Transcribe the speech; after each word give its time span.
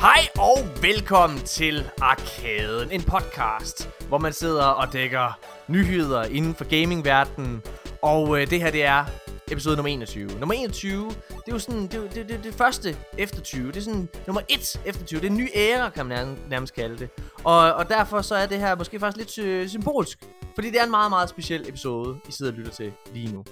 Hej 0.00 0.28
og 0.38 0.82
velkommen 0.82 1.38
til 1.38 1.90
Arkaden, 2.00 2.90
en 2.90 3.02
podcast, 3.02 3.90
hvor 4.08 4.18
man 4.18 4.32
sidder 4.32 4.64
og 4.64 4.92
dækker 4.92 5.38
nyheder 5.68 6.22
inden 6.22 6.54
for 6.54 6.64
gamingverdenen. 6.64 7.62
Og 8.02 8.40
øh, 8.40 8.50
det 8.50 8.60
her, 8.60 8.70
det 8.70 8.84
er 8.84 9.04
episode 9.50 9.76
nummer 9.76 9.92
21. 9.92 10.30
Nummer 10.38 10.54
21, 10.54 11.06
det 11.06 11.16
er 11.48 11.52
jo 11.52 11.58
sådan, 11.58 11.82
det, 11.82 11.94
er 11.94 12.08
det, 12.08 12.28
det, 12.28 12.44
det 12.44 12.54
første 12.54 12.96
efter 13.18 13.40
20. 13.40 13.66
Det 13.66 13.76
er 13.76 13.80
sådan 13.80 14.08
nummer 14.26 14.42
1 14.48 14.80
efter 14.84 15.04
20. 15.04 15.20
Det 15.20 15.26
er 15.26 15.30
en 15.30 15.36
ny 15.36 15.48
æra, 15.54 15.90
kan 15.90 16.06
man 16.06 16.16
nærmest, 16.16 16.42
nærmest 16.48 16.74
kalde 16.74 16.98
det. 16.98 17.10
Og, 17.44 17.74
og 17.74 17.88
derfor 17.88 18.22
så 18.22 18.34
er 18.34 18.46
det 18.46 18.58
her 18.58 18.76
måske 18.76 19.00
faktisk 19.00 19.36
lidt 19.36 19.46
øh, 19.46 19.68
symbolsk. 19.68 20.18
Fordi 20.54 20.70
det 20.70 20.80
er 20.80 20.84
en 20.84 20.90
meget, 20.90 21.10
meget 21.10 21.28
speciel 21.28 21.68
episode, 21.68 22.16
I 22.28 22.32
sidder 22.32 22.52
og 22.52 22.58
lytter 22.58 22.72
til 22.72 22.92
lige 23.12 23.32
nu. 23.32 23.44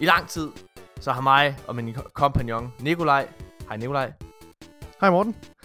I 0.00 0.04
lang 0.04 0.28
tid, 0.28 0.48
så 1.00 1.12
har 1.12 1.20
mig 1.20 1.58
og 1.66 1.76
min 1.76 1.96
kompagnon 2.12 2.72
Nikolaj, 2.80 3.28
hej 3.68 3.76
Nikolaj, 3.76 4.12
Hej 5.00 5.10
Morten 5.10 5.57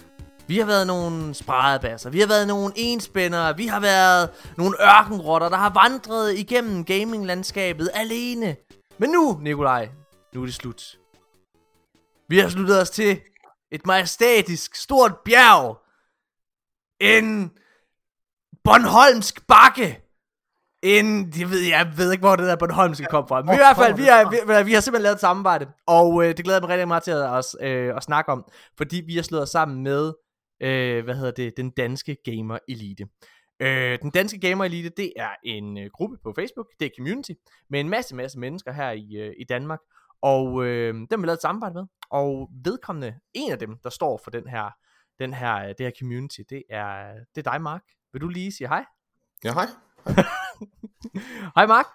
vi 0.46 0.58
har 0.58 0.66
været 0.66 0.86
nogle 0.86 1.34
spredebasser, 1.34 2.10
vi 2.10 2.20
har 2.20 2.26
været 2.26 2.48
nogle 2.48 2.72
enspændere, 2.76 3.56
vi 3.56 3.66
har 3.66 3.80
været 3.80 4.30
nogle 4.56 4.76
ørkenrotter, 4.82 5.48
der 5.48 5.56
har 5.56 5.72
vandret 5.82 6.38
igennem 6.38 6.84
gaminglandskabet 6.84 7.90
alene. 7.94 8.56
Men 8.98 9.10
nu, 9.10 9.38
Nikolaj, 9.42 9.88
nu 10.34 10.42
er 10.42 10.46
det 10.46 10.54
slut. 10.54 10.98
Vi 12.28 12.38
har 12.38 12.48
sluttet 12.48 12.80
os 12.80 12.90
til 12.90 13.20
et 13.72 13.86
majestætisk 13.86 14.74
stort 14.74 15.16
bjerg. 15.24 15.80
En 17.00 17.50
Bornholmsk 18.64 19.46
bakke. 19.46 20.00
En, 20.82 21.32
jeg 21.38 21.50
ved, 21.50 21.60
jeg 21.60 21.92
ved 21.96 22.12
ikke, 22.12 22.22
hvor 22.22 22.36
det 22.36 22.46
der 22.46 22.56
Bornholmske 22.56 23.06
komme 23.10 23.28
fra. 23.28 23.42
Men 23.42 23.54
i 23.54 23.56
hvert 23.56 23.76
fald, 23.76 23.94
vi 23.94 24.02
har, 24.04 24.30
vi, 24.30 24.64
vi 24.64 24.72
har 24.72 24.80
simpelthen 24.80 25.02
lavet 25.02 25.14
et 25.14 25.20
samarbejde. 25.20 25.66
Og 25.86 26.24
øh, 26.24 26.36
det 26.36 26.44
glæder 26.44 26.58
jeg 26.58 26.62
mig 26.62 26.70
rigtig 26.70 26.88
meget 26.88 27.02
til 27.02 27.10
at, 27.10 27.30
os, 27.30 27.56
øh, 27.60 27.96
at 27.96 28.02
snakke 28.02 28.32
om. 28.32 28.44
Fordi 28.76 29.02
vi 29.06 29.16
har 29.16 29.22
slået 29.22 29.42
os 29.42 29.50
sammen 29.50 29.82
med, 29.82 30.12
øh, 30.64 31.04
hvad 31.04 31.14
hedder 31.14 31.30
det, 31.30 31.56
den 31.56 31.70
danske 31.70 32.16
gamer 32.24 32.58
elite. 32.68 33.06
Øh, 33.60 33.98
den 34.02 34.10
danske 34.10 34.40
gamer 34.40 34.64
elite, 34.64 34.88
det 34.88 35.12
er 35.16 35.30
en 35.44 35.78
øh, 35.78 35.90
gruppe 35.92 36.16
på 36.22 36.32
Facebook. 36.36 36.66
Det 36.80 36.86
er 36.86 36.90
community. 36.98 37.30
Med 37.70 37.80
en 37.80 37.88
masse, 37.88 38.14
masse 38.14 38.38
mennesker 38.38 38.72
her 38.72 38.90
i, 38.90 39.16
øh, 39.16 39.34
i 39.38 39.44
Danmark. 39.44 39.80
Og 40.22 40.64
øh, 40.64 40.94
dem 40.94 41.08
har 41.10 41.16
vi 41.16 41.26
lavet 41.26 41.36
et 41.36 41.42
samarbejde 41.42 41.74
med. 41.74 41.84
Og 42.10 42.50
vedkommende, 42.64 43.14
en 43.34 43.52
af 43.52 43.58
dem, 43.58 43.78
der 43.82 43.90
står 43.90 44.20
for 44.24 44.30
den 44.30 44.48
her, 44.48 44.70
den 45.18 45.34
her, 45.34 45.56
øh, 45.56 45.68
det 45.68 45.80
her 45.80 45.90
community, 45.98 46.40
det 46.50 46.62
er, 46.70 47.12
det 47.34 47.46
er 47.46 47.50
dig, 47.50 47.62
Mark. 47.62 47.82
Vil 48.12 48.20
du 48.20 48.28
lige 48.28 48.52
sige 48.52 48.68
hej? 48.68 48.84
Ja, 49.44 49.52
hej. 49.52 49.66
Hej, 51.56 51.66
Mark. 51.66 51.86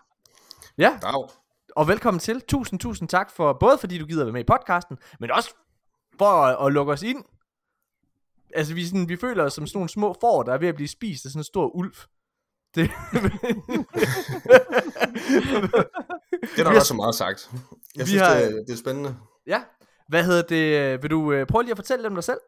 Ja, 0.77 0.99
Dag. 1.01 1.29
og 1.75 1.87
velkommen 1.87 2.19
til. 2.19 2.41
Tusind, 2.41 2.79
tusind 2.79 3.09
tak 3.09 3.31
for, 3.31 3.53
både 3.53 3.77
fordi 3.77 3.97
du 3.97 4.05
gider 4.05 4.23
være 4.23 4.33
med 4.33 4.41
i 4.41 4.43
podcasten, 4.43 4.97
men 5.19 5.31
også 5.31 5.55
for 6.17 6.25
at, 6.25 6.67
at 6.67 6.73
lukke 6.73 6.93
os 6.93 7.03
ind. 7.03 7.23
Altså, 8.55 8.73
vi, 8.73 8.85
sådan, 8.85 9.09
vi 9.09 9.15
føler 9.17 9.43
os 9.43 9.53
som 9.53 9.67
sådan 9.67 9.77
nogle 9.77 9.89
små 9.89 10.15
får, 10.21 10.43
der 10.43 10.53
er 10.53 10.57
ved 10.57 10.67
at 10.67 10.75
blive 10.75 10.87
spist 10.87 11.25
af 11.25 11.31
sådan 11.31 11.39
en 11.39 11.43
stor 11.43 11.75
ulv. 11.75 11.93
Det, 12.75 12.89
Det 16.55 16.59
er 16.59 16.69
har- 16.69 16.75
også 16.75 16.87
så 16.87 16.93
meget 16.93 17.15
sagt. 17.15 17.51
Jeg 17.95 18.07
synes, 18.07 18.21
har- 18.21 18.35
det, 18.35 18.63
det 18.67 18.73
er 18.73 18.77
spændende. 18.77 19.15
ja, 19.47 19.63
hvad 20.07 20.23
hedder 20.23 20.41
det? 20.41 21.01
Vil 21.03 21.11
du 21.11 21.31
øh, 21.31 21.47
prøve 21.47 21.63
lige 21.63 21.71
at 21.71 21.77
fortælle 21.77 22.03
dem 22.03 22.13
dig 22.15 22.23
selv? 22.23 22.39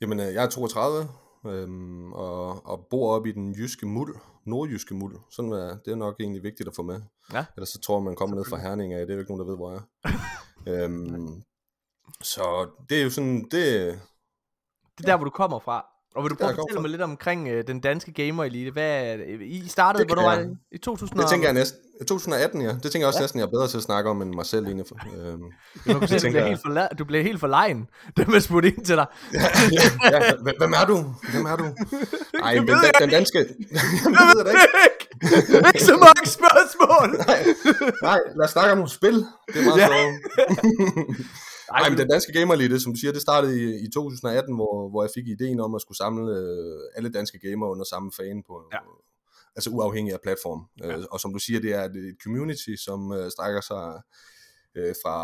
Jamen, 0.00 0.20
øh, 0.20 0.34
jeg 0.34 0.44
er 0.44 0.48
32 0.48 1.08
øhm, 1.46 2.12
og, 2.12 2.66
og 2.66 2.86
bor 2.90 3.14
oppe 3.16 3.28
i 3.28 3.32
den 3.32 3.52
jyske 3.52 3.86
muld, 3.86 4.16
nordjyske 4.46 4.94
muld. 4.94 5.16
Sådan 5.30 5.52
er, 5.52 5.78
det 5.84 5.90
er 5.92 5.96
nok 5.96 6.14
egentlig 6.20 6.42
vigtigt 6.42 6.68
at 6.68 6.74
få 6.76 6.82
med. 6.82 7.00
Ja. 7.32 7.44
Ellers 7.56 7.68
så 7.68 7.80
tror 7.80 7.98
man, 7.98 8.04
man 8.04 8.16
kommer 8.16 8.36
ned 8.36 8.44
fra 8.44 8.56
Herning 8.60 8.92
af. 8.94 9.00
Det 9.06 9.10
er 9.10 9.14
jo 9.14 9.20
ikke 9.20 9.32
nogen, 9.32 9.46
der 9.46 9.50
ved, 9.52 9.56
hvor 9.56 9.70
jeg 9.72 9.80
er. 10.04 10.84
øhm, 10.84 11.42
så 12.22 12.70
det 12.88 12.98
er 12.98 13.02
jo 13.04 13.10
sådan, 13.10 13.48
det, 13.50 14.00
Det 15.00 15.08
er 15.08 15.12
der, 15.12 15.16
hvor 15.16 15.24
du 15.24 15.30
kommer 15.30 15.58
fra. 15.64 15.84
Og 16.16 16.22
vil 16.22 16.30
du 16.30 16.36
prøve 16.36 16.50
at 16.50 16.56
fortælle 16.56 16.80
mig 16.80 16.90
lidt 16.90 17.02
omkring 17.02 17.48
øh, 17.48 17.64
den 17.66 17.80
danske 17.80 18.12
gamer 18.12 18.44
elite? 18.44 18.70
Hvad? 18.70 19.18
I 19.40 19.68
startede, 19.68 20.04
Det 20.04 20.08
hvornår 20.12 20.28
var 20.30 20.36
det? 20.36 20.58
I 20.72 20.78
2000 20.78 21.18
det 21.20 21.28
tænker 21.28 21.46
jeg 21.46 21.54
næsten. 21.54 21.78
2018, 22.08 22.62
ja. 22.62 22.68
Det 22.68 22.82
tænker 22.82 22.98
jeg 22.98 23.06
også 23.06 23.18
Ja. 23.18 23.20
ja. 23.20 23.24
næsten, 23.24 23.40
jeg 23.40 23.46
er 23.46 23.50
bedre 23.50 23.68
til 23.68 23.76
at 23.76 23.82
snakke 23.82 24.10
om, 24.10 24.22
end 24.22 24.34
mig 24.34 24.46
selv 24.46 24.66
egentlig. 24.66 24.86
Øhm, 25.18 25.42
Du, 25.92 25.98
kan 25.98 26.08
se, 26.08 26.18
du, 26.18 26.30
bliver 26.30 26.46
helt 26.46 26.60
for, 26.66 26.70
la- 26.78 26.94
du 26.98 27.04
bliver 27.04 27.22
helt 27.22 27.40
for 27.40 27.46
lejen, 27.46 27.86
da 28.16 28.24
man 28.28 28.40
spurgte 28.40 28.68
ind 28.68 28.84
til 28.84 28.96
dig. 28.96 29.06
ja, 29.34 29.40
ja, 30.10 30.32
hvem- 30.42 30.54
hvem 30.58 30.72
er 30.72 30.84
du? 30.86 30.96
Hvem 31.32 31.46
er 31.46 31.56
du? 31.56 31.64
Ej, 32.44 32.52
Det 32.54 32.60
men 32.62 32.68
ved 32.68 32.74
den, 32.82 32.92
den 33.00 33.10
danske... 33.10 33.38
Jeg 33.38 33.46
ved 34.34 34.44
det 34.44 34.50
ikke. 34.50 34.66
ikke! 34.84 35.66
ikke 35.68 35.84
så 35.84 35.96
mange 36.06 36.26
spørgsmål! 36.38 37.08
Nej, 37.26 37.42
nej, 38.02 38.18
lad 38.36 38.44
os 38.44 38.50
snakke 38.50 38.72
om 38.72 38.78
nogle 38.78 38.90
spil. 38.90 39.14
Det 39.14 39.60
er 39.60 39.64
meget 39.64 39.78
Ja. 39.80 39.86
sjovt. 39.86 41.16
Ej, 41.70 41.80
Nej, 41.80 41.88
men 41.90 41.98
den 41.98 42.08
danske 42.08 42.32
gamer 42.32 42.54
elite, 42.54 42.80
som 42.80 42.92
du 42.94 43.00
siger, 43.00 43.12
det 43.12 43.22
startede 43.22 43.60
i, 43.62 43.84
i 43.84 43.88
2018, 43.90 44.54
hvor, 44.54 44.88
hvor 44.90 45.02
jeg 45.02 45.10
fik 45.14 45.28
ideen 45.28 45.60
om 45.60 45.74
at 45.74 45.80
skulle 45.80 45.98
samle 45.98 46.36
øh, 46.38 46.80
alle 46.96 47.08
danske 47.12 47.38
gamer 47.38 47.66
under 47.68 47.84
samme 47.84 48.12
fan 48.16 48.42
på, 48.46 48.62
Ja. 48.72 48.78
altså 49.56 49.70
uafhængig 49.70 50.12
af 50.14 50.20
platform. 50.22 50.60
Ja. 50.80 50.96
Øh, 50.98 51.04
og 51.10 51.20
som 51.20 51.32
du 51.32 51.38
siger, 51.38 51.60
det 51.60 51.72
er 51.74 51.84
et, 51.84 51.96
et 51.96 52.16
community, 52.22 52.74
som 52.86 53.12
øh, 53.12 53.30
strækker 53.30 53.60
sig 53.60 54.02
øh, 54.74 54.94
fra 55.04 55.18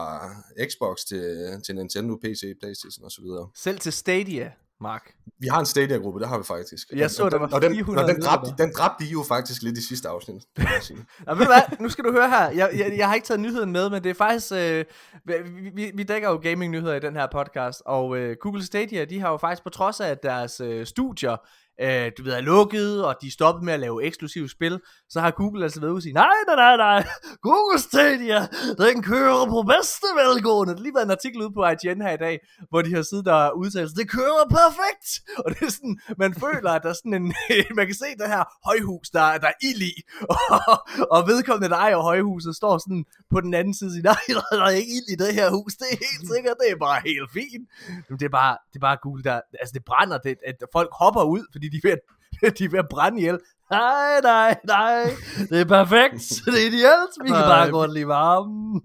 Xbox 0.70 0.96
til, 1.08 1.24
til 1.66 1.74
Nintendo, 1.74 2.16
PC, 2.16 2.42
Playstation 2.60 3.06
osv. 3.06 3.24
Selv 3.54 3.78
til 3.78 3.92
Stadia, 3.92 4.52
Mark. 4.80 5.14
Vi 5.38 5.46
har 5.46 5.60
en 5.60 5.66
Stadia-gruppe, 5.66 6.20
det 6.20 6.28
har 6.28 6.38
vi 6.38 6.44
faktisk. 6.44 6.90
Jeg 6.90 7.10
så, 7.10 7.24
og, 7.24 7.30
der 7.30 7.38
var 7.38 7.48
og 7.52 7.62
den, 7.62 7.74
400 7.74 8.04
og 8.04 8.14
den 8.14 8.22
dræbte, 8.22 8.54
den 8.58 8.72
dræbte 8.76 9.04
de 9.04 9.10
jo 9.10 9.24
faktisk 9.28 9.62
lidt 9.62 9.78
i 9.78 9.86
sidste 9.86 10.08
afsnit, 10.08 10.42
kan 10.56 10.68
jeg 10.74 10.82
sige. 10.82 10.98
Nå, 11.26 11.34
ved 11.34 11.46
du 11.46 11.52
hvad? 11.52 11.78
Nu 11.80 11.88
skal 11.88 12.04
du 12.04 12.12
høre 12.12 12.28
her. 12.28 12.50
Jeg, 12.50 12.70
jeg, 12.76 12.94
jeg 12.96 13.08
har 13.08 13.14
ikke 13.14 13.26
taget 13.26 13.40
nyheden 13.40 13.72
med, 13.72 13.90
men 13.90 14.04
det 14.04 14.10
er 14.10 14.14
faktisk... 14.14 14.52
Øh, 14.52 14.84
vi, 15.24 15.70
vi, 15.74 15.90
vi 15.94 16.02
dækker 16.02 16.30
jo 16.30 16.36
gaming-nyheder 16.36 16.94
i 16.94 17.00
den 17.00 17.16
her 17.16 17.26
podcast, 17.32 17.82
og 17.86 18.16
øh, 18.16 18.36
Google 18.40 18.64
Stadia, 18.64 19.04
de 19.04 19.20
har 19.20 19.30
jo 19.30 19.36
faktisk 19.36 19.62
på 19.62 19.70
trods 19.70 20.00
af 20.00 20.08
at 20.08 20.22
deres 20.22 20.60
øh, 20.60 20.86
studier, 20.86 21.36
øh, 21.80 22.12
du 22.18 22.22
ved, 22.22 22.32
er 22.32 22.40
lukket, 22.40 23.04
og 23.04 23.16
de 23.20 23.26
er 23.26 23.30
stoppet 23.30 23.64
med 23.64 23.72
at 23.72 23.80
lave 23.80 24.04
eksklusive 24.04 24.48
spil, 24.48 24.80
så 25.08 25.20
har 25.20 25.30
Google 25.30 25.62
altså 25.62 25.80
været 25.80 25.90
ude 25.90 25.98
og 25.98 26.02
sige, 26.02 26.12
nej, 26.12 26.38
nej, 26.46 26.56
nej, 26.56 26.76
nej, 26.76 27.06
Google 27.42 27.78
Stadia, 27.78 28.40
den 28.78 29.02
kører 29.02 29.46
på 29.54 29.62
bedste 29.62 30.06
velgående. 30.20 30.72
Der 30.72 30.78
har 30.78 30.82
lige 30.82 30.94
været 30.94 31.04
en 31.04 31.16
artikel 31.18 31.38
ude 31.42 31.52
på 31.56 31.60
IGN 31.66 32.00
her 32.06 32.12
i 32.18 32.22
dag, 32.26 32.36
hvor 32.70 32.82
de 32.82 32.94
har 32.94 33.02
siddet 33.02 33.26
der 33.26 33.32
og 33.32 33.58
udtalt, 33.58 33.96
det 34.00 34.10
kører 34.10 34.44
perfekt. 34.60 35.08
Og 35.44 35.48
det 35.52 35.62
er 35.68 35.72
sådan, 35.78 35.98
man 36.18 36.32
føler, 36.44 36.70
at 36.76 36.82
der 36.82 36.90
er 36.94 36.98
sådan 37.02 37.14
en, 37.20 37.26
man 37.78 37.86
kan 37.86 37.96
se 38.04 38.08
det 38.20 38.28
her 38.34 38.44
højhus, 38.68 39.06
der, 39.16 39.38
der 39.42 39.48
er 39.54 39.58
ild 39.68 39.82
i, 39.92 39.94
og, 40.34 40.60
og 41.14 41.20
vedkommende, 41.30 41.68
der 41.74 41.80
ejer 41.86 42.00
højhuset, 42.10 42.56
står 42.56 42.74
sådan 42.78 43.04
på 43.32 43.38
den 43.40 43.54
anden 43.54 43.74
side 43.74 43.88
og 43.88 43.92
siger, 43.92 44.06
nej, 44.12 44.24
der 44.60 44.66
er 44.70 44.76
ikke 44.80 44.92
ild 44.98 45.08
i 45.14 45.16
det 45.24 45.30
her 45.38 45.48
hus, 45.56 45.72
det 45.80 45.86
er 45.92 45.98
helt 46.06 46.26
sikkert, 46.34 46.56
det 46.60 46.68
er 46.74 46.78
bare 46.88 47.00
helt 47.10 47.30
fint. 47.38 47.64
Men 48.08 48.14
det 48.20 48.26
er 48.30 48.34
bare, 48.42 48.54
det 48.70 48.76
er 48.80 48.84
bare 48.88 48.98
Google, 49.04 49.22
der, 49.28 49.36
altså 49.62 49.72
det 49.76 49.84
brænder, 49.90 50.18
det, 50.18 50.34
at 50.50 50.56
folk 50.72 50.90
hopper 51.02 51.24
ud, 51.34 51.42
fordi 51.52 51.65
de 51.68 51.76
er 51.76 51.80
ved 51.88 51.96
at, 52.42 52.58
de 52.58 52.64
er 52.64 52.68
ved 52.68 52.78
at 52.78 52.86
brænde 52.90 53.18
ihjel. 53.18 53.38
Nej, 53.70 54.20
nej, 54.22 54.56
nej, 54.64 55.10
det 55.50 55.60
er 55.60 55.64
perfekt, 55.64 56.14
det 56.46 56.54
er 56.62 56.66
ideelt, 56.66 57.12
vi 57.22 57.28
kan 57.28 57.36
bare 57.54 57.70
godt 57.70 57.92
lide 57.94 58.06
varmen. 58.08 58.80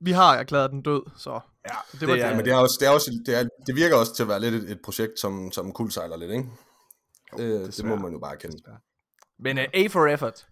Vi 0.00 0.10
har 0.12 0.34
erklæret 0.36 0.70
den 0.70 0.82
død, 0.82 1.02
så 1.16 1.30
Ja, 1.30 1.74
det 1.92 2.08
var 2.08 2.14
det 2.14 2.22
det. 2.22 2.22
er- 2.24 2.28
Ja, 2.28 2.36
men 2.36 2.44
det, 2.44 2.52
er 2.52 2.56
også, 2.56 2.76
det, 2.80 2.86
er 2.86 2.90
også, 2.90 3.10
det, 3.26 3.38
er, 3.40 3.48
det 3.66 3.76
virker 3.76 3.96
også 3.96 4.14
til 4.14 4.22
at 4.22 4.28
være 4.28 4.40
lidt 4.40 4.54
et, 4.54 4.70
et 4.70 4.78
projekt, 4.84 5.18
som, 5.20 5.52
som 5.52 5.72
kuldsejler 5.72 6.16
lidt, 6.16 6.30
ikke? 6.30 6.44
Det, 7.36 7.76
det 7.76 7.84
må 7.84 7.96
man 7.96 8.12
jo 8.12 8.18
bare 8.18 8.36
kende. 8.36 8.56
Men 9.38 9.58
uh, 9.58 9.64
A 9.74 9.86
for 9.86 10.06
effort. 10.06 10.46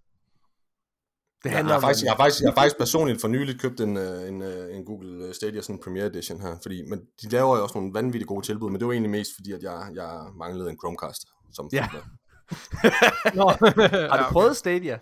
Det 1.45 1.51
Jeg 1.51 1.57
handler 1.57 1.73
har, 1.73 1.77
om, 1.79 1.83
faktisk, 1.83 2.05
jeg, 2.05 2.13
har 2.13 2.17
faktisk, 2.17 2.43
jeg 2.43 2.51
har 2.51 2.55
faktisk 2.55 2.79
personligt 2.79 3.21
for 3.21 3.29
nyligt 3.29 3.61
købt 3.61 3.81
en, 3.81 3.97
øh, 3.97 4.29
en, 4.29 4.43
øh, 4.43 4.77
en 4.77 4.85
Google 4.85 5.35
Stadia 5.35 5.61
sådan 5.63 5.81
Premier 5.85 6.05
Edition 6.05 6.41
her, 6.41 6.57
fordi, 6.63 6.83
men 6.89 6.99
de 7.23 7.29
laver 7.29 7.57
jo 7.57 7.63
også 7.63 7.79
nogle 7.79 7.95
vanvittigt 7.95 8.29
gode 8.29 8.47
tilbud, 8.47 8.71
men 8.71 8.81
det 8.81 8.87
var 8.87 8.93
egentlig 8.93 9.11
mest 9.11 9.31
fordi, 9.39 9.53
at 9.53 9.63
jeg, 9.63 9.91
jeg 9.95 10.25
manglede 10.39 10.71
en 10.71 10.79
Chromecast. 10.79 11.23
Som 11.53 11.69
Ja. 11.73 11.89
Nå, 13.35 13.49
har 14.11 14.27
du 14.27 14.33
prøvet 14.33 14.57
Stadia? 14.57 14.99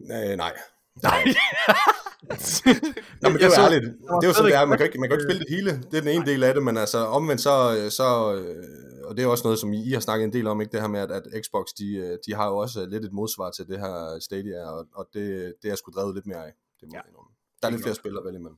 Øh, 0.00 0.36
nej. 0.36 0.52
Nej. 1.02 1.24
Nå, 3.22 3.28
men 3.28 3.38
det 3.38 3.42
er 3.42 3.46
jo 3.46 3.54
så- 3.54 3.62
ærligt. 3.62 3.84
Det 3.84 4.22
er 4.22 4.26
jo 4.26 4.32
sådan, 4.32 4.50
det 4.50 4.56
er. 4.58 4.64
Man 4.64 4.78
kan, 4.78 4.86
ikke, 4.86 5.00
man 5.00 5.08
kan 5.08 5.18
jo 5.18 5.22
ikke 5.24 5.32
spille 5.32 5.44
det 5.44 5.50
hele. 5.56 5.70
Det 5.90 5.94
er 5.96 6.00
den 6.00 6.08
ene 6.10 6.26
del 6.26 6.44
af 6.44 6.54
det, 6.54 6.62
men 6.62 6.76
altså 6.76 6.98
omvendt 6.98 7.42
så, 7.42 7.76
øh, 7.84 7.90
så 7.90 8.34
øh, 8.34 8.64
og 9.08 9.16
det 9.16 9.22
er 9.22 9.26
også 9.26 9.44
noget, 9.44 9.58
som 9.58 9.72
I 9.72 9.92
har 9.92 10.00
snakket 10.00 10.24
en 10.24 10.32
del 10.32 10.46
om, 10.46 10.60
ikke 10.60 10.72
det 10.72 10.80
her 10.80 10.88
med, 10.88 11.00
at, 11.00 11.10
at 11.10 11.22
Xbox, 11.46 11.66
de, 11.78 11.96
øh, 11.96 12.18
de 12.26 12.34
har 12.34 12.46
jo 12.48 12.56
også 12.56 12.86
lidt 12.86 13.04
et 13.04 13.12
modsvar 13.12 13.50
til 13.50 13.66
det 13.66 13.78
her 13.80 14.18
Stadia, 14.20 14.70
og, 14.70 14.86
og 14.94 15.08
det, 15.14 15.54
det 15.62 15.70
er 15.70 15.74
sgu 15.74 15.90
drevet 15.94 16.14
lidt 16.14 16.26
mere 16.26 16.46
af. 16.46 16.52
Det 16.80 16.88
må 16.88 16.94
Ja. 16.94 17.00
Der 17.62 17.66
er 17.68 17.70
lidt 17.70 17.82
flere 17.82 17.94
spil 17.94 18.16
at 18.18 18.24
vælge 18.24 18.38
imellem. 18.38 18.56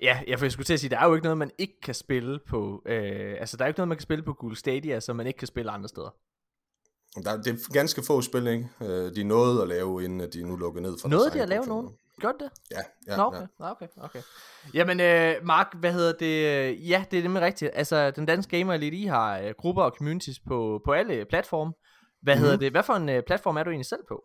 Ja, 0.00 0.20
jeg, 0.28 0.38
for 0.38 0.46
jeg 0.46 0.52
skulle 0.52 0.66
til 0.66 0.74
at 0.74 0.80
sige, 0.80 0.90
der 0.90 0.98
er 0.98 1.06
jo 1.08 1.14
ikke 1.14 1.24
noget, 1.24 1.38
man 1.38 1.50
ikke 1.58 1.80
kan 1.82 1.94
spille 1.94 2.38
på, 2.48 2.82
øh, 2.86 3.36
altså 3.40 3.56
der 3.56 3.64
er 3.64 3.68
jo 3.68 3.70
ikke 3.70 3.78
noget, 3.78 3.88
man 3.88 3.96
kan 3.98 4.02
spille 4.02 4.24
på 4.24 4.32
Google 4.32 4.56
Stadia, 4.56 5.00
som 5.00 5.16
man 5.16 5.26
ikke 5.26 5.38
kan 5.38 5.48
spille 5.48 5.70
andre 5.70 5.88
steder. 5.88 6.14
Der, 7.24 7.36
det 7.42 7.46
er 7.52 7.72
ganske 7.72 8.02
få 8.02 8.20
spil, 8.22 8.46
ikke? 8.46 8.68
Øh, 8.82 9.14
De 9.16 9.24
nåede 9.24 9.62
at 9.62 9.68
lave, 9.68 10.04
inden 10.04 10.32
de 10.32 10.42
nu 10.42 10.56
lukker 10.56 10.80
ned 10.80 10.98
for 11.00 11.08
Nåede 11.08 11.30
de 11.30 11.42
at 11.42 11.48
lave 11.48 11.66
nogen? 11.66 11.88
Gjorde 12.20 12.38
det? 12.44 12.50
Ja, 12.70 12.80
ja, 13.06 13.16
Nå, 13.16 13.22
ja. 13.22 13.26
okay. 13.28 13.46
Nå, 13.58 13.66
okay, 13.66 13.86
okay. 13.96 14.22
Jamen, 14.74 15.00
øh, 15.00 15.34
Mark, 15.46 15.74
hvad 15.80 15.92
hedder 15.92 16.12
det? 16.12 16.88
Ja, 16.88 17.04
det 17.10 17.18
er 17.18 17.22
nemlig 17.22 17.42
rigtigt. 17.42 17.70
Altså, 17.74 18.10
den 18.10 18.26
danske 18.26 18.58
Gamer 18.58 18.74
Elite, 18.74 18.96
I 18.96 19.04
har 19.06 19.38
øh, 19.38 19.54
grupper 19.58 19.82
og 19.82 19.92
communities 19.98 20.38
på, 20.48 20.80
på 20.84 20.92
alle 20.92 21.24
platforme. 21.24 21.72
Hvad 22.22 22.34
mm-hmm. 22.34 22.44
hedder 22.44 22.58
det? 22.58 22.70
Hvad 22.72 22.82
for 22.82 22.92
en 22.94 23.08
øh, 23.08 23.22
platform 23.26 23.56
er 23.56 23.62
du 23.62 23.70
egentlig 23.70 23.86
selv 23.86 24.00
på? 24.08 24.24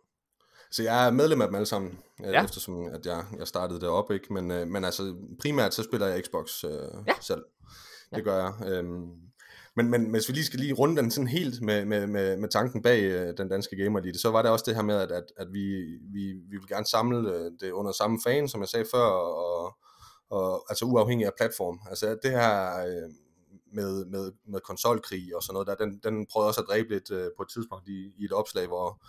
Så 0.70 0.82
jeg 0.82 1.06
er 1.06 1.10
medlem 1.10 1.40
af 1.42 1.48
dem 1.48 1.54
alle 1.54 1.66
sammen, 1.66 1.98
Ja. 2.22 2.30
ja. 2.30 2.44
eftersom 2.44 2.86
at 2.94 3.06
jeg, 3.06 3.24
jeg 3.38 3.48
startede 3.48 3.80
derop, 3.80 4.10
ikke? 4.10 4.32
Men, 4.32 4.50
øh, 4.50 4.66
men 4.68 4.84
altså 4.84 5.14
primært 5.40 5.74
så 5.74 5.82
spiller 5.82 6.06
jeg 6.06 6.22
Xbox 6.24 6.64
øh, 6.64 6.70
Ja. 6.70 6.76
ja. 7.06 7.12
selv. 7.20 7.44
Det 8.10 8.16
Ja. 8.16 8.20
gør 8.22 8.36
jeg. 8.36 8.72
Øhm, 8.72 9.06
men, 9.84 9.90
men 9.90 10.10
hvis 10.10 10.28
vi 10.28 10.32
lige 10.32 10.44
skal 10.44 10.60
lige 10.60 10.72
runde 10.72 11.02
den 11.02 11.10
sådan 11.10 11.28
helt 11.28 11.62
med, 11.62 11.84
med, 11.84 12.06
med, 12.06 12.36
med 12.36 12.48
tanken 12.48 12.82
bag 12.82 13.02
øh, 13.02 13.34
den 13.38 13.48
danske 13.48 13.76
gamer 13.76 13.98
elite, 14.00 14.18
så 14.18 14.30
var 14.30 14.42
det 14.42 14.50
også 14.50 14.64
det 14.68 14.74
her 14.74 14.82
med, 14.82 14.94
at, 14.94 15.10
at, 15.10 15.24
at 15.36 15.46
vi, 15.52 15.84
vi, 16.12 16.32
vi 16.50 16.56
vil 16.56 16.68
gerne 16.68 16.86
samle 16.86 17.30
øh, 17.34 17.50
det 17.60 17.70
under 17.70 17.92
samme 17.92 18.18
fan, 18.26 18.48
som 18.48 18.60
jeg 18.60 18.68
sagde 18.68 18.86
før, 18.94 19.06
og, 19.06 19.76
og 20.30 20.64
altså 20.68 20.84
uafhængig 20.84 21.26
af 21.26 21.32
platform. 21.36 21.80
Altså 21.88 22.18
det 22.22 22.30
her 22.30 22.80
øh, 22.86 23.10
med, 23.72 24.04
med, 24.04 24.32
med 24.48 24.60
konsolkrig 24.60 25.36
og 25.36 25.42
sådan 25.42 25.52
noget, 25.52 25.68
der, 25.68 25.74
den, 25.74 26.00
den 26.04 26.26
prøvede 26.32 26.48
også 26.48 26.60
at 26.60 26.66
dræbe 26.68 26.88
lidt 26.88 27.10
øh, 27.10 27.30
på 27.36 27.42
et 27.42 27.48
tidspunkt 27.54 27.88
i, 27.88 28.12
i 28.18 28.24
et 28.24 28.32
opslag, 28.32 28.66
hvor, 28.66 29.02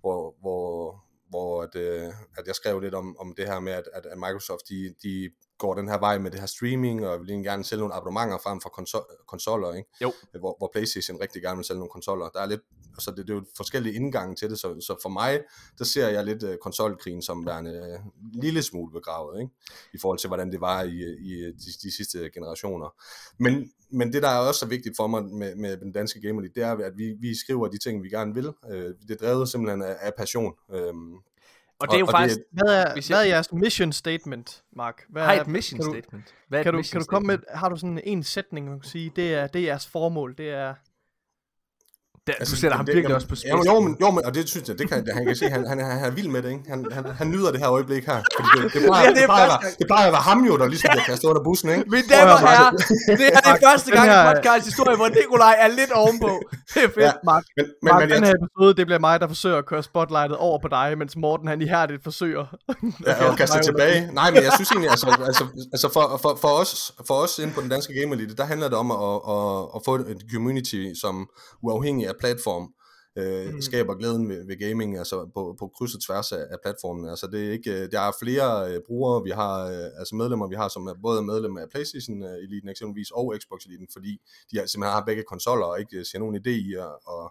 hvor, 0.00 0.34
hvor, 0.40 1.04
hvor 1.28 1.62
at, 1.62 1.76
øh, 1.76 2.12
at 2.38 2.46
jeg 2.46 2.54
skrev 2.54 2.80
lidt 2.80 2.94
om, 2.94 3.16
om 3.18 3.34
det 3.36 3.46
her 3.46 3.60
med, 3.60 3.72
at, 3.72 3.88
at 3.94 4.18
Microsoft 4.18 4.68
de, 4.68 4.94
de 5.02 5.30
går 5.58 5.74
den 5.74 5.88
her 5.88 5.98
vej 5.98 6.18
med 6.18 6.30
det 6.30 6.40
her 6.40 6.46
streaming, 6.46 7.06
og 7.06 7.20
vil 7.20 7.42
gerne 7.42 7.64
sælge 7.64 7.80
nogle 7.80 7.94
abonnementer 7.94 8.38
frem 8.38 8.60
for 8.60 8.68
konsol, 8.68 9.02
konsoller, 9.28 9.74
ikke? 9.74 9.88
Jo. 10.02 10.12
Hvor, 10.40 10.54
hvor 10.58 10.70
Playstation 10.72 11.20
rigtig 11.20 11.42
gerne 11.42 11.56
vil 11.56 11.64
sælge 11.64 11.78
nogle 11.78 11.90
konsoller. 11.90 12.28
Der 12.28 12.40
er 12.40 12.46
lidt, 12.46 12.60
altså 12.92 13.10
det, 13.10 13.26
det 13.26 13.30
er 13.30 13.34
jo 13.34 13.44
forskellige 13.56 13.94
indgange 13.94 14.34
til 14.36 14.50
det, 14.50 14.58
så, 14.58 14.80
så 14.80 14.98
for 15.02 15.08
mig, 15.08 15.40
der 15.78 15.84
ser 15.84 16.08
jeg 16.08 16.24
lidt 16.24 16.42
uh, 16.42 16.54
konsolkrigen 16.62 17.22
som 17.22 17.46
værende 17.46 17.70
uh, 17.70 18.34
en 18.34 18.40
lille 18.40 18.62
smule 18.62 18.92
begravet, 18.92 19.40
ikke? 19.40 19.52
I 19.94 19.98
forhold 20.00 20.18
til, 20.18 20.28
hvordan 20.28 20.52
det 20.52 20.60
var 20.60 20.82
i, 20.82 20.96
i 21.18 21.52
de, 21.52 21.70
de 21.82 21.96
sidste 21.96 22.30
generationer. 22.34 22.94
Men, 23.38 23.72
men 23.92 24.12
det, 24.12 24.22
der 24.22 24.28
er 24.28 24.38
også 24.38 24.60
så 24.60 24.66
vigtigt 24.66 24.96
for 24.96 25.06
mig 25.06 25.24
med, 25.24 25.54
med 25.54 25.76
den 25.76 25.92
danske 25.92 26.20
Gamer 26.20 26.42
det 26.42 26.62
er, 26.62 26.72
at 26.72 26.92
vi, 26.96 27.14
vi 27.20 27.34
skriver 27.34 27.68
de 27.68 27.78
ting, 27.78 28.02
vi 28.02 28.08
gerne 28.08 28.34
vil. 28.34 28.48
Uh, 28.48 28.72
det 29.08 29.10
er 29.10 29.16
drevet 29.26 29.48
simpelthen 29.48 29.82
af, 29.82 29.96
af 30.00 30.12
passion. 30.18 30.52
Uh, 30.68 30.94
og 31.80 31.88
det 31.88 31.94
er 31.94 31.98
jo 31.98 32.06
og 32.06 32.10
faktisk... 32.12 32.36
Det, 32.38 32.44
Hvad 32.50 32.72
er, 32.74 32.78
jeg- 32.94 33.02
hvad 33.08 33.20
er 33.24 33.28
jeres 33.28 33.52
mission 33.52 33.92
statement, 33.92 34.62
Mark? 34.76 35.02
Hvad 35.08 35.22
har 35.22 35.34
er, 35.34 35.40
et 35.40 35.46
mission 35.46 35.78
kan 35.80 35.86
du, 35.86 35.92
statement. 35.92 36.34
Hvad 36.48 36.58
er 36.58 36.62
Kan 36.62 36.74
du, 36.74 36.82
kan 36.92 37.00
du 37.00 37.06
komme 37.06 37.26
med, 37.26 37.38
har 37.54 37.68
du 37.68 37.76
sådan 37.76 38.00
en 38.04 38.22
sætning, 38.22 38.68
man 38.68 38.80
kan 38.80 38.90
sige, 38.90 39.12
det 39.16 39.34
er, 39.34 39.46
det 39.46 39.60
er 39.60 39.64
jeres 39.66 39.86
formål, 39.86 40.34
det 40.38 40.50
er... 40.50 40.74
Der, 42.28 42.44
du 42.50 42.56
sætter 42.62 42.76
ham 42.76 42.86
det- 42.86 42.94
virkelig 42.94 43.08
jamen, 43.12 43.14
også 43.20 43.28
på 43.28 43.34
Ja, 43.34 43.52
spids. 43.54 43.66
jo, 43.66 43.72
jo, 43.74 43.80
men, 43.86 43.92
jo, 44.02 44.08
men, 44.10 44.24
og 44.26 44.30
det 44.34 44.42
synes 44.48 44.68
jeg, 44.68 44.78
det 44.78 44.86
kan, 44.90 44.98
han 45.16 45.22
kan 45.26 45.36
se, 45.36 45.44
han, 45.56 45.66
han, 45.72 45.78
er- 45.80 45.84
han 46.02 46.04
er 46.10 46.14
vild 46.18 46.28
med 46.28 46.40
det, 46.42 46.50
ikke? 46.50 46.64
Han, 46.72 46.80
han, 46.96 47.04
han 47.20 47.26
nyder 47.34 47.50
det 47.54 47.60
her 47.60 47.70
øjeblik 47.78 48.04
her. 48.10 48.18
Fordi 48.36 48.48
det, 48.64 48.72
det, 48.74 48.80
plejer, 48.86 49.02
Ja, 49.04 49.08
det, 49.08 49.16
det 49.16 49.22
er 49.22 49.26
plejer, 49.26 49.44
at 49.44 49.50
første 49.50 49.64
være- 49.66 49.74
det 49.78 49.86
plejer 49.92 50.06
at 50.06 50.12
være 50.16 50.22
ham 50.30 50.38
jo, 50.48 50.54
der 50.62 50.66
ligesom 50.72 50.88
bliver 50.92 51.04
kastet 51.10 51.28
under 51.28 51.42
bussen, 51.48 51.68
ikke? 51.70 51.84
Mine 51.94 52.08
damer 52.14 52.32
og 52.32 52.40
herrer, 52.48 52.70
det 52.70 53.26
her 53.34 53.40
det 53.46 53.52
er 53.56 53.58
første 53.70 53.90
gang 53.96 54.06
i 54.14 54.18
podcast 54.30 54.64
historie, 54.70 54.96
hvor 54.96 55.08
Nikolaj 55.08 55.54
er 55.64 55.68
lidt 55.80 55.92
ovenpå. 56.02 56.32
Det 56.74 56.84
er 56.84 56.88
fedt. 56.88 56.96
Ja, 56.98 57.12
Mark, 57.30 57.44
Men, 57.56 57.66
men, 57.66 57.90
Mark 57.92 58.00
men 58.00 58.10
den 58.10 58.24
her 58.24 58.34
episode, 58.40 58.72
det 58.78 58.84
bliver 58.86 58.98
mig, 59.08 59.20
der 59.20 59.28
forsøger 59.28 59.58
at 59.58 59.66
køre 59.66 59.82
spotlightet 59.82 60.36
over 60.36 60.58
på 60.64 60.68
dig, 60.68 60.98
mens 60.98 61.16
Morten 61.16 61.48
han 61.48 61.62
ihærdigt 61.62 62.02
forsøger. 62.04 62.44
ja, 63.06 63.30
og 63.30 63.36
kaste 63.36 63.62
tilbage. 63.62 64.10
Nej, 64.12 64.30
men 64.30 64.42
jeg 64.42 64.52
synes 64.56 64.70
egentlig, 64.70 64.90
altså, 64.90 65.06
altså, 65.26 65.44
altså 65.72 65.88
for, 65.92 66.18
for, 66.22 66.38
for, 66.40 66.48
os, 66.48 66.92
for 67.06 67.14
os 67.14 67.38
inde 67.38 67.52
på 67.52 67.60
den 67.60 67.68
danske 67.68 67.92
Gamer 68.00 68.14
Elite, 68.14 68.34
der 68.36 68.44
handler 68.44 68.68
det 68.68 68.78
om 68.78 68.90
at, 68.90 68.98
at, 69.34 69.62
at 69.76 69.80
få 69.84 69.94
et 69.94 70.22
community, 70.34 70.82
som 71.02 71.28
uafhængig 71.62 72.08
af 72.08 72.12
platform, 72.20 72.74
øh, 73.18 73.54
Mm. 73.54 73.62
skaber 73.62 73.94
glæden 73.94 74.28
ved, 74.28 74.46
ved 74.46 74.58
gaming, 74.68 74.98
altså 74.98 75.30
på, 75.34 75.56
på 75.58 75.70
kryds 75.76 75.94
og 75.94 76.02
tværs 76.02 76.32
af, 76.32 76.44
af 76.50 76.56
platformen. 76.62 77.08
Altså 77.08 77.26
det 77.26 77.46
er 77.48 77.52
ikke, 77.52 77.72
øh, 77.72 77.90
der 77.92 78.00
er 78.00 78.12
flere 78.22 78.72
øh, 78.74 78.80
brugere, 78.86 79.22
vi 79.22 79.30
har, 79.30 79.64
øh, 79.66 79.90
altså 80.00 80.14
medlemmer, 80.14 80.48
vi 80.48 80.54
har, 80.54 80.68
som 80.68 80.86
er 80.86 80.94
både 81.02 81.22
medlemmer 81.22 81.60
af 81.60 81.68
Playstation 81.70 82.22
øh, 82.22 82.34
Eliten 82.44 82.68
eksempelvis, 82.68 83.10
og 83.10 83.34
Xbox 83.42 83.64
Eliten, 83.66 83.88
fordi 83.92 84.20
de 84.50 84.58
har, 84.58 84.66
simpelthen 84.66 84.92
har 84.92 85.04
begge 85.04 85.22
konsoller, 85.22 85.66
og 85.66 85.80
ikke 85.80 85.96
øh, 85.98 86.04
ser 86.04 86.18
nogen 86.18 86.36
idé 86.36 86.50
i 86.50 86.74
at, 86.74 86.82
at, 87.14 87.30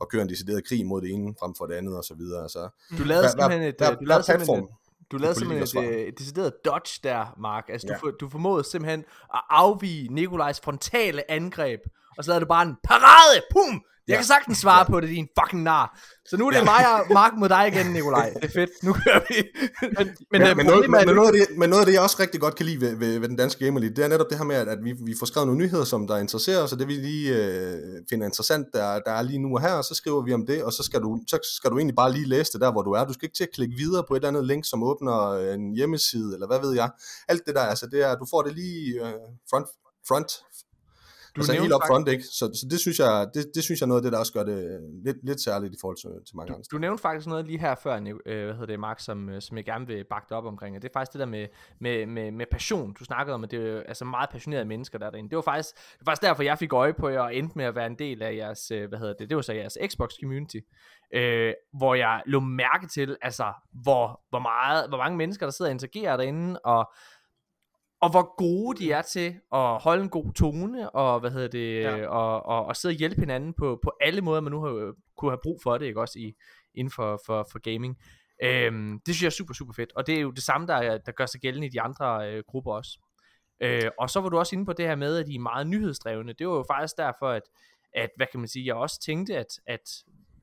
at 0.00 0.08
køre 0.08 0.22
en 0.22 0.28
decideret 0.28 0.64
krig 0.68 0.86
mod 0.86 1.00
det 1.02 1.10
ene, 1.10 1.34
frem 1.40 1.54
for 1.54 1.66
det 1.66 1.74
andet, 1.74 1.96
og 1.96 2.04
så 2.04 2.14
videre. 2.14 2.42
Altså, 2.42 2.68
Du 2.98 3.04
lavede 3.04 3.28
simpelthen 3.30 3.62
et, 3.62 3.66
øh, 3.82 3.88
du 3.88 3.94
hver 3.96 4.06
lavede 4.06 4.24
simpelthen 4.24 4.46
platform, 4.46 4.64
et, 4.64 5.12
du 5.12 5.16
lavede 5.16 5.38
simpelthen 5.38 5.84
et, 5.84 5.90
øh, 5.92 6.00
et 6.08 6.18
decideret 6.18 6.52
dodge 6.64 7.00
der, 7.02 7.34
Mark. 7.38 7.64
Altså, 7.68 7.86
du, 7.86 7.92
Ja. 7.92 7.98
for, 7.98 8.10
du 8.10 8.28
formåede 8.28 8.64
simpelthen 8.64 9.04
at 9.34 9.40
afvige 9.50 10.08
Nikolajs 10.14 10.60
frontale 10.60 11.30
angreb, 11.30 11.80
og 12.18 12.24
så 12.24 12.30
lavede 12.30 12.44
du 12.44 12.48
bare 12.48 12.62
en 12.62 12.76
parade! 12.84 13.42
Pum! 13.52 13.82
Jeg 14.08 14.12
Ja. 14.14 14.16
kan 14.16 14.24
sagtens 14.24 14.58
svare 14.58 14.84
på 14.86 15.00
det, 15.00 15.08
din 15.08 15.28
fucking 15.40 15.62
nar. 15.62 16.00
Så 16.26 16.36
nu 16.36 16.46
er 16.46 16.50
det 16.50 16.64
mig 16.64 16.82
og 16.94 17.12
Mark 17.12 17.32
mod 17.36 17.48
dig 17.48 17.68
igen, 17.68 17.86
Nikolaj. 17.92 18.30
Det 18.42 18.44
er 18.44 18.48
fedt. 18.48 18.70
Nu 18.82 18.92
kører 18.92 19.20
vi. 19.28 19.34
Men, 19.82 19.90
Men, 19.98 20.16
men, 20.32 20.42
ja, 20.42 20.50
øh, 20.50 20.56
men, 20.56 20.66
noget, 20.66 20.84
er, 20.84 20.88
men, 20.88 21.14
noget 21.14 21.28
af 21.28 21.32
det, 21.32 21.58
men 21.58 21.70
noget 21.70 21.80
af 21.80 21.86
det, 21.86 21.92
jeg 21.92 22.02
også 22.02 22.16
rigtig 22.20 22.40
godt 22.40 22.54
kan 22.54 22.66
lide 22.66 22.80
ved, 22.80 22.96
ved, 22.96 23.18
ved 23.18 23.28
den 23.28 23.36
danske 23.36 23.64
Gamer 23.64 23.80
League, 23.80 23.96
det 23.96 24.04
er 24.04 24.08
netop 24.08 24.26
det 24.30 24.38
her 24.38 24.44
med, 24.44 24.56
at, 24.56 24.68
at 24.68 24.78
vi, 24.84 24.92
vi 25.06 25.14
får 25.18 25.26
skrevet 25.26 25.46
nogle 25.46 25.62
nyheder, 25.64 25.84
som 25.84 26.06
der 26.06 26.16
interesserer 26.18 26.62
os, 26.62 26.72
og 26.72 26.78
det 26.78 26.88
vi 26.88 26.92
lige 26.92 27.36
øh, 27.36 27.78
finder 28.10 28.26
interessant, 28.26 28.66
der, 28.74 28.98
der 29.06 29.12
er 29.12 29.22
lige 29.22 29.38
nu 29.38 29.54
og 29.54 29.60
her, 29.60 29.72
og 29.72 29.84
så 29.84 29.94
skriver 29.94 30.22
vi 30.22 30.32
om 30.32 30.46
det, 30.46 30.64
og 30.64 30.72
så 30.72 30.82
skal, 30.82 31.00
du, 31.00 31.20
så 31.28 31.38
skal 31.56 31.70
du 31.70 31.76
egentlig 31.78 31.96
bare 31.96 32.12
lige 32.12 32.28
læse 32.28 32.52
det 32.52 32.60
der, 32.60 32.72
hvor 32.72 32.82
du 32.82 32.90
er. 32.92 33.04
Du 33.04 33.12
skal 33.12 33.26
ikke 33.26 33.36
til 33.36 33.44
at 33.44 33.54
klikke 33.54 33.76
videre 33.76 34.04
på 34.08 34.14
et 34.14 34.18
eller 34.18 34.28
andet 34.28 34.46
link, 34.46 34.64
som 34.64 34.82
åbner 34.82 35.28
øh, 35.30 35.54
en 35.54 35.74
hjemmeside, 35.76 36.34
eller 36.34 36.46
hvad 36.46 36.60
ved 36.60 36.72
jeg. 36.74 36.90
Alt 37.28 37.42
det 37.46 37.54
der, 37.54 37.62
altså 37.62 37.86
det 37.86 38.02
er, 38.02 38.14
du 38.16 38.26
får 38.30 38.42
det 38.42 38.54
lige 38.54 39.06
øh, 39.06 39.12
front, 39.50 39.66
front 40.08 40.30
Du 41.36 41.40
altså 41.40 41.52
helt 41.52 41.74
up 41.74 41.80
front, 41.86 42.08
ikke? 42.08 42.24
Så, 42.24 42.44
så 42.60 42.66
det, 42.70 42.80
synes 42.80 42.98
jeg, 42.98 43.28
det, 43.34 43.46
det 43.54 43.62
synes 43.64 43.80
jeg 43.80 43.84
er 43.84 43.88
noget 43.88 44.00
af 44.00 44.02
det, 44.02 44.12
der 44.12 44.18
også 44.18 44.32
gør 44.32 44.44
det 44.44 44.80
lidt, 45.04 45.16
lidt 45.22 45.40
særligt 45.40 45.74
i 45.74 45.76
forhold 45.80 45.96
til, 45.96 46.10
til 46.26 46.36
mange 46.36 46.52
andre 46.52 46.64
Du 46.72 46.78
nævnte 46.78 47.02
faktisk 47.02 47.26
noget 47.26 47.46
lige 47.46 47.58
her 47.58 47.74
før, 47.74 47.94
øh, 48.26 48.44
hvad 48.44 48.52
hedder 48.52 48.66
det, 48.66 48.80
Mark, 48.80 49.00
som, 49.00 49.28
øh, 49.28 49.42
som 49.42 49.56
jeg 49.56 49.64
gerne 49.64 49.86
vil 49.86 50.04
bakke 50.10 50.34
op 50.34 50.44
omkring. 50.44 50.76
Og 50.76 50.82
det 50.82 50.88
er 50.88 50.92
faktisk 50.92 51.12
det 51.12 51.18
der 51.18 51.26
med, 51.26 51.46
med, 51.80 52.06
med, 52.06 52.30
med 52.30 52.46
passion. 52.50 52.94
Du 52.98 53.04
snakkede 53.04 53.34
om, 53.34 53.44
at 53.44 53.50
det 53.50 53.68
er 53.68 53.82
altså 53.88 54.04
meget 54.04 54.30
passionerede 54.30 54.64
mennesker, 54.64 54.98
der 54.98 55.06
er 55.06 55.10
derinde. 55.10 55.30
Det 55.30 55.36
var, 55.36 55.42
faktisk, 55.42 55.74
det 55.74 56.06
var 56.06 56.10
faktisk 56.10 56.22
derfor, 56.22 56.42
jeg 56.42 56.58
fik 56.58 56.72
øje 56.72 56.92
på 56.92 57.08
jer 57.08 57.20
og 57.20 57.34
endte 57.36 57.58
med 57.58 57.64
at 57.64 57.74
være 57.74 57.86
en 57.86 57.98
del 57.98 58.22
af 58.22 58.36
jeres, 58.36 58.70
øh, 58.70 58.88
hvad 58.88 58.98
hedder 58.98 59.14
det, 59.18 59.28
det 59.28 59.36
var 59.36 59.42
så 59.42 59.52
jeres 59.52 59.78
Xbox 59.88 60.10
community. 60.20 60.58
Øh, 61.14 61.52
hvor 61.78 61.94
jeg 61.94 62.22
lå 62.26 62.40
mærke 62.40 62.86
til, 62.86 63.16
altså, 63.22 63.52
hvor, 63.82 64.20
hvor, 64.30 64.38
meget, 64.38 64.88
hvor 64.88 64.98
mange 64.98 65.16
mennesker, 65.16 65.46
der 65.46 65.50
sidder 65.50 65.68
og 65.68 65.74
interagerer 65.74 66.16
derinde, 66.16 66.58
og 66.58 66.92
og 68.02 68.10
hvor 68.10 68.36
gode 68.36 68.78
de 68.78 68.92
er 68.92 69.02
til 69.02 69.34
at 69.54 69.78
holde 69.82 70.02
en 70.02 70.08
god 70.08 70.32
tone, 70.32 70.90
og 70.90 71.20
hvad 71.20 71.30
hedder 71.30 71.48
det, 71.48 71.80
Ja. 71.82 72.06
og, 72.06 72.46
og, 72.46 72.64
og 72.66 72.76
sidde 72.76 72.92
og 72.92 72.96
hjælpe 72.96 73.20
hinanden 73.20 73.54
på, 73.54 73.78
på 73.82 73.92
alle 74.00 74.20
måder, 74.20 74.40
man 74.40 74.50
nu 74.52 74.60
har, 74.64 74.94
kunne 75.16 75.30
have 75.30 75.38
brug 75.42 75.60
for 75.62 75.78
det, 75.78 75.86
ikke 75.86 76.00
også, 76.00 76.18
i, 76.18 76.32
inden 76.74 76.90
for, 76.90 77.20
for, 77.26 77.46
for 77.52 77.58
gaming. 77.58 77.96
Øhm, 78.44 79.00
det 79.06 79.14
synes 79.14 79.22
jeg 79.22 79.26
er 79.26 79.30
super, 79.30 79.54
super 79.54 79.72
fedt, 79.72 79.92
og 79.96 80.06
det 80.06 80.16
er 80.16 80.20
jo 80.20 80.30
det 80.30 80.42
samme, 80.42 80.66
der, 80.66 80.74
er- 80.74 80.98
der 80.98 81.12
gør 81.12 81.26
sig 81.26 81.40
gældende 81.40 81.66
i 81.66 81.70
de 81.70 81.80
andre 81.80 82.30
øh, 82.32 82.42
grupper 82.48 82.72
også. 82.72 82.98
Øh, 83.60 83.90
og 83.98 84.10
så 84.10 84.20
var 84.20 84.28
du 84.28 84.38
også 84.38 84.56
inde 84.56 84.66
på 84.66 84.72
det 84.72 84.86
her 84.86 84.96
med, 84.96 85.18
at 85.18 85.26
de 85.26 85.34
er 85.34 85.38
meget 85.38 85.66
nyhedsdrevne. 85.66 86.32
Det 86.32 86.48
var 86.48 86.54
jo 86.54 86.64
faktisk 86.70 86.96
derfor, 86.96 87.28
at, 87.28 87.42
at 87.94 88.10
hvad 88.16 88.26
kan 88.32 88.40
man 88.40 88.48
sige, 88.48 88.66
jeg 88.66 88.74
også 88.74 89.00
tænkte, 89.00 89.36
at, 89.36 89.46
at 89.66 89.90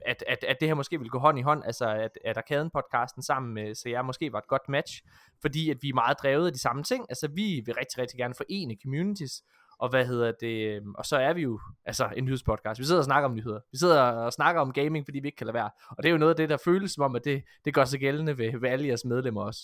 at, 0.06 0.24
at, 0.28 0.44
at 0.44 0.58
det 0.60 0.68
her 0.68 0.76
måske 0.76 0.98
ville 0.98 1.10
gå 1.10 1.20
hånd 1.20 1.40
i 1.40 1.42
hånd, 1.42 1.64
altså 1.66 1.90
at, 1.90 2.18
at 2.26 2.38
Arkaden-podcasten 2.38 3.22
sammen 3.22 3.54
med 3.54 3.76
CR 3.76 4.02
måske 4.02 4.34
var 4.34 4.40
et 4.40 4.48
godt 4.48 4.70
match, 4.70 5.02
fordi 5.42 5.70
at 5.70 5.78
vi 5.82 5.90
er 5.90 5.94
meget 5.94 6.18
drevet 6.22 6.48
af 6.48 6.54
de 6.54 6.60
samme 6.60 6.84
ting, 6.84 7.06
altså 7.10 7.28
vi 7.28 7.62
vil 7.66 7.76
rigtig, 7.76 7.98
rigtig 7.98 8.18
gerne 8.18 8.34
forene 8.34 8.76
communities, 8.84 9.44
og 9.80 9.90
hvad 9.90 10.06
hedder 10.06 10.32
det, 10.40 10.76
øhm, 10.76 10.96
og 10.96 11.06
så 11.06 11.18
er 11.18 11.34
vi 11.34 11.42
jo 11.42 11.60
altså 11.86 12.10
en 12.18 12.26
nyhedspodcast, 12.26 12.80
vi 12.80 12.86
sidder 12.86 13.00
og 13.00 13.06
snakker 13.06 13.30
om 13.30 13.36
nyheder, 13.36 13.60
vi 13.72 13.78
sidder 13.78 14.02
og 14.02 14.34
snakker 14.34 14.62
om 14.62 14.74
gaming, 14.74 15.06
fordi 15.06 15.20
vi 15.20 15.28
ikke 15.28 15.36
kan 15.36 15.48
lade 15.48 15.54
være, 15.54 15.70
og 15.90 16.04
det 16.04 16.06
er 16.06 16.12
jo 16.12 16.18
noget 16.18 16.34
af 16.34 16.38
det, 16.38 16.50
der 16.50 16.58
føles 16.66 16.92
som 16.92 17.04
om, 17.04 17.16
at 17.16 17.26
det, 17.26 17.44
det 17.66 17.74
gør 17.74 17.86
sig 17.86 18.00
gældende 18.00 18.38
ved, 18.38 18.60
ved 18.60 18.70
alle 18.70 18.88
jeres 18.88 19.06
medlemmer 19.06 19.42
også. 19.42 19.62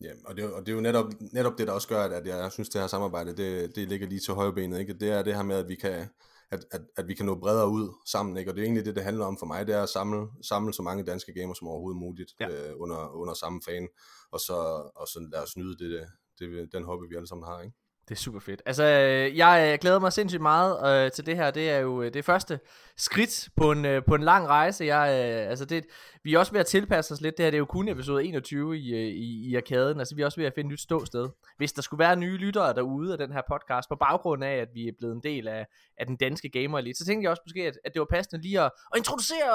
Ja, 0.00 0.10
og 0.26 0.36
det, 0.36 0.52
og 0.52 0.66
det 0.66 0.72
er 0.72 0.76
jo 0.76 0.80
netop, 0.80 1.06
netop 1.32 1.58
det, 1.58 1.66
der 1.66 1.72
også 1.72 1.88
gør, 1.88 2.02
at, 2.02 2.12
at 2.12 2.26
jeg 2.26 2.52
synes, 2.52 2.68
det 2.68 2.80
her 2.80 2.88
samarbejde, 2.88 3.36
det, 3.36 3.76
det 3.76 3.88
ligger 3.88 4.06
lige 4.06 4.20
til 4.20 4.34
højrebenet, 4.34 4.80
ikke? 4.80 4.94
Det 4.94 5.10
er 5.12 5.22
det 5.22 5.34
her 5.34 5.42
med, 5.42 5.56
at 5.56 5.68
vi 5.68 5.74
kan, 5.74 6.08
at, 6.50 6.64
at, 6.70 6.80
at 6.96 7.08
vi 7.08 7.14
kan 7.14 7.26
nå 7.26 7.34
bredere 7.34 7.68
ud 7.68 7.94
sammen, 8.06 8.36
ikke? 8.36 8.50
Og 8.50 8.54
det 8.54 8.60
er 8.60 8.64
egentlig 8.64 8.84
det, 8.84 8.96
det 8.96 9.04
handler 9.04 9.24
om 9.24 9.38
for 9.38 9.46
mig, 9.46 9.66
det 9.66 9.74
er 9.74 9.82
at 9.82 9.88
samle, 9.88 10.26
samle 10.42 10.74
så 10.74 10.82
mange 10.82 11.04
danske 11.04 11.34
gamer 11.34 11.54
som 11.54 11.68
overhovedet 11.68 11.98
muligt 12.00 12.32
Ja. 12.40 12.48
øh, 12.48 12.74
under, 12.80 13.08
under 13.08 13.34
samme 13.34 13.60
fan, 13.64 13.88
og 14.30 14.40
så, 14.40 14.56
og 14.96 15.08
så 15.08 15.28
lad 15.32 15.42
os 15.42 15.56
nyde 15.56 15.76
det, 15.78 15.90
det, 15.90 16.48
det, 16.50 16.72
den 16.72 16.84
hobby, 16.84 17.08
vi 17.08 17.16
alle 17.16 17.28
sammen 17.28 17.46
har, 17.46 17.60
ikke? 17.60 17.76
Det 18.08 18.14
er 18.14 18.18
super 18.18 18.40
fedt. 18.40 18.62
Altså, 18.66 18.84
øh, 18.84 19.36
jeg 19.36 19.70
øh, 19.72 19.78
glæder 19.80 19.98
mig 19.98 20.12
sindssygt 20.12 20.42
meget 20.42 21.04
øh, 21.04 21.10
til 21.10 21.26
det 21.26 21.36
her. 21.36 21.50
Det 21.50 21.70
er 21.70 21.78
jo 21.78 22.02
øh, 22.02 22.14
det 22.14 22.24
første 22.24 22.60
skridt 22.96 23.48
på 23.56 23.72
en, 23.72 23.84
øh, 23.84 24.02
på 24.08 24.14
en 24.14 24.22
lang 24.22 24.48
rejse. 24.48 24.84
Jeg, 24.84 25.34
øh, 25.42 25.50
altså 25.50 25.64
det, 25.64 25.84
vi 26.24 26.34
er 26.34 26.38
også 26.38 26.52
ved 26.52 26.60
at 26.60 26.66
tilpasse 26.66 27.14
os 27.14 27.20
lidt. 27.20 27.36
Det 27.36 27.44
her 27.44 27.50
det 27.50 27.56
er 27.56 27.58
jo 27.58 27.64
kun 27.64 27.88
episode 27.88 28.24
21 28.24 28.78
i, 28.78 28.80
i, 29.10 29.50
i 29.50 29.56
arkaden. 29.56 29.98
Altså, 29.98 30.14
vi 30.14 30.22
er 30.22 30.26
også 30.26 30.40
ved 30.40 30.46
at 30.46 30.52
finde 30.54 30.68
et 30.68 30.72
nyt 30.72 30.80
ståsted. 30.80 31.28
Hvis 31.56 31.72
der 31.72 31.82
skulle 31.82 31.98
være 31.98 32.16
nye 32.16 32.36
lyttere 32.36 32.74
derude 32.74 33.12
af 33.12 33.18
den 33.18 33.32
her 33.32 33.42
podcast, 33.52 33.88
på 33.88 33.96
baggrund 33.96 34.44
af, 34.44 34.54
at 34.56 34.68
vi 34.74 34.88
er 34.88 34.92
blevet 34.98 35.14
en 35.14 35.22
del 35.22 35.48
af, 35.48 35.66
af 35.98 36.06
den 36.06 36.16
danske 36.16 36.48
gamer 36.50 36.78
elite, 36.78 36.98
så 36.98 37.04
tænkte 37.04 37.22
jeg 37.24 37.30
også 37.30 37.42
måske, 37.46 37.60
at, 37.66 37.74
at 37.84 37.92
det 37.94 38.00
var 38.00 38.06
passende 38.10 38.42
lige 38.42 38.60
at, 38.60 38.70
at 38.92 38.96
introducere 38.98 39.50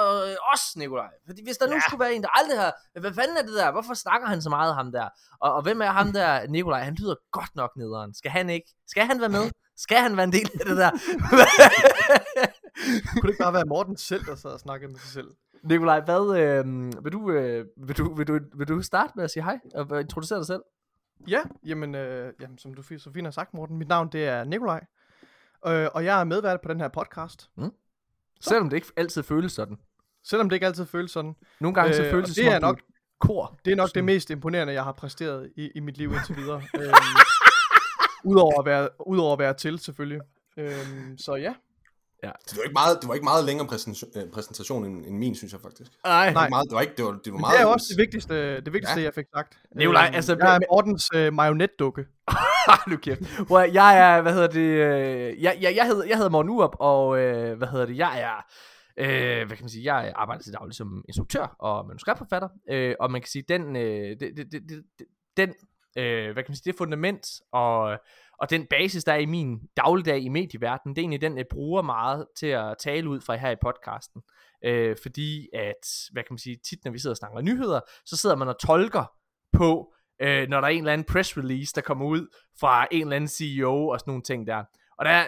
os, 0.52 0.76
Nikolaj. 0.76 1.10
Fordi 1.26 1.44
hvis 1.44 1.56
der 1.56 1.66
nu 1.66 1.74
Ja. 1.74 1.80
skulle 1.88 2.00
være 2.04 2.14
en, 2.14 2.22
der 2.22 2.38
aldrig 2.40 2.58
har... 2.58 3.00
Hvad 3.00 3.12
fanden 3.12 3.36
er 3.36 3.42
det 3.42 3.54
der? 3.54 3.72
Hvorfor 3.72 3.94
snakker 3.94 4.28
han 4.28 4.42
så 4.42 4.50
meget 4.50 4.74
ham 4.74 4.92
der? 4.92 5.08
Og, 5.40 5.54
og 5.54 5.62
hvem 5.62 5.80
er 5.80 5.86
ham 5.86 6.12
der, 6.12 6.46
Nikolaj? 6.46 6.80
Han 6.82 6.94
lyder 6.94 7.14
godt 7.32 7.56
nok 7.56 7.70
nederen. 7.76 8.14
Skal 8.14 8.30
han 8.30 8.43
ikke? 8.50 8.74
Skal 8.86 9.06
han 9.06 9.20
være 9.20 9.28
med? 9.28 9.50
Skal 9.76 9.96
han 9.96 10.16
være 10.16 10.24
en 10.24 10.32
del 10.32 10.50
af 10.60 10.66
det 10.66 10.76
der? 10.76 10.90
kunne 13.12 13.22
det 13.22 13.28
ikke 13.28 13.42
bare 13.42 13.52
være 13.52 13.64
Morten 13.64 13.96
selv, 13.96 14.24
der 14.24 14.34
sad 14.34 14.50
og 14.50 14.60
snakkede 14.60 14.92
med 14.92 15.00
sig 15.00 15.10
selv? 15.12 15.28
Nikolaj, 15.62 16.00
hvad, 16.00 16.38
øh, 16.38 17.04
vil, 17.04 17.12
du, 17.12 17.30
øh, 17.30 17.66
vil, 17.76 17.98
du, 17.98 18.14
vil, 18.14 18.26
du, 18.28 18.38
vil 18.54 18.68
du 18.68 18.82
starte 18.82 19.12
med 19.16 19.24
at 19.24 19.30
sige 19.30 19.42
hej 19.42 19.58
og 19.74 20.00
introducere 20.00 20.38
dig 20.38 20.46
selv? 20.46 20.62
Ja, 21.28 21.40
jamen, 21.66 21.94
øh, 21.94 22.32
jamen 22.40 22.58
som 22.58 22.74
du 22.74 22.82
så 22.82 23.10
fint 23.14 23.26
har 23.26 23.30
sagt, 23.30 23.54
Morten, 23.54 23.78
mit 23.78 23.88
navn 23.88 24.08
det 24.12 24.28
er 24.28 24.44
Nikolaj, 24.44 24.84
øh, 25.66 25.88
og 25.94 26.04
jeg 26.04 26.20
er 26.20 26.24
medvært 26.24 26.60
på 26.60 26.68
den 26.68 26.80
her 26.80 26.88
podcast. 26.88 27.50
Selvom 28.40 28.70
det 28.70 28.76
ikke 28.76 28.88
altid 28.96 29.22
føles 29.22 29.52
sådan. 29.52 29.76
Selvom 30.24 30.48
det 30.48 30.56
ikke 30.56 30.66
altid 30.66 30.86
føles 30.86 31.10
sådan. 31.10 31.34
Nogle 31.60 31.74
gange 31.74 31.94
så 31.94 32.02
Øh, 32.02 32.10
føles 32.10 32.24
og 32.24 32.28
det, 32.28 32.36
det 32.36 32.44
som 32.44 32.54
er 32.54 32.58
nok- 32.58 32.80
kor. 33.20 33.58
Det 33.64 33.72
er 33.72 33.76
nok 33.76 33.84
det 33.84 33.90
Sådan. 33.90 34.04
mest 34.04 34.30
imponerende, 34.30 34.72
jeg 34.72 34.84
har 34.84 34.92
præsteret 34.92 35.52
i, 35.56 35.70
i 35.74 35.80
mit 35.80 35.98
liv 35.98 36.12
indtil 36.12 36.36
videre. 36.36 36.56
øhm, 36.80 36.92
Udover 38.24 38.58
at 38.60 38.66
være, 38.66 38.88
udover 39.06 39.32
at 39.32 39.38
være 39.38 39.54
til, 39.54 39.78
selvfølgelig. 39.78 40.20
Øhm, 40.58 41.18
så 41.18 41.34
ja, 41.34 41.54
Ja. 42.22 42.30
Det 42.50 42.56
var 42.56 42.62
ikke 42.62 42.72
meget, 42.72 42.98
det 43.00 43.08
var 43.08 43.14
ikke 43.14 43.24
meget 43.24 43.44
længere 43.44 43.66
præsentation, 43.66 44.10
øh, 44.16 44.30
præsentation 44.32 44.84
end, 44.84 45.06
end 45.06 45.16
min, 45.18 45.34
synes 45.34 45.52
jeg 45.52 45.60
faktisk. 45.60 45.90
Det 45.92 45.98
Nej. 46.04 46.32
var, 46.32 46.44
ikke 46.44 46.50
meget, 46.50 46.64
det 46.68 46.74
var 46.74 46.80
ikke, 46.80 46.94
det 46.96 47.04
var, 47.04 47.10
det 47.10 47.26
var 47.26 47.32
Men 47.32 47.40
meget... 47.40 47.54
det 47.58 47.62
er 47.62 47.66
også 47.66 47.86
det 47.90 47.98
vigtigste, 47.98 48.56
det 48.60 48.72
vigtigste 48.72 49.00
Ja. 49.00 49.04
jeg 49.04 49.14
fik 49.14 49.24
sagt. 49.36 49.58
Nikolaj, 49.76 50.06
Øhm, 50.06 50.14
altså, 50.14 50.36
Jeg 50.40 50.54
er 50.56 50.60
Mortens 50.72 51.08
øh, 51.14 51.32
marionetdukke. 51.32 52.06
Nu 52.90 52.96
kæft. 52.96 53.20
At- 53.50 53.74
jeg 53.74 53.98
er, 53.98 54.20
hvad 54.22 54.32
hedder 54.32 54.46
det, 54.48 54.60
øh, 54.60 55.42
jeg, 55.42 55.58
jeg, 55.60 55.76
jeg, 55.76 55.86
hedder, 55.86 56.04
jeg 56.04 56.16
hedder 56.16 56.30
Morten 56.30 56.50
Urup, 56.50 56.76
og 56.80 57.18
øh, 57.20 57.56
hvad 57.58 57.68
hedder 57.68 57.86
det, 57.86 57.96
jeg 57.98 58.20
er, 58.20 58.36
øh, 58.98 59.46
hvad 59.46 59.56
kan 59.56 59.64
man 59.64 59.68
sige, 59.68 59.94
jeg 59.94 60.12
arbejder 60.16 60.42
til 60.42 60.52
daglig 60.52 60.74
som 60.74 61.04
instruktør 61.08 61.56
og 61.58 61.86
manuskriptforfatter, 61.86 62.48
øh, 62.70 62.94
og 63.00 63.10
man 63.10 63.20
kan 63.20 63.28
sige, 63.28 63.44
den, 63.48 63.76
øh, 63.76 63.82
det, 64.10 64.20
det, 64.20 64.36
det, 64.36 64.52
det, 64.52 64.82
det- 64.98 65.06
den, 65.36 65.54
øh, 65.96 66.32
hvad 66.32 66.42
kan 66.42 66.50
man 66.50 66.56
sige, 66.56 66.72
det 66.72 66.78
fundament 66.78 67.26
og, 67.52 67.98
og 68.38 68.50
den 68.50 68.66
basis, 68.66 69.04
der 69.04 69.12
er 69.12 69.18
i 69.18 69.26
min 69.26 69.60
dagligdag 69.76 70.20
i 70.20 70.28
medieverdenen, 70.28 70.96
det 70.96 71.00
er 71.00 71.04
egentlig 71.04 71.20
den, 71.20 71.38
jeg 71.38 71.46
bruger 71.50 71.82
meget 71.82 72.26
til 72.36 72.46
at 72.46 72.74
tale 72.78 73.08
ud 73.08 73.20
fra 73.20 73.36
her 73.36 73.50
i 73.50 73.56
podcasten. 73.62 74.22
Øh, 74.64 74.96
fordi 75.02 75.48
at, 75.54 75.86
hvad 76.12 76.22
kan 76.22 76.32
man 76.34 76.38
sige, 76.38 76.56
tit 76.56 76.84
når 76.84 76.92
vi 76.92 76.98
sidder 76.98 77.14
og 77.14 77.18
snakker 77.18 77.40
nyheder, 77.40 77.80
så 78.06 78.16
sidder 78.16 78.36
man 78.36 78.48
og 78.48 78.58
tolker 78.58 79.04
på, 79.52 79.94
øh, 80.22 80.48
når 80.48 80.60
der 80.60 80.68
er 80.68 80.72
en 80.72 80.78
eller 80.78 80.92
anden 80.92 81.06
press 81.12 81.38
release, 81.38 81.72
der 81.74 81.80
kommer 81.80 82.06
ud 82.06 82.26
fra 82.60 82.86
en 82.90 83.02
eller 83.02 83.16
anden 83.16 83.28
CEO 83.28 83.88
og 83.88 84.00
sådan 84.00 84.10
nogle 84.10 84.22
ting 84.22 84.46
der. 84.46 84.64
Og 84.98 85.04
der 85.04 85.24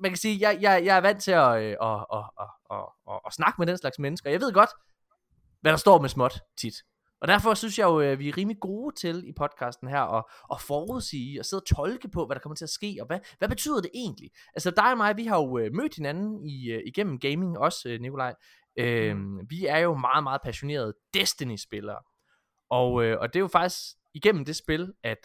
man 0.00 0.10
kan 0.10 0.18
sige, 0.18 0.48
jeg, 0.48 0.58
jeg, 0.62 0.84
jeg 0.84 0.96
er 0.96 1.00
vant 1.00 1.22
til 1.22 1.30
at, 1.30 1.62
øh, 1.62 1.76
at, 1.82 2.06
at, 2.12 2.24
at, 2.40 2.46
at, 2.70 2.84
at, 3.10 3.20
at 3.26 3.32
snakke 3.32 3.54
med 3.58 3.66
den 3.66 3.78
slags 3.78 3.98
mennesker. 3.98 4.30
Jeg 4.30 4.40
ved 4.40 4.52
godt, 4.52 4.70
hvad 5.60 5.72
der 5.72 5.78
står 5.78 6.00
med 6.00 6.08
småt 6.08 6.40
tit. 6.56 6.74
Og 7.22 7.28
derfor 7.28 7.54
synes 7.54 7.78
jeg 7.78 7.84
jo, 7.84 7.98
at 7.98 8.18
vi 8.18 8.28
er 8.28 8.36
rimelig 8.36 8.60
gode 8.60 8.94
til 8.94 9.28
i 9.28 9.32
podcasten 9.32 9.88
her 9.88 10.00
at, 10.18 10.24
at 10.52 10.60
forudsige 10.60 11.40
og 11.40 11.44
sidde 11.44 11.60
og 11.60 11.76
tolke 11.76 12.08
på, 12.08 12.26
hvad 12.26 12.36
der 12.36 12.40
kommer 12.40 12.56
til 12.56 12.64
at 12.64 12.70
ske, 12.70 12.96
og 13.00 13.06
hvad, 13.06 13.18
hvad 13.38 13.48
betyder 13.48 13.80
det 13.80 13.90
egentlig? 13.94 14.30
Altså 14.54 14.70
dig 14.70 14.90
og 14.90 14.96
mig, 14.96 15.16
vi 15.16 15.24
har 15.24 15.36
jo 15.36 15.58
øh, 15.58 15.72
mødt 15.72 15.94
hinanden 15.94 16.46
i, 16.46 16.70
øh, 16.70 16.82
igennem 16.86 17.18
gaming 17.18 17.58
også, 17.58 17.88
øh, 17.88 18.00
Nikolaj. 18.00 18.34
Øh, 18.78 19.16
Vi 19.50 19.66
er 19.66 19.78
jo 19.78 19.94
meget, 19.94 20.22
meget 20.22 20.40
passionerede 20.44 20.94
Destiny-spillere. 21.14 21.98
Og, 22.70 23.04
øh, 23.04 23.18
og 23.20 23.28
det 23.28 23.36
er 23.36 23.40
jo 23.40 23.48
faktisk 23.48 23.80
igennem 24.14 24.44
det 24.44 24.56
spil, 24.56 24.92
at, 25.04 25.18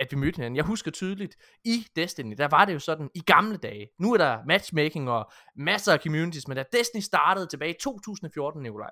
at 0.00 0.08
vi 0.10 0.16
mødte 0.16 0.36
hinanden. 0.36 0.56
Jeg 0.56 0.64
husker 0.64 0.90
tydeligt, 0.90 1.36
i 1.64 1.86
Destiny, 1.96 2.34
der 2.38 2.48
var 2.48 2.64
det 2.64 2.74
jo 2.74 2.78
sådan, 2.78 3.10
i 3.14 3.20
gamle 3.20 3.56
dage, 3.56 3.88
nu 3.98 4.12
er 4.12 4.18
der 4.18 4.38
matchmaking 4.46 5.10
og 5.10 5.30
masser 5.56 5.92
af 5.92 5.98
communities, 5.98 6.48
men 6.48 6.56
da 6.56 6.64
Destiny 6.72 7.00
startede 7.00 7.46
tilbage 7.46 7.70
i 7.70 7.78
2014, 7.80 8.62
Nikolaj, 8.62 8.90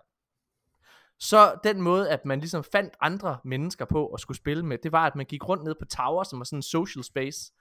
så 1.20 1.54
den 1.64 1.82
måde, 1.82 2.10
at 2.10 2.24
man 2.24 2.40
ligesom 2.40 2.64
fandt 2.72 2.94
andre 3.00 3.38
mennesker 3.44 3.84
på 3.84 4.06
at 4.06 4.20
skulle 4.20 4.38
spille 4.38 4.66
med, 4.66 4.78
det 4.82 4.92
var, 4.92 5.06
at 5.06 5.16
man 5.16 5.26
gik 5.26 5.48
rundt 5.48 5.64
ned 5.64 5.74
på 5.80 5.84
Tower, 5.84 6.24
som 6.24 6.38
var 6.38 6.44
sådan 6.44 6.58
en 6.58 6.62
social 6.62 7.04
space, 7.04 7.52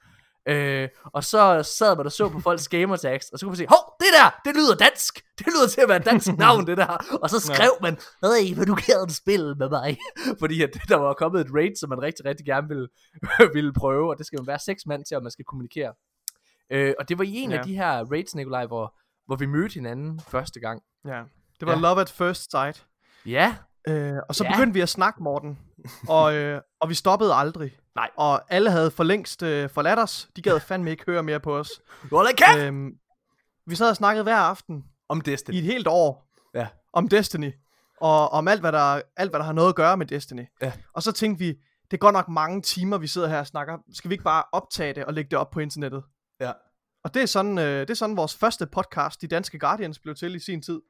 Øh, 0.48 0.90
og 1.06 1.24
så 1.24 1.64
sad 1.64 1.96
man 1.96 2.06
og 2.06 2.12
så 2.12 2.30
på 2.30 2.40
folks 2.40 2.68
gamertags, 2.78 3.30
og 3.30 3.40
så 3.40 3.46
kunne 3.46 3.52
man 3.52 3.58
sige, 3.58 3.68
hov, 3.70 3.96
det 4.00 4.08
der, 4.20 4.40
det 4.46 4.56
lyder 4.56 4.76
dansk. 4.76 5.24
Det 5.40 5.48
lyder 5.48 5.68
til 5.68 5.82
at 5.82 5.90
være 5.90 5.98
et 5.98 6.06
dansk 6.06 6.28
navn, 6.46 6.68
det 6.68 6.78
der. 6.78 7.18
Og 7.22 7.30
så 7.30 7.40
skrev 7.40 7.72
man, 7.82 7.98
nej, 8.22 8.54
vil 8.58 8.68
du 8.68 8.78
gerne 8.88 9.10
spille 9.12 9.56
med 9.56 9.70
mig? 9.70 9.98
Fordi 10.42 10.64
at 10.64 10.70
der 10.88 10.96
var 10.96 11.14
kommet 11.14 11.42
et 11.42 11.52
raid, 11.54 11.76
som 11.80 11.90
man 11.90 12.02
rigtig, 12.02 12.26
rigtig 12.26 12.46
gerne 12.46 12.68
ville, 12.68 12.88
ville 13.54 13.74
prøve, 13.74 14.10
og 14.10 14.18
det 14.18 14.26
skal 14.26 14.40
man 14.40 14.48
være 14.48 14.60
seks 14.60 14.86
mand 14.86 15.06
til, 15.06 15.16
at 15.16 15.24
man 15.24 15.32
skal 15.32 15.46
kommunikere. 15.46 15.94
Øh, 16.72 16.94
og 17.00 17.10
det 17.10 17.18
var 17.18 17.24
i 17.24 17.36
en 17.36 17.50
ja. 17.50 17.56
Ja. 17.56 17.60
af 17.62 17.66
de 17.68 17.76
her 17.76 18.12
raids, 18.12 18.36
Nikolaj, 18.36 18.66
hvor, 18.66 18.96
hvor 19.26 19.36
vi 19.36 19.46
mødte 19.46 19.74
hinanden 19.74 20.20
første 20.20 20.60
gang. 20.60 20.82
Ja. 21.06 21.24
Det 21.60 21.68
var 21.68 21.72
Ja. 21.72 21.78
ja. 21.78 21.82
love 21.82 22.02
at 22.02 22.10
first 22.10 22.52
sight. 22.52 22.86
Ja, 23.26 23.56
Øh, 23.88 24.14
og 24.30 24.36
så 24.36 24.44
Ja. 24.44 24.52
begyndte 24.52 24.74
vi 24.74 24.82
at 24.82 24.90
snakke, 24.90 25.24
Morten. 25.24 25.60
Og, 26.10 26.34
øh, 26.36 26.62
og 26.80 26.90
vi 26.90 26.94
stoppede 26.94 27.34
aldrig. 27.34 27.78
Nej. 27.96 28.10
Og 28.18 28.54
alle 28.54 28.72
havde 28.72 28.92
for 28.92 29.04
længst 29.04 29.44
øh, 29.44 29.70
forladt 29.70 30.00
os. 30.00 30.30
De 30.36 30.42
gad 30.42 30.60
fandme 30.60 30.92
ikke 30.92 31.04
høre 31.08 31.24
mere 31.24 31.40
på 31.40 31.58
os. 31.58 31.70
hold 32.12 32.28
da 32.28 32.46
kæft! 32.46 32.66
øhm, 32.68 32.92
vi 33.68 33.76
sad 33.76 33.90
og 33.90 33.96
snakkede 33.96 34.24
hver 34.24 34.36
aften 34.36 34.84
Om 35.10 35.22
Destiny. 35.22 35.56
i 35.56 35.58
et 35.58 35.64
helt 35.64 35.88
år 35.88 36.28
Ja. 36.56 36.68
om 36.94 37.08
Destiny. 37.08 37.52
Og 38.02 38.30
om 38.30 38.48
alt 38.48 38.60
hvad, 38.62 38.72
der, 38.72 39.02
alt, 39.18 39.32
hvad 39.32 39.40
der 39.40 39.46
har 39.46 39.54
noget 39.54 39.70
at 39.70 39.76
gøre 39.76 39.98
med 39.98 40.06
Destiny. 40.06 40.46
Ja. 40.62 40.72
Og 40.94 41.04
så 41.04 41.12
tænkte 41.12 41.40
vi, 41.40 41.48
det 41.92 41.94
er 41.94 41.98
godt 41.98 42.14
nok 42.14 42.28
mange 42.30 42.62
timer, 42.62 42.98
vi 42.98 43.08
sidder 43.08 43.28
her 43.28 43.40
og 43.40 43.48
snakker. 43.48 43.78
Skal 43.94 44.10
vi 44.10 44.14
ikke 44.14 44.24
bare 44.24 44.44
optage 44.52 44.94
det 44.94 45.06
og 45.06 45.14
lægge 45.14 45.30
det 45.30 45.40
op 45.40 45.50
på 45.52 45.60
internettet? 45.60 46.04
Ja. 46.40 46.52
Og 47.04 47.14
det 47.14 47.22
er 47.22 47.26
sådan, 47.26 47.58
øh, 47.58 47.80
det 47.82 47.90
er 47.90 47.94
sådan 47.94 48.18
vores 48.18 48.36
første 48.36 48.66
podcast, 48.68 49.22
De 49.22 49.28
Danske 49.28 49.60
Guardians, 49.60 50.00
blev 50.00 50.16
til 50.16 50.36
i 50.36 50.40
sin 50.40 50.62
tid. 50.62 50.82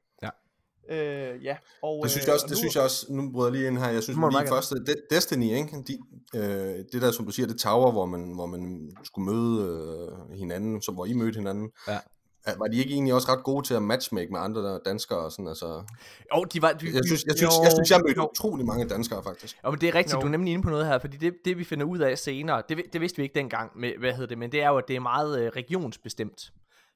Øh, 0.91 1.43
ja. 1.45 1.57
Og, 1.83 1.99
Det 2.03 2.11
synes 2.11 2.23
øh, 2.23 2.27
jeg 2.27 2.33
også, 2.33 2.45
og 2.45 2.49
det 2.49 2.55
nu- 2.55 2.59
synes 2.59 2.75
jeg 2.75 2.83
også, 2.83 3.05
nu 3.09 3.31
bryder 3.31 3.47
jeg 3.49 3.53
lige 3.57 3.67
ind 3.67 3.77
her, 3.77 3.89
jeg 3.89 4.03
synes 4.03 4.19
lige 4.31 4.47
første, 4.47 4.75
De- 4.75 4.95
Destiny, 5.15 5.43
ikke? 5.43 5.83
De, 5.87 5.97
øh, 6.35 6.85
det 6.93 7.01
der, 7.01 7.11
som 7.11 7.25
du 7.25 7.31
siger, 7.31 7.47
det 7.47 7.57
tower, 7.59 7.91
hvor 7.91 8.05
man, 8.05 8.31
hvor 8.35 8.45
man 8.45 8.91
skulle 9.03 9.31
møde 9.33 9.65
øh, 10.31 10.37
hinanden, 10.37 10.81
så 10.81 10.91
hvor 10.91 11.05
I 11.05 11.13
mødte 11.13 11.37
hinanden, 11.37 11.69
Ja. 11.87 12.53
Var 12.57 12.67
de 12.67 12.77
ikke 12.77 12.91
egentlig 12.93 13.13
også 13.13 13.31
ret 13.31 13.43
gode 13.43 13.67
til 13.67 13.73
at 13.73 13.81
matchmake 13.81 14.31
med 14.31 14.39
andre 14.39 14.79
danskere 14.85 15.19
og 15.19 15.31
sådan, 15.31 15.47
altså, 15.47 15.83
Jo, 16.35 16.43
de 16.43 16.61
var, 16.61 16.71
de, 16.73 16.85
jeg 16.85 17.01
synes, 17.05 17.23
jeg 17.25 17.37
synes, 17.37 17.55
Jo. 17.57 17.63
jeg, 17.63 17.71
synes, 17.71 17.91
jeg 17.91 17.99
mødte 18.07 18.21
utrolig 18.21 18.65
mange 18.65 18.87
danskere, 18.87 19.23
faktisk. 19.23 19.57
Ja, 19.63 19.69
men 19.69 19.81
det 19.81 19.89
er 19.89 19.95
rigtigt, 19.95 20.15
Jo. 20.15 20.21
du 20.21 20.25
er 20.25 20.31
nemlig 20.31 20.53
inde 20.53 20.63
på 20.63 20.69
noget 20.69 20.85
her, 20.87 20.99
fordi 20.99 21.17
det, 21.17 21.33
det 21.45 21.57
vi 21.57 21.63
finder 21.63 21.85
ud 21.85 21.99
af 21.99 22.17
senere, 22.17 22.63
det, 22.69 22.81
det 22.93 23.01
vidste 23.01 23.17
vi 23.17 23.23
ikke 23.23 23.35
dengang, 23.35 23.71
med, 23.79 23.91
hvad 23.99 24.11
hedder 24.13 24.27
det, 24.27 24.37
men 24.37 24.51
det 24.51 24.61
er 24.63 24.67
jo, 24.69 24.77
at 24.77 24.83
det 24.87 24.95
er 24.95 24.99
meget 24.99 25.39
øh, 25.41 25.47
regionsbestemt. 25.55 26.41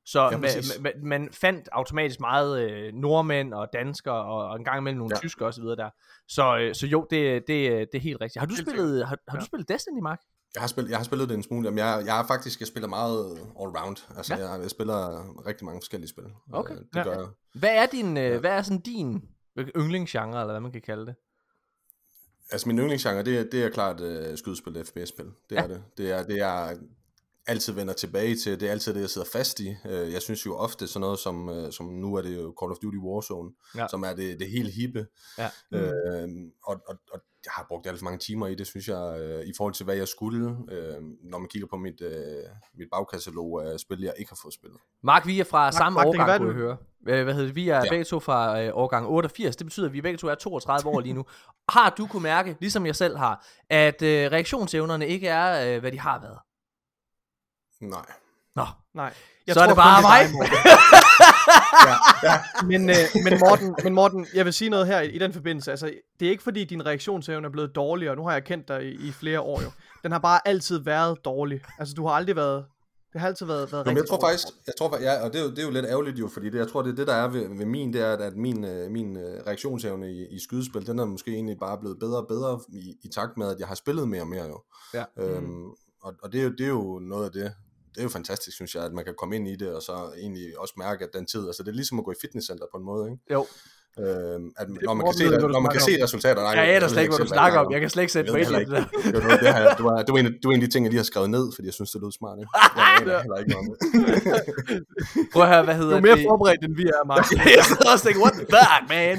Så 0.05 0.21
Ja, 0.31 0.37
man, 0.37 0.49
man, 0.81 0.91
man 1.03 1.29
fandt 1.31 1.69
automatisk 1.71 2.19
meget 2.19 2.69
øh, 2.71 2.93
nordmænd 2.93 3.53
og 3.53 3.67
danskere, 3.73 4.23
og, 4.25 4.47
og 4.49 4.55
en 4.55 4.63
gang 4.65 4.77
imellem 4.77 4.97
nogle 4.97 5.15
Ja. 5.15 5.19
tyskere 5.19 5.47
osv. 5.47 5.63
der. 5.63 5.89
Så, 6.27 6.57
øh, 6.57 6.75
så 6.75 6.87
jo, 6.87 7.07
det, 7.09 7.43
det, 7.47 7.69
det 7.91 7.95
er 7.95 7.99
helt 7.99 8.21
rigtigt. 8.21 8.39
Har 8.39 8.45
du 8.47 8.53
Helt 8.55 8.67
spillet, 8.67 9.07
har, 9.07 9.17
har 9.27 9.37
Ja. 9.37 9.39
du 9.39 9.45
spillet 9.45 9.69
Destiny, 9.69 9.99
Mark? 10.01 10.19
Jeg 10.55 10.61
har, 10.61 10.67
spillet, 10.67 10.89
jeg 10.91 10.97
har 10.99 11.03
spillet 11.03 11.29
det 11.29 11.35
en 11.35 11.43
smule, 11.43 11.65
Jamen, 11.67 11.77
jeg, 11.77 12.03
jeg 12.05 12.19
er 12.19 12.27
faktisk, 12.27 12.59
jeg 12.59 12.67
spiller 12.67 12.87
meget 12.89 13.37
all-round, 13.59 14.17
altså 14.17 14.35
Ja. 14.35 14.51
jeg, 14.51 14.61
jeg 14.61 14.69
spiller 14.69 15.23
rigtig 15.47 15.65
mange 15.65 15.81
forskellige 15.81 16.09
spil. 16.09 16.23
Okay. 16.53 16.73
Øh, 16.73 16.79
Det 16.79 16.85
Ja. 16.95 17.03
gør 17.03 17.11
jeg. 17.11 17.27
Hvad 17.53 17.69
er 17.75 17.85
din, 17.85 18.17
øh, 18.17 18.23
Ja. 18.23 18.37
hvad 18.37 18.51
er 18.51 18.61
sådan 18.61 18.81
din 18.81 19.21
yndlingsgenre, 19.77 20.41
eller 20.41 20.53
hvad 20.53 20.61
man 20.61 20.71
kan 20.71 20.81
kalde 20.81 21.05
det? 21.05 21.15
Altså 22.51 22.67
min 22.67 22.79
yndlingsgenre, 22.79 23.23
det 23.23 23.39
er, 23.39 23.43
det 23.51 23.63
er 23.63 23.69
klart 23.69 24.01
uh, 24.01 24.35
skydespil, 24.37 24.85
FPS-spil. 24.85 25.25
Det 25.25 25.55
Ja. 25.55 25.63
er 25.63 25.67
det. 25.67 25.83
Det 25.97 26.11
er, 26.11 26.23
det 26.23 26.39
er 26.41 26.77
altid 27.47 27.73
vender 27.73 27.93
tilbage 27.93 28.35
til. 28.35 28.59
Det 28.59 28.67
er 28.67 28.71
altid 28.71 28.93
det, 28.93 29.01
jeg 29.01 29.09
sidder 29.09 29.27
fast 29.33 29.59
i. 29.59 29.75
Uh, 29.85 30.13
jeg 30.13 30.21
synes 30.21 30.45
jo 30.45 30.55
ofte 30.57 30.87
sådan 30.87 31.01
noget 31.01 31.19
som, 31.19 31.49
uh, 31.49 31.69
som 31.71 31.85
nu 31.85 32.15
er 32.15 32.21
det 32.21 32.35
jo 32.35 32.55
Call 32.61 32.71
of 32.71 32.77
Duty 32.77 32.97
Warzone, 32.97 33.51
Ja. 33.77 33.87
som 33.87 34.03
er 34.03 34.13
det, 34.13 34.39
det 34.39 34.49
helt 34.49 34.73
hippe. 34.73 35.05
Ja. 35.37 35.49
Uh, 35.75 36.29
og, 36.63 36.81
og, 36.87 36.95
og 37.13 37.19
jeg 37.45 37.51
har 37.51 37.65
brugt 37.67 37.87
alt 37.87 37.99
for 37.99 38.03
mange 38.03 38.19
timer 38.19 38.47
i 38.47 38.55
det, 38.55 38.67
synes 38.67 38.87
jeg, 38.87 39.37
uh, 39.41 39.47
i 39.47 39.51
forhold 39.57 39.73
til 39.73 39.83
hvad 39.83 39.95
jeg 39.95 40.07
skulle, 40.07 40.47
uh, 40.49 41.03
når 41.31 41.37
man 41.37 41.47
kigger 41.49 41.67
på 41.67 41.77
mit, 41.77 42.01
uh, 42.01 42.09
mit 42.79 42.87
bagkatalog 42.91 43.65
af 43.65 43.79
spil, 43.79 44.01
jeg 44.01 44.13
ikke 44.19 44.31
har 44.31 44.39
fået 44.43 44.53
spillet. 44.53 44.79
Mark, 45.03 45.27
vi 45.27 45.39
er 45.39 45.43
fra 45.43 45.65
Mark, 45.65 45.73
samme 45.73 45.95
Mark, 45.95 46.07
årgang, 46.07 46.37
kunne 46.37 46.47
jeg 46.47 46.55
du- 46.55 46.59
høre. 46.61 46.77
Øh, 47.07 47.23
Hvad 47.23 47.33
hedder 47.33 47.47
det? 47.47 47.55
Vi 47.55 47.69
er 47.69 47.75
ja. 47.75 47.89
begge 47.89 48.05
to 48.05 48.19
fra 48.19 48.61
øh, 48.61 48.71
årgang 48.73 49.07
88. 49.07 49.55
Det 49.55 49.65
betyder, 49.65 49.85
at 49.87 49.93
vi 49.93 50.01
begge 50.01 50.17
to 50.17 50.27
er 50.27 50.35
32 50.35 50.89
år 50.89 50.99
lige 50.99 51.13
nu. 51.13 51.25
Har 51.69 51.89
du 51.97 52.07
kunne 52.07 52.23
mærke, 52.23 52.57
ligesom 52.59 52.85
jeg 52.85 52.95
selv 52.95 53.17
har, 53.17 53.45
at 53.69 54.01
øh, 54.01 54.31
reaktionsevnerne 54.31 55.07
ikke 55.07 55.27
er, 55.27 55.75
øh, 55.75 55.79
hvad 55.79 55.91
de 55.91 55.99
har 55.99 56.21
været? 56.21 56.37
Nej. 57.89 58.05
Nå, 58.55 58.65
Nej. 58.93 59.13
så 59.51 59.59
er 59.59 59.67
det 59.67 59.75
bare 59.75 60.01
mig. 60.01 60.19
dig. 60.19 60.49
Ja, 61.87 61.95
ja. 62.29 62.65
men, 62.65 62.89
øh, 62.89 62.95
men, 63.23 63.39
Morten, 63.39 63.75
men 63.83 63.93
Morten, 63.93 64.27
jeg 64.33 64.45
vil 64.45 64.53
sige 64.53 64.69
noget 64.69 64.87
her 64.87 65.01
i, 65.01 65.09
i 65.09 65.19
den 65.19 65.33
forbindelse. 65.33 65.71
Altså, 65.71 65.93
det 66.19 66.25
er 66.25 66.29
ikke 66.31 66.43
fordi, 66.43 66.63
din 66.63 66.85
reaktionsevne 66.85 67.47
er 67.47 67.51
blevet 67.51 67.75
dårligere. 67.75 68.15
Nu 68.15 68.23
har 68.23 68.33
jeg 68.33 68.43
kendt 68.43 68.67
dig 68.67 68.83
i, 68.83 69.07
i 69.07 69.11
flere 69.11 69.41
år 69.41 69.61
jo. 69.61 69.71
Den 70.03 70.11
har 70.11 70.19
bare 70.19 70.47
altid 70.47 70.79
været 70.79 71.25
dårlig. 71.25 71.61
Altså, 71.79 71.93
du 71.93 72.07
har 72.07 72.13
aldrig 72.13 72.35
været... 72.35 72.65
Det 73.13 73.21
har 73.21 73.27
altid 73.27 73.45
været, 73.45 73.71
været 73.71 73.85
Jamen, 73.85 73.97
jeg 73.97 74.07
tror 74.07 74.17
dårligt. 74.17 74.41
faktisk, 74.41 74.67
jeg 74.67 74.73
tror, 74.77 74.97
ja, 75.01 75.23
og 75.23 75.33
det 75.33 75.39
er, 75.39 75.43
jo, 75.43 75.49
det 75.49 75.59
er 75.59 75.63
jo 75.63 75.71
lidt 75.71 75.85
ærgerligt 75.85 76.19
jo, 76.19 76.27
fordi 76.27 76.49
det, 76.49 76.57
jeg 76.57 76.67
tror, 76.67 76.81
det 76.81 76.91
er 76.91 76.95
det, 76.95 77.07
der 77.07 77.13
er 77.13 77.27
ved, 77.27 77.57
ved 77.57 77.65
min, 77.65 77.93
det 77.93 78.01
er, 78.01 78.17
at 78.17 78.35
min, 78.35 78.63
øh, 78.63 78.91
min 78.91 79.17
øh, 79.17 79.41
reaktionsevne 79.47 80.11
i, 80.11 80.27
i 80.27 80.39
skydespil, 80.39 80.87
den 80.87 80.99
er 80.99 81.05
måske 81.05 81.31
egentlig 81.31 81.57
bare 81.59 81.77
blevet 81.77 81.99
bedre 81.99 82.17
og 82.17 82.27
bedre 82.27 82.59
i, 82.69 82.95
i 83.03 83.07
takt 83.07 83.37
med, 83.37 83.47
at 83.47 83.59
jeg 83.59 83.67
har 83.67 83.75
spillet 83.75 84.07
mere 84.07 84.21
og 84.21 84.27
mere 84.27 84.45
jo. 84.45 84.61
Ja. 84.93 85.03
Øhm, 85.17 85.65
og, 86.01 86.13
og 86.23 86.33
det, 86.33 86.39
er 86.39 86.43
jo, 86.43 86.51
det 86.51 86.63
er 86.63 86.69
jo 86.69 86.99
noget 86.99 87.25
af 87.25 87.31
det, 87.31 87.53
det 87.93 87.99
er 87.99 88.03
jo 88.03 88.09
fantastisk, 88.09 88.55
synes 88.55 88.75
jeg, 88.75 88.83
at 88.83 88.93
man 88.93 89.05
kan 89.05 89.15
komme 89.17 89.35
ind 89.35 89.47
i 89.47 89.55
det, 89.55 89.75
og 89.75 89.81
så 89.81 90.13
egentlig 90.17 90.59
også 90.59 90.73
mærke, 90.77 91.05
at 91.05 91.13
den 91.13 91.25
tid, 91.25 91.47
altså 91.47 91.63
det 91.63 91.69
er 91.69 91.75
ligesom 91.75 91.99
at 91.99 92.05
gå 92.05 92.11
i 92.11 92.15
fitnesscenter 92.21 92.65
på 92.71 92.77
en 92.77 92.83
måde, 92.83 93.11
ikke? 93.11 93.23
Jo. 93.31 93.47
Øhm, 93.99 94.51
at, 94.57 94.67
Det- 94.67 94.77
når 94.83 94.93
man 94.93 95.05
kan 95.05 95.13
se, 95.13 95.25
du 95.25 95.47
når 95.47 95.59
man 95.59 95.71
kan 95.71 95.81
se 95.81 96.03
resultater. 96.03 96.41
Nej, 96.41 96.51
Jeg 96.51 96.75
aner 96.75 96.87
slet 96.87 97.01
ikke, 97.01 97.15
hvad 97.15 97.25
du 97.25 97.33
snakker 97.37 97.59
jeg 97.59 97.65
om. 97.65 97.71
Jeg 97.73 97.81
kan 97.81 97.89
slet 97.89 98.03
ikke 98.03 98.13
sætte 98.13 98.31
på 98.31 98.37
det 98.37 98.47
det 98.47 98.57
heller 98.57 98.79
der. 98.79 98.85
Det 99.11 99.23
var, 99.23 99.37
det, 99.37 99.53
her, 99.55 99.75
det, 99.75 99.83
var, 99.85 99.95
det, 100.05 100.11
var 100.13 100.19
en, 100.19 100.25
det 100.25 100.43
var 100.45 100.51
en 100.51 100.61
af 100.61 100.65
de 100.67 100.71
ting, 100.73 100.85
jeg 100.85 100.91
lige 100.91 100.99
har 100.99 101.03
skrevet 101.13 101.29
ned, 101.29 101.45
fordi 101.55 101.65
jeg 101.65 101.73
synes, 101.73 101.91
det 101.91 102.01
lød 102.01 102.11
smart. 102.11 102.37
Ikke? 102.39 102.49
Jeg 102.77 102.85
aner 103.01 103.19
heller 103.25 103.37
ikke 103.41 103.51
noget 103.53 103.63
om 103.63 103.73
det. 103.73 103.77
Prøv 105.33 105.43
at 105.43 105.49
høre, 105.49 105.63
hvad 105.63 105.75
Du 105.75 105.81
hedder 105.81 105.97
er 105.97 106.01
mere 106.01 106.15
det? 106.17 106.25
forberedt, 106.29 106.63
end 106.65 106.75
vi 106.75 106.83
er, 106.83 107.05
Mark. 107.11 107.25
jeg 107.57 107.63
sidder 107.69 107.91
også 107.93 108.03
og 108.03 108.07
tænker, 108.07 108.21
what 108.25 108.33
the 108.39 108.45
fuck, 108.55 108.81
man? 108.89 109.15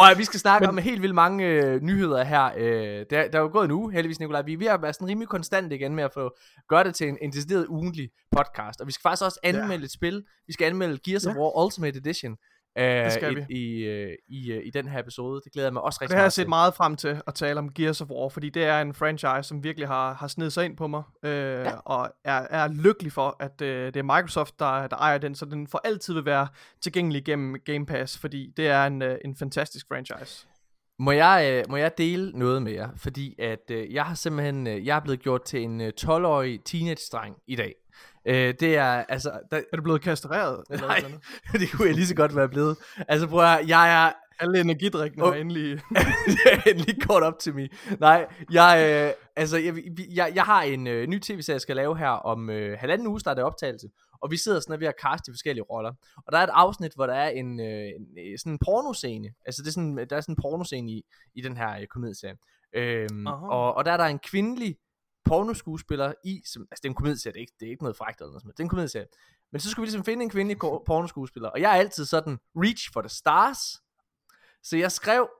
Og 0.00 0.06
vi 0.20 0.24
skal 0.24 0.40
snakke 0.40 0.68
om 0.68 0.78
helt 0.78 1.02
vildt 1.02 1.14
mange 1.14 1.44
øh, 1.46 1.82
nyheder 1.82 2.24
her. 2.24 2.44
Øh, 2.56 3.04
der, 3.10 3.28
der 3.30 3.38
er 3.38 3.42
jo 3.46 3.50
gået 3.52 3.64
en 3.64 3.70
uge, 3.70 3.92
heldigvis, 3.92 4.20
Nikolaj. 4.20 4.42
Vi 4.42 4.52
er 4.52 4.58
ved 4.58 4.66
at 4.66 4.82
være 4.82 4.92
sådan 4.92 5.08
rimelig 5.08 5.28
konstant 5.28 5.72
igen 5.72 5.94
med 5.94 6.04
at 6.04 6.10
få 6.14 6.30
gøre 6.68 6.84
det 6.84 6.94
til 6.94 7.08
en, 7.08 7.18
en 7.22 7.32
decideret 7.32 7.66
ugentlig 7.66 8.08
podcast. 8.36 8.80
Og 8.80 8.86
vi 8.86 8.92
skal 8.92 9.02
faktisk 9.02 9.24
også 9.24 9.38
anmelde 9.42 9.84
et 9.84 9.92
spil. 9.92 10.22
Vi 10.46 10.52
skal 10.52 10.64
anmelde 10.66 10.98
Gears 11.06 11.26
of. 11.26 11.34
War 11.36 11.64
Ultimate 11.64 11.98
Edition. 11.98 12.36
Øh, 12.78 13.10
skal 13.10 13.32
i, 13.32 13.34
vi. 13.34 13.54
i, 13.54 13.84
øh, 13.84 14.12
i, 14.28 14.52
øh, 14.52 14.66
i 14.66 14.70
den 14.70 14.88
her 14.88 14.98
episode. 14.98 15.40
Det 15.44 15.52
glæder 15.52 15.66
jeg 15.68 15.72
mig 15.72 15.82
også 15.82 15.98
rigtig 16.02 16.10
Det 16.10 16.16
har 16.16 16.20
jeg 16.20 16.24
meget 16.24 16.32
set 16.32 16.42
til. 16.42 16.48
meget 16.48 16.74
frem 16.74 16.96
til 16.96 17.20
at 17.26 17.34
tale 17.34 17.58
om 17.58 17.72
Gears 17.72 18.00
of 18.00 18.08
War, 18.10 18.28
fordi 18.28 18.50
det 18.50 18.64
er 18.64 18.80
en 18.80 18.94
franchise, 18.94 19.42
som 19.42 19.64
virkelig 19.64 19.88
har, 19.88 20.14
har 20.14 20.28
snedet 20.28 20.52
sig 20.52 20.64
ind 20.64 20.76
på 20.76 20.86
mig, 20.86 21.02
øh, 21.22 21.30
ja. 21.32 21.76
og 21.76 22.10
er, 22.24 22.46
er 22.50 22.68
lykkelig 22.68 23.12
for, 23.12 23.36
at 23.40 23.62
øh, 23.62 23.86
det 23.86 23.96
er 23.96 24.02
Microsoft, 24.02 24.58
der, 24.58 24.86
der 24.86 24.96
ejer 24.96 25.18
den, 25.18 25.34
så 25.34 25.44
den 25.44 25.66
for 25.66 25.80
altid 25.84 26.14
vil 26.14 26.24
være 26.24 26.48
tilgængelig 26.80 27.24
gennem 27.24 27.56
Game 27.64 27.86
Pass, 27.86 28.18
fordi 28.18 28.52
det 28.56 28.68
er 28.68 28.86
en, 28.86 29.02
øh, 29.02 29.18
en 29.24 29.36
fantastisk 29.36 29.86
franchise. 29.88 30.46
Må 30.98 31.12
jeg, 31.12 31.50
øh, 31.52 31.70
må 31.70 31.76
jeg 31.76 31.98
dele 31.98 32.32
noget 32.34 32.62
med 32.62 32.72
jer? 32.72 32.88
Fordi 32.96 33.34
at 33.38 33.70
øh, 33.70 33.94
jeg 33.94 34.04
har 34.04 34.14
simpelthen 34.14 34.66
øh, 34.66 34.86
jeg 34.86 34.96
er 34.96 35.00
blevet 35.00 35.20
gjort 35.20 35.42
til 35.42 35.62
en 35.62 35.80
øh, 35.80 35.92
12-årig 36.00 36.60
teenage-dreng 36.64 37.36
i 37.46 37.56
dag. 37.56 37.74
Øh, 38.28 38.54
det 38.60 38.76
er 38.76 39.04
altså... 39.08 39.40
Der, 39.50 39.60
Er 39.72 39.76
du 39.76 39.82
blevet 39.82 40.02
kastreret? 40.02 40.64
Eller 40.70 40.86
Nej. 40.86 40.96
eller 40.96 41.08
andet? 41.48 41.60
det 41.60 41.72
kunne 41.72 41.88
jeg 41.88 41.94
lige 41.94 42.06
så 42.06 42.14
godt 42.14 42.36
være 42.36 42.48
blevet. 42.48 42.76
Altså 43.08 43.26
prøv 43.26 43.40
at 43.44 43.68
jeg 43.68 44.06
er 44.06 44.12
Alle 44.40 44.60
energidrikkene 44.60 45.24
Åh. 45.24 45.32
har 45.32 45.40
endelig... 45.40 45.80
lige 46.86 47.00
kort 47.00 47.22
op 47.22 47.38
til 47.38 47.54
mig. 47.54 47.70
Nej, 48.00 48.26
jeg, 48.52 49.04
øh, 49.06 49.12
altså, 49.36 49.58
jeg, 49.58 49.74
jeg, 50.14 50.32
jeg 50.34 50.44
har 50.44 50.62
en 50.62 50.86
øh, 50.86 51.06
ny 51.06 51.18
tv-serie, 51.20 51.54
jeg 51.54 51.60
skal 51.60 51.76
lave 51.76 51.98
her 51.98 52.08
om 52.08 52.50
øh, 52.50 52.78
halvanden 52.78 53.06
uge, 53.06 53.20
starter 53.20 53.42
optagelse. 53.42 53.88
Og 54.22 54.30
vi 54.30 54.36
sidder 54.36 54.60
sådan 54.60 54.80
ved 54.80 54.88
at 54.88 54.94
kaste 55.02 55.26
de 55.26 55.34
forskellige 55.34 55.64
roller. 55.64 55.92
Og 56.26 56.32
der 56.32 56.38
er 56.38 56.42
et 56.42 56.50
afsnit, 56.52 56.92
hvor 56.94 57.06
der 57.06 57.14
er 57.14 57.28
en, 57.28 57.60
øh, 57.60 57.66
en 57.66 58.32
øh, 58.32 58.38
sådan 58.38 58.52
en 58.52 58.58
pornoscene. 58.64 59.28
Altså 59.46 59.62
det 59.62 59.68
er 59.68 59.72
sådan, 59.72 59.96
der 60.10 60.16
er 60.16 60.20
sådan 60.20 60.32
en 60.32 60.42
pornoscene 60.42 60.90
i, 60.90 61.02
i 61.34 61.40
den 61.40 61.56
her 61.56 61.80
øh, 61.80 61.86
komedieserie. 61.86 62.36
Øhm, 62.74 63.26
Aha. 63.26 63.46
og, 63.46 63.74
og 63.74 63.84
der 63.84 63.92
er 63.92 63.96
der 63.96 64.04
en 64.04 64.18
kvindelig 64.18 64.76
pornoskuespiller 65.26 66.12
i, 66.24 66.42
som, 66.44 66.62
altså 66.70 66.80
det 66.82 66.88
er 66.88 66.90
en 66.90 66.94
komedieserie, 66.94 67.32
det 67.32 67.38
er 67.38 67.40
ikke, 67.40 67.52
det 67.60 67.66
er 67.66 67.70
ikke 67.70 67.82
noget 67.82 67.96
frækt 67.96 68.20
eller 68.20 68.30
noget 68.30 68.44
noget. 68.44 68.56
Det 68.56 68.62
er 68.62 68.64
en 68.64 68.68
komedieserie. 68.68 69.06
Men 69.52 69.60
så 69.60 69.70
skulle 69.70 69.82
vi 69.82 69.86
ligesom 69.86 70.04
finde 70.04 70.22
en 70.22 70.30
kvindelig 70.30 70.58
pornoskuespiller. 70.58 71.48
Og 71.48 71.60
jeg 71.60 71.70
er 71.70 71.80
altid 71.80 72.04
sådan, 72.04 72.38
reach 72.56 72.92
for 72.92 73.00
the 73.00 73.08
stars. 73.08 73.82
Så 74.62 74.76
jeg 74.76 74.92
skrev, 74.92 75.30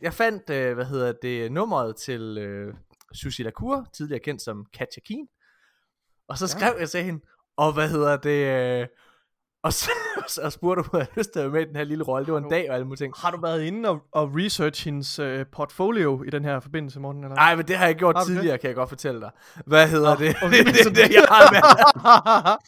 jeg 0.00 0.14
fandt, 0.14 0.50
øh, 0.50 0.74
hvad 0.74 0.84
hedder 0.84 1.12
det, 1.22 1.52
nummeret 1.52 1.96
til 1.96 2.38
øh, 2.38 2.74
Susie 3.12 3.44
Lacour, 3.44 3.86
tidligere 3.92 4.20
kendt 4.20 4.42
som 4.42 4.66
Katja 4.72 5.02
Keen. 5.06 5.28
Og 6.28 6.38
så 6.38 6.46
skrev 6.46 6.72
ja. 6.74 6.80
jeg 6.80 6.90
til 6.90 7.04
hende, 7.04 7.24
og 7.56 7.72
hvad 7.72 7.88
hedder 7.88 8.16
det, 8.16 8.80
øh, 8.80 8.88
og 9.64 9.72
så, 9.72 9.90
og 10.44 10.52
spurgte 10.52 10.82
hun, 10.82 10.88
om 10.92 10.98
jeg 10.98 11.06
havde 11.06 11.18
lyst 11.18 11.30
til 11.30 11.40
at 11.40 11.44
være 11.44 11.52
med 11.52 11.62
i 11.62 11.68
den 11.68 11.76
her 11.76 11.84
lille 11.84 12.04
rolle. 12.04 12.26
Det 12.26 12.32
var 12.34 12.40
en 12.40 12.50
dag 12.50 12.68
og 12.70 12.74
alle 12.74 12.86
mulige 12.86 12.98
ting. 12.98 13.14
Har 13.16 13.30
du 13.30 13.40
været 13.40 13.62
inde 13.62 13.88
og, 13.88 14.00
og 14.12 14.30
research 14.34 14.84
hendes 14.84 15.18
øh, 15.18 15.46
portfolio 15.52 16.22
i 16.22 16.30
den 16.30 16.44
her 16.44 16.60
forbindelse, 16.60 17.00
Morten? 17.00 17.24
Eller? 17.24 17.34
Nej, 17.34 17.56
men 17.56 17.68
det 17.68 17.76
har 17.76 17.86
jeg 17.86 17.94
gjort 17.94 18.16
Har 18.16 18.24
du 18.24 18.30
det? 18.30 18.36
tidligere, 18.36 18.58
kan 18.58 18.68
jeg 18.68 18.74
godt 18.74 18.88
fortælle 18.88 19.20
dig. 19.20 19.30
Hvad 19.66 19.88
hedder 19.88 20.18
Nå, 20.18 20.24
det? 20.24 20.36
okay, 20.42 20.58
det, 20.64 20.74
det, 20.74 20.96
det, 20.96 21.14
jeg 21.14 21.24
har 21.28 21.52
været, 21.52 22.58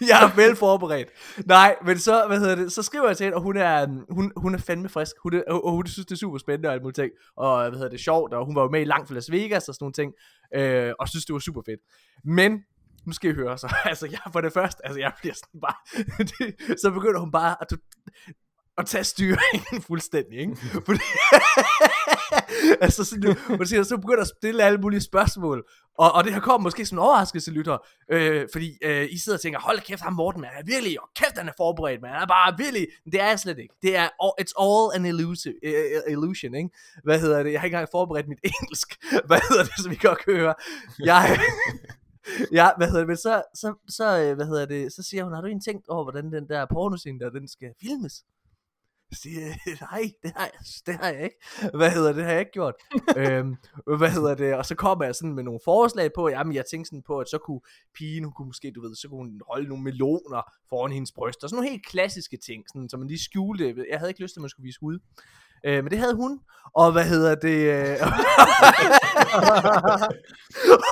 jeg 0.10 0.24
er 0.24 0.36
vel 0.36 0.56
forberedt. 0.56 1.08
Nej, 1.46 1.76
men 1.84 1.98
så, 1.98 2.24
hvad 2.26 2.38
hedder 2.38 2.54
det, 2.54 2.72
så 2.72 2.82
skriver 2.82 3.06
jeg 3.06 3.16
til 3.16 3.24
hende, 3.24 3.36
og 3.36 3.42
hun 3.42 3.56
er, 3.56 3.86
um, 3.86 4.06
hun, 4.10 4.32
hun 4.36 4.54
er 4.54 4.58
fandme 4.58 4.88
frisk. 4.88 5.12
Hun, 5.22 5.34
er, 5.34 5.42
og 5.52 5.72
hun 5.72 5.86
synes, 5.86 6.06
det 6.06 6.12
er 6.14 6.18
super 6.18 6.38
spændende 6.38 6.68
og 6.68 6.72
alt 6.72 6.82
muligt 6.82 6.96
ting. 6.96 7.10
Og 7.36 7.60
hvad 7.60 7.78
hedder 7.78 7.90
det, 7.90 8.00
sjovt, 8.00 8.34
og 8.34 8.46
hun 8.46 8.54
var 8.54 8.62
jo 8.62 8.68
med 8.68 8.80
i 8.80 8.84
Langt 8.84 9.08
fra 9.08 9.14
Las 9.14 9.30
Vegas 9.30 9.68
og 9.68 9.74
sådan 9.74 9.84
nogle 9.84 9.92
ting. 9.92 10.12
Øh, 10.54 10.92
og 11.00 11.08
synes, 11.08 11.24
det 11.24 11.32
var 11.32 11.38
super 11.38 11.62
fedt. 11.66 11.80
Men, 12.24 12.58
nu 13.08 13.12
skal 13.12 13.30
I 13.30 13.34
høre 13.34 13.58
så. 13.58 13.74
Altså, 13.90 14.06
jeg 14.06 14.18
for 14.32 14.40
det 14.40 14.52
første, 14.52 14.86
altså 14.86 15.00
jeg 15.00 15.12
bliver 15.20 15.34
sådan 15.34 15.60
bare, 15.60 15.76
det, 16.30 16.80
så 16.80 16.90
begynder 16.90 17.20
hun 17.20 17.30
bare 17.30 17.56
at, 17.60 17.78
at 18.78 18.86
tage 18.86 19.04
styringen 19.04 19.82
fuldstændig, 19.88 20.38
ikke? 20.38 20.56
Fordi, 20.86 21.00
altså 22.80 23.04
sådan, 23.04 23.36
man 23.48 23.66
siger, 23.66 23.82
så 23.82 23.96
begynder 23.96 24.20
at 24.20 24.28
stille 24.38 24.64
alle 24.64 24.78
mulige 24.78 25.00
spørgsmål, 25.00 25.64
og, 25.98 26.12
og 26.12 26.24
det 26.24 26.34
her 26.34 26.40
kommer 26.40 26.62
måske 26.62 26.86
som 26.86 26.98
en 26.98 27.02
overraskelse, 27.02 27.50
lytter, 27.50 27.78
øh, 28.10 28.48
fordi 28.52 28.78
øh, 28.84 29.06
I 29.10 29.18
sidder 29.18 29.36
og 29.38 29.42
tænker, 29.42 29.60
hold 29.60 29.80
kæft, 29.80 30.00
ham 30.00 30.12
Morten, 30.12 30.40
man 30.40 30.50
er 30.58 30.62
virkelig, 30.64 31.02
og 31.02 31.08
kæft, 31.16 31.38
han 31.38 31.48
er 31.48 31.52
forberedt, 31.56 32.02
man 32.02 32.10
er 32.10 32.26
bare 32.26 32.54
virkelig, 32.58 32.86
det 33.12 33.20
er 33.20 33.28
jeg 33.28 33.40
slet 33.40 33.58
ikke. 33.58 33.74
Det 33.82 33.96
er, 33.96 34.08
it's 34.40 34.54
all 34.64 34.94
an 34.94 35.06
illusion, 35.06 35.54
uh, 35.66 36.12
illusion, 36.12 36.54
ikke? 36.54 36.70
Hvad 37.04 37.20
hedder 37.20 37.42
det? 37.42 37.52
Jeg 37.52 37.60
har 37.60 37.64
ikke 37.64 37.74
engang 37.74 37.88
forberedt 37.90 38.28
mit 38.28 38.40
engelsk. 38.44 38.88
Hvad 39.26 39.40
hedder 39.48 39.64
det, 39.64 39.72
så 39.82 39.88
vi 39.88 39.98
godt 40.02 40.18
kan 40.24 40.34
høre? 40.34 40.54
Jeg, 40.98 41.40
ja, 42.52 42.70
hvad 42.76 42.86
hedder 42.86 43.00
det, 43.00 43.08
men 43.08 43.16
så, 43.16 43.42
så, 43.54 43.74
så, 43.88 44.18
øh, 44.22 44.36
hvad 44.36 44.46
hedder 44.46 44.66
det, 44.66 44.92
så 44.92 45.02
siger 45.02 45.24
hun, 45.24 45.32
har 45.32 45.40
du 45.40 45.46
egentlig 45.46 45.64
tænkt 45.64 45.88
over, 45.88 46.04
hvordan 46.04 46.32
den 46.32 46.48
der 46.48 46.66
pornoscene 46.66 47.20
der, 47.20 47.30
den 47.30 47.48
skal 47.48 47.72
filmes? 47.80 48.24
Så 49.12 49.20
siger 49.22 49.40
nej, 49.90 50.12
det 50.22 50.32
har, 50.36 50.44
jeg, 50.44 50.60
det 50.86 50.94
har 50.94 51.08
jeg 51.08 51.24
ikke. 51.24 51.36
Hvad 51.74 51.90
hedder 51.90 52.08
det, 52.08 52.16
det 52.16 52.24
har 52.24 52.32
jeg 52.32 52.40
ikke 52.40 52.52
gjort. 52.52 52.74
øhm, 53.20 53.56
hvad 53.98 54.10
hedder 54.10 54.34
det, 54.34 54.54
og 54.54 54.66
så 54.66 54.74
kommer 54.74 55.04
jeg 55.04 55.14
sådan 55.14 55.34
med 55.34 55.44
nogle 55.44 55.60
forslag 55.64 56.10
på, 56.12 56.28
jamen 56.28 56.54
jeg 56.54 56.64
tænkte 56.70 56.88
sådan 56.88 57.02
på, 57.02 57.18
at 57.18 57.28
så 57.28 57.38
kunne 57.38 57.60
pigen, 57.94 58.24
hun 58.24 58.32
kunne 58.32 58.46
måske, 58.46 58.70
du 58.70 58.80
ved, 58.80 58.94
så 58.94 59.08
kunne 59.08 59.18
hun 59.18 59.40
holde 59.50 59.68
nogle 59.68 59.84
meloner 59.84 60.42
foran 60.68 60.92
hendes 60.92 61.12
bryst, 61.12 61.44
og 61.44 61.50
sådan 61.50 61.56
nogle 61.56 61.70
helt 61.70 61.86
klassiske 61.86 62.36
ting, 62.36 62.64
sådan, 62.72 62.88
så 62.88 62.96
man 62.96 63.08
lige 63.08 63.24
skjulte, 63.24 63.84
jeg 63.90 63.98
havde 63.98 64.10
ikke 64.10 64.22
lyst 64.22 64.34
til, 64.34 64.40
at 64.40 64.42
man 64.42 64.50
skulle 64.50 64.68
vise 64.68 64.80
hud. 64.80 64.98
Øh, 65.66 65.84
men 65.84 65.90
det 65.90 65.98
havde 65.98 66.14
hun, 66.14 66.40
og 66.74 66.92
hvad 66.92 67.04
hedder 67.04 67.34
det, 67.34 67.58
øh, 67.76 67.96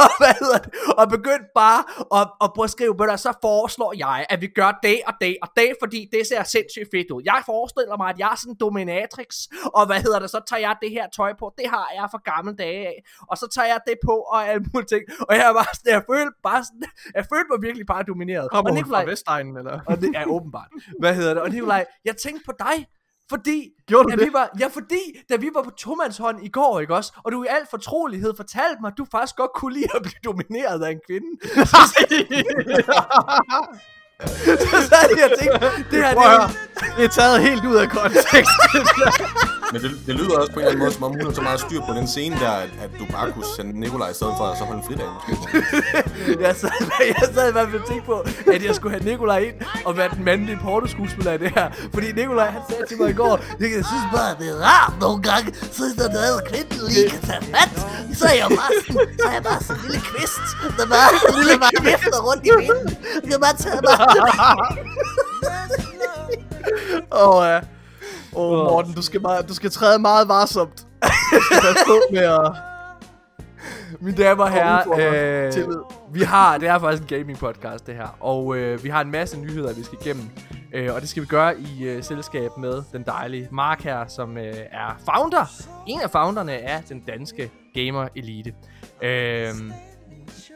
og 0.05 0.11
hvad 0.21 0.35
hedder 0.43 0.59
det, 0.65 0.71
og 0.99 1.09
begyndte 1.09 1.49
bare 1.55 1.81
at, 2.21 2.27
at 2.45 2.49
prøve 2.55 2.65
at 2.65 2.71
skrive 2.71 2.95
det, 2.99 3.21
så 3.21 3.33
foreslår 3.43 3.93
jeg, 3.97 4.27
at 4.29 4.41
vi 4.41 4.47
gør 4.47 4.79
det 4.83 4.99
og 5.07 5.15
det 5.21 5.37
og 5.43 5.49
det, 5.57 5.71
fordi 5.83 6.09
det 6.13 6.27
ser 6.27 6.43
sindssygt 6.43 6.89
fedt 6.95 7.11
ud. 7.11 7.23
Jeg 7.25 7.43
forestiller 7.47 7.97
mig, 7.97 8.09
at 8.11 8.19
jeg 8.19 8.29
er 8.33 8.37
sådan 8.37 8.53
en 8.53 8.57
dominatrix, 8.61 9.29
og 9.75 9.87
hvad 9.87 10.01
hedder 10.05 10.19
det, 10.19 10.31
så 10.31 10.41
tager 10.49 10.61
jeg 10.61 10.77
det 10.83 10.91
her 10.91 11.07
tøj 11.17 11.33
på, 11.41 11.55
det 11.59 11.67
har 11.75 11.87
jeg 11.95 12.09
fra 12.13 12.21
gamle 12.33 12.55
dage 12.57 12.87
af, 12.87 12.99
og 13.31 13.39
så 13.39 13.47
tager 13.55 13.69
jeg 13.69 13.81
det 13.87 13.97
på, 14.09 14.15
og 14.33 14.49
alle 14.49 14.65
mulige 14.73 14.89
ting, 14.95 15.03
og 15.29 15.35
jeg 15.43 15.51
var 15.59 15.67
sådan, 15.75 15.93
jeg 15.97 16.03
følte 16.11 16.37
bare 16.43 16.65
sådan, 16.65 16.85
jeg 17.15 17.25
følte 17.33 17.49
mig 17.53 17.59
virkelig 17.67 17.87
bare 17.87 18.03
domineret. 18.03 18.51
Kommer 18.51 18.71
og 18.71 18.77
hun 18.77 18.87
fra 18.93 19.05
Vestegnen, 19.05 19.57
eller? 19.57 19.81
og 19.87 20.01
det 20.01 20.11
er 20.21 20.25
åbenbart. 20.37 20.71
Hvad 21.01 21.15
hedder 21.15 21.35
det? 21.35 21.43
Og 21.43 21.51
Nikolaj, 21.51 21.85
jeg 22.05 22.17
tænkte 22.17 22.43
på 22.47 22.53
dig, 22.59 22.77
fordi, 23.29 23.71
Gjorde 23.87 24.17
da 24.17 24.25
vi 24.25 24.33
var, 24.33 24.51
ja, 24.61 24.67
fordi, 24.67 25.23
da 25.29 25.37
vi 25.37 25.51
var 25.55 25.63
på 25.63 25.71
tomandshånd 25.71 26.45
i 26.45 26.49
går, 26.49 26.81
ikke 26.81 26.95
også, 26.95 27.13
og 27.25 27.33
du 27.33 27.45
i 27.45 27.47
al 27.51 27.67
fortrolighed 27.71 28.37
fortalte 28.37 28.81
mig, 28.81 28.89
at 28.89 28.99
du 28.99 29.07
faktisk 29.11 29.37
godt 29.37 29.51
kunne 29.55 29.75
lide 29.75 29.89
at 29.95 30.03
blive 30.03 30.21
domineret 30.25 30.83
af 30.83 30.91
en 30.91 31.01
kvinde. 31.07 31.39
Så 34.71 34.89
sad 34.89 35.09
jeg 35.17 35.31
og 35.33 35.39
tænkte, 35.39 35.67
det 35.91 35.99
her, 36.05 36.15
det 36.15 36.57
det 36.97 37.05
er 37.05 37.09
taget 37.09 37.43
helt 37.43 37.65
ud 37.65 37.77
af 37.77 37.89
kontekst. 37.89 38.53
Men 39.73 39.83
det, 39.83 39.91
det 40.07 40.15
lyder 40.15 40.39
også 40.39 40.53
på 40.53 40.61
en 40.61 40.67
eller 40.67 40.71
anden 40.71 40.79
måde, 40.79 40.93
som 40.93 41.03
om 41.05 41.11
hun 41.11 41.25
har 41.25 41.33
så 41.33 41.41
meget 41.41 41.61
styr 41.61 41.81
på 41.89 41.93
den 41.99 42.07
scene 42.09 42.37
der, 42.41 42.51
at, 42.51 42.71
at 42.85 42.91
du 43.01 43.05
bare 43.13 43.33
kunne 43.33 43.51
sende 43.57 43.81
Nikolaj 43.81 44.11
i 44.11 44.15
stedet 44.15 44.35
for, 44.39 44.45
at 44.45 44.59
så 44.59 44.65
holde 44.65 44.81
en 44.83 44.87
fridag 44.89 45.09
jeg, 46.47 46.57
sad, 46.57 46.71
jeg 47.21 47.29
sad 47.35 47.49
i 47.49 47.53
hvert 47.53 47.69
fald 47.71 47.81
og 47.83 47.89
tænkte 47.89 48.07
på, 48.07 48.17
at 48.55 48.65
jeg 48.65 48.75
skulle 48.75 48.93
have 48.97 49.05
Nikolaj 49.11 49.39
ind 49.39 49.55
og 49.85 49.97
være 49.97 50.09
den 50.17 50.25
mandlige 50.25 50.59
pornoskuespiller 50.63 51.33
i 51.33 51.39
det 51.39 51.51
her. 51.57 51.67
Fordi 51.95 52.13
Nikolaj, 52.13 52.49
han 52.57 52.63
sagde 52.71 52.87
til 52.89 52.97
mig 53.01 53.11
i 53.11 53.13
går, 53.23 53.35
jeg 53.61 53.85
synes 53.91 54.07
bare, 54.17 54.31
det 54.41 54.47
er 54.55 54.59
rart 54.69 54.93
nogle 55.01 55.23
gange, 55.29 55.49
synes 55.73 55.95
der 55.99 56.05
er 56.09 56.13
noget 56.13 56.41
kvinden 56.51 56.79
lige 56.89 57.11
kan 57.11 57.21
tage 57.29 57.43
fat. 57.55 57.71
Så 58.19 58.25
er 58.33 58.37
jeg 58.43 58.49
bare 58.61 58.73
sådan, 58.87 59.19
så 59.21 59.27
er 59.29 59.33
jeg 59.39 59.45
bare 59.51 59.61
sådan 59.67 59.77
en 59.77 59.83
lille 59.87 60.01
kvist, 60.11 60.47
der 60.79 60.87
bare, 60.95 61.11
der 61.51 61.59
bare 61.65 61.77
hæfter 61.91 62.21
rundt 62.29 62.43
i 62.51 62.51
vinden. 62.61 62.89
Jeg 63.23 63.31
kan 63.33 63.41
bare 63.47 63.57
tage 63.65 63.81
mig. 63.89 63.97
Åh, 67.13 67.47
ja. 67.47 67.61
Åh, 68.37 68.51
oh, 68.51 68.65
Morten, 68.65 68.93
du 68.93 69.03
skal, 69.03 69.23
meget, 69.23 69.49
du 69.49 69.55
skal 69.55 69.71
træde 69.71 69.99
meget 69.99 70.29
varsomt. 70.29 70.87
Du 71.03 71.41
skal 71.43 71.61
passe 71.61 71.85
på 71.87 72.01
med 72.11 72.23
at... 72.23 72.53
Mine 74.01 74.17
damer 74.17 74.45
og 74.45 74.51
herrer, 74.51 75.47
øh, 75.47 75.53
tillid. 75.53 75.79
vi 76.13 76.23
har, 76.23 76.59
det 76.59 76.69
er 76.69 76.79
faktisk 76.79 77.03
en 77.03 77.19
gaming 77.19 77.39
podcast 77.39 77.87
det 77.87 77.95
her, 77.95 78.17
og 78.21 78.57
øh, 78.57 78.85
vi 78.85 78.89
har 78.89 79.01
en 79.01 79.11
masse 79.11 79.41
nyheder, 79.41 79.75
vi 79.75 79.83
skal 79.83 79.99
igennem, 80.05 80.31
øh, 80.75 80.95
og 80.95 81.01
det 81.01 81.09
skal 81.09 81.23
vi 81.23 81.27
gøre 81.27 81.61
i 81.61 81.85
øh, 81.85 82.03
selskab 82.05 82.51
med 82.59 82.83
den 82.93 83.03
dejlige 83.03 83.49
Mark 83.53 83.83
her, 83.83 84.07
som 84.09 84.39
øh, 84.39 84.55
er 84.73 84.97
founder, 85.11 85.47
en 85.87 86.01
af 86.01 86.11
founderne 86.11 86.53
af 86.53 86.83
den 86.89 87.01
danske 87.01 87.51
Gamer 87.75 88.09
Elite. 88.17 88.53
Øh, 89.03 89.55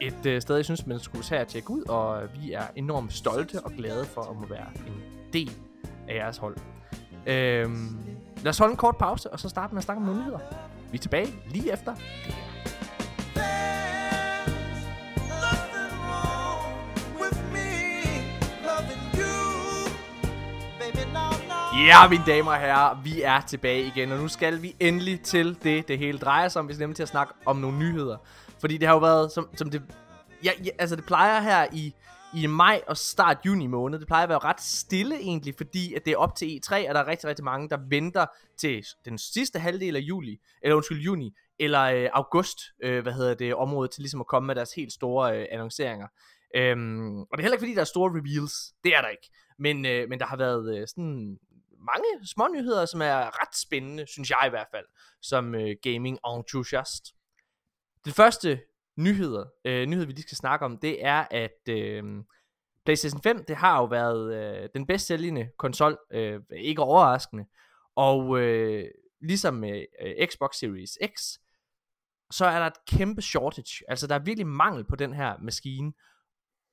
et 0.01 0.25
øh, 0.25 0.41
sted, 0.41 0.55
jeg 0.55 0.65
synes, 0.65 0.87
man 0.87 0.99
skulle 0.99 1.23
tage 1.23 1.41
og 1.41 1.47
tjekke 1.47 1.71
ud, 1.71 1.83
og 1.83 2.23
øh, 2.23 2.29
vi 2.41 2.51
er 2.51 2.63
enormt 2.75 3.13
stolte 3.13 3.59
og 3.63 3.71
glade 3.71 4.05
for 4.05 4.21
at 4.21 4.35
må 4.35 4.45
være 4.47 4.67
en 4.87 5.01
del 5.33 5.51
af 6.09 6.15
jeres 6.15 6.37
hold. 6.37 6.57
Øhm, 7.27 7.97
lad 8.43 8.49
os 8.49 8.57
holde 8.57 8.71
en 8.71 8.77
kort 8.77 8.97
pause, 8.97 9.29
og 9.29 9.39
så 9.39 9.49
starte 9.49 9.73
med 9.73 9.79
at 9.79 9.83
snakke 9.83 10.03
om 10.03 10.09
nyheder. 10.09 10.39
Vi 10.91 10.97
er 10.97 11.01
tilbage 11.01 11.33
lige 11.49 11.73
efter 11.73 11.95
det 11.95 12.03
her. 12.25 12.51
Ja, 21.87 22.07
mine 22.09 22.23
damer 22.27 22.51
og 22.51 22.57
herrer, 22.57 23.01
vi 23.03 23.21
er 23.21 23.41
tilbage 23.41 23.83
igen, 23.83 24.11
og 24.11 24.17
nu 24.17 24.27
skal 24.27 24.61
vi 24.61 24.75
endelig 24.79 25.21
til 25.21 25.57
det, 25.63 25.87
det 25.87 25.97
hele 25.97 26.17
drejer 26.17 26.49
sig 26.49 26.59
om. 26.59 26.67
Vi 26.67 26.73
skal 26.73 26.83
nemlig 26.83 26.95
til 26.95 27.03
at 27.03 27.09
snakke 27.09 27.33
om 27.45 27.55
nogle 27.55 27.77
nyheder. 27.77 28.17
Fordi 28.61 28.77
det 28.77 28.87
har 28.87 28.95
jo 28.95 28.99
været, 28.99 29.31
som, 29.31 29.49
som 29.55 29.69
det... 29.69 29.81
Ja, 30.43 30.51
ja, 30.65 30.69
altså 30.79 30.95
det 30.95 31.05
plejer 31.05 31.41
her 31.41 31.67
i, 31.73 31.93
i 32.35 32.47
maj 32.47 32.81
og 32.87 32.97
start 32.97 33.37
juni 33.45 33.67
måned, 33.67 33.99
det 33.99 34.07
plejer 34.07 34.23
at 34.23 34.29
være 34.29 34.39
ret 34.39 34.61
stille 34.61 35.15
egentlig, 35.15 35.53
fordi 35.57 35.93
at 35.93 36.05
det 36.05 36.13
er 36.13 36.17
op 36.17 36.35
til 36.35 36.45
E3, 36.45 36.89
og 36.89 36.95
der 36.95 37.01
er 37.01 37.07
rigtig, 37.07 37.29
rigtig 37.29 37.45
mange, 37.45 37.69
der 37.69 37.77
venter 37.89 38.25
til 38.57 38.85
den 39.05 39.17
sidste 39.17 39.59
halvdel 39.59 39.95
af 39.95 39.99
juli, 39.99 40.39
eller 40.61 40.75
undskyld, 40.75 41.01
juni, 41.01 41.35
eller 41.59 41.81
øh, 41.81 42.09
august, 42.13 42.59
øh, 42.83 43.01
hvad 43.01 43.13
hedder 43.13 43.33
det, 43.33 43.55
området 43.55 43.91
til 43.91 44.01
ligesom 44.01 44.19
at 44.19 44.27
komme 44.27 44.47
med 44.47 44.55
deres 44.55 44.73
helt 44.73 44.93
store 44.93 45.39
øh, 45.39 45.45
annonceringer. 45.51 46.07
Øhm, 46.55 47.19
og 47.19 47.27
det 47.31 47.37
er 47.37 47.41
heller 47.41 47.55
ikke 47.55 47.61
fordi, 47.61 47.75
der 47.75 47.81
er 47.81 47.85
store 47.85 48.11
reveals, 48.11 48.53
det 48.83 48.95
er 48.95 49.01
der 49.01 49.09
ikke. 49.09 49.29
Men, 49.59 49.85
øh, 49.85 50.09
men 50.09 50.19
der 50.19 50.25
har 50.25 50.37
været 50.37 50.77
øh, 50.77 50.87
sådan 50.87 51.39
mange 51.77 52.27
små 52.27 52.47
nyheder, 52.53 52.85
som 52.85 53.01
er 53.01 53.41
ret 53.41 53.55
spændende, 53.55 54.07
synes 54.07 54.29
jeg 54.29 54.43
i 54.47 54.49
hvert 54.49 54.67
fald, 54.71 54.85
som 55.21 55.55
øh, 55.55 55.75
gaming 55.83 56.19
entusiast. 56.35 57.15
Det 58.05 58.13
første 58.13 58.61
nyheder, 58.97 59.45
øh, 59.65 59.85
nyhed, 59.85 60.05
vi 60.05 60.11
lige 60.11 60.21
skal 60.21 60.37
snakke 60.37 60.65
om, 60.65 60.77
det 60.77 61.05
er, 61.05 61.25
at 61.31 61.69
øh, 61.69 62.03
PlayStation 62.85 63.21
5, 63.21 63.45
det 63.47 63.55
har 63.55 63.77
jo 63.77 63.85
været 63.85 64.35
øh, 64.35 64.69
den 64.73 64.87
bedst 64.87 65.07
sælgende 65.07 65.49
konsol, 65.57 65.97
øh, 66.11 66.41
ikke 66.51 66.81
overraskende. 66.81 67.45
Og 67.95 68.39
øh, 68.39 68.91
ligesom 69.21 69.53
med 69.53 69.85
øh, 70.01 70.27
Xbox 70.27 70.55
Series 70.55 70.97
X, 71.05 71.21
så 72.31 72.45
er 72.45 72.59
der 72.59 72.67
et 72.67 72.85
kæmpe 72.87 73.21
shortage. 73.21 73.85
Altså, 73.87 74.07
der 74.07 74.15
er 74.15 74.19
virkelig 74.19 74.47
mangel 74.47 74.85
på 74.85 74.95
den 74.95 75.13
her 75.13 75.37
maskine. 75.37 75.93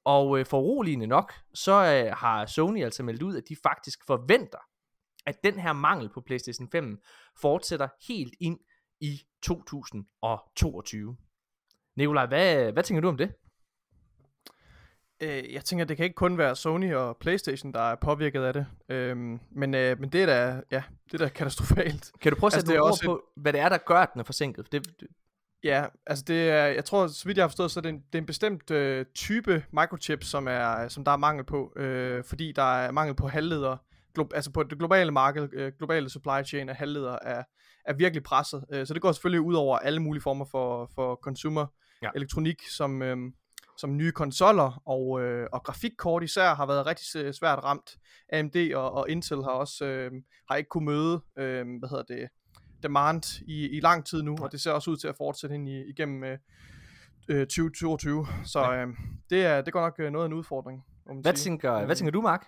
Og 0.04 0.38
øh, 0.38 0.46
foruroligende 0.46 1.06
nok, 1.06 1.32
så 1.54 1.72
øh, 1.72 2.16
har 2.16 2.46
Sony 2.46 2.84
altså 2.84 3.02
meldt 3.02 3.22
ud, 3.22 3.36
at 3.36 3.48
de 3.48 3.56
faktisk 3.62 4.06
forventer, 4.06 4.58
at 5.26 5.44
den 5.44 5.58
her 5.58 5.72
mangel 5.72 6.08
på 6.14 6.20
PlayStation 6.20 6.70
5 6.70 6.98
fortsætter 7.40 7.88
helt 8.08 8.34
ind 8.40 8.58
i 9.00 9.22
2022. 9.42 11.16
Nikolaj, 11.96 12.26
hvad, 12.26 12.72
hvad 12.72 12.82
tænker 12.82 13.00
du 13.00 13.08
om 13.08 13.16
det? 13.16 13.32
Øh, 15.20 15.54
jeg 15.54 15.64
tænker, 15.64 15.84
det 15.84 15.96
kan 15.96 16.04
ikke 16.04 16.14
kun 16.14 16.38
være 16.38 16.56
Sony 16.56 16.94
og 16.94 17.16
PlayStation, 17.16 17.72
der 17.72 17.80
er 17.80 17.94
påvirket 17.94 18.42
af 18.42 18.52
det. 18.52 18.66
Øhm, 18.88 19.40
men, 19.50 19.74
øh, 19.74 20.00
men 20.00 20.12
det 20.12 20.22
er 20.22 20.26
da, 20.26 20.62
ja, 20.70 20.82
det 21.12 21.14
er 21.14 21.18
da 21.18 21.28
katastrofalt. 21.28 22.12
Kan 22.20 22.32
du 22.32 22.38
prøve 22.38 22.48
at 22.48 22.54
Altså, 22.54 22.66
sætte 22.66 22.72
altså, 22.72 22.82
ord 22.82 22.90
også 22.90 23.04
på, 23.04 23.24
hvad 23.36 23.52
det 23.52 23.60
er, 23.60 23.68
der 23.68 23.78
gør, 23.78 24.00
at 24.00 24.12
den 24.12 24.20
er 24.20 24.24
forsinket? 24.24 24.72
Det, 24.72 25.00
det, 25.00 25.08
Ja, 25.64 25.84
altså 26.06 26.24
det 26.28 26.50
er, 26.50 26.66
jeg 26.66 26.84
tror, 26.84 27.06
så 27.06 27.24
vidt 27.24 27.36
jeg 27.36 27.42
har 27.42 27.48
forstået, 27.48 27.70
så 27.70 27.80
er 27.80 27.82
det 27.82 27.88
en, 27.88 28.04
det 28.12 28.18
er 28.18 28.22
en 28.22 28.26
bestemt 28.26 28.70
øh, 28.70 29.06
type 29.14 29.64
microchip, 29.72 30.24
som, 30.24 30.48
er, 30.48 30.88
som 30.88 31.04
der 31.04 31.12
er 31.12 31.16
mangel 31.16 31.44
på, 31.44 31.72
øh, 31.76 32.24
fordi 32.24 32.52
der 32.52 32.62
er 32.62 32.90
mangel 32.90 33.14
på 33.14 33.28
halvledere, 33.28 33.78
glo- 34.20 34.28
altså 34.34 34.52
på 34.52 34.62
det 34.62 34.78
globale 34.78 35.10
marked, 35.10 35.48
øh, 35.52 35.72
globale 35.78 36.10
supply 36.10 36.44
chain 36.46 36.68
af 36.68 36.76
halvledere 36.76 37.24
er, 37.26 37.42
er 37.84 37.92
virkelig 37.94 38.22
presset. 38.22 38.64
Øh, 38.72 38.86
så 38.86 38.94
det 38.94 39.02
går 39.02 39.12
selvfølgelig 39.12 39.40
ud 39.40 39.54
over 39.54 39.78
alle 39.78 40.00
mulige 40.00 40.22
former 40.22 40.44
for, 40.50 40.90
for 40.94 41.20
consumer 41.22 41.66
Ja. 42.02 42.06
ja. 42.06 42.10
elektronik, 42.14 42.62
som, 42.68 43.02
øh, 43.02 43.16
som 43.78 43.96
nye 43.96 44.12
konsoller 44.12 44.82
og, 44.86 45.20
øh, 45.22 45.46
og 45.52 45.62
grafikkort 45.64 46.22
især 46.22 46.54
har 46.54 46.66
været 46.66 46.86
rigtig 46.86 47.06
s- 47.06 47.36
svært 47.36 47.58
ramt. 47.64 47.90
AMD 48.32 48.56
og, 48.74 48.92
og 48.92 49.10
Intel 49.10 49.36
har 49.36 49.50
også 49.50 49.84
øh, 49.84 50.10
har 50.50 50.56
ikke 50.56 50.68
kunne 50.68 50.84
møde, 50.84 51.20
øh, 51.38 51.66
hvad 51.78 51.88
hedder 51.88 52.02
det, 52.08 52.28
demand 52.82 53.42
i, 53.46 53.68
i 53.76 53.80
lang 53.80 54.06
tid 54.06 54.22
nu, 54.22 54.36
og 54.40 54.52
det 54.52 54.60
ser 54.60 54.70
også 54.72 54.90
ud 54.90 54.96
til 54.96 55.08
at 55.08 55.16
fortsætte 55.16 55.54
ind 55.54 55.68
i, 55.68 55.82
igennem 55.90 56.24
øh, 56.24 56.38
øh, 57.28 57.46
2022. 57.46 58.26
Så 58.44 58.72
øh, 58.72 58.86
det, 59.30 59.44
er, 59.46 59.60
det 59.60 59.72
går 59.72 59.80
nok 59.80 59.94
øh, 59.98 60.10
noget 60.10 60.24
af 60.24 60.28
en 60.28 60.32
udfordring. 60.34 60.84
hvad, 61.22 61.32
tænker, 61.32 61.84
hvad 61.86 61.96
tænker 61.96 62.12
du, 62.12 62.20
Mark? 62.20 62.46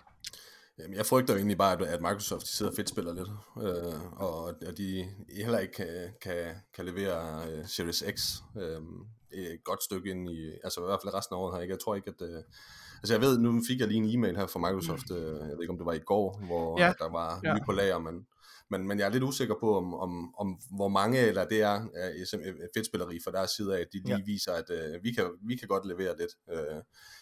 Jamen, 0.79 0.97
jeg 0.97 1.05
frygter 1.05 1.33
jo 1.33 1.37
egentlig 1.37 1.57
bare, 1.57 1.87
at, 1.87 2.01
Microsoft 2.01 2.41
de 2.41 2.47
sidder 2.47 2.71
og 2.71 2.75
fedt 2.75 2.89
spiller 2.89 3.13
lidt, 3.13 3.29
øh, 3.63 4.21
og 4.21 4.49
at 4.49 4.77
de 4.77 5.05
heller 5.43 5.59
ikke 5.59 5.73
kan, 5.73 5.87
kan, 6.21 6.55
kan 6.75 6.85
levere 6.85 7.43
uh, 7.59 7.65
Series 7.65 8.03
X 8.15 8.37
øh, 8.57 8.81
et 9.33 9.63
godt 9.63 9.83
stykke 9.83 10.09
ind 10.11 10.29
i, 10.29 10.51
altså 10.63 10.81
i 10.81 10.85
hvert 10.85 10.99
fald 11.03 11.13
resten 11.13 11.35
af 11.35 11.39
året 11.39 11.55
her. 11.55 11.61
Ikke? 11.61 11.71
Jeg 11.71 11.79
tror 11.79 11.95
ikke, 11.95 12.09
at... 12.19 12.29
Øh, 12.29 12.43
altså 13.01 13.13
jeg 13.13 13.21
ved, 13.21 13.37
nu 13.37 13.61
fik 13.67 13.79
jeg 13.79 13.87
lige 13.87 13.97
en 13.97 14.09
e-mail 14.19 14.35
her 14.37 14.47
fra 14.47 14.59
Microsoft, 14.59 15.11
øh, 15.11 15.17
jeg 15.17 15.55
ved 15.55 15.61
ikke 15.61 15.71
om 15.71 15.77
det 15.77 15.85
var 15.85 15.93
i 15.93 15.99
går, 15.99 16.41
hvor 16.45 16.79
Ja, 16.79 16.93
der 16.99 17.09
var 17.11 17.39
ja. 17.43 17.53
nye 17.53 17.61
på 17.65 17.71
lager, 17.71 17.99
men, 17.99 18.27
men, 18.69 18.87
men 18.87 18.99
jeg 18.99 19.05
er 19.07 19.11
lidt 19.11 19.23
usikker 19.23 19.55
på, 19.59 19.77
om, 19.77 19.93
om, 19.93 20.35
om 20.37 20.59
hvor 20.75 20.87
mange, 20.87 21.19
eller 21.19 21.45
det 21.45 21.61
er 21.61 21.81
uh, 21.81 22.53
fedtspilleri 22.75 23.19
fra 23.23 23.31
deres 23.31 23.51
side 23.51 23.75
af, 23.77 23.81
at 23.81 23.87
de 23.93 23.97
lige 23.97 24.17
Ja. 24.17 24.23
viser, 24.25 24.53
at 24.53 24.69
øh, 24.69 25.03
vi, 25.03 25.11
kan, 25.11 25.25
vi 25.47 25.55
kan 25.55 25.67
godt 25.67 25.85
levere 25.85 26.17
lidt. 26.17 26.31
Øh, 26.51 26.75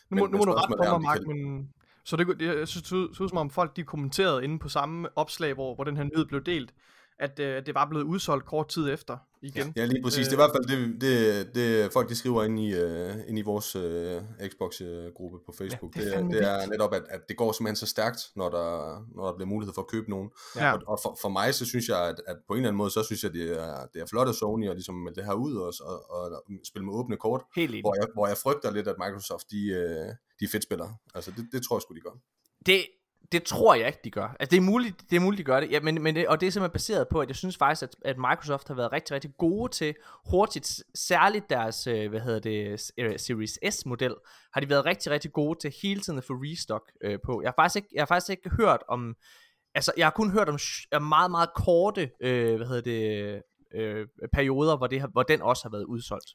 Nu 0.10 0.18
må, 0.18 0.24
men- 0.26 0.32
nu 0.32 0.38
må 0.38 0.44
du 0.46 0.52
rette 0.54 0.76
på 0.78 0.84
mig, 0.98 1.02
Mark, 1.02 1.20
men... 1.28 1.70
Så 2.10 2.15
det, 2.15 2.41
jeg 2.41 2.67
synes, 2.67 2.84
det 2.84 2.89
så 2.89 3.24
ud 3.24 3.30
som 3.30 3.38
om 3.38 3.50
folk 3.50 3.76
de 3.76 3.84
kommenterede 3.84 4.43
inde 4.43 4.60
på 4.60 4.69
samme 4.69 5.17
opslag, 5.17 5.54
hvor, 5.54 5.76
hvor 5.76 5.84
den 5.84 5.98
her 5.98 6.04
nyhed 6.04 6.26
blev 6.26 6.43
delt, 6.43 6.74
at 7.19 7.39
øh, 7.39 7.65
det 7.65 7.75
var 7.75 7.89
blevet 7.89 8.03
udsolgt 8.03 8.45
kort 8.45 8.67
tid 8.67 8.93
efter 8.93 9.17
igen. 9.41 9.73
Ja, 9.75 9.86
lige 9.86 10.03
præcis. 10.03 10.19
Øh. 10.19 10.25
Det 10.25 10.32
er 10.32 10.34
i 10.34 10.43
hvert 10.43 10.51
fald 10.55 10.65
det, 10.71 11.01
det, 11.01 11.55
det 11.55 11.93
folk 11.93 12.10
de 12.10 12.15
skriver 12.15 12.43
ind 12.43 12.60
i, 12.60 12.73
uh, 12.84 13.29
ind 13.29 13.39
i 13.39 13.41
vores 13.41 13.75
uh, 13.75 14.47
Xbox-gruppe 14.47 15.38
på 15.45 15.51
Facebook. 15.58 15.93
det 15.93 15.99
er 15.99 16.05
det, 16.05 16.13
er, 16.13 16.17
fandme 16.17 16.34
det 16.34 16.47
er 16.47 16.65
netop, 16.65 16.93
at, 16.93 17.03
at 17.10 17.21
det 17.29 17.38
går 17.38 17.51
simpelthen 17.51 17.75
så 17.75 17.86
stærkt, 17.86 18.19
når 18.36 18.49
der, 18.49 18.67
når 19.15 19.25
der 19.25 19.36
bliver 19.36 19.47
mulighed 19.47 19.73
for 19.73 19.82
at 19.82 19.88
købe 19.88 20.10
nogen. 20.10 20.29
Ja. 20.55 20.73
Og, 20.73 20.82
og 20.88 20.99
for, 21.03 21.17
for 21.21 21.29
mig, 21.29 21.55
så 21.55 21.65
synes 21.65 21.89
jeg, 21.89 22.08
at, 22.08 22.21
at 22.27 22.38
på 22.47 22.53
en 22.53 22.58
eller 22.58 22.69
anden 22.69 22.77
måde, 22.77 22.91
så 22.91 23.03
synes 23.03 23.23
jeg, 23.23 23.34
det 23.34 23.51
er, 23.63 23.86
det 23.93 24.01
er 24.01 24.05
flot 24.05 24.27
af 24.27 24.34
Sony 24.34 24.69
at 24.69 24.75
ligesom 24.75 24.95
melde 24.95 25.15
det 25.15 25.25
her 25.25 25.34
ud 25.34 25.55
og, 25.55 25.73
og, 25.88 26.10
og 26.10 26.43
spille 26.67 26.86
med 26.86 26.93
åbne 26.93 27.17
kort. 27.17 27.41
Helt 27.55 27.71
enig. 27.71 27.82
Hvor 27.82 27.95
jeg, 27.95 28.08
hvor 28.13 28.27
jeg 28.27 28.38
frygter 28.38 28.71
lidt, 28.71 28.88
at 28.88 28.95
Microsoft, 29.03 29.45
de, 29.51 29.62
uh, 29.82 30.10
de 30.39 30.45
er 30.45 30.51
fedt 30.51 30.63
spillere. 30.63 30.93
Altså, 31.15 31.32
det, 31.38 31.47
det 31.51 31.63
tror 31.63 31.75
jeg 31.75 31.82
sgu, 31.82 31.93
de 31.95 32.01
gør. 32.01 32.15
Det, 32.65 32.86
det 33.32 33.44
tror 33.44 33.76
jeg 33.76 33.88
ikke, 33.88 34.00
de 34.04 34.12
gør. 34.12 34.36
Altså, 34.39 34.52
det 34.52 34.58
er 34.58 34.62
muligt, 34.62 34.96
det 35.10 35.15
er 35.15 35.20
muligt 35.20 35.38
de 35.38 35.44
gør 35.44 35.60
det. 35.60 35.72
Ja, 35.72 35.80
men, 35.80 36.02
men 36.04 36.15
det, 36.15 36.28
og 36.28 36.42
det 36.42 36.48
er 36.48 36.52
simpelthen 36.52 36.74
baseret 36.74 37.08
på, 37.08 37.22
at 37.22 37.28
jeg 37.28 37.36
synes 37.36 37.58
faktisk, 37.58 37.84
at, 37.84 37.96
at 38.06 38.18
Microsoft 38.18 38.68
har 38.68 38.76
været 38.76 38.92
rigtig, 38.92 39.13
rigtig 39.13 39.32
gode 39.38 39.72
til 39.72 39.96
hurtigt, 40.32 40.84
særligt 40.96 41.50
deres, 41.50 41.88
øh, 41.88 42.10
hvad 42.10 42.20
hedder 42.20 42.39
det, 42.39 42.92
øh, 42.98 43.20
Series 43.20 43.60
S-model, 43.70 44.15
har 44.54 44.62
de 44.62 44.70
været 44.70 44.86
rigtig, 44.86 45.12
rigtig 45.12 45.32
gode 45.32 45.60
til 45.60 45.74
hele 45.82 46.02
tiden 46.02 46.18
at 46.18 46.24
få 46.24 46.34
restock 46.34 46.92
øh, 47.04 47.20
på. 47.26 47.42
Jeg 47.42 47.48
har 47.48 47.63
faktisk 47.63 47.76
ikke, 47.76 47.89
jeg 47.94 48.02
har 48.02 48.06
faktisk 48.06 48.30
ikke 48.30 48.50
hørt 48.50 48.84
om, 48.88 49.15
altså 49.76 49.92
jeg 49.98 50.06
har 50.06 50.12
kun 50.12 50.32
hørt 50.32 50.50
om 50.50 51.04
meget, 51.04 51.32
meget 51.32 51.50
korte, 51.56 52.12
øh, 52.22 52.56
hvad 52.56 52.68
hedder 52.68 52.82
det, 52.82 53.42
øh, 53.74 54.08
perioder, 54.34 54.78
hvor, 54.78 54.88
det 54.88 55.06
hvor 55.12 55.24
den 55.24 55.42
også 55.42 55.63
har 55.63 55.70
været 55.70 55.84
udsolgt. 55.84 56.34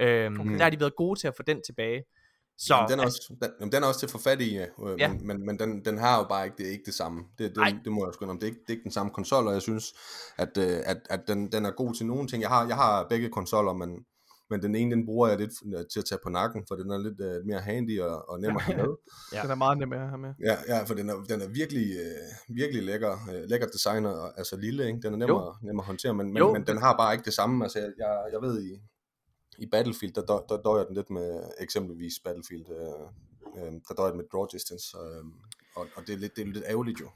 Øhm, 0.00 0.40
okay. 0.40 0.50
Der 0.50 0.62
har 0.62 0.70
de 0.70 0.80
været 0.80 0.96
gode 0.96 1.20
til 1.20 1.28
at 1.28 1.34
få 1.36 1.42
den 1.42 1.62
tilbage. 1.66 2.04
Så, 2.66 2.74
Jamen, 2.74 2.90
den, 2.90 2.98
er 2.98 3.02
altså, 3.04 3.18
også, 3.30 3.36
den, 3.42 3.50
jamen, 3.60 3.72
den 3.72 3.82
er 3.82 3.86
også 3.86 4.00
til 4.00 4.06
at 4.06 4.10
få 4.10 4.18
fat 4.18 4.40
i, 4.40 4.56
øh, 4.56 4.66
Ja. 4.98 5.08
men, 5.08 5.26
men, 5.26 5.46
men 5.46 5.58
den, 5.58 5.84
den 5.84 5.98
har 5.98 6.18
jo 6.18 6.24
bare 6.28 6.44
ikke 6.44 6.56
det, 6.58 6.66
er 6.66 6.70
ikke 6.70 6.84
det 6.86 6.94
samme. 6.94 7.24
Det, 7.38 7.56
Nej. 7.56 7.70
det, 7.70 7.80
det 7.84 7.92
må 7.92 8.06
jeg 8.06 8.14
sgu 8.14 8.24
indrømme. 8.24 8.40
Det 8.40 8.46
er, 8.46 8.50
ikke, 8.50 8.60
det 8.60 8.68
er 8.68 8.72
ikke 8.72 8.84
den 8.84 8.92
samme 8.92 9.12
konsol, 9.12 9.46
og 9.46 9.52
jeg 9.52 9.62
synes, 9.62 9.84
at, 10.38 10.58
øh, 10.58 10.78
at, 10.86 10.96
at 11.10 11.20
den, 11.28 11.52
den 11.52 11.64
er 11.66 11.70
god 11.70 11.94
til 11.94 12.06
nogle 12.06 12.28
ting. 12.28 12.42
Jeg 12.42 12.50
har, 12.50 12.66
jeg 12.66 12.76
har 12.76 13.06
begge 13.08 13.28
konsoller, 13.28 13.72
men, 13.72 13.90
men 14.50 14.62
den 14.62 14.74
ene, 14.74 14.90
den 14.96 15.06
bruger 15.06 15.28
jeg 15.28 15.38
lidt 15.38 15.50
øh, 15.76 15.84
til 15.92 15.98
at 15.98 16.04
tage 16.04 16.18
på 16.22 16.30
nakken, 16.30 16.64
for 16.68 16.74
den 16.74 16.90
er 16.90 16.98
lidt 16.98 17.20
øh, 17.20 17.46
mere 17.46 17.60
handy 17.60 18.00
og, 18.00 18.28
og 18.30 18.40
nem 18.40 18.56
at 18.56 18.62
have 18.62 18.76
med. 18.78 18.94
Ja. 19.34 19.42
Den 19.42 19.50
er 19.50 19.54
meget 19.54 19.78
nem 19.78 19.92
at 19.92 19.98
have 19.98 20.18
med. 20.18 20.32
Ja, 20.44 20.56
ja 20.68 20.82
for 20.82 20.94
den 20.94 21.10
er, 21.10 21.14
den 21.14 21.40
er 21.40 21.48
virkelig, 21.48 21.86
øh, 22.04 22.56
virkelig 22.56 22.82
lækker, 22.82 23.12
øh, 23.32 23.42
lækker 23.50 23.66
design, 23.66 24.06
og, 24.06 24.38
altså 24.38 24.56
lille, 24.56 24.86
ikke? 24.86 25.00
den 25.02 25.12
er 25.14 25.18
nem, 25.18 25.30
at, 25.30 25.54
nem 25.62 25.78
at 25.78 25.84
håndtere, 25.84 26.14
men, 26.14 26.36
Jo. 26.36 26.46
men, 26.46 26.52
men 26.52 26.66
den 26.66 26.78
har 26.78 26.96
bare 26.96 27.12
ikke 27.14 27.24
det 27.24 27.34
samme. 27.34 27.64
Altså, 27.64 27.78
jeg, 27.78 27.90
jeg, 27.98 28.18
jeg 28.32 28.40
ved, 28.42 28.62
i, 28.62 28.70
i 29.60 29.66
Battlefield, 29.66 30.14
der, 30.14 30.24
der, 30.26 30.38
der 30.48 30.62
døjer 30.62 30.84
den 30.84 30.94
lidt 30.94 31.10
med 31.10 31.42
eksempelvis 31.58 32.14
Battlefield, 32.24 32.66
øh, 32.70 33.06
øh, 33.56 33.72
der 33.88 33.94
døjer 33.94 34.10
den 34.10 34.16
med 34.16 34.26
draw 34.32 34.46
distance, 34.52 34.96
øh, 34.96 35.24
og, 35.76 35.86
og 35.96 36.06
det, 36.06 36.12
er 36.12 36.18
lidt, 36.18 36.36
det 36.36 36.42
er 36.42 36.46
lidt 36.46 36.64
ærgerligt 36.68 37.00
jo. 37.00 37.08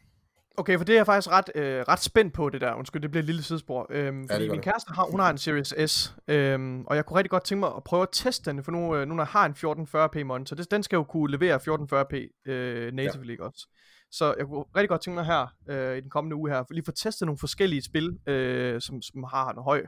Okay, 0.56 0.76
for 0.76 0.84
det 0.84 0.92
er 0.92 0.98
jeg 0.98 1.06
faktisk 1.06 1.30
ret, 1.30 1.50
øh, 1.54 1.80
ret 1.88 2.02
spændt 2.02 2.34
på 2.34 2.50
det 2.50 2.60
der. 2.60 2.74
Undskyld, 2.74 3.02
det 3.02 3.10
bliver 3.10 3.22
et 3.22 3.26
lille 3.26 3.42
sidespor. 3.42 3.86
Øhm, 3.90 4.28
fordi 4.28 4.46
gør 4.46 4.52
min 4.52 4.62
kæreste, 4.62 4.92
har, 4.92 5.10
hun 5.10 5.20
har 5.20 5.30
en 5.30 5.38
Series 5.38 5.90
S, 5.90 6.14
øhm, 6.28 6.84
og 6.86 6.96
jeg 6.96 7.06
kunne 7.06 7.16
rigtig 7.16 7.30
godt 7.30 7.44
tænke 7.44 7.60
mig 7.60 7.70
at 7.76 7.84
prøve 7.84 8.02
at 8.02 8.08
teste 8.12 8.50
den, 8.50 8.64
for 8.64 8.72
nu, 8.72 8.96
øh, 8.96 9.08
nu 9.08 9.14
når 9.14 9.22
jeg 9.22 9.28
har 9.28 9.46
en 9.46 9.52
1440p 9.52 10.24
monitor, 10.24 10.56
det, 10.56 10.70
den 10.70 10.82
skal 10.82 10.96
jo 10.96 11.04
kunne 11.04 11.30
levere 11.30 11.56
1440p 11.56 12.50
øh, 12.52 12.92
natively 12.92 13.38
ja. 13.38 13.44
også. 13.44 13.68
Så 14.10 14.34
jeg 14.38 14.46
kunne 14.46 14.64
rigtig 14.76 14.88
godt 14.88 15.00
tænke 15.00 15.14
mig 15.14 15.26
her, 15.26 15.46
øh, 15.68 15.96
i 15.96 16.00
den 16.00 16.10
kommende 16.10 16.36
uge 16.36 16.50
her, 16.50 16.64
lige 16.70 16.84
få 16.84 16.92
testet 16.92 17.26
nogle 17.26 17.38
forskellige 17.38 17.82
spil, 17.82 18.18
øh, 18.26 18.80
som, 18.80 19.02
som 19.02 19.24
har 19.24 19.50
en 19.50 19.62
høj, 19.62 19.86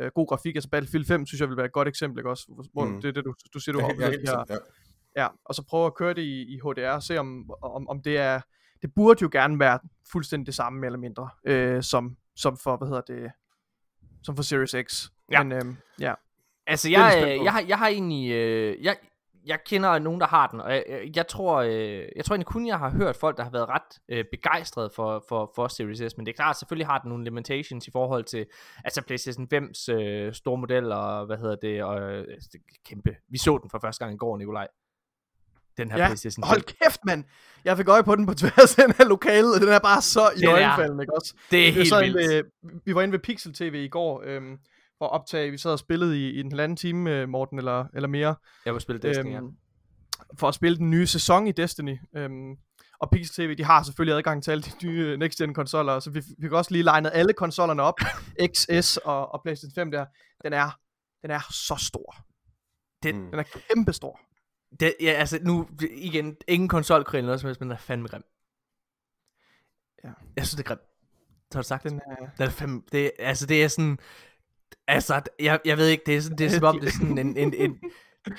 øh, 0.00 0.10
god 0.14 0.26
grafik. 0.26 0.56
Altså 0.56 0.70
Battlefield 0.70 1.06
5 1.06 1.26
synes 1.26 1.40
jeg 1.40 1.48
vil 1.48 1.56
være 1.56 1.66
et 1.66 1.72
godt 1.72 1.88
eksempel, 1.88 2.18
ikke 2.18 2.30
også? 2.30 2.66
Hvor, 2.72 2.84
Mm. 2.84 3.00
Det 3.00 3.08
er 3.08 3.12
det, 3.12 3.24
du, 3.24 3.34
du 3.54 3.58
siger, 3.58 3.72
du 3.72 3.80
har 3.80 3.86
ja, 3.86 3.92
oplevet 3.92 4.28
her, 4.28 4.44
ja. 4.48 4.56
Ja, 5.16 5.28
og 5.44 5.54
så 5.54 5.62
prøve 5.68 5.86
at 5.86 5.94
køre 5.94 6.14
det 6.14 6.22
i, 6.22 6.54
i 6.54 6.58
HDR, 6.58 6.90
og 6.90 7.02
se 7.02 7.18
om, 7.18 7.50
om, 7.62 7.88
om 7.88 8.02
det 8.02 8.16
er, 8.18 8.40
det 8.82 8.94
burde 8.94 9.22
jo 9.22 9.28
gerne 9.32 9.58
være 9.58 9.78
fuldstændig 10.12 10.46
det 10.46 10.54
samme, 10.54 10.80
mere 10.80 10.86
eller 10.86 10.98
mindre, 10.98 11.28
øh, 11.44 11.82
som, 11.82 12.16
som 12.36 12.56
for, 12.56 12.76
hvad 12.76 12.88
hedder 12.88 13.00
det, 13.00 13.32
som 14.22 14.36
for 14.36 14.42
Series 14.42 14.74
X. 14.88 15.08
Ja. 15.30 15.42
Men, 15.42 15.52
øh, 15.52 15.74
ja. 16.00 16.14
Altså, 16.66 16.90
jeg, 16.90 17.12
jeg 17.16 17.38
på. 17.38 17.44
jeg, 17.44 17.52
har, 17.52 17.60
jeg 17.60 17.78
har 17.78 17.88
egentlig... 17.88 18.32
Øh, 18.32 18.84
jeg, 18.84 18.96
jeg 19.46 19.58
kender 19.66 19.98
nogen, 19.98 20.20
der 20.20 20.26
har 20.26 20.46
den, 20.46 20.60
og 20.60 20.72
jeg, 20.72 20.84
jeg- 20.88 21.16
jeg 21.16 21.26
tror, 21.26 21.56
øh, 21.56 22.02
jeg 22.16 22.24
tror 22.24 22.34
egentlig 22.34 22.46
kun, 22.46 22.66
jeg 22.66 22.78
har 22.78 22.90
hørt 22.90 23.16
folk, 23.16 23.36
der 23.36 23.42
har 23.42 23.50
været 23.50 23.68
ret 23.68 23.98
øh, 24.08 24.24
begejstrede 24.30 24.90
for, 24.96 25.24
for, 25.28 25.52
for 25.54 25.68
Series 25.68 26.12
S, 26.12 26.16
men 26.16 26.26
det 26.26 26.32
er 26.32 26.36
klart, 26.36 26.58
selvfølgelig 26.58 26.86
har 26.86 26.98
den 26.98 27.08
nogle 27.08 27.24
limitations 27.24 27.88
i 27.88 27.90
forhold 27.90 28.24
til, 28.24 28.46
altså 28.84 29.02
PlayStation 29.02 29.48
5's 29.54 29.92
øh, 29.92 30.32
store 30.34 30.58
model, 30.58 30.92
og 30.92 31.26
hvad 31.26 31.36
hedder 31.36 31.56
det, 31.56 31.84
og 31.84 32.00
øh, 32.00 32.26
det 32.52 32.60
kæmpe. 32.86 33.16
Vi 33.28 33.38
så 33.38 33.58
den 33.62 33.70
for 33.70 33.78
første 33.78 34.04
gang 34.04 34.14
i 34.14 34.18
går, 34.18 34.36
Nikolaj. 34.38 34.66
Den 35.76 35.90
her 35.90 35.98
Ja, 35.98 36.06
PlayStation 36.08 36.44
5. 36.44 36.48
Hold 36.48 36.62
kæft, 36.62 37.00
mand! 37.04 37.24
Jeg 37.64 37.76
fik 37.76 37.88
øje 37.88 38.02
på 38.04 38.16
den 38.16 38.26
på 38.26 38.34
tværs 38.34 38.78
af 38.78 38.84
den 38.86 38.94
her 38.98 39.04
lokalet, 39.04 39.54
og 39.54 39.60
den 39.60 39.68
er 39.68 39.78
bare 39.78 40.02
så 40.02 40.20
i 40.36 40.40
Den 40.40 40.48
øjenfaldende, 40.48 41.02
ikke 41.02 41.14
også? 41.16 41.34
det 41.50 41.68
er 41.68 41.72
helt 41.72 41.94
vildt. 42.00 42.16
ved, 42.16 42.80
vi 42.84 42.94
var 42.94 43.02
inde 43.02 43.12
ved 43.12 43.18
Pixel 43.18 43.54
TV 43.54 43.74
i 43.74 43.88
går, 43.88 44.22
øhm, 44.26 44.58
for 44.98 45.04
at 45.04 45.12
optage, 45.12 45.50
vi 45.50 45.58
sad 45.58 45.72
og 45.72 45.78
spillede 45.78 46.18
i, 46.18 46.30
i 46.30 46.40
en 46.40 46.50
halvanden 46.52 46.76
time, 46.76 47.10
øh, 47.10 47.28
Morten, 47.28 47.58
eller, 47.58 47.86
eller 47.94 48.08
mere. 48.08 48.34
Jeg 48.66 48.72
vil 48.72 48.80
spille 48.80 49.02
Destiny, 49.02 49.32
ja. 49.32 49.36
øhm, 49.36 49.56
for 50.38 50.48
at 50.48 50.54
spille 50.54 50.78
den 50.78 50.90
nye 50.90 51.06
sæson 51.06 51.46
i 51.46 51.52
Destiny. 51.52 51.98
Øhm, 52.16 52.56
og 53.00 53.10
Pixel 53.10 53.34
TV, 53.34 53.56
de 53.56 53.64
har 53.64 53.82
selvfølgelig 53.82 54.16
adgang 54.16 54.42
til 54.42 54.50
alle 54.50 54.62
de 54.62 54.86
nye 54.86 55.00
øh, 55.00 55.18
next 55.18 55.38
gen 55.38 55.54
konsoller, 55.54 56.00
så 56.00 56.10
vi 56.10 56.18
vi 56.38 56.42
fik 56.42 56.52
også 56.52 56.70
lige 56.70 56.82
legnet 56.82 57.10
alle 57.14 57.32
konsollerne 57.32 57.82
op, 57.82 57.98
XS 58.54 58.96
og, 58.96 59.32
og 59.34 59.42
PlayStation 59.42 59.74
5 59.74 59.90
der. 59.90 60.06
Den 60.44 60.52
er, 60.52 60.78
den 61.22 61.30
er 61.30 61.40
så 61.50 61.76
stor. 61.88 62.16
Den, 63.02 63.16
Mm. 63.20 63.30
Den 63.30 63.38
er 63.38 63.42
kæmpe 63.42 63.92
stor. 63.92 64.20
det, 64.80 64.94
ja, 65.00 65.10
altså 65.10 65.38
nu, 65.42 65.68
igen, 65.90 66.36
ingen 66.48 66.68
konsolkrig 66.68 67.18
eller 67.18 67.26
noget 67.26 67.40
som 67.40 67.48
helst, 67.48 67.60
men 67.60 67.68
den 67.68 67.76
er 67.76 67.80
fandme 67.80 68.08
grim. 68.08 68.22
Ja. 70.04 70.08
Jeg 70.36 70.46
synes, 70.46 70.50
det 70.56 70.64
er 70.64 70.68
grimt. 70.68 70.80
Det 71.48 71.54
har 71.54 71.62
du 71.62 71.66
sagt. 71.68 71.84
Den 71.84 72.00
er, 72.06 72.26
Det 72.38 72.46
er 72.46 72.50
fem, 72.50 72.82
det, 72.92 73.10
altså, 73.18 73.46
det 73.46 73.64
er 73.64 73.68
sådan... 73.68 73.98
Altså, 74.88 75.20
jeg, 75.40 75.60
jeg 75.64 75.76
ved 75.78 75.86
ikke, 75.88 76.02
det 76.06 76.16
er, 76.16 76.20
sådan, 76.20 76.38
det 76.38 76.46
er 76.46 76.50
som 76.50 76.64
om, 76.64 76.80
det 76.80 76.88
er 76.88 76.92
sådan 76.92 77.18
en... 77.18 77.36
en, 77.36 77.54
en 77.54 77.76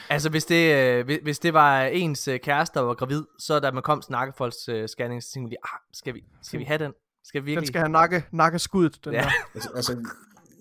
altså, 0.10 0.30
hvis 0.30 0.46
det, 0.46 0.76
øh, 0.76 1.06
hvis- 1.06 1.20
hvis 1.24 1.40
det 1.40 1.54
var 1.54 1.82
ens 1.84 2.28
øh, 2.28 2.40
kæreste, 2.40 2.80
der 2.80 2.86
var 2.86 2.94
gravid, 2.94 3.24
så 3.40 3.60
da 3.60 3.72
man 3.72 3.84
kom 3.84 4.02
til 4.02 4.12
nakkefoldsscanning, 4.12 5.24
så 5.24 5.32
tænkte 5.34 5.50
vi, 5.50 5.56
ah, 5.64 5.80
skal 5.94 6.14
vi, 6.14 6.24
skal 6.44 6.60
vi 6.60 6.64
have 6.66 6.78
den? 6.78 6.92
Skal 7.24 7.42
vi 7.42 7.46
virkelig? 7.46 7.62
den 7.62 7.68
skal 7.68 7.80
have 7.82 7.92
nakke, 7.92 8.26
nakkeskuddet, 8.34 9.06
den 9.06 9.14
Ja. 9.14 9.22
der. 9.22 9.30
Altså, 9.56 9.70
altså 9.76 10.06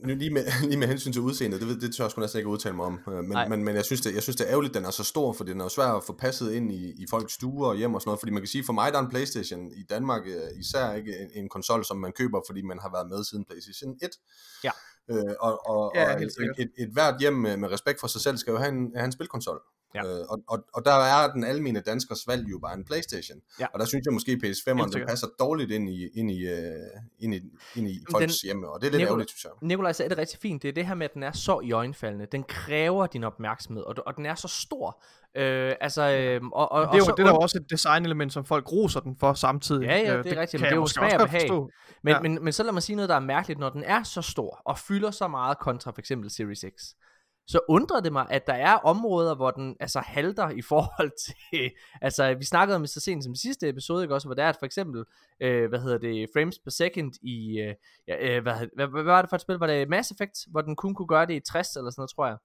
nu 0.04 0.14
lige 0.14 0.30
med, 0.30 0.44
lige 0.68 0.76
med 0.78 0.88
hensyn 0.88 1.12
til 1.12 1.22
udseendet, 1.22 1.60
det, 1.60 1.68
ved- 1.68 1.80
det 1.80 1.94
tør 1.96 2.04
jeg 2.04 2.10
sgu 2.10 2.20
næsten 2.20 2.38
ikke 2.38 2.48
udtale 2.50 2.76
mig 2.76 2.84
om. 2.86 3.00
Øh, 3.08 3.14
Men, 3.14 3.24
Nej. 3.28 3.48
men, 3.48 3.64
men 3.64 3.76
jeg, 3.76 3.84
synes, 3.84 4.00
det, 4.00 4.14
jeg 4.14 4.22
synes, 4.22 4.36
det 4.36 4.44
er 4.46 4.50
ærgerligt, 4.50 4.74
den 4.74 4.84
er 4.84 4.90
så 4.90 5.04
stor, 5.04 5.32
for 5.32 5.44
den 5.44 5.60
er 5.60 5.64
jo 5.64 5.68
svær 5.68 5.86
at 5.86 6.04
få 6.04 6.12
passet 6.12 6.52
ind 6.52 6.72
i, 6.72 6.90
i 7.02 7.06
folks 7.10 7.32
stuer 7.32 7.68
og 7.68 7.76
hjem 7.76 7.94
og 7.94 8.00
sådan 8.00 8.08
noget. 8.08 8.20
Fordi 8.20 8.32
man 8.32 8.42
kan 8.42 8.48
sige, 8.48 8.64
for 8.66 8.72
mig 8.72 8.92
der 8.92 8.98
er 8.98 9.02
en 9.02 9.10
Playstation 9.10 9.72
i 9.76 9.82
Danmark 9.90 10.22
øh, 10.26 10.60
især 10.60 10.92
ikke 10.92 11.12
en, 11.20 11.42
en 11.42 11.48
konsol, 11.48 11.84
som 11.84 11.96
man 11.96 12.12
køber, 12.12 12.40
fordi 12.48 12.62
man 12.62 12.78
har 12.78 12.90
været 12.94 13.08
med 13.08 13.24
siden 13.24 13.44
Playstation 13.44 13.96
1. 14.02 14.10
Ja. 14.64 14.70
Øh, 15.10 15.34
og 15.40 15.68
og, 15.68 15.92
Ja, 15.94 16.14
og 16.14 16.22
et, 16.22 16.30
et, 16.58 16.70
et 16.78 16.90
hvert 16.92 17.20
hjem 17.20 17.32
med, 17.32 17.56
med 17.56 17.72
respekt 17.72 18.00
for 18.00 18.06
sig 18.06 18.20
selv 18.20 18.36
skal 18.36 18.50
jo 18.50 18.56
have 18.56 18.68
en, 18.68 18.92
have 18.96 19.04
en 19.04 19.12
spilkonsol. 19.12 19.60
Ja. 19.94 20.02
Øh, 20.04 20.24
og, 20.28 20.38
og, 20.48 20.64
og 20.74 20.84
der 20.84 20.92
er 20.92 21.32
den 21.32 21.44
almene 21.44 21.80
danskers 21.80 22.28
valg 22.28 22.50
jo 22.50 22.58
bare 22.58 22.74
en 22.74 22.84
Playstation. 22.84 23.38
Ja. 23.60 23.66
Og 23.74 23.78
der 23.80 23.84
synes 23.86 24.02
jeg 24.06 24.12
måske, 24.12 24.32
at 24.32 24.38
PS5'eren 24.44 24.90
den 24.98 25.06
passer 25.06 25.26
dårligt 25.40 25.70
ind 25.70 25.88
i, 25.88 26.08
ind 26.14 26.30
i, 26.30 26.46
øh, 26.46 26.72
ind 27.20 27.34
i, 27.34 27.40
ind 27.76 27.88
i 27.88 28.04
folks 28.10 28.24
den- 28.26 28.46
hjemme, 28.48 28.68
og 28.68 28.80
det 28.80 28.86
er 28.86 28.90
lidt 28.90 29.02
Nicolai- 29.02 29.06
ærgerligt, 29.06 29.30
synes 29.30 29.44
jeg. 29.44 29.50
Nikolaj 29.62 29.92
sagde 29.92 30.08
det 30.10 30.18
rigtig 30.18 30.38
fint. 30.40 30.62
Det 30.62 30.68
er 30.68 30.72
det 30.72 30.86
her 30.86 30.94
med, 30.94 31.04
at 31.04 31.14
den 31.14 31.22
er 31.22 31.32
så 31.32 31.60
i 31.60 31.72
øjenfaldende. 31.72 32.26
Den 32.32 32.44
kræver 32.48 33.06
din 33.06 33.24
opmærksomhed, 33.24 33.82
og, 33.82 33.94
og 34.06 34.16
den 34.16 34.26
er 34.26 34.34
så 34.34 34.48
stor. 34.48 35.02
Øh, 35.36 35.72
altså, 35.80 36.02
øh, 36.10 36.40
og, 36.52 36.72
og, 36.72 36.80
Det 36.80 36.86
er 36.86 36.90
og 36.90 36.98
jo, 36.98 37.04
så 37.04 37.14
det 37.16 37.26
er 37.26 37.30
jo 37.30 37.36
også 37.36 37.58
et 37.58 37.70
designelement, 37.70 38.32
som 38.32 38.44
folk 38.44 38.72
roser 38.72 39.00
den 39.00 39.16
for 39.20 39.34
samtidig. 39.34 39.84
Ja, 39.84 39.96
ja, 39.98 40.16
Øh, 40.16 40.24
det 40.24 40.32
er 40.32 40.40
rigtigt, 40.40 40.60
men 40.60 40.64
det 40.64 40.72
er 40.72 40.76
jo 40.76 40.82
og 40.82 40.88
godt 41.18 41.30
behag. 41.30 41.50
Men, 41.50 41.68
Ja. 42.06 42.10
ja. 42.12 42.20
men, 42.20 42.44
men 42.44 42.52
så 42.52 42.62
lad 42.62 42.72
mig 42.72 42.82
sige 42.82 42.96
noget, 42.96 43.08
der 43.08 43.14
er 43.14 43.20
mærkeligt. 43.20 43.60
Når 43.60 43.68
den 43.70 43.82
er 43.82 44.02
så 44.02 44.22
stor 44.22 44.62
og 44.64 44.78
fylder 44.78 45.10
så 45.10 45.28
meget 45.28 45.58
kontra 45.58 45.90
for 45.90 45.98
eksempel 45.98 46.30
Series 46.30 46.58
X, 46.60 46.82
så 47.46 47.60
undrer 47.68 48.00
det 48.00 48.12
mig, 48.12 48.26
at 48.30 48.46
der 48.46 48.52
er 48.54 48.72
områder, 48.74 49.34
hvor 49.34 49.50
den 49.50 49.76
altså 49.80 50.00
halter 50.00 50.50
i 50.50 50.62
forhold 50.62 51.10
til... 51.24 51.70
Altså, 52.02 52.34
vi 52.34 52.44
snakkede 52.44 52.76
om 52.76 52.86
så 52.86 53.00
sent 53.00 53.24
som 53.24 53.32
i 53.32 53.36
sidste 53.36 53.68
episode, 53.68 54.04
ikke 54.04 54.14
også, 54.14 54.28
hvor 54.28 54.34
der 54.34 54.44
er 54.44 54.48
at 54.48 54.56
for 54.58 54.66
eksempel, 54.66 55.04
øh, 55.40 55.68
hvad 55.68 55.78
hedder 55.80 55.98
det, 55.98 56.28
frames 56.34 56.58
per 56.58 56.70
second 56.70 57.12
i... 57.22 57.60
Øh, 57.60 57.74
ja, 58.08 58.36
øh, 58.36 58.42
hvad, 58.42 58.54
hvad, 58.76 58.86
hvad, 58.86 59.02
var 59.02 59.22
det 59.22 59.28
for 59.28 59.36
et 59.36 59.40
spil? 59.42 59.56
Var 59.56 59.66
det 59.66 59.88
Mass 59.88 60.10
Effect, 60.10 60.38
hvor 60.50 60.60
den 60.60 60.76
kun 60.76 60.94
kunne 60.94 61.08
gøre 61.08 61.26
det 61.26 61.34
i 61.34 61.40
60 61.40 61.76
eller 61.76 61.90
sådan 61.90 62.00
noget, 62.00 62.10
tror 62.10 62.26
jeg? 62.26 62.36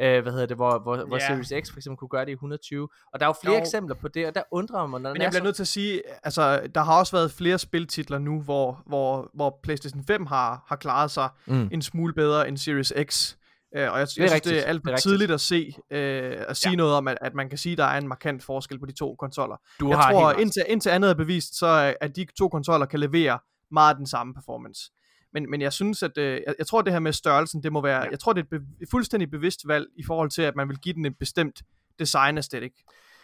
Øh, 0.00 0.22
hvad 0.22 0.32
hedder 0.32 0.46
det, 0.46 0.56
hvor, 0.56 0.78
hvor, 0.78 0.96
hvor 1.06 1.16
Ja. 1.16 1.26
Series 1.26 1.66
X 1.66 1.70
for 1.72 1.78
eksempel 1.78 1.96
kunne 1.96 2.08
gøre 2.08 2.24
det 2.24 2.30
i 2.30 2.32
120. 2.32 2.88
Og 3.12 3.20
der 3.20 3.26
er 3.26 3.28
jo 3.28 3.34
flere 3.42 3.54
Jo. 3.56 3.60
eksempler 3.60 3.94
på 3.96 4.08
det, 4.08 4.26
og 4.26 4.34
der 4.34 4.42
undrer 4.50 4.86
mig, 4.86 5.00
når 5.00 5.12
Men 5.12 5.22
jeg 5.22 5.30
bliver 5.30 5.40
så... 5.40 5.44
nødt 5.44 5.56
til 5.56 5.62
at 5.62 5.66
sige, 5.68 6.02
altså, 6.22 6.66
der 6.74 6.80
har 6.80 6.98
også 6.98 7.16
været 7.16 7.32
flere 7.32 7.58
spiltitler 7.58 8.18
nu, 8.18 8.40
hvor, 8.40 8.82
hvor, 8.86 9.30
hvor 9.34 9.60
PlayStation 9.62 10.04
5 10.04 10.26
har, 10.26 10.64
har 10.68 10.76
klaret 10.76 11.10
sig 11.10 11.28
Mm. 11.46 11.68
en 11.72 11.82
smule 11.82 12.12
bedre 12.12 12.48
end 12.48 12.56
Series 12.56 12.92
X. 13.10 13.34
Uh, 13.76 13.80
og 13.80 13.84
jeg, 13.84 13.92
jeg 13.98 14.08
synes, 14.08 14.32
rigtigt. 14.32 14.54
det 14.54 14.62
er 14.62 14.66
alt 14.66 14.76
Det 14.76 14.84
for 14.84 14.90
er 14.90 14.92
rigtigt. 14.94 15.02
tidligt 15.10 15.30
at 15.30 15.40
se, 15.40 15.72
uh, 15.76 16.50
at 16.50 16.56
sige 16.56 16.70
ja. 16.70 16.76
noget 16.76 16.94
om, 16.94 17.08
at, 17.08 17.18
at 17.20 17.34
man 17.34 17.48
kan 17.48 17.58
sige, 17.58 17.72
at 17.72 17.78
der 17.78 17.84
er 17.84 17.98
en 17.98 18.08
markant 18.08 18.42
forskel 18.42 18.78
på 18.78 18.86
de 18.86 18.92
to 18.92 19.14
konsoller. 19.18 19.56
Du 19.80 19.88
jeg 19.88 19.98
har 19.98 20.12
tror, 20.12 20.32
indtil, 20.32 20.62
indtil 20.68 20.90
andet 20.90 21.10
er 21.10 21.14
bevist, 21.14 21.58
så 21.58 21.66
er- 21.66 21.94
at 22.00 22.16
de 22.16 22.26
to 22.38 22.48
konsoller 22.48 22.86
kan 22.86 23.00
levere 23.00 23.38
meget 23.70 23.96
den 23.96 24.06
samme 24.06 24.34
performance. 24.34 24.90
Men, 25.32 25.50
men 25.50 25.60
jeg 25.60 25.72
synes, 25.72 26.02
at 26.02 26.18
øh, 26.18 26.40
jeg, 26.46 26.54
jeg 26.58 26.66
tror, 26.66 26.78
at 26.78 26.84
det 26.84 26.92
her 26.92 27.00
med 27.00 27.12
størrelsen, 27.12 27.62
det 27.62 27.72
må 27.72 27.80
være, 27.82 28.02
ja. 28.02 28.10
jeg 28.10 28.20
tror, 28.20 28.32
det 28.32 28.40
er 28.40 28.44
et, 28.44 28.50
be- 28.62 28.82
et 28.82 28.88
fuldstændig 28.90 29.30
bevidst 29.30 29.68
valg 29.68 29.86
i 29.96 30.02
forhold 30.06 30.30
til, 30.30 30.42
at 30.42 30.56
man 30.56 30.68
vil 30.68 30.78
give 30.78 30.94
den 30.94 31.06
en 31.06 31.14
bestemt 31.14 31.62
design 31.98 32.36
aesthetic. 32.36 32.72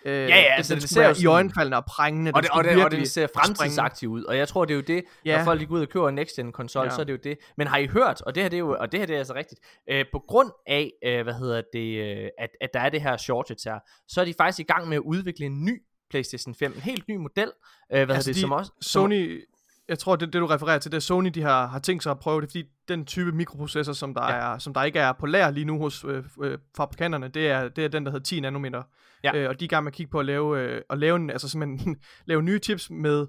Øh, 0.06 0.12
ja, 0.14 0.26
ja, 0.26 0.34
altså, 0.56 0.74
den 0.74 0.80
det 0.82 0.90
skulle 0.90 1.14
ser 1.14 1.22
i 1.22 1.26
øjenfaldende 1.26 1.76
og 1.76 1.84
prængende. 1.84 2.32
Og, 2.34 2.42
det, 2.42 2.50
og, 2.50 2.64
det, 2.64 2.84
og 2.84 2.90
den 2.90 3.06
ser 3.06 3.26
springe. 3.26 3.44
fremtidsagtig 3.56 4.08
ud, 4.08 4.24
og 4.24 4.36
jeg 4.36 4.48
tror, 4.48 4.64
det 4.64 4.74
er 4.74 4.76
jo 4.76 4.80
det, 4.86 5.04
ja. 5.24 5.36
Når 5.38 5.44
folk 5.44 5.58
lige 5.58 5.68
går 5.68 5.74
ud 5.76 5.80
og 5.80 5.88
køber 5.88 6.08
en 6.08 6.14
next 6.14 6.36
gen 6.36 6.52
konsol, 6.52 6.84
ja. 6.84 6.90
Så 6.90 7.00
er 7.00 7.04
det 7.04 7.12
jo 7.12 7.18
det. 7.24 7.38
Men 7.56 7.66
har 7.66 7.78
I 7.78 7.86
hørt, 7.86 8.20
og 8.22 8.34
det 8.34 8.42
her 8.42 8.50
det 8.50 8.56
er 8.56 8.60
jo, 8.60 8.76
og 8.80 8.92
det 8.92 9.00
her 9.00 9.06
det 9.06 9.14
er 9.14 9.18
altså 9.18 9.34
rigtigt, 9.34 9.60
øh, 9.90 10.04
på 10.12 10.18
grund 10.28 10.50
af, 10.66 10.92
øh, 11.04 11.22
hvad 11.22 11.34
hedder 11.34 11.62
det, 11.72 11.98
øh, 12.22 12.28
at, 12.38 12.50
at 12.60 12.70
der 12.74 12.80
er 12.80 12.90
det 12.90 13.00
her 13.02 13.16
shortage 13.16 13.70
her, 13.70 13.78
så 14.08 14.20
er 14.20 14.24
de 14.24 14.34
faktisk 14.38 14.58
i 14.60 14.72
gang 14.72 14.88
med 14.88 14.96
at 14.96 15.00
udvikle 15.02 15.46
en 15.46 15.64
ny 15.64 15.82
PlayStation 16.10 16.54
5, 16.54 16.72
en 16.72 16.80
helt 16.80 17.08
ny 17.08 17.16
model, 17.16 17.48
øh, 17.48 17.50
hvad 17.88 18.00
Altså, 18.00 18.14
hedder 18.14 18.22
det, 18.22 18.34
de- 18.34 18.40
som 18.40 18.52
også... 18.52 18.70
Som, 18.80 19.02
Sony, 19.02 19.44
jeg 19.88 19.98
tror, 19.98 20.16
det, 20.16 20.32
det 20.32 20.40
du 20.40 20.46
refererer 20.46 20.78
til, 20.78 20.90
det 20.92 20.96
er 20.96 21.00
Sony, 21.00 21.28
de 21.34 21.42
har, 21.42 21.66
har 21.66 21.78
tænkt 21.78 22.02
sig 22.02 22.10
at 22.10 22.18
prøve 22.18 22.40
det, 22.40 22.50
fordi 22.50 22.64
den 22.88 23.06
type 23.06 23.32
mikroprocessor, 23.32 23.92
som 23.92 24.14
der, 24.14 24.22
Ja. 24.22 24.34
ja. 24.48 24.54
er, 24.54 24.58
som 24.58 24.74
der 24.74 24.82
ikke 24.82 24.98
er 24.98 25.12
på 25.12 25.26
lager 25.26 25.50
lige 25.50 25.64
nu 25.64 25.78
hos 25.78 26.04
øh, 26.08 26.24
øh, 26.42 26.58
fabrikanterne, 26.76 27.28
det 27.28 27.48
er, 27.50 27.68
det 27.68 27.84
er 27.84 27.88
den, 27.88 28.04
der 28.06 28.10
hedder 28.12 28.24
10 28.24 28.40
nanometer. 28.40 28.82
Ja. 29.24 29.36
Øh, 29.36 29.48
og 29.48 29.60
de 29.60 29.64
er 29.64 29.66
i 29.66 29.68
gang 29.68 29.84
med 29.84 29.92
at 29.92 29.96
kigge 29.96 30.10
på 30.10 30.18
at 30.18 30.26
lave, 30.26 30.60
øh, 30.60 30.82
at 30.90 30.98
lave, 30.98 31.16
en, 31.16 31.30
altså 31.30 31.48
simpelthen 31.48 31.96
lave 32.26 32.42
nye 32.42 32.58
chips 32.58 32.90
med, 32.90 33.26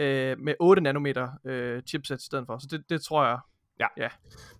øh, 0.00 0.36
med 0.38 0.54
8 0.60 0.82
nanometer 0.82 1.28
øh, 1.46 1.82
chipset 1.82 2.22
i 2.22 2.24
stedet 2.26 2.46
for. 2.46 2.58
Så 2.58 2.66
det, 2.70 2.82
det 2.88 3.02
tror 3.02 3.24
jeg, 3.26 3.38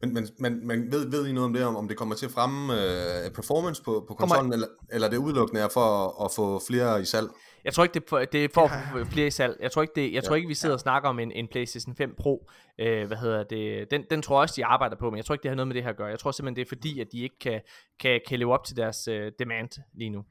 Men, 0.02 0.14
men, 0.14 0.26
men, 0.38 0.66
men 0.66 0.92
ved, 0.92 1.10
ved 1.10 1.26
I 1.26 1.32
noget 1.32 1.44
om 1.44 1.52
det, 1.52 1.64
om, 1.64 1.76
om 1.76 1.88
det 1.88 1.96
kommer 1.96 2.14
til 2.14 2.26
at 2.26 2.32
fremme 2.32 2.72
øh, 2.74 3.30
performance 3.30 3.82
på, 3.82 4.04
på 4.08 4.14
Kommer- 4.14 4.34
konsollen, 4.34 4.52
eller, 4.52 4.66
eller 4.92 5.06
er 5.06 5.10
det 5.10 5.18
udelukkende 5.18 5.62
er 5.62 5.68
for 5.74 6.06
at, 6.20 6.24
at 6.24 6.30
få 6.36 6.60
flere 6.68 7.02
i 7.02 7.04
salg? 7.04 7.28
Jeg 7.64 7.72
tror 7.74 7.84
ikke, 7.84 7.94
det 7.94 8.02
er 8.02 8.06
for, 8.08 8.18
det 8.18 8.44
er 8.44 8.48
for 8.54 8.96
Ja. 8.98 9.02
flere 9.04 9.26
i 9.26 9.30
salg. 9.30 9.56
Jeg 9.60 9.72
tror 9.72 9.82
ikke, 9.82 9.94
det, 9.96 10.12
jeg 10.12 10.24
tror 10.24 10.34
Ja. 10.34 10.36
ikke 10.36 10.48
vi 10.48 10.54
sidder 10.54 10.74
og 10.74 10.80
snakker 10.80 11.08
om 11.08 11.18
en, 11.18 11.32
en 11.32 11.48
PlayStation 11.48 11.96
5 11.96 12.14
Pro. 12.18 12.50
Øh, 12.78 13.06
hvad 13.06 13.16
hedder 13.16 13.42
det? 13.44 13.90
Den, 13.90 14.04
den 14.10 14.22
tror 14.22 14.36
jeg 14.36 14.42
også, 14.42 14.54
de 14.56 14.64
arbejder 14.64 14.96
på, 14.96 15.10
men 15.10 15.16
jeg 15.16 15.24
tror 15.24 15.34
ikke, 15.34 15.42
det 15.42 15.50
har 15.50 15.56
noget 15.56 15.68
med 15.68 15.74
det 15.74 15.82
her 15.82 15.90
at 15.90 15.96
gøre. 15.96 16.06
Jeg 16.08 16.18
tror 16.18 16.30
simpelthen, 16.30 16.56
det 16.56 16.62
er 16.62 16.68
fordi, 16.68 17.00
at 17.00 17.06
de 17.12 17.20
ikke 17.20 17.38
kan, 17.38 17.60
kan, 18.00 18.20
kan 18.28 18.38
leve 18.38 18.52
op 18.54 18.64
til 18.64 18.76
deres 18.76 19.08
øh, 19.08 19.32
demand 19.38 19.68
lige 19.94 20.10
nu. 20.10 20.24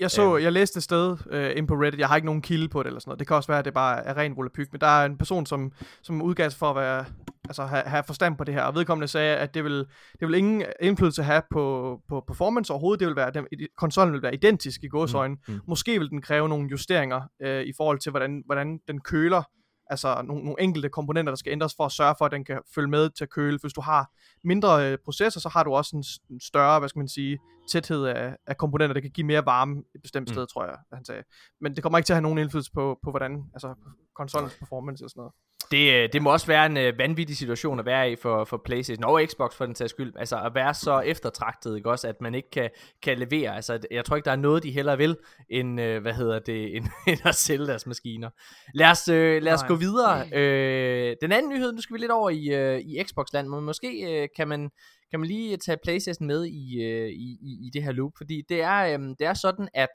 Jeg 0.00 0.10
så, 0.10 0.34
Øhm. 0.34 0.42
jeg 0.44 0.52
læste 0.52 0.76
et 0.76 0.82
sted 0.82 1.16
øh, 1.30 1.50
ind 1.56 1.68
på 1.68 1.74
Reddit, 1.74 2.00
jeg 2.00 2.08
har 2.08 2.16
ikke 2.16 2.26
nogen 2.26 2.42
kilde 2.42 2.68
på 2.68 2.82
det 2.82 2.86
eller 2.86 3.00
sådan 3.00 3.08
noget. 3.10 3.18
Det 3.18 3.26
kan 3.26 3.36
også 3.36 3.46
være, 3.48 3.58
at 3.58 3.64
det 3.64 3.74
bare 3.74 4.04
er 4.04 4.16
ren 4.16 4.36
volapyk, 4.36 4.72
men 4.72 4.80
der 4.80 4.86
er 4.86 5.04
en 5.04 5.18
person, 5.18 5.46
som, 5.46 5.72
som 6.02 6.22
udgav 6.22 6.50
sig 6.50 6.58
for 6.58 6.70
at 6.70 6.76
være, 6.76 7.04
altså 7.48 7.64
have, 7.66 7.82
have 7.82 8.02
forstand 8.06 8.36
på 8.36 8.44
det 8.44 8.54
her, 8.54 8.62
og 8.62 8.74
vedkommende 8.74 9.08
sagde, 9.08 9.36
at 9.36 9.54
det 9.54 9.64
vil, 9.64 9.78
det 10.20 10.28
vil 10.28 10.34
ingen 10.34 10.62
indflydelse 10.80 11.22
have 11.22 11.42
på, 11.50 11.98
på 12.08 12.24
performance 12.26 12.72
overhovedet. 12.72 13.00
Det 13.00 13.08
vil 13.08 13.16
være, 13.16 13.30
den, 13.30 13.46
konsollen 13.76 14.12
vil 14.14 14.22
være 14.22 14.34
identisk 14.34 14.82
i 14.84 14.88
gåsøjne. 14.88 15.34
Mm, 15.48 15.54
mm. 15.54 15.60
Måske 15.68 15.98
vil 15.98 16.10
den 16.10 16.22
kræve 16.22 16.48
nogle 16.48 16.68
justeringer 16.70 17.20
øh, 17.42 17.62
i 17.62 17.72
forhold 17.76 17.98
til, 17.98 18.10
hvordan, 18.10 18.42
hvordan 18.46 18.78
den 18.88 19.00
køler. 19.00 19.42
Altså 19.90 20.22
nogle, 20.22 20.44
nogle 20.44 20.62
enkelte 20.62 20.88
komponenter, 20.88 21.30
der 21.30 21.36
skal 21.36 21.52
ændres 21.52 21.74
for 21.76 21.84
at 21.86 21.92
sørge 21.92 22.14
for, 22.18 22.24
at 22.24 22.32
den 22.32 22.44
kan 22.44 22.60
følge 22.74 22.88
med 22.88 23.10
til 23.10 23.24
at 23.24 23.30
køle. 23.30 23.58
Hvis 23.60 23.72
du 23.72 23.80
har 23.80 24.10
mindre 24.44 24.92
øh, 24.92 24.98
processor, 25.04 25.40
så 25.40 25.48
har 25.48 25.62
du 25.64 25.74
også 25.74 25.96
en, 25.96 26.40
større, 26.40 26.78
hvad 26.78 26.88
skal 26.88 27.00
man 27.00 27.08
sige, 27.08 27.38
tæthed 27.70 28.04
af, 28.04 28.36
af 28.46 28.56
komponenter, 28.56 28.94
der 28.94 29.00
kan 29.00 29.10
give 29.10 29.26
mere 29.26 29.46
varme 29.46 29.82
et 29.94 30.02
bestemt 30.02 30.28
Mm. 30.28 30.34
sted, 30.34 30.46
tror 30.46 30.64
jeg, 30.64 30.76
han 30.92 31.04
sagde. 31.04 31.22
Men 31.60 31.74
det 31.74 31.82
kommer 31.82 31.98
ikke 31.98 32.06
til 32.06 32.12
at 32.12 32.16
have 32.16 32.22
nogen 32.22 32.38
indflydelse 32.38 32.72
på, 32.72 32.98
på 33.04 33.10
hvordan, 33.10 33.44
altså 33.54 33.74
konsollens 34.14 34.54
performance 34.58 35.04
og 35.04 35.10
sådan 35.10 35.20
noget. 35.20 35.32
Det, 35.70 35.94
øh, 35.94 36.08
det 36.12 36.22
må 36.22 36.32
også 36.32 36.46
være 36.46 36.66
en 36.66 36.76
øh, 36.76 36.98
vanvittig 36.98 37.36
situation 37.36 37.78
at 37.78 37.86
være 37.86 38.12
i 38.12 38.16
for, 38.16 38.44
for 38.44 38.62
PlayStation 38.64 39.04
og 39.04 39.20
Xbox 39.26 39.54
for 39.54 39.66
den 39.66 39.74
sags 39.74 39.90
skyld. 39.90 40.12
Altså 40.16 40.40
at 40.40 40.54
være 40.54 40.74
så 40.74 41.00
eftertragtet, 41.00 41.76
ikke 41.76 41.90
også, 41.90 42.08
at 42.08 42.20
man 42.20 42.34
ikke 42.34 42.50
kan, 42.50 42.70
kan 43.02 43.18
levere. 43.18 43.56
Altså 43.56 43.78
jeg 43.90 44.04
tror 44.04 44.16
ikke, 44.16 44.24
der 44.26 44.32
er 44.32 44.36
noget, 44.36 44.62
de 44.62 44.70
hellere 44.70 44.96
vil, 44.96 45.16
end, 45.50 45.80
øh, 45.80 46.02
hvad 46.02 46.12
hedder 46.12 46.38
det, 46.38 46.66
end, 46.76 46.84
end 47.08 47.18
at 47.24 47.34
sælge 47.34 47.66
deres 47.66 47.86
maskiner. 47.86 48.30
Lad 48.74 48.90
os, 48.90 49.08
øh, 49.08 49.42
lad 49.42 49.52
os 49.52 49.60
Nej. 49.60 49.68
gå 49.68 49.74
videre. 49.74 50.26
Øh, 50.32 51.16
den 51.20 51.32
anden 51.32 51.52
nyhed, 51.52 51.72
nu 51.72 51.80
skal 51.80 51.94
vi 51.94 51.98
lidt 51.98 52.12
over 52.12 52.30
i, 52.30 52.48
øh, 52.48 52.80
i 52.80 53.04
Xbox-land, 53.04 53.48
men 53.48 53.64
måske 53.64 54.22
øh, 54.22 54.28
kan 54.36 54.48
man 54.48 54.70
kan 55.10 55.20
man 55.20 55.26
lige 55.26 55.56
tage 55.56 55.78
PlayStation 55.84 56.26
med 56.26 56.46
i, 56.46 56.82
øh, 56.82 57.08
i, 57.08 57.38
i, 57.42 57.66
i 57.66 57.70
det 57.72 57.82
her 57.82 57.92
loop, 57.92 58.12
fordi 58.16 58.42
det 58.48 58.62
er, 58.62 58.98
øh, 58.98 58.98
det 59.18 59.26
er 59.26 59.34
sådan, 59.34 59.68
at 59.74 59.88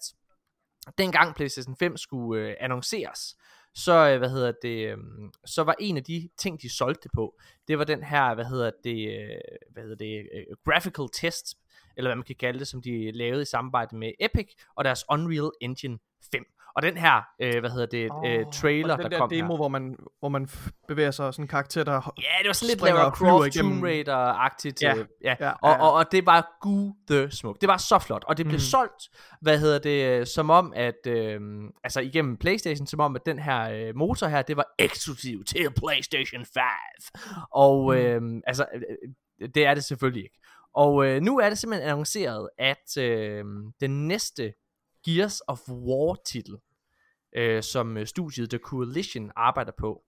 dengang 0.98 1.36
PlayStation 1.36 1.76
5 1.80 1.98
skulle 1.98 2.42
øh, 2.42 2.56
annonceres, 2.60 3.36
så, 3.76 4.10
øh, 4.10 4.18
hvad 4.18 4.30
hedder 4.30 4.52
det, 4.62 4.88
øhm, 4.92 5.32
så 5.46 5.64
var 5.64 5.76
en 5.80 5.98
af 5.98 6.04
de 6.04 6.30
ting, 6.38 6.62
de 6.62 6.70
solgte 6.70 7.04
det 7.04 7.12
på, 7.14 7.40
det 7.68 7.78
var 7.78 7.84
den 7.84 8.04
her, 8.04 8.36
hvad 8.36 8.46
hedder 8.46 8.72
det, 8.84 9.20
øh, 9.20 9.38
hvad 9.70 9.84
hedder 9.84 9.96
det, 9.96 10.30
øh, 10.34 10.44
graphical 10.66 11.06
test, 11.14 11.58
eller 11.98 12.10
hvad 12.10 12.16
man 12.16 12.26
kan 12.26 12.36
kalde 12.36 12.60
det, 12.60 12.68
som 12.68 12.82
de 12.82 13.12
lavede 13.12 13.42
i 13.42 13.46
samarbejde 13.46 13.96
med 13.96 14.12
Epic 14.20 14.48
og 14.76 14.84
deres 14.84 15.06
Unreal 15.10 15.52
Engine 15.62 16.00
5. 16.32 16.46
Og 16.76 16.82
den 16.82 16.98
her, 16.98 17.22
øh, 17.42 17.60
hvad 17.60 17.70
hedder 17.70 17.86
det, 17.86 18.10
øh, 18.26 18.46
trailer, 18.54 18.96
den 18.96 19.04
der 19.04 19.10
der 19.10 19.18
kom 19.18 19.30
demo, 19.30 19.48
her. 19.48 19.56
hvor 19.56 19.68
man, 19.68 19.96
hvor 20.20 20.30
man 20.30 20.50
bevæger 20.88 21.12
sig 21.12 21.34
sådan 21.34 21.44
en 21.44 21.48
karakter, 21.48 21.84
der... 21.84 21.94
Ja, 22.18 22.24
det 22.42 22.48
var 22.48 22.54
sådan 22.54 22.70
lidt 22.70 22.82
Lara 22.82 23.10
Croft, 23.10 23.56
igennem- 23.56 23.72
Tomb 23.72 23.84
Raider-agtigt. 23.84 24.82
Ja, 24.82 24.96
øh, 24.98 25.06
ja. 25.24 25.36
ja, 25.40 25.50
Og, 25.52 25.70
ja. 25.70 25.82
og, 25.84 25.94
og 25.94 26.12
det 26.12 26.26
var 26.26 26.58
gud 26.62 27.30
smuk. 27.32 27.62
Det 27.62 27.68
var 27.70 27.78
så 27.78 28.00
flot. 28.00 28.24
Og 28.28 28.38
det 28.38 28.46
blev 28.46 28.54
Mhm. 28.56 28.60
solgt, 28.60 29.04
hvad 29.42 29.60
hedder 29.60 29.80
det, 29.80 30.20
øh, 30.20 30.26
som 30.26 30.50
om 30.50 30.74
at, 30.76 31.08
øh, 31.08 31.40
altså 31.84 32.00
igennem 32.00 32.38
Playstation, 32.38 32.88
som 32.88 33.00
om 33.00 33.16
at 33.16 33.22
den 33.26 33.40
her 33.40 33.70
øh, 33.70 33.96
motor 33.96 34.28
her, 34.28 34.42
det 34.42 34.58
var 34.58 34.66
eksklusiv 34.80 35.44
til 35.44 35.68
Playstation 35.78 36.46
5. 36.54 36.64
Og 37.52 37.96
øh, 37.98 38.22
altså, 38.48 38.66
øh, 38.76 39.48
det 39.56 39.66
er 39.66 39.74
det 39.74 39.84
selvfølgelig 39.84 40.24
ikke. 40.24 40.40
Og 40.76 41.06
øh, 41.06 41.22
nu 41.22 41.40
er 41.40 41.50
det 41.50 41.58
simpelthen 41.58 41.90
annonceret, 41.90 42.50
at 42.60 42.98
øh, 43.00 43.44
den 43.82 44.08
næste 44.08 44.54
Gears 45.06 45.42
of 45.48 45.60
War 45.70 46.18
titel, 46.26 46.56
øh, 47.36 47.64
som 47.64 47.98
øh, 47.98 48.08
studiet 48.08 48.50
The 48.50 48.60
Coalition 48.60 49.32
arbejder 49.36 49.72
på, 49.80 50.04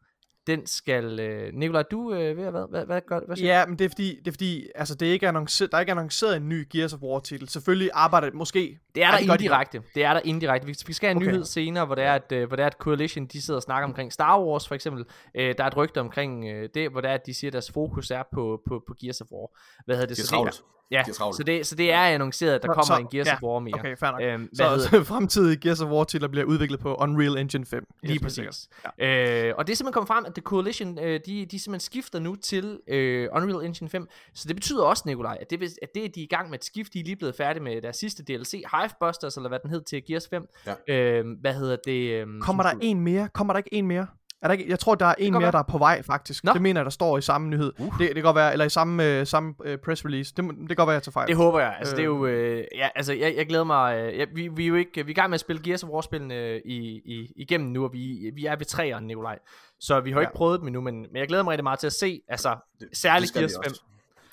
den 0.47 0.65
skal... 0.65 1.19
Øh, 1.19 1.53
Nikolaj, 1.53 1.84
du 1.91 2.13
øh, 2.13 2.38
ved 2.38 2.51
hvad, 2.51 2.69
hvad, 2.69 2.86
hvad, 2.86 3.01
gør, 3.08 3.19
hvad 3.25 3.36
siger 3.36 3.60
Ja, 3.60 3.65
men 3.65 3.79
det 3.79 3.86
er 3.86 3.89
fordi, 3.89 4.19
det 4.19 4.27
er 4.27 4.31
fordi 4.31 4.67
altså, 4.75 4.95
det 4.95 5.08
er 5.08 5.12
ikke 5.12 5.27
annonceret, 5.27 5.71
der 5.71 5.77
er 5.77 5.81
ikke 5.81 5.91
annonceret 5.91 6.38
en 6.38 6.49
ny 6.49 6.67
Gears 6.71 6.93
of 6.93 6.99
War 7.01 7.19
titel. 7.19 7.49
Selvfølgelig 7.49 7.89
arbejder 7.93 8.27
det 8.27 8.38
måske... 8.38 8.79
Det 8.95 9.03
er 9.03 9.12
der 9.12 9.17
det 9.17 9.31
indirekte. 9.31 9.81
Det 9.95 10.03
er 10.03 10.13
der 10.13 10.21
indirekte. 10.25 10.67
Vi, 10.67 10.75
vi 10.88 10.93
skal 10.93 11.08
have 11.08 11.12
en 11.12 11.17
Okay. 11.17 11.31
nyhed 11.31 11.45
senere, 11.45 11.86
hvor 11.86 11.95
det 11.95 12.03
er, 12.03 12.13
at, 12.13 12.31
øh, 12.31 12.47
hvor 12.47 12.55
det 12.55 12.63
er, 12.63 12.67
at 12.67 12.73
Coalition 12.73 13.25
de 13.25 13.41
sidder 13.41 13.58
og 13.58 13.63
snakker 13.63 13.88
omkring 13.88 14.13
Star 14.13 14.41
Wars 14.41 14.67
for 14.67 14.75
eksempel. 14.75 15.05
Øh, 15.36 15.55
der 15.58 15.63
er 15.63 15.67
et 15.67 15.77
rygte 15.77 15.99
omkring 15.99 16.45
øh, 16.45 16.69
det, 16.73 16.91
hvor 16.91 17.01
det 17.01 17.10
er, 17.10 17.13
at 17.13 17.25
de 17.25 17.34
siger, 17.34 17.49
at 17.49 17.53
deres 17.53 17.71
fokus 17.71 18.12
er 18.12 18.23
på, 18.34 18.62
på, 18.67 18.84
på 18.88 18.93
Gears 19.01 19.21
of 19.21 19.27
War. 19.31 19.47
Hvad 19.86 19.95
hedder 19.95 20.08
det? 20.08 20.17
Det 20.17 20.25
Så 20.25 20.36
det 20.36 20.85
ja, 20.91 21.04
De 21.08 21.13
så 21.13 21.43
det, 21.45 21.67
så 21.67 21.76
det 21.76 21.91
er 21.91 22.02
annonceret, 22.02 22.54
at 22.54 22.62
der 22.62 22.67
Nå, 22.67 22.74
kommer 22.74 22.95
så- 22.95 23.02
en 23.02 23.08
Gears 23.12 23.28
ja, 23.28 23.34
of 23.36 23.43
War 23.43 23.60
mere. 23.60 23.74
Okay, 23.76 23.98
fair 23.98 24.12
nok. 24.12 24.21
Øhm, 24.21 24.41
hvad 24.41 24.50
Så, 24.54 24.69
hedder, 24.69 24.89
så 24.89 25.04
fremtidige 25.13 25.58
Gears 25.58 25.82
of 25.82 25.89
War 25.89 26.04
titler 26.04 26.28
bliver 26.28 26.45
udviklet 26.45 26.80
på 26.80 26.95
Unreal 26.95 27.38
Engine 27.38 27.65
5. 27.65 27.86
Lige 28.04 28.19
præcis. 28.19 28.36
sikkert. 28.36 29.48
Øh, 29.48 29.54
og 29.58 29.67
det 29.67 29.74
er 29.74 29.76
simpelthen 29.78 29.93
kommet 29.93 30.08
frem, 30.08 30.26
at 30.26 30.34
The 30.34 30.41
Coalition, 30.41 31.00
øh, 31.00 31.19
de, 31.26 31.45
de 31.45 31.60
simpelthen 31.60 31.80
skifter 31.80 32.19
nu 32.19 32.36
til 32.36 32.80
øh, 32.88 33.30
Unreal 33.36 33.65
Engine 33.65 33.89
5. 33.89 34.08
Så 34.34 34.48
det 34.48 34.56
betyder 34.56 34.84
også, 34.84 35.04
Nikolaj, 35.06 35.38
at 35.41 35.50
det, 35.50 35.63
at 35.82 35.89
det 35.95 36.06
er 36.06 36.10
de 36.10 36.19
er 36.19 36.24
i 36.24 36.28
gang 36.28 36.50
med 36.50 36.60
et 36.60 36.65
skift. 36.65 36.93
De 36.93 37.00
er 37.00 37.04
lige 37.04 37.15
blevet 37.15 37.36
færdige 37.36 37.63
med 37.63 37.82
deres 37.82 37.95
sidste 37.98 38.24
DLC, 38.24 38.52
Hivebusters, 38.52 39.36
eller 39.36 39.50
hvad 39.50 39.60
den 39.60 39.69
hed, 39.69 39.82
til 39.82 40.04
Gears 40.08 40.28
5. 40.28 40.45
Ja. 40.88 40.93
Øh, 40.95 41.26
hvad 41.41 41.54
hedder 41.54 41.78
det? 41.86 42.12
Øh, 42.12 42.28
Kommer 42.41 42.63
der 42.63 42.71
en 42.82 43.00
mere? 43.00 43.30
Kommer 43.34 43.54
der 43.54 43.58
ikke 43.58 43.74
en 43.74 43.88
mere? 43.88 44.08
Er 44.45 44.47
der 44.47 44.53
ikke, 44.53 44.69
jeg 44.69 44.79
tror, 44.79 44.95
der 44.95 45.05
er 45.05 45.15
en 45.17 45.31
mere, 45.34 45.41
være. 45.41 45.51
der 45.51 45.58
er 45.58 45.63
på 45.63 45.77
vej, 45.77 46.01
faktisk. 46.01 46.43
Nå. 46.43 46.53
Det 46.53 46.62
mener 46.62 46.79
jeg, 46.81 46.86
der 46.86 46.91
står 46.91 47.17
i 47.17 47.21
samme 47.21 47.49
nyhed. 47.49 47.73
Uh. 47.79 47.86
Det, 47.86 47.99
det 47.99 48.15
kan 48.15 48.23
godt 48.23 48.36
være, 48.36 48.51
eller 48.51 48.65
i 48.65 48.69
samme, 48.69 49.05
øh, 49.05 49.27
samme 49.27 49.53
øh, 49.65 49.77
press 49.77 50.05
release. 50.05 50.34
Det, 50.38 50.45
det 50.60 50.67
kan 50.67 50.75
godt 50.75 50.88
være, 50.88 50.93
jeg 50.93 51.03
tager 51.03 51.12
fejl. 51.12 51.27
Det 51.27 51.36
håber 51.36 51.60
jeg. 51.60 51.75
Altså, 51.79 51.95
det 51.95 52.01
er 52.01 52.05
jo... 52.05 52.25
Øh, 52.25 52.63
ja, 52.75 52.89
altså, 52.95 53.13
jeg, 53.13 53.34
jeg 53.38 53.47
glæder 53.47 53.63
mig... 53.63 53.97
Øh, 53.97 54.17
ja, 54.17 54.25
vi, 54.36 54.47
vi, 54.47 54.63
er 54.63 54.67
jo 54.67 54.75
ikke... 54.75 54.91
Vi 54.95 55.01
er 55.01 55.05
i 55.10 55.13
gang 55.13 55.29
med 55.29 55.36
at 55.36 55.39
spille 55.39 55.62
Gears 55.63 55.84
of 55.84 55.89
War-spillene 55.89 56.36
øh, 56.36 56.62
i, 56.65 56.77
i, 57.05 57.34
igennem 57.36 57.69
nu, 57.69 57.84
og 57.84 57.93
vi, 57.93 58.31
vi 58.34 58.45
er 58.45 58.55
ved 58.55 58.65
træerne, 58.65 59.08
Nikolaj. 59.08 59.39
Så 59.79 59.99
vi 59.99 60.10
har 60.12 60.15
jo 60.17 60.21
Ja. 60.21 60.27
ikke 60.27 60.38
prøvet 60.38 60.60
dem 60.60 60.67
endnu, 60.67 60.81
men, 60.81 60.95
men 61.01 61.15
jeg 61.15 61.27
glæder 61.27 61.43
mig 61.43 61.51
rigtig 61.51 61.63
meget 61.63 61.79
til 61.79 61.88
at 61.88 61.93
se, 61.93 62.21
altså, 62.29 62.55
særligt 62.93 63.34
Gears 63.34 63.51
de 63.51 63.58
5. 63.63 63.71
også. 63.71 63.84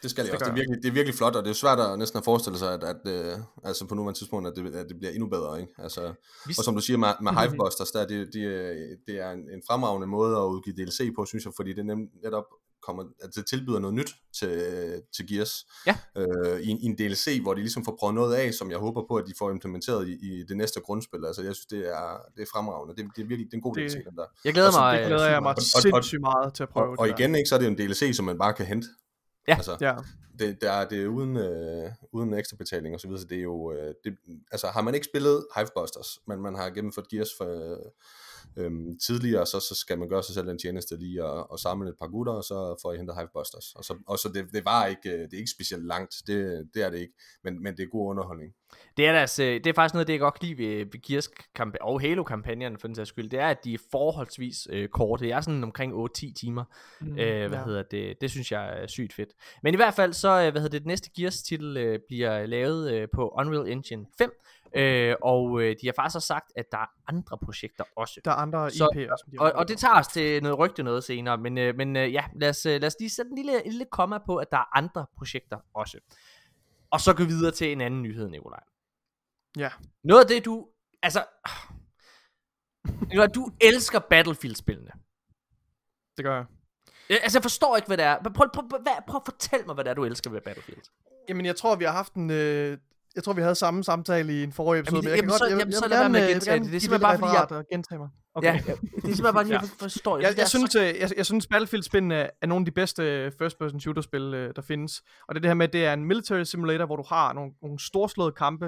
Det 0.02 0.10
skal 0.10 0.24
Det 0.24 0.32
også. 0.34 0.44
Det 0.44 0.50
er, 0.50 0.54
virkelig, 0.54 0.82
det 0.82 0.88
er 0.88 0.92
virkelig 0.92 1.14
flot, 1.14 1.36
og 1.36 1.44
det 1.44 1.50
er 1.50 1.54
svært 1.54 1.80
at 1.80 1.98
næsten 1.98 2.18
at 2.18 2.24
forestille 2.24 2.58
sig, 2.58 2.74
at, 2.74 2.84
at 2.84 3.02
øh, 3.06 3.38
altså 3.64 3.86
på 3.86 3.94
nuværende 3.94 4.18
tidspunkt, 4.20 4.48
at 4.48 4.52
det, 4.56 4.74
at 4.74 4.86
det 4.88 4.98
bliver 4.98 5.12
endnu 5.12 5.28
bedre. 5.28 5.60
Ikke? 5.60 5.72
Altså, 5.78 6.12
Vi- 6.46 6.54
og 6.58 6.64
som 6.64 6.74
du 6.74 6.80
siger 6.80 6.96
med, 6.96 7.08
med 7.22 7.32
Hivebusters, 7.32 7.90
der, 7.90 8.06
det, 8.06 8.26
det, 8.32 8.42
det 9.06 9.20
er 9.20 9.30
en, 9.30 9.38
en 9.38 9.62
fremragende 9.68 10.06
måde 10.06 10.36
at 10.36 10.42
udgive 10.44 10.74
DLC 10.84 11.14
på, 11.16 11.24
synes 11.24 11.44
jeg, 11.44 11.52
fordi 11.56 11.72
det 11.72 11.86
nem, 11.86 11.98
netop 12.24 12.44
kommer, 12.86 13.02
at 13.22 13.30
det 13.34 13.46
tilbyder 13.46 13.78
noget 13.78 13.94
nyt 13.94 14.10
til, 14.38 14.52
til 15.16 15.26
Gears 15.28 15.54
Ja. 15.86 15.94
øh, 16.16 16.60
i, 16.60 16.68
en, 16.68 16.78
i 16.80 16.84
en 16.86 16.94
DLC, 16.98 17.38
hvor 17.42 17.54
de 17.54 17.60
ligesom 17.60 17.84
får 17.84 17.96
prøvet 18.00 18.14
noget 18.14 18.34
af, 18.34 18.54
som 18.54 18.70
jeg 18.70 18.78
håber 18.78 19.02
på, 19.10 19.14
at 19.16 19.24
de 19.26 19.32
får 19.38 19.50
implementeret 19.50 20.08
i, 20.08 20.12
i 20.28 20.44
det 20.48 20.56
næste 20.56 20.80
grundspil. 20.80 21.24
Altså 21.26 21.42
jeg 21.42 21.54
synes, 21.54 21.66
det 21.66 21.78
er, 21.88 22.06
det 22.36 22.42
er 22.42 22.46
fremragende. 22.54 22.94
Det, 22.96 23.10
det 23.16 23.22
er 23.22 23.26
virkelig 23.26 23.46
det 23.46 23.54
er 23.54 23.58
en 23.58 23.62
god 23.62 23.74
Det- 23.74 23.90
DLC, 23.90 23.94
den 24.08 24.16
der. 24.16 24.24
Jeg 24.44 24.52
glæder 24.52 24.68
Og 24.68 24.74
mig... 24.80 24.94
det 24.98 25.02
øh, 25.04 25.06
glæder 25.10 25.28
jeg 25.30 25.42
mig 25.42 25.48
og- 25.50 25.56
og- 25.74 25.76
og- 25.76 25.82
sindssygt 25.82 26.20
meget 26.20 26.54
til 26.54 26.62
at 26.62 26.68
prøve. 26.68 26.86
Og, 26.86 26.98
og 26.98 27.08
der. 27.08 27.14
igen, 27.16 27.34
ikke, 27.34 27.48
så 27.48 27.54
er 27.54 27.58
det 27.58 27.68
en 27.68 27.78
DLC, 27.78 28.16
som 28.16 28.24
man 28.24 28.38
bare 28.38 28.52
kan 28.54 28.66
hente. 28.66 28.88
Ja. 29.48 29.54
Altså, 29.54 29.76
Ja. 29.80 29.96
det, 30.38 30.60
det, 30.60 30.68
er, 30.68 30.84
det 30.88 31.02
er 31.02 31.06
uden, 31.06 31.36
øh, 31.36 31.90
uden 32.12 32.34
ekstra 32.34 32.56
betaling 32.56 32.94
og 32.94 33.00
så 33.00 33.08
videre, 33.08 33.20
så 33.20 33.26
det 33.26 33.38
er 33.38 33.42
jo, 33.42 33.72
øh, 33.72 33.94
det, 34.04 34.16
altså 34.52 34.66
har 34.66 34.82
man 34.82 34.94
ikke 34.94 35.04
spillet 35.04 35.46
Hivebusters, 35.56 36.18
men 36.26 36.42
man 36.42 36.54
har 36.54 36.70
gennemført 36.70 37.08
Gears 37.08 37.30
for, 37.38 37.72
øh, 37.72 37.78
øhm, 38.56 38.98
tidligere, 39.06 39.46
så, 39.46 39.60
så 39.60 39.74
skal 39.74 39.98
man 39.98 40.08
gøre 40.08 40.22
sig 40.22 40.34
selv 40.34 40.46
den 40.46 40.58
tjeneste 40.58 40.96
lige 40.96 41.24
at, 41.24 41.46
at 41.52 41.60
samle 41.60 41.88
et 41.88 41.98
par 42.00 42.08
gutter, 42.08 42.32
og 42.32 42.44
så 42.44 42.78
får 42.82 42.92
I 42.92 42.96
hentet 42.96 43.16
Hivebusters. 43.16 43.72
Og 43.76 43.84
så, 43.84 43.94
og 44.06 44.18
så 44.18 44.28
det, 44.34 44.52
det 44.52 44.64
var 44.64 44.86
ikke, 44.86 45.10
øh, 45.10 45.18
det 45.18 45.32
er 45.32 45.38
ikke 45.38 45.50
specielt 45.50 45.86
langt, 45.86 46.14
det, 46.26 46.68
det 46.74 46.82
er 46.82 46.90
det 46.90 46.98
ikke, 46.98 47.14
men, 47.44 47.62
men 47.62 47.76
det 47.76 47.82
er 47.82 47.86
god 47.86 48.10
underholdning. 48.10 48.52
Det 48.96 49.06
er, 49.06 49.12
deres, 49.12 49.38
øh, 49.38 49.54
det 49.54 49.66
er 49.66 49.72
faktisk 49.74 49.94
noget, 49.94 50.06
det 50.06 50.12
jeg 50.12 50.20
godt 50.20 50.40
kan 50.40 50.48
lide 50.48 50.58
ved, 50.58 50.78
ved 50.78 51.02
Gears 51.02 51.28
og 51.80 52.00
Halo-kampagnen 52.00 52.78
for 52.78 52.88
den 52.88 52.94
sags 52.94 53.08
skyld. 53.08 53.30
Det 53.30 53.38
er, 53.38 53.48
at 53.48 53.64
de 53.64 53.74
er 53.74 53.78
forholdsvis 53.90 54.68
øh, 54.70 54.88
korte. 54.88 55.24
Det 55.24 55.32
er 55.32 55.40
sådan 55.40 55.64
omkring 55.64 55.92
8-10 55.92 56.32
timer. 56.34 56.64
Mm, 57.00 57.18
øh, 57.18 57.48
hvad 57.48 57.58
ja. 57.58 57.64
hedder 57.64 57.82
det? 57.82 58.20
Det 58.20 58.30
synes 58.30 58.52
jeg 58.52 58.82
er 58.82 58.86
sygt 58.86 59.12
fedt. 59.12 59.30
Men 59.62 59.74
i 59.74 59.76
hvert 59.76 59.94
fald 59.94 60.12
så, 60.12 60.28
øh, 60.28 60.50
hvad 60.50 60.60
hedder 60.60 60.68
det, 60.68 60.80
det 60.80 60.86
næste 60.86 61.10
Gears-titel 61.16 61.76
øh, 61.76 61.98
bliver 62.08 62.46
lavet 62.46 62.92
øh, 62.92 63.08
på 63.14 63.28
Unreal 63.28 63.68
Engine 63.68 64.06
5. 64.18 64.32
Øh, 64.74 65.16
og 65.22 65.62
øh, 65.62 65.76
de 65.82 65.86
har 65.86 65.92
faktisk 65.96 66.16
også 66.16 66.26
sagt, 66.26 66.52
at 66.56 66.64
der 66.72 66.78
er 66.78 66.86
andre 67.08 67.38
projekter 67.38 67.84
også. 67.96 68.20
Der 68.24 68.30
er 68.30 68.34
andre 68.34 68.70
Så- 68.70 68.84
IP'er, 68.94 69.16
som 69.24 69.30
de 69.30 69.38
Og, 69.40 69.52
og 69.52 69.68
det 69.68 69.78
tager 69.78 69.94
os 69.98 70.06
til 70.06 70.42
noget 70.42 70.58
rygte 70.58 70.82
noget 70.82 71.04
senere, 71.04 71.38
men, 71.38 71.58
øh, 71.58 71.76
men 71.76 71.96
øh, 71.96 72.12
ja, 72.12 72.24
lad 72.34 72.48
os, 72.48 72.66
øh, 72.66 72.80
lad 72.80 72.86
os 72.86 72.96
lige 73.00 73.10
sætte 73.10 73.28
en 73.30 73.36
lille, 73.36 73.64
en 73.66 73.70
lille 73.70 73.86
komma 73.92 74.18
på, 74.26 74.36
at 74.36 74.50
der 74.50 74.56
er 74.56 74.76
andre 74.76 75.06
projekter 75.16 75.58
også. 75.74 75.98
Og 76.90 77.00
så 77.00 77.14
gå 77.14 77.24
videre 77.24 77.50
til 77.52 77.72
en 77.72 77.80
anden 77.80 78.02
nyhed, 78.02 78.28
Nikolaj. 78.28 78.62
Ja. 79.56 79.70
Noget 80.04 80.20
af 80.22 80.26
det, 80.28 80.44
du... 80.44 80.68
Altså... 81.02 81.24
Nikolaj, 83.00 83.26
du 83.26 83.50
elsker 83.60 83.98
Battlefield-spillene. 83.98 84.90
Det 86.16 86.24
gør 86.24 86.36
jeg. 86.36 86.44
Altså, 87.22 87.38
jeg 87.38 87.42
forstår 87.42 87.76
ikke, 87.76 87.86
hvad 87.86 87.96
det 87.96 88.04
er. 88.04 88.18
Prøv, 88.22 88.32
prøv, 88.34 88.68
prøv, 88.70 88.80
hvad, 88.80 88.92
prøv 89.06 89.16
at 89.16 89.22
fortælle 89.32 89.66
mig, 89.66 89.74
hvad 89.74 89.84
det 89.84 89.90
er, 89.90 89.94
du 89.94 90.04
elsker 90.04 90.30
ved 90.30 90.40
Battlefield. 90.40 90.80
Jamen, 91.28 91.46
jeg 91.46 91.56
tror, 91.56 91.76
vi 91.76 91.84
har 91.84 91.92
haft 91.92 92.14
en... 92.14 92.30
Øh, 92.30 92.78
jeg 93.16 93.24
tror, 93.24 93.32
vi 93.32 93.40
havde 93.42 93.54
samme 93.54 93.84
samtale 93.84 94.40
i 94.40 94.42
en 94.42 94.52
forrige 94.52 94.80
episode. 94.80 94.96
Jamen, 94.96 95.04
men 95.04 95.10
jeg 95.10 95.16
jamen, 95.16 95.28
kan 95.30 95.38
så- 95.38 95.44
godt, 95.44 95.50
jeg, 95.50 95.58
jamen, 95.58 95.72
så 95.72 95.88
lad 95.88 95.98
være 95.98 96.08
med 96.08 96.20
at 96.20 96.26
øh, 96.26 96.32
gentage 96.32 96.58
det. 96.60 96.66
Det 96.70 96.76
er 96.76 96.80
simpelthen 96.80 97.00
bare, 97.02 97.18
fordi 97.18 97.32
jeg- 97.34 97.42
referat 97.42 97.58
og 97.58 97.64
gentage 97.72 97.98
mig. 97.98 98.08
Okay. 98.34 98.48
Ja, 98.48 98.52
det 98.52 98.68
er 98.68 98.74
simpelthen 99.00 99.34
bare 99.34 99.44
lige, 99.44 99.60
jeg 99.60 99.68
forstår 99.78 100.16
det. 100.16 100.22
Jeg, 100.24 100.38
jeg, 100.38 100.48
synes, 100.48 100.74
øh, 100.74 100.82
jeg, 101.00 101.10
jeg 101.16 101.26
synes 101.26 101.46
Battlefield-spillene 101.46 102.14
er 102.42 102.46
nogle 102.46 102.62
af 102.62 102.66
de 102.66 102.70
bedste 102.70 103.02
øh, 103.02 103.32
first-person 103.38 103.80
shooter-spil, 103.80 104.52
der 104.56 104.62
findes. 104.62 105.02
Og 105.28 105.34
det 105.34 105.38
er 105.38 105.42
det 105.42 105.48
her 105.48 105.54
med, 105.54 105.66
at 105.68 105.72
det 105.72 105.84
er 105.86 105.92
en 105.92 106.04
military 106.04 106.42
simulator, 106.42 106.86
hvor 106.86 106.96
du 106.96 107.04
har 107.08 107.32
nogle, 107.32 107.52
nogle 107.62 107.78
storslåede 107.80 108.32
kampe, 108.32 108.66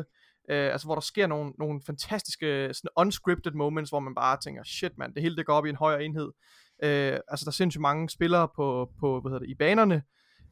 øh, 0.51 0.73
altså 0.73 0.87
hvor 0.87 0.95
der 0.95 1.01
sker 1.03 1.27
nogle, 1.27 1.53
nogle 1.59 1.81
fantastiske 1.87 2.47
sådan 2.75 2.91
unscripted 2.97 3.53
moments, 3.53 3.91
hvor 3.91 4.01
man 4.01 4.15
bare 4.15 4.37
tænker, 4.45 4.63
shit 4.65 4.93
mand, 4.99 5.15
det 5.15 5.23
hele 5.23 5.37
det 5.37 5.47
går 5.47 5.55
op 5.55 5.67
i 5.67 5.69
en 5.69 5.77
højere 5.77 6.05
enhed. 6.05 6.29
Øh, 6.85 7.19
altså 7.29 7.45
der 7.45 7.51
er 7.51 7.59
sindssygt 7.61 7.81
mange 7.83 8.11
spillere 8.11 8.49
på, 8.57 8.89
på 9.01 9.21
hvad 9.21 9.31
hedder 9.31 9.39
det, 9.47 9.51
i 9.51 9.55
banerne, 9.55 10.03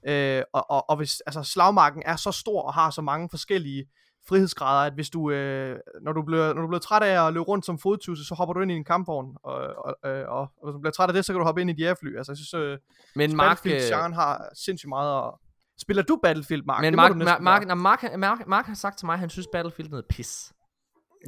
øh, 0.09 0.43
og, 0.53 0.71
og, 0.71 0.91
og 0.91 0.97
hvis 0.97 1.21
altså, 1.21 1.43
slagmarken 1.43 2.03
er 2.07 2.17
så 2.17 2.33
stor 2.33 2.63
og 2.63 2.75
har 2.75 2.91
så 2.91 3.03
mange 3.03 3.29
forskellige 3.31 3.87
frihedsgrader, 4.29 4.87
at 4.87 4.93
hvis 4.93 5.11
du, 5.11 5.31
øh, 5.31 5.79
når, 6.03 6.13
du 6.13 6.23
bliver, 6.23 6.55
når 6.55 6.63
du 6.63 6.69
bliver 6.69 6.81
træt 6.81 7.03
af 7.03 7.27
at 7.27 7.33
løbe 7.33 7.45
rundt 7.45 7.67
som 7.67 7.79
fodtusse, 7.79 8.25
så 8.25 8.35
hopper 8.35 8.53
du 8.53 8.61
ind 8.61 8.71
i 8.71 8.75
en 8.75 8.85
kampvogn, 8.85 9.37
og, 9.43 9.55
og, 9.55 10.11
øh, 10.11 10.29
og, 10.29 10.41
og 10.41 10.65
hvis 10.65 10.73
du 10.73 10.79
bliver 10.79 10.93
træt 10.93 11.09
af 11.09 11.15
det, 11.15 11.25
så 11.25 11.33
kan 11.33 11.39
du 11.39 11.45
hoppe 11.45 11.61
ind 11.61 11.71
i 11.71 11.73
et 11.73 11.81
jægerfly. 11.81 12.17
Altså, 12.17 12.33
jeg 12.33 12.37
synes, 12.37 12.55
øh, 12.55 12.79
Men 13.17 13.37
Mark, 13.37 13.67
øh, 13.67 14.13
har 14.13 14.49
sindssygt 14.55 14.89
meget 14.89 15.27
at... 15.27 15.33
Spiller 15.79 16.03
du 16.03 16.19
Battlefield, 16.23 16.63
Mark? 16.67 16.81
men 16.81 16.93
Det 16.93 16.97
Mark, 16.97 17.17
Mark, 17.17 17.41
Mark, 17.41 17.67
gøre. 17.67 17.77
Mark, 17.77 18.19
Mark, 18.19 18.47
Mark 18.47 18.67
har 18.67 18.75
sagt 18.75 18.99
til 18.99 19.07
mig, 19.07 19.13
at 19.13 19.19
han 19.21 19.31
synes 19.31 19.49
Battlefield 19.53 19.89
er 19.89 19.91
noget 19.91 20.05
pis. 20.09 20.53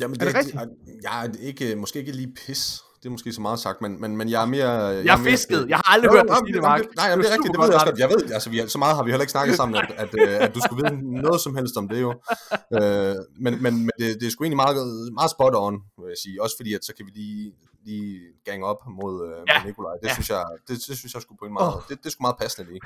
Jamen, 0.01 0.21
Er 0.21 0.25
det 0.25 0.35
rigtigt? 0.35 0.57
Jeg 1.03 1.27
er 1.27 1.29
ikke, 1.41 1.77
måske 1.77 1.99
ikke 1.99 2.13
lige 2.13 2.35
pis. 2.47 2.83
Det 3.05 3.11
er 3.11 3.13
måske 3.19 3.33
så 3.33 3.41
meget 3.41 3.59
sagt, 3.59 3.81
men, 3.83 4.01
men, 4.01 4.17
men 4.17 4.29
jeg 4.31 4.43
er 4.43 4.47
mere... 4.47 4.71
Jeg, 4.71 5.05
Jeg 5.05 5.13
er 5.13 5.17
har 5.17 5.23
mere- 5.25 5.31
fisket. 5.31 5.67
Jeg 5.69 5.77
har 5.77 5.93
aldrig 5.95 6.09
Jo, 6.11 6.13
hørt 6.17 6.27
dig 6.29 6.37
sige 6.47 6.55
det, 6.55 6.63
Mark. 6.63 6.81
det- 6.81 6.89
Nej, 6.97 7.07
jamen, 7.11 7.23
det 7.25 7.31
er 7.31 7.35
rigtigt, 7.37 7.53
det 7.53 7.61
ved 7.61 7.67
jeg 7.69 7.75
også 7.75 7.87
godt. 7.87 7.99
Jeg 7.99 8.09
ved, 8.09 8.33
altså, 8.37 8.51
vi, 8.51 8.57
så 8.69 8.79
meget 8.79 8.97
har 8.97 9.03
vi 9.05 9.11
heller 9.11 9.23
ikke 9.27 9.31
snakket 9.37 9.57
sammen, 9.57 9.75
at, 9.83 9.89
at, 10.05 10.11
øh, 10.23 10.37
at 10.45 10.55
du 10.55 10.61
skulle 10.65 10.81
vide 10.83 10.97
noget 11.27 11.41
som 11.41 11.53
helst 11.57 11.77
om 11.77 11.89
det 11.89 12.01
jo. 12.01 12.11
Øh, 12.79 13.15
men 13.45 13.53
men, 13.65 13.73
men 13.87 13.91
det, 14.01 14.07
det 14.21 14.27
er 14.27 14.31
sgu 14.31 14.41
egentlig 14.45 14.57
meget, 14.65 14.77
meget 15.21 15.31
spot 15.37 15.55
on, 15.67 15.75
vil 16.01 16.09
jeg 16.15 16.19
sige. 16.25 16.43
Også 16.45 16.55
fordi, 16.59 16.71
at 16.75 16.83
så 16.85 16.93
kan 16.97 17.05
vi 17.07 17.11
lige, 17.21 17.53
lige 17.87 18.21
gange 18.49 18.63
op 18.73 18.81
mod, 19.01 19.15
øh, 19.29 19.37
Ja. 19.49 19.55
mod 19.59 19.67
Nikolaj. 19.69 19.95
Det, 20.03 20.09
Ja. 20.09 20.15
synes 20.17 20.29
jeg, 20.35 20.43
det, 20.69 20.75
det 20.89 20.97
synes 21.01 21.13
jeg 21.17 21.23
skulle 21.23 21.39
på 21.43 21.47
en 21.51 21.55
meget... 21.59 21.75
Åh. 21.75 21.81
Det, 21.89 21.95
det 22.03 22.07
er 22.07 22.11
sgu 22.15 22.23
meget 22.29 22.39
passende 22.43 22.65
lige. 22.71 22.81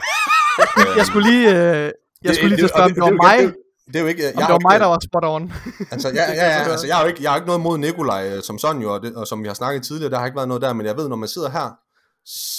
Jeg 1.01 1.07
skulle 1.11 1.27
lige, 1.33 1.47
øh, 1.57 1.87
jeg 2.27 2.33
skulle 2.35 2.49
lige 2.53 2.61
til 2.63 2.69
at 2.71 2.75
spørge, 2.75 2.89
om 2.91 2.95
det 2.99 3.03
var 3.09 3.17
mig, 3.29 3.39
Det 3.89 3.97
er 3.97 4.01
jo 4.01 4.07
ikke... 4.07 4.23
Jeg, 4.23 4.33
om 4.37 4.43
er 4.43 4.47
det 4.47 4.49
var 4.53 4.55
ikke- 4.59 4.69
mig, 4.69 4.81
der 4.81 4.87
var 4.87 4.99
spot 5.09 5.25
on. 5.25 5.53
Altså, 5.93 6.09
ja, 6.09 6.25
ja, 6.33 6.47
ja, 6.57 6.71
altså, 6.71 6.87
jeg 6.87 6.97
har 6.97 7.03
jo 7.03 7.09
ikke, 7.09 7.23
jeg 7.23 7.31
har 7.31 7.37
ikke 7.37 7.47
noget 7.47 7.61
mod 7.63 7.79
Nikolaj 7.79 8.29
øh, 8.37 8.43
som 8.43 8.59
sådan 8.59 8.83
jo, 8.83 8.95
og, 8.95 9.03
det, 9.03 9.15
og 9.17 9.27
som 9.27 9.43
vi 9.43 9.47
har 9.49 9.55
snakket 9.55 9.83
tidligere, 9.83 10.11
der 10.11 10.19
har 10.19 10.27
ikke 10.27 10.37
været 10.37 10.49
noget 10.49 10.63
der, 10.63 10.73
men 10.73 10.87
jeg 10.87 10.97
ved, 10.97 11.09
når 11.09 11.17
man 11.17 11.29
sidder 11.29 11.51
her, 11.51 11.69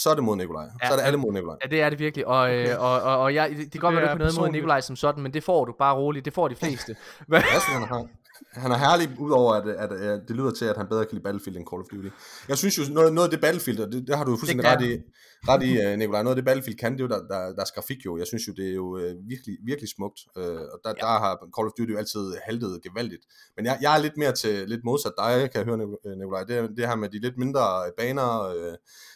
så 0.02 0.10
er 0.10 0.16
det 0.16 0.24
mod 0.24 0.36
Nikolaj. 0.36 0.64
Ja. 0.82 0.88
Så 0.88 0.94
er 0.94 0.98
det 0.98 1.06
alle 1.06 1.18
mod 1.18 1.34
Nikolaj. 1.34 1.56
Ja, 1.64 1.70
det 1.70 1.82
er 1.82 1.90
det 1.90 2.00
virkelig. 2.00 2.28
Og, 2.28 2.56
øh, 2.56 2.80
og, 2.80 3.02
og, 3.02 3.18
og 3.18 3.34
jeg, 3.36 3.50
det 3.50 3.72
kan 3.72 3.82
godt 3.82 3.96
være, 3.96 4.06
du 4.06 4.12
ikke 4.12 4.18
noget 4.20 4.36
mod. 4.40 4.50
Nikolaj 4.50 4.82
som 4.82 4.96
sådan, 4.96 5.24
men 5.24 5.34
det 5.34 5.44
får 5.44 5.66
du 5.66 5.74
bare 5.80 5.96
roligt. 5.96 6.26
Det 6.26 6.34
får 6.34 6.48
de 6.48 6.56
fleste. 6.56 6.96
Hvad? 7.28 7.42
Han, 8.54 8.72
er 8.72 8.78
herlig, 8.78 9.20
udover 9.20 9.54
at, 9.54 9.68
at, 9.68 9.92
at, 9.92 10.22
det 10.28 10.36
lyder 10.36 10.52
til, 10.52 10.66
at 10.66 10.78
han 10.78 10.88
bedre 10.88 11.06
kan 11.06 11.16
lide 11.16 11.24
Battlefield 11.24 11.58
end 11.58 11.68
Call 11.72 11.82
of 11.82 11.88
Duty. 11.92 12.10
Jeg 12.48 12.58
synes 12.58 12.78
jo, 12.78 12.84
noget, 12.94 13.14
noget 13.14 13.28
af 13.28 13.32
det 13.32 13.42
Battlefield, 13.42 13.80
og 13.80 13.92
det, 13.92 14.08
det 14.08 14.18
har 14.18 14.24
du 14.24 14.32
jo 14.32 14.38
fuldstændig 14.38 14.66
ret 14.66 14.82
i, 14.82 14.92
ret 15.48 15.64
i 15.64 15.72
uh, 15.86 16.00
Nikolaj, 16.00 16.24
noget 16.24 16.36
af 16.36 16.40
det 16.42 16.46
Battlefield 16.46 16.78
kan, 16.78 16.92
det 16.94 17.00
er 17.00 17.04
jo 17.04 17.10
der, 17.16 17.28
der, 17.28 17.56
deres 17.56 17.72
grafik 17.72 18.06
jo. 18.06 18.18
Jeg 18.18 18.28
synes 18.28 18.48
jo, 18.48 18.54
det 18.54 18.70
er 18.70 18.74
jo 18.74 18.86
uh, 18.96 19.30
virkelig, 19.32 19.58
virkelig 19.66 19.90
smukt, 19.90 20.20
uh, 20.36 20.44
og 20.44 20.78
der, 20.84 20.90
ja. 20.90 21.06
der 21.06 21.20
har 21.24 21.32
Call 21.56 21.68
of 21.68 21.74
Duty 21.78 21.92
jo 21.92 21.98
altid 21.98 22.24
haltet 22.48 22.82
gevaldigt. 22.84 23.24
Men 23.56 23.66
jeg, 23.66 23.78
jeg 23.82 23.96
er 23.98 24.02
lidt 24.02 24.18
mere 24.18 24.32
til, 24.32 24.70
lidt 24.70 24.84
modsat 24.84 25.14
dig, 25.18 25.52
kan 25.52 25.60
jeg 25.60 25.66
høre, 25.66 25.78
Nik- 25.84 26.18
Nikolaj, 26.20 26.44
det, 26.44 26.70
det 26.78 26.88
her 26.88 26.96
med 26.96 27.10
de 27.10 27.20
lidt 27.20 27.38
mindre 27.38 27.64
baner, 27.98 28.30
uh, 28.56 28.74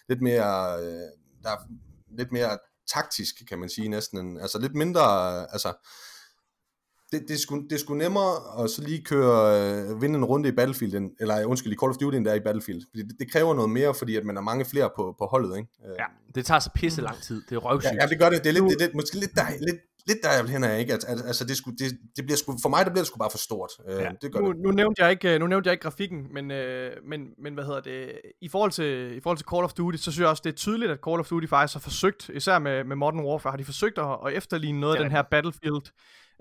lidt 0.10 0.22
mere, 0.22 0.54
uh, 0.80 1.08
der 1.44 1.50
er 1.56 1.60
lidt 2.18 2.32
mere 2.32 2.58
taktisk, 2.94 3.36
kan 3.50 3.60
man 3.60 3.70
sige 3.70 3.88
næsten. 3.88 4.40
Altså 4.40 4.60
lidt 4.60 4.76
mindre, 4.76 5.06
altså 5.54 5.74
det, 7.14 7.22
det, 7.28 7.34
er 7.34 7.38
sgu, 7.38 7.64
det 7.70 7.80
sgu 7.80 7.94
nemmere 7.94 8.64
at 8.64 8.70
så 8.70 8.82
lige 8.82 9.04
køre, 9.04 9.40
øh, 9.62 10.02
vinde 10.02 10.16
en 10.16 10.26
runde 10.26 10.50
i 10.50 10.52
Battlefield, 10.52 10.96
end, 10.96 11.12
eller 11.20 11.46
undskyld, 11.46 11.74
i 11.74 11.76
Call 11.76 11.90
of 11.90 11.98
Duty, 11.98 12.18
end 12.18 12.26
der 12.26 12.32
er 12.32 12.36
i 12.36 12.40
Battlefield. 12.40 12.82
Fordi 12.90 13.04
det, 13.04 13.16
det 13.20 13.32
kræver 13.32 13.54
noget 13.54 13.70
mere, 13.70 13.94
fordi 13.94 14.16
at 14.16 14.26
man 14.26 14.38
er 14.38 14.42
mange 14.42 14.66
flere 14.66 14.90
på, 14.96 15.16
på 15.20 15.26
holdet, 15.26 15.58
ikke? 15.58 15.70
Øh, 15.86 15.96
Ja, 16.00 16.06
det 16.36 16.46
tager 16.46 16.60
så 16.60 16.70
pisse 16.76 17.02
lang 17.02 17.18
tid. 17.22 17.42
Det 17.50 17.52
er 17.52 17.62
ja, 17.64 17.70
røvsygt. 17.70 17.94
ja, 18.02 18.08
det 18.08 18.20
gør 18.20 18.30
det. 18.30 18.44
Det 18.44 18.50
er, 18.50 18.54
lidt, 18.54 18.64
det, 18.64 18.76
er 18.82 18.86
lidt, 18.86 18.96
måske 18.96 19.16
lidt, 19.20 19.36
dej, 19.36 19.58
lidt, 19.62 19.78
lidt 20.08 20.18
der 20.24 20.34
jeg 20.36 20.44
vil 20.44 20.52
hen 20.52 20.64
af, 20.64 20.80
ikke? 20.80 20.94
At, 20.94 21.04
at, 21.04 21.18
altså, 21.26 21.44
det, 21.46 21.58
skulle, 21.58 21.78
det, 21.78 21.98
det 22.16 22.26
bliver 22.26 22.38
sgu, 22.38 22.58
for 22.62 22.70
mig 22.70 22.86
der 22.86 22.92
bliver 22.92 23.02
det 23.04 23.08
sgu 23.08 23.18
bare 23.18 23.30
for 23.32 23.38
stort. 23.38 23.70
Øh, 23.90 23.96
Ja. 24.02 24.12
det 24.22 24.34
gør 24.34 24.40
Nu, 24.40 24.52
det. 24.52 24.62
nu, 24.62 24.72
nævnte 24.72 25.04
jeg 25.04 25.12
ikke, 25.12 25.40
nu 25.40 25.48
nævnte 25.48 25.68
jeg 25.68 25.74
ikke 25.74 25.84
grafikken, 25.84 26.34
men, 26.34 26.52
øh, 26.52 26.92
men, 27.10 27.20
men 27.44 27.54
hvad 27.54 27.64
hedder 27.64 27.82
det, 27.82 28.12
i 28.42 28.50
forhold, 28.50 28.72
til, 28.72 29.18
i 29.18 29.22
forhold 29.22 29.38
til 29.38 29.48
Call 29.54 29.64
of 29.64 29.74
Duty, 29.74 29.98
så 29.98 30.04
synes 30.04 30.20
jeg 30.20 30.28
også, 30.28 30.42
det 30.46 30.52
er 30.52 30.56
tydeligt, 30.56 30.92
at 30.92 31.00
Call 31.08 31.20
of 31.20 31.28
Duty 31.28 31.48
faktisk 31.48 31.76
har 31.76 31.80
forsøgt, 31.82 32.30
især 32.34 32.60
med, 32.60 32.84
med 32.84 32.96
Modern 32.96 33.20
Warfare, 33.26 33.52
har 33.52 33.58
de 33.58 33.66
forsøgt 33.66 33.98
at, 33.98 34.18
at 34.26 34.34
efterligne 34.34 34.80
noget 34.80 34.94
af 34.94 35.00
Det 35.00 35.06
er 35.06 35.10
den 35.10 35.16
her 35.16 35.22
Battlefield 35.32 35.84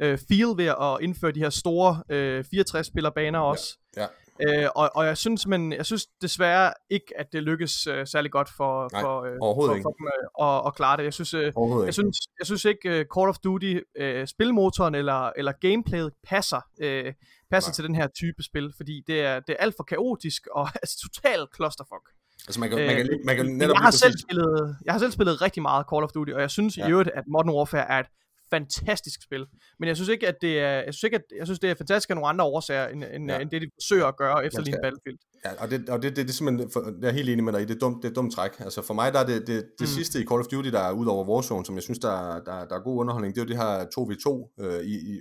øh, 0.02 0.18
feel 0.28 0.48
ved 0.56 0.66
at 0.66 0.98
indføre 1.00 1.32
de 1.32 1.40
her 1.40 1.50
store 1.50 2.02
øh, 2.08 2.44
64-spillerbaner 2.54 3.38
også. 3.38 3.78
Ja. 3.96 4.06
Øh, 4.40 4.68
og, 4.74 4.90
og 4.94 5.06
jeg 5.06 5.16
synes 5.18 5.46
men 5.46 5.72
jeg 5.72 5.86
synes 5.86 6.06
desværre 6.06 6.72
ikke, 6.90 7.06
at 7.16 7.32
det 7.32 7.42
lykkes 7.42 7.86
øh, 7.86 8.06
særlig 8.06 8.30
godt 8.30 8.48
for, 8.56 8.88
Nej, 8.92 9.02
for, 9.02 9.22
øh, 9.22 9.36
for, 9.38 9.74
ikke. 9.74 9.82
for 9.82 9.90
dem 9.90 10.06
øh, 10.06 10.48
at, 10.48 10.66
at 10.66 10.74
klare 10.74 10.96
det. 10.96 11.04
Jeg 11.04 11.14
synes, 11.14 11.34
øh, 11.34 11.42
jeg 11.42 11.80
ikke. 11.80 11.92
synes, 11.92 12.16
jeg 12.38 12.46
synes 12.46 12.64
ikke 12.64 12.88
uh, 12.88 13.18
Call 13.18 13.28
of 13.28 13.38
Duty 13.44 13.74
uh, 14.00 14.26
spilmotoren 14.26 14.94
eller, 14.94 15.30
eller 15.36 15.52
gameplayet 15.52 16.12
passer, 16.24 16.60
uh, 16.84 17.12
passer 17.50 17.70
Nej. 17.70 17.74
til 17.74 17.84
den 17.84 17.94
her 17.94 18.06
type 18.06 18.42
spil, 18.42 18.72
fordi 18.76 19.02
det 19.06 19.20
er, 19.20 19.40
det 19.40 19.52
er 19.52 19.62
alt 19.64 19.74
for 19.76 19.84
kaotisk 19.84 20.46
og 20.52 20.68
altså 20.82 20.96
total 21.08 21.46
clusterfuck. 21.56 22.06
Altså, 22.46 22.60
man 22.60 22.68
kan, 22.70 22.78
man 22.78 22.96
kan, 22.96 23.10
Øh, 23.10 23.18
man 23.24 23.36
kan 23.36 23.46
netop 23.46 23.74
jeg 23.74 23.82
har, 23.82 23.90
selv 23.90 24.14
spillet, 24.18 24.76
jeg 24.84 24.94
har 24.94 24.98
selv 24.98 25.12
spillet 25.12 25.42
rigtig 25.42 25.62
meget 25.62 25.86
Call 25.92 26.04
of 26.04 26.10
Duty, 26.10 26.32
og 26.32 26.40
jeg 26.40 26.50
synes. 26.50 26.78
Ja. 26.78 26.86
i 26.86 26.90
øvrigt, 26.90 27.10
at 27.14 27.24
Modern 27.26 27.50
Warfare 27.50 27.88
er 27.90 28.00
et 28.00 28.06
fantastisk 28.56 29.22
spil. 29.22 29.44
Men 29.78 29.86
jeg 29.88 29.96
synes 29.96 30.08
ikke, 30.08 30.28
at 30.28 30.34
det 30.42 30.58
er, 30.58 30.70
jeg 30.86 30.94
synes 30.94 31.02
ikke, 31.02 31.16
at, 31.16 31.24
jeg 31.38 31.46
synes, 31.46 31.58
det 31.58 31.70
er 31.70 31.74
fantastisk 31.74 32.10
af 32.10 32.16
nogle 32.16 32.28
andre 32.28 32.44
årsager, 32.44 32.86
end, 32.88 33.04
end, 33.04 33.30
ja. 33.30 33.34
Ja. 33.36 33.40
end 33.42 33.50
det, 33.50 33.62
de 33.62 33.68
forsøger 33.80 34.06
at 34.06 34.16
gøre 34.16 34.46
efter 34.46 34.60
lige 34.60 34.72
skal- 34.72 34.82
Battlefield. 34.82 35.18
Ja, 35.44 35.50
og 35.62 35.70
det, 35.70 35.88
og 35.88 36.02
det, 36.02 36.16
det, 36.16 36.24
det 36.26 36.32
er 36.32 36.36
simpelthen, 36.40 36.70
for, 36.72 36.80
jeg 37.02 37.08
er 37.08 37.12
helt 37.12 37.28
enig 37.28 37.44
med 37.44 37.52
dig 37.52 37.62
i, 37.62 37.64
det 37.64 37.74
er 37.74 37.78
dumt, 37.78 38.02
det 38.02 38.08
er 38.10 38.14
dumt 38.14 38.32
træk. 38.34 38.50
Altså 38.60 38.82
for 38.82 38.94
mig, 38.94 39.12
der 39.12 39.18
er 39.20 39.26
det, 39.26 39.46
det, 39.46 39.56
det 39.56 39.64
Mm. 39.80 39.86
sidste 39.86 40.20
i 40.22 40.24
Call 40.26 40.40
of 40.40 40.46
Duty, 40.46 40.68
der 40.68 40.80
er 40.80 40.92
ud 40.92 41.06
over 41.06 41.24
Warzone, 41.30 41.64
som 41.66 41.74
jeg 41.74 41.82
synes, 41.82 41.98
der, 41.98 42.10
er- 42.34 42.40
der, 42.48 42.64
der 42.70 42.76
er 42.78 42.82
god 42.88 42.96
underholdning, 43.00 43.34
det 43.34 43.40
er 43.40 43.44
jo 43.44 43.48
det 43.48 43.56
her 43.56 43.72
2v2 43.94 44.26
øh, 44.64 44.80
i, 44.84 44.94
i 45.12 45.20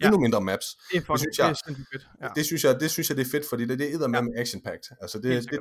Ja. 0.00 0.06
endnu 0.06 0.20
mindre 0.20 0.40
maps. 0.40 0.66
Det 0.92 0.96
er 0.96 1.00
fucking, 1.00 1.18
synes 1.18 1.36
det 1.36 1.42
jeg- 1.42 1.50
er 1.50 1.54
sindssygt 1.66 1.88
fedt. 1.92 2.04
Ja. 2.22 2.28
Det, 2.36 2.44
synes 2.46 2.64
jeg, 2.64 2.80
det 2.80 2.90
synes 2.90 3.08
jeg, 3.10 3.16
det 3.16 3.26
er 3.26 3.30
fedt, 3.30 3.44
fordi 3.48 3.64
det, 3.66 3.78
det 3.78 3.94
er 3.94 4.08
med 4.08 4.22
med 4.22 4.32
action-packed. 4.42 4.96
Altså 5.02 5.18
det, 5.18 5.50
det. 5.50 5.58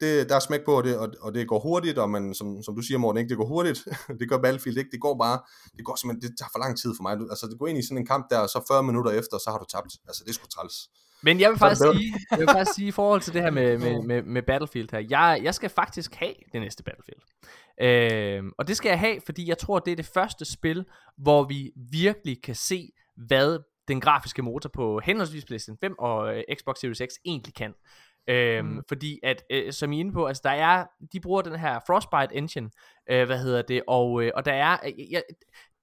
Det, 0.00 0.28
der 0.28 0.34
er 0.36 0.40
smæk 0.40 0.60
på 0.64 0.82
det, 0.82 0.98
og, 0.98 1.08
og 1.20 1.34
det 1.34 1.48
går 1.48 1.58
hurtigt, 1.60 1.98
og 1.98 2.10
man, 2.10 2.34
som, 2.34 2.62
som 2.62 2.76
du 2.76 2.82
siger, 2.82 2.98
Morten, 2.98 3.18
ikke, 3.18 3.28
det 3.28 3.36
går 3.36 3.46
hurtigt. 3.46 3.78
det 4.20 4.28
gør 4.28 4.38
Battlefield 4.38 4.78
ikke. 4.78 4.90
Det 4.90 5.00
går 5.00 5.18
bare, 5.18 5.40
det 5.76 5.84
går 5.84 5.96
simpelthen, 5.96 6.30
det 6.30 6.38
tager 6.38 6.48
for 6.52 6.58
lang 6.58 6.78
tid 6.78 6.90
for 6.96 7.02
mig. 7.02 7.18
Du- 7.18 7.26
Altså, 7.30 7.46
det 7.46 7.58
går 7.58 7.66
ind 7.66 7.78
i 7.78 7.82
sådan 7.82 7.98
en 7.98 8.06
kamp 8.06 8.26
der, 8.30 8.38
og 8.38 8.48
så 8.48 8.64
40 8.68 8.82
minutter 8.82 9.10
efter, 9.10 9.38
så 9.38 9.50
har 9.50 9.58
du 9.58 9.64
tabt. 9.74 9.92
Altså, 10.08 10.24
det 10.24 10.30
er 10.30 10.34
sgu 10.34 10.46
træls. 10.46 10.74
Men 11.22 11.40
jeg 11.40 11.50
vil 11.50 11.58
faktisk 11.58 11.80
sige, 11.92 12.14
jeg 12.30 12.38
vil 12.38 12.48
faktisk 12.48 12.74
sige 12.76 12.88
i 12.88 12.90
forhold 12.90 13.20
til 13.20 13.32
det 13.34 13.42
her 13.42 13.50
med, 13.50 13.78
med, 13.84 14.02
med, 14.02 14.22
med 14.22 14.42
Battlefield 14.42 14.88
her, 14.92 15.06
jeg, 15.10 15.40
jeg 15.42 15.54
skal 15.54 15.70
faktisk 15.70 16.14
have 16.14 16.34
det 16.52 16.60
næste 16.60 16.82
Battlefield. 16.82 17.20
Øhm, 17.82 18.50
og 18.58 18.68
det 18.68 18.76
skal 18.76 18.88
jeg 18.90 18.98
have, 19.00 19.20
fordi 19.26 19.48
jeg 19.48 19.58
tror, 19.58 19.78
det 19.78 19.92
er 19.92 19.96
det 19.96 20.06
første 20.14 20.44
spil, 20.44 20.84
hvor 21.18 21.44
vi 21.44 21.70
virkelig 21.90 22.42
kan 22.42 22.54
se, 22.54 22.88
hvad 23.28 23.58
den 23.88 24.00
grafiske 24.00 24.42
motor 24.42 24.70
på 24.74 25.00
henholdsvis 25.04 25.44
PlayStation 25.44 25.78
5 25.80 25.94
og 25.98 26.36
øh, 26.36 26.42
Xbox 26.58 26.76
Series 26.78 26.98
X 26.98 27.12
egentlig 27.24 27.54
kan. 27.54 27.72
Øhm, 28.30 28.66
Mm. 28.68 28.82
Fordi 28.88 29.20
at, 29.22 29.44
øh, 29.50 29.72
som 29.72 29.92
I 29.92 29.96
er 29.96 30.00
inde 30.00 30.12
på, 30.12 30.26
altså 30.26 30.40
der 30.44 30.50
er, 30.50 30.86
de 31.12 31.20
bruger 31.20 31.42
den 31.42 31.58
her 31.58 31.80
Frostbite 31.86 32.36
engine, 32.36 32.70
øh, 33.10 33.26
hvad 33.26 33.38
hedder 33.38 33.62
det, 33.62 33.82
og, 33.86 34.22
øh, 34.22 34.32
og 34.34 34.44
der 34.44 34.52
er, 34.52 34.76
øh, 34.86 35.12
jeg, 35.12 35.22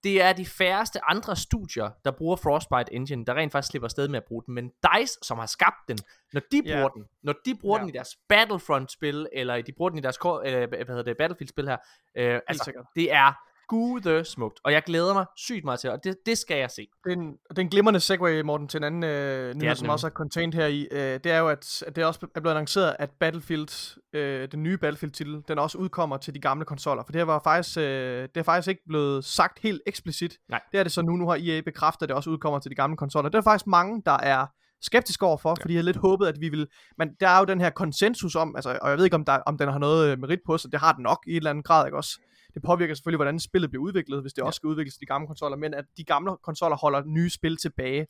det 0.04 0.22
er 0.22 0.34
de 0.34 0.46
færreste 0.46 1.00
andre 1.06 1.36
studier, 1.36 1.90
der 2.06 2.12
bruger 2.12 2.36
Frostbite 2.36 2.94
Engine, 2.94 3.26
der 3.26 3.34
rent 3.34 3.52
faktisk 3.52 3.72
slipper 3.72 3.86
afsted 3.88 4.08
med 4.08 4.18
at 4.18 4.24
bruge 4.28 4.44
den. 4.46 4.54
Men 4.54 4.66
DICE, 4.70 5.18
som 5.22 5.38
har 5.38 5.46
skabt 5.46 5.76
den, 5.88 5.98
når 6.34 6.42
de 6.52 6.62
bruger 6.64 6.90
den, 6.90 7.06
når 7.24 7.34
de 7.46 7.56
bruger 7.62 7.78
Ja. 7.78 7.82
den 7.82 7.90
i 7.90 7.92
deres 7.92 8.18
Battlefront-spil, 8.30 9.28
eller 9.34 9.62
de 9.62 9.72
bruger 9.78 9.90
den 9.90 10.00
i 10.00 10.02
deres 10.02 10.18
øh, 10.26 10.68
hvad 10.70 10.86
hedder 10.88 11.04
det, 11.04 11.18
Battlefield-spil 11.18 11.68
her, 11.68 11.78
øh, 12.18 12.40
altså, 12.48 12.64
sikkert. 12.64 12.86
det 12.96 13.14
er 13.14 13.34
gude 13.68 14.26
smukt. 14.26 14.60
Og 14.64 14.72
jeg 14.72 14.84
glæder 14.84 15.14
mig 15.14 15.26
sygt 15.36 15.66
meget 15.66 15.80
til, 15.80 15.90
og 15.90 16.04
det, 16.04 16.18
det 16.26 16.38
skal 16.38 16.58
jeg 16.58 16.72
se. 16.72 16.88
Det 17.04 17.12
er 17.12 17.16
en, 17.16 17.32
det 17.50 17.58
er 17.58 17.62
en 17.62 17.70
glimrende 17.70 18.00
segue, 18.00 18.44
Morten, 18.44 18.68
til 18.68 18.78
en 18.78 18.84
anden 18.84 19.04
øh, 19.04 19.56
nyhed, 19.56 19.70
den 19.70 19.76
som 19.76 19.90
også 19.90 20.08
er 20.08 20.12
contained 20.12 20.54
her 20.54 20.66
i. 20.66 20.88
Øh, 20.92 21.00
det 21.00 21.26
er 21.26 21.38
jo, 21.38 21.50
at, 21.50 21.84
at 21.88 21.96
det 21.96 22.06
også 22.06 22.28
er 22.36 22.40
blevet 22.40 22.56
annonceret, 22.56 22.96
at 23.00 23.10
Battlefield, 23.20 23.98
øh, 24.14 24.52
den 24.52 24.64
nye 24.64 24.78
Battlefield-titel, 24.78 25.44
den 25.48 25.60
også 25.60 25.78
udkommer 25.78 26.18
til 26.18 26.34
de 26.34 26.40
gamle 26.40 26.66
konsoller. 26.66 27.04
For 27.04 27.12
det 27.12 27.20
her 27.20 27.26
var 27.26 27.42
faktisk, 27.44 27.78
øh, 27.78 27.84
det 28.22 28.38
er 28.38 28.44
faktisk 28.44 28.70
ikke 28.70 28.84
blevet 28.88 29.26
sagt 29.26 29.60
helt 29.60 29.82
eksplicit. 29.88 30.38
Nej. 30.50 30.62
Det 30.72 30.80
er 30.80 30.84
det 30.84 30.92
så 30.92 31.02
nu. 31.02 31.16
Nu 31.16 31.28
har 31.30 31.36
EA 31.36 31.62
bekræftet, 31.62 32.04
at 32.04 32.10
det 32.10 32.16
også 32.16 32.30
udkommer 32.30 32.60
til 32.60 32.72
de 32.72 32.76
gamle 32.76 32.98
konsoller. 32.98 33.30
Det 33.30 33.38
er 33.38 33.42
faktisk 33.42 33.68
mange, 33.68 34.02
der 34.06 34.18
er 34.24 34.46
skeptiske 34.82 35.26
overfor, 35.26 35.58
fordi 35.62 35.74
jeg 35.74 35.80
havde 35.80 35.86
lidt 35.86 35.98
håbet, 35.98 36.28
at 36.28 36.36
vi 36.40 36.50
vil... 36.50 36.68
Men 36.98 37.10
der 37.20 37.30
er 37.30 37.40
jo 37.40 37.46
den 37.46 37.62
her 37.62 37.70
konsensus 37.70 38.36
om, 38.36 38.56
altså, 38.56 38.78
og 38.82 38.90
jeg 38.90 38.98
ved 38.98 39.06
ikke, 39.06 39.16
om, 39.16 39.26
der, 39.26 39.34
om 39.34 39.58
den 39.58 39.70
har 39.70 39.80
noget 39.80 40.12
øh, 40.12 40.20
merit 40.20 40.40
på 40.46 40.58
sig, 40.58 40.72
det 40.72 40.80
har 40.80 40.94
den 40.94 41.04
nok 41.04 41.24
i 41.28 41.32
et 41.32 41.38
eller 41.38 41.50
andet 41.50 41.66
grad, 41.66 41.86
ikke 41.86 41.98
også? 41.98 42.20
Det 42.58 42.66
påvirker 42.66 42.94
selvfølgelig, 42.96 43.18
hvordan 43.18 43.40
spillet 43.40 43.70
bliver 43.70 43.84
udviklet, 43.84 44.22
hvis 44.22 44.34
det 44.34 44.42
ja. 44.42 44.46
også 44.46 44.58
skal 44.58 44.68
udvikles 44.68 44.94
til 44.94 45.02
de 45.02 45.06
gamle 45.06 45.28
konsoller, 45.28 45.58
men 45.58 45.74
at 45.74 45.86
de 45.98 46.04
gamle 46.04 46.32
konsoller 46.44 46.78
holder 46.78 47.02
nye 47.06 47.30
spil 47.30 47.58
tilbage. 47.58 48.08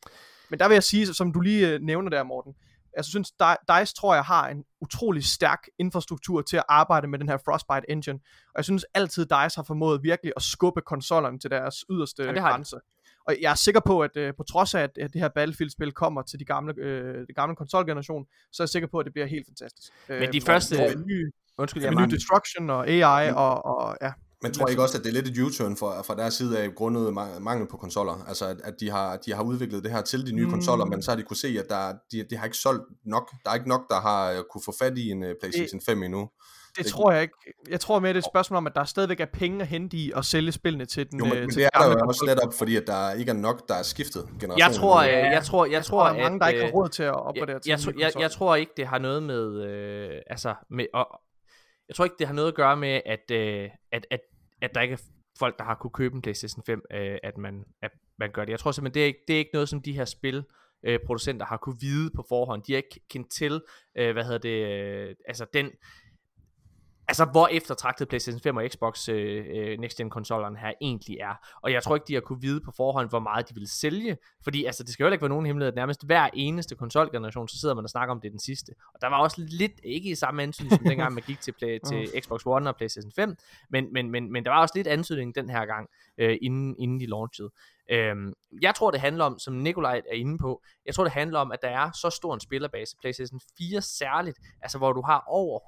Men 0.49 0.59
der 0.59 0.67
vil 0.67 0.75
jeg 0.75 0.83
sige, 0.83 1.05
som 1.13 1.31
du 1.33 1.39
lige 1.39 1.73
øh, 1.73 1.81
nævner 1.81 2.09
der, 2.09 2.23
Morten, 2.23 2.53
jeg 2.97 3.05
synes, 3.05 3.31
Di- 3.43 3.79
DICE 3.79 3.93
tror 3.93 4.13
jeg 4.15 4.23
har 4.23 4.47
en 4.49 4.63
utrolig 4.81 5.23
stærk 5.25 5.67
infrastruktur 5.79 6.41
til 6.41 6.57
at 6.57 6.63
arbejde 6.69 7.07
med 7.07 7.19
den 7.19 7.29
her 7.29 7.37
Frostbite 7.45 7.91
engine, 7.91 8.19
og 8.47 8.53
jeg 8.57 8.63
synes 8.65 8.85
altid, 8.93 9.23
DICE 9.25 9.55
har 9.55 9.63
formået 9.67 10.03
virkelig 10.03 10.33
at 10.35 10.41
skubbe 10.41 10.81
konsollerne 10.81 11.39
til 11.39 11.49
deres 11.49 11.85
yderste 11.91 12.23
Ja, 12.23 12.29
ja, 12.29 12.33
det 12.35 12.41
grænse. 12.43 12.75
Og 13.27 13.35
jeg 13.41 13.51
er 13.51 13.55
sikker 13.55 13.81
på, 13.81 14.01
at 14.01 14.17
øh, 14.17 14.33
på 14.37 14.43
trods 14.43 14.75
af, 14.75 14.81
at, 14.81 14.91
det 14.95 15.21
her 15.21 15.27
Battlefield-spil 15.27 15.91
kommer 15.91 16.21
til 16.21 16.39
de 16.39 16.45
gamle, 16.45 16.73
øh, 16.77 17.27
de 17.27 17.33
gamle 17.33 17.55
konsolgeneration, 17.55 18.25
så 18.51 18.63
er 18.63 18.65
jeg 18.65 18.69
sikker 18.69 18.87
på, 18.87 18.99
at 18.99 19.05
det 19.05 19.13
bliver 19.13 19.25
helt 19.27 19.47
fantastisk. 19.47 19.91
Men 20.09 20.33
de 20.33 20.39
hvor- 20.39 20.45
første- 20.45 20.75
hvor 20.75 21.05
Ny, 21.07 21.31
Undskyld, 21.57 21.81
med 21.81 21.87
jeg 21.87 21.91
ny 21.95 21.99
mange. 21.99 22.15
Destruction 22.15 22.69
og 22.69 22.87
AI 22.89 23.31
og, 23.31 23.65
og 23.65 23.97
ja. 24.01 24.11
Men 24.41 24.53
tror 24.53 24.65
jeg 24.65 24.69
ikke 24.71 24.81
også, 24.83 24.97
at 24.97 25.03
det 25.03 25.09
er 25.09 25.13
lidt 25.21 25.27
et 25.37 25.43
U-turn 25.43 25.77
fra, 25.77 26.01
fra 26.01 26.15
deres 26.15 26.33
side 26.33 26.59
af 26.59 26.75
grundet 26.75 27.07
ma- 27.07 27.39
mangel 27.39 27.67
på 27.67 27.77
konsoller? 27.77 28.25
Altså, 28.27 28.45
at, 28.45 28.57
at 28.63 28.73
de, 28.79 28.89
har, 28.89 29.17
de 29.17 29.33
har 29.33 29.43
udviklet 29.43 29.83
det 29.83 29.91
her 29.91 30.01
til 30.01 30.25
de 30.27 30.31
nye 30.31 30.45
Mm. 30.45 30.51
konsoller, 30.51 30.85
men 30.85 31.01
så 31.01 31.11
har 31.11 31.15
de 31.15 31.23
kunne 31.23 31.37
se, 31.37 31.47
at 31.59 31.65
der, 31.69 31.93
de, 32.11 32.23
de 32.29 32.37
har 32.37 32.45
ikke 32.45 32.57
solgt 32.57 32.83
nok. 33.05 33.31
Der 33.45 33.51
er 33.51 33.55
ikke 33.55 33.69
nok, 33.69 33.89
der 33.89 33.99
har 34.01 34.31
uh, 34.33 34.37
kunne 34.51 34.61
få 34.65 34.73
fat 34.79 34.97
i 34.97 35.09
en 35.11 35.23
uh, 35.23 35.29
PlayStation 35.41 35.81
5 35.85 36.03
endnu. 36.03 36.29
Det, 36.77 36.85
Det- 36.85 36.91
tror 36.93 37.11
jeg 37.11 37.21
ikke. 37.21 37.33
Jeg 37.69 37.79
tror 37.79 37.99
mere, 37.99 38.09
det 38.09 38.15
er 38.15 38.19
et 38.19 38.25
spørgsmål 38.33 38.57
om, 38.57 38.67
at 38.67 38.75
der 38.75 38.83
stadigvæk 38.83 39.19
er 39.19 39.25
penge 39.33 39.61
at 39.61 39.67
hente 39.67 39.97
i 39.97 40.11
at 40.15 40.25
sælge 40.25 40.51
spillene 40.51 40.85
til 40.85 41.11
den 41.11 41.19
Jo, 41.19 41.25
men, 41.25 41.33
øh, 41.33 41.39
men 41.41 41.49
det 41.49 41.65
er 41.65 41.69
der 41.79 41.87
jo 41.89 41.95
også 42.07 42.23
netop, 42.25 42.53
fordi 42.53 42.75
at 42.75 42.83
der 42.87 43.11
ikke 43.11 43.29
er 43.29 43.35
nok, 43.35 43.67
der 43.67 43.75
er 43.75 43.83
skiftet 43.83 44.25
generation. 44.39 44.59
Jeg 44.59 44.75
tror, 44.75 44.97
øh, 45.01 45.09
jeg 45.09 45.43
tror, 45.43 45.65
jeg, 45.65 45.71
Jeg 45.73 45.85
tror, 45.85 46.07
er 46.07 46.13
mange, 46.13 46.35
at, 46.35 46.41
der 46.41 46.47
ikke 46.47 46.61
har 46.61 46.67
øh, 46.67 46.73
råd 46.75 46.89
til 46.89 47.03
at 47.03 47.13
opgradere 47.13 47.59
jeg, 47.67 47.79
til 47.79 47.87
jeg, 47.87 47.99
jeg, 47.99 48.05
konsol. 48.05 48.21
jeg 48.21 48.31
tror 48.31 48.55
ikke, 48.55 48.71
det 48.77 48.87
har 48.87 48.97
noget 48.99 49.23
med, 49.23 49.63
øh, 49.65 50.09
altså, 50.29 50.53
med, 50.69 50.85
og, 50.93 51.07
jeg 51.87 51.95
tror 51.95 52.05
ikke, 52.05 52.15
det 52.19 52.27
har 52.27 52.33
noget 52.33 52.47
at 52.47 52.55
gøre 52.55 52.77
med, 52.77 53.01
at, 53.05 53.31
øh, 53.31 53.69
at, 53.91 54.07
at, 54.11 54.19
at 54.61 54.75
der 54.75 54.81
ikke 54.81 54.93
er 54.93 55.01
folk, 55.39 55.57
der 55.57 55.63
har 55.63 55.75
kunne 55.75 55.91
købe 55.91 56.15
en 56.15 56.21
PlayStation 56.21 56.63
5, 56.65 56.81
øh, 56.91 57.17
at, 57.23 57.37
man, 57.37 57.65
at 57.81 57.91
man 58.19 58.31
gør 58.31 58.45
det. 58.45 58.51
Jeg 58.51 58.59
tror 58.59 58.71
simpelthen, 58.71 58.93
det 58.93 59.01
er 59.01 59.07
ikke, 59.07 59.19
det 59.27 59.33
er 59.33 59.37
ikke 59.37 59.51
noget, 59.53 59.69
som 59.69 59.81
de 59.81 59.93
her 59.93 60.05
spil, 60.05 60.43
øh, 60.83 60.99
producenter 61.05 61.45
har 61.45 61.57
kunne 61.57 61.79
vide 61.81 62.11
på 62.15 62.25
forhånd. 62.29 62.63
De 62.63 62.73
har 62.73 62.77
ikke 62.77 62.99
kendt 63.09 63.31
til, 63.31 63.61
øh, 63.97 64.11
hvad 64.13 64.23
hedder 64.23 64.37
det, 64.37 64.67
øh, 64.67 65.15
altså 65.27 65.45
den, 65.53 65.71
altså 67.07 67.25
hvor 67.25 67.47
eftertragtet 67.47 68.07
PlayStation 68.07 68.41
5 68.41 68.57
og 68.57 68.63
Xbox 68.71 69.09
øh, 69.09 69.45
øh, 69.55 69.79
Next 69.79 69.97
Gen 69.97 70.09
konsollerne 70.09 70.57
her 70.57 70.71
egentlig 70.81 71.17
er. 71.17 71.33
Og 71.61 71.71
jeg 71.71 71.83
tror 71.83 71.95
ikke, 71.95 72.05
de 72.07 72.13
har 72.13 72.21
kunne 72.21 72.41
vide 72.41 72.61
på 72.61 72.71
forhånd, 72.71 73.09
hvor 73.09 73.19
meget 73.19 73.49
de 73.49 73.53
vil 73.55 73.67
sælge. 73.67 74.17
Fordi 74.43 74.65
altså, 74.65 74.83
det 74.83 74.93
skal 74.93 75.03
jo 75.03 75.11
ikke 75.11 75.21
være 75.21 75.29
nogen 75.29 75.45
hemmelighed, 75.45 75.71
at 75.71 75.75
nærmest 75.75 76.05
hver 76.05 76.29
eneste 76.33 76.75
konsolgeneration, 76.75 77.47
så 77.47 77.59
sidder 77.59 77.75
man 77.75 77.83
og 77.83 77.89
snakker 77.89 78.15
om 78.15 78.21
det 78.21 78.27
er 78.27 78.31
den 78.31 78.39
sidste. 78.39 78.73
Og 78.93 79.01
der 79.01 79.07
var 79.07 79.17
også 79.17 79.41
lidt, 79.49 79.71
ikke 79.83 80.09
i 80.09 80.15
samme 80.15 80.43
antydning, 80.43 80.73
som 80.73 80.83
dengang 80.83 81.13
man 81.13 81.23
gik 81.27 81.41
til, 81.41 81.51
play, 81.51 81.79
til 81.89 82.21
Xbox 82.21 82.41
One 82.45 82.69
og 82.69 82.75
PlayStation 82.75 83.11
5, 83.11 83.35
men, 83.69 83.93
men, 83.93 84.11
men, 84.11 84.31
men 84.31 84.45
der 84.45 84.51
var 84.51 84.61
også 84.61 84.73
lidt 84.75 84.87
antydning 84.87 85.35
den 85.35 85.49
her 85.49 85.65
gang, 85.65 85.89
øh, 86.17 86.37
inden, 86.41 86.75
inden 86.79 86.99
de 86.99 87.05
launchede. 87.05 87.49
Øhm, 87.91 88.33
jeg 88.61 88.75
tror, 88.75 88.91
det 88.91 88.99
handler 88.99 89.25
om, 89.25 89.39
som 89.39 89.53
Nikolaj 89.53 90.01
er 90.11 90.15
inde 90.15 90.37
på, 90.37 90.61
jeg 90.85 90.95
tror, 90.95 91.03
det 91.03 91.13
handler 91.13 91.39
om, 91.39 91.51
at 91.51 91.61
der 91.61 91.67
er 91.69 91.91
så 91.91 92.09
stor 92.09 92.33
en 92.33 92.39
spillerbase, 92.39 92.95
PlayStation 93.01 93.39
4 93.57 93.81
særligt, 93.81 94.37
altså 94.61 94.77
hvor 94.77 94.93
du 94.93 95.01
har 95.01 95.23
over 95.27 95.59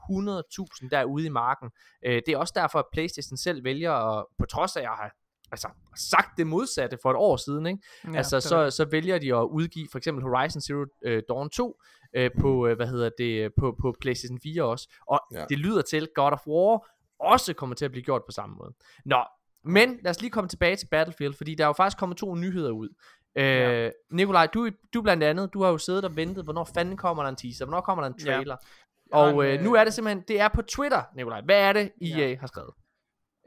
100.000 0.83 0.89
derude 0.91 1.25
i 1.25 1.29
marken. 1.29 1.69
Øh, 2.05 2.21
det 2.25 2.27
er 2.33 2.37
også 2.37 2.53
derfor, 2.55 2.79
at 2.79 2.85
PlayStation 2.93 3.37
selv 3.37 3.63
vælger, 3.63 3.91
at, 3.91 4.25
på 4.39 4.45
trods 4.45 4.75
af, 4.75 4.79
at 4.79 4.83
jeg 4.83 4.91
har 4.91 5.11
altså, 5.51 5.67
sagt 5.95 6.37
det 6.37 6.47
modsatte 6.47 6.97
for 7.01 7.11
et 7.11 7.17
år 7.17 7.37
siden, 7.37 7.65
ikke? 7.65 7.79
Ja, 8.07 8.17
altså, 8.17 8.39
så, 8.39 8.69
så 8.69 8.85
vælger 8.85 9.19
de 9.19 9.35
at 9.35 9.43
udgive 9.43 9.87
for 9.91 9.97
eksempel 9.97 10.23
Horizon 10.23 10.61
Zero 10.61 10.85
øh, 11.01 11.23
Dawn 11.29 11.49
2 11.49 11.81
øh, 12.13 12.31
på, 12.39 12.67
øh, 12.67 12.75
hvad 12.75 12.87
hedder 12.87 13.09
det, 13.17 13.51
på, 13.59 13.75
på 13.81 13.95
PlayStation 14.01 14.39
4 14.43 14.63
også. 14.63 14.89
Og 15.07 15.19
Ja. 15.33 15.45
det 15.49 15.59
lyder 15.59 15.81
til, 15.81 16.01
at 16.01 16.09
God 16.15 16.31
of 16.31 16.47
War 16.47 16.87
også 17.19 17.53
kommer 17.53 17.75
til 17.75 17.85
at 17.85 17.91
blive 17.91 18.03
gjort 18.03 18.21
på 18.25 18.31
samme 18.31 18.55
måde. 18.55 18.73
Nå, 19.05 19.23
men 19.63 19.99
lad 20.03 20.09
os 20.09 20.21
lige 20.21 20.31
komme 20.31 20.47
tilbage 20.47 20.75
til 20.75 20.87
Battlefield, 20.87 21.33
fordi 21.33 21.55
der 21.55 21.63
er 21.63 21.67
jo 21.67 21.73
faktisk 21.73 21.97
kommet 21.97 22.17
to 22.17 22.35
nyheder 22.35 22.71
ud. 22.71 22.89
Øh, 23.35 23.43
Ja. 23.45 23.89
Nikolaj, 24.11 24.45
du, 24.47 24.69
du 24.93 25.01
blandt 25.01 25.23
andet, 25.23 25.53
du 25.53 25.63
har 25.63 25.69
jo 25.69 25.77
siddet 25.77 26.05
og 26.05 26.15
ventet, 26.15 26.43
hvornår 26.43 26.69
fanden 26.73 26.97
kommer 26.97 27.23
der 27.23 27.29
en 27.29 27.35
teaser, 27.35 27.65
hvornår 27.65 27.81
kommer 27.81 28.03
der 28.03 28.09
en 28.09 28.15
Ja. 28.25 28.33
trailer. 28.33 28.55
Har 29.13 29.19
Og 29.21 29.29
en, 29.29 29.41
øh, 29.41 29.53
øh, 29.53 29.61
nu 29.61 29.73
er 29.73 29.83
det 29.83 29.93
simpelthen, 29.93 30.23
det 30.27 30.39
er 30.39 30.47
på 30.47 30.61
Twitter, 30.61 31.01
Nikolaj. 31.15 31.41
Hvad 31.41 31.59
er 31.61 31.73
det, 31.73 31.91
EA 32.01 32.17
Ja. 32.29 32.35
har 32.39 32.47
skrevet? 32.47 32.73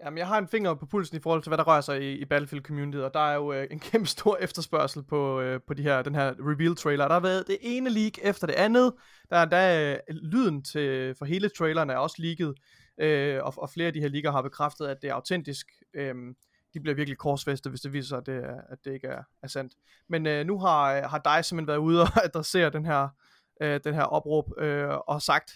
Jamen, 0.05 0.19
jeg 0.19 0.27
har 0.27 0.39
en 0.39 0.49
finger 0.49 0.75
på 0.75 0.87
pulsen 0.87 1.17
i 1.17 1.21
forhold 1.21 1.43
til, 1.43 1.51
hvad 1.51 1.59
der 1.59 1.65
rører 1.65 1.81
sig 1.81 2.03
i, 2.03 2.13
i 2.13 2.25
Battlefield 2.25 2.65
Community, 2.65 2.97
og 2.99 3.15
der 3.15 3.21
er 3.31 3.35
jo 3.35 3.53
øh, 3.53 3.67
en 3.71 3.81
kæmpe 3.91 4.07
stor 4.09 4.37
efterspørgsel 4.37 5.03
på, 5.03 5.41
øh, 5.41 5.61
på 5.67 5.75
de 5.75 5.83
her, 5.83 6.03
den 6.03 6.15
her 6.15 6.35
reveal-trailer. 6.41 7.05
Der 7.09 7.13
har 7.15 7.21
været 7.21 7.47
det 7.47 7.59
ene 7.61 7.91
leak 7.91 8.13
efter 8.23 8.47
det 8.47 8.55
andet. 8.55 8.93
Der 9.31 9.37
er 9.37 9.45
der 9.45 9.93
øh, 10.11 10.17
lyden 10.23 10.63
til, 10.65 11.15
for 11.19 11.25
hele 11.25 11.49
traileren 11.59 11.91
er 11.91 11.97
også 11.97 12.17
leaget, 12.19 12.55
øh, 12.99 13.45
og, 13.45 13.55
og 13.57 13.71
flere 13.71 13.87
af 13.87 13.93
de 13.93 14.01
her 14.01 14.09
ligaer 14.09 14.33
har 14.33 14.43
bekræftet, 14.43 14.87
at 14.87 15.03
det 15.03 15.11
er 15.11 15.15
autentisk. 15.15 15.67
Øh, 15.95 16.15
de 16.75 16.81
bliver 16.81 16.95
virkelig 16.95 17.19
korsfæstet, 17.19 17.73
hvis 17.73 17.81
det 17.81 17.93
viser 17.93 18.09
sig, 18.09 18.19
at 18.19 18.27
det, 18.27 18.45
er, 18.45 18.61
at 18.69 18.79
det 18.85 18.93
ikke 18.93 19.07
er, 19.07 19.23
er 19.43 19.47
sandt. 19.47 19.73
Men 20.09 20.27
øh, 20.27 20.47
nu 20.47 20.59
har, 20.59 20.95
øh, 20.95 21.03
har 21.03 21.19
dig 21.19 21.45
simpelthen 21.45 21.67
været 21.67 21.79
ude 21.79 22.03
og 22.03 22.25
adressere 22.25 22.71
den 22.71 22.87
her, 22.87 23.09
øh, 23.61 23.81
den 23.85 23.95
her 23.95 24.03
opråb, 24.03 24.45
øh, 24.59 24.89
og 24.89 25.23
sagt 25.23 25.53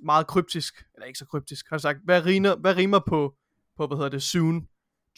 meget 0.00 0.26
kryptisk, 0.26 0.84
eller 0.94 1.06
ikke 1.06 1.18
så 1.18 1.26
kryptisk, 1.26 1.70
har 1.70 1.78
sagt, 1.78 1.98
hvad 2.04 2.26
rimer, 2.26 2.56
hvad 2.56 2.76
rimer 2.76 3.00
på, 3.08 3.34
på, 3.76 3.86
hvad 3.86 3.96
hedder 3.96 4.10
det, 4.10 4.22
soon, 4.22 4.68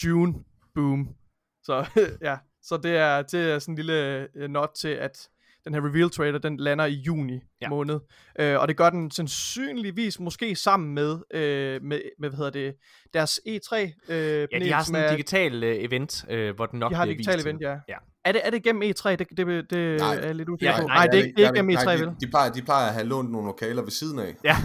June, 0.05 0.45
boom. 0.75 1.15
Så 1.63 1.87
ja, 2.29 2.39
så 2.63 2.77
det 2.77 2.97
er, 2.97 3.23
det 3.23 3.51
er 3.51 3.59
sådan 3.59 3.73
en 3.73 3.77
lille 3.77 4.29
øh, 4.35 4.45
uh, 4.45 4.51
not 4.51 4.71
til, 4.77 4.89
at 4.89 5.29
den 5.65 5.75
her 5.75 5.81
reveal 5.89 6.11
trailer, 6.11 6.39
den 6.39 6.57
lander 6.57 6.85
i 6.85 6.93
juni 6.95 7.41
ja. 7.63 7.69
måned. 7.69 7.95
Uh, 8.43 8.45
og 8.61 8.69
det 8.69 8.77
gør 8.77 8.91
den 8.91 9.11
sandsynligvis 9.11 10.21
måske 10.21 10.57
sammen 10.57 10.95
med, 10.95 11.13
uh, 11.13 11.87
med, 11.87 12.01
med 12.19 12.29
hvad 12.29 12.37
hedder 12.37 12.51
det, 12.51 12.75
deres 13.15 13.41
E3 13.49 13.77
uh, 13.77 14.15
Ja, 14.15 14.47
de 14.63 14.73
har 14.73 14.83
sådan 14.83 15.05
en 15.05 15.11
digital 15.11 15.55
uh, 15.65 15.71
event, 15.85 16.25
uh, 16.33 16.57
hvor 16.57 16.67
den 16.67 16.79
nok 16.79 16.91
de 16.91 16.97
har 16.97 17.05
bliver 17.05 17.17
digital 17.17 17.35
vist 17.37 17.47
event, 17.47 17.61
ja. 17.63 17.77
ja. 17.89 17.97
Er 18.25 18.33
det, 18.33 18.41
er 18.45 18.51
det 18.51 18.63
gennem 18.63 18.83
E3? 18.83 19.11
Det, 19.11 19.19
det, 19.37 19.71
det 19.71 20.01
Nej. 20.01 20.17
er 20.17 20.33
lidt 20.33 20.49
usikker 20.49 20.75
Ja, 20.75 20.81
på. 20.81 20.87
nej, 20.87 20.97
Nej, 20.97 21.07
det, 21.07 21.21
er 21.21 21.25
ikke- 21.25 21.37
det 21.37 21.45
er 21.45 21.49
ikke 21.49 21.57
gennem 21.59 21.75
nej, 21.85 21.95
E3, 21.95 22.01
vel? 22.01 22.09
de, 22.09 22.17
de, 22.21 22.31
plejer, 22.31 22.51
de 22.53 22.63
plejer 22.63 22.87
at 22.89 22.93
have 22.95 23.07
lånt 23.07 23.31
nogle 23.33 23.47
lokaler 23.47 23.83
ved 23.83 23.91
siden 23.91 24.19
af. 24.19 24.35
Ja, 24.45 24.57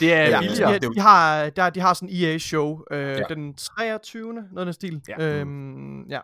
det 0.00 0.12
er 0.12 0.20
Ja, 0.22 0.36
De, 0.36 0.40
billigere. 0.40 0.74
er 0.74 0.78
jo- 0.84 0.92
de, 0.92 1.00
har, 1.00 1.50
der, 1.50 1.70
de 1.70 1.80
har 1.80 1.94
sådan 1.94 2.08
en 2.08 2.24
EA-show 2.24 2.80
øh, 2.90 2.98
Ja. 3.08 3.22
den 3.28 3.54
23. 3.54 4.32
noget 4.34 4.48
af 4.58 4.64
den 4.64 4.72
stil. 4.72 5.00
Ja. 5.08 5.28
Øhm, 5.40 6.02
ja. 6.08 6.20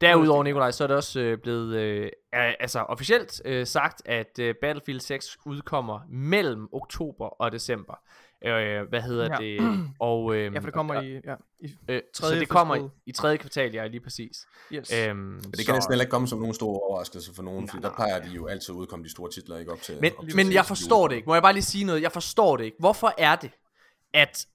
Derudover, 0.00 0.42
Nikolaj, 0.42 0.70
så 0.70 0.84
er 0.84 0.88
det 0.88 0.96
også 0.96 1.20
øh, 1.20 1.38
blevet 1.38 1.76
øh, 1.76 2.10
altså 2.32 2.80
officielt 2.80 3.42
øh, 3.44 3.66
sagt, 3.66 4.02
at 4.04 4.38
øh, 4.40 4.54
Battlefield 4.60 5.00
6 5.00 5.38
udkommer 5.46 6.00
mellem 6.10 6.68
oktober 6.72 7.26
og 7.26 7.52
december. 7.52 7.94
Øh, 8.44 8.88
hvad 8.88 9.00
hedder 9.02 9.28
Ja. 9.30 9.36
det? 9.46 9.78
Og, 10.00 10.34
øh, 10.34 10.54
ja, 10.54 10.58
for 10.58 10.64
det 10.64 10.74
kommer 10.74 11.00
i, 11.02 11.12
ja, 11.24 11.34
i 11.60 11.74
øh, 11.88 12.00
så 12.14 12.22
tredje 12.22 12.40
det 12.40 12.48
kommer 12.48 12.76
i, 12.76 12.80
i 13.06 13.12
tredje 13.12 13.36
kvartal, 13.36 13.72
ja, 13.74 13.86
lige 13.86 14.00
præcis. 14.00 14.46
yes. 14.72 14.92
Øhm, 14.94 15.16
Men 15.18 15.40
det 15.42 15.66
kan 15.66 15.74
næsten 15.74 15.92
heller 15.92 16.02
ikke 16.04 16.10
komme 16.10 16.28
som 16.28 16.38
nogen 16.38 16.54
stor 16.54 16.90
overraskelse 16.90 17.34
for 17.34 17.42
nogen, 17.42 17.68
fordi 17.68 17.82
der 17.82 17.92
plejer 17.94 18.22
de 18.22 18.28
jo 18.28 18.46
altid 18.46 18.74
at 18.74 18.76
udkomme 18.78 19.04
de 19.04 19.10
store 19.10 19.30
titler, 19.30 19.58
ikke 19.58 19.72
op 19.72 19.80
til 19.82 19.98
Men, 20.00 20.12
op 20.18 20.24
til 20.24 20.36
men 20.36 20.52
jeg 20.52 20.64
6. 20.64 20.68
forstår 20.68 21.08
det 21.08 21.14
ikke. 21.16 21.26
Må 21.26 21.34
jeg 21.34 21.42
bare 21.42 21.52
lige 21.52 21.62
sige 21.62 21.84
noget? 21.84 22.02
Jeg 22.02 22.12
forstår 22.12 22.56
det 22.56 22.64
ikke. 22.64 22.76
Hvorfor 22.80 23.14
er 23.18 23.36
det, 23.36 23.50
at 24.14 24.46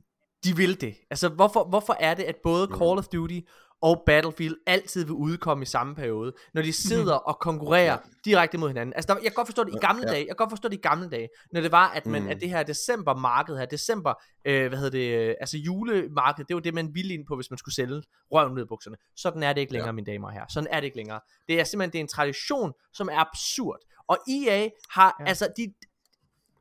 de 0.44 0.56
vil 0.56 0.82
det? 0.82 0.96
Altså, 1.10 1.30
hvorfor, 1.30 1.64
hvorfor 1.64 1.98
er 2.00 2.14
det, 2.14 2.24
at 2.24 2.36
både 2.44 2.68
Mhm. 2.68 2.78
Call 2.78 2.98
of 2.98 3.08
Duty 3.08 3.40
og 3.82 4.04
Battlefield 4.06 4.56
altid 4.68 5.04
vil 5.06 5.14
udkomme 5.14 5.62
i 5.62 5.66
samme 5.66 5.96
periode, 5.96 6.34
når 6.54 6.62
de 6.62 6.74
sidder 6.74 7.14
og 7.16 7.40
konkurrerer 7.40 7.98
direkte 8.26 8.58
mod 8.58 8.68
hinanden? 8.70 8.94
Altså, 8.96 9.14
der, 9.14 9.20
jeg 9.20 9.32
kan 9.32 9.36
godt 9.36 9.48
forstå 9.48 9.64
det 9.64 9.74
i 9.74 9.78
gamle 9.78 10.04
Ja. 10.08 10.12
dage. 10.12 10.20
Jeg 10.20 10.28
kan 10.28 10.36
godt 10.36 10.50
forstå 10.50 10.70
det 10.70 10.78
i 10.78 10.82
gamle 10.82 11.10
dage, 11.10 11.30
når 11.54 11.62
det 11.62 11.72
var, 11.72 11.88
at, 11.90 12.06
man, 12.06 12.22
Mm. 12.24 12.30
at 12.30 12.42
det 12.42 12.50
her 12.50 12.64
decembermarked 12.64 13.58
her, 13.58 13.66
december, 13.66 14.14
øh, 14.46 14.68
hvad 14.68 14.78
hedder 14.80 14.92
det, 14.92 15.30
øh, 15.30 15.36
altså 15.40 15.58
julemarked, 15.58 16.46
det 16.46 16.54
var 16.56 16.60
det, 16.62 16.74
man 16.74 16.90
ville 16.96 17.14
ind 17.14 17.26
på, 17.28 17.36
hvis 17.36 17.50
man 17.52 17.58
skulle 17.58 17.76
sælge 17.76 18.04
røven 18.32 18.54
ud 18.54 18.62
af 18.62 18.68
bukserne. 18.68 18.98
Sådan 19.16 19.44
er 19.44 19.54
det 19.54 19.62
ikke 19.62 19.74
længere, 19.74 19.88
ja. 19.88 19.92
mine 19.92 20.06
damer 20.12 20.28
og 20.28 20.34
herrer. 20.34 20.46
Sådan 20.50 20.68
er 20.72 20.80
det 20.80 20.86
ikke 20.86 20.98
længere. 20.98 21.20
Det 21.48 21.60
er 21.60 21.64
simpelthen 21.64 21.92
det 21.94 22.00
er 22.00 22.04
en 22.04 22.08
tradition, 22.08 22.74
som 22.94 23.10
er 23.12 23.18
absurd. 23.20 23.80
Og 24.08 24.18
EA 24.30 24.70
har. 24.90 25.16
Ja. 25.20 25.26
altså, 25.26 25.48
de 25.58 25.74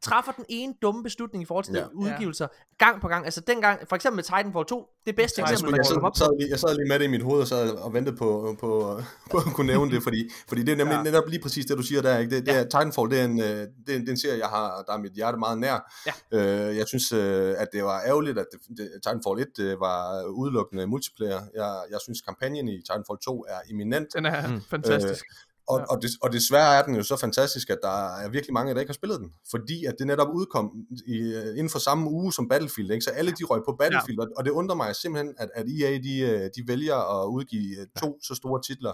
træffer 0.02 0.32
den 0.32 0.44
ene 0.48 0.74
dumme 0.82 1.02
beslutning 1.02 1.42
i 1.42 1.46
forhold 1.46 1.64
til 1.64 1.74
Ja. 1.74 1.84
udgivelser 1.94 2.46
gang 2.78 3.00
på 3.00 3.08
gang. 3.08 3.24
Altså 3.24 3.40
dengang, 3.40 3.88
for 3.88 3.96
eksempel 3.96 4.16
med 4.16 4.24
Titanfall 4.24 4.66
2, 4.66 4.86
det 5.06 5.16
bedste 5.16 5.40
Nej, 5.40 5.50
eksempel, 5.52 5.70
jeg, 5.72 5.76
man 5.76 5.84
sad, 5.84 5.94
kan 5.94 6.00
komme 6.00 6.06
op 6.06 6.16
sad 6.16 6.38
lige, 6.38 6.50
jeg 6.50 6.58
sad 6.60 6.76
lige 6.76 6.88
med 6.88 6.98
det 6.98 7.04
i 7.04 7.08
mit 7.08 7.22
hoved 7.22 7.40
og 7.40 7.46
sad 7.46 7.70
og 7.70 7.92
ventede 7.92 8.16
på, 8.16 8.56
på, 8.60 9.00
på 9.30 9.36
at 9.38 9.44
kunne 9.54 9.66
nævne 9.66 9.90
det, 9.94 10.02
fordi, 10.02 10.30
fordi 10.48 10.62
det 10.62 10.72
er 10.72 10.76
nemlig 10.76 10.94
Ja. 10.96 11.02
netop 11.02 11.24
lige 11.28 11.42
præcis 11.42 11.66
det, 11.66 11.78
du 11.78 11.82
siger 11.82 12.02
der. 12.02 12.18
Ikke? 12.18 12.36
Det, 12.36 12.46
det 12.46 12.56
er, 12.56 12.62
Titanfall, 12.62 13.10
det 13.10 13.20
er, 13.20 13.24
en, 13.24 13.40
øh, 13.40 13.46
det, 13.46 13.58
er, 13.60 13.66
en- 13.96 14.00
det 14.00 14.08
er 14.08 14.12
en 14.12 14.16
serie, 14.20 14.38
jeg 14.38 14.48
har, 14.48 14.82
der 14.86 14.92
er 14.92 14.98
mit 14.98 15.12
hjerte 15.12 15.38
meget 15.38 15.58
nær. 15.58 15.92
Ja. 16.32 16.38
Øh, 16.68 16.76
jeg 16.76 16.86
synes, 16.88 17.12
øh, 17.12 17.54
at 17.58 17.68
det 17.72 17.84
var 17.84 18.02
ærgerligt, 18.06 18.38
at 18.38 18.46
det, 18.52 18.60
det, 18.78 18.90
Titanfall 19.04 19.40
1 19.40 19.58
øh, 19.64 19.80
var 19.80 20.24
udelukkende 20.24 20.86
multiplayer. 20.86 21.40
Jeg, 21.54 21.82
jeg 21.90 21.98
synes, 22.02 22.20
kampagnen 22.20 22.68
i 22.68 22.76
Titanfall 22.82 23.18
2 23.24 23.44
er 23.48 23.58
eminent. 23.70 24.08
Den 24.16 24.26
er 24.26 24.48
Mm. 24.48 24.60
fantastisk. 24.70 25.24
Og, 25.68 25.78
Ja. 25.78 25.84
og, 25.84 26.02
des, 26.02 26.10
og 26.22 26.32
desværre 26.32 26.78
er 26.78 26.82
den 26.82 26.94
jo 26.94 27.02
så 27.02 27.16
fantastisk, 27.16 27.70
at 27.70 27.78
der 27.82 28.16
er 28.16 28.28
virkelig 28.28 28.52
mange, 28.54 28.74
der 28.74 28.80
ikke 28.80 28.90
har 28.90 28.94
spillet 28.94 29.20
den. 29.20 29.32
Fordi 29.50 29.84
at 29.84 29.94
det 29.98 30.06
netop 30.06 30.28
udkom 30.34 30.72
i, 31.06 31.16
øh, 31.18 31.46
inden 31.58 31.70
for 31.70 31.78
samme 31.78 32.10
uge 32.10 32.32
som 32.32 32.48
Battlefield. 32.48 32.90
Ikke? 32.90 33.04
Så 33.04 33.10
alle 33.10 33.30
de 33.30 33.44
røg 33.44 33.62
på 33.68 33.76
Battlefield. 33.78 34.18
Ja. 34.20 34.26
Og 34.36 34.44
det 34.44 34.50
undrer 34.50 34.76
mig 34.76 34.96
simpelthen, 34.96 35.34
at, 35.38 35.50
at 35.54 35.66
EA 35.80 35.98
de, 35.98 36.18
øh, 36.20 36.40
de 36.56 36.62
vælger 36.68 37.22
at 37.22 37.26
udgive 37.28 37.80
øh, 37.80 37.86
to 38.02 38.18
så 38.22 38.34
store 38.34 38.62
titler 38.62 38.92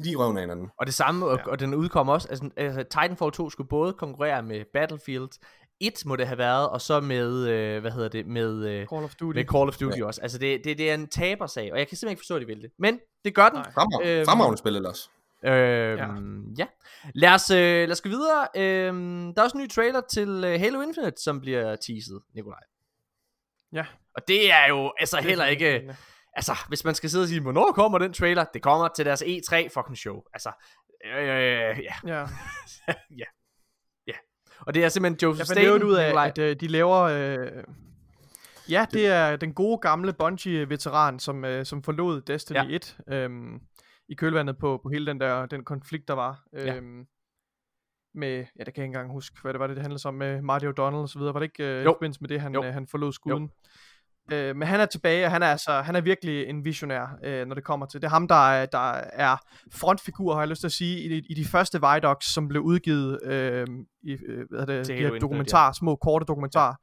lige 0.00 0.16
røven 0.16 0.36
af 0.36 0.42
hinanden. 0.42 0.68
Og 0.80 0.86
det 0.86 0.94
samme, 0.94 1.26
og, 1.26 1.38
Ja. 1.46 1.50
og 1.50 1.60
den 1.60 1.74
udkom 1.74 2.08
også, 2.08 2.28
altså, 2.28 2.50
altså 2.56 2.82
Titanfall 2.82 3.32
2 3.32 3.50
skulle 3.50 3.68
både 3.68 3.92
konkurrere 3.92 4.42
med 4.42 4.64
Battlefield 4.72 5.28
1 5.80 5.92
må 6.06 6.16
det 6.16 6.26
have 6.26 6.38
været, 6.38 6.68
og 6.68 6.80
så 6.80 7.00
med, 7.00 7.46
øh, 7.48 7.80
hvad 7.80 7.90
hedder 7.90 8.08
det, 8.08 8.26
med, 8.26 8.64
øh, 8.66 8.86
Call 8.86 9.04
of 9.04 9.14
Duty. 9.14 9.36
med 9.36 9.44
Call 9.44 9.68
of 9.68 9.76
Duty 9.76 9.98
ja. 9.98 10.04
også. 10.06 10.20
Altså 10.20 10.38
det, 10.38 10.60
det, 10.64 10.78
det 10.78 10.90
er 10.90 10.94
en 10.94 11.06
tabersag, 11.08 11.72
og 11.72 11.78
jeg 11.78 11.88
kan 11.88 11.96
simpelthen 11.96 12.12
ikke 12.12 12.20
forstå, 12.20 12.34
at 12.36 12.40
de 12.42 12.46
vil 12.46 12.62
det. 12.62 12.70
Men 12.78 12.98
det 13.24 13.34
gør 13.34 13.48
den. 13.48 13.58
Fremrav- 13.58 14.06
Øhm, 14.06 14.26
Fremragende 14.26 14.58
spil 14.58 14.76
ellers. 14.76 15.10
Øhm, 15.46 16.54
ja. 16.58 16.58
ja. 16.58 16.66
Lad 17.14 17.30
os, 17.34 17.50
øh, 17.50 17.56
lad 17.58 17.90
os 17.90 18.00
gå 18.00 18.08
videre. 18.08 18.48
Øhm, 18.56 19.34
der 19.34 19.40
er 19.40 19.44
også 19.44 19.56
en 19.58 19.62
ny 19.64 19.70
trailer 19.70 20.00
til 20.12 20.28
øh, 20.28 20.60
Halo 20.60 20.80
Infinite, 20.80 21.22
som 21.22 21.40
bliver 21.40 21.76
teaset, 21.76 22.20
Nikolaj. 22.34 22.60
Ja. 23.72 23.86
Og 24.14 24.28
det 24.28 24.52
er 24.52 24.66
jo 24.68 24.92
altså 25.00 25.16
Det 25.16 25.24
er 25.24 25.28
heller 25.28 25.46
ikke... 25.46 25.70
spændende. 25.70 25.96
Altså, 26.36 26.56
hvis 26.68 26.84
man 26.84 26.94
skal 26.94 27.10
sidde 27.10 27.22
og 27.22 27.28
sige, 27.28 27.40
hvornår 27.40 27.72
kommer 27.72 27.98
den 27.98 28.12
trailer? 28.12 28.44
Det 28.54 28.62
kommer 28.62 28.88
til 28.88 29.04
deres 29.04 29.22
E3 29.22 29.68
fucking 29.74 29.96
show. 29.98 30.22
Altså, 30.32 30.50
øh, 31.04 31.20
ja, 31.84 31.94
Ja. 32.06 32.20
ja. 33.20 33.24
Ja. 34.06 34.12
Og 34.60 34.74
det 34.74 34.84
er 34.84 34.88
simpelthen 34.88 35.18
Joseph 35.22 35.38
Jeg 35.38 35.46
fandt 35.46 35.68
Staten, 35.68 35.82
ud 35.82 35.94
af, 35.94 36.06
Nikolaj. 36.06 36.28
at 36.28 36.38
øh, 36.38 36.56
de 36.60 36.68
laver... 36.68 37.00
Øh... 37.00 37.64
Ja, 38.70 38.86
det 38.92 39.06
er 39.06 39.36
den 39.36 39.54
gode 39.54 39.78
gamle 39.78 40.12
Bungie-veteran, 40.12 41.18
som, 41.18 41.44
øh, 41.44 41.66
som 41.66 41.82
forlod 41.82 42.20
Destiny 42.20 42.56
ja. 42.56 42.64
1 42.68 42.96
øhm, 43.08 43.60
i 44.08 44.14
kølvandet 44.14 44.58
på, 44.58 44.80
på 44.82 44.88
hele 44.88 45.06
den 45.06 45.20
der 45.20 45.46
den 45.46 45.64
konflikt, 45.64 46.08
der 46.08 46.14
var. 46.14 46.42
Ja. 46.52 46.74
Øhm, 46.76 47.06
med, 48.14 48.36
ja, 48.36 48.40
det 48.42 48.46
kan 48.56 48.64
jeg 48.66 48.68
ikke 48.68 48.82
engang 48.84 49.12
huske, 49.12 49.36
hvad 49.42 49.52
det 49.52 49.60
var, 49.60 49.66
det, 49.66 49.76
det 49.76 49.82
handlede 49.82 50.08
om 50.08 50.14
med 50.14 50.42
Marty 50.42 50.64
O'Donnell 50.66 50.80
og 50.80 51.08
så 51.08 51.18
videre. 51.18 51.34
Var 51.34 51.40
det 51.40 51.44
ikke 51.44 51.64
øh, 51.64 51.84
Jo. 51.84 51.90
i 51.90 51.94
forbindelse 51.94 52.20
med 52.20 52.28
det, 52.28 52.40
han, 52.40 52.54
Jo. 52.54 52.64
øh, 52.64 52.74
han 52.74 52.86
forlod 52.86 53.12
skuden? 53.12 53.50
Øh, 54.32 54.56
men 54.56 54.68
han 54.68 54.80
er 54.80 54.86
tilbage, 54.86 55.24
og 55.26 55.30
han 55.30 55.42
er, 55.42 55.46
altså, 55.46 55.72
han 55.72 55.96
er 55.96 56.00
virkelig 56.00 56.46
en 56.46 56.64
visionær, 56.64 57.18
øh, 57.24 57.46
når 57.46 57.54
det 57.54 57.64
kommer 57.64 57.86
til. 57.86 58.00
Det 58.00 58.06
er 58.06 58.10
ham, 58.10 58.28
der 58.28 58.48
er, 58.50 58.66
der 58.66 58.92
er 59.12 59.36
frontfigur, 59.72 60.32
har 60.34 60.40
jeg 60.40 60.48
lyst 60.48 60.60
til 60.60 60.68
at 60.68 60.72
sige, 60.72 60.98
i, 61.16 61.26
i 61.30 61.34
de 61.34 61.44
første 61.44 61.80
Vidocs, 61.80 62.26
som 62.26 62.48
blev 62.48 62.62
udgivet 62.62 63.18
øh, 63.24 63.66
i 64.02 64.12
øh, 64.26 64.46
hvad 64.50 64.60
er 64.60 64.64
det, 64.66 64.86
Til 64.86 64.96
de 64.96 65.00
her 65.02 65.18
dokumentarer, 65.18 65.72
små 65.72 65.96
korte 65.96 66.24
dokumentarer, 66.24 66.74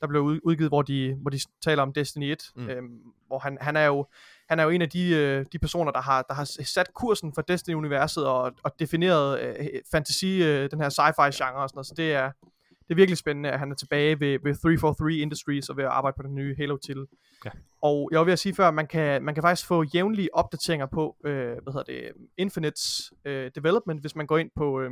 der 0.00 0.06
blev 0.06 0.22
ud, 0.22 0.40
udgivet, 0.44 0.70
hvor 0.70 0.82
de, 0.82 1.14
hvor 1.20 1.30
de 1.30 1.38
taler 1.64 1.82
om 1.82 1.92
Destiny 1.92 2.24
1, 2.32 2.38
Mm. 2.56 2.62
mm. 2.62 2.68
øh, 2.68 2.82
hvor 3.26 3.38
han, 3.38 3.58
han 3.60 3.76
er 3.76 3.86
jo 3.86 4.06
han 4.50 4.58
er 4.58 4.64
jo 4.64 4.70
en 4.70 4.82
af 4.82 4.90
de, 4.90 5.08
øh, 5.10 5.46
de 5.52 5.58
personer, 5.58 5.92
der 5.92 6.00
har, 6.00 6.22
der 6.22 6.34
har 6.34 6.44
sat 6.44 6.94
kursen 6.94 7.32
for 7.34 7.42
Destiny-universet 7.42 8.26
og, 8.26 8.52
og 8.62 8.72
defineret 8.78 9.40
øh, 9.40 9.66
fantasy, 9.90 10.24
øh, 10.24 10.70
den 10.70 10.80
her 10.80 10.88
sci-fi 10.88 11.44
genre 11.44 11.62
og 11.62 11.68
sådan 11.68 11.76
noget, 11.76 11.86
så 11.86 11.94
det 11.96 12.12
er, 12.12 12.30
det 12.60 12.90
er 12.90 12.94
virkelig 12.94 13.18
spændende, 13.18 13.50
at 13.50 13.58
han 13.58 13.70
er 13.70 13.74
tilbage 13.74 14.20
ved, 14.20 14.38
ved 14.44 14.54
343 14.54 15.14
Industries 15.14 15.68
og 15.68 15.76
ved 15.76 15.84
at 15.84 15.90
arbejde 15.90 16.14
på 16.16 16.22
den 16.22 16.34
nye 16.34 16.56
Halo-titel. 16.58 17.06
Ja. 17.44 17.50
Og 17.82 18.08
jeg 18.12 18.18
var 18.18 18.24
ved 18.24 18.32
at 18.32 18.38
sige 18.38 18.54
før, 18.54 18.70
man 18.70 18.86
kan, 18.86 19.22
man 19.22 19.34
kan 19.34 19.42
faktisk 19.42 19.68
få 19.68 19.84
jævnlige 19.94 20.34
opdateringer 20.34 20.86
på, 20.86 21.16
øh, 21.24 21.52
hvad 21.62 21.72
hedder 21.72 21.82
det, 21.82 22.12
Infinites 22.38 23.12
øh, 23.24 23.50
Development, 23.54 24.00
hvis 24.00 24.16
man 24.16 24.26
går 24.26 24.38
ind 24.38 24.50
på, 24.56 24.80
øh, 24.80 24.90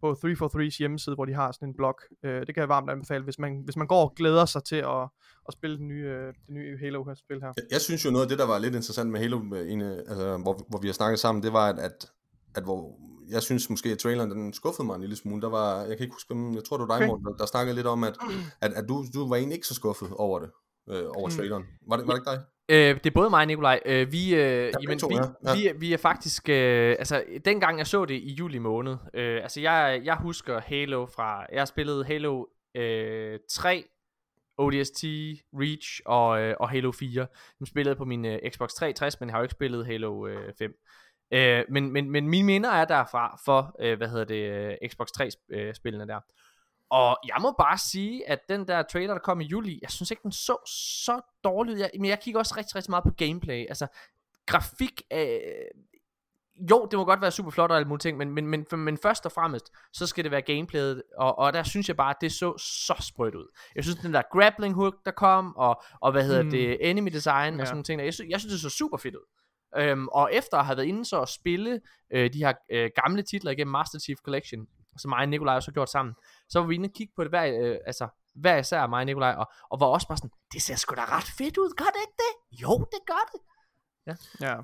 på 0.00 0.12
343's 0.12 0.78
hjemmeside, 0.78 1.14
hvor 1.14 1.24
de 1.24 1.34
har 1.34 1.52
sådan 1.52 1.68
en 1.68 1.74
blog. 1.74 1.98
Øh, 2.24 2.40
det 2.46 2.54
kan 2.54 2.60
jeg 2.60 2.68
varmt 2.68 2.90
anbefale, 2.90 3.24
hvis 3.24 3.38
man, 3.38 3.62
hvis 3.64 3.76
man 3.76 3.86
går 3.86 4.02
og 4.08 4.14
glæder 4.16 4.44
sig 4.44 4.64
til 4.64 4.76
at, 4.76 5.02
at 5.48 5.52
spille 5.52 5.78
den 5.78 5.88
nye, 5.88 6.06
øh, 6.06 6.26
det 6.26 6.54
nye 6.54 6.78
Halo-spil 6.78 7.40
her. 7.40 7.52
Jeg, 7.56 7.64
jeg 7.70 7.80
synes 7.80 8.04
jo 8.04 8.10
noget 8.10 8.24
af 8.24 8.28
det, 8.28 8.38
der 8.38 8.46
var 8.46 8.58
lidt 8.58 8.74
interessant 8.74 9.10
med 9.10 9.20
Halo, 9.20 9.40
øh, 9.54 9.72
en, 9.72 9.80
øh, 9.80 9.98
altså, 9.98 10.38
hvor, 10.42 10.66
hvor 10.68 10.78
vi 10.80 10.88
har 10.88 10.92
snakket 10.94 11.18
sammen, 11.18 11.42
det 11.42 11.52
var, 11.52 11.68
at, 11.68 11.78
at, 11.78 12.10
at 12.54 12.62
hvor 12.62 12.98
jeg 13.28 13.42
synes 13.42 13.70
måske, 13.70 13.88
at 13.88 13.98
traileren 13.98 14.30
den 14.30 14.52
skuffede 14.52 14.86
mig 14.86 14.94
en 14.94 15.00
lille 15.00 15.16
smule. 15.16 15.42
Der 15.42 15.48
var, 15.48 15.78
jeg 15.78 15.96
kan 15.96 16.04
ikke 16.04 16.14
huske, 16.14 16.34
jeg 16.54 16.64
tror, 16.64 16.76
det 16.76 16.88
var 16.88 16.98
dig, 16.98 17.06
Okay. 17.06 17.06
Morten, 17.06 17.24
der, 17.24 17.36
der 17.36 17.46
snakkede 17.46 17.74
lidt 17.74 17.86
om, 17.86 18.04
at, 18.04 18.16
at, 18.60 18.72
at 18.72 18.84
du, 18.88 19.04
du 19.14 19.28
var 19.28 19.36
egentlig 19.36 19.54
ikke 19.54 19.66
så 19.66 19.74
skuffet 19.74 20.08
over 20.12 20.38
det, 20.38 20.50
øh, 20.90 21.04
over 21.16 21.28
Mm. 21.28 21.36
traileren. 21.36 21.64
Var 21.88 21.96
det, 21.96 22.06
var 22.06 22.14
det 22.14 22.20
ikke 22.20 22.30
dig? 22.30 22.40
Øh, 22.68 22.94
det 22.94 23.06
er 23.06 23.14
både 23.14 23.30
mig 23.30 23.40
og 23.40 23.46
Nikolaj. 23.46 23.80
Øh, 23.86 24.12
vi, 24.12 24.34
øh, 24.34 24.40
ja, 24.40 24.70
jamen, 24.82 24.98
to, 24.98 25.06
vi, 25.06 25.14
ja. 25.14 25.54
Vi, 25.54 25.78
vi 25.78 25.92
er 25.92 25.96
faktisk... 25.96 26.48
Øh, 26.48 26.96
altså, 26.98 27.24
dengang 27.44 27.78
jeg 27.78 27.86
så 27.86 28.04
det 28.04 28.14
i 28.14 28.32
juli 28.34 28.58
måned... 28.58 28.96
Øh, 29.14 29.42
altså, 29.42 29.60
jeg, 29.60 30.00
jeg 30.04 30.16
husker 30.16 30.60
Halo 30.60 31.06
fra... 31.06 31.46
Jeg 31.52 31.60
har 31.60 31.66
spillet 31.66 32.06
Halo 32.06 32.44
øh, 32.76 33.38
3, 33.50 33.84
ODST, 34.58 35.04
Reach 35.54 36.00
og, 36.06 36.40
øh, 36.40 36.54
og 36.60 36.70
Halo 36.70 36.92
4. 36.92 37.26
Dem 37.58 37.66
spillede 37.66 37.90
jeg 37.90 37.96
på 37.96 38.04
min 38.04 38.24
øh, 38.24 38.38
Xbox 38.50 38.70
360, 38.70 39.20
men 39.20 39.28
jeg 39.28 39.34
har 39.34 39.38
jo 39.38 39.44
ikke 39.44 39.52
spillet 39.52 39.86
Halo 39.86 40.26
øh, 40.26 40.52
5. 40.58 40.72
Øh, 41.32 41.64
men, 41.68 41.92
men, 41.92 42.10
men 42.10 42.28
mine 42.28 42.46
minder 42.46 42.70
er 42.70 42.84
derfra 42.84 43.38
for, 43.44 43.76
øh, 43.80 43.96
hvad 43.96 44.08
hedder 44.08 44.24
det, 44.24 44.50
øh, 44.82 44.88
Xbox 44.90 45.08
3-spillene 45.20 46.06
der. 46.06 46.20
Og 46.90 47.18
jeg 47.26 47.36
må 47.40 47.54
bare 47.58 47.78
sige, 47.78 48.28
at 48.28 48.38
den 48.48 48.68
der 48.68 48.82
trailer, 48.82 49.14
der 49.14 49.20
kom 49.20 49.40
i 49.40 49.44
juli, 49.44 49.78
jeg 49.82 49.90
synes 49.90 50.10
ikke, 50.10 50.22
den 50.22 50.32
så 50.32 50.56
så 50.66 51.20
dårlig 51.44 51.74
ud. 51.74 51.78
Jeg, 51.78 51.90
men 51.94 52.04
jeg 52.04 52.20
kigger 52.20 52.40
også 52.40 52.54
rigtig, 52.56 52.76
rigtig 52.76 52.90
meget 52.90 53.04
på 53.04 53.10
gameplay. 53.10 53.66
Altså, 53.68 53.86
grafik... 54.46 55.02
Øh, 55.12 55.38
jo, 56.70 56.88
det 56.90 56.98
må 56.98 57.04
godt 57.04 57.20
være 57.20 57.30
super 57.30 57.50
flot 57.50 57.70
og 57.70 57.76
alle 57.76 57.88
mulige 57.88 58.00
ting, 58.00 58.18
men, 58.18 58.30
men, 58.30 58.46
men, 58.46 58.66
men 58.76 58.98
først 58.98 59.26
og 59.26 59.32
fremmest, 59.32 59.72
så 59.92 60.06
skal 60.06 60.24
det 60.24 60.30
være 60.32 60.42
gameplayet, 60.42 61.02
og, 61.16 61.38
og 61.38 61.52
der 61.52 61.62
synes 61.62 61.88
jeg 61.88 61.96
bare, 61.96 62.10
at 62.10 62.16
det 62.20 62.32
så 62.32 62.58
så 62.58 62.94
sprødt 63.00 63.34
ud. 63.34 63.46
Jeg 63.74 63.84
synes, 63.84 63.98
den 63.98 64.14
der 64.14 64.22
grappling 64.32 64.74
hook, 64.74 64.94
der 65.04 65.10
kom, 65.10 65.56
og, 65.56 65.82
og 66.00 66.12
hvad 66.12 66.24
hedder 66.24 66.42
mm. 66.42 66.50
Det, 66.50 66.90
enemy 66.90 67.10
design 67.10 67.54
ja. 67.54 67.60
og 67.60 67.66
sådan 67.66 67.74
nogle 67.76 67.84
ting, 67.84 67.98
der, 67.98 68.04
jeg, 68.04 68.14
synes, 68.14 68.30
jeg 68.30 68.40
synes, 68.40 68.52
det 68.52 68.60
så 68.60 68.70
super 68.70 68.96
fedt 68.96 69.14
ud. 69.14 69.26
øhm, 69.76 70.08
og 70.08 70.30
efter 70.32 70.58
at 70.58 70.66
have 70.66 70.76
været 70.76 70.86
inde 70.86 71.04
så 71.04 71.20
at 71.20 71.28
spille 71.28 71.80
øh, 72.12 72.32
de 72.32 72.38
her 72.38 72.52
øh, 72.70 72.90
gamle 73.02 73.22
titler 73.22 73.50
igennem 73.50 73.72
Master 73.72 73.98
Chief 73.98 74.18
Collection, 74.18 74.66
som 74.98 75.08
mig 75.08 75.18
og 75.18 75.28
Nikolaj 75.28 75.54
også 75.56 75.70
har 75.70 75.74
gjort 75.74 75.90
sammen, 75.90 76.14
så 76.48 76.60
var 76.60 76.66
vi 76.66 76.74
inde 76.74 76.86
og 76.86 76.92
kigge 76.96 77.12
på 77.16 77.22
det 77.24 77.30
hver, 77.30 77.44
øh, 77.62 77.76
altså, 77.86 78.08
hver 78.34 78.56
især 78.58 78.86
mig 78.86 78.98
og 79.00 79.06
Nikolaj, 79.06 79.34
og, 79.38 79.46
og 79.70 79.80
var 79.80 79.86
også 79.86 80.08
bare 80.08 80.18
sådan, 80.18 80.30
det 80.52 80.62
ser 80.62 80.76
sgu 80.76 80.94
da 80.94 81.04
ret 81.16 81.30
fedt 81.38 81.58
ud, 81.58 81.70
gør 81.76 81.84
det 81.84 82.00
ikke 82.06 82.18
det? 82.24 82.62
Jo, 82.62 82.78
det 82.78 83.00
gør 83.06 83.24
det. 83.32 83.40
Ja. 84.40 84.56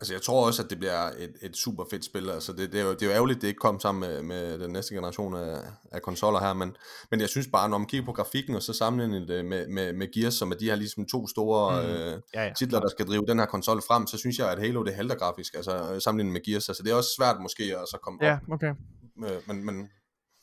Altså, 0.00 0.14
jeg 0.14 0.22
tror 0.22 0.46
også, 0.46 0.62
at 0.62 0.70
det 0.70 0.78
bliver 0.78 1.02
et, 1.18 1.34
et 1.42 1.56
super 1.56 1.84
fedt 1.90 2.04
spil. 2.04 2.30
Altså, 2.30 2.52
det, 2.52 2.72
det, 2.72 2.80
er 2.80 2.84
jo, 2.84 2.92
det 2.92 3.02
er 3.02 3.06
jo 3.06 3.12
ærgerligt, 3.12 3.42
det 3.42 3.48
ikke 3.48 3.58
kom 3.58 3.80
sammen 3.80 4.00
med, 4.00 4.22
med 4.22 4.58
den 4.58 4.70
næste 4.72 4.94
generation 4.94 5.34
af, 5.36 5.58
af 5.92 6.02
konsoller 6.02 6.40
her, 6.40 6.52
men, 6.54 6.76
men 7.10 7.20
jeg 7.20 7.28
synes 7.28 7.48
bare, 7.52 7.68
når 7.68 7.78
man 7.78 7.86
kigger 7.86 8.06
på 8.06 8.12
grafikken, 8.12 8.54
og 8.54 8.62
så 8.62 8.72
sammenligner 8.72 9.26
det 9.26 9.44
med, 9.44 9.68
med, 9.68 9.92
med 9.92 10.12
Gears, 10.14 10.34
som 10.34 10.50
er 10.52 10.56
de 10.56 10.64
her 10.64 10.74
ligesom 10.74 11.06
to 11.06 11.26
store 11.26 11.82
Mm. 11.82 11.88
øh, 11.88 12.20
Ja, 12.34 12.44
ja. 12.44 12.52
titler, 12.58 12.80
der 12.80 12.88
skal 12.88 13.06
drive 13.06 13.24
den 13.28 13.38
her 13.38 13.46
konsol 13.46 13.82
frem, 13.88 14.06
så 14.06 14.18
synes 14.18 14.38
jeg, 14.38 14.50
at 14.52 14.58
Halo 14.58 14.82
det 14.82 14.94
halter 14.94 15.14
grafisk, 15.16 15.54
altså 15.54 16.00
sammenlignet 16.00 16.32
med 16.32 16.40
Gears. 16.44 16.68
Altså, 16.68 16.82
det 16.82 16.92
er 16.92 16.96
også 16.96 17.10
svært 17.18 17.36
måske 17.40 17.62
at 17.64 17.88
så 17.90 17.98
komme 18.02 18.18
Ja, 18.22 18.32
op, 18.32 18.52
okay. 18.52 18.72
Med, 19.16 19.40
men, 19.46 19.64
men 19.66 19.90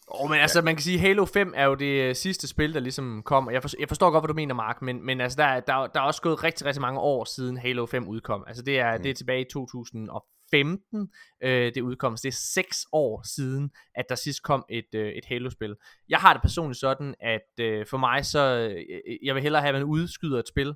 Oh, 0.07 0.29
men 0.29 0.39
altså, 0.39 0.61
man 0.61 0.75
kan 0.75 0.83
sige, 0.83 0.99
Halo 0.99 1.25
5 1.25 1.53
er 1.55 1.65
jo 1.65 1.75
det 1.75 1.85
øh, 2.09 2.15
sidste 2.15 2.47
spil, 2.47 2.73
der 2.73 2.79
ligesom 2.79 3.23
kom. 3.25 3.49
Jeg, 3.51 3.61
forstår, 3.61 3.79
jeg 3.79 3.87
forstår 3.87 4.11
godt, 4.11 4.21
hvad 4.21 4.27
du 4.27 4.33
mener, 4.33 4.53
Mark, 4.53 4.81
men, 4.81 5.05
men 5.05 5.21
altså, 5.21 5.35
der, 5.35 5.43
er- 5.43 5.59
der, 5.59 5.73
er- 5.73 5.87
der 5.87 5.99
er 5.99 6.03
også 6.03 6.21
gået 6.21 6.43
rigtig, 6.43 6.65
rigtig 6.65 6.81
mange 6.81 6.99
år 6.99 7.25
siden 7.25 7.57
Halo 7.57 7.85
5 7.85 8.07
udkom. 8.07 8.43
Altså, 8.47 8.63
det 8.63 8.79
er, 8.79 8.97
mm. 8.97 9.03
det 9.03 9.09
er 9.09 9.13
tilbage 9.13 9.41
i 9.41 9.45
2015, 9.53 11.09
øh, 11.43 11.73
det 11.75 11.81
udkom. 11.81 12.17
Så 12.17 12.21
det 12.21 12.27
er 12.27 12.37
seks 12.53 12.85
år 12.91 13.21
siden, 13.35 13.71
at 13.95 14.05
der 14.09 14.15
sidst 14.15 14.43
kom 14.43 14.65
et, 14.69 14.95
øh, 14.95 15.07
et 15.11 15.25
Halo-spil. 15.25 15.75
Jeg 16.09 16.19
har 16.19 16.33
det 16.33 16.41
personligt 16.41 16.79
sådan, 16.79 17.15
at 17.19 17.59
øh, 17.65 17.85
for 17.85 17.97
mig 17.97 18.25
så, 18.25 18.39
øh, 18.39 18.85
jeg 19.23 19.35
vil 19.35 19.43
hellere 19.43 19.61
have, 19.61 19.69
at 19.69 19.75
man 19.75 19.83
udskyder 19.83 20.39
et 20.39 20.47
spil, 20.47 20.73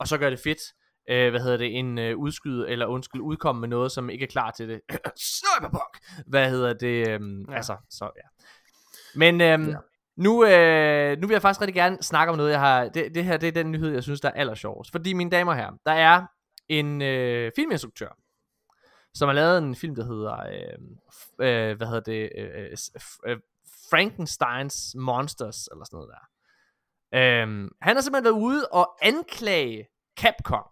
og 0.00 0.08
så 0.08 0.18
gør 0.18 0.30
det 0.30 0.38
fedt, 0.40 0.60
øh, 1.08 1.30
hvad 1.30 1.40
hedder 1.40 1.56
det, 1.56 1.78
en 1.78 1.98
øh, 1.98 2.16
udskyde, 2.16 2.68
eller 2.68 2.86
undskyld, 2.86 3.20
udkomme 3.20 3.60
med 3.60 3.68
noget, 3.68 3.92
som 3.92 4.10
ikke 4.10 4.22
er 4.22 4.30
klar 4.30 4.50
til 4.50 4.68
det. 4.68 4.80
Cyberpunk! 5.36 5.98
Hvad 6.26 6.50
hedder 6.50 6.72
det? 6.72 7.08
Øhm, 7.08 7.44
ja. 7.50 7.56
Altså, 7.56 7.76
så 7.90 8.04
ja. 8.04 8.28
Men 9.14 9.40
øhm, 9.40 9.68
ja. 9.68 9.76
nu, 10.16 10.44
øh, 10.44 11.18
nu 11.18 11.26
vil 11.26 11.34
jeg 11.34 11.42
faktisk 11.42 11.60
rigtig 11.60 11.74
gerne 11.74 12.02
snakke 12.02 12.30
om 12.30 12.36
noget, 12.36 12.50
jeg 12.50 12.60
har, 12.60 12.88
det, 12.88 13.14
det 13.14 13.24
her, 13.24 13.36
det 13.36 13.48
er 13.48 13.52
den 13.52 13.72
nyhed, 13.72 13.92
jeg 13.92 14.02
synes, 14.02 14.20
der 14.20 14.28
er 14.28 14.32
allersjovest. 14.32 14.92
Fordi, 14.92 15.12
mine 15.12 15.30
damer 15.30 15.52
og 15.52 15.58
herrer, 15.58 15.76
der 15.86 15.92
er 15.92 16.26
en 16.68 17.02
øh, 17.02 17.52
filminstruktør, 17.56 18.08
som 19.14 19.28
har 19.28 19.34
lavet 19.34 19.58
en 19.58 19.74
film, 19.74 19.94
der 19.94 20.04
hedder, 20.04 20.36
øh, 20.46 20.78
øh, 21.46 21.76
hvad 21.76 21.86
hedder 21.86 22.00
det, 22.00 22.30
øh, 22.38 22.72
f- 22.98 23.18
øh, 23.26 23.36
Frankensteins 23.90 24.94
Monsters, 24.98 25.68
eller 25.72 25.84
sådan 25.84 25.96
noget 25.96 26.10
der. 26.10 26.28
Øhm, 27.14 27.70
han 27.80 27.96
har 27.96 28.02
simpelthen 28.02 28.24
været 28.24 28.42
ude 28.42 28.68
og 28.72 28.96
anklage 29.02 29.86
Capcom 30.20 30.64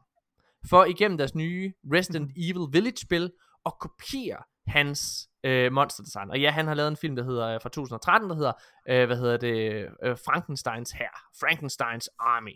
for 0.70 0.84
igennem 0.84 1.18
deres 1.18 1.34
nye 1.34 1.72
Resident 1.92 2.30
Evil 2.36 2.66
Village-spil 2.72 3.30
at 3.66 3.72
kopiere 3.80 4.42
hans 4.66 5.28
øh, 5.44 5.72
monsterdesign. 5.72 6.30
Og 6.30 6.40
ja, 6.40 6.50
han 6.50 6.66
har 6.66 6.74
lavet 6.74 6.88
en 6.88 6.96
film, 6.96 7.16
der 7.16 7.24
hedder 7.24 7.48
øh, 7.48 7.60
fra 7.62 7.68
2013, 7.68 8.30
der 8.30 8.36
hedder, 8.36 8.52
øh, 8.88 9.06
hvad 9.06 9.16
hedder 9.16 9.36
det, 9.36 9.88
øh, 10.04 10.16
Frankensteins 10.26 10.90
her, 10.90 11.08
Frankensteins 11.40 12.08
Army. 12.18 12.54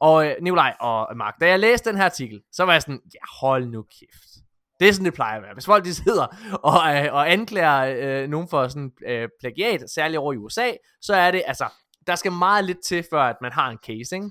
Og 0.00 0.26
øh, 0.26 0.34
Nikolaj 0.40 0.74
og 0.80 1.16
Mark, 1.16 1.34
da 1.40 1.48
jeg 1.48 1.60
læste 1.60 1.90
den 1.90 1.98
her 1.98 2.04
artikel, 2.04 2.42
så 2.52 2.64
var 2.64 2.72
jeg 2.72 2.82
sådan, 2.82 3.00
ja, 3.14 3.20
hold 3.40 3.66
nu 3.66 3.82
kæft. 3.82 4.46
Det 4.80 4.88
er 4.88 4.92
sådan, 4.92 5.04
det 5.04 5.14
plejer 5.14 5.36
at 5.36 5.42
være. 5.42 5.52
Hvis 5.52 5.66
folk 5.66 5.84
de 5.84 5.94
sidder 5.94 6.26
og, 6.62 6.96
øh, 6.96 7.14
og 7.14 7.32
anklager 7.32 8.22
øh, 8.22 8.28
nogen 8.28 8.48
for 8.48 8.68
sådan 8.68 8.92
øh, 9.06 9.28
plagiat, 9.40 9.90
særligt 9.90 10.18
over 10.18 10.32
i 10.32 10.36
USA, 10.36 10.72
så 11.00 11.14
er 11.14 11.30
det, 11.30 11.42
altså, 11.46 11.68
der 12.06 12.14
skal 12.14 12.32
meget 12.32 12.64
lidt 12.64 12.78
til, 12.84 13.04
før 13.10 13.22
at 13.22 13.36
man 13.42 13.52
har 13.52 13.70
en 13.70 13.78
case, 13.86 14.16
ikke? 14.16 14.30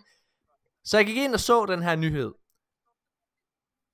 Så 0.83 0.97
jeg 0.97 1.05
gik 1.05 1.17
ind 1.17 1.33
og 1.33 1.39
så 1.39 1.65
den 1.65 1.83
her 1.83 1.95
nyhed. 1.95 2.33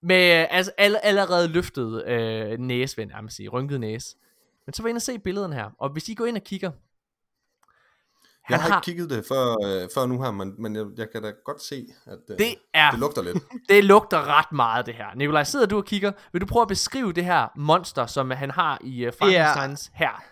Med 0.04 0.48
altså, 0.50 0.72
all, 0.78 0.98
allerede 1.04 1.48
løftet 1.48 2.08
øh, 2.08 2.60
næse, 2.60 2.96
vil 2.96 3.04
jeg 3.04 3.14
nærmest 3.14 3.36
sige, 3.36 3.50
rynket 3.50 3.80
næse. 3.80 4.16
Men 4.66 4.74
så 4.74 4.84
var 4.84 4.88
jeg 4.88 4.92
inde 4.92 4.98
og 4.98 5.02
se 5.02 5.20
billederne 5.20 5.56
her. 5.56 5.70
Og 5.78 5.90
hvis 5.90 6.10
I 6.10 6.14
går 6.14 6.26
ind 6.26 6.38
og 6.38 6.44
kigger, 6.44 6.72
jeg 8.50 8.60
har, 8.62 8.78
ikke 8.78 8.86
kigget 8.86 9.10
det 9.10 9.26
før, 9.28 9.52
øh, 9.66 9.90
før 9.96 10.06
nu 10.06 10.22
her, 10.22 10.32
men, 10.32 10.54
men 10.62 10.76
jeg, 10.76 10.86
jeg 10.98 11.12
kan 11.12 11.24
da 11.24 11.32
godt 11.46 11.62
se, 11.62 11.88
at 12.06 12.20
øh, 12.30 12.38
det 12.38 12.56
er 12.74 12.92
det 12.92 13.00
lugter 13.00 13.22
lidt. 13.22 13.38
Det 13.70 13.84
lugter 13.84 14.38
ret 14.38 14.52
meget, 14.52 14.86
det 14.86 14.94
her. 14.94 15.16
Nikolaj, 15.16 15.44
sidder 15.44 15.66
du 15.66 15.78
og 15.78 15.86
kigger. 15.86 16.12
Vil 16.32 16.42
du 16.42 16.46
prøve 16.46 16.62
at 16.62 16.68
beskrive 16.68 17.14
det 17.14 17.26
her 17.26 17.48
monster, 17.56 18.06
som 18.06 18.32
han 18.32 18.52
har 18.52 18.78
i 18.84 19.08
uh, 19.08 19.14
Frankensteins 19.20 19.92
her 19.94 20.24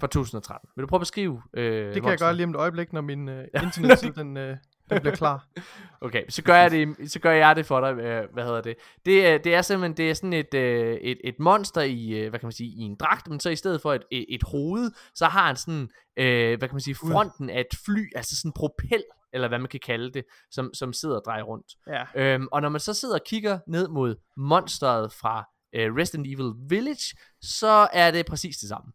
fra 0.00 0.06
2013? 0.06 0.68
Vil 0.76 0.82
du 0.82 0.86
prøve 0.86 0.98
at 0.98 1.02
beskrive 1.02 1.32
uh, 1.32 1.62
Det 1.62 2.02
kan 2.02 2.10
jeg 2.10 2.18
gøre 2.18 2.34
lige 2.34 2.44
om 2.44 2.50
et 2.50 2.56
øjeblik, 2.56 2.92
når 2.92 3.00
min 3.00 3.28
uh, 3.28 3.44
internetside 3.62 4.14
den, 4.20 4.36
uh, 4.36 4.56
den 4.90 5.00
bliver 5.00 5.16
klar. 5.16 5.46
Okay, 6.00 6.24
så 6.28 6.42
gør 6.42 6.56
jeg 6.56 6.70
det, 6.70 7.12
så 7.12 7.18
gør 7.20 7.32
jeg 7.32 7.56
det 7.56 7.66
for 7.66 7.80
dig. 7.80 7.98
Øh, 7.98 8.32
hvad 8.32 8.44
hedder 8.44 8.60
det? 8.60 8.76
Det, 9.06 9.44
det 9.44 9.54
er 9.54 9.62
simpelthen 9.62 9.96
det 9.96 10.10
er 10.10 10.14
sådan 10.14 10.32
et, 10.32 10.54
øh, 10.54 10.96
et, 10.96 11.18
et 11.24 11.34
monster 11.38 11.80
i, 11.80 12.08
øh, 12.08 12.30
hvad 12.30 12.40
kan 12.40 12.46
man 12.46 12.52
sige, 12.52 12.70
i 12.70 12.80
en 12.80 12.96
dragt, 12.96 13.28
men 13.28 13.40
så 13.40 13.50
i 13.50 13.56
stedet 13.56 13.80
for 13.80 13.94
et, 13.94 14.02
et, 14.10 14.26
et 14.28 14.42
hoved, 14.42 14.90
så 15.14 15.26
har 15.26 15.46
han 15.46 15.56
sådan, 15.56 15.88
øh, 16.16 16.58
hvad 16.58 16.68
kan 16.68 16.74
man 16.74 16.80
sige, 16.80 16.94
fronten 16.94 17.50
af 17.50 17.60
et 17.60 17.78
fly, 17.84 18.16
altså 18.16 18.36
sådan 18.36 18.48
en 18.48 18.52
propel, 18.52 19.04
eller 19.32 19.48
hvad 19.48 19.58
man 19.58 19.68
kan 19.68 19.80
kalde 19.80 20.12
det, 20.12 20.24
som, 20.50 20.74
som 20.74 20.92
sidder 20.92 21.16
og 21.16 21.22
drejer 21.26 21.42
rundt. 21.42 21.66
Ja. 21.86 22.04
Øhm, 22.14 22.48
og 22.52 22.62
når 22.62 22.68
man 22.68 22.80
så 22.80 22.94
sidder 22.94 23.14
og 23.14 23.24
kigger 23.26 23.58
ned 23.66 23.88
mod 23.88 24.16
monsteret 24.36 25.12
fra 25.12 25.44
øh, 25.72 25.94
Resident 25.94 26.26
Evil 26.26 26.52
Village, 26.68 27.16
så 27.40 27.88
er 27.92 28.10
det 28.10 28.26
præcis 28.26 28.56
det 28.56 28.68
samme. 28.68 28.92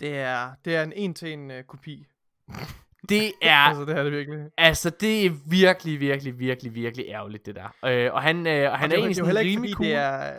Det 0.00 0.18
er, 0.18 0.54
det 0.64 0.76
er 0.76 0.82
en 0.82 0.92
en-til-en 0.92 1.50
uh, 1.50 1.62
kopi. 1.68 2.06
Det 3.08 3.32
er, 3.42 3.54
Altså, 3.56 3.84
det 3.84 3.96
er 3.98 4.02
det 4.02 4.12
virkelig. 4.12 4.38
altså 4.58 4.90
det 4.90 5.26
er 5.26 5.30
virkelig, 5.46 6.00
virkelig, 6.00 6.38
virkelig, 6.38 6.74
virkelig 6.74 7.06
ærgerligt, 7.08 7.46
det 7.46 7.54
der. 7.54 7.74
Øh, 7.84 8.12
og 8.14 8.22
han, 8.22 8.46
øh, 8.46 8.72
og 8.72 8.78
han 8.78 8.92
Og 8.92 8.96
er 8.96 8.96
det, 8.96 8.98
egentlig 8.98 8.98
det 8.98 9.02
er 9.02 9.06
jo 9.08 9.14
sådan 9.14 9.26
heller 9.26 9.40
ikke, 9.40 9.72
cool. 9.74 9.86
det 9.86 9.94
er... 9.94 10.32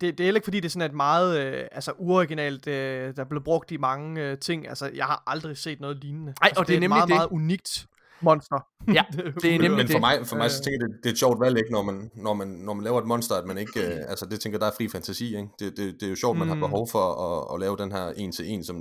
Det, 0.00 0.18
det 0.18 0.20
er 0.20 0.24
heller 0.24 0.38
ikke 0.38 0.44
fordi, 0.46 0.60
det 0.60 0.64
er 0.64 0.70
sådan 0.70 0.90
et 0.90 0.96
meget 0.96 1.40
øh, 1.40 1.64
altså 1.72 1.92
uoriginalt, 1.98 2.66
øh, 2.66 3.16
der 3.16 3.22
er 3.22 3.28
blevet 3.28 3.44
brugt 3.44 3.70
i 3.70 3.76
mange 3.76 4.22
øh, 4.22 4.38
ting. 4.38 4.68
Altså, 4.68 4.90
jeg 4.94 5.04
har 5.04 5.22
aldrig 5.26 5.56
set 5.56 5.80
noget 5.80 5.96
lignende. 6.04 6.34
Ej, 6.42 6.46
altså, 6.48 6.60
og 6.60 6.66
det 6.66 6.72
er 6.72 6.76
et 6.76 6.80
nemlig 6.80 6.88
meget, 6.96 7.08
det. 7.08 7.14
meget 7.16 7.28
unikt 7.30 7.86
monster. 8.20 8.66
Ja, 8.94 9.04
det 9.42 9.54
er 9.54 9.58
nemlig 9.58 9.70
Men 9.70 9.86
for 9.86 9.92
det. 9.92 10.00
mig, 10.00 10.26
for 10.26 10.36
mig 10.36 10.50
så 10.50 10.58
Øh. 10.60 10.64
tænker 10.64 10.78
jeg, 10.86 10.88
det, 10.88 10.96
det 11.02 11.08
er 11.08 11.12
et 11.12 11.18
sjovt 11.18 11.40
valg, 11.40 11.58
ikke, 11.58 11.70
når 11.72 11.82
man, 11.82 12.10
når 12.14 12.34
man, 12.34 12.48
når 12.48 12.74
man 12.74 12.84
laver 12.84 12.98
et 13.00 13.06
monster, 13.06 13.34
at 13.34 13.44
man 13.46 13.58
ikke, 13.58 13.80
øh, 13.86 14.00
altså 14.08 14.26
det 14.26 14.40
tænker, 14.40 14.58
der 14.58 14.66
er 14.66 14.70
fri 14.76 14.88
fantasi, 14.88 15.26
ikke? 15.36 15.48
Det, 15.58 15.76
det, 15.76 15.94
det 16.00 16.02
er 16.06 16.10
jo 16.10 16.16
sjovt, 16.16 16.38
man 16.38 16.46
Mm. 16.48 16.52
har 16.52 16.60
behov 16.68 16.88
for 16.90 17.04
at, 17.26 17.54
at 17.54 17.60
lave 17.60 17.76
den 17.76 17.92
her 17.92 18.06
en 18.16 18.32
til 18.32 18.50
en, 18.52 18.64
som, 18.64 18.76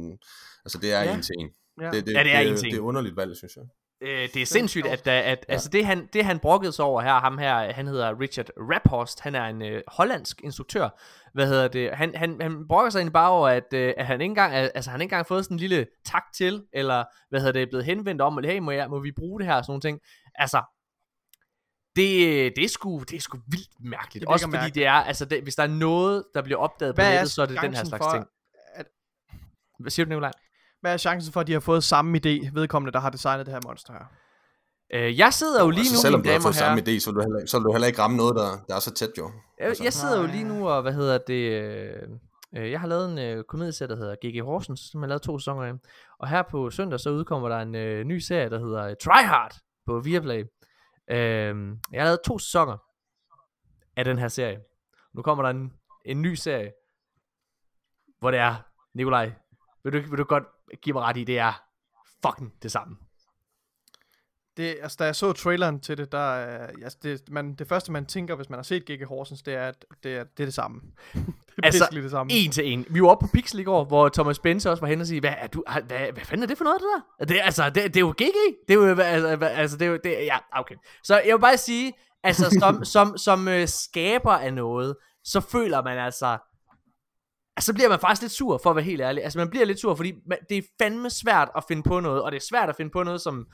altså 0.66 0.78
det 0.82 0.94
er 0.94 1.02
Ja. 1.04 1.16
en 1.16 1.22
til 1.22 1.36
en. 1.40 1.50
Ja. 1.82 1.92
Det, 1.92 2.06
det, 2.06 2.14
Ja, 2.14 2.24
det 2.24 2.36
er 2.36 2.40
en 2.40 2.48
det, 2.48 2.64
en. 2.66 2.72
det 2.72 2.78
er 2.78 2.82
underligt 2.82 3.16
valg, 3.16 3.36
synes 3.38 3.56
jeg. 3.56 3.64
Øh, 4.02 4.30
det 4.34 4.42
er 4.42 4.46
sindssygt, 4.46 4.86
at, 4.88 5.08
at, 5.08 5.24
at 5.24 5.46
Ja. 5.48 5.54
altså 5.54 5.70
det, 5.70 5.86
han, 5.86 6.10
det 6.14 6.26
han 6.26 6.40
brokkede 6.40 6.72
sig 6.72 6.86
over 6.86 7.02
her, 7.02 7.14
ham 7.14 7.38
her, 7.38 7.72
han 7.74 7.88
hedder 7.88 8.20
Richard 8.22 8.46
Raphorst, 8.58 9.20
han 9.20 9.36
er 9.36 9.46
en 9.46 9.62
øh, 9.62 9.82
hollandsk 9.88 10.42
instruktør, 10.44 10.90
hvad 11.34 11.48
hedder 11.48 11.68
det, 11.68 11.92
han, 11.94 12.16
han, 12.16 12.42
han 12.42 12.68
brokker 12.68 12.90
sig 12.90 13.00
egentlig 13.00 13.14
bare 13.14 13.30
over, 13.32 13.48
at, 13.50 13.74
øh, 13.74 13.94
at 13.98 14.06
han 14.06 14.22
ikke 14.22 14.32
engang, 14.32 14.54
altså 14.54 14.92
han 14.92 15.02
ikke 15.02 15.06
engang 15.14 15.28
fået 15.28 15.46
sådan 15.46 15.56
en 15.56 15.60
lille 15.60 15.88
tak 16.06 16.24
til, 16.36 16.64
eller 16.74 17.04
hvad 17.30 17.40
hedder 17.40 17.54
det, 17.60 17.70
blevet 17.70 17.86
henvendt 17.86 18.22
om, 18.22 18.38
eller 18.38 18.52
hey, 18.52 18.60
må, 18.60 18.72
jeg, 18.72 18.90
må 18.90 19.00
vi 19.00 19.12
bruge 19.12 19.40
det 19.40 19.48
her, 19.48 19.56
og 19.56 19.64
sådan 19.66 19.72
nogle 19.72 19.82
ting, 19.82 20.00
altså, 20.36 20.62
det, 21.96 22.56
det, 22.56 22.64
er 22.64 22.70
sgu, 22.70 23.00
det 23.00 23.14
er 23.18 23.22
sgu 23.22 23.38
vildt 23.52 23.70
mærkeligt, 23.80 24.22
Det 24.22 24.30
også 24.30 24.46
fordi 24.46 24.52
mærkeligt. 24.52 24.76
det 24.76 24.86
er, 24.86 24.92
altså 24.92 25.26
det, 25.26 25.44
hvis 25.44 25.56
der 25.56 25.64
er 25.64 25.68
noget, 25.68 26.24
der 26.34 26.42
bliver 26.42 26.60
opdaget 26.60 26.96
på 26.96 27.02
Hvad 27.02 27.08
er 27.08 27.12
nettet, 27.14 27.32
så 27.32 27.42
er 27.42 27.46
det 27.46 27.62
den 27.62 27.74
her 27.74 27.84
slags 27.86 28.04
for, 28.06 28.12
ting. 28.12 28.26
At, 28.76 28.86
Hvad 29.80 29.92
siger 29.92 30.06
du, 30.06 30.10
Nicolaj? 30.10 30.32
Hvad 30.82 30.94
er 30.94 30.98
chancen 30.98 31.34
for, 31.34 31.42
at 31.42 31.48
de 31.48 31.54
har 31.54 31.60
fået 31.60 31.84
samme 31.84 32.18
idé, 32.18 32.50
vedkommende, 32.54 32.94
der 32.94 33.00
har 33.00 33.10
designet 33.10 33.46
det 33.46 33.54
her 33.54 33.62
monster 33.66 33.94
her? 33.94 34.06
Øh, 34.94 35.20
jeg 35.20 35.34
sidder 35.34 35.64
jo 35.64 35.70
lige 35.70 35.80
altså, 35.80 35.94
nu, 35.96 36.02
selvom 36.02 36.24
du 36.24 36.30
har 36.30 36.40
fået 36.40 36.56
samme 36.56 36.82
idé, 36.82 37.00
så 37.00 37.12
vil, 37.12 37.16
du 37.16 37.22
heller, 37.22 37.46
så 37.46 37.60
vil 37.60 37.66
du 37.66 37.72
heller 37.72 37.88
ikke 37.88 38.02
ramme 38.02 38.18
noget, 38.18 38.36
der, 38.36 38.66
der 38.68 38.76
er 38.76 38.80
så 38.80 38.94
tæt 38.94 39.10
jo. 39.18 39.32
Jeg, 39.60 39.68
Altså. 39.68 39.84
jeg 39.84 39.94
sidder 39.94 40.22
jo 40.22 40.28
lige 40.28 40.44
nu 40.44 40.70
og, 40.70 40.82
hvad 40.82 40.94
hedder 40.94 41.18
det, 41.18 41.52
øh, 41.64 42.10
øh, 42.58 42.72
jeg 42.72 42.80
har 42.80 42.88
lavet 42.88 43.12
en 43.12 43.18
øh, 43.18 43.44
komedieserie, 43.44 43.90
der 43.90 43.96
hedder 43.96 44.16
GG 44.26 44.46
Horsens, 44.46 44.80
som 44.80 45.02
jeg 45.02 45.06
har 45.06 45.08
lavet 45.08 45.22
to 45.22 45.40
sæsoner 45.40 45.64
af. 45.64 45.74
Og 46.20 46.28
her 46.30 46.44
på 46.52 46.70
søndag, 46.70 47.00
så 47.00 47.10
udkommer 47.10 47.50
der 47.50 47.60
en 47.60 47.76
øh, 47.76 48.04
ny 48.04 48.18
serie, 48.20 48.50
der 48.50 48.60
hedder 48.60 48.84
øh, 48.84 48.96
Try 49.04 49.24
Hard 49.26 49.56
på 49.86 50.00
Viaplay. 50.00 50.40
Øh, 51.12 51.56
jeg 51.92 52.02
har 52.02 52.04
lavet 52.04 52.20
to 52.26 52.40
sæsoner 52.40 52.78
af 53.98 54.06
den 54.06 54.20
her 54.20 54.28
serie. 54.28 54.60
Nu 55.16 55.22
kommer 55.22 55.44
der 55.44 55.50
en, 55.50 55.74
en 56.06 56.22
ny 56.22 56.34
serie, 56.34 56.72
hvor 58.20 58.32
det 58.32 58.40
er, 58.40 58.56
Nikolaj, 58.94 59.32
vil 59.84 59.94
du, 59.94 60.10
vil 60.10 60.18
du 60.18 60.24
godt 60.24 60.44
give 60.82 60.94
mig 60.94 61.04
ret 61.04 61.18
i, 61.18 61.24
det 61.24 61.40
er 61.40 61.62
fucking 62.26 62.54
det 62.64 62.72
samme. 62.72 62.96
Det, 64.58 64.78
altså, 64.82 64.96
da 65.00 65.06
jeg 65.06 65.16
så 65.16 65.34
traileren 65.34 65.80
til 65.80 65.98
det, 65.98 66.12
der, 66.12 66.18
er- 66.18 66.68
altså, 66.84 66.98
det, 67.04 67.22
man, 67.32 67.54
det 67.56 67.68
første, 67.68 67.92
man 67.92 68.06
tænker, 68.06 68.36
hvis 68.36 68.50
man 68.50 68.58
har 68.58 68.64
set 68.64 68.86
Gigi 68.86 69.04
Horsens, 69.04 69.42
det 69.42 69.54
er, 69.54 69.68
at 69.68 69.86
det 70.04 70.16
er 70.16 70.24
det, 70.24 70.40
er 70.44 70.46
det 70.46 70.54
samme. 70.54 70.82
det 71.14 71.24
er 71.58 71.62
Altså, 71.64 71.88
det 71.92 72.12
samme. 72.12 72.34
En 72.34 72.52
til 72.52 72.72
en. 72.74 72.86
Vi 72.90 73.02
var 73.02 73.08
oppe 73.10 73.26
på 73.28 73.32
Pixel 73.34 73.60
i 73.60 73.64
går, 73.64 73.84
hvor 73.86 74.10
Thomas 74.10 74.40
Benz 74.40 74.66
også 74.66 74.82
var 74.82 74.88
hen 74.88 75.02
og 75.02 75.08
sige, 75.08 75.20
hvad, 75.20 75.34
er 75.38 75.48
du, 75.48 75.64
hvad, 75.88 76.12
hvad 76.12 76.24
fanden 76.26 76.44
er 76.44 76.48
det 76.48 76.58
for 76.58 76.64
noget, 76.64 76.80
det 76.82 76.88
der? 77.20 77.26
Det, 77.26 77.40
er- 77.40 77.44
altså, 77.44 77.66
det, 77.70 77.76
det 77.76 77.96
er 77.96 78.00
jo 78.00 78.12
GG. 78.18 78.56
Det 78.68 78.74
er 78.74 78.78
jo, 78.80 79.00
altså, 79.02 79.46
altså, 79.46 79.78
det 79.78 79.86
er 79.86 79.90
jo, 79.90 80.00
det, 80.04 80.12
ja, 80.12 80.38
okay. 80.54 80.76
Så 81.04 81.22
jeg 81.26 81.34
vil 81.36 81.42
bare 81.42 81.58
sige, 81.58 81.94
altså, 82.24 82.58
som, 82.60 82.86
som, 82.96 83.18
som 83.18 83.48
øh, 83.48 83.68
skaber 83.68 84.32
af 84.34 84.54
noget, 84.54 84.96
så 85.24 85.40
føler 85.42 85.84
man 85.84 85.98
altså, 85.98 86.38
altså, 87.58 87.66
så 87.66 87.74
bliver 87.74 87.90
man 87.90 88.00
faktisk 88.00 88.22
lidt 88.22 88.32
sur, 88.32 88.58
for 88.64 88.70
at 88.70 88.76
være 88.76 88.86
helt 88.86 89.02
ærlig. 89.02 89.24
Altså, 89.24 89.40
man 89.40 89.50
bliver 89.50 89.66
lidt 89.66 89.80
sur, 89.80 89.96
fordi 89.96 90.14
man, 90.26 90.38
det 90.50 90.58
er 90.58 90.62
fandme 90.82 91.10
svært 91.10 91.50
at 91.56 91.64
finde 91.68 91.84
på 91.84 92.00
noget, 92.00 92.22
og 92.22 92.32
det 92.32 92.38
er 92.38 92.46
svært 92.50 92.70
at 92.70 92.76
finde 92.76 92.92
på 92.92 93.04
noget, 93.04 93.22
som, 93.22 93.48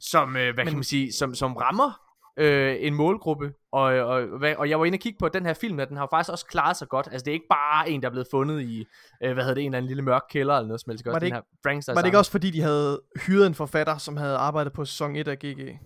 som 0.00 0.36
øh, 0.36 0.54
hvad 0.54 0.64
Men, 0.64 0.66
kan 0.66 0.76
man 0.76 0.84
sige, 0.84 1.12
som, 1.12 1.34
som 1.34 1.56
rammer 1.56 2.04
øh, 2.38 2.76
en 2.80 2.94
målgruppe, 2.94 3.52
og, 3.72 3.82
og, 3.82 4.28
og 4.58 4.70
jeg 4.70 4.80
var 4.80 4.84
inde 4.84 4.96
og 4.96 5.00
kigge 5.00 5.18
på 5.18 5.28
den 5.28 5.46
her 5.46 5.54
film, 5.54 5.80
at 5.80 5.88
den 5.88 5.96
har 5.96 6.06
faktisk 6.10 6.32
også 6.32 6.46
klaret 6.46 6.76
sig 6.76 6.88
godt. 6.88 7.08
Altså 7.12 7.24
det 7.24 7.30
er 7.30 7.34
ikke 7.34 7.46
bare 7.50 7.90
en, 7.90 8.02
der 8.02 8.08
er 8.08 8.10
blevet 8.10 8.28
fundet 8.30 8.62
i, 8.62 8.84
øh, 9.22 9.32
hvad 9.32 9.42
hedder 9.42 9.54
det, 9.54 9.60
en 9.60 9.66
eller 9.66 9.78
anden 9.78 9.88
lille 9.88 10.02
mørk 10.02 10.22
kælder 10.30 10.54
eller 10.54 10.68
noget 10.68 10.80
som 10.80 10.90
helst. 10.90 11.02
ikke 11.02 11.12
Var 11.12 11.18
det 11.18 11.26
den 11.26 11.32
her 11.32 11.42
Frankenstein 11.62 11.96
Var 11.96 12.02
det 12.02 12.08
ikke 12.08 12.18
også 12.18 12.30
fordi, 12.30 12.50
de 12.50 12.60
havde 12.60 13.00
hyret 13.26 13.46
en 13.46 13.54
forfatter, 13.54 13.98
som 13.98 14.16
havde 14.16 14.36
arbejdet 14.36 14.72
på 14.72 14.84
sæson 14.84 15.16
1 15.16 15.28
af 15.28 15.38
GG? 15.38 15.78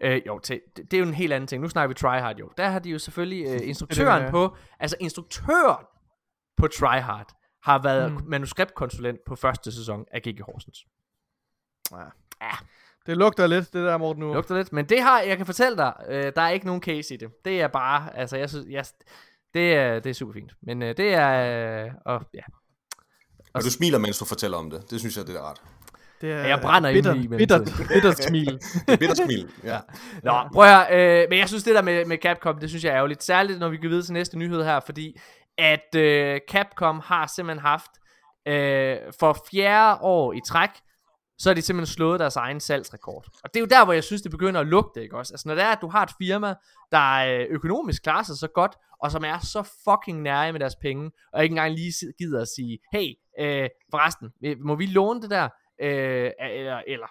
Øh, 0.00 0.20
jo, 0.26 0.38
til, 0.38 0.60
det, 0.76 0.90
det 0.90 0.96
er 0.96 0.98
jo 0.98 1.06
en 1.06 1.14
helt 1.14 1.32
anden 1.32 1.46
ting. 1.46 1.62
Nu 1.62 1.68
snakker 1.68 1.88
vi 1.88 1.94
Tryhard 1.94 2.36
jo. 2.36 2.50
Der 2.56 2.68
har 2.68 2.78
de 2.78 2.90
jo 2.90 2.98
selvfølgelig 2.98 3.46
øh, 3.54 3.68
instruktøren 3.68 4.22
ja. 4.22 4.30
på, 4.30 4.56
altså 4.80 4.96
instruktøren 5.00 5.84
på 6.60 6.66
Tryhard 6.68 7.26
har 7.62 7.82
været 7.82 8.12
Mm. 8.12 8.20
manuskriptkonsulent 8.26 9.18
på 9.26 9.36
første 9.36 9.72
sæson 9.72 10.04
af 10.12 10.22
G.G. 10.22 10.40
Horsens. 10.40 10.78
Det 13.06 13.16
lugter 13.16 13.46
lidt, 13.46 13.72
det 13.72 13.84
der, 13.86 13.96
Morten, 13.98 14.20
nu. 14.22 14.34
Lugter 14.34 14.56
lidt, 14.56 14.72
men 14.72 14.84
det 14.88 15.02
har, 15.02 15.20
jeg 15.20 15.36
kan 15.36 15.46
fortælle 15.46 15.76
dig, 15.76 15.92
øh, 16.08 16.32
der 16.36 16.42
er 16.42 16.48
ikke 16.50 16.66
nogen 16.66 16.82
case 16.82 17.14
i 17.14 17.16
det. 17.16 17.28
Det 17.44 17.60
er 17.60 17.68
bare, 17.68 18.16
altså 18.16 18.36
jeg 18.36 18.50
synes, 18.50 18.66
jeg, 18.70 18.84
det 19.54 19.74
er, 19.74 20.00
det 20.00 20.10
er 20.10 20.14
super 20.14 20.32
fint. 20.32 20.52
Men 20.62 20.82
øh, 20.82 20.96
det 20.96 21.14
er, 21.14 21.84
øh, 21.84 21.90
og 22.04 22.22
ja, 22.34 22.40
Og 23.52 23.62
du 23.64 23.70
smiler, 23.70 23.98
mens 23.98 24.18
du 24.18 24.24
fortæller 24.24 24.56
om 24.58 24.70
det. 24.70 24.90
Det 24.90 25.00
synes 25.00 25.16
jeg, 25.16 25.26
det 25.26 25.36
er 25.36 25.40
rart. 25.40 25.62
Det 26.20 26.32
er 26.32 26.38
Jeg 26.46 26.58
brænder 26.62 26.92
bitter, 26.92 27.14
i 27.14 27.28
bitter, 27.28 27.58
mellemtiden. 27.58 27.88
bitter 27.88 28.12
smil. 28.12 28.46
Det 28.86 28.92
er 28.92 28.96
bitter 28.96 29.14
smil. 29.14 29.50
Ja. 29.64 29.78
Nå, 30.22 30.32
prøv 30.52 30.64
at 30.64 30.86
høre, 30.94 31.22
øh, 31.22 31.26
men 31.30 31.38
jeg 31.38 31.48
synes 31.48 31.64
det 31.64 31.74
der 31.74 31.82
med, 31.82 32.04
med 32.04 32.18
Capcom, 32.22 32.58
det 32.58 32.68
synes 32.68 32.84
jeg 32.84 32.90
er 32.90 32.96
ærgerligt. 32.96 33.22
Særligt 33.22 33.58
når 33.58 33.68
vi 33.68 33.76
går 33.76 33.88
videre 33.88 34.04
til 34.04 34.12
næste 34.12 34.38
nyhed 34.38 34.64
her, 34.64 34.80
fordi 34.80 35.20
at 35.58 35.94
øh, 35.96 36.40
Capcom 36.50 37.00
har 37.04 37.26
simpelthen 37.26 37.60
haft 37.60 37.90
øh, 38.48 39.12
for 39.20 39.36
fjerde 39.50 40.00
år 40.00 40.32
i 40.32 40.40
træk, 40.46 40.70
så 41.38 41.48
har 41.48 41.54
de 41.54 41.62
simpelthen 41.62 41.94
slået 41.94 42.20
deres 42.20 42.36
egen 42.36 42.60
salgsrekord. 42.60 43.26
Og 43.44 43.54
det 43.54 43.60
er 43.60 43.60
jo 43.60 43.66
der, 43.66 43.84
hvor 43.84 43.92
jeg 43.92 44.04
synes, 44.04 44.22
det 44.22 44.30
begynder 44.30 44.60
at 44.60 44.66
lugte, 44.66 45.02
ikke 45.02 45.16
også? 45.16 45.34
Altså 45.34 45.48
når 45.48 45.54
det 45.54 45.64
er, 45.64 45.68
at 45.68 45.78
du 45.80 45.88
har 45.88 46.02
et 46.02 46.10
firma, 46.18 46.54
der 46.92 47.16
øh, 47.16 47.46
økonomisk 47.50 48.02
klarer 48.02 48.22
sig 48.22 48.36
så 48.36 48.48
godt, 48.48 48.76
og 49.02 49.10
som 49.10 49.24
er 49.24 49.38
så 49.38 49.62
fucking 49.84 50.22
nære 50.22 50.52
med 50.52 50.60
deres 50.60 50.76
penge, 50.76 51.10
og 51.32 51.42
ikke 51.42 51.52
engang 51.52 51.74
lige 51.74 51.92
gider 52.18 52.40
at 52.40 52.48
sige, 52.48 52.78
hey, 52.92 53.08
øh, 53.40 53.68
forresten, 53.90 54.28
øh, 54.44 54.56
må 54.60 54.74
vi 54.74 54.86
låne 54.86 55.22
det 55.22 55.30
der? 55.30 55.48
Øh, 55.82 56.30
eller, 56.40 56.82
eller, 56.86 57.06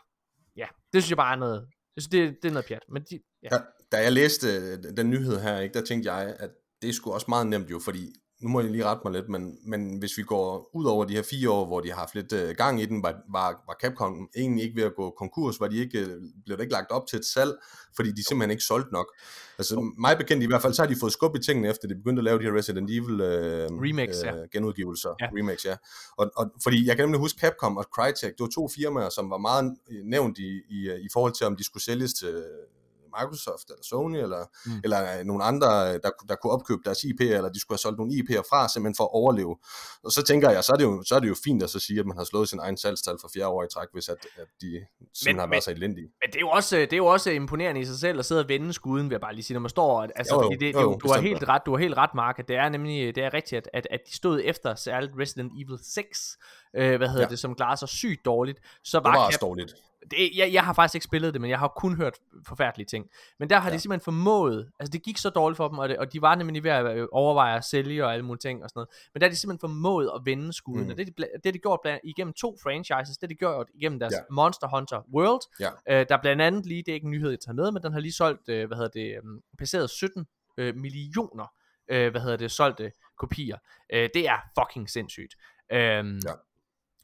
ja, 0.55 0.65
det 0.93 1.03
synes 1.03 1.09
jeg 1.09 1.17
bare 1.17 1.33
er 1.33 1.39
noget, 1.39 1.67
jeg 1.95 2.01
synes, 2.01 2.07
det, 2.07 2.37
det 2.41 2.49
er 2.49 2.53
noget 2.53 2.65
pjat. 2.65 2.83
Men 2.89 3.03
de, 3.09 3.19
ja. 3.43 3.49
Da, 3.49 3.61
da 3.91 3.97
jeg 4.03 4.11
læste 4.11 4.47
øh, 4.47 4.97
den 4.97 5.09
nyhed 5.09 5.39
her, 5.39 5.59
ikke, 5.59 5.73
der 5.73 5.85
tænkte 5.85 6.13
jeg, 6.13 6.35
at 6.39 6.49
det 6.81 6.89
er 6.89 6.93
sgu 6.93 7.11
også 7.11 7.25
meget 7.29 7.47
nemt 7.47 7.71
jo, 7.71 7.79
fordi 7.79 8.13
nu 8.41 8.49
må 8.49 8.61
jeg 8.61 8.71
lige 8.71 8.85
rette 8.85 9.01
mig 9.05 9.13
lidt, 9.13 9.29
men, 9.29 9.57
men 9.65 9.97
hvis 9.97 10.17
vi 10.17 10.23
går 10.23 10.69
ud 10.73 10.85
over 10.85 11.05
de 11.05 11.13
her 11.13 11.23
fire 11.23 11.49
år, 11.49 11.65
hvor 11.65 11.79
de 11.79 11.89
har 11.89 11.95
haft 11.95 12.15
lidt 12.15 12.33
øh, 12.33 12.55
gang 12.55 12.81
i 12.81 12.85
den, 12.85 13.03
var, 13.03 13.15
var, 13.29 13.63
var 13.67 13.77
Capcom 13.81 14.29
egentlig 14.35 14.63
ikke 14.63 14.75
ved 14.75 14.83
at 14.83 14.95
gå 14.95 15.09
konkurs, 15.17 15.59
var 15.59 15.67
de 15.67 15.77
ikke, 15.77 15.99
øh, 15.99 16.21
blev 16.45 16.57
der 16.57 16.63
ikke 16.63 16.73
lagt 16.73 16.91
op 16.91 17.07
til 17.07 17.19
et 17.19 17.25
salg, 17.25 17.51
fordi 17.95 18.11
de 18.11 18.23
simpelthen 18.27 18.51
ikke 18.51 18.63
solgte 18.63 18.93
nok. 18.93 19.07
Altså 19.57 19.91
mig 19.97 20.17
bekendt 20.17 20.43
i 20.43 20.47
hvert 20.47 20.61
fald, 20.61 20.73
så 20.73 20.81
har 20.81 20.89
de 20.89 20.95
fået 20.99 21.13
skub 21.13 21.35
i 21.35 21.39
tingene, 21.39 21.69
efter 21.69 21.87
de 21.87 21.95
begyndte 21.95 22.19
at 22.19 22.23
lave 22.23 22.39
de 22.39 22.43
her 22.43 22.55
Resident 22.57 22.89
Evil 22.89 23.21
øh, 23.21 23.67
Remakes, 23.71 24.23
ja. 24.23 24.33
genudgivelser. 24.51 25.15
Ja. 25.21 25.27
Remakes, 25.37 25.65
ja. 25.65 25.75
Og, 26.17 26.31
og, 26.35 26.51
fordi 26.63 26.87
jeg 26.87 26.95
kan 26.95 27.03
nemlig 27.03 27.19
huske 27.19 27.39
Capcom 27.39 27.77
og 27.77 27.83
Crytek, 27.83 28.31
det 28.31 28.39
var 28.39 28.49
to 28.55 28.69
firmaer, 28.75 29.09
som 29.09 29.29
var 29.29 29.37
meget 29.37 29.77
nævnt 30.05 30.37
i, 30.37 30.61
i, 30.69 30.91
i 31.01 31.07
forhold 31.13 31.33
til, 31.33 31.45
om 31.45 31.55
de 31.55 31.63
skulle 31.63 31.83
sælges 31.83 32.13
til 32.13 32.43
Microsoft 33.19 33.65
eller 33.69 33.83
Sony 33.83 34.17
eller, 34.17 34.43
Mm. 34.65 34.71
eller 34.83 34.99
øh, 35.19 35.25
nogle 35.25 35.43
andre, 35.43 35.67
der, 35.93 36.11
der 36.29 36.35
kunne 36.35 36.51
opkøbe 36.53 36.81
deres 36.85 37.03
IP, 37.03 37.21
eller 37.21 37.49
de 37.49 37.59
skulle 37.59 37.75
have 37.75 37.83
solgt 37.85 37.97
nogle 37.97 38.13
IP'er 38.13 38.41
fra, 38.49 38.67
simpelthen 38.67 38.95
for 38.95 39.03
at 39.03 39.13
overleve. 39.13 39.57
Og 40.03 40.11
så 40.11 40.21
tænker 40.23 40.49
jeg, 40.49 40.63
så 40.63 40.71
er 40.73 40.77
det 40.77 40.83
jo, 40.83 41.03
så 41.03 41.15
er 41.15 41.19
det 41.19 41.27
jo 41.29 41.35
fint 41.43 41.63
at 41.63 41.69
så 41.69 41.79
sige, 41.79 41.99
at 41.99 42.05
man 42.05 42.17
har 42.17 42.23
slået 42.23 42.49
sin 42.49 42.59
egen 42.59 42.77
salgstal 42.77 43.17
for 43.21 43.29
fjerde 43.33 43.47
år 43.47 43.63
i 43.63 43.67
træk, 43.73 43.87
hvis 43.93 44.09
at, 44.09 44.17
at 44.37 44.47
de 44.61 44.67
simpelthen 44.67 45.35
Men- 45.35 45.39
har 45.39 45.45
men- 45.45 45.51
været 45.51 45.63
så 45.63 45.71
elendige. 45.71 46.07
Men 46.21 46.27
det 46.31 46.35
er, 46.35 46.39
jo 46.39 46.49
også, 46.49 46.75
det 46.77 46.93
er 46.93 46.97
jo 46.97 47.05
også 47.05 47.29
imponerende 47.31 47.81
i 47.81 47.85
sig 47.85 47.99
selv 47.99 48.19
at 48.19 48.25
sidde 48.25 48.41
og 48.41 48.49
vende 48.49 48.73
skuden, 48.73 49.03
vil 49.09 49.13
jeg 49.13 49.21
bare 49.21 49.33
lige 49.33 49.43
sige, 49.43 49.55
når 49.55 49.61
man 49.61 49.69
står, 49.69 50.01
at- 50.01 50.11
altså, 50.15 50.35
Jo, 50.35 50.41
jo, 50.41 50.45
fordi 50.45 50.65
det, 50.65 50.73
jo, 50.73 50.79
det, 50.79 50.83
jo, 50.83 50.99
du, 51.03 51.11
har 51.11 51.21
helt 51.21 51.47
ret, 51.47 51.61
du 51.65 51.71
har 51.71 51.77
helt 51.79 51.97
ret, 51.97 52.09
Mark, 52.15 52.37
det 52.47 52.55
er 52.55 52.69
nemlig, 52.69 53.15
det 53.15 53.23
er 53.23 53.33
rigtigt, 53.33 53.57
at, 53.57 53.69
at, 53.73 53.87
at 53.91 53.99
de 54.07 54.15
stod 54.15 54.41
efter 54.43 54.75
særligt 54.75 55.11
Resident 55.19 55.51
Evil 55.53 55.79
6, 55.83 56.37
øh, 56.75 56.97
hvad 56.97 57.07
hedder 57.07 57.23
Ja. 57.23 57.29
det, 57.29 57.39
som 57.39 57.55
klarer 57.55 57.75
sig 57.75 57.89
sygt 57.89 58.25
dårligt, 58.25 58.59
så 58.83 58.97
Det 58.97 59.03
var, 59.03 59.17
var 59.17 59.31
Cap, 59.31 59.41
dårligt. 59.41 59.73
Det, 60.11 60.31
jeg, 60.37 60.53
jeg 60.53 60.63
har 60.65 60.73
faktisk 60.73 60.95
ikke 60.95 61.03
spillet 61.03 61.33
det, 61.33 61.41
men 61.41 61.49
jeg 61.49 61.59
har 61.59 61.67
kun 61.67 61.95
hørt 61.95 62.13
forfærdelige 62.47 62.85
ting. 62.87 63.09
Men 63.39 63.49
der 63.49 63.59
har 63.59 63.69
ja. 63.69 63.75
De 63.75 63.79
simpelthen 63.79 64.03
formået, 64.03 64.71
altså 64.79 64.91
det 64.91 65.03
gik 65.03 65.17
så 65.17 65.29
dårligt 65.29 65.57
for 65.57 65.67
dem, 65.67 65.77
og, 65.77 65.89
det, 65.89 65.97
og 65.97 66.13
de 66.13 66.21
var 66.21 66.35
nemlig 66.35 66.63
ved 66.63 66.71
at 66.71 66.97
øh, 66.97 67.07
overveje 67.11 67.57
at 67.57 67.63
sælge 67.63 68.05
og 68.05 68.13
alle 68.13 68.25
mulige 68.25 68.39
ting 68.39 68.63
og 68.63 68.69
sådan 68.69 68.79
noget. 68.79 68.89
Men 69.13 69.21
der 69.21 69.27
har 69.27 69.31
de 69.31 69.35
simpelthen 69.35 69.59
formået 69.59 70.11
at 70.15 70.21
vende 70.25 70.53
skuden, 70.53 70.83
mm. 70.83 70.89
Og 70.89 70.97
det, 70.97 71.01
er 71.09 71.11
de 71.11 71.21
det 71.21 71.41
har 71.45 71.51
de 71.51 71.59
gjort 71.59 71.79
blandt, 71.83 72.01
igennem 72.03 72.33
to 72.33 72.57
franchises, 72.63 73.17
det 73.17 73.21
har 73.21 73.27
de 73.27 73.35
gjort 73.35 73.67
igennem 73.73 73.99
deres 73.99 74.13
Ja. 74.13 74.19
Monster 74.31 74.67
Hunter 74.67 75.01
World, 75.13 75.41
Ja. 75.59 75.99
øh, 75.99 76.05
der 76.09 76.17
blandt 76.21 76.41
andet 76.41 76.65
lige, 76.65 76.83
det 76.85 76.91
er 76.91 76.95
ikke 76.95 77.05
en 77.05 77.11
nyhed, 77.11 77.29
jeg 77.29 77.39
tager 77.39 77.55
med, 77.55 77.71
men 77.71 77.83
den 77.83 77.93
har 77.93 77.99
lige 77.99 78.13
solgt, 78.13 78.49
øh, 78.49 78.67
hvad 78.67 78.77
hedder 78.77 78.91
det, 78.91 79.19
um, 79.23 79.41
passeret 79.57 79.89
17 79.89 80.25
øh, 80.57 80.75
millioner, 80.75 81.53
øh, 81.91 82.11
hvad 82.11 82.21
hedder 82.21 82.37
det, 82.37 82.51
solgte 82.51 82.91
kopier. 83.17 83.57
Øh, 83.93 84.09
det 84.13 84.27
er 84.27 84.37
fucking 84.59 84.89
sindssygt. 84.89 85.35
Øhm, 85.71 86.19
Ja. 86.25 86.31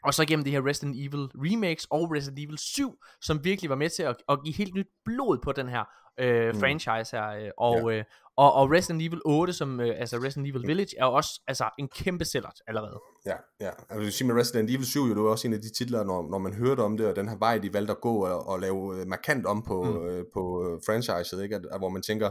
Og 0.05 0.13
så 0.13 0.25
gennem 0.25 0.43
det 0.43 0.53
her 0.53 0.65
Resident 0.65 0.95
Evil 0.95 1.29
remakes 1.35 1.87
og 1.89 2.11
Resident 2.11 2.39
Evil 2.39 2.57
7, 2.57 2.95
som 3.21 3.43
virkelig 3.43 3.69
var 3.69 3.75
med 3.75 3.89
til 3.89 4.03
at, 4.03 4.15
at 4.29 4.39
give 4.43 4.55
helt 4.55 4.73
nyt 4.75 4.87
blod 5.05 5.37
på 5.43 5.51
den 5.51 5.67
her 5.69 5.83
øh, 6.19 6.53
Mm. 6.53 6.59
franchise 6.59 7.17
her. 7.17 7.27
Øh, 7.29 7.49
og, 7.57 7.93
øh, 7.93 8.03
og, 8.37 8.53
og 8.53 8.71
Resident 8.71 9.01
Evil 9.01 9.21
8, 9.25 9.53
som, 9.53 9.79
øh, 9.79 9.95
altså 9.99 10.17
Resident 10.17 10.47
Evil 10.47 10.67
Village, 10.67 10.95
er 10.99 11.05
også 11.05 11.41
altså, 11.47 11.69
en 11.79 11.87
kæmpe 11.87 12.25
sælger 12.25 12.49
allerede. 12.67 12.99
Ja, 13.25 13.35
ja. 13.59 13.69
Jeg 13.89 13.99
vil 13.99 14.11
sige 14.11 14.27
med 14.27 14.35
Resident 14.35 14.69
Evil 14.69 14.85
7, 14.85 15.03
jo, 15.03 15.15
det 15.15 15.23
var 15.23 15.29
også 15.29 15.47
en 15.47 15.53
af 15.53 15.61
de 15.61 15.73
titler, 15.73 16.03
når, 16.03 16.29
når 16.31 16.37
man 16.37 16.53
hørte 16.53 16.81
om 16.81 16.97
det, 16.97 17.07
og 17.07 17.15
den 17.15 17.29
her 17.29 17.37
vej, 17.37 17.57
de 17.57 17.73
valgte 17.73 17.91
at 17.91 18.01
gå 18.01 18.25
og, 18.25 18.47
og 18.47 18.59
lave 18.59 18.99
øh, 18.99 19.07
markant 19.07 19.45
om 19.45 19.63
på, 19.63 19.83
Mm. 19.83 19.89
mm. 19.89 20.05
øh, 20.07 20.23
på 20.33 20.63
øh, 20.65 20.79
franchiset, 20.85 21.43
ikke? 21.43 21.55
At, 21.55 21.65
at, 21.71 21.79
hvor 21.79 21.89
man 21.89 22.01
tænker, 22.01 22.29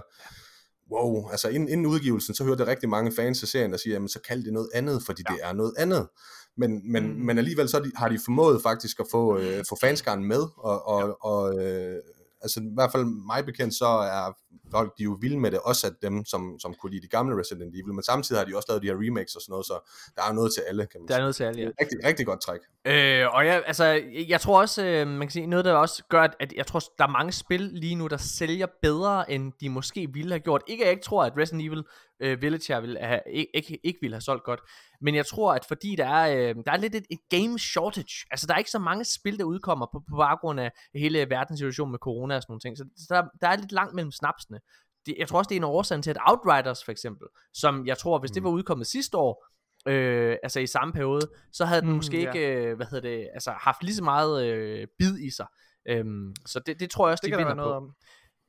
wow, 0.95 1.29
altså 1.31 1.49
inden, 1.49 1.69
inden 1.69 1.87
udgivelsen, 1.87 2.35
så 2.35 2.45
hørte 2.45 2.61
jeg 2.61 2.69
rigtig 2.69 2.89
mange 2.89 3.13
fans 3.13 3.43
af 3.43 3.49
serien, 3.49 3.71
der 3.71 3.77
siger, 3.77 3.95
jamen 3.95 4.09
så 4.09 4.21
kald 4.29 4.45
det 4.45 4.53
noget 4.53 4.69
andet, 4.75 5.03
fordi 5.07 5.23
ja. 5.29 5.35
det 5.35 5.41
er 5.45 5.53
noget 5.53 5.75
andet. 5.79 6.09
Men, 6.57 6.93
men, 6.93 7.05
Mm. 7.07 7.25
men 7.27 7.39
alligevel 7.39 7.69
så 7.69 7.77
har 7.77 7.85
de, 7.85 7.91
har 7.97 8.09
de 8.09 8.19
formået 8.25 8.63
faktisk 8.63 9.01
at 9.01 9.07
få, 9.11 9.39
øh, 9.39 9.65
få 9.69 9.77
fanskaren 9.81 10.25
med, 10.25 10.43
og, 10.57 10.89
og, 10.89 11.01
ja. 11.01 11.29
og 11.29 11.63
øh, 11.65 11.97
altså 12.45 12.61
i 12.61 12.75
hvert 12.75 12.93
fald 12.93 13.05
mig 13.05 13.45
bekendt, 13.45 13.75
så 13.75 13.87
er 13.87 14.33
folk 14.71 14.99
de 14.99 15.03
er 15.03 15.05
jo 15.05 15.17
vilde 15.21 15.39
med 15.41 15.51
det, 15.51 15.61
også 15.61 15.87
at 15.87 15.93
dem, 16.03 16.25
som, 16.25 16.59
som 16.59 16.75
kunne 16.75 16.93
lide 16.93 17.03
de 17.03 17.09
gamle 17.09 17.41
Resident 17.41 17.75
Evil, 17.75 17.95
men 17.95 18.03
samtidig 18.03 18.41
har 18.41 18.47
de 18.47 18.57
også 18.57 18.67
lavet 18.69 18.83
de 18.83 18.87
her 18.87 18.95
remakes 18.95 19.35
og 19.37 19.43
sådan 19.43 19.53
noget, 19.53 19.67
så 19.67 19.77
der 20.17 20.23
er 20.29 20.33
noget 20.33 20.55
til 20.55 20.63
alle, 20.69 20.87
kan 20.87 21.01
man 21.01 21.09
Der 21.09 21.15
er 21.15 21.17
sige. 21.17 21.23
noget 21.23 21.37
til 21.37 21.45
alle, 21.45 21.61
ja. 21.63 21.69
Rigtig, 21.81 21.99
rigtig 22.05 22.27
godt 22.27 22.41
træk. 22.41 22.61
Øh, 22.85 23.35
og 23.35 23.47
jeg, 23.47 23.63
altså, 23.67 23.85
jeg 24.29 24.41
tror 24.41 24.61
også, 24.61 24.85
øh, 24.85 25.07
man 25.07 25.21
kan 25.21 25.31
sige, 25.31 25.47
noget 25.47 25.65
der 25.65 25.73
også 25.73 26.05
gør, 26.09 26.23
at, 26.23 26.37
at 26.41 26.53
jeg 26.53 26.67
tror, 26.67 26.81
der 26.99 27.05
er 27.05 27.09
mange 27.09 27.33
spil 27.33 27.61
lige 27.61 27.95
nu, 27.95 28.07
der 28.07 28.17
sælger 28.17 28.67
bedre, 28.83 29.31
end 29.31 29.53
de 29.61 29.69
måske 29.69 30.09
ville 30.13 30.31
have 30.31 30.41
gjort. 30.41 30.63
Ikke 30.67 30.83
at 30.83 30.87
jeg 30.87 30.93
ikke 30.93 31.05
tror, 31.05 31.25
at 31.25 31.33
Resident 31.39 31.63
Evil 31.67 31.85
øh, 32.21 32.43
Village 32.43 32.73
her 32.75 32.81
ville 32.81 32.99
have, 33.01 33.21
ikke, 33.55 33.79
ikke, 33.85 33.99
ville 34.03 34.15
have 34.15 34.21
solgt 34.21 34.45
godt, 34.45 34.61
men 35.01 35.15
jeg 35.15 35.27
tror, 35.27 35.55
at 35.55 35.65
fordi 35.65 35.95
der 35.97 36.07
er, 36.07 36.37
øh, 36.49 36.55
der 36.67 36.73
er 36.73 36.77
lidt 36.77 36.95
et, 36.95 37.07
et 37.11 37.19
game 37.31 37.59
shortage, 37.59 38.27
altså 38.31 38.47
der 38.47 38.55
er 38.55 38.59
ikke 38.59 38.71
så 38.71 38.79
mange 38.79 39.05
spil, 39.05 39.39
der 39.39 39.45
udkommer 39.45 39.87
på, 39.93 40.03
på 40.11 40.17
baggrund 40.17 40.61
af 40.61 40.73
hele 40.95 41.31
verdenssituationen 41.31 41.91
med 41.91 41.99
corona 41.99 42.37
og 42.37 42.43
sådan 42.43 42.51
nogle 42.53 42.61
ting, 42.61 42.79
så, 42.79 42.85
der, 43.09 43.23
der 43.41 43.49
er 43.49 43.57
lidt 43.57 43.73
langt 43.73 43.95
mellem 43.95 44.13
snapsene. 44.13 44.59
Det, 45.07 45.15
jeg 45.19 45.29
tror 45.29 45.39
også, 45.39 45.49
det 45.49 45.55
er 45.55 45.61
en 45.61 45.65
årsag 45.65 46.03
til, 46.03 46.11
at 46.11 46.19
Outriders 46.27 46.85
for 46.85 46.93
eksempel, 46.93 47.27
som 47.55 47.87
jeg 47.87 47.99
tror, 47.99 48.19
hvis 48.19 48.31
det 48.31 48.43
Mm. 48.43 48.45
var 48.45 48.51
udkommet 48.51 48.87
sidste 48.87 49.17
år, 49.17 49.47
øh, 49.89 50.37
altså 50.43 50.61
i 50.61 50.67
samme 50.67 50.93
periode, 50.93 51.21
så 51.53 51.65
havde 51.65 51.81
den 51.81 51.91
Mm, 51.91 51.97
måske 51.97 52.23
ja. 52.23 52.33
ikke, 52.33 52.55
øh, 52.55 52.77
hvad 52.77 52.87
hedder 52.87 53.09
det, 53.09 53.29
altså 53.35 53.51
haft 53.51 53.83
lige 53.83 53.95
så 53.95 54.05
meget 54.05 54.45
øh, 54.47 54.87
bid 54.99 55.19
i 55.19 55.31
sig. 55.31 55.47
Øhm, 55.89 56.35
så 56.47 56.61
det, 56.67 56.81
det 56.81 56.91
tror 56.91 57.07
jeg 57.09 57.13
også, 57.13 57.23
Det 57.27 57.33
de 57.33 57.37
vinder 57.37 57.53
på. 57.53 57.57
noget 57.57 57.73
om. 57.75 57.95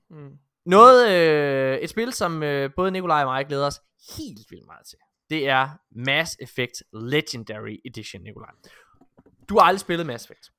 Mm. 0.10 0.32
Noget, 0.66 1.12
øh, 1.12 1.78
et 1.78 1.90
spil, 1.90 2.14
som 2.14 2.44
øh, 2.44 2.70
både 2.76 2.92
Nikolaj 2.92 3.24
og 3.24 3.26
mig 3.26 3.46
glæder 3.48 3.68
os 3.68 3.82
helt 4.18 4.52
vildt 4.52 4.66
meget 4.66 4.86
til, 4.88 4.98
det 5.30 5.50
er 5.50 5.70
Mass 5.92 6.38
Effect 6.40 6.84
Legendary 6.94 7.78
Edition, 7.86 8.22
Nikolaj. 8.24 8.50
Du 9.50 9.58
har 9.58 9.62
aldrig 9.62 9.80
spillet 9.80 10.06
Mass 10.06 10.26
Effect. 10.26 10.52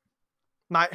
Nej, 0.70 0.88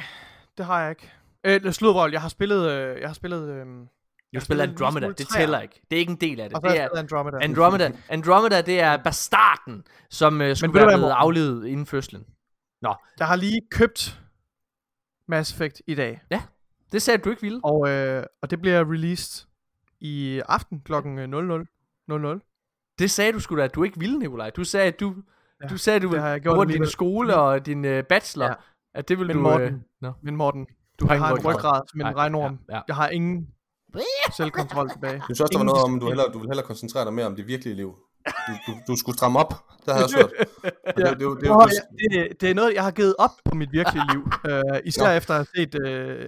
det 0.58 0.66
har 0.66 0.80
jeg 0.80 0.90
ikke. 0.90 1.12
Øh, 1.44 1.72
sludrøl, 1.72 2.12
jeg 2.12 2.20
har 2.20 2.28
spillet, 2.28 2.70
øh, 2.70 3.00
jeg 3.00 3.08
har 3.08 3.14
spillet, 3.14 3.48
øh, 3.48 3.66
Du 3.66 4.40
spiller 4.40 4.40
spillet 4.40 4.62
Andromeda, 4.62 5.08
det 5.08 5.28
tæller 5.28 5.60
ikke. 5.60 5.80
Det 5.90 5.96
er 5.96 6.00
ikke 6.00 6.10
en 6.10 6.20
del 6.20 6.40
af 6.40 6.48
det. 6.48 6.56
og 6.56 6.62
har 6.62 6.68
Det 6.68 6.78
jeg 6.78 6.90
er 6.94 6.98
Andromeda. 6.98 7.38
Andromeda. 7.42 7.92
Andromeda, 8.08 8.60
det 8.62 8.80
er 8.80 8.96
bastarden, 8.96 9.84
som 10.10 10.40
øh, 10.40 10.56
skulle 10.56 10.74
være 10.74 10.98
blevet 10.98 11.10
aflevet 11.10 11.66
inden 11.66 11.86
fødslen. 11.86 12.26
Jeg 13.18 13.26
har 13.26 13.36
lige 13.36 13.60
købt 13.70 14.20
Mass 15.28 15.52
Effect 15.52 15.82
i 15.86 15.94
dag, 15.94 16.20
Det 16.92 17.02
sagde 17.02 17.18
du 17.18 17.30
ikke 17.30 17.42
ville. 17.42 17.60
og, 17.64 17.88
øh, 17.88 18.24
og 18.42 18.50
det 18.50 18.60
bliver 18.60 18.90
released 18.92 19.46
i 20.00 20.42
aften 20.48 20.80
klokken 20.84 21.18
øh, 21.18 21.28
00. 21.28 21.66
00. 22.08 22.40
Det 22.98 23.10
sagde 23.10 23.32
du 23.32 23.40
sgu 23.40 23.56
da, 23.56 23.62
at 23.64 23.74
du 23.74 23.82
ikke 23.84 23.98
ville, 23.98 24.18
Nikolaj. 24.18 24.50
Du 24.50 24.64
sagde, 24.64 24.86
at 24.86 25.00
du, 25.00 25.14
Ja, 25.62 25.66
du 25.66 25.76
sagde, 25.76 25.96
at 25.96 26.02
du 26.02 26.08
ville 26.08 26.22
har 26.22 26.38
gjort 26.38 26.68
din 26.68 26.86
skole 26.86 27.36
og 27.36 27.66
din 27.66 27.84
øh, 27.84 28.04
bachelor, 28.04 28.46
Ja. 28.46 28.54
at 28.94 29.08
det 29.08 29.18
vil 29.18 29.26
Men 29.26 29.36
du... 29.36 29.42
Morten, 29.42 29.66
øh, 29.74 29.80
nå. 30.00 30.12
Men 30.22 30.36
Morten, 30.36 30.66
Du 31.00 31.06
har 31.06 31.16
har 31.16 31.30
en 31.30 31.36
ingen 31.38 31.54
ryggrad. 31.54 31.80
som 31.90 32.00
en 32.00 32.16
regnorm. 32.16 32.58
Ja, 32.68 32.76
ja. 32.76 32.82
Jeg 32.88 32.96
har 32.96 33.08
ingen 33.08 33.48
selvkontrol 34.36 34.90
tilbage. 34.90 35.12
Jeg 35.12 35.22
synes 35.24 35.40
også, 35.40 35.50
der 35.52 35.58
var 35.58 35.64
noget 35.64 35.84
om, 35.84 36.00
du, 36.00 36.06
hellere, 36.08 36.26
du 36.32 36.38
vil 36.38 36.48
hellere 36.48 36.66
koncentrere 36.66 37.04
dig 37.04 37.12
mere 37.14 37.26
om 37.26 37.36
det 37.36 37.46
virkelige 37.46 37.76
liv. 37.76 37.96
Du, 38.26 38.52
du, 38.66 38.78
du 38.88 38.96
skulle 38.96 39.16
stramme 39.16 39.38
op. 39.38 39.54
Det 39.86 39.92
har 39.92 39.94
jeg 39.94 40.04
også 40.04 40.16
hørt. 40.16 40.30
Ja. 40.64 40.68
Det, 41.10 41.20
det, 41.20 41.20
det, 41.20 41.28
det, 41.40 42.10
det, 42.12 42.40
det, 42.40 42.50
er 42.50 42.54
noget, 42.54 42.74
jeg 42.74 42.82
har 42.82 42.90
givet 42.90 43.14
op 43.18 43.30
på 43.44 43.54
mit 43.54 43.72
virkelige 43.72 44.04
liv. 44.12 44.20
Uh, 44.44 44.78
især, 44.84 45.10
efter 45.10 45.34
at 45.34 45.48
have 45.54 45.66
set, 45.72 45.74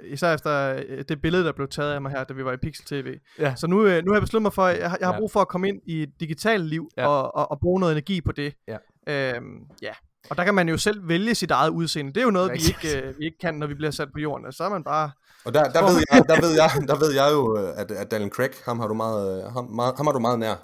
uh, 0.07 0.13
især 0.13 0.35
efter 0.35 0.83
øh, 0.89 1.05
det 1.09 1.23
billede, 1.23 1.45
der 1.45 1.53
blev 1.53 1.69
taget 1.69 1.93
af 1.95 2.01
mig 2.03 2.11
her, 2.13 2.25
da 2.25 2.35
vi 2.35 2.45
var 2.45 2.53
i 2.53 2.57
Pixel 2.57 2.85
TV. 2.87 3.19
Ja. 3.39 3.55
Så 3.57 3.67
nu, 3.67 3.77
uh, 3.77 3.83
nu 3.85 3.91
har 3.91 4.15
jeg 4.15 4.23
besluttet 4.23 4.43
mig 4.43 4.53
for, 4.53 4.65
at 4.65 4.79
jeg, 4.81 4.91
har- 4.91 4.97
jeg 5.01 5.09
har 5.09 5.19
brug 5.19 5.31
for 5.33 5.41
at 5.41 5.49
komme 5.49 5.69
ind 5.69 5.81
i 5.87 6.03
et 6.03 6.11
digitalt 6.21 6.65
liv 6.67 6.89
Ja. 6.97 7.07
og, 7.09 7.35
og, 7.37 7.51
og 7.51 7.61
bruge 7.61 7.81
noget 7.81 7.93
energi 7.93 8.21
på 8.21 8.33
det. 8.33 8.55
Ja. 8.69 8.77
Øhm, 9.09 9.47
ja. 9.83 9.93
Og 10.31 10.37
der 10.37 10.45
kan 10.45 10.55
man 10.55 10.69
jo 10.69 10.77
selv 10.79 11.09
vælge 11.09 11.35
sit 11.35 11.51
eget 11.51 11.71
udseende. 11.71 12.13
Det 12.13 12.21
er 12.21 12.25
jo 12.25 12.31
noget, 12.31 12.53
vi 12.53 12.59
ikke, 12.69 13.09
uh, 13.09 13.19
vi 13.19 13.25
ikke 13.25 13.39
kan, 13.39 13.55
når 13.55 13.67
vi 13.67 13.75
bliver 13.75 13.91
sat 13.91 14.09
på 14.13 14.19
jorden. 14.21 14.53
Så 14.53 14.65
er 14.65 14.69
man 14.69 14.85
bare... 14.85 15.11
og 15.45 15.55
der, 15.55 15.63
der, 15.65 15.83
ved 15.83 16.03
jeg, 16.13 16.23
der, 16.29 16.41
ved 16.41 16.51
jeg, 16.55 16.89
der 16.89 16.97
ved 16.99 17.15
jeg 17.15 17.29
jo, 17.33 17.59
øh, 17.59 17.81
at, 17.81 17.91
at 17.91 18.11
Daniel 18.11 18.31
Craig, 18.31 18.51
ham 18.65 18.81
har 18.81 18.87
du 18.87 18.95
meget, 18.95 19.45
øh, 19.47 19.53
ham, 19.53 19.65
meget, 19.71 19.95
ham 19.97 20.07
har 20.07 20.13
du 20.13 20.19
meget 20.19 20.39
nær. 20.39 20.55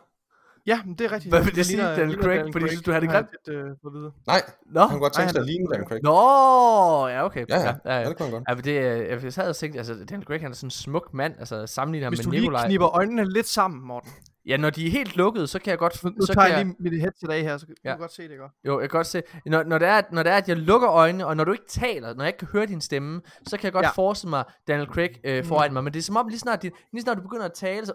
Ja, 0.73 0.79
men 0.87 0.95
det 0.95 1.05
er 1.05 1.13
rigtigt. 1.13 1.33
Hvad 1.35 1.45
vil 1.45 1.55
det 1.55 1.67
sige, 1.67 1.83
Daniel 1.83 2.09
ligner 2.09 2.23
Craig? 2.25 2.53
Fordi 2.53 2.69
synes 2.69 2.83
du, 2.83 2.93
han 2.93 3.03
er 3.05 3.07
har 3.11 3.17
jeg 3.17 3.27
grim? 3.47 3.55
øh, 3.57 3.65
fået 3.83 3.93
at 3.95 4.01
vide. 4.01 4.13
Nej, 4.27 4.41
Nå, 4.75 4.81
han 4.81 4.89
kunne 4.91 5.01
godt 5.01 5.13
tænke 5.15 5.31
sig 5.33 5.41
at 5.41 5.47
ligne 5.47 5.67
Daniel 5.73 5.89
Craig. 5.89 6.01
Nå, 6.03 7.09
ja, 7.09 7.25
okay. 7.25 7.45
Ja, 7.49 7.59
ja, 7.61 7.75
ja, 7.85 7.99
ja, 8.01 8.09
det 8.09 8.17
kunne 8.17 8.27
han 8.27 8.33
godt. 8.33 8.45
Ja, 8.49 8.55
men 8.55 8.65
det, 8.65 8.79
er- 8.79 9.21
jeg 9.23 9.33
sad 9.33 9.49
og 9.49 9.57
tænkte, 9.57 9.79
altså, 9.79 9.95
Daniel 10.11 10.27
Craig, 10.27 10.41
han 10.41 10.51
er 10.51 10.55
sådan 10.55 10.67
en 10.67 10.71
smuk 10.71 11.15
mand, 11.15 11.35
altså 11.39 11.67
sammenligner 11.67 12.07
ham 12.07 12.11
Hvis 12.11 12.19
med 12.19 12.25
du 12.25 12.31
lige 12.31 12.41
Nikolaj. 12.41 12.67
kniber 12.67 12.97
øjnene 12.97 13.33
lidt 13.33 13.47
sammen, 13.49 13.87
Morten. 13.87 14.11
Ja, 14.47 14.57
når 14.57 14.71
de 14.71 14.87
er 14.87 14.91
helt 14.91 15.17
lukkede, 15.17 15.47
så 15.47 15.59
kan 15.59 15.71
jeg 15.71 15.79
godt... 15.79 16.05
Nu, 16.05 16.11
så 16.27 16.33
tager 16.35 16.47
kan 16.49 16.57
jeg 16.57 16.65
lige 16.67 16.77
mit 16.81 17.01
headset 17.01 17.31
af 17.31 17.41
her, 17.43 17.59
så 17.59 17.67
kan 17.67 17.75
Ja. 17.85 17.93
du 17.93 17.99
godt 17.99 18.13
se 18.13 18.23
det 18.29 18.39
godt. 18.39 18.53
Jo, 18.67 18.81
jeg 18.81 18.91
kan 18.91 18.97
godt 18.99 19.07
se, 19.07 19.23
når, 19.47 19.63
når, 19.63 19.79
det 19.79 19.89
er, 19.89 20.03
når 20.13 20.23
det 20.23 20.33
er, 20.33 20.37
at 20.37 20.49
jeg 20.49 20.57
lukker 20.57 20.91
øjnene, 20.91 21.27
og 21.27 21.37
når 21.37 21.45
du 21.45 21.53
ikke 21.53 21.69
taler, 21.69 22.15
når 22.15 22.25
jeg 22.25 22.29
ikke 22.29 22.39
kan 22.39 22.49
høre 22.53 22.67
din 22.67 22.81
stemme, 22.81 23.21
så 23.47 23.57
kan 23.57 23.65
jeg 23.65 23.73
godt 23.73 23.83
ja. 23.83 23.89
Ja. 23.89 23.93
forestille 23.93 24.31
mig 24.31 24.45
Daniel 24.69 24.89
Craig 24.89 25.11
øh, 25.25 25.45
foran 25.45 25.73
mig. 25.73 25.85
Men 25.85 25.93
det 25.93 25.99
er 25.99 26.03
som 26.03 26.17
om, 26.17 26.29
lige 26.29 26.39
snart, 26.39 26.63
de, 26.63 26.71
lige 26.93 27.03
snart 27.03 27.17
du 27.17 27.23
begynder 27.23 27.45
at 27.45 27.53
tale, 27.53 27.87
så... 27.87 27.93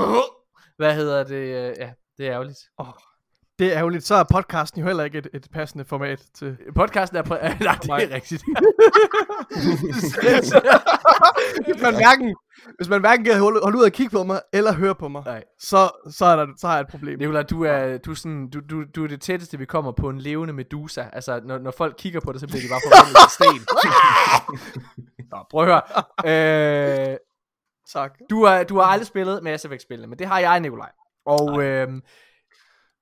Øh, 0.00 0.04
hvad 0.76 0.94
hedder 0.94 1.24
det? 1.24 1.34
Øh, 1.36 1.74
ja, 1.78 1.90
det 2.18 2.26
er 2.26 2.32
ærgerligt. 2.32 2.58
Det 3.58 3.72
er 3.72 3.78
ærgerligt. 3.78 4.06
Så 4.06 4.14
er 4.14 4.24
podcasten 4.30 4.80
jo 4.80 4.86
heller 4.86 5.04
ikke 5.04 5.18
et, 5.18 5.28
et 5.34 5.48
passende 5.52 5.84
format 5.84 6.22
til... 6.34 6.56
Podcasten 6.74 7.18
er... 7.18 7.22
Præ- 7.22 7.64
Nej, 7.88 7.98
det 7.98 8.10
er 8.10 8.14
rigtigt. 8.14 8.42
hvis, 11.66 11.82
man 11.82 11.94
hverken, 11.94 12.36
hvis 12.76 12.88
man 12.88 13.00
hverken 13.00 13.24
kan 13.24 13.40
holde, 13.40 13.60
holde 13.62 13.78
ud 13.78 13.82
og 13.82 13.92
kigge 13.92 14.10
på 14.10 14.24
mig, 14.24 14.40
eller 14.52 14.72
høre 14.72 14.94
på 14.94 15.08
mig, 15.08 15.22
Nej. 15.26 15.44
så, 15.60 15.90
så, 16.10 16.24
er 16.24 16.36
der, 16.36 16.46
så 16.56 16.66
har 16.66 16.74
jeg 16.74 16.80
et 16.80 16.88
problem. 16.88 17.18
Nicolaj, 17.18 17.42
du 17.42 17.64
er, 17.64 17.98
du, 17.98 18.10
er 18.10 18.14
sådan, 18.14 18.50
du, 18.50 18.60
du, 18.70 18.84
du 18.96 19.04
er 19.04 19.08
det 19.08 19.20
tætteste, 19.20 19.58
vi 19.58 19.64
kommer 19.64 19.92
på 19.92 20.08
en 20.08 20.18
levende 20.18 20.52
medusa. 20.54 21.04
Altså, 21.12 21.40
når, 21.44 21.58
når 21.58 21.70
folk 21.70 21.94
kigger 21.98 22.20
på 22.20 22.32
det, 22.32 22.40
så 22.40 22.46
bliver 22.46 22.62
de 22.62 22.68
bare 22.68 22.80
forvandlet 22.86 23.16
til 23.22 23.30
sten. 23.38 23.60
Nå, 25.32 25.38
prøv 25.50 25.68
at 25.68 25.82
høre. 26.24 27.12
Øh, 27.12 27.16
Tak. 27.92 28.12
du, 28.30 28.42
er, 28.42 28.62
du 28.64 28.76
har 28.78 28.84
aldrig 28.84 29.06
spillet 29.06 29.42
Mass 29.42 29.64
Effect-spillene, 29.64 30.06
men 30.08 30.18
det 30.18 30.26
har 30.26 30.38
jeg, 30.38 30.60
Nikolaj. 30.60 30.90
Og 31.28 31.62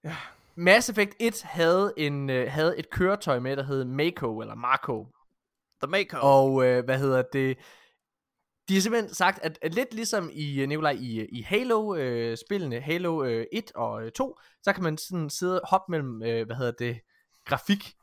Ja. 0.07 0.17
Mass 0.55 0.89
Effect 0.89 1.15
1 1.21 1.43
havde, 1.43 1.93
en, 1.97 2.31
øh, 2.31 2.53
havde 2.53 2.79
et 2.79 2.91
køretøj 2.91 3.39
med, 3.39 3.57
der 3.57 3.63
hed 3.63 3.85
Mako, 3.85 4.41
eller 4.41 4.55
Marco. 4.55 5.07
The 5.83 5.91
Maker. 5.91 6.19
Og 6.19 6.65
øh, 6.65 6.85
hvad 6.85 6.99
hedder 6.99 7.23
det? 7.33 7.59
De 8.69 8.75
har 8.75 8.81
simpelthen 8.81 9.15
sagt, 9.15 9.39
at, 9.43 9.59
at 9.63 9.75
lidt 9.75 9.95
ligesom 9.95 10.31
i, 10.33 10.61
øh, 10.63 10.69
Nikolaj, 10.69 10.97
i, 11.01 11.27
i 11.27 11.43
Halo-spillene, 11.43 12.81
Halo 12.81 13.25
øh, 13.25 13.47
1 13.53 13.73
og 13.75 14.05
øh, 14.05 14.13
2, 14.13 14.39
så 14.63 14.73
kan 14.73 14.83
man 14.83 14.99
sådan 14.99 15.31
sidde 15.31 15.61
og 15.61 15.69
hoppe 15.69 15.91
mellem, 15.91 16.23
øh, 16.23 16.47
hvad 16.47 16.57
hedder 16.57 16.73
det, 16.73 17.01
grafik. 17.45 17.95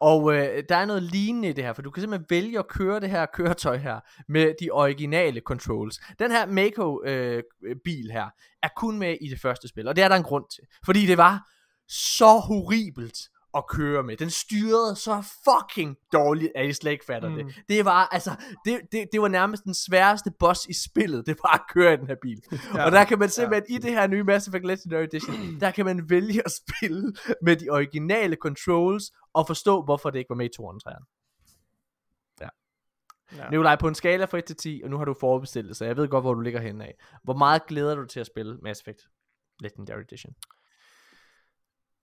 Og 0.00 0.34
øh, 0.34 0.62
der 0.68 0.76
er 0.76 0.86
noget 0.86 1.02
lignende 1.02 1.48
i 1.48 1.52
det 1.52 1.64
her, 1.64 1.72
for 1.72 1.82
du 1.82 1.90
kan 1.90 2.00
simpelthen 2.00 2.26
vælge 2.30 2.58
at 2.58 2.68
køre 2.68 3.00
det 3.00 3.10
her 3.10 3.26
køretøj 3.26 3.76
her 3.76 4.00
med 4.28 4.54
de 4.60 4.70
originale 4.70 5.40
controls. 5.40 6.00
Den 6.18 6.30
her 6.30 6.46
Mako-bil 6.46 8.10
her 8.12 8.26
er 8.62 8.68
kun 8.76 8.98
med 8.98 9.16
i 9.20 9.28
det 9.28 9.40
første 9.40 9.68
spil, 9.68 9.88
og 9.88 9.96
det 9.96 10.04
er 10.04 10.08
der 10.08 10.16
en 10.16 10.22
grund 10.22 10.44
til. 10.54 10.64
Fordi 10.84 11.06
det 11.06 11.18
var 11.18 11.48
så 11.88 12.38
horribelt 12.38 13.18
at 13.56 13.66
køre 13.68 14.02
med. 14.02 14.16
Den 14.16 14.30
styrede 14.30 14.96
så 14.96 15.24
fucking 15.44 15.96
dårligt, 16.12 16.52
at 16.54 16.66
I 16.66 16.72
slet 16.72 16.92
ikke 16.92 17.04
fatter 17.04 17.28
mm. 17.28 17.34
det. 17.34 17.46
Det 17.68 17.84
var 17.84 18.06
altså, 18.06 18.30
det, 18.64 18.80
det, 18.92 19.06
det 19.12 19.20
var 19.22 19.28
nærmest 19.28 19.64
den 19.64 19.74
sværeste 19.74 20.30
boss 20.38 20.66
i 20.66 20.72
spillet, 20.72 21.26
det 21.26 21.36
var 21.42 21.54
at 21.54 21.60
køre 21.74 21.94
i 21.94 21.96
den 21.96 22.06
her 22.06 22.16
bil. 22.22 22.42
Ja. 22.74 22.84
Og 22.84 22.92
der 22.92 23.04
kan 23.04 23.18
man 23.18 23.28
simpelthen, 23.28 23.64
ja. 23.70 23.76
i 23.76 23.78
det 23.78 23.90
her 23.90 24.06
nye 24.06 24.22
Mass 24.22 24.48
Effect 24.48 24.66
Legendary 24.66 25.04
Edition, 25.04 25.60
der 25.60 25.70
kan 25.70 25.84
man 25.84 26.10
vælge 26.10 26.42
at 26.44 26.52
spille 26.52 27.12
med 27.42 27.56
de 27.56 27.70
originale 27.70 28.36
controls, 28.36 29.12
og 29.34 29.46
forstå, 29.46 29.82
hvorfor 29.82 30.10
det 30.10 30.18
ikke 30.18 30.30
var 30.30 30.36
med 30.36 30.46
i 30.46 30.56
2 30.56 30.64
og 30.64 30.74
3'eren. 30.88 31.04
Ja. 33.36 33.48
Nikolaj, 33.50 33.76
på 33.76 33.88
en 33.88 33.94
skala 33.94 34.24
fra 34.24 34.38
1 34.38 34.44
til 34.44 34.56
10, 34.56 34.80
og 34.84 34.90
nu 34.90 34.98
har 34.98 35.04
du 35.04 35.14
forudbestilt 35.14 35.76
så 35.76 35.84
jeg 35.84 35.96
ved 35.96 36.08
godt, 36.08 36.24
hvor 36.24 36.34
du 36.34 36.40
ligger 36.40 36.60
henne 36.60 36.84
af. 36.84 36.94
Hvor 37.22 37.34
meget 37.34 37.66
glæder 37.66 37.94
du 37.94 38.04
til 38.04 38.20
at 38.20 38.26
spille 38.26 38.58
Mass 38.62 38.80
Effect 38.80 39.08
Legendary 39.60 40.00
Edition? 40.00 40.34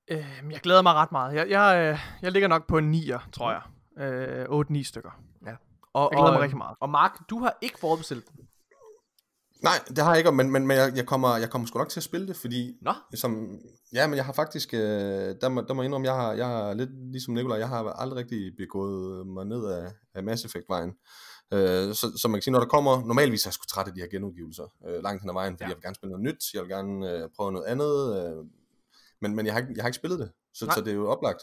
Øh, 0.07 0.51
jeg 0.51 0.59
glæder 0.59 0.81
mig 0.81 0.93
ret 0.93 1.11
meget. 1.11 1.35
Jeg, 1.35 1.49
jeg, 1.49 1.91
øh, 1.93 1.99
jeg 2.21 2.31
ligger 2.31 2.47
nok 2.47 2.67
på 2.67 2.77
en 2.77 2.93
9'er, 2.95 3.29
tror 3.31 3.51
jeg. 3.51 3.61
Øh, 4.03 4.45
8-9 4.45 4.83
stykker. 4.83 5.11
Og, 5.93 6.09
Jeg 6.11 6.17
glæder 6.17 6.31
mig 6.31 6.37
og, 6.37 6.43
rigtig 6.43 6.57
meget. 6.57 6.77
Og 6.79 6.89
Mark, 6.89 7.29
du 7.29 7.39
har 7.39 7.57
ikke 7.61 7.79
forudbestilt 7.79 8.27
den. 8.27 8.47
Nej, 9.63 9.73
det 9.87 9.97
har 9.97 10.09
jeg 10.09 10.17
ikke, 10.17 10.31
men, 10.31 10.51
men, 10.51 10.67
men 10.67 10.77
jeg, 10.77 10.91
jeg, 10.95 11.05
kommer, 11.05 11.37
jeg 11.37 11.49
kommer 11.49 11.67
sgu 11.67 11.77
nok 11.79 11.89
til 11.89 11.99
at 11.99 12.03
spille 12.03 12.27
det, 12.27 12.35
fordi 12.35 12.77
Nå, 12.81 12.93
som, 13.15 13.59
ja, 13.93 14.07
men 14.07 14.15
jeg 14.17 14.25
har 14.25 14.33
faktisk, 14.33 14.73
øh, 14.73 14.79
der, 15.41 15.49
må, 15.49 15.61
der 15.61 15.73
må 15.73 15.81
jeg 15.81 15.85
indrømme, 15.85 16.07
jeg 16.07 16.15
har, 16.15 16.33
jeg 16.33 16.45
har 16.47 16.73
lidt 16.73 16.89
ligesom 17.11 17.33
Nikolaj, 17.33 17.57
jeg 17.57 17.69
har 17.69 17.89
aldrig 17.89 18.17
rigtig 18.17 18.51
begået 18.57 19.27
mig 19.27 19.45
ned 19.45 19.65
af, 19.65 19.91
af 20.13 20.23
Mass 20.23 20.45
Effect-vejen. 20.45 20.89
Øh, 21.53 21.93
så, 21.95 22.11
så 22.21 22.27
man 22.27 22.37
kan 22.37 22.41
sige, 22.41 22.51
når 22.51 22.59
der 22.59 22.67
kommer, 22.67 23.05
normalvis 23.05 23.45
er 23.45 23.47
jeg 23.49 23.53
sgu 23.53 23.65
træt 23.65 23.87
af 23.87 23.93
de 23.93 23.99
her 23.99 24.07
genudgivelser 24.07 24.63
øh, 24.87 25.03
langt 25.03 25.21
hen 25.21 25.29
ad 25.29 25.33
vejen, 25.33 25.53
fordi 25.53 25.63
Ja. 25.63 25.67
jeg 25.69 25.75
vil 25.75 25.83
gerne 25.83 25.95
spille 25.95 26.11
noget 26.11 26.23
nyt, 26.23 26.43
jeg 26.53 26.61
vil 26.61 26.69
gerne 26.69 27.11
øh, 27.11 27.29
prøve 27.35 27.51
noget 27.51 27.65
andet, 27.65 27.93
øh, 28.17 28.45
men, 29.21 29.35
men 29.35 29.45
jeg, 29.45 29.53
har 29.53 29.59
ikke, 29.61 29.73
jeg 29.75 29.83
har 29.83 29.87
ikke 29.87 29.95
spillet 29.95 30.19
det, 30.19 30.31
så, 30.53 30.65
Nej. 30.65 30.75
så 30.75 30.81
det 30.81 30.91
er 30.91 30.95
jo 30.95 31.09
oplagt. 31.09 31.41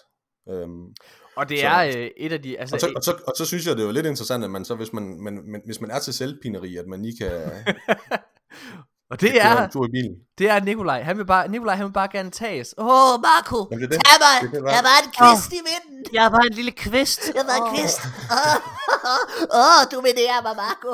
Øhm, 0.49 0.95
og 1.37 1.49
det 1.49 1.61
Så- 1.61 1.67
er 1.67 1.87
øh, 1.87 2.11
et 2.17 2.33
af 2.33 2.43
de... 2.43 2.59
Altså, 2.61 2.77
og, 2.77 2.81
så, 2.81 2.93
og, 2.97 3.03
så, 3.05 3.15
og 3.27 3.33
så 3.37 3.45
synes 3.45 3.67
jeg, 3.67 3.77
det 3.77 3.83
er 3.83 3.87
jo 3.87 3.93
lidt 3.93 4.07
interessant, 4.07 4.45
at 4.45 4.51
man 4.51 4.65
så, 4.65 4.75
hvis 4.75 4.93
man, 4.93 5.17
man, 5.21 5.35
man, 5.53 5.63
hvis 5.67 5.81
man 5.81 5.91
er 5.91 5.99
til 5.99 6.15
selvpineri, 6.15 6.77
at 6.77 6.87
man 6.87 7.03
lige 7.03 7.17
kan 7.19 7.31
og 9.11 9.21
det 9.21 9.43
er, 9.43 9.65
en 9.65 9.71
tur 9.71 9.87
i 9.87 9.91
bilen. 9.91 10.15
det 10.39 10.51
er 10.51 10.61
Nikolaj. 10.61 11.03
Han 11.03 11.19
vil 11.19 11.27
bare, 11.27 11.49
Nikolaj, 11.49 11.75
han 11.77 11.87
vil 11.87 11.93
bare 11.93 12.09
gerne 12.13 12.31
tages. 12.31 12.75
Åh, 12.79 12.87
oh, 12.87 13.21
Marco, 13.23 13.69
Jamen, 13.71 13.89
det 13.89 13.95
er 13.95 13.99
det. 13.99 14.07
tag 14.07 14.17
mig. 14.27 14.53
Det 14.53 14.63
det, 14.63 14.73
jeg 14.73 14.83
var 14.89 14.97
en 15.05 15.11
kvist 15.19 15.53
i 15.53 15.61
vinden. 15.71 16.05
Jeg 16.13 16.25
er 16.25 16.31
bare 16.31 16.47
en 16.47 16.53
lille 16.53 16.71
kvist. 16.71 17.33
Jeg 17.35 17.45
var 17.47 17.67
en 17.67 17.75
kvist. 17.77 18.01
Åh, 18.05 19.61
oh, 19.61 19.81
oh, 19.81 19.81
du 19.93 20.01
minerer 20.01 20.43
mig, 20.47 20.55
Marco. 20.57 20.93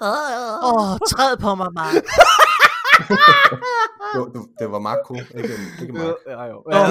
Åh, 0.00 0.08
oh, 0.10 0.74
Åh, 0.74 0.90
oh, 0.92 0.98
træd 1.10 1.36
på 1.36 1.54
mig, 1.54 1.68
Mark. 1.74 1.94
Det, 3.08 4.20
var- 4.20 4.30
det, 4.34 4.42
det 4.58 4.70
var 4.70 4.78
Marco, 4.78 5.14
ikke, 5.14 5.54
ikke 5.82 5.92
Mark. 5.92 6.14
Ja, 6.26 6.44
jo. 6.44 6.64
Ja, 6.72 6.78
ja. 6.78 6.84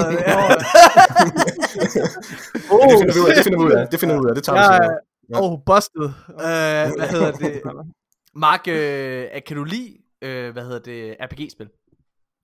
åh. 2.72 2.80
Det 2.90 2.98
finder 3.00 3.14
vi 3.14 3.20
ud 3.20 3.28
af, 3.28 3.34
det 3.36 3.44
finder 3.44 3.58
vi 3.58 3.64
ud 3.64 3.72
af, 3.72 3.88
det 3.90 4.00
finder 4.00 4.14
vi 4.14 4.20
ud 4.20 4.28
af, 4.28 4.34
det 4.34 4.44
tager 4.44 4.58
vi 4.58 4.64
senere. 4.64 4.98
er 5.34 5.40
oh, 5.42 5.58
busted. 5.66 6.04
Øh, 6.30 6.96
hvad 6.98 7.08
hedder 7.08 7.30
det? 7.32 7.62
Mark, 8.46 8.68
øh, 8.68 9.42
kan 9.46 9.56
du 9.56 9.64
lide, 9.64 9.96
øh, 10.22 10.52
hvad 10.52 10.62
hedder 10.62 10.78
det, 10.78 11.16
RPG-spil? 11.20 11.68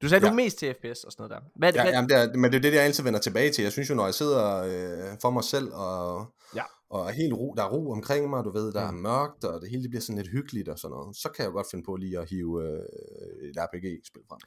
Du 0.02 0.08
sagde, 0.08 0.24
ja. 0.24 0.30
du 0.30 0.34
Ja. 0.34 0.40
er 0.40 0.44
mest 0.44 0.58
til 0.58 0.74
FPS 0.74 1.04
og 1.04 1.12
sådan 1.12 1.22
noget 1.22 1.30
der. 1.30 1.40
Hvad, 1.58 1.72
Ja, 1.72 1.82
hvad, 1.82 1.92
jamen 1.92 2.08
det 2.10 2.16
er, 2.16 2.36
men 2.36 2.52
det 2.52 2.58
er 2.58 2.62
det, 2.62 2.74
jeg 2.74 2.82
altid 2.82 3.02
vender 3.04 3.20
tilbage 3.20 3.50
til. 3.52 3.62
Jeg 3.62 3.72
synes 3.72 3.90
jo, 3.90 3.94
når 3.94 4.04
jeg 4.04 4.14
sidder 4.14 4.62
øh, 4.62 5.16
for 5.22 5.30
mig 5.30 5.44
selv, 5.44 5.68
og, 5.72 6.26
Ja. 6.54 6.62
Og 6.90 7.08
er 7.08 7.12
helt 7.12 7.34
ro, 7.34 7.54
der 7.56 7.62
er 7.62 7.68
ro 7.68 7.90
omkring 7.90 8.30
mig, 8.30 8.44
du 8.44 8.50
ved, 8.50 8.72
der 8.72 8.80
er 8.80 8.92
mørkt, 8.92 9.44
og 9.44 9.60
det 9.60 9.70
hele 9.70 9.82
det 9.82 9.90
bliver 9.90 10.00
sådan 10.00 10.22
lidt 10.22 10.30
hyggeligt 10.30 10.68
og 10.68 10.78
sådan 10.78 10.92
noget, 10.92 11.16
så 11.16 11.28
kan 11.28 11.44
jeg 11.44 11.52
godt 11.52 11.66
finde 11.70 11.84
på 11.84 11.96
lige 11.96 12.18
at 12.18 12.28
hive 12.30 12.62
øh, 12.62 13.48
et 13.48 13.56
RPG-spil 13.58 14.22
frem. 14.28 14.38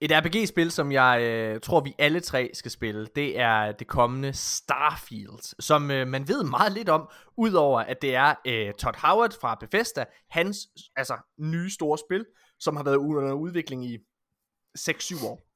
Et 0.00 0.10
RPG-spil, 0.12 0.70
som 0.70 0.92
jeg 0.92 1.22
øh, 1.22 1.60
tror, 1.60 1.80
vi 1.80 1.94
alle 1.98 2.20
tre 2.20 2.50
skal 2.54 2.70
spille, 2.70 3.06
det 3.16 3.38
er 3.38 3.72
det 3.72 3.86
kommende 3.86 4.32
Starfield, 4.32 5.62
som 5.62 5.90
øh, 5.90 6.08
man 6.08 6.28
ved 6.28 6.44
meget 6.44 6.72
lidt 6.72 6.88
om, 6.88 7.08
udover 7.36 7.80
at 7.80 8.02
det 8.02 8.14
er 8.14 8.34
øh, 8.46 8.72
Todd 8.74 8.96
Howard 8.98 9.40
fra 9.40 9.56
Bethesda, 9.60 10.04
hans 10.30 10.68
altså, 10.96 11.16
nye 11.38 11.70
store 11.70 11.98
spil, 11.98 12.26
som 12.58 12.76
har 12.76 12.84
været 12.84 12.96
under 12.96 13.32
udvikling 13.32 13.84
i 13.86 13.98
6-7 14.78 15.26
år. 15.26 15.51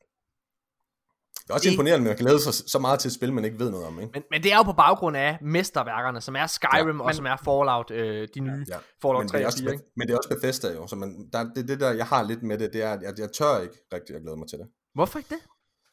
Det 1.47 1.51
er 1.51 1.55
også 1.55 1.64
Det- 1.64 1.72
imponerende 1.72 2.03
med 2.05 2.12
at 2.12 2.18
glæde 2.18 2.40
sig 2.40 2.55
så 2.55 2.78
meget 2.78 2.99
til 3.01 3.09
et 3.09 3.14
spil, 3.14 3.32
man 3.32 3.44
ikke 3.44 3.59
ved 3.59 3.70
noget 3.70 3.86
om, 3.86 4.01
ikke? 4.01 4.11
Men, 4.14 4.22
men 4.30 4.42
det 4.42 4.53
er 4.53 4.57
jo 4.57 4.62
på 4.62 4.72
baggrund 4.72 5.16
af 5.16 5.38
mesterværkerne, 5.42 6.20
som 6.20 6.36
er 6.36 6.47
Skyrim 6.47 6.97
ja, 6.97 7.03
og 7.03 7.07
men- 7.07 7.14
som 7.14 7.26
er 7.26 7.36
Fallout, 7.36 7.90
øh, 7.90 8.28
de 8.34 8.40
nye 8.40 8.64
Ja, 8.68 8.76
Fallout 9.03 9.22
men 9.22 9.28
3 9.28 9.38
det, 9.38 9.42
er 9.42 9.47
og 9.47 9.53
også, 9.53 9.59
4, 9.62 9.72
ikke? 9.72 9.84
men 9.97 10.07
det 10.09 10.12
er 10.14 10.18
også 10.18 10.28
Bethesda 10.28 10.68
jo, 10.74 10.86
så 10.86 10.97
man, 10.97 11.28
der, 11.32 11.44
det, 11.55 11.68
det 11.68 11.80
der, 11.80 11.90
jeg 11.92 12.07
har 12.07 12.22
lidt 12.22 12.42
med 12.42 12.59
det, 12.59 12.72
det 12.72 12.82
er, 12.82 12.92
at 12.92 13.03
jeg, 13.03 13.12
jeg 13.18 13.28
tør 13.32 13.61
ikke 13.61 13.74
rigtig 13.94 14.16
at 14.16 14.22
glæde 14.22 14.36
mig 14.36 14.49
til 14.49 14.59
det. 14.59 14.66
Hvorfor 14.94 15.18
ikke 15.18 15.28
det? 15.34 15.38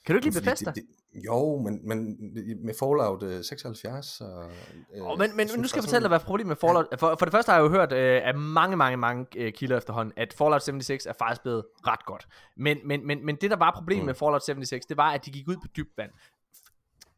Kan 0.06 0.14
du 0.14 0.18
ikke 0.18 0.30
lide 0.30 0.40
Bethesda? 0.40 0.72
Det, 0.72 0.76
det, 0.76 1.26
jo, 1.26 1.62
men, 1.62 1.88
men 1.88 2.18
med 2.66 2.74
Fallout 2.80 3.24
øh, 3.24 3.44
76 3.44 4.22
og... 4.22 4.52
Øh, 4.96 5.02
Oh, 5.02 5.20
men, 5.20 5.38
men 5.38 5.48
nu 5.58 5.68
skal 5.68 5.78
jeg 5.78 5.84
fortælle 5.84 6.04
dig, 6.04 6.08
hvad 6.08 6.20
problemet 6.20 6.48
med 6.48 6.56
Fallout... 6.56 6.88
For, 7.00 7.16
for 7.20 7.26
det 7.26 7.32
første 7.32 7.50
har 7.52 7.60
jeg 7.60 7.64
jo 7.64 7.70
hørt 7.70 7.92
øh, 7.92 8.22
af 8.28 8.36
mange, 8.36 8.78
mange, 8.78 8.98
mange 8.98 9.26
øh, 9.36 9.54
kilder 9.54 9.78
efterhånden, 9.78 10.14
at 10.18 10.34
Fallout 10.34 10.64
76 10.64 11.06
er 11.06 11.14
faktisk 11.20 11.42
blevet 11.42 11.66
ret 11.88 12.06
godt. 12.06 12.28
Men, 12.58 12.78
men, 12.86 13.08
men, 13.08 13.26
men 13.26 13.36
det, 13.36 13.52
der 13.52 13.58
var 13.58 13.72
problemet 13.72 14.02
mm. 14.02 14.04
Mm. 14.04 14.06
med 14.06 14.14
Fallout 14.16 14.46
76, 14.46 14.86
det 14.86 14.98
var, 14.98 15.12
at 15.12 15.26
de 15.26 15.32
gik 15.32 15.48
ud 15.48 15.56
på 15.56 15.68
dybt 15.78 15.98
vand. 15.98 16.12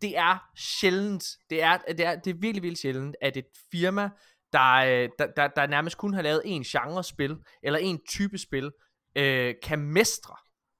Det 0.02 0.18
er 0.18 0.38
sjældent, 0.58 1.26
det 1.50 1.64
er, 1.64 1.78
det 1.78 2.06
er, 2.06 2.16
det 2.16 2.30
er 2.30 2.34
virkelig, 2.34 2.64
virkelig 2.64 2.78
sjældent, 2.78 3.16
at 3.22 3.38
et 3.38 3.46
firma, 3.72 4.10
der, 4.54 4.76
øh, 4.76 5.10
der, 5.20 5.28
der, 5.36 5.48
der 5.48 5.68
nærmest 5.68 5.98
kun 5.98 6.14
har 6.14 6.22
lavet 6.22 6.42
en 6.46 6.64
genre 6.64 7.04
spil, 7.04 7.38
eller 7.64 7.80
en 7.80 8.00
type 8.10 8.38
spil, 8.38 8.72
øh, 9.16 9.54
kan 9.64 9.80
mestre 9.80 10.36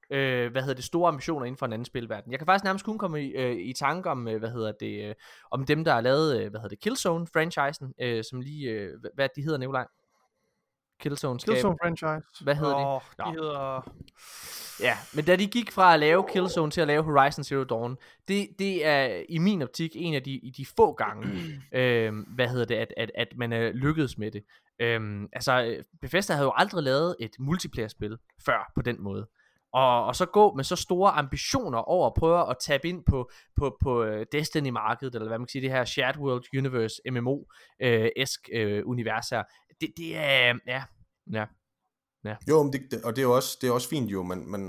øh, 0.10 0.52
hvad 0.52 0.62
hedder 0.62 0.76
det, 0.76 0.84
store 0.84 1.08
ambitioner 1.08 1.46
inden 1.46 1.58
for 1.58 1.66
en 1.66 1.74
anden 1.74 1.86
spilverden. 1.86 2.32
Jeg 2.32 2.40
kan 2.40 2.46
faktisk 2.46 2.64
nærmest 2.64 2.86
kun 2.86 2.98
komme 2.98 3.24
i, 3.24 3.32
øh, 3.32 3.56
i 3.56 3.74
tanke 3.74 4.10
om, 4.10 4.28
øh, 4.28 4.40
hvad 4.40 4.50
hedder 4.50 4.72
det, 4.72 5.10
øh, 5.10 5.16
om 5.52 5.66
dem, 5.66 5.84
der 5.84 5.94
har 5.94 6.02
lavet, 6.02 6.36
øh, 6.42 6.50
hvad 6.50 6.60
hedder 6.62 6.76
det, 6.76 6.80
Killzone-franchisen, 6.80 7.94
øh, 8.02 8.24
som 8.30 8.42
lige, 8.42 8.70
øh, 8.70 8.90
hvad- 9.14 9.30
de 9.36 9.42
hedder, 9.42 9.58
Nikolaj? 9.58 9.86
Killzone, 11.00 11.40
Killzone 11.40 11.78
franchise. 11.84 12.44
Hvad 12.44 12.56
hedder 12.56 12.78
de? 12.78 12.86
Åh, 12.86 13.02
Nå. 13.18 13.26
de 13.26 13.32
hedder... 13.32 13.92
Ja, 14.80 14.98
men 15.16 15.26
da 15.26 15.36
de 15.36 15.48
gik 15.48 15.72
fra 15.72 15.94
at 15.94 16.00
lave 16.00 16.26
Killzone 16.30 16.72
til 16.72 16.82
at 16.82 16.88
lave 16.88 17.04
Horizon 17.04 17.44
Zero 17.44 17.64
Dawn, 17.64 17.98
det, 18.28 18.48
det 18.60 18.86
er 18.86 19.24
i 19.30 19.38
min 19.38 19.62
optik 19.62 19.92
en 19.96 20.14
af 20.14 20.24
de, 20.24 20.32
i 20.32 20.50
de 20.50 20.66
få 20.78 20.94
gange, 20.94 21.28
øhm, 21.82 22.20
hvad 22.22 22.48
hedder 22.48 22.66
det, 22.66 22.76
at, 22.76 22.94
at, 22.98 23.12
at 23.16 23.28
man 23.38 23.54
er 23.54 23.72
lykkedes 23.72 24.18
med 24.18 24.32
det. 24.32 24.44
Øhm, 24.80 25.28
altså, 25.34 25.64
øh, 25.64 25.84
Bethesda 26.02 26.34
havde 26.34 26.46
jo 26.46 26.54
aldrig 26.56 26.84
lavet 26.84 27.16
et 27.20 27.36
multiplayer-spil 27.40 28.18
før 28.46 28.72
på 28.76 28.82
den 28.82 29.02
måde. 29.02 29.28
Og, 29.76 30.06
og 30.06 30.16
så 30.16 30.26
gå 30.26 30.54
med 30.56 30.64
så 30.64 30.76
store 30.76 31.12
ambitioner 31.12 31.78
over 31.78 32.08
at 32.08 32.14
prøve 32.18 32.50
at 32.50 32.58
tabe 32.62 32.90
ind 32.90 33.04
på, 33.04 33.30
på, 33.56 33.78
på 33.82 34.04
øh, 34.04 34.26
Destiny-markedet, 34.32 35.16
eller 35.16 35.28
hvad 35.28 35.38
man 35.40 35.46
kan 35.46 35.52
sige, 35.52 35.62
det 35.62 35.72
her 35.72 35.86
Shared 35.86 36.18
World 36.18 36.44
Universe, 36.58 37.02
MMO-esk 37.12 38.50
øh, 38.54 38.78
øh, 38.78 38.84
univers 38.86 39.30
her. 39.30 39.44
Det, 39.82 39.90
det 39.98 40.18
er, 40.18 40.54
ja, 40.68 40.84
ja. 41.34 41.46
Ja. 42.26 42.36
Jo, 42.50 42.64
men 42.64 42.74
det, 42.74 42.82
det, 42.92 43.04
og 43.04 43.16
det 43.16 43.22
er 43.22 43.26
jo 43.26 43.36
også, 43.36 43.58
det 43.62 43.68
er 43.68 43.72
også 43.72 43.90
fint 43.90 44.12
jo, 44.12 44.24
men, 44.24 44.52
men, 44.52 44.62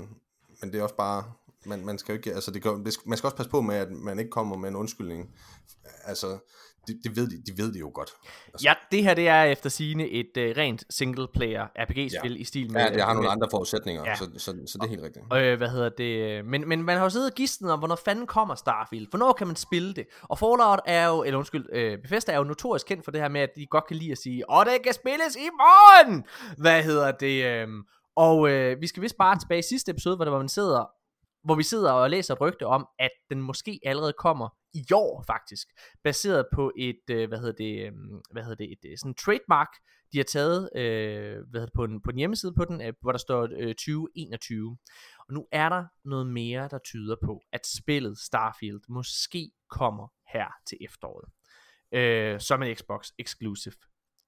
men 0.61 0.71
det 0.71 0.79
er 0.79 0.83
også 0.83 0.95
bare, 0.95 1.23
man, 1.65 1.85
man 1.85 1.97
skal 1.97 2.13
jo 2.13 2.17
ikke, 2.17 2.33
altså 2.33 2.51
det, 2.51 2.63
det, 2.63 2.97
man 3.05 3.17
skal 3.17 3.27
også 3.27 3.37
passe 3.37 3.49
på 3.49 3.61
med, 3.61 3.75
at 3.75 3.91
man 3.91 4.19
ikke 4.19 4.31
kommer 4.31 4.57
med 4.57 4.69
en 4.69 4.75
undskyldning. 4.75 5.35
Altså, 6.03 6.37
det, 6.87 6.99
det 7.03 7.15
ved 7.15 7.27
de, 7.27 7.51
de 7.51 7.57
ved 7.57 7.73
de 7.73 7.79
jo 7.79 7.91
godt. 7.93 8.09
Altså, 8.53 8.63
Ja, 8.67 8.73
det 8.91 9.03
her 9.03 9.13
det 9.13 9.27
er 9.27 9.43
efter 9.43 9.69
sigende 9.69 10.09
et 10.09 10.37
øh, 10.37 10.57
rent 10.57 10.83
single-player 10.89 11.67
RPG-spil 11.79 12.31
ja. 12.33 12.37
i 12.39 12.43
stil 12.43 12.71
med... 12.71 12.81
ja, 12.81 12.89
det 12.93 13.01
har 13.01 13.13
nogle 13.13 13.29
andre 13.29 13.47
forudsætninger, 13.51 14.03
Ja. 14.05 14.15
så, 14.15 14.29
så, 14.37 14.39
så 14.67 14.77
det 14.77 14.85
er 14.85 14.89
helt 14.89 15.01
rigtigt. 15.01 15.25
Øh, 15.33 15.57
hvad 15.57 15.69
hedder 15.69 15.89
det? 15.89 16.45
Men, 16.45 16.67
men 16.69 16.83
man 16.83 16.97
har 16.97 17.03
jo 17.03 17.09
siddet 17.09 17.29
og 17.31 17.35
gisnet 17.35 17.71
om, 17.71 17.79
hvornår 17.79 17.95
fanden 18.05 18.27
kommer 18.27 18.55
Starfield? 18.55 19.07
Hvornår 19.09 19.33
kan 19.33 19.47
man 19.47 19.55
spille 19.55 19.93
det? 19.93 20.05
Og 20.21 20.39
Fallout 20.39 20.79
er 20.85 21.07
jo, 21.07 21.23
eller 21.23 21.37
undskyld, 21.37 21.65
øh, 21.73 21.97
Bethesda 22.01 22.31
er 22.31 22.37
jo 22.37 22.43
notorisk 22.43 22.87
kendt 22.87 23.03
for 23.05 23.11
det 23.11 23.21
her 23.21 23.29
med, 23.29 23.41
at 23.41 23.49
de 23.55 23.65
godt 23.65 23.87
kan 23.87 23.97
lide 23.97 24.11
at 24.11 24.17
sige, 24.17 24.51
åh, 24.51 24.65
det 24.65 24.83
kan 24.83 24.93
spilles 24.93 25.35
i 25.35 25.49
morgen! 25.53 26.23
Hvad 26.57 26.83
hedder 26.83 27.11
det? 27.11 27.45
Øh, 27.45 27.67
og 28.15 28.49
øh, 28.49 28.81
vi 28.81 28.87
skal 28.87 29.03
vist 29.03 29.17
bare 29.17 29.39
tilbage 29.39 29.59
i 29.59 29.69
sidste 29.69 29.91
episode, 29.91 30.15
hvor, 30.15 30.25
der, 30.25 30.31
hvor 30.31 30.39
man 30.39 30.49
sidder 30.49 30.85
hvor 31.45 31.55
vi 31.55 31.63
sidder 31.63 31.91
og 31.91 32.09
læser 32.09 32.35
rygte 32.35 32.65
om, 32.65 32.87
at 32.99 33.09
den 33.29 33.41
måske 33.41 33.79
allerede 33.85 34.13
kommer 34.13 34.49
i 34.73 34.85
år 34.93 35.23
faktisk, 35.27 35.67
baseret 36.03 36.45
på 36.53 36.71
et, 36.77 37.01
øh, 37.11 37.27
hvad 37.27 37.39
hedder 37.39 37.53
det, 37.53 37.85
øh, 37.85 37.91
hvad 38.31 38.43
hedder 38.43 38.55
det, 38.55 38.71
et 38.71 38.91
øh, 38.91 38.97
sådan 38.97 39.13
trademark, 39.13 39.69
de 40.11 40.17
har 40.17 40.23
taget 40.23 40.69
øh, 40.75 41.35
hvad 41.49 41.59
hedder 41.59 41.65
det, 41.65 41.73
på, 41.73 41.83
en, 41.83 42.01
på 42.01 42.09
en 42.09 42.17
hjemmeside 42.17 42.53
på 42.53 42.65
den, 42.65 42.81
øh, 42.81 42.93
hvor 43.01 43.11
der 43.11 43.19
står 43.19 43.47
øh, 43.51 43.67
2021. 43.67 44.77
Og 45.19 45.33
nu 45.33 45.47
er 45.51 45.69
der 45.69 45.85
noget 46.05 46.27
mere, 46.27 46.67
der 46.71 46.77
tyder 46.77 47.15
på, 47.23 47.41
at 47.51 47.67
spillet 47.67 48.17
Starfield 48.17 48.81
måske 48.89 49.51
kommer 49.69 50.07
her 50.33 50.47
til 50.67 50.77
efteråret. 50.81 51.29
Øh, 51.91 52.39
som 52.39 52.63
en 52.63 52.75
Xbox 52.75 53.09
exclusive. 53.19 53.73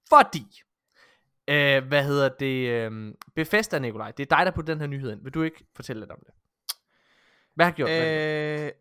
Fordi, 0.08 0.44
øh, 1.48 1.88
hvad 1.88 2.04
hedder 2.04 2.28
det, 2.28 2.68
øh, 2.68 3.14
Bethesda, 3.34 3.78
Nikolaj, 3.78 4.10
det 4.10 4.32
er 4.32 4.36
dig, 4.36 4.46
der 4.46 4.52
på 4.52 4.62
den 4.62 4.80
her 4.80 4.86
nyhed 4.86 5.12
ind. 5.12 5.22
Vil 5.22 5.34
du 5.34 5.42
ikke 5.42 5.66
fortælle 5.76 6.00
lidt 6.00 6.10
om 6.10 6.22
det? 6.26 6.34
Hvad 7.54 7.66
har 7.66 7.72
gjort? 7.72 7.90
Øh, 7.90 8.66
Øh, 8.66 8.72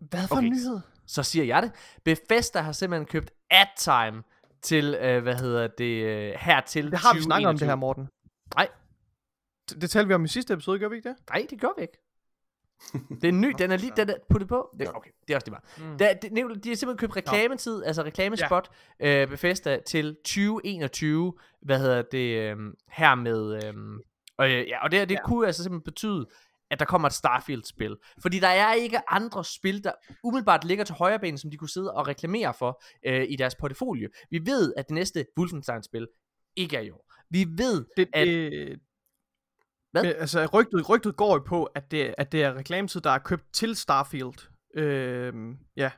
hvad 0.00 0.28
for 0.28 0.36
Okay. 0.36 0.48
nyhed? 0.48 0.80
så 1.06 1.22
siger 1.22 1.44
jeg 1.44 1.62
det. 1.62 1.72
Bethesda 2.04 2.60
har 2.60 2.72
simpelthen 2.72 3.06
købt 3.06 3.30
ad 3.50 3.66
time 3.78 4.22
til, 4.62 4.94
øh, 5.00 5.22
hvad 5.22 5.34
hedder 5.34 5.66
det, 5.66 6.04
øh, 6.04 6.34
her 6.38 6.60
til 6.60 6.90
Det 6.90 6.98
har 6.98 7.14
vi 7.14 7.22
snakket 7.22 7.48
om 7.48 7.54
det 7.54 7.60
2021. 7.60 7.68
her, 7.68 7.76
Morten. 7.76 8.08
Nej. 8.56 8.68
Det, 9.70 9.80
det 9.82 9.90
talte 9.90 10.08
vi 10.08 10.14
om 10.14 10.24
i 10.24 10.28
sidste 10.28 10.54
episode, 10.54 10.78
gør 10.78 10.88
vi 10.88 10.96
ikke 10.96 11.08
det? 11.08 11.16
Nej, 11.30 11.46
det 11.50 11.60
gør 11.60 11.68
vi 11.76 11.82
ikke. 11.82 11.98
Det 13.20 13.24
er 13.24 13.28
en 13.28 13.40
ny, 13.40 13.54
den 13.58 13.72
er 13.72 13.76
lige 13.76 13.92
den 13.96 14.10
er 14.10 14.14
puttet 14.30 14.48
på. 14.48 14.76
Det, 14.78 14.88
okay, 14.94 15.10
det 15.28 15.34
er 15.34 15.36
også 15.36 15.44
det 15.44 15.52
bare. 15.52 15.90
Mm. 15.90 15.98
Det, 15.98 16.32
Nicolai, 16.32 16.58
de 16.58 16.68
har 16.68 16.76
simpelthen 16.76 16.98
købt 16.98 17.16
reklametid, 17.16 17.84
altså 17.84 18.02
reklamespot, 18.02 18.70
ja. 19.00 19.22
øh, 19.22 19.28
Bethesda 19.28 19.78
til 19.86 20.14
2021, 20.14 21.32
hvad 21.62 21.78
hedder 21.78 22.02
det, 22.02 22.36
øh, 22.36 22.56
her 22.88 23.14
med, 23.14 23.64
øh, 23.64 23.74
og, 24.38 24.50
øh, 24.50 24.68
ja, 24.68 24.84
og 24.84 24.90
det, 24.90 25.08
det. 25.08 25.14
Ja. 25.14 25.22
kunne 25.24 25.46
altså 25.46 25.62
simpelthen 25.62 25.84
betyde, 25.84 26.26
at 26.70 26.78
der 26.78 26.84
kommer 26.84 27.08
et 27.08 27.14
Starfield-spil. 27.14 27.96
Fordi 28.22 28.38
der 28.40 28.48
er 28.48 28.72
ikke 28.74 29.10
andre 29.10 29.44
spil, 29.44 29.84
der 29.84 29.92
umiddelbart 30.24 30.64
ligger 30.64 30.84
til 30.84 30.94
højre 30.94 31.18
ben, 31.18 31.38
som 31.38 31.50
de 31.50 31.56
kunne 31.56 31.68
sidde 31.70 31.94
og 31.94 32.08
reklamere 32.08 32.54
for 32.54 32.82
øh, 33.06 33.26
i 33.28 33.36
deres 33.36 33.54
portefølje. 33.54 34.08
Vi 34.30 34.40
ved, 34.44 34.74
at 34.76 34.88
det 34.88 34.94
næste 34.94 35.26
Wolfenstein-spil 35.38 36.06
ikke 36.56 36.76
er 36.76 36.80
i 36.80 36.90
år. 36.90 37.12
Vi 37.30 37.46
ved, 37.56 37.84
Det, 37.96 38.08
at... 38.12 38.26
det, 38.26 38.78
Hvad? 39.92 40.02
Men, 40.02 40.12
altså, 40.12 40.46
rygtet, 40.46 40.88
rygtet 40.88 41.16
går 41.16 41.34
jo 41.34 41.42
på, 41.46 41.64
at 41.64 41.90
det, 41.90 42.14
at 42.18 42.32
det 42.32 42.42
er 42.42 42.54
reklametid, 42.54 43.00
der 43.00 43.10
er 43.10 43.18
købt 43.18 43.44
til 43.52 43.76
Starfield. 43.76 44.48
Øhm, 44.76 45.56
ja. 45.76 45.90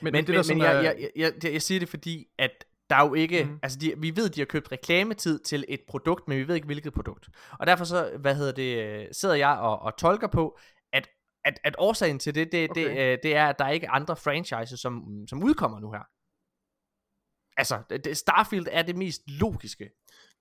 Men, 0.00 0.12
men, 0.12 0.14
det, 0.14 0.28
der 0.28 0.34
men, 0.34 0.44
sådan 0.44 0.58
men 0.58 0.66
jeg, 0.66 0.76
er- 0.76 0.80
jeg, 0.82 1.10
jeg, 1.16 1.32
jeg, 1.42 1.52
jeg 1.52 1.62
siger 1.62 1.78
det 1.78 1.88
fordi, 1.88 2.26
at 2.38 2.64
der 2.90 2.96
er 2.96 3.06
jo 3.06 3.14
ikke, 3.14 3.44
mm. 3.44 3.58
Altså 3.62 3.78
de, 3.78 3.94
vi 3.98 4.16
ved, 4.16 4.30
de 4.30 4.40
har 4.40 4.46
købt 4.46 4.72
reklametid 4.72 5.38
til 5.38 5.64
et 5.68 5.80
produkt, 5.88 6.28
men 6.28 6.38
vi 6.38 6.48
ved 6.48 6.54
ikke, 6.54 6.66
hvilket 6.66 6.92
produkt. 6.92 7.28
Og 7.52 7.66
derfor 7.66 7.84
så, 7.84 8.16
hvad 8.20 8.34
hedder 8.34 8.52
det, 8.52 9.08
sidder 9.16 9.34
jeg 9.34 9.58
og, 9.58 9.78
og 9.78 9.96
tolker 9.98 10.28
på, 10.28 10.58
at, 10.92 11.08
at, 11.44 11.60
at 11.64 11.74
årsagen 11.78 12.18
til 12.18 12.34
det, 12.34 12.52
det, 12.52 12.70
okay. 12.70 12.82
det, 12.82 12.90
øh, 12.90 13.18
det 13.22 13.36
er, 13.36 13.46
at 13.46 13.58
der 13.58 13.64
er 13.64 13.70
ikke 13.70 13.88
andre 13.88 14.16
franchises, 14.16 14.80
som, 14.80 15.24
som 15.28 15.42
udkommer 15.42 15.80
nu 15.80 15.92
her. 15.92 16.02
Altså, 17.56 17.82
det, 17.90 18.16
Starfield 18.16 18.66
er 18.70 18.82
det 18.82 18.96
mest 18.96 19.22
logiske 19.26 19.90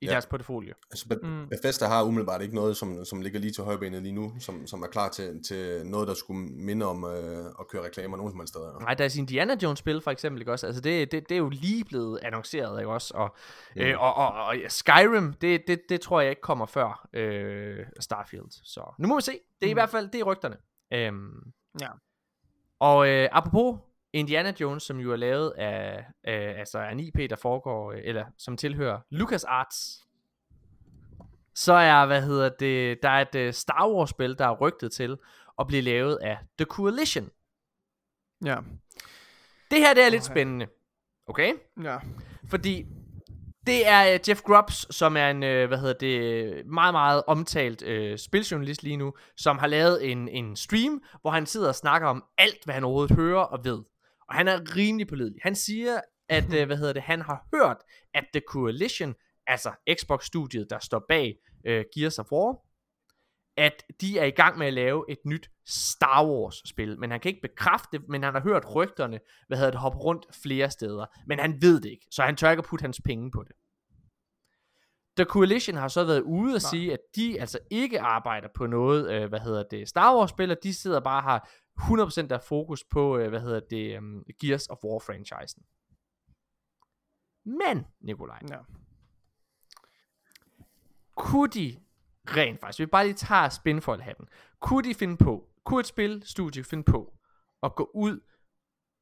i 0.02 0.06
ja. 0.06 0.12
Deres 0.12 0.26
portefølje. 0.26 0.74
Altså, 0.92 1.08
Be- 1.10 1.20
Mm. 1.24 1.48
Bethesda 1.50 1.86
har 1.86 2.04
umiddelbart 2.04 2.42
ikke 2.42 2.56
noget, 2.56 2.78
som, 2.78 3.06
som 3.06 3.22
ligger 3.22 3.40
lige 3.40 3.52
til 3.52 3.64
højbenet 3.64 4.02
lige 4.02 4.12
nu, 4.14 4.34
som, 4.40 4.68
som 4.68 4.82
er 4.84 4.88
klar 4.88 5.10
til, 5.10 5.44
til 5.44 5.86
noget, 5.86 6.08
der 6.08 6.14
skulle 6.14 6.40
minde 6.50 6.86
om 6.86 7.04
øh, 7.04 7.46
at 7.60 7.68
køre 7.70 7.84
reklamer 7.86 8.18
nogen 8.18 8.32
som 8.32 8.40
helst 8.40 8.54
steder. 8.54 8.80
Nej, 8.80 8.94
deres 8.94 9.16
Indiana 9.16 9.56
Jones 9.64 9.80
spil 9.80 10.02
for 10.02 10.12
eksempel, 10.12 10.42
ikke 10.42 10.52
også? 10.52 10.66
Altså 10.68 10.82
det, 10.82 11.12
det, 11.12 11.30
det 11.30 11.36
er 11.36 11.40
jo 11.40 11.50
lige 11.50 11.86
blevet 11.86 12.20
annonceret, 12.24 12.80
ikke 12.80 12.92
også? 12.92 13.14
Og, 13.18 13.36
mm. 13.76 13.82
øh, 13.82 14.02
og, 14.02 14.14
og, 14.16 14.34
og 14.46 14.56
Skyrim, 14.68 15.34
det, 15.34 15.64
det, 15.68 15.82
det 15.90 16.02
tror 16.02 16.22
jeg 16.22 16.30
ikke 16.30 16.42
kommer 16.42 16.66
før 16.66 17.08
øh, 17.14 17.86
Starfield. 18.00 18.46
Så 18.64 18.96
nu 19.00 19.08
må 19.08 19.16
vi 19.16 19.22
se. 19.22 19.32
Det 19.32 19.40
er 19.62 19.66
mm. 19.68 19.70
i 19.70 19.74
hvert 19.74 19.90
fald, 19.90 20.08
det 20.10 20.20
er 20.20 20.24
rygterne. 20.24 20.58
Øhm, 20.94 21.52
Ja. 21.82 21.90
Og 22.80 23.08
øh, 23.10 23.30
apropos 23.32 23.80
Indiana 24.16 24.54
Jones, 24.60 24.84
som 24.84 25.00
jo 25.00 25.12
er 25.12 25.16
lavet 25.16 25.52
af, 25.58 25.98
øh, 26.28 26.60
altså 26.60 26.80
af 26.80 26.92
en 26.92 27.00
IP, 27.00 27.30
der 27.30 27.36
foregår, 27.36 27.92
øh, 27.92 28.00
eller 28.04 28.26
som 28.38 28.58
tilhører 28.58 29.00
LucasArts, 29.10 30.06
så 31.56 31.74
er, 31.74 32.06
hvad 32.06 32.22
hedder 32.22 32.50
det, 32.50 33.04
der 33.04 33.10
er 33.10 33.22
et 33.22 33.36
øh, 33.36 33.54
Star 33.54 33.90
Wars 33.90 34.10
spil, 34.10 34.38
der 34.38 34.46
er 34.46 34.56
rygtet 34.56 34.92
til 34.92 35.18
at 35.60 35.68
blive 35.68 35.82
lavet 35.82 36.18
af 36.22 36.38
The 36.58 36.66
Coalition. 36.66 37.30
Ja. 38.46 38.58
Det 39.72 39.80
her, 39.80 39.94
det 39.94 40.06
er 40.06 40.10
lidt 40.10 40.24
Okay. 40.24 40.34
spændende. 40.34 40.68
Okay? 41.28 41.54
Ja. 41.84 41.98
Fordi 42.50 42.86
det 43.68 43.88
er 43.88 44.14
øh, 44.14 44.20
Jeff 44.30 44.42
Grubbs, 44.42 44.96
som 44.96 45.18
er 45.18 45.30
en, 45.30 45.40
hvad 45.40 45.78
hedder 45.78 45.94
det, 45.94 46.66
meget, 46.66 46.94
meget 46.94 47.24
omtalt 47.28 47.84
øh, 47.84 48.18
spiljournalist 48.18 48.84
lige 48.84 48.98
nu, 48.98 49.14
som 49.38 49.58
har 49.58 49.68
lavet 49.68 50.12
en, 50.12 50.28
en 50.30 50.56
stream, 50.56 51.04
hvor 51.22 51.32
han 51.32 51.46
sidder 51.46 51.68
og 51.68 51.76
snakker 51.76 52.08
om 52.08 52.24
alt, 52.38 52.66
hvad 52.66 52.74
han 52.74 52.84
overhovedet 52.84 53.16
hører 53.16 53.42
og 53.44 53.66
ved. 53.66 53.84
Og 54.30 54.36
han 54.36 54.48
er 54.48 54.76
rimelig 54.76 55.08
pålidelig. 55.08 55.40
Han 55.44 55.56
siger, 55.56 56.02
at, 56.30 56.54
øh, 56.54 56.66
hvad 56.66 56.78
hedder 56.78 56.94
det, 56.94 57.02
han 57.02 57.22
har 57.22 57.48
hørt, 57.54 57.78
at 58.14 58.26
The 58.34 58.42
Coalition, 58.48 59.16
altså 59.48 59.72
Xbox-studiet, 60.00 60.68
der 60.70 60.80
står 60.80 61.06
bag 61.10 61.36
øh, 61.66 61.86
Gears 61.96 62.20
of 62.20 62.32
War, 62.32 62.58
at 63.58 63.84
de 64.02 64.20
er 64.20 64.26
i 64.26 64.32
gang 64.32 64.58
med 64.58 64.68
at 64.68 64.74
lave 64.74 65.06
et 65.10 65.18
nyt 65.26 65.50
Star 65.66 66.26
Wars 66.26 66.62
spil, 66.66 67.00
men 67.00 67.12
han 67.12 67.20
kan 67.20 67.30
ikke 67.30 67.42
bekræfte 67.42 67.88
det, 67.92 68.10
men 68.10 68.24
han 68.24 68.34
har 68.34 68.42
hørt 68.42 68.76
rygterne, 68.76 69.20
hvad 69.48 69.58
hedder 69.58 69.72
det, 69.72 69.80
hoppe 69.80 69.98
rundt 69.98 70.26
flere 70.44 70.72
steder, 70.72 71.06
men 71.28 71.40
han 71.40 71.62
ved 71.62 71.82
det 71.82 71.90
ikke, 71.90 72.08
så 72.12 72.24
han 72.24 72.36
tør 72.36 72.52
ikke 72.52 72.62
at 72.62 72.66
putte 72.66 72.84
hans 72.84 73.02
penge 73.06 73.32
på 73.32 73.44
det. 73.44 73.56
The 75.18 75.26
Coalition 75.26 75.78
har 75.78 75.88
så 75.88 76.04
været 76.04 76.22
ude 76.22 76.56
og 76.56 76.62
Nej. 76.62 76.70
sige, 76.70 76.94
at 76.94 77.00
de 77.16 77.40
altså 77.40 77.60
ikke 77.72 78.02
arbejder 78.02 78.48
på 78.56 78.66
noget, 78.66 79.12
øh, 79.12 79.30
hvad 79.30 79.40
hedder 79.40 79.64
det, 79.72 79.90
Star 79.90 80.18
Wars 80.18 80.30
spil, 80.30 80.52
og 80.52 80.58
de 80.64 80.74
sidder 80.74 81.00
bare 81.00 81.20
og 81.20 81.24
har 81.24 81.50
100% 81.80 82.28
der 82.28 82.40
fokus 82.40 82.84
på, 82.84 83.18
øh, 83.18 83.30
hvad 83.30 83.42
hedder 83.42 83.60
det, 83.60 83.98
um, 83.98 84.26
Gears 84.40 84.68
of 84.68 84.84
War 84.84 85.00
franchisen. 85.00 85.64
Men, 87.46 87.86
Nikolaj, 88.00 88.40
ja. 88.50 88.58
kunne 91.16 91.50
de 91.50 91.80
rent 92.28 92.60
faktisk, 92.60 92.80
vi 92.80 92.86
bare 92.86 93.06
lige 93.06 93.16
tager 93.16 93.50
spinfold-hatten, 93.50 94.28
kunne 94.60 94.90
de 94.90 94.96
finde 94.96 95.18
på, 95.18 95.50
kunne 95.64 95.80
et 95.80 95.88
spil, 95.88 96.24
studie 96.26 96.64
finde 96.64 96.84
på, 96.84 97.18
at 97.64 97.76
gå 97.76 97.92
ud, 97.94 98.20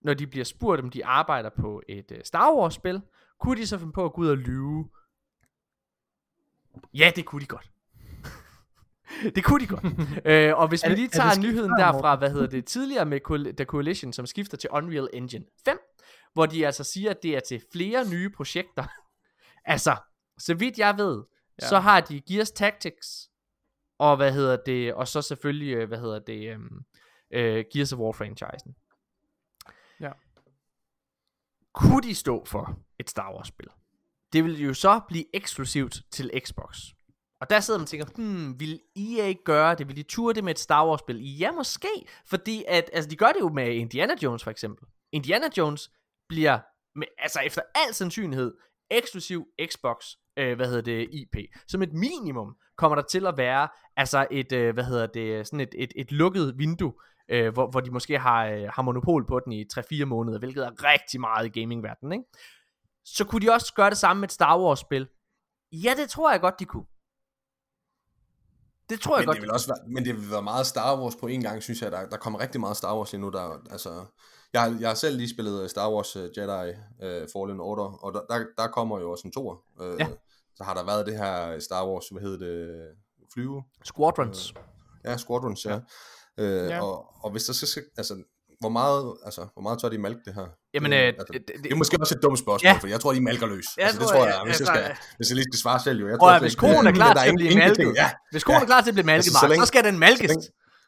når 0.02 0.14
de 0.14 0.28
bliver 0.28 0.46
spurgt, 0.46 0.82
om 0.82 0.90
de 0.90 1.06
arbejder 1.06 1.50
på 1.50 1.82
et 1.90 2.12
uh, 2.12 2.18
Star 2.24 2.56
Wars-spil, 2.56 3.02
kunne 3.40 3.62
de 3.62 3.68
så 3.68 3.78
finde 3.80 3.94
på 3.94 4.06
at 4.06 4.14
gå 4.14 4.22
ud 4.22 4.28
og 4.28 4.38
lyve? 4.38 4.90
Ja, 6.94 7.12
det 7.16 7.26
kunne 7.26 7.42
de 7.42 7.46
godt. 7.46 7.73
det 9.36 9.44
kunne 9.44 9.60
de 9.60 9.68
godt. 9.68 9.86
øh, 10.26 10.58
og 10.58 10.68
hvis 10.68 10.84
vi 10.86 10.90
lige 10.90 11.06
er 11.06 11.08
det 11.08 11.12
tager 11.12 11.40
nyheden 11.40 11.72
derfra, 11.72 12.16
hvad 12.16 12.32
hedder 12.32 12.48
det, 12.48 12.66
tidligere 12.66 13.06
med 13.06 13.56
The 13.58 13.66
Coalition, 13.66 14.14
som 14.14 14.26
skifter 14.26 14.58
til 14.58 14.70
Unreal 14.70 15.10
Engine 15.14 15.46
5, 15.66 15.80
hvor 16.34 16.46
de 16.46 16.66
altså 16.66 16.84
siger, 16.84 17.10
at 17.10 17.24
det 17.24 17.36
er 17.36 17.40
til 17.40 17.62
flere 17.72 18.10
nye 18.10 18.30
projekter. 18.30 18.86
altså, 19.74 19.96
så 20.38 20.54
vidt 20.54 20.78
jeg 20.78 20.98
ved, 20.98 21.24
ja. 21.62 21.68
Så 21.68 21.80
har 21.80 22.02
de 22.02 22.22
Gears 22.22 22.52
Tactics 22.52 23.30
og 23.98 24.16
hvad 24.16 24.34
hedder 24.34 24.58
det, 24.66 24.94
og 24.94 25.08
så 25.08 25.22
selvfølgelig, 25.22 25.76
øh, 25.76 25.88
hvad 25.88 26.00
hedder 26.00 26.20
det, 26.20 26.56
um, 26.56 26.86
uh, 27.36 27.64
Gears 27.74 27.94
of 27.94 28.00
War 28.00 28.12
franchisen. 28.12 28.76
Ja. 30.00 30.12
Kunne 31.74 32.02
de 32.02 32.16
stå 32.16 32.46
for 32.46 32.80
et 33.00 33.10
Star 33.10 33.34
Wars 33.36 33.48
spil? 33.48 33.68
Det 34.34 34.44
vil 34.44 34.62
jo 34.62 34.74
så 34.74 35.02
blive 35.08 35.36
eksklusivt 35.36 36.02
til 36.12 36.32
Xbox. 36.46 36.78
Og 37.44 37.50
der 37.50 37.60
sidder 37.60 37.80
man 37.80 37.84
og 37.84 37.88
tænker, 37.88 38.06
hmm, 38.16 38.60
vil 38.60 38.80
EA 38.96 39.34
gøre 39.46 39.76
det? 39.76 39.88
Vil 39.88 39.96
de 39.96 40.04
ture 40.04 40.34
det 40.34 40.44
med 40.44 40.52
et 40.52 40.60
Star 40.60 40.88
Wars 40.88 41.00
spil? 41.00 41.38
Ja, 41.40 41.52
måske. 41.52 41.88
Fordi 42.26 42.64
at, 42.68 42.90
altså, 42.94 43.10
de 43.10 43.16
gør 43.16 43.28
det 43.28 43.40
jo 43.40 43.50
med 43.50 43.68
Indiana 43.68 44.14
Jones 44.24 44.44
for 44.44 44.52
eksempel. 44.52 44.88
Indiana 45.12 45.46
Jones 45.58 45.92
bliver, 46.30 46.60
med, 46.96 47.08
altså 47.18 47.40
efter 47.40 47.62
al 47.76 47.94
sandsynlighed, 47.94 48.54
eksklusiv 48.92 49.46
Xbox, 49.66 50.06
øh, 50.40 50.56
hvad 50.56 50.68
hedder 50.68 50.82
det, 50.82 51.10
IP. 51.12 51.36
Som 51.68 51.82
et 51.82 51.94
minimum 51.94 52.56
kommer 52.78 52.96
der 52.96 53.04
til 53.04 53.28
at 53.28 53.38
være, 53.38 53.68
altså 53.96 54.28
et, 54.32 54.52
øh, 54.52 54.74
hvad 54.74 54.84
hedder 54.84 55.08
det, 55.08 55.48
sådan 55.48 55.60
et, 55.60 55.76
et, 55.78 55.94
et 55.96 56.12
lukket 56.12 56.54
vindue, 56.58 56.94
øh, 57.30 57.54
hvor, 57.54 57.72
hvor 57.72 57.80
de 57.80 57.92
måske 57.92 58.20
har, 58.20 58.46
øh, 58.46 58.70
har 58.74 58.82
monopol 58.82 59.28
på 59.28 59.40
den 59.40 59.54
i 59.54 59.66
3-4 59.74 60.06
måneder, 60.06 60.40
hvilket 60.40 60.66
er 60.66 60.84
rigtig 60.84 61.20
meget 61.20 61.46
i 61.46 61.60
gamingverdenen, 61.60 62.14
ikke? 62.14 62.26
Så 63.06 63.26
kunne 63.26 63.42
de 63.42 63.52
også 63.52 63.74
gøre 63.74 63.90
det 63.90 63.98
samme 63.98 64.20
med 64.20 64.28
et 64.28 64.32
Star 64.32 64.60
Wars 64.60 64.80
spil. 64.80 65.08
Ja, 65.72 65.94
det 65.98 66.10
tror 66.10 66.32
jeg 66.32 66.42
godt, 66.42 66.60
de 66.60 66.66
kunne. 66.66 66.86
Det 68.90 69.00
tror 69.02 69.16
jeg 69.18 69.22
men 69.22 69.26
godt. 69.26 69.36
Det 69.36 69.42
vil 69.42 69.52
også 69.52 69.68
være, 69.68 69.94
men 69.94 70.06
det 70.06 70.16
vil 70.16 70.32
være 70.32 70.42
meget 70.42 70.66
Star 70.68 71.02
Wars 71.02 71.16
på 71.16 71.28
en 71.28 71.42
gang, 71.42 71.64
synes 71.64 71.82
jeg. 71.82 71.92
Der, 71.92 72.10
der 72.10 72.18
kommer 72.18 72.40
rigtig 72.40 72.62
meget 72.62 72.78
Star 72.78 72.98
Wars 72.98 73.12
lige 73.12 73.22
nu. 73.22 73.30
Der, 73.30 73.62
altså, 73.72 74.06
jeg, 74.54 74.62
har- 74.62 74.78
jeg 74.80 74.90
har 74.90 74.96
selv 74.96 75.18
lige 75.18 75.30
spillet 75.30 75.70
Star 75.70 75.92
Wars 75.94 76.16
uh, 76.16 76.22
Jedi 76.38 76.70
uh, 77.00 77.28
Fallen 77.34 77.60
Order, 77.60 78.06
og 78.06 78.14
der, 78.14 78.22
der, 78.30 78.46
der 78.58 78.68
kommer 78.68 79.00
jo 79.00 79.12
også 79.12 79.28
en 79.28 79.32
tor. 79.32 79.64
Uh, 79.82 80.00
Ja. 80.00 80.08
Så 80.56 80.64
har 80.64 80.74
der 80.74 80.84
været 80.86 81.06
det 81.06 81.18
her 81.18 81.60
Star 81.60 81.88
Wars, 81.88 82.06
hvad 82.12 82.22
hedder 82.22 82.38
det, 82.46 82.86
flyve? 83.34 83.64
Squadrons. 83.86 84.54
Ja, 85.06 85.18
Squadrons, 85.18 85.66
ja. 85.66 85.80
Øh, 86.38 86.70
Ja. 86.70 86.82
Og, 86.84 87.06
og 87.24 87.32
hvis 87.32 87.44
der 87.44 87.54
så 87.54 87.66
skal, 87.68 87.84
altså, 87.98 88.24
hvor 88.64 88.70
meget, 88.80 89.02
altså, 89.28 89.42
hvor 89.54 89.62
meget 89.66 89.78
tør 89.82 89.90
de 89.96 89.98
malke 90.08 90.22
det 90.28 90.34
her? 90.40 90.48
Jamen, 90.76 90.92
det, 90.92 90.98
øh, 90.98 91.08
altså, 91.08 91.26
det- 91.34 91.42
det, 91.48 91.56
det- 91.64 91.72
er 91.72 91.76
måske 91.82 91.96
også 92.04 92.14
et 92.18 92.24
dumt 92.26 92.40
spørgsmål, 92.46 92.70
Ja. 92.70 92.78
for 92.82 92.88
jeg 92.94 93.00
tror, 93.02 93.12
de 93.18 93.22
malker 93.30 93.48
løs. 93.54 93.66
Jeg 93.78 93.86
altså, 93.86 94.00
det 94.02 94.08
tror, 94.08 94.24
jeg- 94.26 94.34
jeg, 94.36 94.42
hvis 94.50 94.60
jeg, 94.62 94.70
altså, 94.70 94.84
skal, 94.96 95.16
hvis 95.18 95.28
jeg 95.30 95.36
lige 95.40 95.48
skal 95.52 95.60
svare 95.66 95.80
selv, 95.88 95.98
jo. 96.04 96.08
Jeg 96.12 96.18
tror 96.20 96.32
at, 96.38 96.42
hvis 96.46 96.56
konen 96.64 96.88
er 96.92 96.96
klar 97.00 97.14
til 97.14 97.30
at 97.30 97.36
blive 97.42 97.56
malket. 97.64 97.94
Ja, 98.02 98.08
hvis 98.34 98.44
konen 98.48 98.62
er 98.62 98.70
klar 98.72 98.82
til 98.82 98.90
at 98.94 98.96
blive 98.98 99.06
malket, 99.12 99.28
Altså, 99.30 99.40
så 99.44 99.48
længe- 99.52 99.64
så 99.66 99.68
skal 99.74 99.84
den 99.90 100.00
malkes. 100.00 100.32
så 100.32 100.34
længe- 100.34 100.48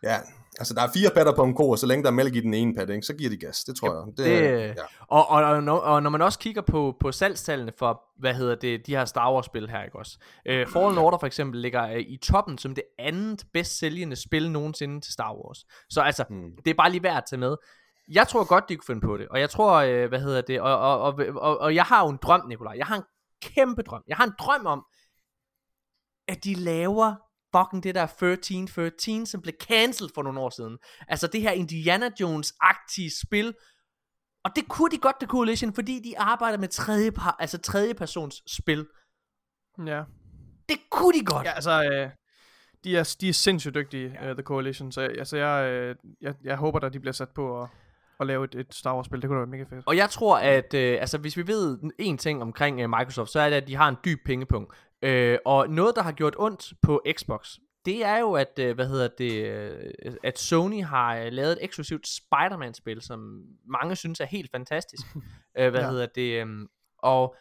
ja, 0.10 0.18
altså 0.60 0.74
der 0.74 0.82
er 0.82 0.88
fire 0.94 1.10
patter 1.16 1.36
på 1.36 1.44
en 1.44 1.56
ko, 1.56 1.70
og 1.70 1.80
så 1.80 1.86
længe 1.88 2.04
der 2.04 2.10
er 2.10 2.14
mælk 2.14 2.36
i 2.36 2.40
den 2.42 2.54
ene 2.54 2.76
pat, 2.76 2.90
ikke, 2.90 3.02
så 3.06 3.14
giver 3.16 3.30
de 3.30 3.38
gas. 3.38 3.64
Det 3.64 3.76
tror 3.76 3.94
jeg. 3.96 4.04
Det, 4.18 4.26
det- 4.26 4.68
ja. 4.68 4.84
Og, 5.08 5.30
og, 5.30 5.44
og, 5.44 5.64
når, 5.64 5.78
og 5.78 6.04
når 6.04 6.10
man 6.10 6.22
også 6.22 6.40
kigger 6.40 6.62
på, 6.62 6.96
på 7.00 7.12
salgstallene 7.12 7.72
for, 7.80 8.04
hvad 8.20 8.34
hedder 8.34 8.56
det, 8.56 8.88
de 8.88 8.96
her 8.96 9.06
Star 9.06 9.34
Wars 9.34 9.46
spil 9.46 9.70
her, 9.70 9.84
ikke 9.84 9.98
også? 10.00 10.18
Øh, 10.46 10.68
Fallen 10.68 10.98
Order 10.98 11.18
for 11.18 11.28
eksempel 11.28 11.62
ligger 11.62 11.88
øh, 11.88 12.00
i 12.00 12.18
toppen 12.18 12.58
som 12.58 12.76
det 12.76 12.84
andet 13.00 13.46
bedst 13.54 13.80
sælgende 13.80 14.16
spil 14.16 14.52
nogensinde 14.52 15.02
til 15.02 15.14
Star 15.14 15.34
Wars. 15.36 15.66
Så 15.90 16.02
altså, 16.02 16.24
Hmm. 16.30 16.52
det 16.66 16.72
er 16.72 16.76
bare 16.76 16.92
lige 16.92 17.04
værd 17.04 17.18
at 17.18 17.24
tage 17.30 17.40
med. 17.40 17.56
Jeg 18.12 18.28
tror 18.28 18.44
godt, 18.44 18.64
de 18.70 18.76
kunne 18.76 18.86
finde 18.86 19.02
på 19.02 19.18
det. 19.18 19.28
Og 19.28 19.40
jeg 19.40 19.50
tror, 19.50 19.74
øh, 19.76 20.10
hvad 20.10 20.20
hedder 20.20 20.42
det, 20.42 20.62
og, 20.62 20.78
og, 20.80 21.02
og, 21.02 21.14
og, 21.36 21.58
og 21.60 21.76
jeg 21.76 21.84
har 21.84 22.04
jo 22.04 22.10
en 22.10 22.18
drøm, 22.22 22.42
Nikolaj. 22.48 22.74
Jeg 22.78 22.86
har 22.86 22.96
en 22.96 23.04
kæmpe 23.44 23.82
drøm. 23.82 24.02
Jeg 24.08 24.18
har 24.18 24.24
en 24.24 24.34
drøm 24.40 24.66
om, 24.66 24.86
at 26.28 26.44
de 26.44 26.54
laver 26.54 27.16
fucking 27.58 27.84
det 27.84 27.96
der 27.96 28.04
1313, 28.04 29.26
som 29.26 29.42
blev 29.42 29.54
cancelled 29.62 30.12
for 30.16 30.24
nogle 30.24 30.40
år 30.40 30.50
siden. 30.50 30.78
Altså 31.08 31.28
det 31.28 31.42
her 31.42 31.52
Indiana 31.52 32.10
Jones-agtige 32.22 33.22
spil. 33.26 33.54
Og 34.44 34.52
det 34.56 34.68
kunne 34.68 34.92
de 34.92 34.98
godt, 34.98 35.16
The 35.20 35.28
Coalition, 35.28 35.74
fordi 35.74 36.00
de 36.00 36.20
arbejder 36.20 36.58
med 36.58 36.68
tredje, 36.68 37.12
par, 37.12 37.36
altså 37.40 37.58
tredje 37.58 37.94
persons 37.94 38.44
spil. 38.48 38.88
Ja. 39.86 40.04
Det 40.70 40.78
kunne 40.92 41.20
de 41.20 41.26
godt. 41.26 41.46
Ja, 41.46 41.52
altså, 41.52 41.84
øh, 41.84 42.10
de, 42.84 42.98
er, 42.98 43.16
de 43.22 43.30
er 43.30 43.34
sindssygt 43.34 43.76
dygtige, 43.76 44.18
ja. 44.22 44.30
uh, 44.30 44.36
The 44.36 44.44
Coalition, 44.44 44.92
så 44.92 45.02
altså, 45.02 45.38
jeg, 45.38 45.72
øh, 45.72 45.96
jeg, 46.22 46.34
jeg 46.44 46.58
håber 46.58 46.80
da, 46.80 46.90
de 46.90 47.00
bliver 47.00 47.14
sat 47.14 47.30
på 47.30 47.62
at, 47.62 47.70
at 48.20 48.28
lave 48.28 48.46
et, 48.46 48.56
et 48.56 48.74
Star 48.74 48.96
Wars-spil. 48.96 49.22
Det 49.22 49.28
kunne 49.30 49.40
da 49.40 49.46
være 49.46 49.50
mega 49.50 49.64
fedt. 49.64 49.88
Og 49.88 49.98
jeg 49.98 50.10
tror, 50.10 50.38
at 50.38 50.74
øh, 50.74 50.98
altså, 51.00 51.18
hvis 51.18 51.38
vi 51.38 51.48
ved 51.48 51.80
en 52.00 52.18
ting 52.18 52.42
omkring 52.42 52.82
øh, 52.82 52.90
Microsoft, 52.90 53.32
så 53.32 53.40
er 53.40 53.50
det, 53.50 53.56
at 53.56 53.68
de 53.68 53.76
har 53.76 53.90
en 53.90 53.98
dyb 54.06 54.20
pengepunkt. 54.26 54.74
Øh, 55.06 55.38
og 55.46 55.70
noget, 55.70 55.96
der 55.96 56.02
har 56.02 56.12
gjort 56.12 56.36
ondt 56.38 56.74
på 56.82 57.02
Xbox, 57.18 57.56
det 57.86 58.06
er 58.06 58.18
jo, 58.18 58.34
at, 58.34 58.60
øh, 58.60 58.76
hvad 58.76 58.88
hedder 58.88 59.08
det, 59.18 59.46
øh, 59.46 60.16
at 60.24 60.40
Sony 60.40 60.84
har 60.84 61.18
øh, 61.18 61.32
lavet 61.32 61.52
et 61.52 61.58
eksklusivt 61.62 62.08
Spider-Man-spil, 62.08 63.02
som 63.02 63.44
mange 63.66 63.96
synes 63.96 64.20
er 64.20 64.26
helt 64.26 64.52
fantastisk. 64.52 65.04
hvad 65.54 65.72
Ja. 65.72 65.90
hedder 65.90 66.06
det? 66.06 66.42
Øh, 66.48 66.48
og 67.00 67.36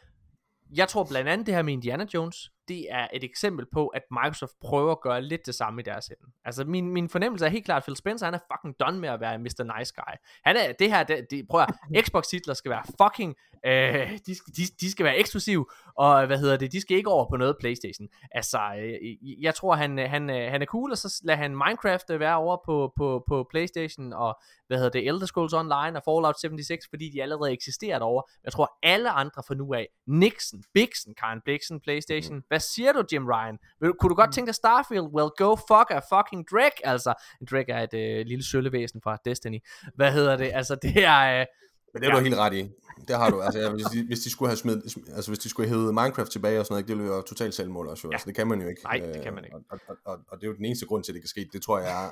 jeg 0.77 0.89
tror 0.89 1.05
blandt 1.05 1.29
andet 1.31 1.47
det 1.47 1.55
her 1.55 1.63
med 1.63 1.73
Indiana 1.73 2.07
Jones, 2.15 2.51
det 2.69 2.87
er 2.91 3.09
et 3.13 3.25
eksempel 3.25 3.67
på, 3.73 3.87
at 3.89 4.03
Microsoft 4.11 4.53
prøver 4.61 4.93
at 4.93 5.01
gøre 5.01 5.23
lidt 5.23 5.47
det 5.47 5.55
samme 5.55 5.81
i 5.81 5.85
deres 5.85 6.07
ende. 6.09 6.33
Altså 6.45 6.65
min, 6.65 6.89
min 6.93 7.09
fornemmelse 7.09 7.47
er 7.47 7.51
helt 7.51 7.65
klart, 7.65 7.77
at 7.77 7.85
Phil 7.85 7.97
Spencer 7.97 8.27
han 8.27 8.35
er 8.35 8.39
fucking 8.53 8.75
done 8.81 9.01
med 9.01 9.09
at 9.09 9.21
være 9.21 9.39
Mr. 9.39 9.79
Nice 9.79 9.95
Guy. 9.97 10.15
Han 10.45 10.57
er, 10.57 10.73
det 10.73 10.91
her, 10.91 11.03
det, 11.03 11.27
det, 11.31 11.49
prøv 11.49 11.61
at, 11.61 11.75
Xbox 12.07 12.27
titler 12.27 12.55
skal 12.55 12.71
være 12.71 12.83
fucking, 13.03 13.35
øh, 13.67 14.19
de, 14.27 14.35
skal- 14.35 14.55
de, 14.57 14.63
de 14.81 14.91
skal 14.91 15.05
være 15.05 15.19
eksklusive, 15.19 15.67
og 15.99 16.27
hvad 16.27 16.39
hedder 16.39 16.57
det, 16.57 16.73
de 16.73 16.81
skal 16.81 16.97
ikke 16.97 17.11
over 17.11 17.27
på 17.31 17.37
noget 17.37 17.57
Playstation. 17.61 18.09
Altså, 18.31 18.59
øh, 18.79 19.43
jeg 19.43 19.55
tror 19.55 19.75
han, 19.75 19.99
han, 19.99 20.31
øh, 20.31 20.51
han 20.51 20.63
er 20.63 20.67
cool, 20.67 20.91
og 20.91 20.99
så 20.99 21.21
lader 21.25 21.39
han 21.39 21.51
Minecraft 21.57 22.11
øh, 22.11 22.21
være 22.21 22.37
over 22.37 22.57
på, 22.67 22.93
på, 22.97 23.25
på 23.29 23.47
Playstation, 23.51 24.13
og 24.13 24.39
hvad 24.67 24.77
hedder 24.77 24.91
det, 24.91 25.09
Elder 25.09 25.27
Scrolls 25.27 25.53
Online 25.53 25.97
og 25.99 26.03
Fallout 26.05 26.41
76, 26.41 26.85
fordi 26.91 27.11
de 27.11 27.23
allerede 27.23 27.53
eksisterer 27.53 27.99
derovre. 27.99 28.23
Jeg 28.45 28.53
tror 28.53 28.79
alle 28.83 29.11
andre 29.11 29.43
fra 29.49 29.55
nu 29.55 29.75
af, 29.75 29.89
Nixon, 30.07 30.63
Bixen, 30.75 31.15
Karen 31.15 31.41
Blixen, 31.45 31.81
Playstation, 31.81 32.43
hvad 32.55 32.61
siger 32.61 32.93
du 32.93 33.03
Jim 33.13 33.27
Ryan? 33.27 33.59
Vil, 33.81 33.89
du- 33.89 33.95
kunne 34.01 34.11
du 34.11 34.15
godt 34.15 34.33
tænke 34.35 34.47
dig 34.47 34.55
Starfield? 34.55 35.07
Well, 35.17 35.31
go 35.37 35.57
fuck 35.57 35.89
a 35.91 36.01
fucking 36.13 36.43
Drek, 36.51 36.73
altså. 36.85 37.15
En 37.41 37.47
Drek 37.51 37.69
er 37.69 37.81
et 37.89 37.95
øh, 37.95 38.27
lille 38.27 38.45
søllevæsen 38.45 39.01
fra 39.05 39.17
Destiny. 39.25 39.59
Hvad 39.95 40.13
hedder 40.13 40.37
det? 40.37 40.51
Altså, 40.55 40.75
det 40.83 41.05
er... 41.05 41.41
Øh, 41.41 41.47
Men 41.95 42.03
det 42.03 42.09
er 42.09 42.13
Ja. 42.13 42.19
du 42.19 42.25
helt 42.25 42.37
ret 42.39 42.55
i. 42.55 42.71
Det 43.09 43.17
har 43.17 43.31
du. 43.31 43.41
Altså, 43.41 43.61
ja, 43.61 43.71
hvis, 43.73 43.85
de, 43.85 44.07
hvis 44.07 44.21
de 44.21 44.31
skulle 44.31 44.49
have 44.49 44.57
smidt, 44.57 44.79
altså 45.17 45.31
hvis 45.31 45.39
de 45.39 45.49
skulle 45.49 45.69
have 45.69 45.79
hævet 45.81 45.95
Minecraft 45.95 46.31
tilbage 46.31 46.61
og 46.61 46.67
sådan 46.67 46.75
noget, 46.75 46.89
det 46.89 46.97
ville 46.97 47.09
jo 47.09 47.15
være 47.15 47.23
totalt 47.27 47.55
selvmål 47.55 47.89
også. 47.89 48.01
Jo. 48.07 48.11
Ja. 48.11 48.15
Altså, 48.15 48.27
det 48.27 48.35
kan 48.37 48.47
man 48.49 48.61
jo 48.63 48.69
ikke. 48.69 48.83
Nej, 48.85 48.97
det 49.15 49.23
kan 49.23 49.35
man 49.35 49.45
ikke. 49.45 49.57
Øh, 49.57 49.63
Og, 49.71 49.79
og, 49.89 49.97
og, 50.05 50.19
og, 50.29 50.37
det 50.41 50.45
er 50.47 50.49
jo 50.51 50.57
den 50.57 50.65
eneste 50.65 50.87
grund 50.87 51.05
til, 51.05 51.13
at 51.13 51.15
det 51.15 51.23
kan 51.23 51.29
ske. 51.29 51.49
Det 51.53 51.63
tror 51.63 51.79
jeg 51.79 52.05
er 52.07 52.11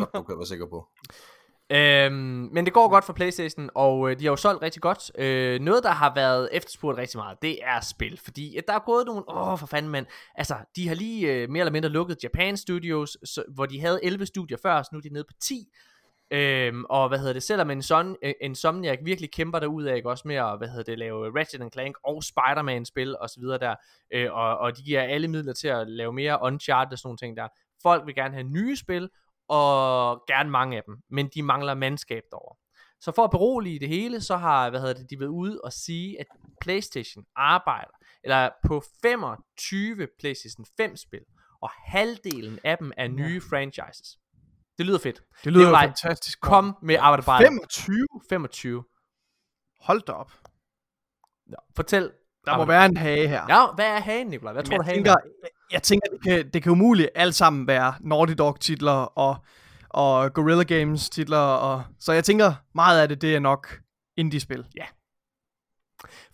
godt, 0.00 0.12
du 0.14 0.22
kan 0.22 0.38
være 0.38 0.46
sikker 0.46 0.66
på. 0.66 0.88
Øhm, 1.70 2.48
men 2.52 2.64
det 2.64 2.72
går 2.72 2.88
godt 2.88 3.04
for 3.04 3.12
Playstation, 3.12 3.70
og 3.74 4.10
øh, 4.10 4.18
de 4.18 4.24
har 4.24 4.30
jo 4.30 4.36
solgt 4.36 4.62
rigtig 4.62 4.82
godt. 4.82 5.10
Øh, 5.18 5.60
noget, 5.60 5.84
der 5.84 5.90
har 5.90 6.14
været 6.14 6.48
efterspurgt 6.52 6.98
rigtig 6.98 7.18
meget, 7.18 7.42
det 7.42 7.58
er 7.62 7.80
spil. 7.80 8.20
Fordi 8.24 8.56
at 8.56 8.64
der 8.68 8.74
er 8.74 8.78
gået 8.86 9.06
nogle... 9.06 9.22
Åh, 9.28 9.58
for 9.58 9.66
fanden, 9.66 9.90
mand. 9.90 10.06
Altså, 10.34 10.56
de 10.76 10.88
har 10.88 10.94
lige 10.94 11.32
øh, 11.32 11.50
mere 11.50 11.60
eller 11.60 11.72
mindre 11.72 11.88
lukket 11.88 12.16
Japan 12.22 12.56
Studios, 12.56 13.16
så, 13.24 13.44
hvor 13.54 13.66
de 13.66 13.80
havde 13.80 14.04
11 14.04 14.26
studier 14.26 14.58
før, 14.62 14.82
så 14.82 14.88
nu 14.92 14.98
er 14.98 15.02
de 15.02 15.08
nede 15.08 15.24
på 15.24 15.32
10. 15.40 15.68
Øhm, 16.30 16.84
og 16.84 17.08
hvad 17.08 17.18
hedder 17.18 17.32
det, 17.32 17.42
selvom 17.42 17.70
en 17.70 17.82
son, 17.82 18.16
øh, 18.22 18.32
en 18.40 18.54
Somniac 18.54 18.98
virkelig 19.04 19.30
kæmper 19.30 19.58
derud 19.58 19.84
af, 19.84 19.96
ikke 19.96 20.10
også 20.10 20.28
med 20.28 20.36
at, 20.36 20.58
hvad 20.58 20.68
hedder 20.68 20.82
det, 20.82 20.98
lave 20.98 21.38
Ratchet 21.38 21.72
Clank 21.72 21.96
og 22.04 22.22
Spider-Man 22.24 22.84
spil 22.84 23.16
og 23.20 23.28
så 23.28 23.40
videre 23.40 23.58
der, 23.58 23.74
øh, 24.12 24.32
og, 24.32 24.58
og 24.58 24.76
de 24.76 24.82
giver 24.82 25.02
alle 25.02 25.28
midler 25.28 25.52
til 25.52 25.68
at 25.68 25.88
lave 25.88 26.12
mere 26.12 26.38
Uncharted 26.42 26.92
og 26.92 26.98
sådan 26.98 27.08
nogle 27.08 27.18
ting 27.18 27.36
der. 27.36 27.48
Folk 27.82 28.06
vil 28.06 28.14
gerne 28.14 28.34
have 28.34 28.44
nye 28.44 28.76
spil, 28.76 29.08
og 29.48 30.24
gerne 30.26 30.50
mange 30.50 30.76
af 30.76 30.82
dem, 30.86 30.96
men 31.10 31.28
de 31.34 31.42
mangler 31.42 31.74
mandskab 31.74 32.22
derovre. 32.30 32.56
Så 33.00 33.12
for 33.12 33.24
at 33.24 33.30
berolige 33.30 33.80
det 33.80 33.88
hele, 33.88 34.20
så 34.20 34.36
har 34.36 34.70
hvad 34.70 34.80
hedder 34.80 34.94
det, 34.94 35.10
de 35.10 35.20
været 35.20 35.28
ude 35.28 35.60
og 35.64 35.72
sige, 35.72 36.20
at 36.20 36.26
PlayStation 36.60 37.24
arbejder 37.36 37.98
eller 38.24 38.50
på 38.66 38.82
25 39.02 40.08
PlayStation 40.18 40.66
5 40.76 40.96
spil, 40.96 41.20
og 41.62 41.70
halvdelen 41.70 42.58
af 42.64 42.78
dem 42.78 42.92
er 42.96 43.08
nye 43.08 43.40
franchises. 43.40 44.18
Det 44.78 44.86
lyder 44.86 44.98
fedt. 44.98 45.22
Det 45.44 45.52
lyder 45.52 45.64
Nikolaj, 45.64 45.82
jo 45.82 45.88
fantastisk. 45.88 46.40
Kom 46.40 46.76
med 46.82 46.96
arbejde 47.00 47.44
25? 47.44 48.06
25. 48.28 48.84
Hold 49.80 50.02
da 50.02 50.12
op. 50.12 50.32
Ja, 51.50 51.56
fortæl. 51.76 52.12
Der 52.46 52.56
må 52.56 52.64
være 52.64 52.86
en 52.86 52.96
hage 52.96 53.28
her. 53.28 53.46
Ja, 53.48 53.66
hvad 53.74 53.86
er 53.86 54.00
hagen, 54.00 54.26
Nikolaj? 54.26 54.52
Hvad 54.52 54.64
tror 54.64 54.72
jeg 54.72 54.80
du, 54.80 54.84
hagen 54.84 54.96
tænker, 54.96 55.12
er? 55.12 55.48
Jeg, 55.72 55.82
tænker, 55.82 56.10
det 56.10 56.22
kan, 56.22 56.50
det 56.50 56.62
kan 56.62 56.72
umuligt 56.72 57.10
alt 57.14 57.34
sammen 57.34 57.66
være 57.66 57.94
Naughty 58.00 58.34
Dog 58.38 58.60
titler 58.60 58.92
og, 58.92 59.36
og 59.88 60.34
Guerrilla 60.34 60.62
Games 60.62 61.10
titler. 61.10 61.38
Og, 61.38 61.82
så 62.00 62.12
jeg 62.12 62.24
tænker, 62.24 62.52
meget 62.74 63.00
af 63.00 63.08
det, 63.08 63.22
det 63.22 63.34
er 63.34 63.40
nok 63.40 63.80
indie-spil. 64.16 64.66
Ja. 64.76 64.84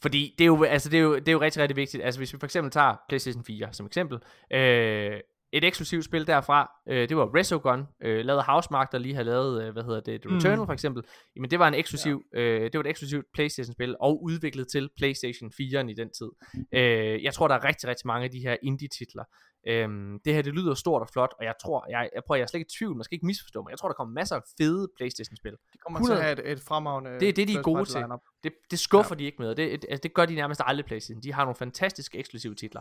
Fordi 0.02 0.35
det 0.39 0.44
er, 0.44 0.47
jo, 0.47 0.65
altså 0.65 0.89
det, 0.89 0.97
er 0.97 1.02
jo, 1.02 1.15
det 1.15 1.28
er 1.28 1.32
jo 1.32 1.40
rigtig, 1.40 1.62
rigtig 1.62 1.77
vigtigt. 1.77 2.05
Altså 2.05 2.20
hvis 2.20 2.32
vi 2.32 2.39
for 2.39 2.47
eksempel 2.47 2.70
tager 2.70 2.97
PlayStation 3.09 3.44
4 3.44 3.69
som 3.73 3.86
eksempel. 3.86 4.19
Øh, 4.52 5.20
et 5.55 5.64
eksklusivt 5.64 6.05
spil 6.05 6.26
derfra, 6.26 6.70
øh, 6.89 7.09
det 7.09 7.16
var 7.16 7.36
Resogun, 7.36 7.86
øh, 8.02 8.24
lavet 8.24 8.43
Housemark, 8.43 8.93
der 8.93 8.98
lige 8.98 9.14
har 9.14 9.22
lavet, 9.22 9.64
øh, 9.64 9.72
hvad 9.72 9.82
hedder 9.82 10.01
det, 10.01 10.20
The 10.22 10.31
Mm. 10.31 10.36
Returnal 10.36 10.66
for 10.66 10.72
eksempel. 10.72 11.02
Jamen 11.36 11.51
det 11.51 11.59
var 11.59 11.68
en 11.68 11.74
eksklusiv, 11.74 12.22
ja. 12.35 12.40
øh, 12.40 12.62
det 12.62 12.74
var 12.74 12.81
et 12.81 12.86
eksklusivt 12.86 13.26
PlayStation-spil, 13.35 13.97
og 14.01 14.22
udviklet 14.22 14.68
til 14.68 14.90
PlayStation 14.97 15.52
4'en 15.60 15.89
i 15.89 15.94
den 15.94 16.10
tid. 16.18 16.31
Øh, 16.74 17.24
jeg 17.24 17.35
tror, 17.35 17.48
der 17.48 17.55
er 17.55 17.64
rigtig, 17.64 17.89
rigtig 17.89 18.06
mange 18.06 18.24
af 18.24 18.31
de 18.31 18.40
her 18.40 18.56
indie-titler. 18.62 19.24
Øhm, 19.68 20.20
det 20.24 20.35
her, 20.35 20.43
det 20.43 20.55
lyder 20.55 20.74
stort 20.74 21.02
og 21.02 21.09
flot, 21.12 21.35
og 21.39 21.44
jeg 21.44 21.55
tror, 21.62 21.86
jeg, 21.90 22.10
jeg 22.14 22.22
prøver, 22.26 22.36
jeg 22.36 22.43
er 22.43 22.47
slet 22.47 22.60
ikke 22.60 22.70
i 22.74 22.76
tvivl, 22.78 22.97
man 22.97 23.05
skal 23.05 23.14
ikke 23.16 23.26
misforstå 23.26 23.62
mig. 23.62 23.70
Jeg 23.70 23.78
tror, 23.78 23.89
der 23.89 23.94
kommer 23.94 24.14
masser 24.14 24.36
af 24.36 24.43
fede 24.59 24.89
PlayStation-spil. 24.97 25.52
De 25.52 25.78
kommer 25.78 25.98
100. 25.98 26.18
til 26.18 26.20
at 26.20 26.24
have 26.24 26.52
et, 26.52 26.59
et 26.59 26.60
fremragende 26.68 27.10
Det 27.20 27.28
er 27.28 27.32
det, 27.32 27.48
de 27.48 27.55
er 27.55 27.62
gode 27.62 27.85
til. 27.85 28.05
Det, 28.44 28.52
det 28.70 28.78
skuffer 28.78 29.14
ja. 29.14 29.18
de 29.18 29.24
ikke 29.24 29.36
med, 29.39 29.48
og 29.48 29.56
det, 29.56 29.85
altså, 29.89 30.01
det 30.02 30.14
gør 30.14 30.26
de 30.26 30.35
nærmest 30.35 30.60
aldrig 30.64 30.86
PlayStation. 30.86 31.22
De 31.22 31.32
har 31.32 31.44
nogle 31.44 31.56
fantastiske 31.56 32.18
eksklusive 32.18 32.55
titler. 32.55 32.81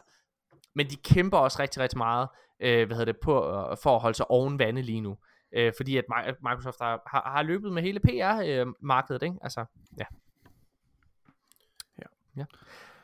Men 0.75 0.89
de 0.89 0.95
kæmper 0.95 1.37
også 1.37 1.59
rigtig, 1.61 1.81
rigtig 1.81 1.97
meget 1.97 2.27
øh, 2.61 2.87
hvad 2.87 2.97
hedder 2.97 3.11
det, 3.11 3.21
på, 3.23 3.35
øh, 3.49 3.77
for 3.83 3.95
at 3.95 4.01
holde 4.01 4.17
sig 4.17 4.31
oven 4.31 4.59
vande 4.59 4.81
lige 4.81 5.01
nu. 5.01 5.17
Øh, 5.57 5.73
fordi 5.77 5.97
at 5.97 6.03
Mi- 6.11 6.49
Microsoft 6.49 6.77
har, 6.81 7.01
har, 7.07 7.31
har 7.35 7.43
løbet 7.43 7.73
med 7.73 7.81
hele 7.81 7.99
PR-markedet, 7.99 9.23
ikke? 9.23 9.35
Altså, 9.41 9.65
ja. 9.99 10.05
Ja. 11.99 12.03
ja. 12.37 12.45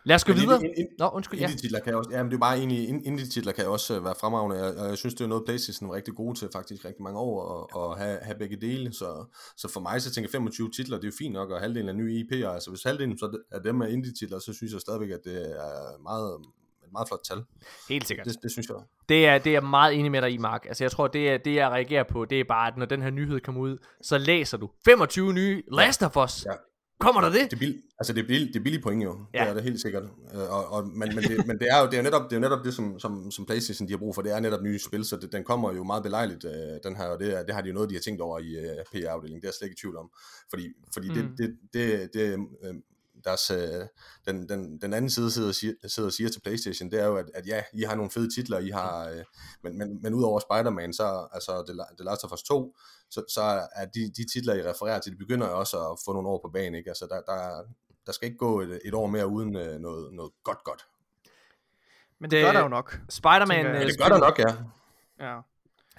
Lad 0.04 0.16
os 0.16 0.24
gå 0.24 0.32
Men 0.32 0.42
videre. 0.42 0.64
ind- 0.66 0.74
ind- 0.78 0.88
Nå, 1.00 1.10
undskyld, 1.10 1.40
ja. 1.40 1.46
Indie-titler 1.46 1.80
kan 1.80 1.96
også, 1.96 2.10
jamen 2.12 2.32
det 2.32 2.36
er 2.36 2.40
bare 2.40 2.58
egentlig, 2.58 2.88
ind- 2.90 3.06
indie-titler 3.06 3.52
kan 3.52 3.68
også 3.68 3.98
øh, 3.98 4.06
være 4.06 4.16
fremragende, 4.22 4.64
og 4.68 4.84
og 4.84 4.90
jeg 4.90 4.98
synes, 4.98 5.14
det 5.14 5.24
er 5.24 5.28
noget, 5.28 5.44
Playstation 5.46 5.90
er 5.90 5.94
rigtig 5.96 6.14
gode 6.16 6.40
til 6.40 6.50
faktisk 6.56 6.86
rigtig 6.86 7.04
mange 7.04 7.20
år, 7.20 7.38
at, 7.76 7.92
at 7.92 8.06
have, 8.06 8.20
have 8.22 8.38
begge 8.40 8.58
dele, 8.62 8.94
så, 8.94 9.26
så 9.58 9.72
for 9.74 9.80
mig, 9.80 10.02
så 10.02 10.12
tænker 10.12 10.28
jeg 10.28 10.32
25 10.32 10.72
titler, 10.72 10.98
det 10.98 11.04
er 11.04 11.08
jo 11.08 11.16
fint 11.18 11.34
nok, 11.34 11.50
og 11.52 11.60
halvdelen 11.60 11.90
er 11.90 11.94
nye 11.94 12.26
IP'er, 12.26 12.48
altså 12.48 12.70
hvis 12.72 12.84
halvdelen 12.84 13.18
så 13.18 13.38
er 13.52 13.60
dem 13.60 13.82
er 13.82 13.86
indie-titler, 13.86 14.40
så 14.40 14.54
synes 14.54 14.74
jeg 14.74 14.82
stadigvæk, 14.82 15.10
at 15.10 15.22
det 15.24 15.52
er 15.52 16.02
meget, 16.02 16.30
et 16.36 16.46
meget 16.92 17.08
flot 17.08 17.20
tal. 17.30 17.38
Helt 17.90 18.08
sikkert. 18.08 18.26
Det, 18.28 18.36
det 18.44 18.52
synes 18.52 18.68
jeg. 18.70 18.76
Det 19.10 19.28
er, 19.28 19.38
det 19.38 19.56
er 19.56 19.62
meget 19.62 19.94
enig 20.00 20.12
med 20.12 20.22
dig 20.22 20.32
i, 20.32 20.38
Mark. 20.38 20.66
Altså, 20.66 20.84
jeg 20.84 20.92
tror, 20.92 21.08
det, 21.08 21.30
er, 21.30 21.38
det 21.38 21.56
jeg 21.56 21.70
reagerer 21.70 22.04
på, 22.04 22.26
det 22.26 22.40
er 22.40 22.44
bare, 22.48 22.68
at 22.68 22.78
når 22.78 22.86
den 22.86 23.02
her 23.02 23.10
nyhed 23.10 23.40
kommer 23.40 23.62
ud, 23.62 23.78
så 24.04 24.18
læser 24.18 24.58
du 24.58 24.70
25 24.86 25.34
nye 25.34 25.64
Last 25.72 26.04
of 26.04 26.18
Us. 26.18 26.46
Ja. 26.46 26.52
Kommer 27.00 27.22
der 27.22 27.30
det? 27.30 27.42
Det 27.52 27.54
er, 27.54 27.60
bill, 27.60 27.82
altså 28.00 28.14
det 28.14 28.24
er, 28.24 28.28
bill, 28.28 28.48
det 28.48 28.56
er 28.56 28.60
billige 28.64 28.82
point 28.82 29.04
jo, 29.04 29.26
Ja. 29.34 29.40
ja. 29.40 29.44
det 29.44 29.50
er 29.50 29.54
det 29.54 29.64
helt 29.64 29.82
sikkert. 29.82 30.04
Øh, 30.04 30.40
Og, 30.58 30.72
og, 30.72 30.88
men, 30.88 31.16
men, 31.16 31.24
det, 31.24 31.48
men 31.48 31.60
det 31.60 31.68
er 31.72 31.80
jo, 31.80 31.86
det 31.86 31.94
er 31.94 31.98
jo 31.98 32.04
netop 32.04 32.24
det, 32.24 32.32
er 32.32 32.36
jo 32.36 32.42
netop 32.42 32.66
det 32.66 32.74
som, 32.74 33.00
som, 33.00 33.32
som 33.32 33.46
Playstation 33.46 33.88
de 33.88 33.94
har 33.94 33.98
brug 33.98 34.16
for, 34.16 34.22
det 34.22 34.32
er 34.36 34.40
netop 34.40 34.62
nye 34.64 34.80
spil, 34.80 35.06
så 35.06 35.16
det, 35.18 35.32
den 35.32 35.44
kommer 35.44 35.74
jo 35.74 35.84
meget 35.84 36.04
belejligt, 36.04 36.46
øh, 36.46 36.52
den 36.84 36.96
her, 36.96 37.06
og 37.06 37.20
det, 37.20 37.38
er, 37.40 37.44
det 37.44 37.56
har 37.56 37.62
de 37.62 37.68
jo 37.68 37.74
noget, 37.74 37.90
de 37.90 37.96
har 37.96 38.02
tænkt 38.02 38.22
over 38.22 38.40
i 38.40 38.50
øh, 38.58 38.86
PR-afdelingen, 38.92 39.42
det 39.42 39.48
er 39.48 39.50
jeg 39.50 39.54
slet 39.54 39.66
ikke 39.68 39.78
i 39.80 39.82
tvivl 39.82 39.98
om. 39.98 40.10
Fordi, 40.50 40.66
fordi 40.94 41.08
Mm. 41.10 41.16
det, 41.16 41.26
det, 41.38 41.50
det, 41.74 42.10
det 42.14 42.22
øh, 42.64 42.74
deres, 43.24 43.52
øh, 43.52 43.86
den, 44.26 44.50
den, 44.50 44.82
den 44.82 44.94
anden 44.94 45.10
side 45.10 45.32
sidder 45.32 45.48
og, 45.50 45.56
siger, 45.56 45.74
sidder 45.88 46.08
og 46.10 46.14
siger 46.14 46.30
til 46.30 46.42
Playstation, 46.42 46.92
det 46.92 47.00
er 47.02 47.06
jo, 47.06 47.16
at, 47.18 47.26
at 47.34 47.48
ja, 47.48 47.64
I 47.74 47.82
har 47.84 47.96
nogle 47.96 48.12
fede 48.12 48.36
titler, 48.36 48.60
I 48.60 48.70
har, 48.70 49.10
øh, 49.10 49.24
men, 49.64 49.78
men, 49.78 50.02
men 50.02 50.14
udover 50.14 50.40
Spider-Man, 50.40 50.94
så 50.94 51.28
altså 51.32 51.64
The, 51.68 51.74
La- 51.82 51.96
The 51.96 52.06
Last 52.06 52.24
of 52.24 52.32
Us 52.34 52.44
2, 52.44 52.76
så, 53.12 53.24
så 53.30 53.42
er 53.76 53.86
de, 53.86 54.12
de 54.18 54.26
titler, 54.34 54.54
I 54.54 54.62
refererer 54.70 55.00
til, 55.00 55.12
de 55.12 55.18
begynder 55.18 55.48
jo 55.50 55.60
også 55.60 55.78
at 55.92 55.98
få 56.06 56.14
nogle 56.14 56.30
år 56.30 56.42
på 56.46 56.50
banen, 56.54 56.76
ikke? 56.76 56.90
Altså, 56.90 57.08
der, 57.10 57.22
der, 57.22 57.64
der 58.06 58.12
skal 58.12 58.26
ikke 58.26 58.38
gå 58.38 58.62
et, 58.62 58.80
et 58.86 58.94
år 58.94 59.08
mere 59.08 59.28
uden 59.28 59.56
øh, 59.56 59.80
noget, 59.80 60.14
noget 60.14 60.32
godt 60.44 60.64
godt. 60.64 60.88
Men 62.20 62.32
det, 62.32 62.38
Det- 62.38 62.46
gør 62.46 62.52
der 62.52 62.62
jo 62.62 62.68
nok. 62.68 63.00
Spider-Man, 63.10 63.66
øh, 63.66 63.74
Ja, 63.76 63.86
det 63.88 63.98
gør 64.00 64.10
der 64.10 64.18
nok, 64.18 64.40
ja. 64.40 64.56
Ja. 65.20 65.40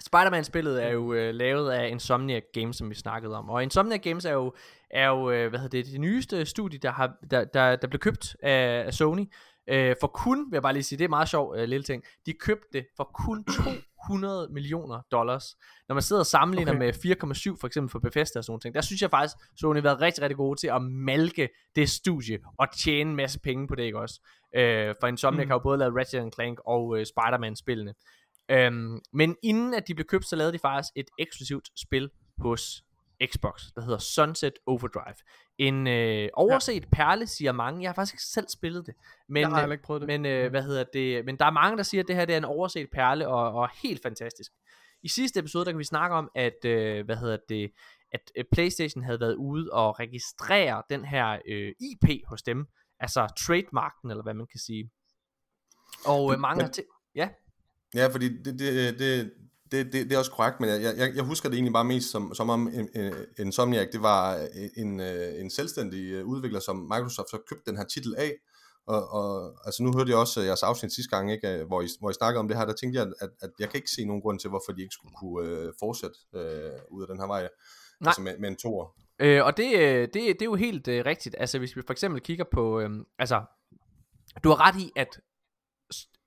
Spider-Man-spillet 0.06 0.84
er 0.84 0.88
jo 0.88 1.12
øh, 1.12 1.34
lavet 1.34 1.70
af 1.70 1.88
Insomniac 1.88 2.42
Games, 2.52 2.76
som 2.76 2.90
vi 2.90 2.94
snakkede 2.94 3.36
om. 3.36 3.50
Og 3.50 3.62
Insomniac 3.62 4.00
Games 4.02 4.24
er 4.24 4.32
jo, 4.32 4.52
er 4.90 5.06
jo 5.08 5.30
øh, 5.30 5.48
hvad 5.48 5.58
hedder 5.60 5.82
det, 5.82 5.92
det 5.92 6.00
nyeste 6.00 6.46
studie, 6.46 6.78
der, 6.78 6.90
har, 6.90 7.12
der, 7.30 7.44
der, 7.44 7.76
der 7.76 7.86
blev 7.88 7.98
købt 8.00 8.36
af, 8.42 8.82
af 8.86 8.94
Sony. 8.94 9.24
Øh, 9.70 9.96
for 10.00 10.06
kun, 10.06 10.38
vil 10.50 10.56
jeg 10.56 10.62
bare 10.62 10.72
lige 10.72 10.82
sige, 10.82 10.98
det 10.98 11.04
er 11.04 11.08
meget 11.08 11.28
sjov 11.28 11.54
øh, 11.56 11.68
lille 11.68 11.84
ting, 11.84 12.02
de 12.26 12.32
købte 12.32 12.66
det 12.72 12.86
for 12.96 13.10
kun 13.14 13.44
200 14.08 14.48
millioner 14.52 15.00
dollars. 15.10 15.56
Når 15.88 15.94
man 15.94 16.02
sidder 16.02 16.20
og 16.22 16.26
sammenligner 16.26 16.72
Okay. 16.72 16.78
med 16.78 16.92
4,7 17.54 17.60
for 17.60 17.66
eksempel 17.66 17.90
for 17.90 17.98
Bethesda 17.98 18.38
og 18.38 18.44
sådan 18.44 18.52
nogle 18.52 18.60
ting, 18.60 18.74
der 18.74 18.80
synes 18.80 19.02
jeg 19.02 19.10
faktisk, 19.10 19.36
Sony 19.60 19.76
har 19.76 19.82
været 19.82 20.00
rigtig, 20.00 20.22
rigtig 20.22 20.36
gode 20.36 20.60
til 20.60 20.66
at 20.66 20.82
malke 20.82 21.48
det 21.76 21.90
studie 21.90 22.38
og 22.58 22.66
tjene 22.84 23.10
en 23.10 23.16
masse 23.16 23.40
penge 23.40 23.68
på 23.68 23.74
det, 23.74 23.82
ikke 23.82 23.98
også? 23.98 24.20
Øh, 24.56 24.94
for 25.00 25.06
Insomniac 25.06 25.44
Mm. 25.46 25.50
har 25.50 25.54
jo 25.54 25.58
både 25.62 25.78
lavet 25.78 25.94
Ratchet 25.96 26.34
Clank 26.34 26.58
og 26.66 26.98
øh, 26.98 27.06
Spider-Man-spillene. 27.06 27.94
Øhm, 28.50 29.00
men 29.12 29.36
inden 29.42 29.74
at 29.74 29.88
de 29.88 29.94
blev 29.94 30.06
købt, 30.06 30.26
så 30.26 30.36
lavede 30.36 30.52
de 30.52 30.58
faktisk 30.58 30.92
et 30.96 31.10
eksklusivt 31.18 31.68
spil 31.76 32.10
hos 32.38 32.84
Xbox, 33.26 33.62
der 33.74 33.80
hedder 33.82 33.98
Sunset 33.98 34.52
Overdrive. 34.66 35.14
En 35.58 35.86
øh, 35.86 36.28
overset 36.34 36.82
ja. 36.82 36.88
perle, 36.92 37.26
siger 37.26 37.52
mange. 37.52 37.82
Jeg 37.82 37.88
har 37.88 37.94
faktisk 37.94 38.14
ikke 38.14 38.22
selv 38.22 38.48
spillet 38.48 38.86
det. 38.86 38.94
Men, 39.28 39.40
jeg 39.40 39.50
har 39.50 39.66
øh, 39.66 39.72
ikke 39.72 39.84
prøvet 39.84 40.00
det. 40.00 40.06
men 40.06 40.26
øh, 40.26 40.50
hvad 40.50 40.62
hedder 40.62 40.84
det? 40.92 41.24
Men 41.24 41.36
der 41.38 41.44
er 41.44 41.50
mange, 41.50 41.76
der 41.76 41.82
siger, 41.82 42.02
at 42.02 42.08
det 42.08 42.16
her 42.16 42.24
det 42.24 42.32
er 42.32 42.36
en 42.38 42.44
overset 42.44 42.90
perle, 42.92 43.28
og, 43.28 43.52
og 43.52 43.68
helt 43.82 44.02
fantastisk. 44.02 44.52
I 45.02 45.08
sidste 45.08 45.40
episode, 45.40 45.64
der 45.64 45.70
kan 45.70 45.78
vi 45.78 45.84
snakke 45.84 46.16
om, 46.16 46.30
at, 46.34 46.64
øh, 46.64 47.04
hvad 47.04 47.16
hedder 47.16 47.36
det, 47.48 47.70
at 48.12 48.20
øh, 48.36 48.44
Playstation 48.52 49.04
havde 49.04 49.20
været 49.20 49.34
ude 49.34 49.68
og 49.72 50.00
registrere 50.00 50.82
den 50.90 51.04
her 51.04 51.38
øh, 51.48 51.72
IP 51.80 52.20
hos 52.28 52.42
dem, 52.42 52.66
altså 53.00 53.26
trademarken, 53.38 54.10
eller 54.10 54.22
hvad 54.22 54.34
man 54.34 54.46
kan 54.46 54.60
sige. 54.60 54.90
Og 56.06 56.32
øh, 56.32 56.38
mange 56.38 56.56
Men- 56.56 56.64
har 56.64 56.72
til... 56.72 56.84
Ja, 57.14 57.28
Ja, 57.94 58.06
fordi 58.06 58.42
det, 58.42 58.58
det, 58.58 58.98
det, 58.98 59.30
det, 59.72 59.92
det, 59.92 59.92
det 59.92 60.12
er 60.12 60.18
også 60.18 60.30
korrekt, 60.30 60.60
men 60.60 60.70
jeg, 60.70 60.94
jeg, 60.96 61.12
jeg 61.14 61.24
husker 61.24 61.48
det 61.48 61.56
egentlig 61.56 61.72
bare 61.72 61.84
mest 61.84 62.10
som, 62.10 62.34
som 62.34 62.50
om 62.50 62.68
en, 62.68 62.88
en, 62.94 63.12
Insomniac, 63.38 63.88
det 63.92 64.02
var 64.02 64.48
en, 64.76 65.00
øh, 65.00 65.40
en 65.40 65.50
selvstændig 65.50 66.12
øh, 66.12 66.24
udvikler, 66.24 66.60
som 66.60 66.76
Microsoft 66.76 67.30
så 67.30 67.38
købte 67.48 67.70
den 67.70 67.76
her 67.76 67.84
titel 67.84 68.14
af, 68.18 68.32
og, 68.86 69.10
og 69.12 69.54
altså 69.64 69.82
nu 69.82 69.92
hørte 69.96 70.10
jeg 70.10 70.18
også 70.18 70.40
øh, 70.40 70.46
jeres 70.46 70.62
afsnit 70.62 70.92
sidste 70.92 71.16
gang, 71.16 71.32
ikke, 71.32 71.48
øh, 71.48 71.66
hvor, 71.66 71.82
I, 71.82 71.86
hvor 72.00 72.10
I 72.10 72.14
snakkede 72.14 72.40
om 72.40 72.48
det 72.48 72.56
her, 72.56 72.64
der 72.64 72.72
tænkte 72.72 73.00
jeg, 73.00 73.12
at, 73.20 73.30
at 73.40 73.50
jeg 73.58 73.68
kan 73.68 73.78
ikke 73.78 73.90
se 73.90 74.04
nogen 74.04 74.22
grund 74.22 74.38
til, 74.38 74.50
hvorfor 74.50 74.72
de 74.72 74.82
ikke 74.82 74.94
skulle 74.94 75.14
kunne 75.14 75.48
øh, 75.48 75.72
fortsætte 75.80 76.18
øh, 76.34 76.80
ud 76.90 77.02
af 77.02 77.08
den 77.08 77.18
her 77.18 77.26
vej, 77.26 77.40
Nej. 77.40 78.08
altså 78.08 78.22
med, 78.22 78.38
med 78.38 78.48
en 78.48 78.56
toer. 78.56 78.94
Øh, 79.18 79.44
og 79.44 79.56
det, 79.56 79.78
øh, 79.78 80.00
det, 80.00 80.14
det 80.14 80.42
er 80.42 80.44
jo 80.44 80.54
helt 80.54 80.88
øh, 80.88 81.04
rigtigt. 81.06 81.36
Altså 81.38 81.58
hvis 81.58 81.76
vi 81.76 81.82
for 81.86 81.92
eksempel 81.92 82.20
kigger 82.20 82.44
på, 82.52 82.80
øh, 82.80 82.90
altså 83.18 83.42
du 84.44 84.48
har 84.48 84.68
ret 84.68 84.80
i, 84.80 84.92
at 84.96 85.20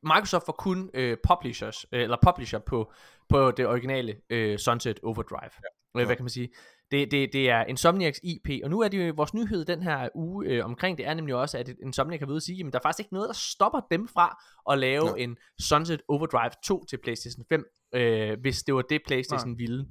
Microsoft 0.03 0.48
var 0.48 0.53
kun 0.53 0.90
øh, 0.94 1.18
publishers, 1.27 1.85
øh, 1.91 2.02
eller 2.02 2.18
publisher 2.23 2.60
på, 2.60 2.91
på 3.30 3.52
det 3.52 3.68
originale 3.68 4.15
øh, 4.30 4.57
Sunset 4.57 4.99
Overdrive. 5.03 5.52
Ja. 5.95 5.99
Øh, 5.99 6.06
hvad 6.06 6.15
kan 6.15 6.23
man 6.23 6.30
sige? 6.30 6.49
Det, 6.91 7.11
det, 7.11 7.34
det 7.34 7.49
er 7.49 7.65
Insomniacs 7.65 8.19
IP, 8.23 8.49
og 8.64 8.69
nu 8.69 8.80
er 8.80 8.88
det 8.88 9.07
jo 9.07 9.14
vores 9.15 9.34
nyhed 9.34 9.65
den 9.65 9.84
her 9.84 10.10
uge 10.15 10.45
øh, 10.45 10.65
omkring 10.65 10.98
det 10.98 11.07
er 11.07 11.14
nemlig 11.14 11.35
også, 11.35 11.57
at 11.57 11.69
Insomniac 11.84 12.19
har 12.19 12.27
ved 12.27 12.35
at 12.35 12.44
sige, 12.44 12.65
at 12.68 12.73
der 12.73 12.80
er 12.80 12.84
faktisk 12.84 12.99
ikke 12.99 13.14
noget, 13.14 13.27
der 13.27 13.34
stopper 13.34 13.81
dem 13.91 14.07
fra 14.07 14.44
at 14.72 14.80
lave 14.80 15.06
Nå. 15.06 15.15
en 15.15 15.38
Sunset 15.60 16.02
Overdrive 16.07 16.52
2 16.65 16.85
til 16.85 16.98
PlayStation 16.98 17.45
5, 17.49 17.65
øh, 17.95 18.40
hvis 18.41 18.64
det 18.64 18.76
var 18.76 18.81
det 18.81 19.02
PlayStation 19.07 19.49
Nej. 19.49 19.57
ville. 19.57 19.85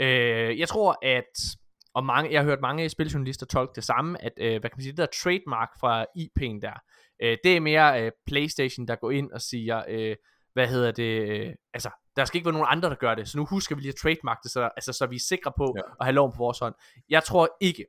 Øh, 0.00 0.58
jeg 0.58 0.68
tror, 0.68 0.98
at 1.02 1.56
og 1.94 2.04
mange, 2.04 2.32
jeg 2.32 2.40
har 2.40 2.44
hørt 2.44 2.60
mange 2.60 2.88
spiljournalister 2.88 3.46
tolke 3.46 3.72
det 3.76 3.84
samme, 3.84 4.24
at, 4.24 4.32
øh, 4.36 4.50
hvad 4.50 4.60
kan 4.60 4.76
man 4.76 4.82
sige, 4.82 4.92
det 4.92 4.98
der 4.98 5.06
trademark 5.22 5.68
fra 5.80 6.06
IP'en 6.18 6.60
der, 6.60 6.82
øh, 7.22 7.36
det 7.44 7.56
er 7.56 7.60
mere 7.60 8.02
øh, 8.04 8.12
Playstation, 8.26 8.86
der 8.88 8.96
går 8.96 9.10
ind 9.10 9.32
og 9.32 9.40
siger, 9.40 9.82
øh, 9.88 10.16
hvad 10.52 10.68
hedder 10.68 10.90
det, 10.92 11.28
øh, 11.28 11.54
altså, 11.74 11.90
der 12.16 12.24
skal 12.24 12.36
ikke 12.38 12.46
være 12.46 12.52
nogen 12.52 12.68
andre, 12.70 12.88
der 12.88 12.94
gør 12.94 13.14
det, 13.14 13.28
så 13.28 13.38
nu 13.38 13.44
husker 13.46 13.74
vi 13.76 13.80
lige 13.80 13.88
at 13.88 13.94
trademark 14.02 14.38
det, 14.42 14.50
så, 14.50 14.68
altså, 14.76 14.92
så 14.92 15.06
vi 15.06 15.16
er 15.16 15.20
sikre 15.28 15.52
på 15.56 15.74
Ja. 15.76 15.82
at 16.00 16.06
have 16.06 16.14
loven 16.14 16.32
på 16.32 16.38
vores 16.38 16.58
hånd. 16.58 16.74
Jeg 17.08 17.24
tror 17.24 17.48
ikke, 17.60 17.84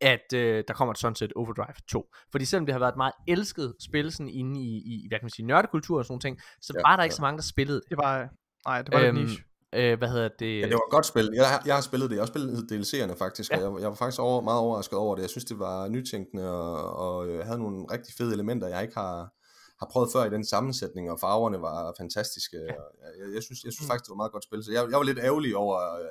at 0.00 0.32
øh, 0.34 0.64
der 0.68 0.74
kommer 0.74 0.92
et 0.92 0.98
Sunset 0.98 1.32
Overdrive 1.32 1.74
2. 1.90 2.10
Fordi 2.32 2.44
selvom 2.44 2.66
det 2.66 2.72
har 2.72 2.78
været 2.78 2.92
et 2.92 2.96
meget 2.96 3.12
elsket 3.28 3.74
spil 3.80 4.12
sådan 4.12 4.28
inde 4.28 4.60
i, 4.60 4.76
i 4.76 5.06
hvad 5.08 5.18
kan 5.18 5.24
man 5.24 5.30
sige, 5.30 5.46
nørdekultur 5.46 5.98
og 5.98 6.04
sådan 6.04 6.12
nogle 6.12 6.20
ting, 6.20 6.40
så 6.60 6.72
Ja, 6.76 6.80
var 6.90 6.96
der 6.96 7.02
ikke 7.04 7.12
ja. 7.12 7.16
så 7.16 7.22
mange, 7.22 7.36
der 7.38 7.42
spillede 7.42 7.80
det. 7.80 7.88
Det 7.90 7.98
var, 7.98 8.28
nej, 8.66 8.82
det 8.82 8.94
var 8.94 9.00
øhm, 9.00 9.16
lidt 9.16 9.28
niche. 9.28 9.44
Øh, 9.74 9.98
hvad 9.98 10.08
hedder 10.08 10.28
det? 10.38 10.60
Ja, 10.60 10.66
det 10.66 10.72
var 10.74 10.86
et 10.88 10.90
godt 10.90 11.06
spil. 11.06 11.30
Jeg, 11.34 11.48
har- 11.48 11.62
jeg 11.66 11.74
har 11.74 11.82
spillet 11.82 12.10
det. 12.10 12.16
Jeg 12.16 12.22
har 12.22 12.26
spillet 12.26 12.72
DLC'erne 12.72 13.18
faktisk, 13.18 13.50
Ja. 13.52 13.56
og 13.56 13.74
jeg, 13.74 13.80
jeg 13.82 13.88
var 13.88 13.94
faktisk 13.94 14.20
over, 14.20 14.40
meget 14.42 14.60
overrasket 14.60 14.98
over 14.98 15.14
det. 15.14 15.22
Jeg 15.22 15.30
synes, 15.30 15.44
det 15.44 15.58
var 15.58 15.88
nytænkende, 15.88 16.50
og, 16.52 16.92
og 17.08 17.28
øh, 17.28 17.44
havde 17.46 17.58
nogle 17.58 17.86
rigtig 17.92 18.14
fede 18.18 18.32
elementer, 18.34 18.68
jeg 18.68 18.82
ikke 18.82 18.94
har, 18.94 19.16
har 19.80 19.88
prøvet 19.92 20.08
før 20.12 20.24
i 20.24 20.30
den 20.30 20.44
sammensætning, 20.44 21.10
og 21.10 21.20
farverne 21.20 21.60
var 21.60 21.94
fantastiske. 21.98 22.56
Ja. 22.56 22.72
Og 22.72 23.12
jeg, 23.20 23.34
jeg, 23.34 23.42
synes, 23.42 23.64
jeg 23.64 23.72
synes 23.72 23.86
Mm. 23.86 23.90
faktisk, 23.90 24.04
det 24.04 24.10
var 24.10 24.14
et 24.14 24.22
meget 24.24 24.32
godt 24.32 24.44
spil. 24.44 24.64
Så 24.64 24.72
jeg, 24.72 24.86
jeg 24.90 24.98
var 24.98 25.02
lidt 25.04 25.18
ærgerlig 25.18 25.56
over, 25.56 25.76
øh, 25.94 26.06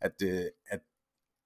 at, 0.00 0.10
at, 0.22 0.22
at, 0.22 0.50
at, 0.70 0.80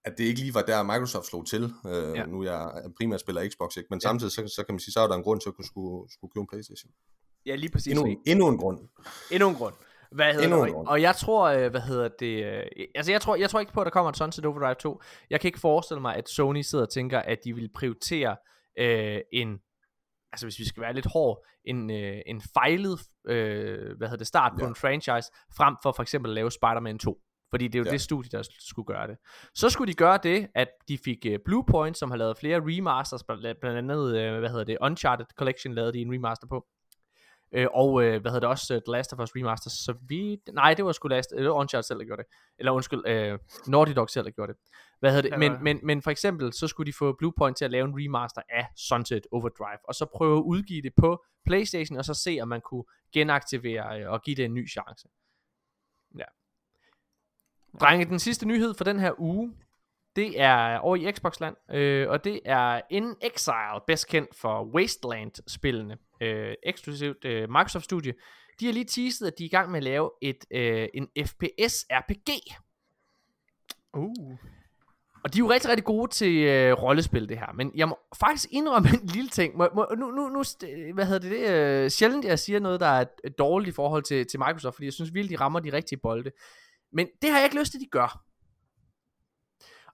at 0.05 0.19
det 0.19 0.25
ikke 0.25 0.41
lige 0.41 0.55
var 0.55 0.63
der, 0.63 0.83
Microsoft 0.83 1.27
slog 1.27 1.47
til. 1.47 1.65
Øh, 1.87 2.17
Ja. 2.17 2.27
Nu 2.27 2.45
jeg 2.45 2.83
primært 2.97 3.21
spiller 3.21 3.49
Xbox, 3.49 3.77
ikke? 3.77 3.87
men 3.91 3.97
Ja. 4.03 4.09
samtidig 4.09 4.33
så, 4.33 4.49
så 4.57 4.63
kan 4.67 4.73
man 4.75 4.81
sige, 4.81 4.93
så 4.93 5.01
er 5.01 5.09
der 5.09 5.15
en 5.15 5.23
grund 5.23 5.41
til 5.41 5.49
at 5.49 5.55
kunne 5.57 5.65
skulle, 5.65 6.13
skulle 6.13 6.31
købe 6.33 6.41
en 6.43 6.47
Playstation. 6.53 6.91
Ja, 7.47 7.55
lige 7.55 7.71
præcis. 7.73 7.91
Endnu, 7.93 8.05
en- 8.07 8.19
endnu 8.27 8.49
en 8.49 8.59
grund. 8.59 8.79
Endnu 9.31 9.49
en 9.49 9.55
grund. 9.55 9.75
Hvad 10.17 10.33
hedder 10.35 10.47
Endnu 10.49 10.65
det? 10.65 10.69
en. 10.69 10.89
Og 10.89 11.03
jeg 11.03 11.17
tror, 11.17 11.45
øh, 11.49 11.71
hvad 11.71 11.81
hedder 11.81 12.09
det, 12.09 12.45
øh, 12.45 12.63
altså 12.95 13.13
jeg 13.13 13.21
tror, 13.21 13.37
jeg 13.37 13.51
tror 13.51 13.61
ikke 13.61 13.73
på, 13.73 13.81
at 13.81 13.85
der 13.85 13.91
kommer 13.91 14.11
et 14.11 14.17
Sunset 14.17 14.47
Overdrive 14.47 14.75
2. 14.75 15.03
Jeg 15.31 15.41
kan 15.41 15.49
ikke 15.49 15.61
forestille 15.61 16.01
mig, 16.01 16.17
at 16.17 16.29
Sony 16.29 16.61
sidder 16.61 16.85
og 16.85 16.91
tænker, 16.91 17.19
at 17.19 17.39
de 17.45 17.55
vil 17.55 17.71
prioritere 17.75 18.37
øh, 18.79 19.21
en, 19.33 19.59
altså 20.33 20.47
hvis 20.47 20.59
vi 20.59 20.65
skal 20.65 20.81
være 20.83 20.93
lidt 20.95 21.07
hård, 21.13 21.47
en, 21.65 21.91
øh, 21.91 22.19
en 22.27 22.43
fejlet, 22.55 23.01
øh, 23.29 23.97
hvad 23.97 24.09
hedder 24.09 24.17
det, 24.17 24.27
start 24.27 24.53
på 24.59 24.65
Ja. 24.65 24.69
en 24.69 24.75
franchise, 24.75 25.31
frem 25.57 25.77
for 25.83 25.93
for 25.93 26.03
eksempel 26.03 26.31
at 26.31 26.35
lave 26.35 26.51
Spider-Man 26.51 26.99
2. 26.99 27.19
Fordi 27.51 27.69
det 27.69 27.75
er 27.75 27.79
jo 27.79 27.85
ja. 27.85 27.91
Det 27.91 28.01
studie, 28.01 28.31
der 28.31 28.43
skulle 28.61 28.87
gøre 28.87 29.07
det. 29.07 29.17
Så 29.55 29.71
skulle 29.71 29.93
de 29.93 29.97
gøre 29.97 30.19
det, 30.23 30.49
at 30.55 30.69
de 30.89 30.99
fik 31.05 31.27
uh, 31.29 31.35
Bluepoint, 31.45 31.99
som 31.99 32.11
har 32.11 32.19
lavet 32.19 32.39
flere 32.39 32.61
remasters, 32.65 33.25
blandt 33.25 33.61
blandt 33.61 33.79
andet, 33.79 34.05
uh, 34.07 34.39
hvad 34.39 34.51
hedder 34.51 34.65
det, 34.65 34.79
Uncharted 34.81 35.27
Collection 35.39 35.75
lavede 35.75 35.93
de 35.93 35.99
en 35.99 36.13
remaster 36.15 36.47
på. 36.47 36.67
Øh, 37.53 37.67
og 37.75 38.03
øh, 38.03 38.21
hvad 38.21 38.31
hedder 38.31 38.41
det 38.41 38.49
også, 38.49 38.75
uh, 38.75 38.81
The 38.81 38.93
Last 38.93 39.13
of 39.13 39.19
Us 39.19 39.37
Remaster, 39.37 39.71
så 39.71 39.95
vi... 40.09 40.41
Nej, 40.53 40.75
det 40.75 40.85
var 40.85 40.93
sgu 40.93 41.09
Last... 41.09 41.31
Det 41.31 41.45
var 41.45 41.53
Uncharted 41.53 41.83
selv, 41.83 41.99
der 41.99 42.05
gjorde 42.05 42.23
det. 42.23 42.31
Eller 42.59 42.73
undskyld, 42.73 43.03
øh, 43.07 43.39
Naughty 43.67 43.93
Dog 43.93 44.11
selv, 44.11 44.25
der 44.25 44.31
gjorde 44.31 44.53
det. 44.53 44.61
Hvad 45.01 45.11
hedder 45.11 45.23
det? 45.23 45.31
Ja, 45.31 45.37
Men, 45.39 45.53
ja. 45.53 45.59
men, 45.59 45.81
men 45.83 46.03
for 46.03 46.11
eksempel, 46.11 46.53
så 46.53 46.67
skulle 46.67 46.87
de 46.93 46.97
få 46.97 47.13
Bluepoint 47.13 47.57
til 47.57 47.65
at 47.65 47.71
lave 47.71 47.85
en 47.85 47.95
remaster 47.95 48.43
af 48.51 48.67
Sunset 48.77 49.27
Overdrive, 49.33 49.79
og 49.89 49.95
så 49.95 50.07
prøve 50.15 50.39
at 50.39 50.43
udgive 50.43 50.83
det 50.83 50.93
på 50.97 51.25
Playstation, 51.45 51.99
og 51.99 52.05
så 52.05 52.15
se, 52.15 52.39
om 52.43 52.49
man 52.49 52.61
kunne 52.61 52.85
genaktivere 53.13 54.01
øh, 54.01 54.11
og 54.11 54.23
give 54.23 54.37
det 54.37 54.45
en 54.45 54.55
ny 54.55 54.71
chance. 54.71 55.09
Ja. 56.19 56.25
Drenge, 57.81 58.05
den 58.05 58.19
sidste 58.19 58.47
nyhed 58.47 58.75
for 58.75 58.85
den 58.85 59.01
her 59.01 59.13
uge, 59.21 59.53
det 60.17 60.41
er 60.41 60.79
over 60.79 60.97
i 60.97 61.13
Xbox-land, 61.13 61.57
øh, 61.75 62.09
og 62.09 62.25
det 62.25 62.41
er 62.45 62.81
In 62.91 63.15
Exile, 63.21 63.81
bedst 63.87 64.09
kendt 64.09 64.37
for 64.37 64.65
Wasteland-spillene, 64.75 65.97
øh, 66.21 66.55
eksklusivt 66.63 67.25
øh, 67.25 67.51
Microsoft-studie. 67.51 68.15
De 68.61 68.67
har 68.67 68.73
lige 68.73 68.85
teaset, 68.85 69.27
at 69.27 69.39
de 69.39 69.45
er 69.45 69.47
i 69.47 69.51
gang 69.51 69.71
med 69.71 69.79
at 69.79 69.85
lave 69.85 70.11
et, 70.23 70.45
øh, 70.51 70.89
en 70.95 71.09
FPS-RPG. 71.19 72.57
Uh. 73.95 74.39
Og 75.25 75.35
de 75.35 75.39
er 75.39 75.41
jo 75.41 75.51
rigtig, 75.51 75.71
rigtig 75.71 75.85
gode 75.85 76.11
til 76.11 76.37
øh, 76.37 76.73
rollespil, 76.73 77.29
det 77.29 77.39
her. 77.39 77.53
Men 77.55 77.73
jeg 77.75 77.89
må 77.89 77.99
faktisk 78.17 78.49
indrømme 78.53 78.89
en 79.03 79.07
lille 79.07 79.31
ting. 79.31 79.57
Må, 79.57 79.69
må, 79.75 79.87
nu, 79.99 80.11
nu, 80.11 80.29
nu, 80.29 80.43
hvad 80.95 81.07
hedder 81.07 81.19
det? 81.19 81.31
det 81.31 81.51
øh, 81.51 81.91
sjældent, 81.91 82.25
jeg 82.25 82.39
siger 82.39 82.61
noget, 82.61 82.81
der 82.81 82.87
er 82.87 83.05
dårligt 83.39 83.69
i 83.69 83.75
forhold 83.75 84.03
til, 84.03 84.27
til 84.27 84.41
Microsoft, 84.41 84.75
fordi 84.75 84.85
jeg 84.85 84.93
synes 84.93 85.15
virkelig, 85.15 85.39
de 85.39 85.45
rammer 85.45 85.61
de 85.61 85.73
rigtige 85.73 85.99
bolde. 85.99 86.31
Men 86.93 87.07
det 87.23 87.31
har 87.31 87.37
jeg 87.39 87.45
ikke 87.45 87.59
lyst 87.59 87.71
til, 87.71 87.79
at 87.79 87.83
de 87.83 87.89
gør. 87.91 88.23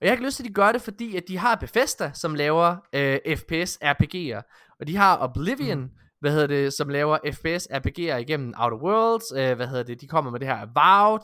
Og 0.03 0.07
jeg 0.07 0.11
har 0.11 0.17
ikke 0.17 0.25
lyst 0.25 0.37
til, 0.37 0.45
at 0.45 0.49
de 0.49 0.55
gør 0.55 0.73
det, 0.73 0.83
fordi 0.83 1.17
at 1.17 1.23
de 1.29 1.39
har 1.39 1.55
Bethesda, 1.55 2.11
som 2.15 2.35
laver 2.35 2.77
øh, 2.93 3.37
FPS 3.37 3.79
RPG'er. 3.85 4.75
Og 4.81 4.87
de 4.87 4.97
har 4.97 5.19
Oblivion, 5.19 5.81
mm. 5.81 5.91
hvad 6.21 6.31
hedder 6.31 6.47
det, 6.47 6.73
som 6.73 6.89
laver 6.89 7.19
FPS 7.33 7.67
RPG'er 7.67 8.17
igennem 8.17 8.55
Outer 8.59 8.77
Worlds. 8.77 9.33
Øh, 9.37 9.57
hvad 9.57 9.67
hedder 9.67 9.83
det, 9.83 10.01
de 10.01 10.09
kommer 10.09 10.31
med 10.31 10.41
det 10.41 10.49
her 10.49 10.57
Avowed. 10.57 11.21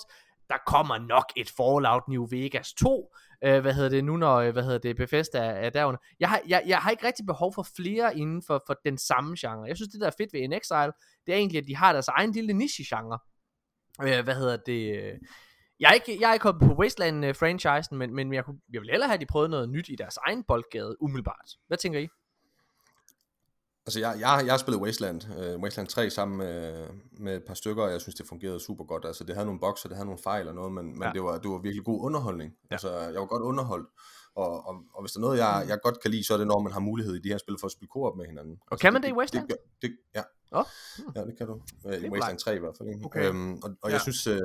Der 0.48 0.56
kommer 0.66 0.98
nok 0.98 1.24
et 1.36 1.50
Fallout 1.56 2.02
New 2.08 2.26
Vegas 2.30 2.72
2 2.72 3.14
øh, 3.44 3.60
hvad 3.60 3.74
hedder 3.74 3.88
det, 3.88 4.04
nu 4.04 4.16
når, 4.16 4.36
øh, 4.36 4.52
hvad 4.52 4.62
hedder 4.62 4.78
det, 4.78 4.96
Bethesda 4.96 5.38
er, 5.38 5.50
er 5.50 5.70
derunder. 5.70 6.00
Jeg 6.20 6.28
har, 6.28 6.40
jeg, 6.48 6.62
jeg 6.66 6.78
har 6.78 6.90
ikke 6.90 7.06
rigtig 7.06 7.26
behov 7.26 7.54
for 7.54 7.66
flere 7.76 8.18
inden 8.18 8.42
for, 8.46 8.62
for 8.66 8.74
den 8.84 8.98
samme 8.98 9.36
genre. 9.40 9.64
Jeg 9.68 9.76
synes, 9.76 9.88
det 9.88 10.00
der 10.00 10.06
er 10.06 10.14
fedt 10.18 10.32
ved 10.32 10.40
In 10.40 10.52
Exile, 10.52 10.92
det 11.26 11.34
er 11.34 11.36
egentlig, 11.36 11.58
at 11.58 11.66
de 11.68 11.76
har 11.76 11.92
deres 11.92 12.08
egen 12.08 12.32
lille 12.32 12.52
niche-genre. 12.52 13.18
Øh, 14.02 14.24
hvad 14.24 14.34
hedder 14.34 14.56
det, 14.56 14.96
øh, 15.02 15.18
jeg 15.80 15.88
er 15.90 15.92
ikke, 15.94 16.18
jeg 16.20 16.28
er 16.28 16.32
ikke 16.34 16.42
kommet 16.42 16.62
på 16.68 16.82
Wasteland-franchisen, 16.82 17.96
men, 17.96 18.14
men 18.14 18.32
jeg, 18.32 18.44
kunne, 18.44 18.60
jeg 18.72 18.80
vil 18.80 18.90
hellere 18.90 19.08
have, 19.08 19.14
at 19.14 19.20
de 19.20 19.26
prøvede 19.26 19.48
noget 19.48 19.68
nyt 19.68 19.88
i 19.88 19.96
deres 19.96 20.16
egen 20.26 20.42
boldgade, 20.44 21.02
umiddelbart. 21.02 21.50
Hvad 21.66 21.78
tænker 21.78 22.00
I? 22.00 22.08
Altså, 23.86 24.00
jeg, 24.00 24.14
jeg, 24.20 24.42
jeg 24.44 24.52
har 24.52 24.58
spillet 24.58 24.82
Wasteland, 24.82 25.22
uh, 25.54 25.62
Wasteland 25.62 25.88
3 25.88 26.10
sammen 26.10 26.38
med, 26.38 26.86
med 27.12 27.36
et 27.36 27.42
par 27.46 27.54
stykker, 27.54 27.82
og 27.82 27.90
jeg 27.92 28.00
synes, 28.00 28.14
det 28.14 28.26
fungerede 28.26 28.60
super 28.60 28.84
godt. 28.84 29.04
Altså, 29.04 29.24
det 29.24 29.34
havde 29.34 29.46
nogle 29.46 29.60
bokser, 29.60 29.88
det 29.88 29.96
havde 29.96 30.06
nogle 30.06 30.22
fejl 30.22 30.48
og 30.48 30.54
noget, 30.54 30.72
men, 30.72 30.84
men 30.84 31.02
Ja. 31.02 31.10
det, 31.12 31.22
var, 31.22 31.38
det 31.38 31.50
var 31.50 31.58
virkelig 31.58 31.84
god 31.84 32.04
underholdning. 32.04 32.52
Ja. 32.70 32.74
Altså, 32.74 32.98
jeg 32.98 33.20
var 33.20 33.26
godt 33.26 33.42
underholdt. 33.42 33.88
Og, 34.34 34.66
og, 34.68 34.74
og 34.94 35.02
hvis 35.02 35.12
der 35.12 35.18
er 35.18 35.20
noget, 35.20 35.38
jeg, 35.38 35.64
jeg 35.68 35.78
godt 35.82 36.00
kan 36.02 36.10
lide, 36.10 36.24
så 36.26 36.34
er 36.34 36.38
det, 36.38 36.46
når 36.46 36.60
man 36.62 36.72
har 36.72 36.80
mulighed 36.80 37.14
i 37.14 37.18
de 37.18 37.28
her 37.28 37.38
spil 37.38 37.56
for 37.60 37.66
at 37.66 37.72
spille 37.72 37.88
koop 37.88 38.16
med 38.16 38.26
hinanden. 38.26 38.58
Og 38.60 38.72
altså, 38.72 38.82
kan 38.82 38.92
man 38.92 39.02
det 39.02 39.08
i 39.08 39.12
Wasteland? 39.12 39.48
Det, 39.48 39.56
det, 39.82 39.96
ja. 40.14 40.22
Åh, 40.52 40.64
ja, 41.16 41.20
det 41.24 41.38
kan 41.38 41.46
du. 41.46 41.52
Uh, 41.84 41.92
I 41.94 42.08
Wasteland 42.08 42.38
3 42.38 42.56
i 42.56 42.58
hvert 42.58 42.74
fald. 42.78 42.88
Ikke? 42.88 43.04
Okay. 43.04 43.28
Øhm, 43.28 43.52
og 43.54 43.70
og 43.82 43.88
Ja. 43.90 43.92
jeg, 43.94 44.00
synes, 44.00 44.26
øh, 44.26 44.38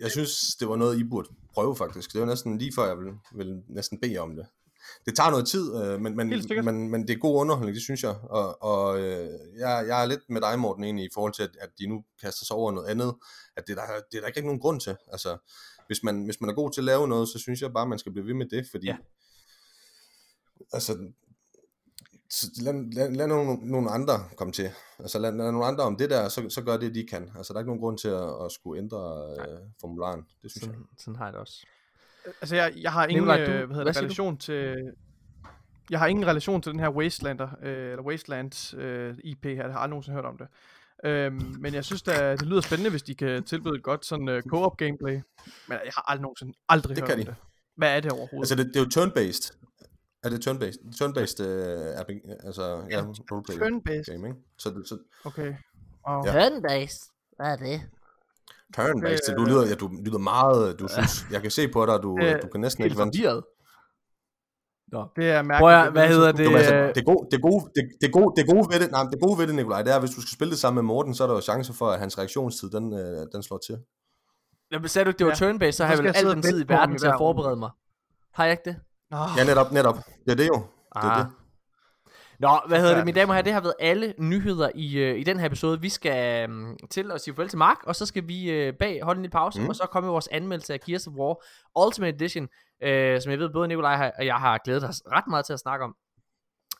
jeg 0.00 0.10
synes, 0.10 0.56
det 0.60 0.68
var 0.68 0.76
noget, 0.76 0.98
I 0.98 1.04
burde 1.04 1.28
prøve 1.54 1.76
faktisk. 1.76 2.12
Det 2.12 2.20
var 2.20 2.26
næsten 2.26 2.58
lige 2.58 2.72
før, 2.74 2.86
jeg 2.86 2.98
ville, 2.98 3.14
ville 3.34 3.62
næsten 3.68 4.00
bede 4.00 4.18
om 4.18 4.36
det. 4.36 4.46
Det 5.06 5.16
tager 5.16 5.30
noget 5.30 5.48
tid, 5.48 5.76
øh, 5.82 6.00
men, 6.00 6.16
men, 6.16 6.28
men, 6.64 6.90
men 6.90 7.08
det 7.08 7.10
er 7.10 7.18
god 7.18 7.40
underholdning, 7.40 7.74
det 7.74 7.82
synes 7.82 8.02
jeg. 8.02 8.16
Og, 8.22 8.62
og 8.62 9.00
øh, 9.00 9.30
jeg, 9.58 9.84
jeg 9.88 10.02
er 10.02 10.06
lidt 10.06 10.20
med 10.28 10.40
dig, 10.40 10.58
Morten, 10.58 10.84
egentlig, 10.84 11.04
i 11.04 11.08
forhold 11.14 11.32
til, 11.32 11.42
at, 11.42 11.56
at 11.60 11.70
de 11.78 11.86
nu 11.86 12.04
kaster 12.22 12.44
sig 12.44 12.56
over 12.56 12.72
noget 12.72 12.88
andet. 12.88 13.14
At 13.56 13.66
det 13.66 13.78
er 13.78 13.86
der, 13.86 14.00
det 14.12 14.16
er 14.16 14.20
der 14.20 14.26
ikke 14.26 14.40
nogen 14.40 14.60
grund 14.60 14.80
til. 14.80 14.96
Altså, 15.12 15.36
hvis 15.86 16.02
man, 16.02 16.24
hvis 16.24 16.40
man 16.40 16.50
er 16.50 16.54
god 16.54 16.70
til 16.72 16.80
at 16.80 16.84
lave 16.84 17.08
noget, 17.08 17.28
så 17.28 17.38
synes 17.38 17.62
jeg 17.62 17.72
bare, 17.72 17.88
man 17.88 17.98
skal 17.98 18.12
blive 18.12 18.26
ved 18.26 18.34
med 18.34 18.46
det, 18.46 18.66
fordi... 18.70 18.86
Ja. 18.86 18.96
Altså, 20.72 20.92
så 20.92 20.98
lad, 22.62 22.92
lad, 22.92 23.10
lad 23.10 23.26
nogle, 23.26 23.70
nogle 23.70 23.90
andre 23.90 24.12
komme 24.36 24.52
til. 24.52 24.70
Altså 24.98 25.18
lad, 25.18 25.32
lad 25.32 25.52
nogle 25.52 25.66
andre 25.66 25.84
om 25.84 25.96
det 25.96 26.10
der, 26.10 26.28
så, 26.28 26.46
så 26.48 26.62
gør 26.62 26.76
det, 26.76 26.94
de 26.94 27.06
kan. 27.06 27.30
Altså 27.36 27.52
der 27.52 27.58
er 27.58 27.60
ikke 27.62 27.68
nogen 27.70 27.80
grund 27.80 27.98
til 27.98 28.08
at, 28.08 28.44
at 28.44 28.52
skulle 28.52 28.82
ændre 28.82 29.26
øh, 29.38 29.58
formularen. 29.80 30.20
Det 30.42 30.50
synes 30.50 30.62
jeg. 30.62 30.70
sådan, 30.74 30.86
sådan 30.98 31.16
har 31.16 31.24
jeg 31.24 31.32
det 31.32 31.40
også. 31.40 31.66
Altså, 32.40 32.56
jeg, 32.56 32.72
jeg 32.76 32.92
har 32.92 33.06
ingen 33.06 33.22
Nikolaj, 33.24 33.36
du- 33.36 33.42
øh, 33.42 33.48
hvad 33.48 33.56
hedder 33.58 33.74
hvad 33.74 33.84
det, 33.84 33.94
siger 33.94 34.00
du? 34.02 34.06
relation 34.06 34.36
til... 34.36 34.76
Jeg 35.90 35.98
har 35.98 36.06
ingen 36.06 36.26
relation 36.26 36.62
til 36.62 36.72
den 36.72 36.80
her 36.80 36.90
Wastelander, 36.90 37.48
øh, 37.62 37.90
eller 37.90 38.02
Wasteland 38.02 38.74
øh, 38.76 39.14
IP 39.24 39.44
her. 39.44 39.52
Jeg 39.54 39.64
har 39.64 39.78
aldrig 39.78 39.90
nogensinde 39.90 40.14
hørt 40.16 40.24
om 40.24 40.38
det. 40.38 40.46
Øhm, 41.04 41.54
men 41.58 41.74
jeg 41.74 41.84
synes, 41.84 42.02
da, 42.02 42.32
det 42.32 42.42
lyder 42.46 42.60
spændende, 42.60 42.90
hvis 42.90 43.02
de 43.02 43.14
kan 43.14 43.44
tilbyde 43.44 43.74
et 43.74 43.82
godt 43.82 44.06
sådan 44.06 44.28
uh, 44.28 44.40
co-op 44.40 44.76
gameplay. 44.76 45.12
Men 45.68 45.78
jeg 45.84 45.92
har 45.94 46.10
aldrig 46.10 46.22
nogensinde 46.22 46.52
aldrig 46.68 46.96
Det 46.96 47.02
hørt 47.02 47.08
kan 47.08 47.18
om 47.18 47.24
de. 47.24 47.30
det. 47.30 47.36
Hvad 47.76 47.96
er 47.96 48.00
det 48.00 48.12
overhovedet? 48.12 48.38
Altså 48.50 48.54
det, 48.54 48.66
det 48.66 48.76
er 48.76 48.80
jo 48.80 48.86
turn-based. 49.00 49.67
Er 50.24 50.28
det 50.28 50.46
turn-based? 50.46 50.80
Turn-based, 50.98 51.40
øh, 51.44 52.00
RPG, 52.00 52.20
altså 52.46 52.62
ja, 52.90 53.00
roleplay 53.32 53.56
Turn-based. 53.56 54.12
game, 54.12 54.28
ikke? 54.28 54.40
Så, 54.58 54.70
det- 54.70 54.88
så 54.88 54.98
Okay. 55.24 55.54
Wow. 56.08 56.22
Ja. 56.26 56.32
Turn-based. 56.48 57.10
Hvad 57.36 57.46
er 57.52 57.56
det? 57.56 57.80
turn-based, 58.76 59.26
så 59.26 59.34
du 59.36 59.42
Øh. 59.42 59.48
lyder, 59.48 59.66
ja, 59.66 59.74
du 59.74 59.88
lyder 60.04 60.18
meget, 60.18 60.80
du 60.80 60.88
synes, 60.88 61.26
jeg 61.30 61.42
kan 61.42 61.50
se 61.50 61.68
på 61.68 61.86
dig, 61.86 61.98
du, 62.02 62.18
Øh, 62.22 62.42
du 62.42 62.48
kan 62.48 62.60
næsten 62.60 62.84
ikke 62.84 62.98
vente. 62.98 63.18
Nå. 64.92 65.06
Det 65.16 65.30
er 65.30 65.42
mærkeligt. 65.42 65.58
Prøv 65.60 65.70
at, 65.86 65.92
hvad 65.92 66.08
hedder 66.08 66.32
det? 66.32 66.46
Du, 66.50 66.56
altså, 66.56 66.74
øh, 66.74 66.94
det, 66.94 67.04
gode, 67.06 67.28
det, 67.30 67.42
gode, 67.42 67.70
det, 67.76 67.84
det, 68.00 68.12
gode, 68.12 68.32
det, 68.36 68.46
gode 68.46 68.66
ved 68.72 68.80
det, 68.80 68.90
nej, 68.90 69.02
det 69.12 69.20
gode 69.20 69.38
ved 69.38 69.46
det, 69.46 69.54
Nikolaj, 69.54 69.82
det 69.82 69.90
er, 69.92 69.96
at 69.96 70.02
hvis 70.02 70.10
du 70.16 70.20
skal 70.20 70.34
spille 70.34 70.50
det 70.50 70.58
sammen 70.58 70.76
med 70.84 70.86
Morten, 70.86 71.14
så 71.14 71.22
er 71.24 71.26
der 71.28 71.34
jo 71.34 71.40
chancer 71.40 71.72
for, 71.74 71.86
at 71.90 71.98
hans 71.98 72.18
reaktionstid, 72.18 72.70
den, 72.70 72.92
øh, 72.92 73.26
den 73.32 73.42
slår 73.42 73.58
til. 73.66 73.78
Jamen, 74.72 74.88
sagde 74.88 75.04
du 75.04 75.08
ikke, 75.10 75.18
det 75.18 75.26
var 75.26 75.36
Ja. 75.40 75.52
turn-based, 75.52 75.70
så 75.72 75.84
har 75.84 75.94
jeg 75.94 76.04
vel 76.04 76.12
al 76.16 76.24
den 76.34 76.42
tid 76.42 76.64
i 76.64 76.68
verden 76.68 76.98
til 76.98 77.06
at 77.06 77.14
forberede 77.18 77.56
mig. 77.56 77.70
Har 78.32 78.44
jeg 78.44 78.52
ikke 78.52 78.62
det? 78.64 78.76
Nå, 79.10 79.18
Ja, 79.36 79.44
netop, 79.44 79.72
netop. 79.72 79.96
Det 80.24 80.30
er 80.32 80.36
det 80.36 80.48
jo. 80.48 80.54
Det 80.54 80.64
er 80.94 81.10
Ah. 81.10 81.24
det. 81.24 81.32
Nå, 82.40 82.60
hvad 82.68 82.78
hedder 82.78 82.92
det, 82.94 83.00
Ja. 83.00 83.04
mine 83.04 83.20
damer 83.20 83.28
og 83.28 83.34
herrer, 83.34 83.44
det 83.44 83.52
har 83.52 83.60
været 83.60 83.74
alle 83.80 84.14
nyheder 84.18 84.70
i, 84.74 84.98
øh, 84.98 85.18
i 85.18 85.22
den 85.24 85.38
her 85.38 85.46
episode. 85.46 85.80
Vi 85.80 85.88
skal 85.88 86.50
um, 86.50 86.76
til 86.90 87.12
at 87.12 87.20
sige 87.20 87.34
farvel 87.34 87.48
til 87.48 87.58
Mark, 87.58 87.76
og 87.82 87.96
så 87.96 88.06
skal 88.06 88.28
vi 88.28 88.50
øh, 88.50 88.72
bag 88.78 89.00
holde 89.02 89.18
en 89.18 89.22
lille 89.22 89.32
pause, 89.32 89.60
mm. 89.60 89.68
Og 89.68 89.76
så 89.76 89.86
komme 89.92 90.06
med 90.06 90.12
vores 90.12 90.28
anmeldelse 90.32 90.72
af 90.72 90.80
Gears 90.80 91.06
of 91.06 91.12
War 91.12 91.42
Ultimate 91.86 92.14
Edition, 92.16 92.48
øh, 92.82 93.20
som 93.20 93.30
jeg 93.30 93.38
ved, 93.38 93.50
både 93.52 93.68
Nikolaj 93.68 93.96
har- 93.96 94.12
og 94.18 94.26
jeg 94.26 94.34
har 94.34 94.58
glædet 94.64 94.84
os 94.84 95.02
ret 95.12 95.24
meget 95.30 95.44
til 95.46 95.52
at 95.52 95.58
snakke 95.60 95.84
om. 95.84 95.94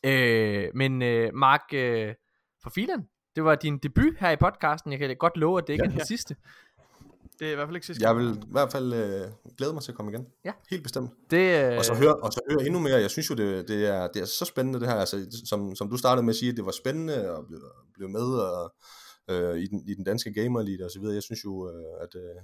Øh, 0.04 0.68
men 0.74 1.02
øh, 1.02 1.34
Mark, 1.34 1.62
øh, 1.72 2.14
for 2.62 2.70
filen, 2.70 3.04
det 3.36 3.44
var 3.44 3.54
din 3.54 3.78
debut 3.78 4.14
her 4.20 4.30
i 4.30 4.36
podcasten. 4.36 4.92
Jeg 4.92 4.98
kan 4.98 5.16
godt 5.16 5.36
love, 5.36 5.58
at 5.58 5.66
det 5.66 5.72
ikke 5.72 5.84
Ja. 5.84 5.90
er 5.90 5.96
den 5.96 6.06
sidste. 6.06 6.36
Det 7.38 7.48
er 7.48 7.52
i 7.52 7.54
hvert 7.54 7.68
fald 7.68 7.76
ikke 7.76 7.86
sidste 7.86 8.04
Jeg 8.06 8.16
vil 8.16 8.28
i 8.28 8.50
hvert 8.50 8.72
fald 8.72 8.92
øh, 8.92 9.30
glæde 9.58 9.72
mig 9.72 9.82
til 9.82 9.92
at 9.92 9.96
komme 9.96 10.12
igen. 10.12 10.26
Ja. 10.44 10.52
Helt 10.70 10.82
bestemt. 10.82 11.10
Det, 11.30 11.72
øh, 11.72 11.78
Og 11.78 11.84
så 11.84 11.94
høre, 11.94 12.16
og 12.16 12.32
så 12.32 12.40
høre 12.50 12.66
endnu 12.66 12.80
mere. 12.80 13.00
Jeg 13.00 13.10
synes 13.10 13.30
jo, 13.30 13.34
det, 13.34 13.68
det, 13.68 13.86
er, 13.86 14.06
det 14.06 14.22
er 14.22 14.26
så 14.26 14.44
spændende 14.44 14.80
det 14.80 14.88
her. 14.88 14.94
Altså, 14.94 15.42
som, 15.46 15.74
som 15.76 15.90
du 15.90 15.96
startede 15.96 16.24
med 16.24 16.34
at 16.34 16.36
sige, 16.36 16.50
at 16.50 16.56
det 16.56 16.64
var 16.64 16.70
spændende 16.70 17.14
at 17.14 17.46
blive, 17.46 17.60
blive 17.94 18.08
med 18.08 18.28
og, 18.48 18.74
øh, 19.30 19.58
i, 19.58 19.66
den, 19.66 19.82
i 19.88 19.94
den 19.94 20.04
danske 20.04 20.32
gamer 20.32 20.60
elite 20.60 20.84
og 20.84 20.90
så 20.90 21.00
videre. 21.00 21.14
Jeg 21.14 21.22
synes 21.22 21.44
jo, 21.44 21.70
øh, 21.70 22.02
at, 22.02 22.14
øh, 22.14 22.36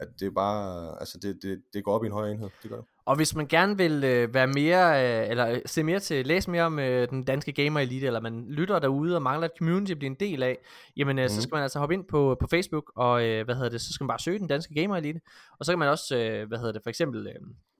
at 0.00 0.08
det 0.20 0.26
er 0.26 0.30
bare, 0.30 0.90
altså 1.00 1.18
det, 1.22 1.38
det, 1.42 1.62
det 1.74 1.84
går 1.84 1.92
op 1.94 2.04
i 2.04 2.06
en 2.06 2.12
højere 2.12 2.32
enhed. 2.32 2.48
Det 2.62 2.70
gør 2.70 2.76
det. 2.76 2.84
Og 3.06 3.16
hvis 3.16 3.34
man 3.34 3.46
gerne 3.46 3.76
vil 3.76 4.04
øh, 4.04 4.34
være 4.34 4.46
mere, 4.46 5.04
øh, 5.22 5.30
eller 5.30 5.48
øh, 5.50 5.60
se 5.66 5.82
mere 5.82 6.00
til, 6.00 6.26
læse 6.26 6.50
mere 6.50 6.62
om 6.62 6.78
øh, 6.78 7.08
den 7.10 7.24
danske 7.24 7.52
gamer 7.52 7.80
elite, 7.80 8.06
eller 8.06 8.20
man 8.20 8.44
lytter 8.48 8.78
derude 8.78 9.16
og 9.16 9.22
mangler 9.22 9.46
et 9.46 9.52
community 9.58 9.92
at 9.92 9.98
blive 9.98 10.10
en 10.10 10.16
del 10.20 10.42
af, 10.42 10.58
jamen 10.96 11.18
øh, 11.18 11.24
mm. 11.24 11.28
så 11.28 11.34
Mhm. 11.36 11.42
skal 11.42 11.54
man 11.56 11.62
altså 11.62 11.78
hoppe 11.78 11.94
ind 11.94 12.04
på, 12.04 12.36
på 12.40 12.46
Facebook, 12.50 12.92
og 12.96 13.24
øh, 13.24 13.44
hvad 13.44 13.54
hedder 13.54 13.70
det, 13.70 13.80
så 13.80 13.92
skal 13.92 14.04
man 14.04 14.08
bare 14.08 14.18
søge 14.18 14.38
den 14.38 14.48
danske 14.48 14.74
gamer 14.74 14.96
elite, 14.96 15.20
og 15.58 15.64
så 15.66 15.72
kan 15.72 15.78
man 15.78 15.88
også, 15.88 16.16
øh, 16.16 16.48
hvad 16.48 16.58
hedder 16.58 16.72
det, 16.72 16.82
for 16.82 16.90
eksempel, 16.90 17.26
øh, 17.26 17.34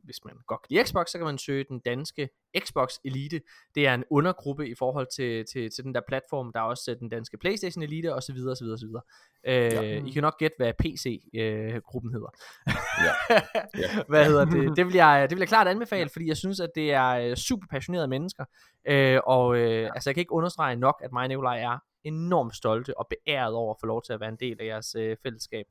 hvis 0.05 0.25
man 0.25 0.35
godt 0.47 0.63
kan 0.63 0.67
lide 0.71 0.85
Xbox, 0.87 1.09
så 1.11 1.19
kan 1.19 1.25
man 1.25 1.39
søge 1.39 1.65
den 1.69 1.79
danske 1.81 2.29
Xbox 2.59 2.95
Elite. 3.05 3.41
Det 3.75 3.87
er 3.87 3.95
en 3.95 4.05
undergruppe 4.11 4.69
i 4.69 4.75
forhold 4.75 5.07
til, 5.17 5.45
til, 5.53 5.71
til 5.71 5.85
den 5.85 5.95
der 5.95 6.01
platform. 6.09 6.53
Der 6.53 6.61
er 6.61 6.65
også 6.65 6.91
øh, 6.91 6.99
den 6.99 7.09
danske 7.09 7.39
PlayStation 7.39 7.83
Elite, 7.83 8.15
og 8.15 8.23
så 8.23 8.33
videre, 8.33 8.51
og 8.53 8.57
så 8.57 8.65
videre, 8.65 8.75
og 8.75 8.79
så 8.79 8.87
videre. 8.87 9.03
Øh, 9.47 9.73
Ja. 9.73 10.05
I 10.07 10.11
kan 10.11 10.23
nok 10.23 10.39
gætte, 10.39 10.55
hvad 10.59 10.73
PC-gruppen 10.79 12.13
hedder. 12.13 12.29
Ja. 12.67 13.35
Ja. 13.79 14.03
Hvad 14.09 14.25
hedder 14.25 14.45
det? 14.45 14.73
Det 14.77 14.87
vil, 14.87 14.95
jeg, 14.95 15.27
det 15.31 15.37
vil 15.37 15.41
jeg 15.41 15.49
klart 15.49 15.69
anbefale, 15.69 16.09
fordi 16.13 16.29
jeg 16.29 16.37
synes, 16.37 16.61
at 16.61 16.71
det 16.75 16.93
er 16.93 17.09
øh, 17.11 17.37
super 17.37 17.67
passionerede 17.71 18.09
mennesker. 18.09 18.45
Øh, 18.89 19.21
og 19.27 19.57
øh, 19.57 19.91
altså, 19.95 20.11
jeg 20.11 20.15
kan 20.15 20.21
ikke 20.21 20.33
understrege 20.33 20.77
nok, 20.77 21.01
at 21.05 21.13
mig 21.13 21.37
og 21.37 21.59
er 21.59 21.79
enormt 22.05 22.57
stolte 22.57 22.99
og 22.99 23.07
beæret 23.11 23.55
over 23.55 23.75
at 23.75 23.77
få 23.81 23.87
lov 23.87 24.03
til 24.03 24.13
at 24.13 24.21
være 24.21 24.29
en 24.29 24.37
del 24.41 24.57
af 24.61 24.67
jeres 24.67 24.95
øh, 24.95 25.17
fællesskab. 25.23 25.67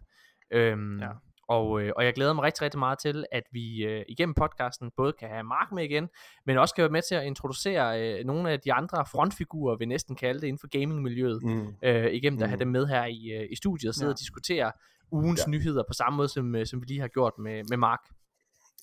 Øhm, 0.51 0.99
Ja. 0.99 1.09
Og, 1.47 1.81
øh, 1.81 1.91
og 1.95 2.05
jeg 2.05 2.13
glæder 2.13 2.33
mig 2.33 2.43
rigtig, 2.43 2.61
rigtig 2.61 2.79
meget 2.79 2.99
til, 2.99 3.25
at 3.31 3.43
vi 3.51 3.85
øh, 3.85 4.03
igennem 4.09 4.33
podcasten 4.35 4.91
både 4.97 5.13
kan 5.19 5.29
have 5.29 5.43
Mark 5.43 5.71
med 5.71 5.83
igen, 5.83 6.09
men 6.45 6.57
også 6.57 6.75
kan 6.75 6.81
være 6.81 6.91
med 6.91 7.01
til 7.09 7.15
at 7.15 7.23
introducere 7.25 8.01
øh, 8.19 8.25
nogle 8.25 8.51
af 8.51 8.59
de 8.59 8.73
andre 8.73 9.05
frontfigurer, 9.11 9.75
vi 9.77 9.85
næsten 9.85 10.15
kalde 10.15 10.41
det, 10.41 10.47
inden 10.47 10.59
for 10.59 10.67
gamingmiljøet, 10.67 11.43
Mm. 11.43 11.67
øh, 11.83 12.11
igennem 12.13 12.39
at 12.43 12.45
Mm. 12.45 12.49
have 12.49 12.59
dem 12.59 12.67
med 12.67 12.85
her 12.87 13.05
i, 13.05 13.31
øh, 13.31 13.47
i 13.51 13.55
studiet 13.55 13.89
og 13.89 13.95
sidde 13.95 14.07
Ja. 14.09 14.13
og 14.13 14.19
diskutere 14.19 14.71
ugens 15.11 15.43
Ja. 15.47 15.51
nyheder 15.51 15.83
på 15.87 15.93
samme 15.93 16.17
måde, 16.17 16.27
som, 16.27 16.55
øh, 16.55 16.65
som 16.65 16.81
vi 16.81 16.85
lige 16.85 16.99
har 16.99 17.07
gjort 17.07 17.33
med, 17.39 17.63
med 17.69 17.77
Mark. 17.77 17.99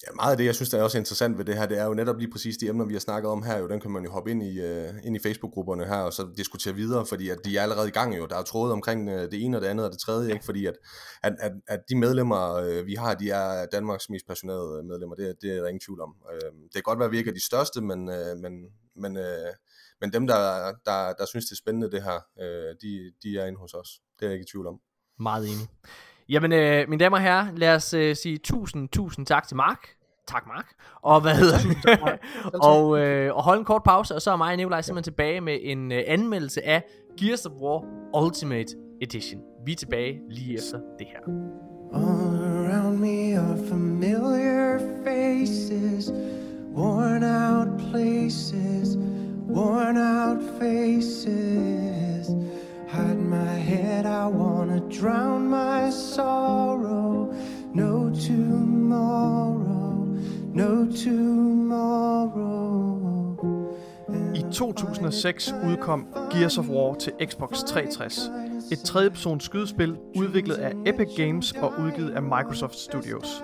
Ja, 0.07 0.13
meget 0.15 0.31
af 0.31 0.37
det, 0.37 0.45
jeg 0.45 0.55
synes, 0.55 0.71
der 0.71 0.79
er 0.79 0.83
også 0.83 0.99
interessant 0.99 1.39
ved 1.39 1.45
det 1.45 1.57
her, 1.57 1.67
det 1.67 1.79
er 1.79 1.85
jo 1.85 1.95
netop 1.95 2.19
lige 2.19 2.31
præcis 2.31 2.57
de 2.57 2.69
emner, 2.69 2.85
vi 2.85 2.93
har 2.93 3.01
snakket 3.01 3.31
om 3.31 3.43
her, 3.43 3.59
jo, 3.59 3.69
den 3.69 3.81
kan 3.81 3.91
man 3.91 4.05
jo 4.05 4.11
hoppe 4.11 4.31
ind 4.31 4.43
i, 4.43 4.61
uh, 4.61 4.95
ind 5.05 5.17
i 5.17 5.19
Facebook-grupperne 5.19 5.87
her, 5.87 5.97
og 5.97 6.13
så 6.13 6.29
diskutere 6.37 6.75
videre, 6.75 7.07
fordi 7.07 7.29
at 7.29 7.39
de 7.45 7.59
er 7.59 7.63
allerede 7.63 7.89
i 7.89 7.91
gang 7.91 8.17
jo, 8.17 8.27
der 8.27 8.37
er 8.37 8.43
trådet 8.43 8.73
omkring 8.73 9.09
uh, 9.09 9.15
det 9.15 9.45
ene 9.45 9.57
og 9.57 9.61
det 9.63 9.69
andet 9.69 9.87
og 9.87 9.93
det 9.93 10.01
tredje, 10.01 10.33
ikke? 10.33 10.45
fordi 10.45 10.67
at, 10.67 10.75
at, 11.23 11.33
at, 11.41 11.53
at 11.69 11.81
de 11.89 11.97
medlemmer, 11.97 12.79
uh, 12.81 12.87
vi 12.87 12.95
har, 12.95 13.15
de 13.15 13.31
er 13.31 13.67
Danmarks 13.67 14.11
mest 14.11 14.27
passionerede 14.27 14.83
medlemmer, 14.83 15.17
det, 15.17 15.37
det 15.43 15.51
er 15.51 15.61
der 15.61 15.69
ingen 15.69 15.81
tvivl 15.81 16.01
om. 16.01 16.15
Uh, 16.33 16.63
det 16.63 16.75
kan 16.75 16.83
godt 16.83 16.99
være, 16.99 17.07
at 17.07 17.13
vi 17.13 17.19
ikke 17.19 17.31
er 17.31 17.35
de 17.35 17.45
største, 17.45 17.81
men, 17.81 18.09
uh, 18.09 18.39
men, 18.43 18.53
men, 18.97 19.17
uh, 19.17 19.53
men 20.01 20.13
dem, 20.13 20.27
der, 20.27 20.73
der, 20.85 21.13
der 21.13 21.27
synes, 21.27 21.45
det 21.45 21.53
er 21.53 21.57
spændende 21.57 21.91
det 21.91 22.03
her, 22.03 22.19
uh, 22.37 22.71
de, 22.83 23.13
de 23.23 23.39
er 23.39 23.47
inde 23.47 23.59
hos 23.59 23.75
os. 23.75 24.01
Det 24.19 24.27
er 24.27 24.31
jeg 24.31 24.35
ikke 24.35 24.45
i 24.49 24.53
tvivl 24.53 24.67
om. 24.67 24.81
Meget 25.19 25.45
enig. 25.49 25.69
Jamen, 26.31 26.53
øh, 26.53 26.89
mine 26.89 27.05
damer 27.05 27.17
og 27.17 27.23
herrer, 27.23 27.47
lad 27.57 27.75
os 27.75 27.95
øh, 27.95 28.17
sige 28.17 28.39
tusind, 28.39 28.89
tusind 28.89 29.27
tak 29.27 29.49
til 29.49 29.57
Mark. 29.57 29.89
Tak, 30.29 30.47
Mark. 30.47 30.67
Og 31.03 31.21
hvad 31.21 31.35
hedder 31.35 31.59
det? 31.59 32.21
og, 32.71 32.99
øh, 32.99 33.37
og 33.37 33.43
holde 33.43 33.59
en 33.59 33.65
kort 33.65 33.83
pause, 33.83 34.15
og 34.15 34.23
så 34.23 34.31
er 34.31 34.37
mig 34.37 34.51
og 34.51 34.57
Nikolaj 34.57 34.83
simpelthen 34.83 35.13
tilbage 35.13 35.41
med 35.41 35.59
en 35.63 35.93
øh, 35.93 36.03
anmeldelse 36.07 36.67
af 36.67 36.83
Gears 37.21 37.47
of 37.47 37.53
War 37.53 37.85
Ultimate 38.25 38.77
Edition. 39.03 39.41
Vi 39.67 39.73
er 39.73 39.77
tilbage 39.77 40.21
lige 40.29 40.55
efter 40.55 40.79
det 40.99 41.07
her. 41.07 41.21
All 41.95 42.37
around 42.45 42.99
me 42.99 43.39
are 43.39 43.59
familiar 43.69 44.79
faces, 45.05 46.11
worn 46.77 47.25
out 47.25 47.69
places, 47.91 48.97
worn 49.49 49.97
out 49.97 50.43
faces. 50.61 52.00
Hide 53.01 53.21
my 53.21 53.37
head, 53.37 54.07
I 54.07 54.27
wanna 54.27 54.81
drown 55.01 55.49
my 55.49 55.91
sorrow. 55.91 57.33
No 57.75 58.11
tomorrow, 58.27 60.05
no 60.55 60.87
tomorrow. 61.05 62.61
I 64.35 64.43
2006 64.53 65.55
udkom 65.71 66.07
Gears 66.31 66.59
of 66.59 66.69
War 66.69 66.95
til 66.95 67.13
Xbox 67.27 67.63
360. 67.63 68.31
Et 68.73 68.79
tredjepersons 68.79 69.45
skydespil 69.45 69.97
udviklet 70.17 70.55
af 70.55 70.73
Epic 70.87 71.09
Games 71.17 71.53
og 71.53 71.73
udgivet 71.81 72.11
af 72.11 72.23
Microsoft 72.23 72.75
Studios. 72.75 73.43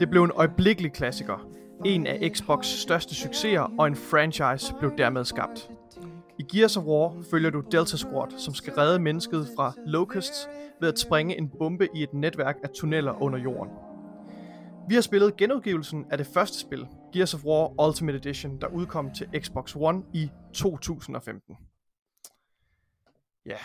Det 0.00 0.10
blev 0.10 0.24
en 0.24 0.32
øjeblikkelig 0.34 0.92
klassiker, 0.92 1.48
en 1.84 2.06
af 2.06 2.30
Xbox 2.34 2.66
største 2.66 3.14
succeser 3.14 3.72
og 3.78 3.86
en 3.86 3.96
franchise 3.96 4.74
blev 4.80 4.92
dermed 4.98 5.24
skabt. 5.24 5.70
Gears 6.52 6.76
of 6.76 6.84
War 6.84 7.22
følger 7.30 7.50
du 7.50 7.60
Delta 7.60 7.96
Squad, 7.96 8.38
som 8.38 8.54
skal 8.54 8.72
redde 8.72 8.98
mennesket 8.98 9.48
fra 9.56 9.72
Locusts 9.86 10.48
ved 10.80 10.88
at 10.88 10.98
springe 10.98 11.38
en 11.38 11.50
bombe 11.58 11.88
i 11.94 12.02
et 12.02 12.14
netværk 12.14 12.56
af 12.62 12.70
tunneller 12.70 13.22
under 13.22 13.38
jorden. 13.38 13.72
Vi 14.88 14.94
har 14.94 15.02
spillet 15.02 15.36
genudgivelsen 15.36 16.06
af 16.10 16.18
det 16.18 16.26
første 16.26 16.60
spil, 16.60 16.86
Gears 17.12 17.34
of 17.34 17.44
War 17.44 17.86
Ultimate 17.88 18.18
Edition, 18.18 18.60
der 18.60 18.66
udkom 18.66 19.14
til 19.14 19.28
Xbox 19.38 19.76
One 19.76 20.02
i 20.14 20.30
2015. 20.54 21.56
Ja, 23.46 23.58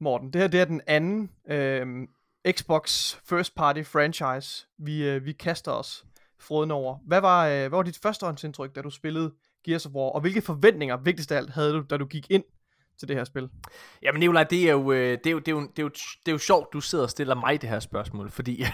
Morten, 0.00 0.32
det 0.32 0.40
her 0.40 0.48
det 0.48 0.60
er 0.60 0.64
den 0.64 0.80
anden 0.86 1.30
øh, 1.48 2.08
Xbox 2.52 3.14
First 3.24 3.54
Party 3.54 3.82
franchise, 3.82 4.66
vi, 4.78 5.08
øh, 5.08 5.24
vi 5.24 5.32
kaster 5.32 5.72
os 5.72 6.06
froden 6.38 6.70
over. 6.70 6.98
Hvad 7.06 7.20
var, 7.20 7.46
øh, 7.46 7.58
hvad 7.58 7.68
var 7.68 7.82
dit 7.82 7.98
førstehåndsindtryk, 7.98 8.74
da 8.74 8.82
du 8.82 8.90
spillede 8.90 9.32
Gears 9.64 9.86
of 9.86 9.92
War, 9.92 10.10
og 10.10 10.20
hvilke 10.20 10.42
forventninger, 10.42 10.96
vigtigst 10.96 11.32
af 11.32 11.36
alt, 11.36 11.50
havde 11.50 11.72
du, 11.72 11.84
da 11.90 11.96
du 11.96 12.04
gik 12.06 12.26
ind 12.30 12.44
til 12.98 13.08
det 13.08 13.16
her 13.16 13.24
spil? 13.24 13.48
Jamen 14.02 14.20
Nicolaj, 14.20 14.44
det 14.44 14.68
er 14.68 14.72
jo, 14.72 14.92
øh, 14.92 15.18
det 15.18 15.26
er 15.26 15.30
jo, 15.30 15.38
det 15.38 15.48
er 15.48 15.52
jo, 15.52 15.60
det 15.60 15.78
er 15.78 15.82
jo, 15.82 15.88
det 15.88 16.28
er 16.28 16.32
jo 16.32 16.38
sjovt, 16.38 16.72
du 16.72 16.80
sidder 16.80 17.04
og 17.04 17.10
stiller 17.10 17.34
mig 17.34 17.62
det 17.62 17.68
her 17.68 17.80
spørgsmål, 17.80 18.30
fordi, 18.30 18.58
ja. 18.58 18.72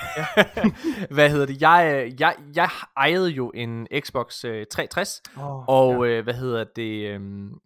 hvad 1.15 1.31
hedder 1.31 1.47
det, 1.47 1.63
jeg, 1.63 2.05
øh, 2.07 2.21
jeg, 2.21 2.37
jeg 2.55 2.71
ejede 2.97 3.31
jo 3.31 3.51
en 3.55 3.87
Xbox 4.01 4.41
360, 4.41 5.23
Oh, 5.37 5.69
og 5.69 6.07
ja. 6.07 6.13
øh, 6.13 6.25
hvad 6.25 6.35
hedder 6.35 6.65
det, 6.77 7.09
øh, 7.09 7.21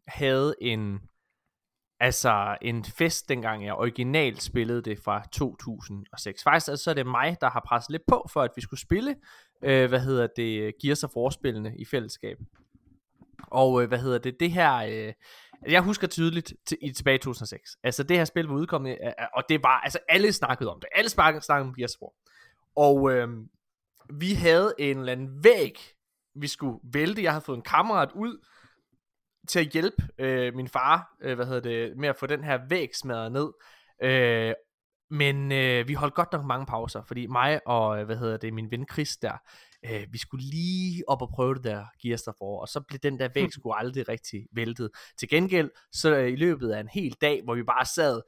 havde 0.08 0.54
en, 0.60 1.00
altså 2.00 2.56
en 2.62 2.84
fest, 2.84 3.28
dengang 3.28 3.64
jeg 3.64 3.74
originalt 3.74 4.42
spillede 4.42 4.82
det 4.82 4.98
fra 5.04 5.22
2006. 5.32 6.42
Faktisk 6.42 6.70
altså, 6.70 6.84
så 6.84 6.90
er 6.90 6.94
det 6.94 7.06
mig, 7.06 7.36
der 7.40 7.50
har 7.50 7.64
presset 7.68 7.90
lidt 7.90 8.02
på, 8.08 8.26
for 8.32 8.42
at 8.42 8.50
vi 8.56 8.60
skulle 8.60 8.80
spille, 8.80 9.16
øh, 9.64 9.88
hvad 9.88 10.00
hedder 10.00 10.26
det, 10.36 10.72
Gears 10.82 11.04
of 11.04 11.16
War-spillene 11.16 11.76
i 11.78 11.84
fællesskab. 11.84 12.38
Og 13.46 13.82
øh, 13.82 13.88
hvad 13.88 13.98
hedder 13.98 14.18
det, 14.18 14.40
det 14.40 14.50
her, 14.50 14.74
øh, 14.74 15.12
jeg 15.72 15.82
husker 15.82 16.06
tydeligt 16.06 16.52
til, 16.66 16.78
i 16.80 16.92
tilbage 16.92 17.14
i 17.14 17.18
2006. 17.18 17.76
Altså 17.82 18.02
det 18.02 18.16
her 18.16 18.24
spil 18.24 18.46
var 18.46 18.54
udkommet, 18.54 18.98
øh, 19.02 19.06
øh, 19.06 19.26
og 19.34 19.42
det 19.48 19.62
var, 19.62 19.80
altså 19.80 19.98
alle 20.08 20.32
snakkede 20.32 20.70
om 20.70 20.80
det. 20.80 20.88
Alle 20.94 21.10
snakkede 21.10 21.44
om 21.50 21.74
Gears 21.74 21.96
of 22.02 22.08
Og 22.76 23.12
øh, 23.12 23.28
vi 24.12 24.32
havde 24.32 24.74
en 24.78 24.98
eller 24.98 25.12
anden 25.12 25.44
væg, 25.44 25.78
vi 26.34 26.46
skulle 26.46 26.78
vælte. 26.92 27.22
Jeg 27.22 27.32
havde 27.32 27.44
fået 27.44 27.56
en 27.56 27.62
kammerat 27.62 28.12
ud 28.14 28.38
til 29.48 29.58
at 29.58 29.66
hjælpe 29.66 30.08
øh, 30.18 30.54
min 30.54 30.68
far, 30.68 31.16
øh, 31.20 31.34
hvad 31.34 31.46
hedder 31.46 31.60
det, 31.60 31.96
med 31.96 32.08
at 32.08 32.16
få 32.16 32.26
den 32.26 32.44
her 32.44 32.58
væg 32.68 32.88
smadret 32.94 33.32
ned. 33.32 33.52
Øh, 34.02 34.54
men 35.10 35.52
øh, 35.52 35.88
vi 35.88 35.94
holdt 35.94 36.14
godt 36.14 36.32
nok 36.32 36.44
mange 36.44 36.66
pauser, 36.66 37.02
fordi 37.02 37.26
mig 37.26 37.60
og, 37.66 38.00
øh, 38.00 38.06
hvad 38.06 38.16
hedder 38.16 38.36
det, 38.36 38.54
min 38.54 38.70
ven 38.70 38.86
Chris 38.92 39.16
der, 39.16 39.36
øh, 39.90 40.06
vi 40.10 40.18
skulle 40.18 40.44
lige 40.44 41.04
op 41.08 41.22
og 41.22 41.28
prøve 41.28 41.54
det 41.54 41.64
der 41.64 41.84
Gears 42.02 42.28
of 42.28 42.34
War, 42.40 42.60
og 42.60 42.68
så 42.68 42.80
blev 42.80 42.98
den 42.98 43.18
der 43.18 43.28
væg 43.34 43.52
sgu 43.54 43.72
aldrig 43.72 44.08
rigtig 44.08 44.46
væltet. 44.52 44.90
Til 45.18 45.28
gengæld, 45.28 45.70
så 45.92 46.16
øh, 46.16 46.32
i 46.32 46.36
løbet 46.36 46.70
af 46.70 46.80
en 46.80 46.88
hel 46.88 47.12
dag, 47.20 47.42
hvor 47.44 47.54
vi 47.54 47.62
bare 47.62 47.84
sad, 47.84 48.20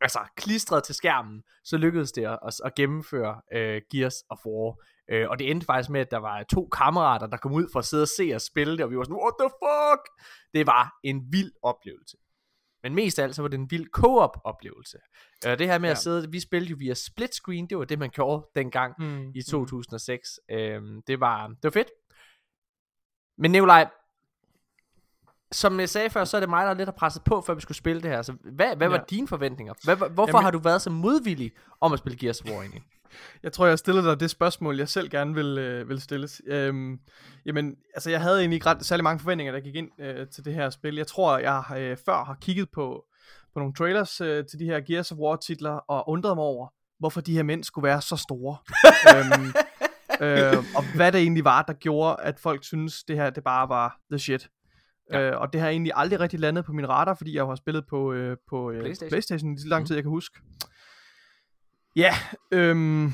altså 0.00 0.18
klistret 0.36 0.84
til 0.84 0.94
skærmen, 0.94 1.42
så 1.64 1.76
lykkedes 1.76 2.12
det 2.12 2.24
at, 2.24 2.60
at 2.64 2.74
gennemføre 2.74 3.40
øh, 3.52 3.82
Gears 3.92 4.22
of 4.30 4.38
War. 4.46 4.76
Øh, 5.10 5.30
og 5.30 5.38
det 5.38 5.50
endte 5.50 5.66
faktisk 5.66 5.90
med, 5.90 6.00
at 6.00 6.10
der 6.10 6.16
var 6.16 6.42
to 6.42 6.68
kammerater, 6.68 7.26
der 7.26 7.36
kom 7.36 7.52
ud 7.52 7.68
for 7.72 7.78
at 7.78 7.84
sidde 7.84 8.02
og 8.02 8.08
se 8.08 8.32
os 8.34 8.42
spille 8.42 8.76
det, 8.76 8.84
og 8.84 8.90
vi 8.90 8.96
var 8.96 9.04
sådan, 9.04 9.22
what 9.22 9.34
the 9.40 9.50
fuck? 9.62 10.02
Det 10.54 10.66
var 10.66 10.98
en 11.04 11.32
vild 11.32 11.52
oplevelse. 11.62 12.16
Men 12.82 12.94
mest 12.94 13.18
af 13.18 13.22
alt, 13.22 13.34
så 13.34 13.42
var 13.42 13.48
det 13.48 13.58
en 13.58 13.70
vild 13.70 13.86
co-op 13.92 14.40
oplevelse. 14.44 14.98
Øh, 15.46 15.58
det 15.58 15.66
her 15.66 15.78
med 15.78 15.88
ja. 15.88 15.92
at 15.92 15.98
sidde, 15.98 16.30
vi 16.30 16.40
spillede 16.40 16.70
jo 16.70 16.76
via 16.78 16.94
split 16.94 17.34
screen, 17.34 17.66
det 17.66 17.78
var 17.78 17.84
det, 17.84 17.98
man 17.98 18.10
gjorde 18.10 18.46
dengang 18.56 18.94
Mm, 18.98 19.32
i 19.34 19.42
2006. 19.42 20.40
Øhm, 20.50 21.02
det, 21.06 21.20
var, 21.20 21.46
det 21.46 21.64
var 21.64 21.70
fedt. 21.70 21.88
Men 23.38 23.50
Nikolaj, 23.50 23.90
som 25.52 25.80
jeg 25.80 25.88
sagde 25.88 26.10
før, 26.10 26.24
så 26.24 26.36
er 26.36 26.40
det 26.40 26.48
mig, 26.48 26.66
der 26.66 26.74
lidt 26.74 26.86
har 26.86 26.92
presset 26.92 27.24
på, 27.24 27.40
for 27.40 27.52
at 27.52 27.56
vi 27.56 27.60
skulle 27.60 27.78
spille 27.78 28.02
det 28.02 28.10
her. 28.10 28.22
Så 28.22 28.32
hvad, 28.32 28.76
hvad 28.76 28.88
ja. 28.88 28.96
Var 28.96 29.04
dine 29.10 29.28
forventninger? 29.28 29.74
Hvad, 29.84 29.96
hvorfor 29.96 30.26
Jamen, 30.26 30.42
har 30.44 30.50
du 30.50 30.58
været 30.58 30.82
så 30.82 30.90
modvillig 30.90 31.52
om 31.80 31.92
at 31.92 31.98
spille 31.98 32.18
Gears 32.18 32.40
of 32.40 32.50
War 32.50 32.60
egentlig? 32.60 32.82
Jeg 33.42 33.52
tror, 33.52 33.66
jeg 33.66 33.78
stillede 33.78 34.06
dig 34.10 34.20
det 34.20 34.30
spørgsmål, 34.30 34.78
jeg 34.78 34.88
selv 34.88 35.08
gerne 35.10 35.34
vil, 35.34 35.58
øh, 35.58 35.88
vil 35.88 36.00
stilles. 36.00 36.42
Øhm, 36.46 36.98
jamen, 37.46 37.76
altså 37.94 38.10
jeg 38.10 38.20
havde 38.20 38.38
egentlig 38.38 38.56
ikke 38.56 38.66
ret 38.66 38.84
særlig 38.86 39.04
mange 39.04 39.20
forventninger, 39.20 39.52
der 39.52 39.60
gik 39.60 39.74
ind 39.74 39.88
øh, 40.00 40.26
til 40.28 40.44
det 40.44 40.54
her 40.54 40.70
spil. 40.70 40.94
Jeg 40.96 41.06
tror, 41.06 41.38
jeg 41.38 41.62
øh, 41.76 41.96
før 42.06 42.24
har 42.24 42.36
kigget 42.40 42.68
på, 42.74 43.04
på 43.54 43.58
nogle 43.58 43.74
trailers 43.74 44.20
øh, 44.20 44.44
til 44.46 44.58
de 44.58 44.64
her 44.64 44.80
Gears 44.80 45.12
of 45.12 45.18
War 45.18 45.36
titler, 45.36 45.70
og 45.72 46.08
undret 46.08 46.36
mig 46.36 46.44
over, 46.44 46.68
hvorfor 46.98 47.20
de 47.20 47.32
her 47.32 47.42
mænd 47.42 47.64
skulle 47.64 47.82
være 47.86 48.02
så 48.02 48.16
store. 48.16 48.56
øhm, 49.16 49.52
øh, 50.28 50.64
og 50.76 50.94
hvad 50.96 51.12
det 51.12 51.20
egentlig 51.20 51.44
var, 51.44 51.62
der 51.62 51.72
gjorde, 51.72 52.16
at 52.22 52.38
folk 52.38 52.64
synes 52.64 53.04
det 53.04 53.16
her 53.16 53.30
det 53.30 53.44
bare 53.44 53.68
var 53.68 53.98
the 54.10 54.18
shit. 54.18 54.48
Ja. 55.12 55.30
Øh, 55.30 55.40
og 55.40 55.52
det 55.52 55.60
har 55.60 55.68
egentlig 55.68 55.92
aldrig 55.94 56.20
rigtig 56.20 56.40
landet 56.40 56.64
på 56.64 56.72
min 56.72 56.88
radar, 56.88 57.14
fordi 57.14 57.36
jeg 57.36 57.44
har 57.46 57.54
spillet 57.54 57.84
på, 57.90 58.12
øh, 58.12 58.36
på 58.50 58.70
øh, 58.70 58.80
PlayStation. 58.80 59.08
PlayStation. 59.10 59.54
I 59.54 59.58
så 59.60 59.68
lang 59.68 59.80
Mhm. 59.80 59.86
tid, 59.86 59.96
jeg 59.96 60.04
kan 60.04 60.10
huske. 60.10 60.38
Ja, 61.96 62.14
øhm, 62.52 62.78
Men 62.78 63.12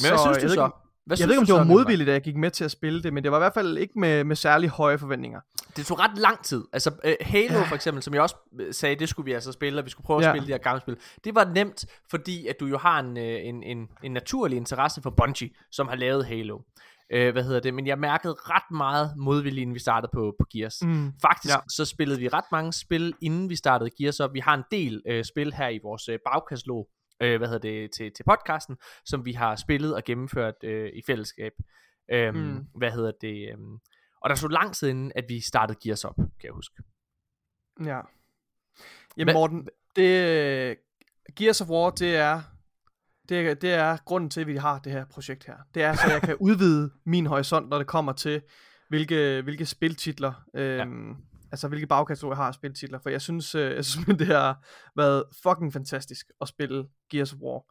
hvad 0.00 0.18
synes 0.18 0.38
du 0.42 0.48
så? 0.48 0.70
Hvad 1.06 1.14
jeg 1.14 1.18
synes 1.18 1.28
ved 1.28 1.34
ikke, 1.34 1.40
om 1.40 1.46
det 1.46 1.54
var 1.54 1.60
så, 1.60 1.68
modvilligt, 1.68 2.06
da 2.06 2.12
jeg 2.12 2.22
gik 2.22 2.36
med 2.36 2.50
til 2.50 2.64
at 2.64 2.70
spille 2.70 3.02
det, 3.02 3.12
men 3.12 3.22
det 3.24 3.30
var 3.32 3.38
i 3.38 3.40
hvert 3.40 3.54
fald 3.54 3.78
ikke 3.78 3.98
med, 3.98 4.24
med 4.24 4.36
særlig 4.36 4.70
høje 4.70 4.98
forventninger. 4.98 5.40
Det 5.76 5.86
tog 5.86 5.98
ret 5.98 6.18
lang 6.18 6.44
tid. 6.44 6.64
Altså 6.72 6.90
uh, 6.90 7.10
Halo 7.20 7.54
Ja. 7.58 7.62
for 7.62 7.74
eksempel, 7.74 8.02
som 8.02 8.14
jeg 8.14 8.22
også 8.22 8.36
øh, 8.60 8.74
sagde, 8.74 8.96
det 8.96 9.08
skulle 9.08 9.24
vi 9.24 9.32
altså 9.32 9.52
spille, 9.52 9.80
og 9.80 9.84
vi 9.84 9.90
skulle 9.90 10.04
prøve 10.04 10.20
at 10.20 10.26
Ja. 10.26 10.32
spille 10.32 10.46
de 10.46 10.52
her 10.52 10.58
gamle 10.58 10.80
spil. 10.80 10.96
Det 11.24 11.34
var 11.34 11.44
nemt, 11.44 11.84
fordi 12.10 12.46
at 12.46 12.56
du 12.60 12.66
jo 12.66 12.78
har 12.78 13.00
en, 13.00 13.16
øh, 13.16 13.24
en, 13.42 13.62
en, 13.62 13.88
en 14.02 14.12
naturlig 14.12 14.56
interesse 14.56 15.02
for 15.02 15.10
Bungie, 15.10 15.50
som 15.72 15.88
har 15.88 15.96
lavet 15.96 16.26
Halo. 16.26 16.56
Uh, 17.14 17.28
hvad 17.32 17.42
hedder 17.44 17.60
det? 17.60 17.74
Men 17.74 17.86
jeg 17.86 17.98
mærkede 17.98 18.34
ret 18.38 18.70
meget 18.76 19.12
modvilje, 19.16 19.60
inden 19.62 19.74
vi 19.74 19.80
startede 19.80 20.10
på, 20.14 20.34
på 20.40 20.46
Gears. 20.52 20.78
Mm. 20.82 21.12
Faktisk 21.22 21.50
Ja. 21.52 21.56
ja. 21.56 21.60
så 21.68 21.84
spillede 21.84 22.18
vi 22.20 22.28
ret 22.28 22.44
mange 22.52 22.72
spil, 22.72 23.14
inden 23.22 23.48
vi 23.48 23.56
startede 23.56 23.90
Gears 23.98 24.20
op. 24.20 24.30
Vi 24.34 24.38
har 24.40 24.54
en 24.54 24.64
del 24.70 25.02
øh, 25.06 25.24
spil 25.24 25.52
her 25.52 25.68
i 25.68 25.78
vores 25.82 26.08
øh, 26.08 26.18
bagkatalog, 26.32 26.88
øh, 27.20 27.38
hvad 27.38 27.48
hedder 27.48 27.60
det, 27.70 27.90
til, 27.92 28.12
til 28.16 28.22
podcasten, 28.24 28.76
som 29.04 29.24
vi 29.24 29.32
har 29.32 29.56
spillet 29.56 29.94
og 29.94 30.04
gennemført 30.04 30.54
øh, 30.64 30.90
i 30.94 31.02
fællesskab. 31.06 31.52
Øhm, 32.12 32.36
Mm. 32.38 32.66
Hvad 32.74 32.90
hedder 32.90 33.12
det? 33.20 33.52
Øhm, 33.52 33.78
og 34.20 34.30
der 34.30 34.34
så 34.34 34.48
lang 34.48 34.74
tid 34.74 34.88
inden, 34.88 35.12
at 35.16 35.24
vi 35.28 35.40
startede 35.40 35.78
Gears 35.82 36.04
op, 36.04 36.16
kan 36.16 36.26
jeg 36.44 36.52
huske. 36.52 36.82
Ja. 37.84 38.00
Jamen 39.16 39.26
Hvad- 39.26 39.34
Morten, 39.34 39.68
det, 39.96 40.76
Gears 41.36 41.60
of 41.60 41.68
War, 41.68 41.90
det 41.90 42.16
er, 42.16 42.42
det, 43.28 43.48
er, 43.48 43.54
det 43.54 43.72
er 43.72 43.96
grunden 44.04 44.30
til, 44.30 44.40
at 44.40 44.46
vi 44.46 44.56
har 44.56 44.78
det 44.78 44.92
her 44.92 45.04
projekt 45.04 45.46
her. 45.46 45.56
Det 45.74 45.82
er, 45.82 45.94
så 45.94 46.10
jeg 46.10 46.22
kan 46.22 46.36
udvide 46.48 46.92
min 47.04 47.26
horisont, 47.26 47.68
når 47.68 47.78
det 47.78 47.86
kommer 47.86 48.12
til, 48.12 48.42
hvilke, 48.88 49.40
hvilke 49.42 49.66
spiltitler, 49.66 50.32
øhm, 50.54 51.08
ja. 51.10 51.14
Altså 51.52 51.68
hvilke 51.68 51.86
bagkategorier 51.86 52.36
jeg 52.36 52.44
har 52.44 52.52
spiltitler. 52.52 52.98
For 53.02 53.10
jeg 53.10 53.22
synes, 53.22 53.54
øh, 53.54 53.76
jeg 53.76 53.84
synes 53.92 54.18
det 54.18 54.26
har 54.26 54.66
været 54.96 55.24
fucking 55.42 55.72
fantastisk 55.72 56.26
at 56.40 56.48
spille 56.48 56.84
Gears 57.10 57.32
of 57.32 57.38
War. 57.38 57.64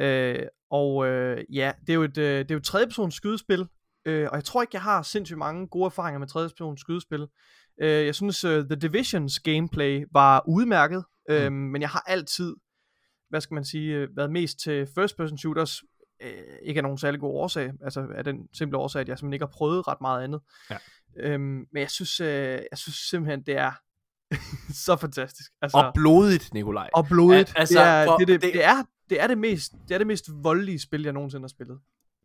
Øh, 0.00 0.46
og 0.70 1.06
øh, 1.06 1.44
ja, 1.52 1.72
det 1.80 1.90
er 1.90 1.94
jo 1.94 2.02
et, 2.02 2.18
øh, 2.18 2.38
det 2.38 2.50
er 2.50 2.54
jo 2.54 2.58
et 2.58 2.64
tredjepersons 2.64 3.14
skydespil, 3.14 3.66
øh, 4.06 4.28
og 4.30 4.36
jeg 4.36 4.44
tror 4.44 4.62
ikke, 4.62 4.74
jeg 4.74 4.82
har 4.82 5.02
sindssygt 5.02 5.38
mange 5.38 5.68
gode 5.68 5.86
erfaringer 5.86 6.18
med 6.18 6.28
tredjepersons 6.28 6.80
skydespil. 6.80 7.26
Øh, 7.82 8.06
jeg 8.06 8.14
synes, 8.14 8.44
uh, 8.44 8.50
The 8.50 8.76
Divisions 8.76 9.40
gameplay 9.40 10.04
var 10.12 10.44
udmærket, 10.48 11.04
øh, 11.30 11.52
men 11.52 11.82
jeg 11.82 11.90
har 11.90 12.04
altid, 12.06 12.54
hvad 13.28 13.40
skal 13.40 13.54
man 13.54 13.64
sige, 13.64 13.94
øh, 13.94 14.08
været 14.16 14.32
mest 14.32 14.58
til 14.58 14.86
first 14.94 15.16
person 15.16 15.38
shooters, 15.38 15.82
øh, 16.22 16.30
ikke 16.62 16.78
af 16.78 16.82
nogen 16.82 16.98
særlig 16.98 17.20
god 17.20 17.34
årsag, 17.34 17.72
altså 17.84 18.06
af 18.14 18.24
den 18.24 18.48
simple 18.52 18.78
årsag, 18.78 19.00
at 19.00 19.08
jeg 19.08 19.18
simpelthen 19.18 19.32
ikke 19.34 19.42
har 19.44 19.52
prøvet 19.52 19.88
ret 19.88 20.00
meget 20.00 20.24
andet. 20.24 20.40
Ja. 20.70 20.76
Øhm, 21.16 21.40
men 21.72 21.80
jeg 21.80 21.90
synes, 21.90 22.20
øh, 22.20 22.28
jeg 22.70 22.78
synes 22.78 22.96
simpelthen, 22.96 23.42
det 23.42 23.56
er 23.56 23.72
så 24.86 24.96
fantastisk. 24.96 25.52
Altså, 25.62 25.78
Og 25.78 25.92
blodigt, 25.94 26.54
Nikolaj. 26.54 26.90
og 26.94 27.06
blodigt. 27.06 27.48
Al- 27.48 27.60
altså, 27.60 27.78
det, 27.78 27.86
er, 27.88 28.04
for- 28.06 28.16
det, 28.18 28.28
det, 28.28 28.42
det- 28.42 28.52
det, 28.54 28.64
er, 28.64 28.82
det 29.10 29.20
er 29.22 29.26
det 29.26 29.38
mest, 29.38 29.72
det 29.88 29.94
er 29.94 29.98
det 29.98 30.06
mest 30.06 30.24
voldelige 30.42 30.78
spil, 30.80 31.02
jeg 31.02 31.12
nogensinde 31.12 31.42
har 31.44 31.48
spillet. 31.48 31.78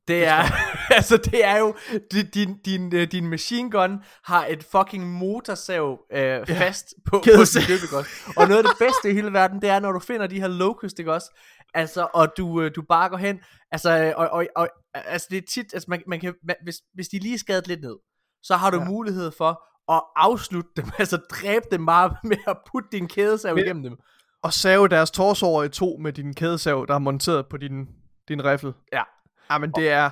Det 0.09 0.27
er, 0.27 0.43
altså 0.99 1.17
det 1.17 1.45
er 1.45 1.57
jo, 1.57 1.75
din, 2.11 2.25
din, 2.33 2.57
din, 2.65 2.95
øh, 2.95 3.07
din 3.11 3.27
machine 3.27 3.71
gun 3.71 4.03
har 4.23 4.45
et 4.45 4.63
fucking 4.71 5.07
motorsav 5.13 5.99
øh, 6.13 6.47
fast 6.47 6.93
på, 7.05 7.11
på 7.11 7.21
din 7.25 7.63
løb, 7.69 7.79
ikke 7.83 7.97
også? 7.97 8.09
Og 8.37 8.47
noget 8.47 8.63
af 8.63 8.69
det 8.69 8.77
bedste 8.79 9.09
i 9.11 9.13
hele 9.13 9.33
verden, 9.33 9.61
det 9.61 9.69
er, 9.69 9.79
når 9.79 9.91
du 9.91 9.99
finder 9.99 10.27
de 10.27 10.39
her 10.41 10.47
locust, 10.47 10.99
ikke 10.99 11.13
også? 11.13 11.37
Altså, 11.73 12.07
og 12.13 12.27
du, 12.37 12.61
øh, 12.61 12.71
du 12.75 12.81
bare 12.89 13.09
går 13.09 13.17
hen, 13.17 13.39
altså, 13.71 14.03
øh, 14.03 14.13
og, 14.17 14.29
og, 14.29 14.45
og 14.55 14.69
altså 14.93 15.27
det 15.29 15.37
er 15.37 15.41
tit, 15.49 15.73
altså 15.73 15.85
man, 15.89 16.01
man 16.07 16.19
kan, 16.19 16.33
man, 16.47 16.55
hvis, 16.63 16.75
hvis 16.93 17.07
de 17.07 17.19
lige 17.19 17.33
er 17.33 17.37
skadet 17.37 17.67
lidt 17.67 17.81
ned, 17.81 17.95
så 18.43 18.55
har 18.55 18.69
du 18.69 18.77
Ja. 18.77 18.83
ja. 18.83 18.89
mulighed 18.89 19.31
for 19.37 19.63
at 19.91 20.01
afslutte 20.15 20.69
dem, 20.77 20.85
altså 20.99 21.17
dræbe 21.17 21.65
dem 21.71 21.85
bare 21.85 22.15
med 22.23 22.37
at 22.47 22.57
putte 22.71 22.89
din 22.91 23.07
kædesav 23.07 23.55
Men- 23.55 23.63
igennem 23.65 23.83
dem. 23.83 23.97
Og 24.43 24.53
save 24.53 24.87
deres 24.87 25.11
torso 25.11 25.45
over 25.45 25.63
i 25.63 25.69
to 25.69 25.97
med 25.99 26.13
din 26.13 26.33
kædesav, 26.33 26.85
der 26.87 26.93
er 26.95 26.99
monteret 26.99 27.45
på 27.49 27.57
din, 27.57 27.85
din 28.27 28.45
riffel. 28.45 28.73
Ja. 28.93 29.03
Ja, 29.51 29.57
men 29.57 29.71
det 29.71 29.89
er, 29.89 30.09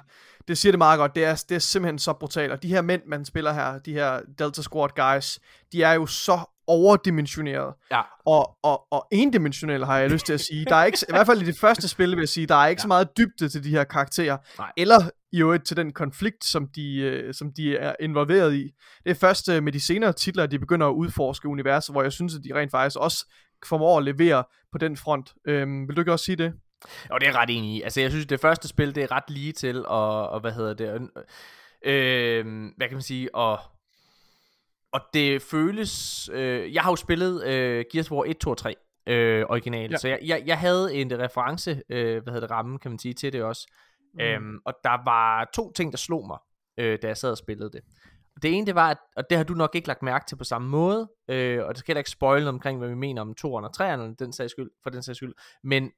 det 0.48 0.58
siger 0.58 0.72
det 0.72 0.78
meget 0.78 0.98
godt, 0.98 1.16
det 1.16 1.26
er, 1.26 1.44
det 1.50 1.56
er 1.56 1.60
simpelthen 1.60 2.00
så 2.00 2.14
brutalt. 2.14 2.52
Og 2.52 2.64
de 2.64 2.68
her 2.68 2.82
mænd, 2.82 3.02
man 3.08 3.26
spiller 3.26 3.54
her, 3.54 3.80
de 3.80 3.94
her 3.94 4.22
Delta 4.40 4.62
Squad 4.62 4.90
guys, 4.96 5.40
de 5.72 5.84
er 5.84 5.94
jo 5.94 6.06
så 6.06 6.40
overdimensionerede. 6.68 7.76
Ja. 7.92 8.02
Og, 8.26 8.58
og, 8.64 8.88
og 8.92 9.08
endimensionelle 9.12 9.86
har 9.86 9.98
jeg 9.98 10.10
lyst 10.10 10.26
til 10.26 10.34
at 10.34 10.40
sige. 10.40 10.66
Der 10.66 10.76
er 10.76 10.86
ikke, 10.86 10.98
i 11.10 11.12
hvert 11.12 11.26
fald 11.26 11.42
i 11.42 11.46
det 11.46 11.60
første 11.60 11.88
spil, 11.88 12.12
vil 12.12 12.20
jeg 12.20 12.30
sige, 12.30 12.48
der 12.48 12.56
er 12.56 12.68
ikke 12.68 12.80
ja. 12.80 12.82
så 12.82 12.88
meget 12.88 13.18
dybde 13.18 13.50
til 13.50 13.64
de 13.64 13.70
her 13.70 13.84
karakterer. 13.84 14.38
Nej. 14.58 14.72
Eller 14.78 15.10
i 15.32 15.42
øvrigt 15.42 15.66
til 15.66 15.78
den 15.78 15.94
konflikt, 15.94 16.46
som 16.46 16.68
de, 16.76 16.98
øh, 16.98 17.34
som 17.34 17.52
de 17.58 17.78
er 17.78 17.96
involveret 18.00 18.54
i. 18.54 18.72
Det 19.04 19.10
er 19.10 19.16
først 19.16 19.50
øh, 19.50 19.64
med 19.64 19.72
de 19.72 19.80
senere 19.80 20.14
titler, 20.14 20.44
at 20.44 20.52
de 20.52 20.60
begynder 20.60 20.88
at 20.88 20.94
udforske 20.94 21.48
universet, 21.48 21.94
hvor 21.94 22.02
jeg 22.04 22.12
synes, 22.12 22.36
at 22.36 22.42
de 22.44 22.60
rent 22.60 22.72
faktisk 22.72 23.00
også 23.00 23.32
formår 23.66 23.98
at 23.98 24.04
levere 24.04 24.44
på 24.72 24.78
den 24.78 24.98
front. 24.98 25.34
Øhm, 25.48 25.88
vil 25.88 25.96
du 25.96 26.02
ikke 26.02 26.12
også 26.12 26.26
sige 26.26 26.36
det? 26.36 26.54
Og 27.10 27.22
det 27.22 27.28
er 27.30 27.36
ret 27.36 27.50
enig 27.50 27.76
i. 27.76 27.82
Altså, 27.82 28.02
jeg 28.02 28.12
synes, 28.12 28.26
det 28.26 28.40
første 28.40 28.68
spil, 28.68 28.96
det 28.96 29.04
er 29.04 29.12
ret 29.12 29.30
lige 29.30 29.54
til, 29.54 29.86
og, 29.86 30.30
og 30.30 30.40
hvad 30.40 30.52
hedder 30.52 30.74
det, 30.74 31.10
øh, 31.86 32.46
hvad 32.78 32.88
kan 32.88 32.96
man 32.96 33.02
sige, 33.02 33.36
og, 33.36 33.60
og 34.92 35.02
det 35.14 35.42
føles, 35.42 36.30
øh, 36.34 36.74
jeg 36.74 36.84
har 36.84 36.92
jo 36.92 36.96
spillet 36.96 37.44
øh, 37.46 37.86
Gears 37.92 38.12
of 38.12 38.18
War 38.18 38.24
1, 38.28 38.38
2 38.38 38.50
og 38.50 38.58
3, 38.58 38.76
øh, 39.08 39.46
original, 39.50 39.92
Ja. 39.92 39.98
så 39.98 40.08
jeg, 40.08 40.20
jeg, 40.24 40.44
jeg 40.46 40.58
havde 40.60 40.96
en 40.96 41.20
reference, 41.20 41.82
øh, 41.90 42.24
hvad 42.24 42.34
hedder 42.34 42.48
det, 42.48 42.52
ramme, 42.52 42.80
kan 42.80 42.92
man 42.92 43.00
sige, 43.00 43.14
til 43.14 43.34
det 43.34 43.44
også. 43.44 43.68
Mm. 44.14 44.20
Øhm, 44.20 44.60
og 44.66 44.74
der 44.84 45.04
var 45.06 45.50
to 45.54 45.72
ting, 45.72 45.92
der 45.92 45.98
slog 45.98 46.28
mig, 46.28 46.38
øh, 46.78 47.00
da 47.02 47.08
jeg 47.08 47.18
sad 47.18 47.32
og 47.32 47.38
spillede 47.38 47.72
det. 47.72 47.82
Det 48.42 48.54
ene, 48.58 48.66
det 48.68 48.76
var, 48.76 48.90
at, 48.90 48.98
og 49.16 49.24
det 49.30 49.38
har 49.38 49.46
du 49.46 49.54
nok 49.54 49.76
ikke 49.76 49.88
lagt 49.88 50.04
mærke 50.04 50.26
til 50.28 50.36
på 50.36 50.44
samme 50.44 50.70
måde, 50.70 51.10
øh, 51.28 51.64
og 51.66 51.70
det 51.74 51.78
skal 51.80 51.92
heller 51.94 52.00
ikke 52.00 52.10
spoil 52.10 52.48
omkring, 52.48 52.80
hvad 52.80 52.90
vi 52.90 52.96
mener 52.96 53.22
om 53.22 53.36
2'eren 53.42 53.46
og 53.46 53.72
3'eren, 53.82 54.16
den 54.20 54.34
sags 54.34 54.52
skyld, 54.52 54.70
for 54.84 54.90
den 54.90 55.04
sags 55.04 55.18
skyld, 55.18 55.34
men 55.64 55.92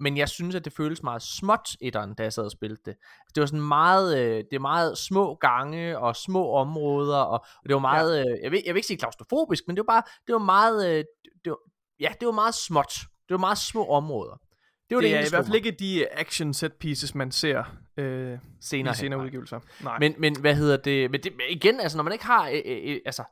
men 0.00 0.16
jeg 0.16 0.28
synes, 0.28 0.54
at 0.54 0.64
det 0.64 0.72
føles 0.72 1.02
meget 1.02 1.22
småt, 1.22 1.76
etteren, 1.80 2.14
da 2.14 2.22
jeg 2.22 2.32
sad 2.32 2.44
og 2.44 2.50
spillede 2.50 2.80
det. 2.84 2.94
Det 3.34 3.40
var 3.40 3.46
sådan 3.46 3.60
meget, 3.60 4.18
øh, 4.18 4.36
det 4.50 4.56
er 4.56 4.60
meget 4.60 4.98
små 4.98 5.34
gange 5.34 5.98
og 5.98 6.16
små 6.16 6.52
områder, 6.52 7.18
og, 7.18 7.44
og 7.62 7.68
det 7.68 7.74
var 7.74 7.80
meget, 7.80 8.20
øh, 8.20 8.38
jeg, 8.42 8.50
vil, 8.50 8.62
jeg 8.66 8.74
vil 8.74 8.78
ikke 8.78 8.86
sige 8.86 8.96
klaustrofobisk, 8.96 9.64
men 9.66 9.76
det 9.76 9.86
var 9.86 9.92
bare, 9.92 10.02
det 10.26 10.32
var 10.32 10.38
meget, 10.38 10.88
øh, 10.88 11.04
det 11.44 11.50
var, 11.50 11.58
ja, 12.00 12.12
det 12.20 12.26
var 12.26 12.32
meget 12.32 12.54
småt. 12.54 12.94
Det 13.28 13.34
var 13.34 13.38
meget 13.38 13.58
små 13.58 13.86
områder. 13.88 14.40
Det 14.88 14.96
var 14.96 15.00
Det 15.00 15.10
det, 15.10 15.18
er 15.18 15.26
i 15.26 15.30
hvert 15.30 15.44
fald 15.44 15.56
ikke 15.56 15.70
de 15.70 16.18
action 16.18 16.54
set 16.54 16.72
pieces, 16.72 17.14
man 17.14 17.30
ser 17.30 17.64
øh, 17.96 18.38
senere, 18.60 18.92
i 18.92 18.96
senere 18.96 19.20
udgivelser. 19.20 19.60
Nej. 19.82 19.98
Men, 19.98 20.14
men 20.18 20.40
hvad 20.40 20.54
hedder 20.54 20.76
det? 20.76 21.10
Men 21.10 21.22
det 21.22 21.32
igen, 21.50 21.80
altså 21.80 21.98
når 21.98 22.04
man 22.04 22.12
ikke 22.12 22.24
har, 22.24 22.48
øh, 22.48 22.62
øh, 22.66 23.00
altså 23.06 23.24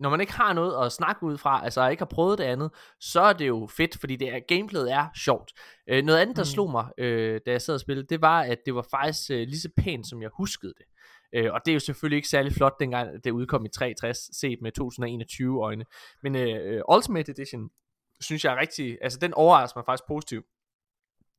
når 0.00 0.10
man 0.10 0.20
ikke 0.20 0.32
har 0.32 0.52
noget 0.52 0.86
at 0.86 0.92
snakke 0.92 1.22
ud 1.22 1.38
fra, 1.38 1.64
altså 1.64 1.88
ikke 1.88 2.00
har 2.00 2.06
prøvet 2.06 2.38
det 2.38 2.44
andet, 2.44 2.70
så 3.00 3.20
er 3.20 3.32
det 3.32 3.48
jo 3.48 3.68
fedt, 3.76 4.00
fordi 4.00 4.16
det 4.16 4.28
er, 4.34 4.40
gameplayet 4.48 4.92
er 4.92 5.06
sjovt. 5.16 5.52
Øh, 5.88 6.04
noget 6.04 6.18
andet, 6.18 6.36
der 6.36 6.42
Mm. 6.42 6.46
slog 6.46 6.70
mig, 6.70 6.86
øh, 6.98 7.40
da 7.46 7.50
jeg 7.50 7.62
sad 7.62 7.74
og 7.74 7.80
spillede, 7.80 8.06
det 8.06 8.20
var, 8.20 8.40
at 8.42 8.58
det 8.66 8.74
var 8.74 8.86
faktisk 8.90 9.30
øh, 9.30 9.38
lige 9.48 9.60
så 9.60 9.68
pænt, 9.76 10.08
som 10.08 10.22
jeg 10.22 10.30
huskede 10.36 10.74
det. 10.78 10.86
Øh, 11.34 11.52
og 11.52 11.60
det 11.64 11.72
er 11.72 11.74
jo 11.74 11.80
selvfølgelig 11.80 12.16
ikke 12.16 12.28
særlig 12.28 12.52
flot, 12.52 12.74
dengang 12.80 13.24
det 13.24 13.30
udkom 13.30 13.64
i 13.64 13.68
63, 13.68 14.18
set 14.40 14.58
med 14.62 14.72
2021 14.72 15.62
øjne. 15.62 15.84
Men 16.22 16.36
øh, 16.36 16.82
Ultimate 16.88 17.32
Edition, 17.32 17.70
synes 18.20 18.44
jeg 18.44 18.52
er 18.52 18.60
rigtig, 18.60 18.98
altså 19.02 19.18
den 19.18 19.34
overrasker 19.34 19.78
mig 19.78 19.84
faktisk 19.86 20.08
positivt, 20.08 20.46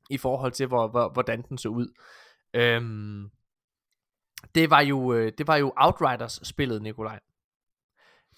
i 0.09 0.17
forhold 0.17 0.51
til, 0.51 0.67
hvor, 0.67 0.87
hvor, 0.87 1.09
hvordan 1.13 1.41
den 1.49 1.57
så 1.57 1.69
ud. 1.69 1.87
Øhm, 2.53 3.29
det 4.55 4.69
var 4.69 4.81
jo, 4.81 5.13
øh, 5.13 5.31
det 5.37 5.47
var 5.47 5.55
jo 5.55 5.73
Outriders 5.77 6.39
spillet, 6.43 6.81
Nikolaj. 6.81 7.19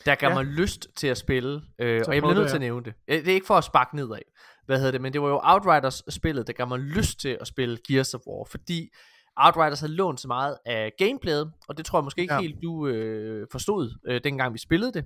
Der 0.05 0.15
gav 0.15 0.29
Ja. 0.29 0.33
mig 0.35 0.45
lyst 0.45 0.87
til 0.95 1.07
at 1.07 1.17
spille, 1.17 1.61
øh, 1.79 2.03
Så 2.03 2.09
og 2.09 2.15
jeg 2.15 2.23
bliver 2.23 2.33
nødt 2.35 2.47
til 2.49 2.55
at 2.55 2.61
nævne 2.61 2.85
det. 2.85 2.93
Øh, 3.07 3.17
Det 3.19 3.27
er 3.27 3.33
ikke 3.33 3.47
for 3.47 3.55
at 3.55 3.63
sparke 3.63 3.95
nedad, 3.95 4.19
hvad 4.65 4.77
hedder 4.77 4.91
det, 4.91 5.01
men 5.01 5.13
det 5.13 5.21
var 5.21 5.27
jo 5.29 5.39
Outriders 5.43 6.03
spillet, 6.09 6.47
der 6.47 6.53
gav 6.53 6.67
mig 6.67 6.79
lyst 6.79 7.19
til 7.19 7.37
at 7.41 7.47
spille 7.47 7.77
Gears 7.87 8.13
of 8.13 8.21
War, 8.27 8.45
fordi 8.51 8.89
Outriders 9.37 9.79
havde 9.79 9.93
lånt 9.93 10.19
så 10.19 10.27
meget 10.27 10.57
af 10.65 10.91
gameplayet, 10.97 11.51
og 11.67 11.77
det 11.77 11.85
tror 11.85 11.99
jeg 11.99 12.03
måske 12.03 12.21
ikke 12.21 12.33
Ja. 12.33 12.41
helt 12.41 12.55
du 12.63 12.87
øh, 12.87 13.47
forstod, 13.51 13.97
øh, 14.07 14.21
dengang 14.23 14.53
vi 14.53 14.59
spillede 14.59 14.93
det. 14.93 15.05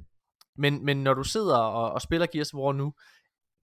Men, 0.57 0.85
men 0.85 1.03
når 1.03 1.13
du 1.13 1.23
sidder 1.23 1.57
og, 1.57 1.91
og 1.91 2.01
spiller 2.01 2.27
Gears 2.33 2.53
of 2.53 2.57
War 2.59 2.71
nu, 2.73 2.93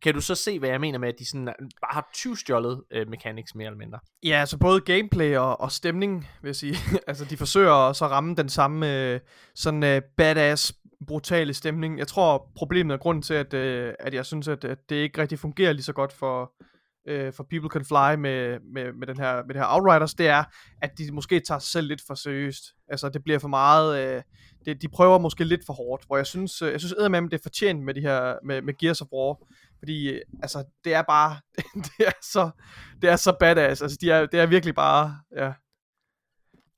kan 0.02 0.14
du 0.14 0.20
så 0.20 0.34
se, 0.34 0.58
hvad 0.58 0.68
jeg 0.68 0.80
mener 0.80 0.98
med, 0.98 1.08
at 1.08 1.14
de 1.18 1.26
sådan, 1.28 1.48
øh, 1.48 1.54
bare 1.58 1.92
har 1.94 2.08
tyvstjålet 2.14 2.82
øh, 2.90 3.08
mechanics 3.08 3.54
mere 3.54 3.66
eller 3.66 3.78
mindre? 3.78 3.98
Ja, 4.22 4.40
altså 4.40 4.58
både 4.58 4.80
gameplay 4.80 5.36
og, 5.36 5.60
og 5.60 5.72
stemning, 5.72 6.28
vil 6.42 6.48
jeg 6.48 6.56
sige. 6.56 6.76
altså, 7.08 7.24
de 7.24 7.36
forsøger 7.36 7.92
så 7.92 8.04
at 8.04 8.10
ramme 8.10 8.34
den 8.34 8.48
samme 8.48 8.94
øh, 9.14 9.20
sådan 9.54 9.82
øh, 9.82 10.02
badass, 10.16 10.72
brutale 11.06 11.54
stemning. 11.54 11.98
Jeg 11.98 12.08
tror, 12.08 12.50
problemet 12.54 12.94
er 12.94 12.98
grunden 12.98 13.22
til, 13.22 13.34
at, 13.34 13.54
øh, 13.54 13.94
at 13.98 14.14
jeg 14.14 14.26
synes, 14.26 14.48
at, 14.48 14.64
at 14.64 14.78
det 14.88 14.96
ikke 14.96 15.20
rigtig 15.20 15.38
fungerer 15.38 15.72
lige 15.72 15.82
så 15.82 15.92
godt 15.92 16.12
for, 16.12 16.52
øh, 17.08 17.32
for 17.32 17.46
People 17.50 17.70
Can 17.70 17.84
Fly 17.84 18.14
med, 18.20 18.58
med, 18.74 18.92
med, 18.92 19.06
den 19.06 19.18
her, 19.18 19.34
med 19.34 19.54
det 19.54 19.62
her 19.62 19.74
Outriders, 19.74 20.14
det 20.14 20.28
er, 20.28 20.44
at 20.82 20.98
de 20.98 21.12
måske 21.12 21.40
tager 21.40 21.58
sig 21.58 21.70
selv 21.70 21.88
lidt 21.88 22.02
for 22.06 22.14
seriøst. 22.14 22.64
Altså, 22.88 23.08
det 23.08 23.24
bliver 23.24 23.38
for 23.38 23.48
meget... 23.48 24.16
Øh, 24.16 24.22
det, 24.64 24.82
de 24.82 24.88
prøver 24.88 25.18
måske 25.18 25.44
lidt 25.44 25.66
for 25.66 25.72
hårdt, 25.72 26.04
hvor 26.06 26.16
jeg 26.16 26.26
synes, 26.26 26.62
øh, 26.62 26.72
jeg 26.72 26.80
synes 26.80 26.92
eddermame, 26.92 27.28
det 27.28 27.38
er 27.38 27.42
fortjent 27.42 27.84
med, 27.84 27.94
de 27.94 28.00
her, 28.00 28.34
med, 28.44 28.62
med 28.62 28.74
Gears 28.78 29.00
of 29.00 29.08
War, 29.12 29.36
fordi 29.78 30.12
øh, 30.12 30.20
altså, 30.42 30.64
det 30.84 30.94
er 30.94 31.02
bare, 31.02 31.36
det 31.98 32.06
er 32.06 32.12
så, 32.22 32.50
det 33.02 33.10
er 33.10 33.16
så 33.16 33.36
badass, 33.40 33.82
altså, 33.82 33.98
de 34.00 34.10
er, 34.10 34.26
det 34.26 34.40
er 34.40 34.46
virkelig 34.46 34.74
bare, 34.74 35.18
ja, 35.36 35.52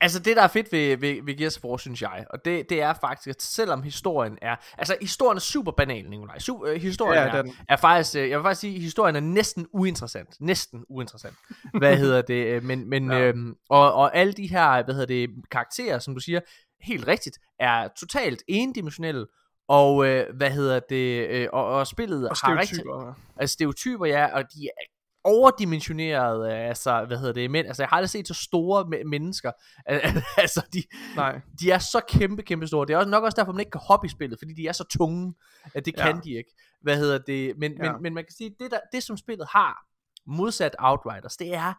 Altså 0.02 0.18
det 0.18 0.36
der 0.36 0.43
er 0.43 0.48
fedt 0.48 0.72
ved, 0.72 0.97
ved, 0.97 1.22
ved 1.24 1.36
Gears 1.36 1.56
of 1.56 1.64
War, 1.64 1.77
synes 1.77 2.02
jeg, 2.02 2.27
og 2.31 2.44
det, 2.44 2.70
det 2.70 2.82
er 2.82 2.94
faktisk, 2.94 3.28
at 3.28 3.43
selvom 3.43 3.82
historien 3.82 4.39
er, 4.43 4.56
altså 4.78 4.97
historien 5.01 5.36
er 5.36 5.40
super 5.40 5.72
banal, 5.72 6.10
Nikolaj, 6.10 6.36
Su- 6.36 6.66
øh, 6.66 6.81
historien 6.81 7.22
Ja, 7.22 7.28
er, 7.36 7.43
den- 7.43 7.55
er 7.68 7.77
faktisk, 7.77 8.16
øh, 8.16 8.31
jeg 8.31 8.39
vil 8.39 8.44
faktisk 8.44 8.60
sige, 8.60 8.74
at 8.77 8.81
historien 8.82 9.16
er 9.16 9.20
næsten 9.20 9.66
uinteressant, 9.72 10.36
næsten 10.40 10.85
uinteressant, 10.89 11.35
hvad 11.78 11.97
hedder 11.97 12.22
det, 12.22 12.47
øh, 12.47 12.62
men, 12.64 12.90
men 12.90 13.10
Ja. 13.12 13.20
øhm, 13.20 13.55
og, 13.70 13.93
og 13.93 14.16
alle 14.16 14.32
de 14.32 14.47
her, 14.47 14.82
hvad 14.85 14.94
hedder 14.94 15.06
det, 15.06 15.31
karakterer, 15.51 15.98
som 15.98 16.14
du 16.14 16.20
siger, 16.20 16.40
helt 16.81 17.06
rigtigt, 17.09 17.39
er 17.59 17.89
totalt 18.01 18.43
endimensionelle, 18.48 19.27
og 19.68 20.06
øh, 20.06 20.36
hvad 20.36 20.51
hedder 20.51 20.81
det, 20.89 21.28
øh, 21.28 21.48
og, 21.52 21.64
og 21.66 21.86
spillet 21.86 22.28
og 22.28 22.36
har 22.43 22.59
rigtig, 22.60 22.78
ja. 22.86 23.12
altså 23.36 23.52
stereotyper, 23.52 24.06
ja, 24.06 24.27
og 24.36 24.43
de 24.43 24.64
er 24.66 24.85
overdimensionerede, 25.25 26.53
altså, 26.55 27.05
hvad 27.05 27.19
hedder 27.19 27.33
det, 27.33 27.51
men, 27.51 27.67
altså, 27.67 27.83
jeg 27.83 27.89
har 27.89 27.97
aldrig 27.97 28.11
set 28.11 28.29
så 28.29 28.35
store 28.35 28.83
me- 28.85 29.05
mennesker, 29.09 29.53
altså, 30.41 30.67
de, 30.73 30.83
Nej, 31.17 31.41
de 31.61 31.71
er 31.71 31.79
så 31.79 32.01
kæmpe, 32.09 32.43
kæmpe 32.43 32.67
store. 32.67 32.87
Det 32.87 32.93
er 32.95 32.99
også 32.99 33.11
nok 33.11 33.25
også 33.25 33.37
derfor, 33.37 33.53
man 33.53 33.61
ikke 33.61 33.71
kan 33.71 33.81
hoppe 33.85 34.07
i 34.07 34.11
spillet, 34.11 34.39
fordi 34.39 34.53
de 34.55 34.67
er 34.67 34.73
så 34.73 34.85
tunge, 34.85 35.35
at 35.75 35.85
det 35.87 35.95
Ja. 35.99 36.05
kan 36.13 36.21
de 36.25 36.31
ikke. 36.31 36.51
Hvad 36.83 36.97
hedder 36.97 37.19
det? 37.19 37.55
Men, 37.59 37.73
Ja. 37.73 37.93
men, 37.93 38.03
men 38.03 38.15
man 38.15 38.25
kan 38.25 38.33
sige, 38.33 38.55
det, 38.61 38.71
der, 38.71 38.81
det 38.93 39.03
som 39.03 39.17
spillet 39.17 39.47
har, 39.51 39.87
modsat 40.27 40.77
Outriders, 40.79 41.37
det 41.37 41.55
er, 41.55 41.73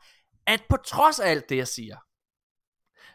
at 0.48 0.62
på 0.70 0.78
trods 0.88 1.20
af 1.20 1.30
alt 1.32 1.50
det, 1.50 1.58
jeg 1.58 1.68
siger, 1.68 1.98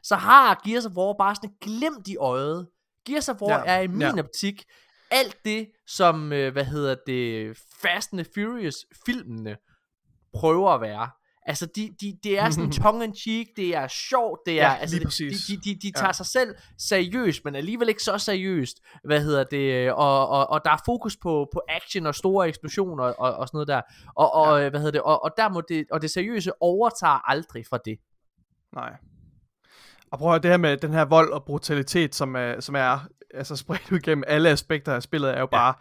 så 0.03 0.17
har 0.17 0.61
Gears 0.69 0.87
of 0.87 0.93
War 0.93 1.15
bare 1.19 1.35
sådan 1.35 1.51
et 1.51 1.57
glimt 1.61 2.09
i 2.09 2.17
øjet. 2.17 2.69
Gears 3.07 3.29
of 3.29 3.43
War 3.43 3.59
Ja, 3.59 3.77
er 3.77 3.81
i 3.81 3.87
min 3.87 4.01
ja. 4.01 4.19
optik 4.19 4.65
alt 5.11 5.37
det, 5.45 5.69
som, 5.87 6.33
øh, 6.33 6.53
hvad 6.53 6.65
hedder 6.65 6.97
det, 7.07 7.57
Fast 7.83 8.13
and 8.13 8.25
Furious 8.35 8.77
filmene 9.07 9.57
prøver 10.35 10.71
at 10.71 10.81
være. 10.81 11.11
Altså, 11.49 11.67
de, 11.77 11.95
de, 12.01 12.19
det 12.25 12.39
er 12.39 12.51
sådan 12.51 12.71
tongue-in-cheek, 12.83 13.47
det 13.57 13.77
er 13.77 13.89
sjovt, 13.89 14.41
det 14.47 14.61
er, 14.61 14.67
Ja, 14.71 14.75
altså, 14.75 15.01
præcis. 15.05 15.45
de, 15.47 15.57
de, 15.57 15.61
de, 15.65 15.79
de 15.83 15.93
Ja. 15.97 16.01
tager 16.01 16.13
sig 16.13 16.27
selv 16.27 16.55
seriøst, 16.79 17.45
men 17.45 17.55
alligevel 17.55 17.89
ikke 17.89 18.03
så 18.03 18.19
seriøst, 18.19 18.77
hvad 19.05 19.21
hedder 19.21 19.45
det, 19.45 19.93
og, 19.93 20.29
og, 20.29 20.51
og 20.51 20.61
der 20.65 20.71
er 20.71 20.77
fokus 20.87 21.17
på, 21.17 21.49
på 21.53 21.61
action 21.69 22.07
og 22.07 22.15
store 22.15 22.49
eksplosioner 22.49 23.05
og, 23.05 23.35
og 23.35 23.49
sådan 23.49 23.57
noget 23.57 23.69
der, 23.69 23.81
og, 24.17 24.33
og 24.35 24.59
hvad 24.71 24.81
hedder 24.81 24.91
det, 24.93 25.01
og, 25.03 25.25
og 25.25 25.31
der 25.37 25.49
må 25.49 25.63
det, 25.69 25.85
og 25.91 26.03
det 26.03 26.11
seriøse 26.11 26.63
overtager 26.63 27.31
aldrig 27.31 27.67
fra 27.71 27.79
det. 27.85 27.99
nej. 28.75 28.93
Og 30.11 30.19
prøv 30.19 30.29
at 30.29 30.33
høre, 30.33 30.43
det 30.43 30.51
her 30.51 30.57
med 30.59 30.77
den 30.77 30.93
her 30.93 31.05
vold 31.05 31.33
og 31.33 31.45
brutalitet, 31.45 32.15
som 32.15 32.37
er, 32.37 32.61
som 32.61 32.75
er 32.75 32.99
altså 33.35 33.57
spredt 33.57 33.93
ud 33.93 33.99
gennem 34.01 34.25
alle 34.27 34.49
aspekter 34.49 34.95
af 34.95 35.03
spillet, 35.03 35.31
er 35.37 35.41
jo 35.41 35.47
bare 35.47 35.75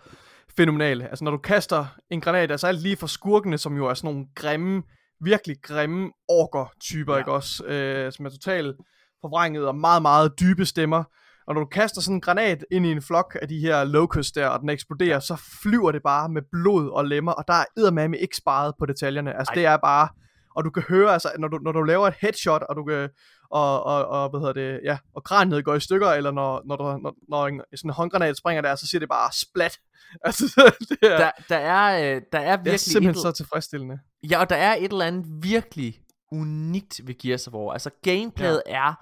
fænomenale. 0.57 1.07
Altså 1.07 1.23
når 1.23 1.32
du 1.32 1.38
kaster 1.38 1.86
en 2.10 2.22
granat, 2.22 2.52
altså 2.52 2.68
alt 2.68 2.82
lige 2.82 2.98
fra 2.98 3.07
skurkene, 3.07 3.57
som 3.57 3.77
jo 3.77 3.86
er 3.88 3.94
sådan 3.94 4.14
nogle 4.14 4.27
grimme, 4.36 4.84
virkelig 5.22 5.56
grimme 5.64 6.11
orker-typer, 6.30 7.14
ja. 7.14 7.19
Ikke 7.19 7.32
også? 7.32 7.65
Øh, 7.65 8.11
som 8.11 8.26
er 8.26 8.30
totalt 8.30 8.76
forvrænget 9.22 9.68
og 9.68 9.76
meget, 9.76 10.02
meget 10.02 10.40
dybe 10.40 10.65
stemmer. 10.65 11.03
Og 11.48 11.53
når 11.53 11.61
du 11.61 11.68
kaster 11.68 12.02
sådan 12.02 12.15
en 12.15 12.22
granat 12.22 12.65
ind 12.72 12.86
i 12.86 12.91
en 12.91 13.02
flok 13.02 13.38
af 13.41 13.48
de 13.48 13.60
her 13.60 13.84
locusts 13.84 14.32
der, 14.32 14.48
og 14.48 14.60
den 14.60 14.69
eksploderer, 14.69 15.19
så 15.19 15.41
flyver 15.64 15.91
det 15.91 16.03
bare 16.03 16.30
med 16.30 16.41
blod 16.52 16.90
og 16.90 17.06
lemmer, 17.06 17.32
og 17.32 17.44
der 17.48 17.53
er 17.53 17.65
eddermame 17.77 18.18
ikke 18.18 18.38
sparet 18.38 18.73
på 18.80 18.86
detaljerne. 18.86 19.38
Altså 19.38 19.52
Ej. 19.52 19.56
det 19.56 19.65
er 19.65 19.77
bare... 19.77 20.07
og 20.56 20.65
du 20.65 20.69
kan 20.69 20.84
høre, 20.90 21.14
altså, 21.14 21.30
når 21.40 21.48
du, 21.48 21.57
når 21.57 21.72
du 21.72 21.82
laver 21.82 22.07
et 22.07 22.14
headshot, 22.22 22.61
og 22.69 22.76
du 22.76 22.84
kan, 22.84 23.10
og, 23.50 23.84
og, 23.84 24.08
og 24.08 24.30
hvad 24.30 24.40
hedder 24.40 24.54
det, 24.54 24.80
ja, 24.84 24.98
og 25.16 25.24
kraniet 25.24 25.66
går 25.66 25.76
i 25.76 25.80
stykker, 25.80 26.10
eller 26.10 26.32
når, 26.32 26.62
når, 26.66 26.76
du, 26.76 26.84
når, 26.84 27.16
når 27.30 27.48
en, 27.48 27.62
sådan 27.76 27.90
en 27.90 27.94
håndgranat 27.94 28.38
springer 28.38 28.62
der, 28.62 28.76
så 28.76 28.88
siger 28.88 29.00
det 29.00 29.10
bare 29.10 29.32
splat. 29.34 29.80
Altså, 30.26 30.74
det 30.90 30.98
er, 31.02 31.18
Der, 31.18 31.32
der, 31.50 31.58
er, 31.58 32.16
øh, 32.16 32.22
der 32.32 32.40
er 32.40 32.42
det 32.42 32.50
er 32.52 32.58
virkelig 32.58 32.80
simpelthen 32.80 33.16
et, 33.16 33.22
så 33.22 33.32
tilfredsstillende. 33.32 34.00
Ja, 34.30 34.40
og 34.40 34.50
der 34.50 34.56
er 34.56 34.76
et 34.76 34.92
eller 34.92 35.06
andet 35.06 35.26
virkelig 35.42 36.00
unikt 36.32 37.02
ved 37.04 37.16
Gears 37.20 37.48
of 37.48 37.54
War. 37.54 37.74
Altså, 37.74 37.90
gameplayet 38.04 38.62
ja. 38.68 38.74
er 38.76 38.94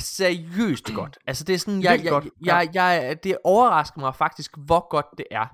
seriøst 0.00 0.94
godt. 0.94 1.18
Altså, 1.26 1.44
det 1.44 1.54
er 1.54 1.58
sådan, 1.58 1.82
jeg, 1.82 2.04
jeg, 2.04 2.12
jeg, 2.12 2.22
jeg, 2.44 2.70
jeg, 2.74 3.24
det 3.24 3.38
overrasker 3.44 4.00
mig 4.00 4.14
faktisk, 4.14 4.56
hvor 4.56 4.88
godt 4.90 5.06
det 5.18 5.26
er. 5.30 5.46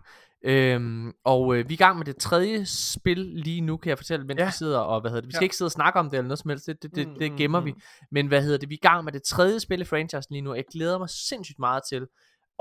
Øhm, 0.46 1.12
og 1.24 1.56
øh, 1.56 1.68
vi 1.68 1.74
er 1.74 1.76
i 1.76 1.84
gang 1.84 1.98
med 1.98 2.04
det 2.06 2.16
tredje 2.16 2.66
spil 2.66 3.18
lige 3.18 3.60
nu, 3.60 3.76
kan 3.76 3.88
jeg 3.88 3.98
fortælle, 3.98 4.26
mens 4.26 4.38
ja. 4.38 4.46
Vi 4.46 4.52
sidder 4.52 4.78
og, 4.78 5.00
hvad 5.00 5.10
hedder 5.10 5.20
det, 5.20 5.28
vi 5.28 5.32
skal 5.32 5.42
Ja. 5.42 5.44
ikke 5.44 5.56
sidde 5.56 5.68
og 5.68 5.72
snakke 5.72 5.98
om 5.98 6.10
det 6.10 6.18
eller 6.18 6.28
noget 6.28 6.38
som 6.38 6.48
helst, 6.48 6.66
det, 6.66 6.82
det, 6.82 6.94
det, 6.94 7.08
Mm, 7.08 7.18
det 7.18 7.30
mm, 7.32 7.36
gemmer 7.38 7.60
mm. 7.60 7.66
vi. 7.66 7.74
Men 8.10 8.26
hvad 8.26 8.42
hedder 8.42 8.58
det, 8.58 8.68
vi 8.68 8.74
er 8.74 8.78
i 8.82 8.86
gang 8.88 9.04
med 9.04 9.12
det 9.12 9.22
tredje 9.22 9.60
spil 9.60 9.80
i 9.80 9.84
franchisen 9.84 10.32
lige 10.34 10.42
nu, 10.42 10.50
og 10.50 10.56
jeg 10.56 10.64
glæder 10.72 10.98
mig 10.98 11.10
sindssygt 11.10 11.58
meget 11.58 11.82
til 11.88 12.06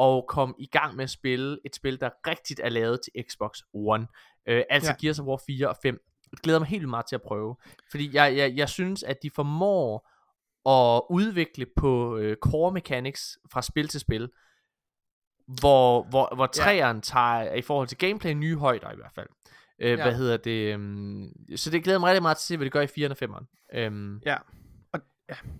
at 0.01 0.23
komme 0.27 0.55
i 0.59 0.65
gang 0.65 0.95
med 0.95 1.03
at 1.03 1.09
spille 1.09 1.57
et 1.65 1.75
spil, 1.75 1.99
der 1.99 2.09
rigtigt 2.27 2.59
er 2.63 2.69
lavet 2.69 2.99
til 3.03 3.23
Xbox 3.31 3.57
One. 3.73 4.07
Øh, 4.47 4.63
altså 4.69 4.91
ja. 4.91 4.95
Gears 5.01 5.19
of 5.19 5.25
War 5.25 5.39
4 5.47 5.69
og 5.69 5.75
5. 5.83 5.99
Jeg 6.31 6.37
glæder 6.43 6.59
mig 6.59 6.67
helt 6.67 6.89
meget 6.89 7.05
til 7.09 7.15
at 7.15 7.21
prøve. 7.21 7.55
Fordi 7.91 8.09
jeg, 8.13 8.37
jeg, 8.37 8.53
jeg 8.55 8.69
synes, 8.69 9.03
at 9.03 9.17
de 9.23 9.29
formår 9.29 10.09
at 10.69 11.01
udvikle 11.09 11.65
på 11.75 12.17
øh, 12.17 12.37
core 12.37 12.71
mechanics 12.71 13.37
fra 13.51 13.61
spil 13.61 13.87
til 13.87 13.99
spil, 13.99 14.29
hvor, 15.47 16.03
hvor, 16.09 16.35
hvor 16.35 16.43
Ja. 16.57 16.63
træerne 16.63 17.01
tager 17.01 17.53
i 17.53 17.61
forhold 17.61 17.87
til 17.87 17.97
gameplay 17.97 18.31
nye 18.33 18.55
højder 18.57 18.91
i 18.91 18.95
hvert 18.95 19.11
fald. 19.15 19.27
Øh, 19.81 19.89
Ja. 19.89 19.95
Hvad 20.03 20.13
hedder 20.15 20.37
det? 20.37 20.75
Um, 20.75 21.29
så 21.55 21.69
det 21.69 21.83
glæder 21.83 21.99
mig 21.99 22.07
rigtig 22.09 22.21
meget 22.21 22.37
til 22.37 22.41
at 22.43 22.47
se, 22.47 22.57
hvad 22.57 22.65
det 22.65 22.71
gør 22.73 22.81
i 22.81 22.85
4'eren 22.85 23.11
og 23.11 23.17
5'eren. 23.23 23.87
Um, 23.87 24.21
Ja. 24.25 24.35
Og, 24.93 24.99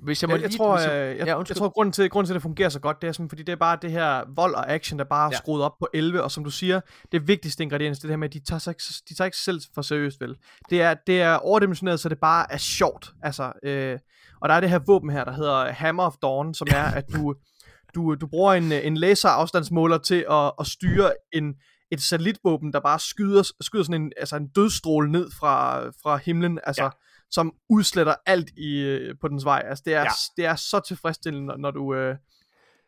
hvis 0.02 0.24
jeg 0.24 0.30
må 0.30 0.36
Jeg, 0.36 0.42
jeg, 0.42 0.50
lige... 0.50 0.58
tror, 0.58 0.76
hvis 0.78 0.86
jeg, 0.86 0.94
jeg, 0.94 1.18
jeg, 1.18 1.28
ja, 1.28 1.38
jeg 1.38 1.46
tror, 1.56 1.70
grunden 1.70 1.94
til, 1.94 2.10
grunden 2.10 2.28
til, 2.28 2.34
at 2.34 2.36
det 2.36 2.42
fungerer 2.42 2.70
så 2.70 2.80
godt, 2.80 3.02
det 3.02 3.08
er 3.20 3.28
fordi 3.30 3.44
det 3.44 3.52
er 3.52 3.56
bare 3.56 3.78
det 3.82 3.92
her 3.92 4.24
vold 4.36 4.56
og 4.56 4.70
action, 4.72 5.00
der 5.00 5.06
bare 5.06 5.26
er 5.28 5.30
Ja. 5.34 5.38
skruet 5.38 5.64
op 5.64 5.78
på 5.80 5.88
11, 5.94 6.24
og 6.24 6.32
som 6.32 6.44
du 6.44 6.50
siger, 6.50 6.82
det 7.12 7.28
vigtigste 7.28 7.64
ingrediens, 7.64 7.98
det 8.00 8.04
er 8.04 8.08
det 8.08 8.12
her 8.14 8.18
med, 8.18 8.28
at 8.30 8.34
de 8.34 8.40
tager, 8.40 8.60
sig, 8.60 8.72
ikke- 8.72 8.84
de 9.10 9.14
tager 9.16 9.26
ikke 9.26 9.38
selv 9.38 9.62
for 9.76 9.82
seriøst, 9.82 10.22
vel. 10.22 10.38
Det 10.70 10.82
er, 10.82 10.94
det 11.08 11.22
er 11.22 11.34
overdimensioneret, 11.36 12.00
så 12.00 12.10
det 12.10 12.20
bare 12.20 12.52
er 12.52 12.58
sjovt, 12.58 13.14
altså, 13.24 13.52
øh, 13.64 14.00
og 14.42 14.50
der 14.50 14.56
er 14.56 14.60
det 14.60 14.70
her 14.70 14.80
våben 14.80 15.10
her, 15.10 15.24
der 15.24 15.32
hedder 15.32 15.72
Hammer 15.72 16.04
of 16.04 16.16
Dawn, 16.22 16.54
som 16.54 16.68
er, 16.72 16.84
at 16.84 17.06
du, 17.16 17.36
du, 17.95 18.15
du 18.15 18.28
bruger 18.28 18.53
en, 18.53 18.72
en 18.72 18.98
laserafstandsmåler 18.98 19.98
til 19.98 20.26
at, 20.32 20.52
at 20.60 20.68
styre 20.68 21.11
en, 21.34 21.56
et 21.91 22.02
satellitvåben, 22.02 22.74
der 22.74 22.80
bare 22.80 22.99
skyder, 22.99 23.52
skyder 23.61 23.84
sådan 23.84 24.02
en, 24.02 24.11
altså 24.18 24.36
en 24.36 24.48
dødstråle 24.48 25.11
ned 25.11 25.32
fra, 25.40 25.82
fra 25.90 26.18
himlen, 26.18 26.60
altså, 26.64 26.84
Ja. 26.84 26.90
som 27.32 27.53
udsletter 27.70 28.15
alt 28.26 28.49
i, 28.57 28.80
øh, 28.80 29.15
på 29.22 29.28
dens 29.28 29.45
vej. 29.45 29.64
Altså, 29.65 29.84
det 29.86 29.94
er, 29.94 30.02
Ja. 30.02 30.07
det 30.38 30.45
er 30.45 30.56
så 30.56 30.80
tilfredsstillende, 30.88 31.48
når, 31.48 31.57
når 31.57 31.72
du, 31.72 31.94
øh, 31.95 32.15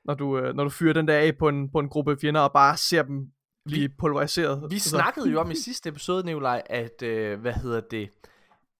når, 0.06 0.14
du, 0.14 0.38
øh, 0.40 0.56
når 0.56 0.64
du 0.64 0.70
fyrer 0.70 0.94
den 0.94 1.08
der 1.08 1.18
af 1.18 1.38
på 1.40 1.48
en, 1.50 1.72
på 1.72 1.80
en 1.80 1.90
gruppe 1.90 2.18
fjender, 2.22 2.42
og 2.42 2.54
bare 2.54 2.78
ser 2.78 3.04
dem 3.04 3.28
blive 3.66 3.90
pulveriseret. 4.00 4.64
Vi 4.70 4.76
Altså, 4.76 4.90
snakkede 4.90 5.30
jo 5.30 5.40
om 5.40 5.52
i 5.52 5.56
sidste 5.66 5.90
episode, 5.90 6.26
Nikolaj, 6.26 6.62
at, 6.66 7.02
øh, 7.02 7.40
hvad 7.42 7.54
hedder 7.54 7.82
det, 7.92 8.10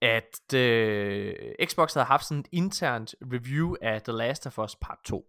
at 0.02 0.54
øh, 0.56 1.34
Xbox 1.66 1.94
havde 1.94 2.06
haft 2.06 2.26
sådan 2.26 2.40
et 2.40 2.48
internt 2.52 3.16
review 3.34 3.76
af 3.82 4.02
The 4.02 4.14
Last 4.14 4.48
of 4.48 4.60
Us 4.60 4.76
Part 4.76 4.98
2. 5.06 5.26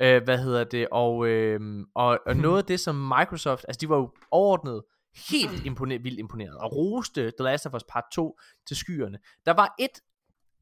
Øh, 0.00 0.22
hvad 0.24 0.38
hedder 0.38 0.64
det, 0.64 0.88
og, 0.90 1.26
øh, 1.26 1.60
og, 1.94 2.18
og 2.26 2.36
noget 2.46 2.58
af 2.58 2.64
det, 2.64 2.80
som 2.80 2.94
Microsoft, 2.94 3.64
altså 3.68 3.78
de 3.80 3.88
var 3.88 3.96
jo 3.96 4.10
overordnet 4.30 4.82
helt 5.30 5.66
imponer- 5.66 6.02
vildt 6.02 6.18
imponeret, 6.18 6.58
og 6.58 6.76
roste 6.76 7.22
The 7.22 7.44
Last 7.44 7.66
of 7.66 7.74
Us 7.74 7.84
Part 7.84 8.04
2 8.12 8.38
til 8.66 8.76
skyerne. 8.76 9.18
Der 9.46 9.52
var 9.52 9.74
et, 9.78 9.98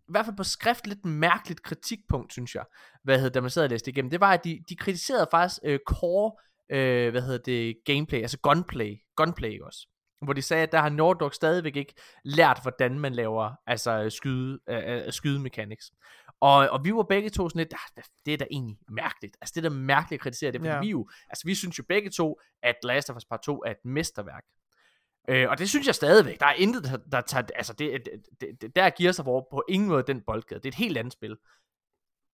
i 0.09 0.11
hvert 0.11 0.25
fald 0.25 0.37
på 0.37 0.45
skrift, 0.45 0.87
lidt 0.87 1.05
mærkeligt 1.05 1.63
kritikpunkt, 1.63 2.33
synes 2.33 2.55
jeg, 2.55 2.65
hvad 3.03 3.17
hedder, 3.19 3.31
da 3.31 3.41
man 3.41 3.51
sad 3.51 3.65
og 3.65 3.71
læste 3.71 3.91
igennem, 3.91 4.11
det 4.11 4.21
var, 4.21 4.33
at 4.33 4.45
de, 4.45 4.65
de 4.69 4.77
kritiserede 4.77 5.29
faktisk 5.31 5.61
øh, 5.65 5.79
core, 5.87 6.33
øh, 6.71 7.11
hvad 7.11 7.23
hedder 7.23 7.39
det, 7.39 7.77
gameplay, 7.85 8.21
altså 8.21 8.39
gunplay, 8.39 8.97
gunplay 9.17 9.61
også. 9.61 9.89
Hvor 10.23 10.33
de 10.33 10.43
sagde, 10.43 10.63
at 10.63 10.73
der 10.73 10.79
har 10.81 10.89
Nordic 10.89 11.35
stadigvæk 11.35 11.77
ikke 11.77 11.95
lært, 12.25 12.59
hvordan 12.63 12.99
man 12.99 13.13
laver 13.13 13.53
altså 13.67 14.11
skyde, 14.11 14.59
øh, 14.69 15.07
øh, 15.07 15.13
skyde 15.13 15.41
mechanics. 15.41 15.93
Og, 16.41 16.55
og 16.69 16.85
vi 16.85 16.95
var 16.95 17.03
begge 17.03 17.31
to 17.31 17.49
sådan 17.49 17.59
lidt, 17.59 17.75
"Ah, 17.75 18.03
det 18.27 18.35
er 18.35 18.39
da 18.39 18.47
egentlig 18.51 18.79
mærkeligt. 18.89 19.37
Altså 19.41 19.53
det 19.55 19.65
er 19.67 19.69
da 19.71 19.75
mærkeligt 19.77 20.19
at 20.21 20.23
kritisere 20.23 20.53
det, 20.53 20.61
fordi 20.61 20.69
Ja. 20.73 20.81
vi 20.81 20.89
jo, 20.91 21.09
altså 21.29 21.43
vi 21.47 21.55
synes 21.55 21.79
jo 21.79 21.85
begge 21.89 22.11
to, 22.11 22.41
at 22.63 22.77
Last 22.83 23.11
of 23.11 23.17
Us 23.17 23.25
Part 23.25 23.43
2 23.43 23.63
er 23.67 23.71
et 23.71 23.85
mesterværk. 23.85 24.45
Øh, 25.29 25.51
og 25.51 25.59
det 25.59 25.69
synes 25.69 25.87
jeg 25.87 25.95
stadigvæk. 25.95 26.41
Der 26.41 26.47
er 26.47 26.53
intet, 26.53 26.85
der, 26.85 26.97
der 26.97 27.21
tager, 27.21 27.47
altså 27.55 27.73
det, 27.73 28.03
det, 28.41 28.61
det, 28.61 28.77
der 28.77 28.83
er 28.85 28.91
Gears 28.99 29.19
of 29.19 29.27
War 29.27 29.45
på 29.51 29.65
ingen 29.69 29.89
måde 29.89 30.03
den 30.07 30.21
boldgade. 30.27 30.61
Det 30.61 30.67
er 30.67 30.73
et 30.73 30.75
helt 30.75 30.99
andet 30.99 31.13
spil. 31.13 31.37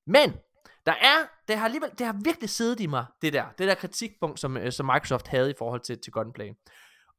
Men, 0.06 0.32
der 0.86 0.92
er, 0.92 1.16
det 1.48 1.56
har 1.58 1.64
alligevel, 1.64 1.90
det 1.98 2.06
har 2.06 2.16
virkelig 2.24 2.50
siddet 2.50 2.80
i 2.80 2.86
mig, 2.86 3.06
det 3.22 3.32
der, 3.32 3.46
det 3.58 3.68
der 3.68 3.74
kritikpunkt, 3.74 4.40
som, 4.40 4.56
øh, 4.56 4.72
som 4.72 4.86
Microsoft 4.86 5.26
havde 5.28 5.50
i 5.50 5.54
forhold 5.58 5.80
til, 5.80 5.98
til 6.00 6.12
gunplay. 6.12 6.50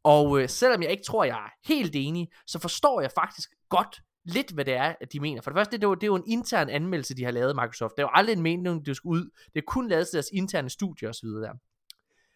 Og 0.04 0.42
øh, 0.42 0.50
selvom 0.50 0.82
jeg 0.84 0.92
ikke 0.92 1.04
tror, 1.04 1.24
jeg 1.24 1.38
er 1.46 1.50
helt 1.74 1.92
enig, 1.96 2.32
så 2.48 2.60
forstår 2.60 3.02
jeg 3.02 3.12
faktisk 3.16 3.50
godt 3.70 4.02
lidt, 4.26 4.52
hvad 4.52 4.66
det 4.66 4.74
er, 4.74 4.96
at 5.02 5.14
de 5.14 5.20
mener. 5.20 5.42
For 5.42 5.52
det 5.52 5.58
første, 5.58 5.78
det 5.78 5.84
er 5.84 5.88
jo, 5.88 5.96
det 5.96 6.04
er 6.04 6.08
jo 6.08 6.16
en 6.16 6.28
intern 6.28 6.70
anmeldelse, 6.70 7.16
de 7.16 7.24
har 7.24 7.32
lavet 7.32 7.56
Microsoft. 7.56 7.92
Det 7.98 8.04
er 8.04 8.08
jo 8.08 8.12
aldrig 8.14 8.34
en 8.34 8.42
mening, 8.42 8.86
det 8.86 8.96
skal 8.96 9.08
ud. 9.08 9.30
Det 9.54 9.60
er 9.60 9.66
kun 9.68 9.88
lavet 9.88 10.08
til 10.08 10.14
deres 10.14 10.30
interne 10.34 10.70
studier 10.70 11.10
osv. 11.10 11.28
der. 11.28 11.50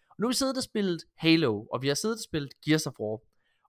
Og 0.09 0.15
nu 0.19 0.27
har 0.27 0.29
vi 0.29 0.33
siddet 0.33 0.57
og 0.57 0.63
spillet 0.63 1.03
Halo, 1.17 1.65
og 1.65 1.81
vi 1.81 1.87
har 1.87 1.95
siddet 1.95 2.15
og 2.15 2.23
spillet 2.23 2.51
Gears 2.65 2.87
of 2.87 2.93
War. 2.99 3.19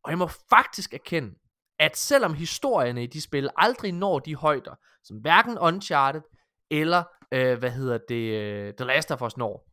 Og 0.04 0.10
jeg 0.10 0.18
må 0.18 0.26
faktisk 0.26 0.94
erkende, 0.94 1.34
at 1.78 1.96
selvom 1.96 2.34
historierne 2.34 3.02
i 3.02 3.06
de 3.06 3.20
spil 3.20 3.50
aldrig 3.56 3.92
når 3.92 4.18
de 4.18 4.36
højder, 4.36 4.74
som 5.04 5.16
hverken 5.16 5.58
Uncharted 5.58 6.22
eller, 6.70 7.04
øh, 7.32 7.58
hvad 7.58 7.70
hedder 7.70 7.98
det, 8.08 8.40
øh, 8.40 8.74
The 8.74 8.86
Last 8.86 9.10
of 9.10 9.22
Us 9.22 9.36
når, 9.36 9.68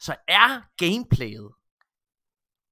så 0.00 0.16
er 0.28 0.62
gameplayet, 0.76 1.50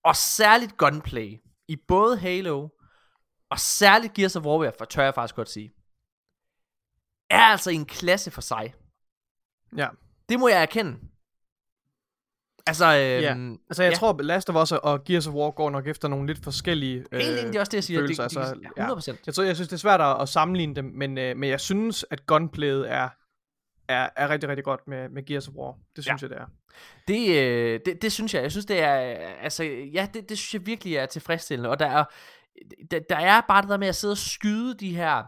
og 0.04 0.16
særligt 0.16 0.76
gunplay, 0.76 1.38
i 1.68 1.76
både 1.88 2.18
Halo, 2.18 2.68
og 3.52 3.58
særligt 3.58 4.14
Gears 4.14 4.36
of 4.36 4.44
War, 4.44 4.58
vil 4.58 4.66
jeg- 4.66 4.74
for 4.78 4.84
tør 4.84 5.04
jeg 5.04 5.14
faktisk 5.14 5.34
godt 5.34 5.48
sige, 5.48 5.72
er 7.30 7.40
altså 7.44 7.70
en 7.70 7.86
klasse 7.86 8.30
for 8.30 8.40
sig. 8.40 8.74
Ja. 9.76 9.88
Det 10.28 10.38
må 10.40 10.48
jeg 10.48 10.62
erkende. 10.62 10.98
Altså, 12.66 12.84
øhm, 12.86 13.50
Ja. 13.52 13.56
Altså, 13.70 13.82
jeg 13.82 13.90
Ja. 13.90 13.94
ja. 13.94 13.98
tror, 13.98 14.22
Last 14.22 14.50
of 14.50 14.62
Us 14.62 14.72
og 14.72 15.04
Gears 15.04 15.26
of 15.26 15.34
War 15.34 15.50
går 15.50 15.70
nok 15.70 15.86
efter 15.86 16.08
nogle 16.08 16.26
lidt 16.26 16.44
forskellige 16.44 17.04
helt 17.12 17.28
enig, 17.28 17.44
det 17.46 17.56
er 17.56 17.60
også 17.60 17.70
det, 17.70 17.74
jeg 17.76 17.84
siger. 17.84 18.00
følelser, 18.00 18.22
det, 18.28 18.30
det, 18.36 18.40
altså, 18.40 18.60
ja. 18.76 18.82
100%. 18.86 19.26
Jeg, 19.26 19.34
tror, 19.34 19.44
jeg 19.44 19.54
synes, 19.56 19.68
det 19.68 19.74
er 19.76 19.78
svært 19.80 20.00
at, 20.00 20.20
at 20.22 20.28
sammenligne 20.28 20.74
dem, 20.74 20.84
men, 20.84 21.18
øh, 21.18 21.36
men 21.36 21.50
jeg 21.50 21.60
synes, 21.60 22.04
at 22.10 22.26
gunplayet 22.26 22.90
er, 22.90 23.08
er, 23.88 24.08
er 24.16 24.28
rigtig, 24.28 24.48
rigtig 24.48 24.64
godt 24.64 24.80
med, 24.88 25.08
med 25.08 25.26
Gears 25.26 25.48
of 25.48 25.54
War. 25.54 25.78
Det 25.96 26.04
synes 26.04 26.22
Ja. 26.22 26.26
jeg, 26.28 26.30
det 26.30 26.38
er. 26.38 26.46
Det, 27.08 27.42
øh, 27.44 27.80
det, 27.86 28.02
det 28.02 28.12
synes 28.12 28.34
jeg. 28.34 28.42
Jeg 28.42 28.50
synes, 28.50 28.66
det 28.66 28.80
er, 28.82 28.94
altså, 29.40 29.64
ja, 29.64 30.08
det, 30.14 30.28
det 30.28 30.38
synes 30.38 30.54
jeg 30.54 30.66
virkelig 30.66 30.96
er 30.96 31.06
tilfredsstillende. 31.06 31.70
Og 31.70 31.78
der 31.78 31.86
er, 31.86 32.04
der, 32.90 33.00
der 33.08 33.16
er 33.16 33.40
bare 33.40 33.62
det 33.62 33.70
der 33.70 33.76
med 33.76 33.88
at 33.88 33.96
sidde 33.96 34.12
og 34.12 34.18
skyde 34.18 34.74
de 34.74 34.96
her 34.96 35.24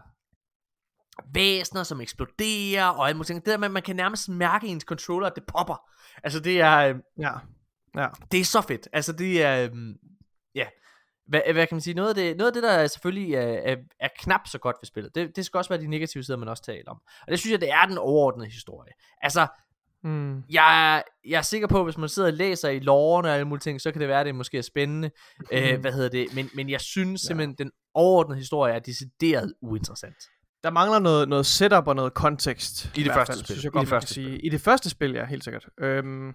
væsner, 1.33 1.83
som 1.83 2.01
eksploderer, 2.01 2.85
og 2.85 3.07
alt 3.07 3.17
muligt. 3.17 3.29
Det 3.29 3.45
der 3.45 3.57
med, 3.57 3.65
at 3.65 3.71
man 3.71 3.83
kan 3.83 3.95
nærmest 3.95 4.29
mærke 4.29 4.67
i 4.67 4.69
ens 4.69 4.83
controller, 4.83 5.27
at 5.27 5.35
det 5.35 5.43
popper. 5.47 5.89
Altså, 6.23 6.39
det 6.39 6.61
er, 6.61 6.77
øh, 6.77 6.95
Ja. 7.19 7.31
Ja. 7.97 8.07
det 8.31 8.39
er 8.39 8.45
så 8.45 8.61
fedt. 8.61 8.87
Altså, 8.93 9.13
det 9.13 9.43
er, 9.43 9.65
øhm, 9.65 9.93
ja, 10.55 10.67
hvad, 11.27 11.41
hvad 11.53 11.67
kan 11.67 11.75
man 11.75 11.81
sige, 11.81 11.93
noget 11.93 12.09
af 12.09 12.15
det, 12.15 12.37
noget 12.37 12.49
af 12.49 12.53
det 12.53 12.63
der 12.63 12.87
selvfølgelig 12.87 13.35
er, 13.35 13.41
er, 13.41 13.75
er 13.99 14.09
knap 14.19 14.47
så 14.47 14.57
godt 14.57 14.75
ved 14.81 14.85
spillet, 14.87 15.15
det, 15.15 15.35
det 15.35 15.45
skal 15.45 15.57
også 15.57 15.69
være 15.69 15.81
de 15.81 15.87
negative 15.87 16.23
sider, 16.23 16.37
man 16.37 16.47
også 16.47 16.63
taler 16.63 16.91
om. 16.91 17.01
Og 17.21 17.31
det 17.31 17.39
synes 17.39 17.51
jeg, 17.51 17.61
det 17.61 17.71
er 17.71 17.85
den 17.85 17.97
overordnede 17.97 18.49
historie. 18.49 18.91
Altså, 19.21 19.47
Mm. 20.05 20.43
jeg, 20.49 21.03
jeg 21.27 21.37
er 21.37 21.41
sikker 21.41 21.67
på, 21.67 21.77
at 21.79 21.85
hvis 21.85 21.97
man 21.97 22.09
sidder 22.09 22.29
og 22.29 22.33
læser 22.33 22.69
i 22.69 22.79
loven 22.79 23.25
og 23.25 23.31
alle 23.33 23.45
mulige 23.45 23.61
ting, 23.61 23.81
så 23.81 23.91
kan 23.91 24.01
det 24.01 24.09
være, 24.09 24.19
at 24.19 24.25
det 24.25 24.35
måske 24.35 24.57
er 24.57 24.61
spændende. 24.61 25.11
Øh, 25.51 25.79
hvad 25.79 25.91
hedder 25.93 26.09
det? 26.09 26.35
Men, 26.35 26.49
men 26.53 26.69
jeg 26.69 26.81
synes 26.81 27.23
Ja. 27.23 27.27
simpelthen, 27.27 27.55
den 27.57 27.71
overordnede 27.93 28.37
historie 28.39 28.73
er 28.73 28.79
decideret 28.79 29.53
uinteressant. 29.61 30.15
Der 30.65 30.71
mangler 30.71 30.99
noget, 30.99 31.29
noget 31.29 31.45
setup 31.45 31.87
og 31.87 31.95
noget 31.95 32.13
kontekst. 32.13 32.91
det 32.95 33.03
hvert 33.03 33.15
første 33.15 33.33
fald, 33.33 33.45
spil. 33.45 33.55
Synes 33.55 33.63
jeg 33.63 33.69
I 33.69 33.73
godt, 33.73 33.81
det 33.85 33.91
man 33.91 34.01
første 34.01 34.13
sige. 34.13 34.39
I 34.39 34.49
det 34.49 34.61
første 34.61 34.89
spil, 34.89 35.11
ja, 35.11 35.25
helt 35.25 35.43
sikkert. 35.43 35.65
Øhm, 35.81 36.33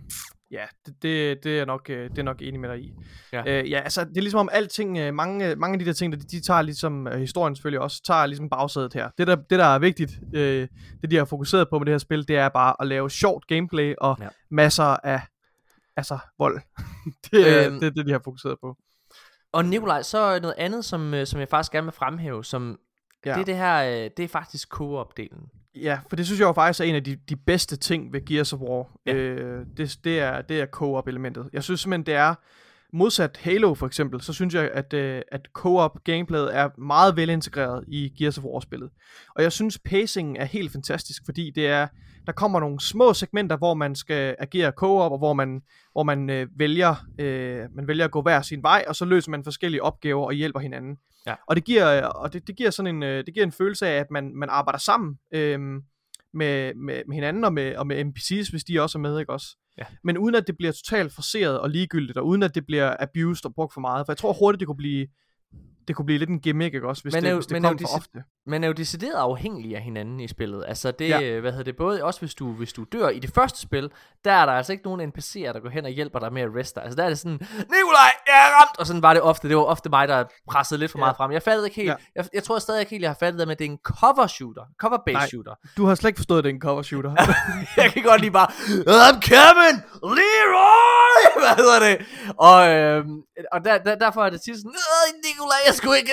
ja, 0.51 0.65
det, 0.87 1.03
det, 1.03 1.45
det, 1.45 1.59
er 1.61 1.65
nok, 1.65 1.91
øh, 1.91 2.11
det 2.11 2.19
er 2.19 2.23
nok 2.23 2.43
enig 2.43 2.61
med 2.61 2.69
dig 2.69 2.81
i. 2.81 2.93
Ja. 3.33 3.43
Øh, 3.47 3.71
ja, 3.71 3.81
altså, 3.81 4.05
det 4.05 4.17
er 4.17 4.21
ligesom 4.21 4.41
om 4.41 4.49
alting, 4.53 4.99
øh, 4.99 5.15
mange, 5.15 5.57
mange 5.57 5.73
af 5.75 5.79
de 5.79 5.85
der 5.85 5.93
ting, 5.93 6.13
der, 6.13 6.19
de, 6.19 6.25
de 6.27 6.41
tager 6.41 6.63
ligesom, 6.63 7.07
øh, 7.07 7.21
historien 7.21 7.57
selvfølgelig 7.57 7.81
også, 7.81 8.03
tager 8.03 8.27
ligesom 8.27 8.49
bagsædet 8.51 8.95
her. 8.95 9.11
Det 9.19 9.27
der, 9.27 9.37
det, 9.37 9.59
der 9.59 9.65
er 9.65 9.79
vigtigt, 9.79 10.13
øh, 10.35 10.69
det 11.03 11.11
de 11.11 11.17
har 11.17 11.25
fokuseret 11.25 11.69
på 11.71 11.79
med 11.79 11.87
det 11.87 11.93
her 11.93 11.99
spil, 11.99 12.29
det 12.29 12.37
er 12.37 12.49
bare 12.49 12.77
at 12.81 12.87
lave 12.87 13.11
sjovt 13.11 13.47
gameplay 13.47 13.95
og 14.01 14.17
Ja. 14.21 14.29
masser 14.51 15.07
af, 15.07 15.21
altså, 15.97 16.19
vold. 16.39 16.61
det, 17.31 17.61
er, 17.63 17.67
Øhm. 17.67 17.81
det 17.81 17.87
er 17.87 17.91
det, 17.91 18.07
de 18.07 18.13
har 18.13 18.21
fokuseret 18.25 18.57
på. 18.61 18.77
Og 19.53 19.65
Nikolaj, 19.65 20.03
så 20.03 20.39
noget 20.43 20.55
andet, 20.59 20.85
som, 20.85 21.15
øh, 21.15 21.27
som 21.27 21.41
jeg 21.41 21.49
faktisk 21.49 21.73
gerne 21.73 21.85
vil 21.85 21.93
fremhæve, 21.93 22.45
som 22.45 22.79
ja. 23.27 23.35
Det 23.35 23.41
er 23.41 23.45
det 23.45 23.57
her, 23.57 24.05
øh, 24.05 24.11
det 24.17 24.25
er 24.25 24.29
faktisk 24.29 24.69
co-op-delen. 24.75 25.49
Ja, 25.75 25.99
for 26.09 26.17
det 26.17 26.27
synes 26.27 26.41
jeg 26.41 26.47
jo 26.47 26.53
faktisk 26.53 26.81
er 26.81 26.85
en 26.85 26.95
af 26.95 27.05
de, 27.05 27.17
de 27.29 27.37
bedste 27.37 27.77
ting 27.77 28.13
ved 28.13 28.25
Gears 28.27 28.53
of 28.53 28.61
War. 28.61 28.87
Ja. 29.07 29.15
Øh, 29.15 29.67
det, 29.77 29.99
det, 30.05 30.21
er, 30.21 30.43
det 30.43 30.61
er 30.61 30.67
co-op 30.67 31.09
elementet. 31.09 31.51
Jeg 31.53 31.63
synes 31.63 31.81
simpelthen, 31.81 32.07
det 32.07 32.15
er 32.15 32.35
modsat 32.93 33.37
Halo 33.37 33.75
for 33.75 33.87
eksempel, 33.87 34.21
så 34.21 34.33
synes 34.33 34.55
jeg, 34.55 34.71
at, 34.75 34.93
øh, 34.93 35.23
at 35.33 35.49
co-op 35.53 36.05
gameplayet 36.05 36.57
er 36.57 36.69
meget 36.81 37.17
velintegreret 37.17 37.85
i 37.89 38.13
Gears 38.19 38.39
of 38.39 38.45
War-spillet. 38.45 38.91
Og 39.37 39.43
jeg 39.43 39.53
synes, 39.53 39.79
pacingen 39.79 40.37
er 40.37 40.45
helt 40.45 40.73
fantastisk, 40.73 41.23
fordi 41.25 41.51
det 41.55 41.67
er, 41.67 41.87
der 42.27 42.33
kommer 42.33 42.61
nogle 42.61 42.81
små 42.81 43.13
segmenter, 43.13 43.57
hvor 43.57 43.75
man 43.75 43.95
skal 43.95 44.37
agere 44.39 44.71
co-op, 44.71 45.13
og 45.13 45.19
hvor 45.19 45.33
man, 45.33 45.63
hvor 45.93 46.03
man, 46.03 46.31
øh, 46.31 46.47
vælger, 46.57 46.95
øh, 47.19 47.67
man 47.75 47.89
vælger 47.89 48.05
at 48.05 48.11
gå 48.11 48.23
hver 48.23 48.43
sin 48.43 48.63
vej, 48.63 48.85
og 48.89 48.97
så 48.97 49.05
løser 49.05 49.31
man 49.31 49.45
forskellige 49.45 49.83
opgaver 49.83 50.27
og 50.27 50.33
hjælper 50.33 50.61
hinanden. 50.61 50.97
Ja. 51.27 51.35
Og 51.49 51.57
det 51.57 51.65
giver, 51.65 52.03
og 52.03 52.33
det, 52.33 52.47
det 52.47 52.57
giver 52.57 52.71
sådan 52.71 52.95
en, 52.97 53.03
øh, 53.03 53.27
det 53.27 53.35
giver 53.35 53.47
en 53.47 53.53
følelse 53.53 53.87
af, 53.87 54.01
at 54.01 54.11
man, 54.11 54.33
man 54.35 54.49
arbejder 54.49 54.79
sammen 54.79 55.19
øh, 55.35 55.59
med, 56.35 56.75
med, 56.75 57.03
med 57.07 57.15
hinanden 57.15 57.45
og 57.45 57.53
med, 57.53 57.77
og 57.77 57.87
med 57.87 58.05
NPC's, 58.05 58.51
hvis 58.51 58.65
de 58.65 58.81
også 58.81 58.99
er 58.99 59.01
med, 59.01 59.19
ikke 59.19 59.33
også? 59.33 59.57
Ja. 59.79 59.85
Men 60.05 60.19
uden 60.19 60.35
at 60.35 60.47
det 60.47 60.57
bliver 60.57 60.73
totalt 60.73 61.13
forseret 61.13 61.61
og 61.61 61.71
ligegyldigt, 61.71 62.19
og 62.19 62.27
uden 62.27 62.43
at 62.43 62.55
det 62.55 62.67
bliver 62.67 62.97
abused 63.01 63.47
og 63.47 63.55
brugt 63.55 63.75
for 63.75 63.81
meget. 63.81 64.07
For 64.07 64.13
jeg 64.13 64.19
tror 64.19 64.33
hurtigt, 64.33 64.61
det 64.61 64.67
kunne 64.67 64.77
blive, 64.77 65.07
det 65.89 65.97
kunne 65.97 66.07
blive 66.07 66.19
lidt 66.19 66.31
en 66.31 66.41
gimmick, 66.41 66.75
ikke 66.75 66.89
også, 66.89 67.03
hvis 67.03 67.15
Men 67.15 67.25
det, 67.25 67.35
hvis 67.35 67.47
det 67.47 67.55
men 67.55 67.63
kom 67.63 67.79
for 67.79 67.97
ofte. 67.97 68.23
Man 68.47 68.65
er 68.65 68.69
jo 68.69 68.73
decideret 68.73 69.15
afhængig 69.15 69.77
af 69.77 69.83
hinanden 69.83 70.21
i 70.21 70.29
spillet. 70.29 70.65
Altså 70.69 70.91
det, 70.91 71.09
Ja. 71.09 71.19
ja. 71.19 71.41
hvad 71.41 71.51
hedder 71.51 71.65
det, 71.65 71.77
både 71.77 72.05
også 72.05 72.21
hvis 72.21 72.35
du, 72.35 72.53
hvis 72.53 72.73
du 72.73 72.85
dør 72.93 73.09
i 73.09 73.19
det 73.19 73.35
første 73.35 73.61
spil, 73.61 73.91
der 74.25 74.33
er 74.33 74.47
der 74.47 74.53
altså 74.53 74.73
ikke 74.73 74.85
nogen 74.85 75.01
NPC'er, 75.13 75.53
der 75.53 75.61
går 75.61 75.69
hen 75.69 75.85
og 75.85 75.91
hjælper 75.91 76.19
dig 76.19 76.33
med 76.33 76.43
at 76.43 76.49
reste 76.57 76.75
dig. 76.75 76.83
Altså 76.85 76.97
der 76.97 77.05
er 77.05 77.09
det 77.09 77.19
sådan, 77.19 77.39
Nikolaj, 77.59 78.13
jeg 78.27 78.35
er 78.35 78.61
ramt! 78.61 78.79
Og 78.79 78.87
sådan 78.87 79.03
var 79.03 79.13
det 79.15 79.23
ofte. 79.23 79.49
Det 79.49 79.57
var 79.57 79.63
ofte 79.63 79.89
mig, 79.91 80.09
der 80.09 80.25
pressede 80.51 80.81
lidt 80.81 80.91
for 80.91 80.99
Ja. 80.99 81.03
meget 81.03 81.17
frem. 81.17 81.33
Jeg 81.33 81.43
fattede 81.43 81.67
ikke 81.67 81.77
helt, 81.77 81.89
Ja. 81.89 81.95
jeg, 82.15 82.25
jeg 82.35 82.45
tror 82.45 82.59
stadig 82.59 82.81
ikke 82.81 82.91
helt, 82.91 83.03
jeg 83.03 83.11
har 83.11 83.17
fattet 83.21 83.41
det, 83.41 83.51
at 83.53 83.59
det 83.59 83.65
er 83.65 83.71
en 83.71 83.79
cover 83.85 84.27
shooter. 84.27 84.63
Cover-based 84.83 85.13
Nej. 85.13 85.29
shooter. 85.29 85.55
Du 85.77 85.87
har 85.87 85.95
slet 85.95 86.09
ikke 86.09 86.19
forstået, 86.19 86.39
at 86.39 86.45
det 86.45 86.51
er 86.51 86.55
en 86.55 86.61
cover 86.61 86.83
shooter. 86.83 87.11
jeg 87.83 87.93
kan 87.93 88.03
godt 88.03 88.21
lige 88.21 88.31
bare, 88.31 88.49
I'm 89.07 89.19
coming, 89.33 89.77
Leroy! 90.19 91.21
Hvad 91.43 91.55
hedder 91.63 91.79
det? 91.89 91.97
Og, 92.39 92.69
øhm, 92.69 93.23
og 93.53 93.65
der, 93.65 93.79
der, 93.79 93.95
derfor 93.95 94.25
er 94.25 94.31
det 94.31 94.41
tit 94.43 94.57
sådan, 94.57 94.71
"Øh, 94.71 95.09
Nikolaj, 95.25 95.59
jeg 95.67 95.75
skulle 95.75 95.99
ikke 95.99 96.13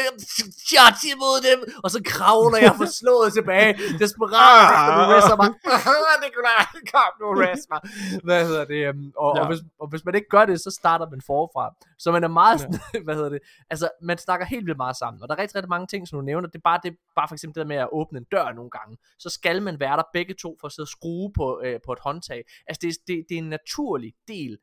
charge 0.69 1.07
imod 1.15 1.37
dem. 1.49 1.73
Og 1.83 1.91
så 1.91 1.99
kravler 2.17 2.59
jeg 2.67 2.73
forslået 2.83 3.29
tilbage. 3.37 3.71
Desperat, 4.03 4.65
efter 4.73 4.91
du 4.97 5.03
rester 5.15 5.35
mig. 5.41 5.49
Nikolaj, 6.25 6.63
kom 6.93 7.11
nu, 7.21 7.27
rest 7.43 7.67
mig. 7.73 7.81
Hvad 8.27 8.41
hedder 8.47 8.65
det? 8.73 8.81
øhm, 8.87 9.11
Og, 9.17 9.31
ja. 9.35 9.39
Ja. 9.39 9.41
og, 9.41 9.47
hvis, 9.49 9.59
og 9.81 9.87
hvis 9.91 10.05
man 10.05 10.15
ikke 10.15 10.29
gør 10.29 10.45
det, 10.45 10.61
så 10.61 10.71
starter 10.79 11.07
man 11.13 11.21
forfra. 11.31 11.63
Så 11.99 12.11
man 12.11 12.23
er 12.23 12.27
meget 12.41 12.59
sådan, 12.61 12.79
hvad 13.05 13.15
hedder 13.15 13.29
det? 13.29 13.39
Altså, 13.69 13.89
man 14.01 14.17
snakker 14.17 14.45
helt 14.45 14.65
vildt 14.65 14.77
meget 14.77 14.97
sammen. 14.97 15.21
Og 15.21 15.27
der 15.27 15.35
er 15.35 15.39
rigtig, 15.39 15.55
rigtig 15.55 15.69
mange 15.69 15.87
ting, 15.87 16.07
som 16.07 16.19
du 16.19 16.25
nævner. 16.25 16.47
Det 16.47 16.55
er 16.55 16.67
bare, 16.71 16.79
det, 16.83 16.91
bare 17.15 17.27
for 17.27 17.35
eksempel 17.35 17.55
det 17.55 17.61
der 17.65 17.73
med 17.75 17.81
at 17.85 17.89
åbne 17.91 18.17
en 18.19 18.25
dør 18.31 18.51
nogle 18.51 18.69
gange. 18.77 18.97
Så 19.19 19.29
skal 19.29 19.61
man 19.61 19.79
være 19.79 19.97
der 19.97 20.03
begge 20.13 20.33
to 20.43 20.57
for 20.59 20.67
at 20.67 20.71
sidde 20.71 20.85
og 20.85 20.93
skrue 20.97 21.31
på, 21.37 21.61
øh, 21.63 21.79
på 21.85 21.91
et 21.93 21.99
håndtag. 22.01 22.43
Altså, 22.67 22.79
det, 22.83 22.89
det, 23.07 23.25
det 23.29 23.35
er 23.35 23.41
en 23.41 23.49
naturlig 23.49 24.13
del 24.27 24.57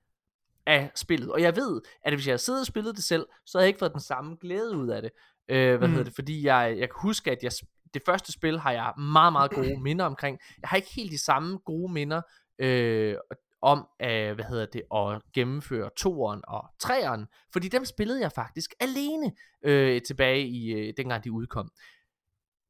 af 0.67 0.91
spillet. 0.95 1.33
Og 1.33 1.43
jeg 1.43 1.57
ved, 1.57 1.81
at 2.05 2.13
hvis 2.15 2.27
jeg 2.27 2.33
havde 2.33 2.43
siddet 2.43 2.61
og 2.61 2.67
spillet 2.67 2.97
det 2.97 3.05
selv, 3.05 3.27
så 3.47 3.59
havde 3.59 3.65
jeg 3.65 3.69
ikke 3.69 3.79
fået 3.79 3.93
den 3.93 4.01
samme 4.01 4.37
glæde 4.41 4.77
ud 4.77 4.89
af 4.89 5.03
det. 5.03 5.11
Øh, 5.49 5.77
hvad 5.79 5.89
Mm. 5.89 5.93
hedder 5.95 6.05
det? 6.05 6.15
Fordi 6.15 6.47
jeg, 6.47 6.75
jeg 6.79 6.89
kan 6.91 6.97
huske, 7.03 7.31
at 7.31 7.39
jeg, 7.43 7.53
det 7.95 8.03
første 8.07 8.33
spil 8.33 8.59
har 8.59 8.73
jeg 8.73 8.93
meget, 8.99 9.33
meget 9.33 9.51
gode 9.51 9.81
minder 9.89 10.05
omkring. 10.05 10.39
Jeg 10.63 10.69
har 10.69 10.77
ikke 10.77 10.95
helt 10.97 11.13
de 11.13 11.19
samme 11.25 11.59
gode 11.65 11.93
minder 11.93 12.23
øh, 12.59 13.15
om, 13.63 13.87
øh, 14.03 14.35
hvad 14.35 14.45
hedder 14.45 14.67
det, 14.67 14.83
at 14.95 15.23
gennemføre 15.35 15.91
toeren 15.97 16.41
og 16.49 16.65
treeren, 16.81 17.27
fordi 17.53 17.69
dem 17.69 17.85
spillede 17.85 18.21
jeg 18.21 18.33
faktisk 18.33 18.75
alene 18.81 19.33
øh, 19.65 20.03
tilbage 20.03 20.47
i, 20.47 20.73
øh, 20.73 20.95
dengang 20.97 21.25
de 21.25 21.33
udkom. 21.33 21.71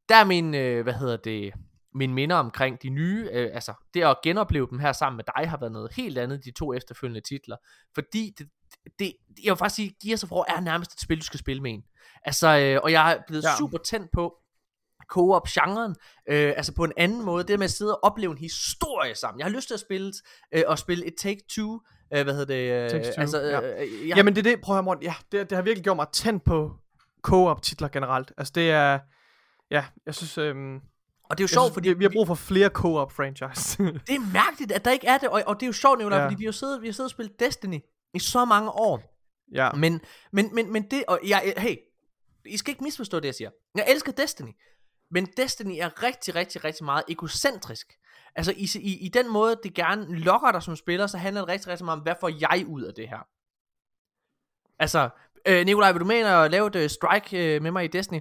Der 0.08 0.14
er 0.16 0.24
min, 0.24 0.54
øh, 0.54 0.82
hvad 0.82 0.94
hedder 0.94 1.16
det, 1.16 1.52
min 1.94 2.14
minder 2.14 2.36
omkring 2.36 2.82
de 2.82 2.88
nye, 2.88 3.28
øh, 3.32 3.50
altså 3.52 3.74
det 3.94 4.02
at 4.02 4.16
genopleve 4.22 4.66
dem 4.70 4.78
her 4.78 4.92
sammen 4.92 5.16
med 5.16 5.24
dig, 5.36 5.50
har 5.50 5.56
været 5.56 5.72
noget 5.72 5.94
helt 5.94 6.18
andet, 6.18 6.44
de 6.44 6.50
to 6.50 6.74
efterfølgende 6.74 7.20
titler, 7.20 7.56
fordi 7.94 8.34
det, 8.38 8.48
det, 8.98 9.12
jeg 9.44 9.50
vil 9.50 9.56
faktisk 9.56 9.76
sige, 9.76 9.96
Gears 10.02 10.24
of 10.24 10.32
War 10.32 10.44
er 10.56 10.60
nærmest 10.60 10.94
et 10.94 11.00
spil, 11.00 11.18
du 11.18 11.24
skal 11.24 11.40
spille 11.40 11.62
med 11.62 11.70
en. 11.70 11.84
Altså, 12.24 12.58
øh, 12.58 12.80
og 12.82 12.92
jeg 12.92 13.12
er 13.12 13.18
blevet 13.26 13.42
ja. 13.42 13.48
Ja. 13.48 13.56
super 13.56 13.78
tændt 13.78 14.10
på 14.12 14.34
co-op-genren, 15.08 15.96
øh, 16.28 16.52
altså 16.56 16.74
på 16.74 16.84
en 16.84 16.92
anden 16.96 17.24
måde, 17.24 17.44
det 17.44 17.58
med 17.58 17.64
at 17.64 17.70
sidde 17.70 17.94
og 17.94 18.04
opleve 18.04 18.32
en 18.32 18.38
historie 18.38 19.14
sammen. 19.14 19.38
Jeg 19.38 19.46
har 19.46 19.52
lyst 19.52 19.66
til 19.66 19.74
at 19.74 19.80
spille, 19.80 20.12
øh, 20.54 20.62
og 20.66 20.78
spille 20.78 21.06
et 21.06 21.14
Take-Two, 21.20 21.80
øh, 22.14 22.22
hvad 22.24 22.34
hedder 22.34 22.54
det? 22.54 22.84
Øh, 22.84 22.90
Takes 22.90 23.14
Two, 23.14 23.20
altså, 23.20 23.40
ja. 23.40 23.82
øh, 23.82 24.08
jeg, 24.08 24.16
Jamen 24.16 24.36
det 24.36 24.46
er 24.46 24.50
det, 24.50 24.60
prøv 24.60 24.74
at 24.74 24.76
høre 24.76 24.82
Morten, 24.82 25.02
ja, 25.02 25.14
det, 25.32 25.50
det 25.50 25.56
har 25.56 25.62
virkelig 25.62 25.84
gjort 25.84 25.96
mig 25.96 26.06
tændt 26.12 26.44
på 26.44 26.76
co-op 27.22 27.62
titler 27.62 27.88
generelt. 27.88 28.32
Altså 28.38 28.52
det 28.54 28.70
er, 28.70 28.98
ja, 29.70 29.84
jeg 30.06 30.14
synes, 30.14 30.38
øhm, 30.38 30.80
og 31.30 31.38
det 31.38 31.44
er 31.44 31.44
jo 31.44 31.48
sjovt, 31.48 31.66
synes 31.66 31.74
fordi 31.74 31.92
vi, 31.92 32.04
har 32.04 32.10
brug 32.10 32.26
for 32.26 32.34
flere 32.34 32.68
co-op 32.68 33.12
franchise. 33.12 33.82
det 33.82 34.14
er 34.14 34.32
mærkeligt, 34.32 34.72
at 34.72 34.84
der 34.84 34.90
ikke 34.90 35.06
er 35.06 35.18
det, 35.18 35.28
og, 35.28 35.42
og 35.46 35.54
det 35.60 35.62
er 35.62 35.66
jo 35.66 35.72
sjovt, 35.72 35.98
Nicolaj, 35.98 36.18
Ja. 36.18 36.24
fordi 36.24 36.34
vi 36.38 36.44
har, 36.44 36.52
siddet, 36.52 36.82
vi 36.82 36.86
har 36.86 36.92
siddet 36.92 37.06
og 37.06 37.10
spillet 37.10 37.40
Destiny 37.40 37.80
i 38.14 38.18
så 38.18 38.44
mange 38.44 38.70
år, 38.70 39.02
ja, 39.52 39.72
Men, 39.72 40.00
men, 40.32 40.54
men, 40.54 40.72
men 40.72 40.82
det, 40.90 41.04
og 41.08 41.20
jeg, 41.26 41.54
hey, 41.56 41.76
I 42.46 42.56
skal 42.56 42.70
ikke 42.72 42.84
misforstå 42.84 43.20
det, 43.20 43.26
jeg 43.26 43.34
siger. 43.34 43.50
Jeg 43.74 43.84
elsker 43.88 44.12
Destiny. 44.12 44.50
Men 45.10 45.26
Destiny 45.36 45.76
er 45.80 46.02
rigtig, 46.02 46.34
rigtig, 46.34 46.64
rigtig 46.64 46.84
meget 46.84 47.04
egocentrisk. 47.08 47.92
Altså 48.36 48.52
i, 48.56 48.68
i, 48.80 49.06
i 49.06 49.08
den 49.08 49.32
måde, 49.32 49.56
det 49.62 49.74
gerne 49.74 50.18
lokker 50.18 50.52
dig 50.52 50.62
som 50.62 50.76
spiller, 50.76 51.06
så 51.06 51.18
handler 51.18 51.40
det 51.40 51.48
rigtig, 51.48 51.68
rigtig 51.68 51.84
meget 51.84 51.96
om, 51.98 52.02
hvad 52.02 52.14
får 52.20 52.28
jeg 52.28 52.64
ud 52.68 52.82
af 52.82 52.94
det 52.94 53.08
her? 53.08 53.26
Altså, 54.78 55.08
øh, 55.48 55.66
Nikolaj, 55.66 55.92
vil 55.92 56.00
du 56.00 56.04
med 56.04 56.16
ind 56.18 56.26
og 56.26 56.50
lave 56.50 56.66
et 56.66 56.76
øh, 56.76 56.90
strike 56.90 57.54
øh, 57.56 57.62
med 57.62 57.70
mig 57.70 57.84
i 57.84 57.88
Destiny? 57.88 58.20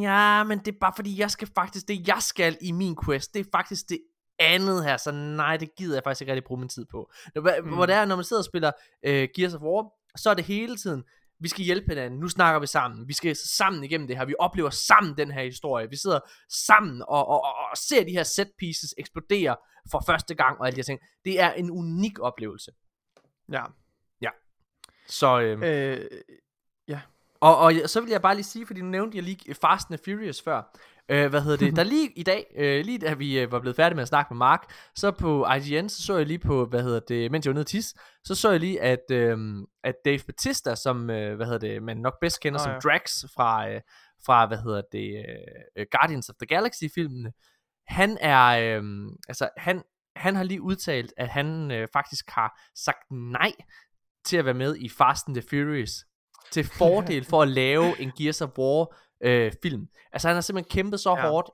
Ja, 0.00 0.44
men 0.44 0.58
det 0.58 0.68
er 0.68 0.78
bare 0.80 0.92
fordi, 0.96 1.20
jeg 1.20 1.30
skal 1.30 1.48
faktisk, 1.54 1.88
det 1.88 2.08
jeg 2.08 2.18
skal 2.20 2.58
i 2.60 2.72
min 2.72 2.96
quest, 3.04 3.34
det 3.34 3.40
er 3.40 3.50
faktisk 3.52 3.88
det 3.88 4.00
andet 4.38 4.84
her, 4.84 4.96
så 4.96 5.10
nej, 5.12 5.56
det 5.56 5.74
gider 5.76 5.96
jeg 5.96 6.02
faktisk 6.04 6.20
ikke 6.20 6.32
rigtig 6.32 6.44
bruge 6.44 6.60
min 6.60 6.68
tid 6.68 6.84
på. 6.84 7.10
Når, 7.34 7.62
mm. 7.62 7.74
Hvor 7.74 7.86
det 7.86 7.94
er, 7.94 8.04
når 8.04 8.16
man 8.16 8.24
sidder 8.24 8.40
og 8.40 8.44
spiller 8.44 8.72
øh, 9.02 9.28
Gears 9.36 9.54
of 9.54 9.60
War, 9.60 9.92
så 10.16 10.30
er 10.30 10.34
det 10.34 10.44
hele 10.44 10.76
tiden, 10.76 11.04
vi 11.40 11.48
skal 11.48 11.64
hjælpe 11.64 11.88
hinanden, 11.88 12.20
nu 12.20 12.28
snakker 12.28 12.60
vi 12.60 12.66
sammen, 12.66 13.08
vi 13.08 13.12
skal 13.12 13.36
sammen 13.36 13.84
igennem 13.84 14.06
det 14.06 14.16
her, 14.16 14.24
vi 14.24 14.34
oplever 14.38 14.70
sammen 14.70 15.16
den 15.16 15.30
her 15.30 15.44
historie, 15.44 15.90
vi 15.90 15.96
sidder 15.96 16.20
sammen 16.48 17.02
og, 17.02 17.28
og, 17.28 17.44
og, 17.44 17.54
og 17.70 17.76
ser 17.76 18.04
de 18.04 18.12
her 18.12 18.22
set 18.22 18.50
pieces 18.58 18.94
eksplodere 18.98 19.56
for 19.90 20.02
første 20.06 20.34
gang, 20.34 20.58
og 20.58 20.66
alle 20.66 20.76
de 20.76 20.78
her 20.78 20.84
ting. 20.84 21.00
Det 21.24 21.40
er 21.40 21.52
en 21.52 21.70
unik 21.70 22.18
oplevelse. 22.20 22.70
ja. 24.20 24.30
Så, 25.06 25.40
øh, 25.40 25.58
Øh, 25.62 26.04
og, 27.40 27.58
og 27.58 27.72
så 27.86 28.00
vil 28.00 28.10
jeg 28.10 28.22
bare 28.22 28.34
lige 28.34 28.44
sige, 28.44 28.66
fordi 28.66 28.80
nu 28.80 28.86
nævnte 28.86 29.16
jeg 29.16 29.24
lige 29.24 29.54
Fast 29.54 29.90
and 29.90 29.98
Furious 30.04 30.42
før. 30.42 30.62
Øh, 31.08 31.30
hvad 31.30 31.42
hedder 31.42 31.56
det? 31.56 31.76
Der 31.76 31.82
lige 31.82 32.12
i 32.16 32.22
dag, 32.22 32.46
øh, 32.56 32.84
lige 32.84 32.98
da 32.98 33.14
vi 33.14 33.40
øh, 33.40 33.52
var 33.52 33.60
blevet 33.60 33.76
færdige 33.76 33.94
med 33.94 34.02
at 34.02 34.08
snakke 34.08 34.34
med 34.34 34.38
Mark, 34.38 34.72
så 34.96 35.10
på 35.10 35.46
IGN, 35.46 35.88
så 35.88 36.02
så 36.02 36.16
jeg 36.16 36.26
lige 36.26 36.38
på, 36.38 36.64
hvad 36.66 36.82
hedder 36.82 37.00
det, 37.00 37.32
mens 37.32 37.46
jeg 37.46 37.50
var 37.50 37.54
nede 37.54 37.64
tis, 37.64 37.94
så 38.24 38.34
så 38.34 38.50
jeg 38.50 38.60
lige, 38.60 38.82
at, 38.82 39.10
øh, 39.10 39.38
at 39.84 39.94
Dave 40.04 40.20
Bautista, 40.26 40.74
som, 40.74 41.10
øh, 41.10 41.36
hvad 41.36 41.46
hedder 41.46 41.58
det, 41.58 41.82
man 41.82 41.96
nok 41.96 42.14
bedst 42.20 42.40
kender 42.40 42.58
som 42.58 42.72
ja. 42.72 42.78
Drax 42.78 43.24
fra, 43.34 43.70
øh, 43.70 43.80
fra, 44.26 44.46
hvad 44.46 44.58
hedder 44.58 44.82
det, 44.92 45.24
øh, 45.78 45.86
Guardians 45.90 46.28
of 46.28 46.34
the 46.34 46.46
Galaxy-filmene, 46.46 47.32
han 47.86 48.18
er, 48.20 48.46
øh, 48.46 48.82
altså 49.28 49.48
han, 49.56 49.82
han 50.16 50.36
har 50.36 50.42
lige 50.42 50.62
udtalt, 50.62 51.12
at 51.16 51.28
han 51.28 51.70
øh, 51.70 51.88
faktisk 51.92 52.30
har 52.30 52.60
sagt 52.74 53.10
nej 53.10 53.52
til 54.24 54.36
at 54.36 54.44
være 54.44 54.54
med 54.54 54.76
i 54.76 54.88
Fast 54.88 55.26
and 55.28 55.34
the 55.34 55.48
Furious 55.50 56.05
til 56.52 56.64
fordel 56.64 57.24
for 57.24 57.42
at 57.42 57.48
lave 57.48 58.00
en 58.00 58.12
Gears 58.18 58.40
of 58.40 58.50
War 58.58 58.96
øh, 59.24 59.52
film. 59.62 59.86
Altså 60.12 60.28
han 60.28 60.34
har 60.34 60.40
simpelthen 60.40 60.70
kæmpet 60.70 61.00
så 61.00 61.10
Ja. 61.10 61.28
hårdt. 61.28 61.50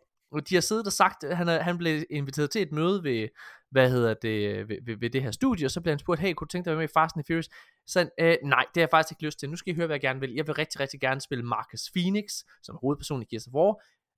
De 0.48 0.55
har 0.55 0.60
siddet 0.60 0.86
og 0.86 0.93
sagt, 0.93 1.24
at 1.24 1.36
han, 1.36 1.48
er, 1.48 1.62
han 1.62 1.78
blev 1.78 2.05
inviteret 2.10 2.51
til 2.51 2.62
et 2.62 2.73
møde 2.73 3.02
ved, 3.02 3.28
hvad 3.70 3.90
hedder 3.90 4.14
det, 4.14 4.69
ved, 4.69 4.77
ved, 4.86 4.97
ved 5.01 5.10
det 5.10 5.23
her 5.23 5.31
studie, 5.31 5.66
og 5.66 5.70
så 5.70 5.81
blev 5.81 5.93
han 5.93 5.98
spurgt, 5.98 6.20
hey, 6.20 6.32
kunne 6.35 6.47
du 6.47 6.48
tænke 6.48 6.64
dig 6.64 6.70
at 6.73 6.77
være 6.77 6.82
med 6.82 6.89
i 6.89 6.93
Fast 6.98 7.16
and 7.16 7.24
Furious? 7.27 7.48
Så 7.86 7.98
han, 7.98 8.10
øh, 8.20 8.36
nej, 8.44 8.64
det 8.74 8.81
har 8.81 8.82
jeg 8.82 8.89
faktisk 8.90 9.12
ikke 9.12 9.24
lyst 9.24 9.39
til. 9.39 9.51
Nu 9.51 9.56
skal 9.56 9.73
I 9.73 9.77
høre, 9.77 9.86
hvad 9.86 9.94
jeg 9.94 10.01
gerne 10.01 10.20
vil. 10.20 10.35
Jeg 10.35 10.47
vil 10.47 10.55
rigtig, 10.55 10.81
rigtig 10.81 11.01
gerne 11.01 11.20
spille 11.20 11.44
Marcus 11.44 11.90
Phoenix, 11.97 12.24
som 12.62 12.74
er 12.74 12.78
hovedperson 12.81 13.23
i 13.23 13.24
Gears 13.24 13.47
of 13.47 13.52
War, 13.55 13.73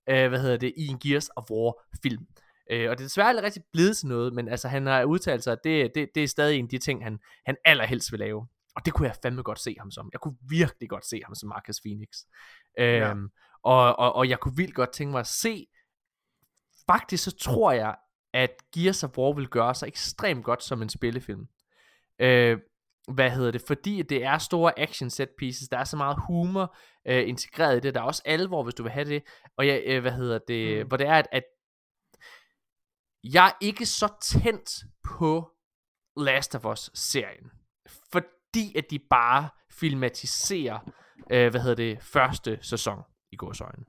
øh, 0.09 0.29
hvad 0.29 0.39
hedder 0.39 0.57
det, 0.57 0.73
i 0.77 0.87
en 0.87 0.99
Gears 0.99 1.29
of 1.35 1.51
War 1.51 1.73
film. 2.03 2.25
Øh, 2.71 2.89
og 2.89 2.97
det 2.97 3.03
er 3.03 3.07
desværre 3.07 3.27
aldrig 3.29 3.43
rigtig 3.45 3.63
blevet 3.73 3.97
til 3.97 4.07
noget, 4.07 4.33
men 4.33 4.47
altså 4.49 4.67
han 4.67 4.85
har 4.85 5.03
udtalt 5.03 5.43
sig, 5.43 5.51
at 5.51 5.59
det, 5.63 5.91
det, 5.95 6.09
det 6.15 6.23
er 6.23 6.27
stadig 6.27 6.59
en 6.59 6.65
af 6.65 6.69
de 6.69 6.77
ting, 6.77 7.03
han, 7.03 7.19
han 7.45 7.55
allerhelst 7.65 8.11
vil 8.11 8.19
lave. 8.19 8.47
Og 8.75 8.85
det 8.85 8.93
kunne 8.93 9.07
jeg 9.07 9.15
fandme 9.23 9.43
godt 9.43 9.59
se 9.59 9.75
ham 9.79 9.91
som. 9.91 10.09
Jeg 10.13 10.19
kunne 10.21 10.37
virkelig 10.49 10.89
godt 10.89 11.05
se 11.05 11.21
ham 11.25 11.35
som 11.35 11.49
Marcus 11.49 11.81
Phoenix. 11.81 12.09
Øhm, 12.79 13.29
og, 13.63 13.99
og, 13.99 14.15
og 14.15 14.29
jeg 14.29 14.39
kunne 14.39 14.55
vildt 14.55 14.75
godt 14.75 14.91
tænke 14.93 15.11
mig 15.11 15.19
at 15.19 15.27
se, 15.27 15.67
faktisk 16.87 17.23
så 17.23 17.37
tror 17.37 17.71
jeg, 17.71 17.95
at 18.33 18.51
Gears 18.73 19.03
of 19.03 19.17
War 19.17 19.33
vil 19.33 19.47
gøre 19.47 19.75
sig 19.75 19.87
ekstremt 19.87 20.43
godt 20.45 20.63
som 20.63 20.81
en 20.81 20.89
spillefilm. 20.89 21.47
Øh, 22.19 22.59
hvad 23.07 23.31
hedder 23.31 23.51
det? 23.51 23.61
Fordi 23.67 24.01
det 24.01 24.23
er 24.23 24.37
store 24.37 24.79
action 24.79 25.09
set 25.09 25.29
pieces, 25.37 25.69
der 25.69 25.77
er 25.77 25.83
så 25.83 25.97
meget 25.97 26.17
humor 26.27 26.75
øh, 27.07 27.29
integreret 27.29 27.77
i 27.77 27.79
det, 27.79 27.93
der 27.95 28.01
er 28.01 28.05
også 28.05 28.21
alvor, 28.25 28.63
hvis 28.63 28.75
du 28.75 28.83
vil 28.83 28.91
have 28.91 29.05
det, 29.05 29.23
og 29.57 29.67
jeg, 29.67 29.83
øh, 29.85 30.01
hvad 30.01 30.11
hedder 30.11 30.39
det, 30.47 30.81
Mm. 30.81 30.87
hvor 30.87 30.97
det 30.97 31.07
er, 31.07 31.13
at, 31.13 31.27
at 31.31 31.43
jeg 33.23 33.47
er 33.47 33.51
ikke 33.61 33.85
så 33.85 34.13
tændt 34.21 34.83
på 35.03 35.51
Last 36.17 36.55
of 36.55 36.65
Us-serien, 36.65 37.51
fordi 38.55 38.77
at 38.77 38.85
de 38.91 38.99
bare 39.09 39.49
filmatiserer, 39.71 40.79
øh, 41.31 41.51
hvad 41.51 41.61
hedder 41.61 41.75
det, 41.75 41.97
første 42.01 42.59
sæson 42.61 42.99
i 43.31 43.35
gåsøjne. 43.35 43.83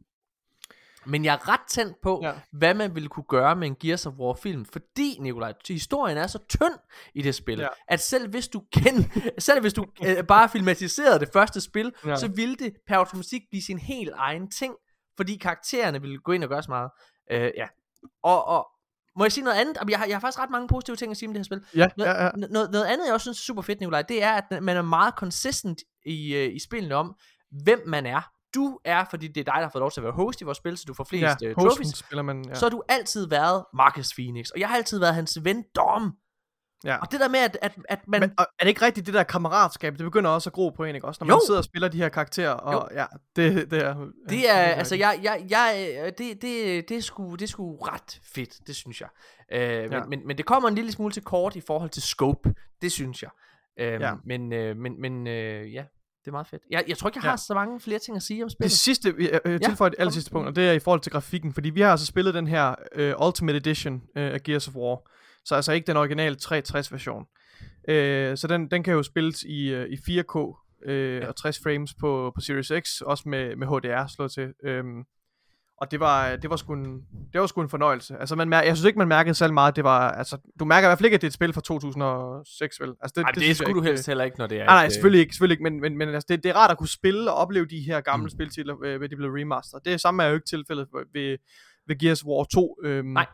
Men 1.07 1.25
jeg 1.25 1.35
er 1.35 1.49
ret 1.49 1.61
tændt 1.69 1.97
på, 2.03 2.21
Ja. 2.23 2.33
hvad 2.53 2.75
man 2.75 2.95
ville 2.95 3.09
kunne 3.09 3.25
gøre 3.29 3.57
med 3.57 3.67
en 3.67 3.77
Gears 3.77 4.07
of 4.07 4.13
War 4.15 4.35
film, 4.35 4.65
fordi, 4.65 5.17
Nikolaj, 5.21 5.53
historien 5.69 6.19
er 6.19 6.27
så 6.27 6.39
tynd 6.49 6.75
i 7.15 7.23
det 7.23 7.35
spil, 7.35 7.59
Ja. 7.59 7.69
at 7.89 8.01
selv 8.01 8.31
hvis 8.31 8.49
du, 8.49 8.63
kend, 8.73 9.05
selv 9.39 9.61
hvis 9.61 9.73
du 9.73 9.87
øh, 10.07 10.25
bare 10.25 10.49
filmatiserede 10.49 11.21
det 11.21 11.29
første 11.33 11.61
spil, 11.61 11.93
ja. 12.07 12.17
så 12.17 12.29
ville 12.29 12.57
det 12.57 12.73
per 12.87 12.97
automatik 12.97 13.43
blive 13.51 13.63
sin 13.63 13.79
helt 13.79 14.11
egen 14.15 14.51
ting, 14.51 14.75
fordi 15.17 15.37
karaktererne 15.37 16.01
ville 16.01 16.19
gå 16.19 16.33
ind 16.33 16.43
og 16.45 16.49
gøre 16.51 16.63
så 16.63 16.71
meget. 16.71 16.91
Øh, 17.31 17.51
ja. 17.57 17.67
Og, 18.23 18.45
og 18.45 18.69
må 19.17 19.25
jeg 19.25 19.33
sige 19.33 19.45
noget 19.45 19.57
andet? 19.57 19.77
Jeg 19.89 19.99
har, 19.99 20.07
jeg 20.07 20.17
har 20.17 20.21
faktisk 20.21 20.39
ret 20.39 20.51
mange 20.51 20.69
positive 20.69 20.97
ting 20.97 21.11
at 21.11 21.17
sige 21.17 21.29
om 21.29 21.35
det 21.35 21.39
her 21.39 21.45
spil. 21.45 21.65
Ja, 21.75 21.89
Noget, 21.97 22.11
ja, 22.11 22.25
ja. 22.25 22.31
noget, 22.49 22.71
noget 22.71 22.85
andet, 22.85 23.07
jeg 23.07 23.15
også 23.15 23.25
synes 23.25 23.39
er 23.39 23.43
super 23.43 23.63
fedt, 23.63 23.81
Nikolaj, 23.81 24.03
det 24.03 24.23
er, 24.23 24.33
at 24.33 24.63
man 24.63 24.77
er 24.77 24.83
meget 24.83 25.15
consistent 25.15 25.81
i, 26.07 26.35
øh, 26.35 26.55
i 26.55 26.59
spillene 26.59 26.95
om, 26.95 27.15
hvem 27.65 27.83
man 27.87 28.07
er. 28.07 28.21
Du 28.55 28.79
er, 28.85 29.05
fordi 29.11 29.29
det 29.29 29.41
er 29.41 29.45
dig, 29.45 29.55
der 29.57 29.63
har 29.63 29.71
fået 29.73 29.81
lov 29.81 29.91
til 29.91 30.01
at 30.01 30.05
være 30.05 30.13
host 30.13 30.41
i 30.41 30.45
vores 30.45 30.59
spil, 30.59 30.77
så 30.79 30.85
du 30.89 30.95
får 30.95 31.05
flest 31.05 31.43
ja, 31.43 31.49
uh, 31.49 31.55
trophies, 31.55 31.97
spiller 31.97 32.23
man, 32.23 32.45
ja. 32.49 32.55
så 32.55 32.65
har 32.65 32.71
du 32.71 32.83
altid 32.89 33.29
været 33.29 33.65
Marcus 33.75 34.15
Phoenix, 34.15 34.51
og 34.51 34.61
jeg 34.61 34.69
har 34.69 34.77
altid 34.77 34.99
været 34.99 35.15
hans 35.15 35.39
ven 35.43 35.65
Dom. 35.77 36.13
Ja. 36.85 36.97
Og 36.97 37.13
det 37.13 37.21
der 37.21 37.29
med, 37.29 37.39
at, 37.41 37.59
at, 37.63 37.73
at 37.89 38.09
man... 38.09 38.21
Men 38.21 38.31
er 38.39 38.45
det 38.61 38.69
ikke 38.69 38.85
rigtigt, 38.85 39.07
det 39.07 39.15
der 39.15 39.23
kammeratskab, 39.23 39.93
det 39.93 40.05
begynder 40.05 40.31
også 40.31 40.49
at 40.51 40.55
gro 40.55 40.71
på 40.71 40.85
en, 40.85 40.95
ikke 40.95 41.07
også? 41.07 41.19
Når 41.21 41.27
man 41.27 41.35
Jo. 41.35 41.41
sidder 41.47 41.59
og 41.59 41.65
spiller 41.65 41.89
de 41.89 41.99
her 41.99 42.09
karakterer, 42.09 42.51
og 42.51 42.91
ja, 42.95 43.05
det, 43.37 43.71
det 43.71 43.85
er... 43.85 44.07
det 44.29 44.51
er, 44.51 44.55
altså, 44.55 44.95
jeg, 44.97 45.21
jeg, 45.23 45.47
jeg, 45.51 45.97
øh, 46.01 46.13
det, 46.19 46.43
det, 46.43 46.89
det, 46.89 46.97
er 46.97 47.01
sgu, 47.03 47.33
det 47.35 47.43
er 47.43 47.47
sgu 47.49 47.77
ret 47.77 48.21
fedt, 48.35 48.67
det 48.67 48.77
synes 48.77 49.01
jeg. 49.01 49.09
Øh, 49.53 49.61
Ja. 49.61 49.89
men, 49.89 50.11
men, 50.11 50.27
men 50.27 50.37
det 50.39 50.47
kommer 50.47 50.69
en 50.69 50.75
lille 50.75 50.93
smule 50.93 51.13
til 51.13 51.23
kort 51.23 51.57
i 51.57 51.61
forhold 51.61 51.91
til 51.91 52.03
scope, 52.03 52.55
det 52.83 52.93
synes 52.93 53.23
jeg. 53.23 53.31
Øh, 53.81 54.01
Ja. 54.01 54.13
Men, 54.25 54.53
øh, 54.53 54.77
men, 54.77 55.01
men 55.01 55.27
øh, 55.27 55.75
ja, 55.75 55.85
det 56.21 56.27
er 56.27 56.33
meget 56.33 56.47
fedt. 56.47 56.63
Jeg, 56.71 56.85
jeg 56.89 56.99
tror 56.99 57.09
ikke, 57.09 57.17
jeg 57.19 57.23
har 57.23 57.31
Ja. 57.31 57.37
så 57.37 57.55
mange 57.55 57.81
flere 57.81 57.99
ting 57.99 58.17
at 58.17 58.23
sige 58.23 58.43
om 58.43 58.49
Det 58.49 58.53
spillet. 58.53 58.73
sidste, 58.73 59.17
vi 59.17 59.29
øh, 59.29 59.39
øh, 59.45 59.61
tilføjer 59.61 59.89
det 59.91 59.99
aller 60.01 60.13
sidste 60.13 60.31
punkt, 60.31 60.49
og 60.49 60.57
det 60.57 60.69
er 60.69 60.73
i 60.73 60.79
forhold 60.79 61.01
til 61.01 61.13
grafikken, 61.13 61.53
fordi 61.53 61.71
vi 61.71 61.81
har 61.81 61.91
altså 61.91 62.07
spillet 62.07 62.35
den 62.35 62.47
her 62.47 62.75
øh, 62.95 63.27
Ultimate 63.27 63.57
Edition 63.59 64.03
øh, 64.17 64.35
af 64.35 64.43
Gears 64.43 64.69
of 64.69 64.75
War, 64.75 64.99
så 65.47 65.55
altså 65.55 65.73
ikke 65.73 65.87
den 65.87 65.97
originale 65.97 66.35
360 66.35 66.93
version. 66.93 67.25
Øh, 67.89 68.37
så 68.37 68.47
den, 68.47 68.71
den 68.71 68.83
kan 68.83 68.93
jo 68.95 69.03
spilles 69.03 69.43
i, 69.43 69.69
øh, 69.69 69.89
i 69.89 69.97
4K 69.97 70.63
øh, 70.91 71.17
Ja. 71.23 71.29
og 71.29 71.37
60 71.37 71.59
frames 71.63 71.95
på, 72.01 72.33
på 72.35 72.41
Series 72.41 72.73
X, 72.85 73.01
også 73.01 73.29
med, 73.29 73.57
med 73.57 73.67
HDR 73.67 74.07
slået 74.07 74.33
til. 74.33 74.53
Øhm, 74.65 75.03
og 75.81 75.91
det 75.91 76.01
var, 76.01 76.37
det 76.37 76.51
var 76.51 76.57
sgu 76.57 76.73
en, 76.75 77.03
det 77.33 77.41
var 77.41 77.47
sgu 77.47 77.63
en 77.63 77.69
fornøjelse. 77.69 78.17
Altså, 78.17 78.37
man 78.37 78.53
mær- 78.55 78.57
jeg 78.65 78.77
synes 78.77 78.85
ikke, 78.87 78.99
man 78.99 79.09
mærkede 79.09 79.35
særlig 79.35 79.55
meget. 79.55 79.77
Det 79.77 79.85
var, 79.85 80.11
altså, 80.11 80.39
du 80.61 80.65
mærker 80.65 80.89
i 80.89 80.91
hvert 80.91 80.99
fald 80.99 81.05
ikke, 81.05 81.15
at 81.15 81.21
det 81.21 81.27
er 81.27 81.31
et 81.31 81.35
spil 81.35 81.53
fra 81.53 81.61
2006, 81.61 82.81
vel? 82.81 82.89
Altså, 83.01 83.13
det, 83.17 83.25
Ej, 83.25 83.31
det, 83.31 83.43
det 83.43 83.57
skulle 83.57 83.75
du 83.75 83.81
helst 83.83 84.07
heller 84.07 84.25
ikke, 84.25 84.39
når 84.39 84.47
det 84.47 84.61
er 84.61 84.65
Nej, 84.65 84.75
nej, 84.75 84.85
øh, 84.85 84.91
selvfølgelig 84.91 85.21
ikke, 85.21 85.35
selvfølgelig 85.35 85.55
ikke, 85.55 85.63
men, 85.63 85.81
men, 85.81 85.97
men 85.99 86.09
altså, 86.09 86.27
det, 86.29 86.43
det 86.45 86.51
er 86.51 86.55
rart 86.57 86.71
at 86.71 86.79
kunne 86.79 86.89
spille 86.89 87.31
og 87.31 87.37
opleve 87.37 87.67
de 87.67 87.81
her 87.81 88.01
gamle 88.01 88.23
Mm. 88.23 88.25
mm. 88.25 88.31
spiltitler, 88.31 88.77
øh, 88.85 89.01
ved 89.01 89.09
de 89.09 89.17
blev 89.17 89.31
remasteret. 89.31 89.85
Det 89.85 90.01
samme 90.01 90.23
er 90.23 90.29
jo 90.29 90.35
ikke 90.35 90.47
tilfældet 90.47 90.89
ved, 91.15 91.39
ved 91.87 91.99
Gears 91.99 92.23
of 92.23 92.27
War 92.27 92.45
2. 92.45 92.77
Øhm, 92.85 93.07
Nej. 93.09 93.27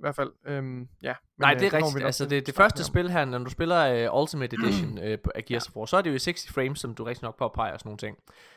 I 0.00 0.04
hvert 0.04 0.16
fald, 0.16 0.32
øhm, 0.46 0.88
ja. 1.02 1.14
Nej, 1.38 1.52
øh, 1.54 1.60
det 1.60 1.66
er 1.66 1.72
rigtigt. 1.72 2.04
Altså, 2.04 2.26
det, 2.26 2.46
det 2.46 2.54
første 2.54 2.84
spil 2.84 3.10
her, 3.10 3.24
når 3.24 3.38
du 3.38 3.50
spiller 3.50 4.10
uh, 4.10 4.20
Ultimate 4.20 4.56
Edition 4.62 4.98
uh, 4.98 5.04
af 5.34 5.44
Gears 5.46 5.68
of 5.68 5.76
War, 5.76 5.86
så 5.86 5.96
er 5.96 6.02
det 6.02 6.10
jo 6.10 6.14
i 6.14 6.18
60 6.18 6.52
frames, 6.52 6.80
som 6.80 6.94
du 6.94 7.04
rigtig 7.04 7.24
nok 7.24 7.38
påpeger 7.38 7.72
og 7.72 7.80
sådan 7.80 7.88
nogle 7.88 7.98
ting. 7.98 8.16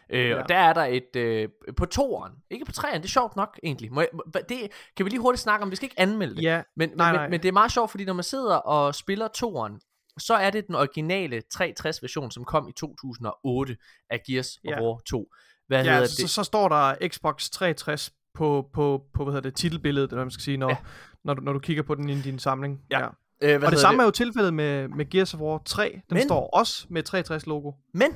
Uh, 0.09 0.19
Ja. 0.19 0.41
Og 0.41 0.49
der 0.49 0.55
er 0.55 0.73
der 0.73 0.85
et, 1.15 1.47
uh, 1.69 1.75
på 1.75 1.85
toeren, 1.85 2.33
ikke 2.49 2.65
på 2.65 2.71
treeren, 2.71 3.01
det 3.01 3.07
er 3.07 3.11
sjovt 3.11 3.35
nok 3.35 3.59
egentlig. 3.63 3.93
Må 3.93 4.01
jeg, 4.01 4.09
det 4.49 4.71
kan 4.97 5.05
vi 5.05 5.09
lige 5.09 5.19
hurtigt 5.19 5.41
snakke 5.41 5.63
om, 5.63 5.71
vi 5.71 5.75
skal 5.75 5.85
ikke 5.85 5.99
anmelde 5.99 6.35
det. 6.35 6.43
Ja, 6.43 6.61
Men, 6.75 6.89
nej, 6.89 7.11
men, 7.11 7.15
nej. 7.15 7.23
men, 7.23 7.31
men 7.31 7.41
det 7.41 7.47
er 7.47 7.53
meget 7.53 7.71
sjovt, 7.71 7.91
fordi 7.91 8.05
når 8.05 8.13
man 8.13 8.23
sidder 8.23 8.55
og 8.55 8.95
spiller 8.95 9.27
toeren, 9.27 9.79
så 10.17 10.33
er 10.33 10.49
det 10.49 10.67
den 10.67 10.75
originale 10.75 11.41
360 11.41 12.01
version, 12.01 12.31
som 12.31 12.45
kom 12.45 12.67
i 12.67 12.71
2008 12.71 13.77
af 14.09 14.21
Gears 14.27 14.57
of 14.57 14.71
Ja. 14.71 14.81
War 14.81 14.99
2. 15.05 15.29
Hvad 15.67 15.77
ja 15.77 15.83
hedder 15.83 16.01
altså, 16.01 16.21
det? 16.21 16.29
så, 16.29 16.35
så 16.35 16.43
står 16.43 16.69
der 16.69 17.07
Xbox 17.07 17.49
360 17.49 18.13
på, 18.33 18.69
på, 18.73 19.03
på 19.13 19.23
hvad 19.23 19.33
hedder 19.33 19.49
det, 19.49 19.57
titelbilledet, 19.57 20.07
eller 20.09 20.15
hvad 20.17 20.25
man 20.25 20.31
skal 20.31 20.43
sige, 20.43 20.57
når, 20.57 20.69
Ja. 20.69 20.77
når, 21.23 21.33
du, 21.33 21.41
når 21.41 21.53
du 21.53 21.59
kigger 21.59 21.83
på 21.83 21.95
den 21.95 22.09
i 22.09 22.21
din 22.21 22.39
samling. 22.39 22.81
Ja. 22.91 22.99
ja. 22.99 23.07
Øh, 23.41 23.61
Og 23.65 23.71
det 23.71 23.79
samme 23.79 24.01
er 24.01 24.05
jo 24.05 24.11
tilfældet 24.11 24.53
med, 24.53 24.87
med 24.87 25.09
Gears 25.09 25.33
of 25.33 25.39
War 25.39 25.61
3. 25.65 25.89
Den 26.09 26.15
Men- 26.17 26.23
står 26.27 26.49
også 26.53 26.85
med 26.89 27.03
360 27.03 27.45
logo, 27.47 27.71
Men 27.93 28.11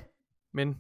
men 0.54 0.78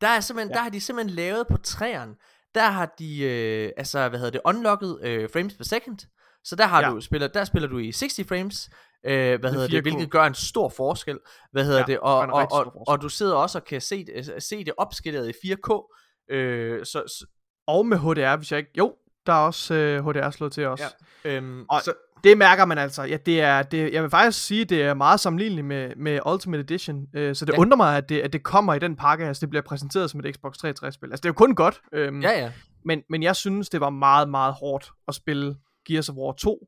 Der, 0.00 0.08
er 0.08 0.20
simpelthen, 0.20 0.50
ja. 0.50 0.54
der 0.56 0.62
har 0.62 0.70
de 0.70 0.80
simpelthen 0.80 1.16
lavet 1.16 1.46
på 1.50 1.56
træerne, 1.56 2.14
der 2.54 2.70
har 2.70 2.94
de, 2.98 3.20
øh, 3.22 3.70
altså, 3.76 4.08
hvad 4.08 4.18
hedder 4.18 4.30
det, 4.32 4.40
unlocket 4.44 4.98
øh, 5.02 5.30
frames 5.32 5.54
per 5.54 5.64
second. 5.64 5.98
Så 6.44 6.56
der 6.56 6.66
har 6.66 6.82
Ja. 6.82 6.90
du 6.90 7.00
spiller, 7.00 7.28
der 7.28 7.44
spiller 7.44 7.68
du 7.68 7.78
i 7.78 7.92
60 7.92 8.20
frames, 8.28 8.70
øh, 9.06 9.40
hvad 9.40 9.50
hedder 9.52 9.66
det, 9.66 9.76
4K. 9.78 9.82
hvilket 9.82 10.10
gør 10.10 10.24
en 10.24 10.34
stor 10.34 10.68
forskel. 10.68 11.18
Hvad 11.52 11.64
hedder 11.64 11.78
Ja, 11.78 11.84
det, 11.84 11.98
og, 12.00 12.16
og, 12.18 12.48
og, 12.52 12.82
og, 12.88 13.02
du 13.02 13.08
sidder 13.08 13.34
også 13.34 13.58
og 13.58 13.64
kan 13.64 13.80
se, 13.80 14.04
det- 14.04 14.42
se 14.42 14.64
det 14.64 14.72
opskillet 14.78 15.28
i 15.28 15.32
4K. 15.32 15.98
Øh, 16.34 16.84
så 16.86 17.26
og 17.66 17.86
med 17.86 17.98
HDR, 17.98 18.36
hvis 18.36 18.50
jeg 18.52 18.58
ikke... 18.58 18.70
Jo, 18.78 18.94
der 19.26 19.32
er 19.32 19.36
også 19.46 19.74
øh, 19.74 20.06
HDR 20.08 20.30
slået 20.30 20.52
til 20.52 20.66
os. 20.66 20.80
Ja. 21.24 21.30
øhm, 21.36 21.64
Og 21.68 21.80
så, 21.82 21.92
det 22.24 22.38
mærker 22.38 22.64
man 22.64 22.78
altså. 22.78 23.02
Ja, 23.02 23.16
det 23.16 23.40
er, 23.40 23.62
det, 23.62 23.92
jeg 23.92 24.02
vil 24.02 24.10
faktisk 24.10 24.46
sige, 24.46 24.64
det 24.64 24.82
er 24.82 24.94
meget 24.94 25.20
sammenligneligt 25.20 25.66
med, 25.66 25.92
med 25.96 26.20
Ultimate 26.26 26.60
Edition. 26.60 27.06
Øh, 27.14 27.34
så 27.34 27.44
det 27.44 27.52
Ja. 27.52 27.58
undrer 27.58 27.76
mig, 27.76 27.96
at 27.96 28.08
det, 28.08 28.20
at 28.20 28.32
det 28.32 28.42
kommer 28.42 28.74
i 28.74 28.78
den 28.78 28.96
pakke, 28.96 29.24
altså 29.26 29.40
det 29.40 29.50
bliver 29.50 29.62
præsenteret 29.62 30.10
som 30.10 30.20
et 30.20 30.34
Xbox 30.36 30.54
360-spil. 30.64 31.10
Altså 31.10 31.20
det 31.20 31.24
er 31.24 31.28
jo 31.28 31.32
kun 31.32 31.54
godt. 31.54 31.80
Øhm, 31.92 32.20
ja, 32.22 32.30
ja. 32.40 32.52
men, 32.84 33.02
men 33.10 33.22
jeg 33.22 33.36
synes, 33.36 33.68
det 33.68 33.80
var 33.80 33.90
meget, 33.90 34.28
meget 34.28 34.54
hårdt 34.54 34.90
at 35.08 35.14
spille 35.14 35.56
Gears 35.88 36.08
of 36.08 36.14
War 36.16 36.32
2. 36.32 36.66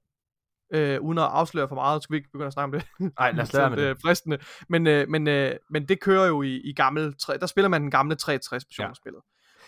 Øh, 0.75 1.01
uden 1.01 1.19
at 1.19 1.25
afsløre 1.25 1.69
for 1.69 1.75
meget, 1.75 2.03
så 2.03 2.05
skal 2.05 2.12
vi 2.15 2.16
ikke 2.19 2.31
begynde 2.33 2.47
at 2.47 2.53
snakke 2.53 2.77
om 2.77 2.81
det. 2.99 3.12
Nej, 3.19 3.31
lad 3.33 3.43
os 3.43 3.53
lade 3.53 3.71
med 3.71 3.77
det. 3.79 3.85
øh, 3.85 3.97
fristende. 4.05 4.39
Men, 4.69 4.87
øh, 4.87 5.09
men, 5.09 5.29
øh, 5.29 5.53
men 5.71 5.89
det 5.89 6.01
kører 6.01 6.27
jo 6.27 6.43
i, 6.43 6.57
i 6.57 6.73
gammel, 6.73 7.15
tre- 7.19 7.39
der 7.39 7.47
spiller 7.47 7.69
man 7.69 7.83
den 7.83 7.91
gamle 7.91 8.15
360 8.15 8.65
version 8.69 8.85
Ja. 8.85 8.91
af 8.91 8.97
spillet. 8.97 9.23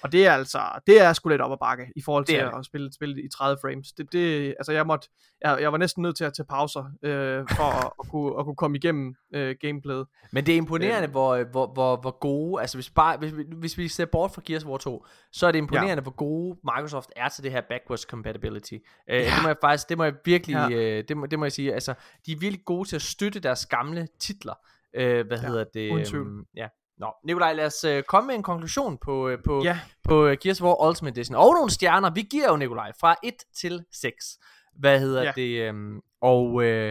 Og 0.07 0.13
det 0.13 0.27
er 0.27 0.33
altså, 0.33 0.59
det 0.87 1.01
er 1.03 1.13
sgu 1.13 1.29
lidt 1.29 1.41
op 1.41 1.53
ad 1.53 1.57
bakke 1.61 1.87
i 1.97 2.03
forhold 2.03 2.25
Det 2.25 2.29
til 2.29 2.39
er 2.39 2.51
det. 2.51 2.59
at 2.59 2.65
spille, 2.65 2.93
spille 2.93 3.23
i 3.25 3.29
30 3.29 3.59
frames. 3.63 3.93
Det, 3.93 4.13
det, 4.13 4.49
altså 4.59 4.73
jeg 4.73 4.87
måtte, 4.87 5.09
jeg, 5.45 5.59
jeg 5.61 5.73
var 5.73 5.79
næsten 5.79 6.03
nødt 6.03 6.17
til 6.17 6.25
at 6.25 6.35
tage 6.35 6.47
pauser, 6.47 6.85
øh, 7.03 7.45
for 7.57 7.63
at, 7.87 7.93
at, 8.01 8.09
kunne, 8.11 8.39
at 8.39 8.45
kunne 8.45 8.57
komme 8.57 8.77
igennem 8.77 9.15
øh, 9.35 9.57
gameplayet. 9.61 10.07
Men 10.33 10.47
det 10.47 10.53
er 10.53 10.57
imponerende, 10.57 11.03
Øhm. 11.03 11.11
hvor, 11.11 11.45
hvor, 11.45 11.67
hvor, 11.73 11.97
hvor 11.97 12.19
gode, 12.19 12.61
altså 12.61 12.77
hvis, 12.77 12.91
bare, 12.91 13.17
hvis, 13.19 13.37
vi- 13.37 13.45
hvis 13.57 13.79
vi 13.79 13.89
ser 13.89 14.05
bort 14.07 14.31
fra 14.31 14.43
Gears 14.45 14.65
of 14.65 14.69
War 14.71 14.79
2, 14.79 15.07
så 15.33 15.47
er 15.47 15.53
det 15.53 15.59
imponerende, 15.59 15.95
ja. 15.95 16.01
hvor 16.01 16.15
gode 16.17 16.59
Microsoft 16.65 17.11
er 17.17 17.29
til 17.29 17.45
det 17.45 17.53
her 17.53 17.61
backwards 17.69 18.03
compatibility. 18.03 18.75
Uh, 18.75 18.79
ja. 19.09 19.19
Det 19.19 19.33
må 19.43 19.49
jeg 19.49 19.57
faktisk, 19.61 19.89
det 19.89 19.99
må 19.99 20.05
jeg 20.05 20.15
virkelig, 20.25 20.55
Ja. 20.71 20.99
uh, 20.99 21.05
det, 21.09 21.17
må, 21.17 21.27
det 21.27 21.39
må 21.39 21.45
jeg 21.45 21.53
sige, 21.53 21.75
altså 21.75 21.95
de 22.27 22.33
er 22.33 22.37
virkelig 22.39 22.65
gode 22.65 22.89
til 22.89 22.97
at 22.97 23.03
støtte 23.03 23.41
deres 23.41 23.67
gamle 23.67 24.09
titler. 24.21 24.55
Uh, 24.99 25.03
hvad 25.03 25.25
Ja, 25.31 25.37
hedder 25.47 25.65
det? 25.75 25.93
uden 25.93 26.05
tvivl. 26.05 26.27
øhm, 26.27 26.45
ja. 26.57 26.69
Nå, 26.99 27.13
Nikolaj, 27.25 27.53
lad 27.53 27.67
os 27.67 27.85
uh, 27.85 28.01
komme 28.09 28.27
med 28.27 28.35
en 28.35 28.43
konklusion 28.43 28.99
på, 28.99 29.29
uh, 29.33 29.39
på, 29.45 29.63
Ja, 29.65 29.81
på 30.05 30.25
uh, 30.27 30.33
Gears 30.43 30.61
of 30.61 30.65
War 30.67 30.89
Ultimate 30.89 31.15
Edition. 31.21 31.37
Og 31.37 31.55
nogle 31.55 31.71
stjerner. 31.71 32.11
Vi 32.11 32.23
giver 32.23 32.49
jo, 32.51 32.57
Nikolaj, 32.57 32.93
fra 33.01 33.15
1 33.25 33.35
til 33.61 33.85
6. 33.93 34.39
Hvad 34.79 35.01
hedder 35.01 35.23
Ja. 35.23 35.33
det? 35.37 35.71
Um, 35.71 36.03
og 36.21 36.45
uh, 36.53 36.91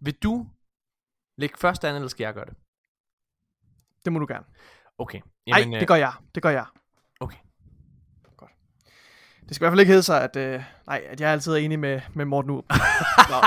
vil 0.00 0.14
du 0.22 0.46
lægge 1.38 1.58
først 1.58 1.84
an, 1.84 1.94
eller 1.94 2.08
skal 2.08 2.24
jeg 2.24 2.34
gøre 2.34 2.44
det? 2.44 2.54
det 4.04 4.12
må 4.12 4.18
du 4.18 4.26
gerne. 4.28 4.44
Okay. 4.98 5.20
Nej, 5.46 5.64
øh, 5.66 5.80
det 5.80 5.88
gør 5.88 5.94
jeg. 5.94 6.12
Det 6.34 6.42
gør 6.42 6.50
jeg. 6.50 6.66
Det 9.48 9.56
skal 9.56 9.64
i 9.64 9.64
hvert 9.64 9.72
fald 9.72 9.80
ikke 9.80 9.90
hedde 9.90 10.02
sig, 10.02 10.22
at, 10.22 10.36
øh, 10.36 10.62
nej, 10.86 11.02
at 11.08 11.20
jeg 11.20 11.30
altid 11.30 11.52
er 11.52 11.56
enig 11.56 11.78
med, 11.78 12.00
med 12.14 12.24
Morten. 12.24 12.50
Nå, 12.52 12.62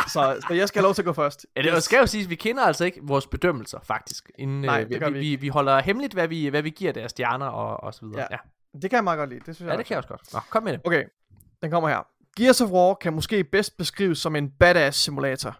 så, 0.08 0.44
så 0.48 0.54
jeg 0.54 0.68
skal 0.68 0.80
have 0.80 0.84
lov 0.84 0.94
til 0.94 1.02
at 1.02 1.06
gå 1.06 1.14
først. 1.14 1.46
Ja, 1.56 1.62
det 1.62 1.84
skal 1.84 1.98
jo 2.00 2.06
siges, 2.08 2.26
at 2.26 2.30
vi 2.30 2.36
kender 2.36 2.64
altså 2.64 2.86
ikke 2.86 3.00
vores 3.04 3.28
bedømmelser, 3.28 3.80
faktisk. 3.84 4.32
Inden, 4.38 4.62
Nej, 4.62 4.82
øh, 4.82 4.90
det 4.90 5.00
gør 5.00 5.10
vi, 5.10 5.20
vi 5.20 5.30
vi, 5.30 5.36
vi 5.36 5.48
holder 5.48 5.80
hemmeligt, 5.82 6.14
hvad 6.14 6.28
vi, 6.28 6.48
hvad 6.48 6.62
vi 6.62 6.70
giver 6.70 6.92
deres 6.92 7.12
stjerner 7.12 7.46
og, 7.46 7.84
og 7.84 7.94
så 7.94 8.06
videre. 8.06 8.20
Ja. 8.32 8.38
Ja, 8.74 8.80
Det 8.82 8.90
kan 8.90 8.98
jeg 8.98 9.04
meget 9.04 9.18
godt 9.18 9.30
lide. 9.30 9.42
Det 9.46 9.56
synes 9.56 9.60
jeg 9.60 9.68
ja 9.68 9.72
det 9.72 9.80
også. 9.80 9.88
kan 9.88 9.94
jeg 9.94 9.98
også 9.98 10.08
godt. 10.10 10.34
Nå, 10.34 10.40
kom 10.50 10.64
med 10.64 10.74
det. 10.74 10.82
Okay, 10.86 11.04
den 11.64 11.72
kommer 11.72 11.90
her. 11.90 12.08
Gears 12.38 12.62
of 12.62 12.70
War 12.70 12.94
kan 12.94 13.14
måske 13.14 13.44
bedst 13.44 13.78
beskrives 13.78 14.18
som 14.20 14.36
en 14.36 14.50
badass 14.60 15.00
simulator. 15.00 15.56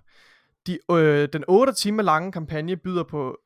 De, 0.68 0.78
øh, 0.92 1.30
den 1.34 1.44
8 1.48 1.74
timer 1.74 2.04
lange 2.04 2.32
kampagne 2.32 2.76
byder 2.76 3.04
på 3.04 3.38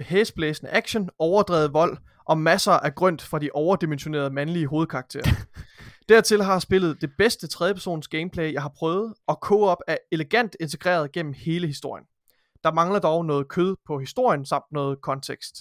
hæsblæsende 0.00 0.72
action, 0.72 1.10
overdrevet 1.18 1.72
vold 1.72 1.96
og 2.24 2.38
masser 2.38 2.72
af 2.72 2.94
grønt 2.94 3.22
fra 3.22 3.38
de 3.38 3.50
overdimensionerede 3.54 4.30
mandlige 4.30 4.66
hovedkarakterer. 4.66 5.24
Dertil 6.08 6.42
har 6.42 6.58
spillet 6.58 7.00
det 7.00 7.10
bedste 7.18 7.46
tredjepersons 7.46 8.08
gameplay, 8.08 8.52
jeg 8.52 8.62
har 8.62 8.72
prøvet, 8.76 9.14
og 9.26 9.38
co-op 9.42 9.78
er 9.86 9.96
elegant 10.12 10.56
integreret 10.60 11.12
gennem 11.12 11.32
hele 11.32 11.66
historien. 11.66 12.04
Der 12.64 12.72
mangler 12.72 12.98
dog 12.98 13.24
noget 13.24 13.48
kød 13.48 13.76
på 13.86 13.98
historien 13.98 14.46
samt 14.46 14.72
noget 14.72 15.00
kontekst. 15.00 15.56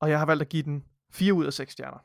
Og 0.00 0.10
jeg 0.10 0.18
har 0.18 0.26
valgt 0.26 0.42
at 0.42 0.48
give 0.48 0.62
den 0.62 0.84
4 1.12 1.34
ud 1.34 1.44
af 1.44 1.52
6 1.52 1.72
stjerner. 1.72 1.98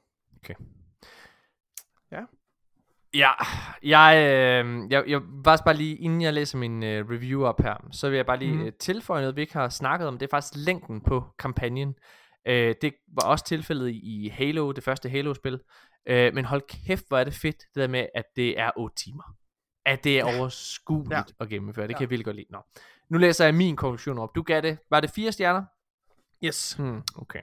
Ja, 3.14 3.32
jeg, 3.84 4.16
øh, 4.18 4.92
jeg, 4.92 5.04
jeg 5.08 5.22
faktisk 5.46 5.66
bare 5.66 5.76
lige, 5.76 5.96
inden 5.96 6.22
jeg 6.22 6.34
læser 6.34 6.58
min 6.58 6.84
øh, 6.84 7.10
review 7.10 7.44
op 7.44 7.62
her, 7.62 7.88
så 7.92 8.10
vil 8.10 8.16
jeg 8.16 8.26
bare 8.26 8.40
lige 8.40 8.56
mm. 8.56 8.66
øh, 8.66 8.74
tilføje 8.80 9.22
noget, 9.22 9.36
vi 9.36 9.42
ikke 9.42 9.54
har 9.54 9.70
snakket 9.70 10.08
om. 10.08 10.18
Det 10.18 10.26
er 10.26 10.30
faktisk 10.30 10.66
længden 10.66 11.02
på 11.02 11.24
kampagnen. 11.40 11.96
Øh, 12.48 12.76
det 12.82 12.94
var 13.08 13.28
også 13.28 13.46
tilfældet 13.46 13.90
i 13.90 14.32
Halo, 14.34 14.72
det 14.72 14.84
første 14.84 15.10
Halo-spil. 15.10 15.60
Øh, 16.10 16.34
men 16.34 16.46
hold 16.46 16.62
kæft, 16.88 17.08
hvor 17.08 17.18
er 17.18 17.24
det 17.24 17.34
fedt, 17.34 17.58
det 17.58 17.76
der 17.82 17.88
med, 17.88 18.06
at 18.16 18.26
det 18.36 18.60
er 18.60 18.72
8 18.78 18.96
timer. 18.96 19.36
At 19.86 20.04
det 20.04 20.20
er 20.20 20.24
overskueligt 20.40 21.12
Ja. 21.14 21.24
at 21.40 21.50
gennemføre. 21.50 21.88
Det 21.88 21.94
Ja. 21.94 21.98
kan 21.98 22.02
jeg 22.02 22.10
virkelig 22.10 22.26
godt 22.26 22.36
lide. 22.36 22.48
Nå. 22.50 22.62
Nu 23.10 23.18
læser 23.18 23.46
jeg 23.46 23.56
min 23.56 23.76
konklusion 23.76 24.18
op. 24.18 24.36
Du 24.36 24.42
gav 24.42 24.62
det, 24.62 24.78
var 24.90 25.00
det 25.00 25.10
fire 25.12 25.32
stjerner? 25.32 25.64
Yes. 26.44 26.74
Hmm, 26.74 27.02
okay. 27.16 27.42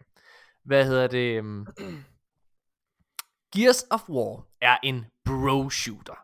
Hvad 0.64 0.84
hedder 0.86 1.06
det? 1.06 1.40
Um... 1.40 1.66
Gears 3.56 3.84
of 3.90 4.09
War 4.09 4.47
er 4.60 4.76
en 4.82 5.05
bro-shooter. 5.24 6.18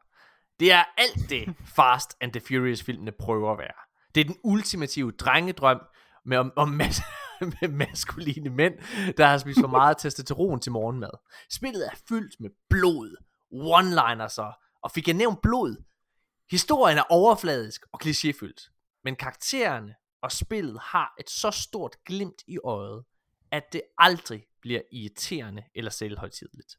Det 0.60 0.73
er 0.73 0.85
alt 0.98 1.31
det 1.31 1.55
Fast 1.77 2.16
and 2.20 2.32
the 2.32 2.40
Furious 2.48 2.82
filmene 2.82 3.12
prøver 3.12 3.52
at 3.52 3.59
være. 3.59 3.74
Det 4.14 4.20
er 4.20 4.24
den 4.24 4.36
ultimative 4.44 5.10
drengedrøm 5.12 5.81
med, 6.24 6.36
om, 6.39 6.52
om 6.56 6.81
mas- 6.81 7.02
med 7.60 7.69
maskuline 7.69 8.51
mænd, 8.51 8.74
der 9.16 9.27
har 9.27 9.39
spist 9.39 9.60
for 9.60 9.69
meget 9.78 9.98
testosteron 9.98 10.60
til 10.60 10.73
morgenmad. 10.73 11.10
Spillet 11.51 11.86
er 11.86 11.97
fyldt 12.09 12.40
med 12.40 12.51
blod, 12.70 13.16
one-liners 13.52 14.43
og, 14.43 14.52
og 14.82 14.90
fik 14.90 15.06
jeg 15.06 15.16
nævnt 15.16 15.43
blod. 15.43 15.77
Historien 16.51 16.98
er 16.98 17.02
overfladisk 17.10 17.82
og 17.93 18.01
klichéfyldt, 18.05 18.70
men 19.05 19.16
karaktererne 19.16 19.94
og 20.23 20.32
spillet 20.32 20.81
har 20.81 21.14
et 21.20 21.31
så 21.31 21.51
stort 21.51 21.97
glimt 22.05 22.43
i 22.47 22.59
øjet, 22.64 23.05
at 23.51 23.73
det 23.73 23.82
aldrig 23.98 24.47
bliver 24.60 24.81
irriterende 24.93 25.64
eller 25.74 25.90
selvhøjtidligt. 25.90 26.78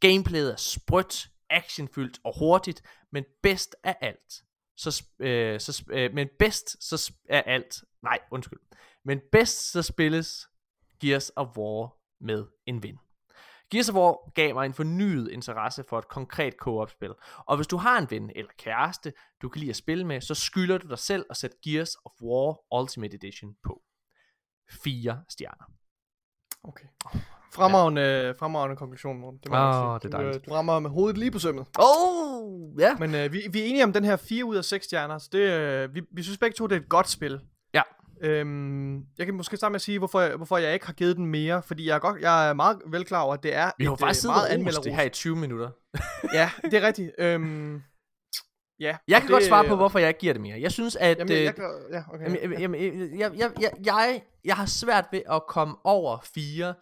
Gameplayet 0.00 0.52
er 0.52 0.56
sprødt, 0.56 1.30
actionfyldt 1.50 2.18
og 2.24 2.38
hurtigt, 2.38 2.82
men 3.12 3.24
bedst 3.42 3.76
af 3.84 3.96
alt. 4.00 4.42
Så, 4.76 5.04
øh, 5.18 5.60
så 5.60 5.84
øh, 5.90 6.14
men 6.14 6.28
bedst 6.38 6.82
så 6.84 7.12
af 7.28 7.42
alt. 7.46 7.84
Nej, 8.02 8.18
undskyld. 8.30 8.58
Men 9.08 9.20
bedst 9.32 9.72
så 9.72 9.82
spilles 9.82 10.48
Gears 11.00 11.30
of 11.36 11.56
War 11.56 11.96
med 12.20 12.46
en 12.66 12.82
ven. 12.82 12.98
Gears 13.70 13.88
of 13.88 13.94
War 13.94 14.30
gav 14.34 14.54
mig 14.54 14.66
en 14.66 14.74
fornyet 14.74 15.30
interesse 15.30 15.84
for 15.88 15.98
et 15.98 16.08
konkret 16.08 16.54
co-op-spil. 16.54 17.14
Og 17.46 17.56
hvis 17.56 17.66
du 17.66 17.76
har 17.76 17.98
en 17.98 18.06
ven 18.10 18.30
eller 18.36 18.50
kæreste, 18.58 19.12
du 19.42 19.48
kan 19.48 19.60
lide 19.60 19.70
at 19.70 19.76
spille 19.76 20.06
med, 20.06 20.20
så 20.20 20.34
skylder 20.34 20.78
du 20.78 20.88
dig 20.88 20.98
selv 20.98 21.26
at 21.30 21.36
sætte 21.36 21.56
Gears 21.64 21.96
of 22.04 22.12
War 22.22 22.80
Ultimate 22.80 23.14
Edition 23.16 23.54
på. 23.64 23.82
4 24.70 25.22
stjerner. 25.28 25.64
Okay. 26.62 26.86
Fremragende, 27.52 28.34
fremragende 28.38 28.76
konklusion, 28.76 29.18
Morten. 29.18 29.40
Det, 29.42 29.50
må 29.50 29.56
sige. 29.56 29.82
det 29.82 29.84
er 29.84 29.98
du, 29.98 30.06
øh, 30.06 30.24
dejligt. 30.24 30.46
du 30.46 30.52
rammer 30.52 30.78
med 30.78 30.90
hovedet 30.90 31.18
lige 31.18 31.30
på 31.30 31.38
sømmet. 31.38 31.66
Oh, 31.78 32.80
ja. 32.80 32.96
Men 32.98 33.14
øh, 33.14 33.32
vi, 33.32 33.42
vi 33.52 33.60
er 33.60 33.64
enige 33.64 33.84
om 33.84 33.92
den 33.92 34.04
her 34.04 34.16
4 34.16 34.44
ud 34.44 34.56
af 34.56 34.64
6 34.64 34.84
stjerner. 34.84 35.18
Så 35.18 35.28
det, 35.32 35.38
øh, 35.38 35.94
vi, 35.94 36.02
vi 36.10 36.22
synes 36.22 36.38
begge 36.38 36.54
to, 36.54 36.66
det 36.66 36.76
er 36.76 36.80
et 36.80 36.88
godt 36.88 37.08
spil. 37.08 37.40
Øhm, 38.22 38.96
jeg 39.18 39.26
kan 39.26 39.34
måske 39.34 39.56
starte 39.56 39.70
med 39.72 39.76
at 39.76 39.80
sige, 39.82 39.98
hvorfor 39.98 40.20
jeg, 40.20 40.36
hvorfor 40.36 40.58
jeg 40.58 40.74
ikke 40.74 40.86
har 40.86 40.92
givet 40.92 41.16
den 41.16 41.26
mere. 41.26 41.62
Fordi 41.62 41.86
jeg 41.88 41.94
er, 41.94 41.98
godt, 41.98 42.20
jeg 42.20 42.48
er 42.48 42.54
meget 42.54 42.78
vel 42.86 43.04
klar 43.04 43.20
over, 43.22 43.34
at 43.34 43.42
det 43.42 43.54
er 43.54 43.70
Vi 43.78 43.84
har 43.84 43.92
et, 43.92 43.98
faktisk 44.00 44.18
øh, 44.18 44.20
siddet 44.20 44.36
meget 44.64 44.76
og 44.78 44.84
det 44.84 44.94
her 44.94 45.02
i 45.02 45.08
20 45.08 45.36
minutter. 45.36 45.70
Ja, 46.34 46.50
det 46.64 46.74
er 46.74 46.86
rigtigt. 46.86 47.10
Øhm, 47.18 47.82
ja, 48.80 48.96
Jeg 49.08 49.20
kan 49.20 49.30
godt 49.30 49.40
det- 49.40 49.48
svare 49.48 49.64
på, 49.68 49.76
hvorfor 49.76 49.98
jeg 49.98 50.08
ikke 50.08 50.20
giver 50.20 50.32
det 50.32 50.42
mere. 50.42 50.60
Jeg 50.60 50.72
synes, 50.72 50.96
at... 50.96 51.18
Jamen, 51.18 51.32
jeg, 51.32 51.38
øh, 51.38 51.44
jeg, 51.44 51.54
kan- 51.54 51.64
ja, 51.92 52.02
okay. 52.14 52.24
Jamen, 52.24 52.60
jamen, 52.60 52.80
jamen, 52.80 53.18
jeg, 53.18 53.30
jeg, 53.38 53.50
jeg, 53.60 53.70
jeg, 53.84 54.22
jeg 54.44 54.56
har 54.56 54.66
svært 54.66 55.04
ved 55.12 55.22
at 55.30 55.42
komme 55.48 55.74
over 55.84 56.18
fire. 56.34 56.74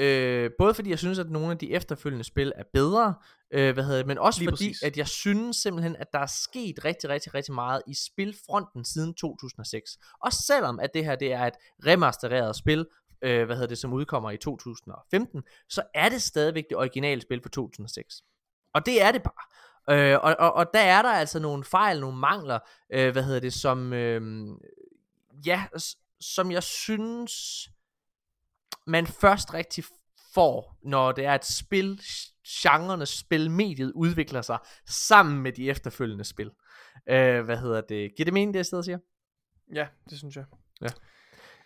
Øh, 0.00 0.50
både 0.58 0.74
fordi 0.74 0.90
jeg 0.90 0.98
synes, 0.98 1.18
at 1.18 1.30
nogle 1.30 1.50
af 1.50 1.58
de 1.58 1.72
efterfølgende 1.72 2.24
spil 2.24 2.52
er 2.56 2.62
bedre, 2.72 3.14
øh, 3.50 3.74
hvad 3.74 3.84
hedder 3.84 3.98
det, 3.98 4.06
men 4.06 4.18
også 4.18 4.40
Lige 4.40 4.50
fordi, 4.50 4.68
præcis. 4.68 4.82
at 4.82 4.96
jeg 4.96 5.08
synes 5.08 5.56
simpelthen, 5.56 5.96
at 5.96 6.06
der 6.12 6.18
er 6.18 6.26
sket 6.26 6.84
rigtig, 6.84 7.10
rigtig, 7.10 7.34
rigtig 7.34 7.54
meget 7.54 7.82
i 7.86 7.94
spilfronten 7.94 8.84
siden 8.84 9.14
2006. 9.14 9.98
Og 10.24 10.32
selvom 10.32 10.80
at 10.80 10.90
det 10.94 11.04
her 11.04 11.16
det 11.16 11.32
er 11.32 11.46
et 11.46 11.54
remastereret 11.86 12.56
spil, 12.56 12.86
øh, 13.22 13.46
hvad 13.46 13.56
hedder 13.56 13.68
det, 13.68 13.78
som 13.78 13.92
udkommer 13.92 14.30
i 14.30 14.36
2015, 14.36 15.42
så 15.68 15.82
er 15.94 16.08
det 16.08 16.22
stadigvæk 16.22 16.64
det 16.68 16.76
originale 16.76 17.20
spil 17.20 17.42
fra 17.42 17.48
2006. 17.48 18.22
Og 18.74 18.86
det 18.86 19.02
er 19.02 19.12
det 19.12 19.22
bare. 19.22 19.44
Øh, 19.96 20.18
og, 20.22 20.36
og, 20.38 20.52
og 20.52 20.66
der 20.74 20.80
er 20.80 21.02
der 21.02 21.12
altså 21.12 21.38
nogle 21.38 21.64
fejl, 21.64 22.00
nogle 22.00 22.16
mangler, 22.16 22.58
øh, 22.92 23.12
hvad 23.12 23.22
hedder 23.22 23.40
det, 23.40 23.52
som, 23.52 23.92
øh, 23.92 24.48
ja, 25.46 25.64
som 26.20 26.52
jeg 26.52 26.62
synes, 26.62 27.68
man 28.86 29.06
først 29.06 29.54
rigtig 29.54 29.84
får, 30.34 30.76
når 30.84 31.12
det 31.12 31.24
er 31.24 31.34
et 31.34 31.44
spil, 31.44 32.00
genrerne 32.62 33.06
spilmediet 33.06 33.92
udvikler 33.94 34.42
sig 34.42 34.58
sammen 34.88 35.42
med 35.42 35.52
de 35.52 35.70
efterfølgende 35.70 36.24
spil. 36.24 36.50
Øh, 37.08 37.44
hvad 37.44 37.56
hedder 37.56 37.80
det? 37.80 38.10
Giver 38.16 38.24
det 38.24 38.34
mening, 38.34 38.54
det 38.54 38.58
jeg 38.58 38.66
sidder 38.66 38.80
og 38.80 38.84
siger? 38.84 38.98
Ja, 39.74 39.86
det 40.10 40.18
synes 40.18 40.36
jeg. 40.36 40.44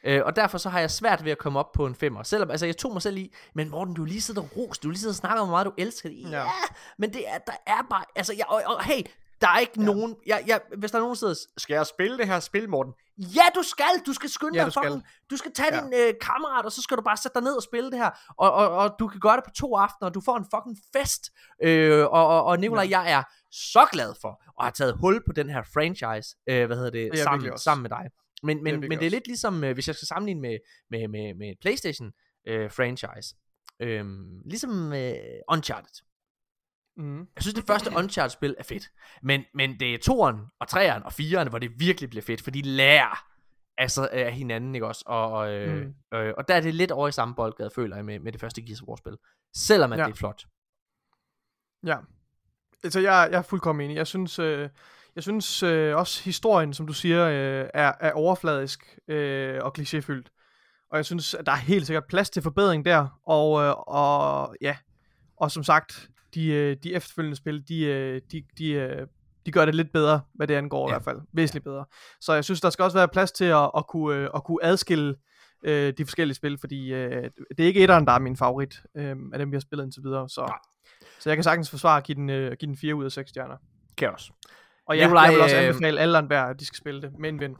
Øh, 0.06 0.22
og 0.24 0.36
derfor 0.36 0.58
så 0.58 0.68
har 0.68 0.80
jeg 0.80 0.90
svært 0.90 1.24
ved 1.24 1.32
at 1.32 1.38
komme 1.38 1.58
op 1.58 1.72
på 1.72 1.86
en 1.86 1.94
femmer. 1.94 2.22
Selvom, 2.22 2.50
altså 2.50 2.66
jeg 2.66 2.76
tog 2.76 2.92
mig 2.92 3.02
selv 3.02 3.16
i, 3.16 3.34
men 3.54 3.68
Morten, 3.70 3.94
du 3.94 4.04
lige 4.04 4.20
siddet 4.20 4.42
og 4.42 4.56
rost, 4.56 4.82
du 4.82 4.88
lige 4.90 4.98
siddet 4.98 5.12
og 5.12 5.16
snakket 5.16 5.40
om, 5.40 5.48
hvor 5.48 5.54
meget 5.56 5.66
du 5.66 5.72
elsker 5.78 6.08
det. 6.08 6.30
Ja, 6.30 6.38
Ja. 6.38 6.50
men 6.98 7.12
det 7.12 7.28
er, 7.28 7.38
der 7.38 7.52
er 7.66 7.82
bare, 7.90 8.04
altså, 8.16 8.32
jeg, 8.32 8.44
og, 8.48 8.62
og 8.66 8.84
hey, 8.84 9.02
der 9.40 9.48
er 9.48 9.58
ikke 9.58 9.72
ja. 9.76 9.82
nogen, 9.82 10.16
jeg, 10.26 10.44
jeg, 10.46 10.60
hvis 10.78 10.90
der 10.90 10.98
er 10.98 11.00
nogen, 11.00 11.14
der 11.14 11.18
sidder, 11.18 11.34
skal 11.58 11.74
jeg 11.74 11.86
spille 11.86 12.18
det 12.18 12.26
her 12.26 12.40
spil, 12.40 12.68
Morten? 12.68 12.92
Ja, 13.18 13.42
du 13.54 13.62
skal, 13.62 14.02
du 14.06 14.12
skal 14.12 14.30
skynde 14.30 14.54
Ja, 14.54 14.58
dig, 14.60 14.66
du 14.66 14.70
skal. 14.70 14.82
fucking, 14.84 15.04
du 15.30 15.36
skal 15.36 15.52
tage 15.52 15.74
Ja. 15.74 15.80
din 15.80 15.92
øh, 15.96 16.14
kammerat, 16.20 16.64
og 16.64 16.72
så 16.72 16.82
skal 16.82 16.96
du 16.96 17.02
bare 17.02 17.16
sætte 17.16 17.34
dig 17.34 17.42
ned 17.42 17.54
og 17.56 17.62
spille 17.62 17.90
det 17.90 17.98
her, 17.98 18.10
og, 18.38 18.52
og, 18.52 18.68
og 18.70 18.94
du 18.98 19.08
kan 19.08 19.20
gøre 19.20 19.36
det 19.36 19.44
på 19.44 19.50
to 19.50 19.76
aftener, 19.76 20.08
og 20.08 20.14
du 20.14 20.20
får 20.24 20.36
en 20.36 20.46
fucking 20.54 20.78
fest, 20.96 21.30
øh, 21.62 22.04
og, 22.04 22.26
og, 22.26 22.44
og 22.44 22.58
Nicolaj, 22.58 22.86
ja. 22.90 23.00
jeg 23.00 23.12
er 23.12 23.22
så 23.50 23.86
glad 23.92 24.14
for, 24.20 24.42
at 24.60 24.64
have 24.64 24.72
taget 24.72 24.96
hul 25.00 25.22
på 25.26 25.32
den 25.32 25.50
her 25.50 25.62
franchise, 25.74 26.36
øh, 26.48 26.66
hvad 26.66 26.76
hedder 26.76 26.90
det, 26.90 27.18
sammen, 27.18 27.58
sammen 27.58 27.82
med 27.82 27.90
dig. 27.90 28.04
Men, 28.42 28.62
men, 28.62 28.80
men 28.80 28.90
det 28.90 28.96
er 28.96 28.98
også. 28.98 29.08
lidt 29.16 29.26
ligesom, 29.26 29.64
øh, 29.64 29.74
hvis 29.74 29.86
jeg 29.86 29.94
skal 29.96 30.08
sammenligne 30.08 30.40
med, 30.40 30.58
med, 30.90 31.08
med, 31.08 31.34
med 31.34 31.54
Playstation 31.60 32.12
øh, 32.48 32.70
franchise. 32.70 33.36
Øhm, 33.80 34.40
ligesom 34.44 34.92
øh, 34.92 35.14
Uncharted. 35.52 35.94
Mm. 36.96 37.18
Jeg 37.18 37.42
synes, 37.42 37.54
det 37.54 37.64
første 37.66 37.90
Uncharted-spil 37.96 38.54
er 38.58 38.62
fedt. 38.62 38.90
Men, 39.22 39.44
men 39.54 39.80
det 39.80 39.94
er 39.94 39.98
toeren 39.98 40.40
og 40.60 40.68
treeren 40.68 41.02
og 41.02 41.12
fireren, 41.12 41.48
hvor 41.48 41.58
det 41.58 41.70
virkelig 41.78 42.10
bliver 42.10 42.22
fedt, 42.22 42.42
for 42.42 42.50
de 42.50 42.62
lærer 42.62 43.26
altså 43.78 44.08
af 44.12 44.32
hinanden, 44.32 44.74
ikke 44.74 44.86
også? 44.86 45.02
Og, 45.06 45.32
og, 45.32 45.52
øh, 45.52 45.86
mm. 45.86 46.18
øh, 46.18 46.34
og 46.38 46.48
der 46.48 46.54
er 46.54 46.60
det 46.60 46.74
lidt 46.74 46.90
over 46.90 47.08
i 47.08 47.12
samme 47.12 47.34
boldgade, 47.34 47.70
føler 47.74 47.96
jeg, 47.96 48.04
med, 48.04 48.18
med 48.18 48.32
det 48.32 48.40
første 48.40 48.62
Gears 48.62 48.82
of 48.82 48.88
War-spil. 48.88 49.16
Selvom 49.56 49.92
at 49.92 49.98
Ja. 49.98 50.04
det 50.04 50.10
er 50.12 50.16
flot. 50.16 50.44
Ja. 51.86 51.96
Altså, 52.84 53.00
jeg, 53.00 53.28
jeg 53.30 53.38
er 53.38 53.42
fuldkommen 53.42 53.84
enig. 53.84 53.96
Jeg 53.96 54.06
synes, 54.06 54.38
øh, 54.38 54.68
jeg 55.14 55.22
synes 55.22 55.62
øh, 55.62 55.96
også, 55.96 56.24
historien, 56.24 56.74
som 56.74 56.86
du 56.86 56.92
siger, 56.92 57.26
øh, 57.26 57.68
er, 57.74 57.92
er 58.00 58.12
overfladisk 58.12 58.98
øh, 59.08 59.58
og 59.62 59.72
klichéfyldt. 59.78 60.86
Og 60.90 60.96
jeg 60.96 61.04
synes, 61.04 61.34
at 61.34 61.46
der 61.46 61.52
er 61.52 61.56
helt 61.56 61.86
sikkert 61.86 62.04
plads 62.08 62.30
til 62.30 62.42
forbedring 62.42 62.84
der. 62.84 63.20
Og, 63.26 63.62
øh, 63.62 63.74
og 63.76 64.56
ja, 64.60 64.76
og 65.36 65.50
som 65.50 65.62
sagt, 65.62 66.08
de, 66.34 66.46
øh, 66.46 66.76
de 66.82 66.94
efterfølgende 66.94 67.36
spil, 67.36 67.68
de, 67.68 67.84
øh, 67.84 68.20
de, 68.32 68.44
de, 68.58 68.70
øh, 68.70 69.06
de 69.46 69.52
gør 69.52 69.64
det 69.64 69.74
lidt 69.74 69.92
bedre, 69.92 70.20
hvad 70.34 70.46
det 70.46 70.54
angår 70.54 70.88
ja. 70.88 70.92
Ja. 70.92 70.94
i 70.94 70.94
hvert 70.94 71.04
fald. 71.04 71.20
Væsentligt 71.32 71.64
bedre. 71.64 71.84
Så 72.20 72.32
jeg 72.32 72.44
synes, 72.44 72.60
der 72.60 72.70
skal 72.70 72.82
også 72.82 72.98
være 72.98 73.08
plads 73.08 73.32
til 73.32 73.44
at, 73.44 73.70
at, 73.76 73.86
kunne, 73.86 74.28
at 74.36 74.44
kunne 74.44 74.58
adskille 74.64 75.14
øh, 75.64 75.92
de 75.98 76.04
forskellige 76.04 76.34
spil, 76.34 76.58
fordi 76.58 76.92
øh, 76.92 77.30
det 77.56 77.60
er 77.60 77.66
ikke 77.66 77.80
etteren, 77.80 78.06
der 78.06 78.12
er 78.12 78.18
min 78.18 78.36
favorit 78.36 78.82
øh, 78.96 79.16
af 79.32 79.38
dem, 79.38 79.50
vi 79.50 79.56
har 79.56 79.60
spillet 79.60 79.84
indtil 79.84 80.02
videre. 80.02 80.28
Så, 80.28 80.40
Nej. 80.40 80.58
så 81.20 81.30
jeg 81.30 81.36
kan 81.36 81.44
sagtens 81.44 81.70
forsvare 81.70 81.96
at 81.96 82.04
give 82.04 82.16
den, 82.16 82.30
øh, 82.30 82.56
give 82.60 82.66
den 82.66 82.76
4 82.76 82.94
ud 82.94 83.04
af 83.04 83.12
6 83.12 83.30
stjerner. 83.30 83.56
Kan 83.96 84.06
jeg 84.06 84.12
også. 84.12 84.32
Og 84.86 84.96
ja, 84.96 85.04
Nikolaj, 85.04 85.22
jeg 85.24 85.32
vil 85.32 85.40
også 85.40 85.56
anbefale 85.56 86.00
alle 86.00 86.18
enhver, 86.18 86.42
at 86.42 86.60
de 86.60 86.66
skal 86.66 86.76
spille 86.76 87.02
det 87.02 87.12
med 87.18 87.28
en 87.28 87.40
ven. 87.40 87.56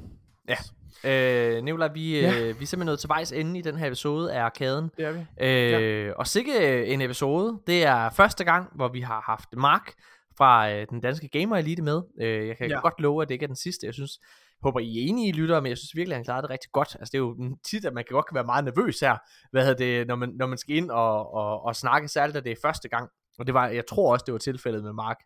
Øh, 1.04 1.62
Nicolaj, 1.64 1.88
vi, 1.94 2.20
Ja. 2.20 2.28
øh, 2.30 2.34
vi 2.34 2.48
er 2.48 2.52
simpelthen 2.52 2.86
nået 2.86 2.98
til 3.00 3.08
vejs 3.08 3.32
ende 3.32 3.58
i 3.58 3.62
den 3.62 3.76
her 3.76 3.86
episode 3.86 4.32
af 4.32 4.42
Arkaden. 4.42 4.90
Det 4.96 5.04
er 5.06 5.12
vi. 5.12 6.06
Øh, 6.08 6.12
Og 6.16 6.26
sikke 6.26 6.86
en 6.86 7.00
episode. 7.00 7.60
Det 7.66 7.84
er 7.84 8.10
første 8.10 8.44
gang, 8.44 8.68
hvor 8.74 8.88
vi 8.88 9.00
har 9.00 9.20
haft 9.26 9.48
Mark 9.56 9.92
fra 10.38 10.70
øh, 10.72 10.86
den 10.90 11.00
danske 11.00 11.28
Gamer 11.28 11.56
Elite 11.56 11.82
med. 11.82 12.02
Øh, 12.20 12.48
jeg 12.48 12.56
kan 12.56 12.68
Ja. 12.68 12.74
ja. 12.74 12.80
godt 12.80 13.00
love, 13.00 13.22
at 13.22 13.28
det 13.28 13.34
ikke 13.34 13.42
er 13.44 13.46
den 13.46 13.56
sidste. 13.56 13.86
Jeg 13.86 13.94
synes, 13.94 14.18
håber 14.62 14.80
I 14.80 14.98
er 14.98 15.08
enige, 15.08 15.28
I 15.28 15.32
lytter, 15.32 15.60
men 15.60 15.70
jeg 15.70 15.78
synes 15.78 15.96
virkelig, 15.96 16.14
at 16.14 16.18
han 16.18 16.24
klarede 16.24 16.42
det 16.42 16.50
rigtig 16.50 16.70
godt. 16.72 16.96
Altså, 17.00 17.10
det 17.12 17.18
er 17.18 17.22
jo 17.22 17.56
tit, 17.70 17.84
at 17.84 17.92
man 17.92 18.04
kan 18.08 18.14
godt 18.14 18.26
kan 18.26 18.34
være 18.34 18.44
meget 18.44 18.64
nervøs 18.64 19.00
her, 19.00 19.16
hvad 19.50 19.62
hedder 19.66 19.76
det, 19.84 20.06
når, 20.06 20.14
man, 20.16 20.28
når 20.38 20.46
man 20.46 20.58
skal 20.58 20.76
ind 20.76 20.90
og, 20.90 21.34
og, 21.34 21.64
og 21.64 21.76
snakke, 21.76 22.08
særligt 22.08 22.36
at 22.36 22.44
det 22.44 22.52
er 22.52 22.56
første 22.62 22.88
gang. 22.88 23.08
Og 23.38 23.46
det 23.46 23.54
var, 23.54 23.68
jeg 23.68 23.86
tror 23.86 24.12
også, 24.12 24.22
det 24.26 24.32
var 24.32 24.38
tilfældet 24.38 24.84
med 24.84 24.92
Mark. 24.92 25.16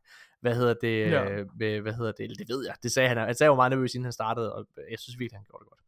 Hvad 0.41 0.55
hedder 0.55 0.75
det, 0.81 1.01
Ja. 1.11 1.23
ja. 1.37 1.45
med, 1.59 1.81
hvad 1.81 1.93
hedder 1.93 2.13
det, 2.13 2.39
det 2.39 2.49
ved 2.49 2.67
jeg, 2.67 2.75
det 2.83 2.93
sagde 2.93 3.09
han, 3.09 3.17
han 3.19 3.35
sagde 3.35 3.49
jo 3.49 3.55
meget 3.55 3.71
nervøs, 3.71 3.95
inden 3.95 4.05
han 4.05 4.13
startede, 4.13 4.55
og 4.55 4.67
jeg 4.91 4.99
synes 4.99 5.19
virkelig, 5.19 5.39
han 5.39 5.45
gjorde 5.51 5.65
det 5.65 5.71
godt. 5.71 5.81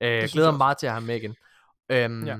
Øh, 0.00 0.18
jeg 0.22 0.28
glæder 0.28 0.50
mig 0.50 0.58
meget 0.58 0.78
til 0.78 0.86
at 0.86 0.92
have 0.92 1.00
ham 1.00 1.06
med 1.06 1.16
igen. 1.16 1.36
Øhm, 1.88 2.26
Ja. 2.26 2.36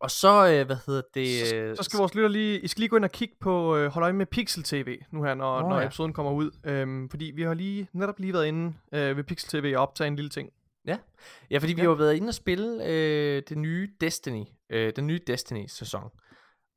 Og 0.00 0.10
så, 0.10 0.48
øh, 0.48 0.66
hvad 0.66 0.76
hedder 0.86 1.02
det... 1.14 1.46
Så, 1.48 1.56
øh, 1.56 1.76
så 1.76 1.82
skal 1.82 1.98
vores 1.98 2.14
lytter 2.14 2.28
lige, 2.28 2.60
I 2.60 2.68
skal 2.68 2.80
lige 2.80 2.88
gå 2.88 2.96
ind 2.96 3.04
og 3.04 3.10
kigge 3.12 3.34
på, 3.40 3.76
øh, 3.76 3.90
hold 3.92 4.02
øje 4.02 4.12
med 4.12 4.26
Pixel 4.26 4.62
TV 4.62 4.98
nu 5.12 5.22
her, 5.22 5.34
når, 5.34 5.62
Nå 5.62 5.68
når 5.68 5.78
ja. 5.80 5.86
episoden 5.86 6.12
kommer 6.12 6.32
ud. 6.32 6.50
Øhm, 6.64 7.08
fordi 7.10 7.32
vi 7.34 7.42
har 7.42 7.54
lige, 7.54 7.88
netop 7.92 8.18
lige 8.18 8.32
været 8.32 8.46
inde 8.46 8.74
øh, 8.92 9.16
ved 9.16 9.24
Pixel 9.24 9.48
TV 9.62 9.74
og 9.76 9.82
optage 9.82 10.08
en 10.08 10.16
lille 10.16 10.28
ting. 10.28 10.50
Ja, 11.50 11.58
fordi 11.58 11.72
vi 11.72 11.82
Ja. 11.82 11.88
har 11.88 11.94
været 11.94 12.14
inde 12.14 12.28
og 12.28 12.34
spille 12.34 12.84
øh, 12.86 13.42
det 13.48 13.58
nye 13.58 13.90
Destiny, 14.00 14.44
øh, 14.70 14.92
den 14.96 15.06
nye 15.06 15.20
Destiny-sæson. 15.26 16.10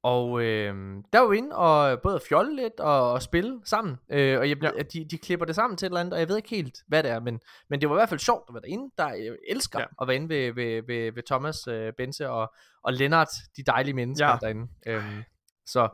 Og 0.03 0.41
øh, 0.41 0.73
der 1.13 1.19
var 1.19 1.27
vi 1.27 1.38
inde 1.38 1.55
og 1.55 2.01
både 2.01 2.19
fjolle 2.30 2.55
lidt 2.55 2.80
og, 2.80 3.11
og 3.11 3.21
spille 3.21 3.61
sammen. 3.65 3.97
Øh, 4.11 4.39
og 4.39 4.49
jeg, 4.49 4.57
Ja. 4.63 4.69
de, 4.93 5.05
de 5.11 5.17
klipper 5.17 5.45
det 5.45 5.55
sammen 5.55 5.77
til 5.77 5.85
et 5.85 5.89
eller 5.89 5.99
andet, 5.99 6.13
og 6.13 6.19
jeg 6.19 6.30
ved 6.30 6.38
ikke 6.38 6.49
helt, 6.49 6.77
hvad 6.88 7.03
det 7.03 7.11
er. 7.11 7.19
Men, 7.19 7.39
men 7.69 7.81
det 7.81 7.89
var 7.89 7.95
i 7.95 7.99
hvert 7.99 8.09
fald 8.09 8.19
sjovt 8.19 8.43
at 8.49 8.53
være 8.53 8.61
derinde. 8.61 8.91
Der, 8.97 9.09
jeg 9.13 9.35
elsker 9.49 9.80
Ja. 9.80 9.85
at 10.01 10.07
være 10.07 10.15
inde 10.15 10.30
ved, 10.30 10.53
ved, 10.53 10.84
ved, 10.88 11.11
ved 11.11 11.23
Thomas, 11.23 11.67
øh, 11.67 11.93
Bense 11.97 12.30
og, 12.30 12.53
og 12.84 12.93
Lennart, 12.93 13.27
de 13.57 13.63
dejlige 13.63 13.93
mennesker 13.93 14.27
Ja. 14.27 14.38
derinde. 14.41 14.67
Øhm, 14.88 15.23
så 15.65 15.89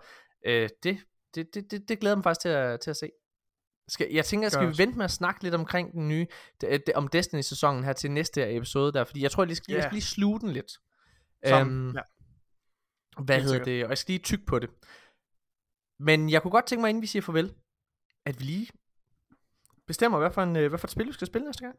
øh, 0.46 0.70
det, 0.84 0.98
det, 1.36 1.48
det, 1.54 1.72
det, 1.72 1.90
det 1.90 2.00
glæder 2.00 2.16
mig 2.16 2.24
faktisk 2.24 2.42
til 2.42 2.50
at, 2.50 2.80
til 2.80 2.90
at 2.90 2.98
se. 2.98 3.10
Skal, 3.88 4.08
jeg 4.12 4.26
tænker, 4.26 4.50
skal 4.50 4.68
vi 4.72 4.78
vente 4.78 4.98
med 4.98 5.06
at 5.06 5.12
snakke 5.12 5.44
lidt 5.44 5.56
omkring 5.56 5.92
den 5.92 6.08
nye, 6.08 6.28
d- 6.64 6.68
d- 6.90 6.94
om 6.96 7.08
Destiny-sæsonen 7.08 7.84
her 7.84 7.94
til 7.94 8.12
næste 8.12 8.56
episode 8.56 8.94
der, 8.94 9.04
fordi 9.04 9.24
jeg 9.24 9.32
tror, 9.32 9.44
jeg 9.44 9.48
lige 9.48 9.56
skal, 9.58 9.72
Ja. 9.72 9.76
jeg 9.78 9.84
skal 9.84 9.94
lige 9.94 10.04
sluge 10.04 10.40
den 10.40 10.50
lidt. 10.50 10.72
Sammen. 11.48 11.88
Øhm, 11.88 11.96
ja. 11.96 12.02
Hvad 13.24 13.42
hedder 13.42 13.64
det? 13.64 13.84
Og 13.84 13.90
jeg 13.90 13.98
skal 13.98 14.12
lige 14.12 14.24
tykke 14.24 14.46
på 14.46 14.60
det. 14.60 14.70
Men 16.00 16.30
jeg 16.30 16.42
kunne 16.42 16.52
godt 16.52 16.66
tænke 16.66 16.82
mig, 16.82 16.90
inden 16.90 17.02
vi 17.02 17.08
siger 17.08 17.22
farvel, 17.24 17.56
at 18.26 18.40
vi 18.40 18.44
lige 18.44 18.68
bestemmer, 19.88 20.20
hvad 20.20 20.32
for, 20.32 20.44
en, 20.44 20.56
øh, 20.56 20.70
hvad 20.70 20.80
for 20.80 20.88
et 20.88 20.92
spil, 20.92 21.08
vi 21.08 21.14
skal 21.14 21.28
spille 21.28 21.46
næste 21.46 21.64
gang. 21.64 21.76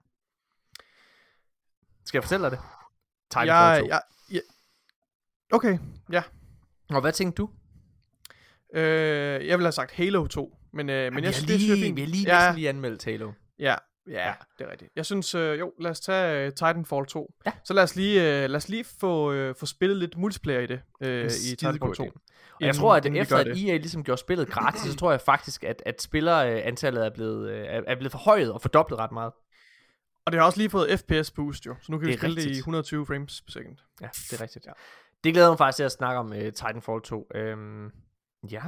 Skal 2.04 2.18
jeg 2.18 2.24
fortælle 2.24 2.44
dig 2.44 2.50
det? 2.50 2.60
Titanfall 3.30 3.48
Jeg, 3.48 3.80
2. 3.80 3.86
jeg, 3.86 4.02
jeg, 4.30 4.42
okay, 5.52 5.78
ja. 6.12 6.22
Og 6.90 7.00
hvad 7.00 7.12
tænkte 7.12 7.42
du? 7.42 7.50
Øh, 8.74 9.46
jeg 9.46 9.58
ville 9.58 9.66
have 9.66 9.72
sagt 9.72 9.92
Halo 9.92 10.26
2, 10.26 10.56
men, 10.72 10.90
øh, 10.90 11.12
men 11.12 11.24
jeg 11.24 11.34
synes, 11.34 11.50
lige, 11.50 11.72
det 11.72 11.78
er 11.78 11.84
fint. 11.86 11.96
Vi 11.96 12.00
har 12.00 12.08
lige, 12.08 12.44
ja, 12.44 12.52
lige 12.54 12.68
anmeldt 12.68 13.04
Halo. 13.04 13.32
ja, 13.58 13.74
ja, 14.10 14.34
det 14.58 14.66
er 14.66 14.70
rigtigt. 14.70 14.90
Jeg 14.96 15.06
synes, 15.06 15.34
øh, 15.34 15.58
jo, 15.58 15.72
lad 15.80 15.90
os 15.90 16.00
tage 16.00 16.46
uh, 16.46 16.52
Titanfall 16.52 17.06
2. 17.06 17.34
Ja. 17.46 17.52
Så 17.64 17.74
lad 17.74 17.82
os 17.82 17.96
lige, 17.96 18.20
øh, 18.20 18.50
lad 18.50 18.56
os 18.56 18.68
lige 18.68 18.84
få, 19.00 19.32
øh, 19.32 19.54
få 19.54 19.66
spillet 19.66 19.96
lidt 19.98 20.16
multiplayer 20.16 20.60
i 20.60 20.66
det, 20.66 20.80
øh, 21.00 21.24
i 21.24 21.28
Titanfall 21.28 21.94
2. 21.94 22.04
idé. 22.04 22.18
Og 22.60 22.66
jeg 22.66 22.74
tror, 22.74 22.96
at 22.96 23.04
inden 23.04 23.20
efter 23.20 23.36
at. 23.36 23.46
EA 23.46 23.76
ligesom 23.76 24.04
gjorde 24.04 24.20
spillet 24.20 24.48
gratis, 24.48 24.80
så 24.92 24.96
tror 24.96 25.10
jeg 25.10 25.20
faktisk, 25.20 25.64
at, 25.64 25.82
at 25.86 26.02
spillerantallet 26.02 27.06
er 27.06 27.10
blevet, 27.10 27.50
øh, 27.50 27.66
er, 27.86 27.94
blevet 27.94 28.12
forhøjet 28.12 28.52
og 28.52 28.62
fordoblet 28.62 28.98
ret 28.98 29.12
meget. 29.12 29.32
Og 30.26 30.32
det 30.32 30.40
har 30.40 30.46
også 30.46 30.58
lige 30.58 30.70
fået 30.70 31.00
FPS 31.00 31.30
boost 31.30 31.66
jo, 31.66 31.74
så 31.80 31.92
nu 31.92 31.98
kan 31.98 32.06
Det 32.06 32.12
vi 32.12 32.18
spille 32.18 32.36
det 32.36 32.42
i 32.42 32.44
rigtigt. 32.44 32.58
120 32.58 33.06
frames 33.06 33.40
per 33.42 33.50
second. 33.50 33.76
Ja, 34.00 34.06
det 34.06 34.32
er 34.32 34.42
rigtigt. 34.42 34.66
Ja. 34.66 34.72
Det 35.24 35.32
glæder 35.34 35.48
mig 35.48 35.58
faktisk 35.58 35.76
til 35.76 35.82
at 35.84 35.92
snakke 35.92 36.18
om 36.18 36.30
uh, 36.30 36.36
Titanfall 36.38 37.00
2. 37.02 37.26
Øhm, 37.34 37.84
ja, 37.84 37.90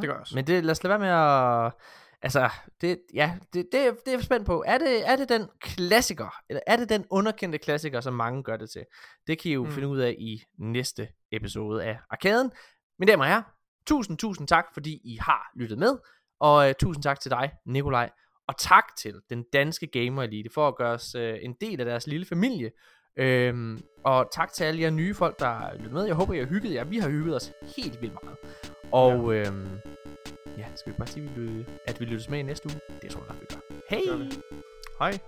Det 0.01 0.09
gør 0.09 0.13
jeg 0.13 0.21
også. 0.21 0.35
men 0.35 0.47
det, 0.47 0.65
lad 0.65 0.71
os 0.71 0.83
lade 0.83 0.91
være 0.91 0.99
med 0.99 1.09
at... 1.67 1.73
Altså, 2.23 2.51
det, 2.81 2.99
ja, 3.15 3.39
det, 3.53 3.69
det, 3.73 3.73
det 3.73 4.09
er 4.09 4.13
jeg 4.13 4.23
spændt 4.23 4.47
på. 4.47 4.65
Er 4.67 4.79
det, 4.79 5.09
er 5.09 5.17
det 5.17 5.29
den 5.29 5.49
klassiker, 5.61 6.41
eller 6.49 6.61
er 6.67 6.77
det 6.77 6.89
den 6.89 7.05
underkendte 7.11 7.59
klassiker, 7.59 8.01
som 8.01 8.15
mange 8.15 8.43
gør 8.43 8.57
det 8.57 8.71
til? 8.71 8.85
Det 9.27 9.39
kan 9.39 9.51
I 9.51 9.55
jo 9.55 9.65
mm. 9.65 9.71
Finde 9.71 9.89
ud 9.89 9.99
af 9.99 10.17
i 10.19 10.43
næste 10.59 11.09
episode 11.33 11.85
af 11.85 11.99
Arkaden. 12.11 12.51
Mine 12.99 13.13
damer 13.13 13.25
og 13.25 13.31
herrer, 13.31 13.43
tusind, 13.87 14.19
tusind 14.19 14.49
tak, 14.49 14.65
fordi 14.75 15.01
I 15.05 15.19
har 15.21 15.51
lyttet 15.57 15.79
med. 15.79 15.99
Og 16.41 16.67
uh, 16.67 16.73
tusind 16.81 17.03
tak 17.03 17.21
til 17.21 17.31
dig, 17.31 17.53
Nikolaj. 17.67 18.11
Og 18.49 18.57
tak 18.59 18.85
til 18.99 19.15
den 19.31 19.45
danske 19.53 19.87
Gamer 19.87 20.23
Elite 20.23 20.51
for 20.55 20.69
at 20.69 20.77
gøre 20.77 20.93
os 20.93 21.15
uh, 21.15 21.23
en 21.23 21.55
del 21.61 21.81
af 21.81 21.87
deres 21.87 22.07
lille 22.07 22.27
familie. 22.27 22.71
Øhm, 23.19 23.81
og 24.05 24.29
tak 24.33 24.53
til 24.53 24.65
alle 24.65 24.81
jer 24.83 24.91
nye 24.91 25.15
folk, 25.15 25.39
der 25.39 25.77
lytter 25.77 25.93
med. 25.93 26.05
Jeg 26.05 26.15
håber, 26.15 26.35
I 26.35 26.39
har 26.39 26.47
hygget 26.47 26.75
jer. 26.75 26.85
Vi 26.85 26.99
har 26.99 27.09
hygget 27.09 27.37
os 27.37 27.53
helt 27.77 28.01
vildt 28.01 28.15
meget. 28.23 28.39
Og 28.93 29.35
ja, 29.35 29.41
øhm, 29.41 29.81
ja, 30.59 30.67
skal 30.75 30.93
vi 30.93 30.97
bare 30.99 31.09
sige, 31.09 31.31
at 31.31 31.37
vi, 31.41 31.67
at 31.87 32.01
vi 32.01 32.05
lyttes 32.05 32.29
med 32.29 32.39
i 32.39 32.43
næste 32.43 32.69
uge? 32.69 32.81
Det 33.03 33.11
tror 33.11 33.25
jeg, 33.29 33.37
vi 33.41 33.47
gør. 33.51 33.61
Hej! 33.91 34.01
Hej! 34.99 35.19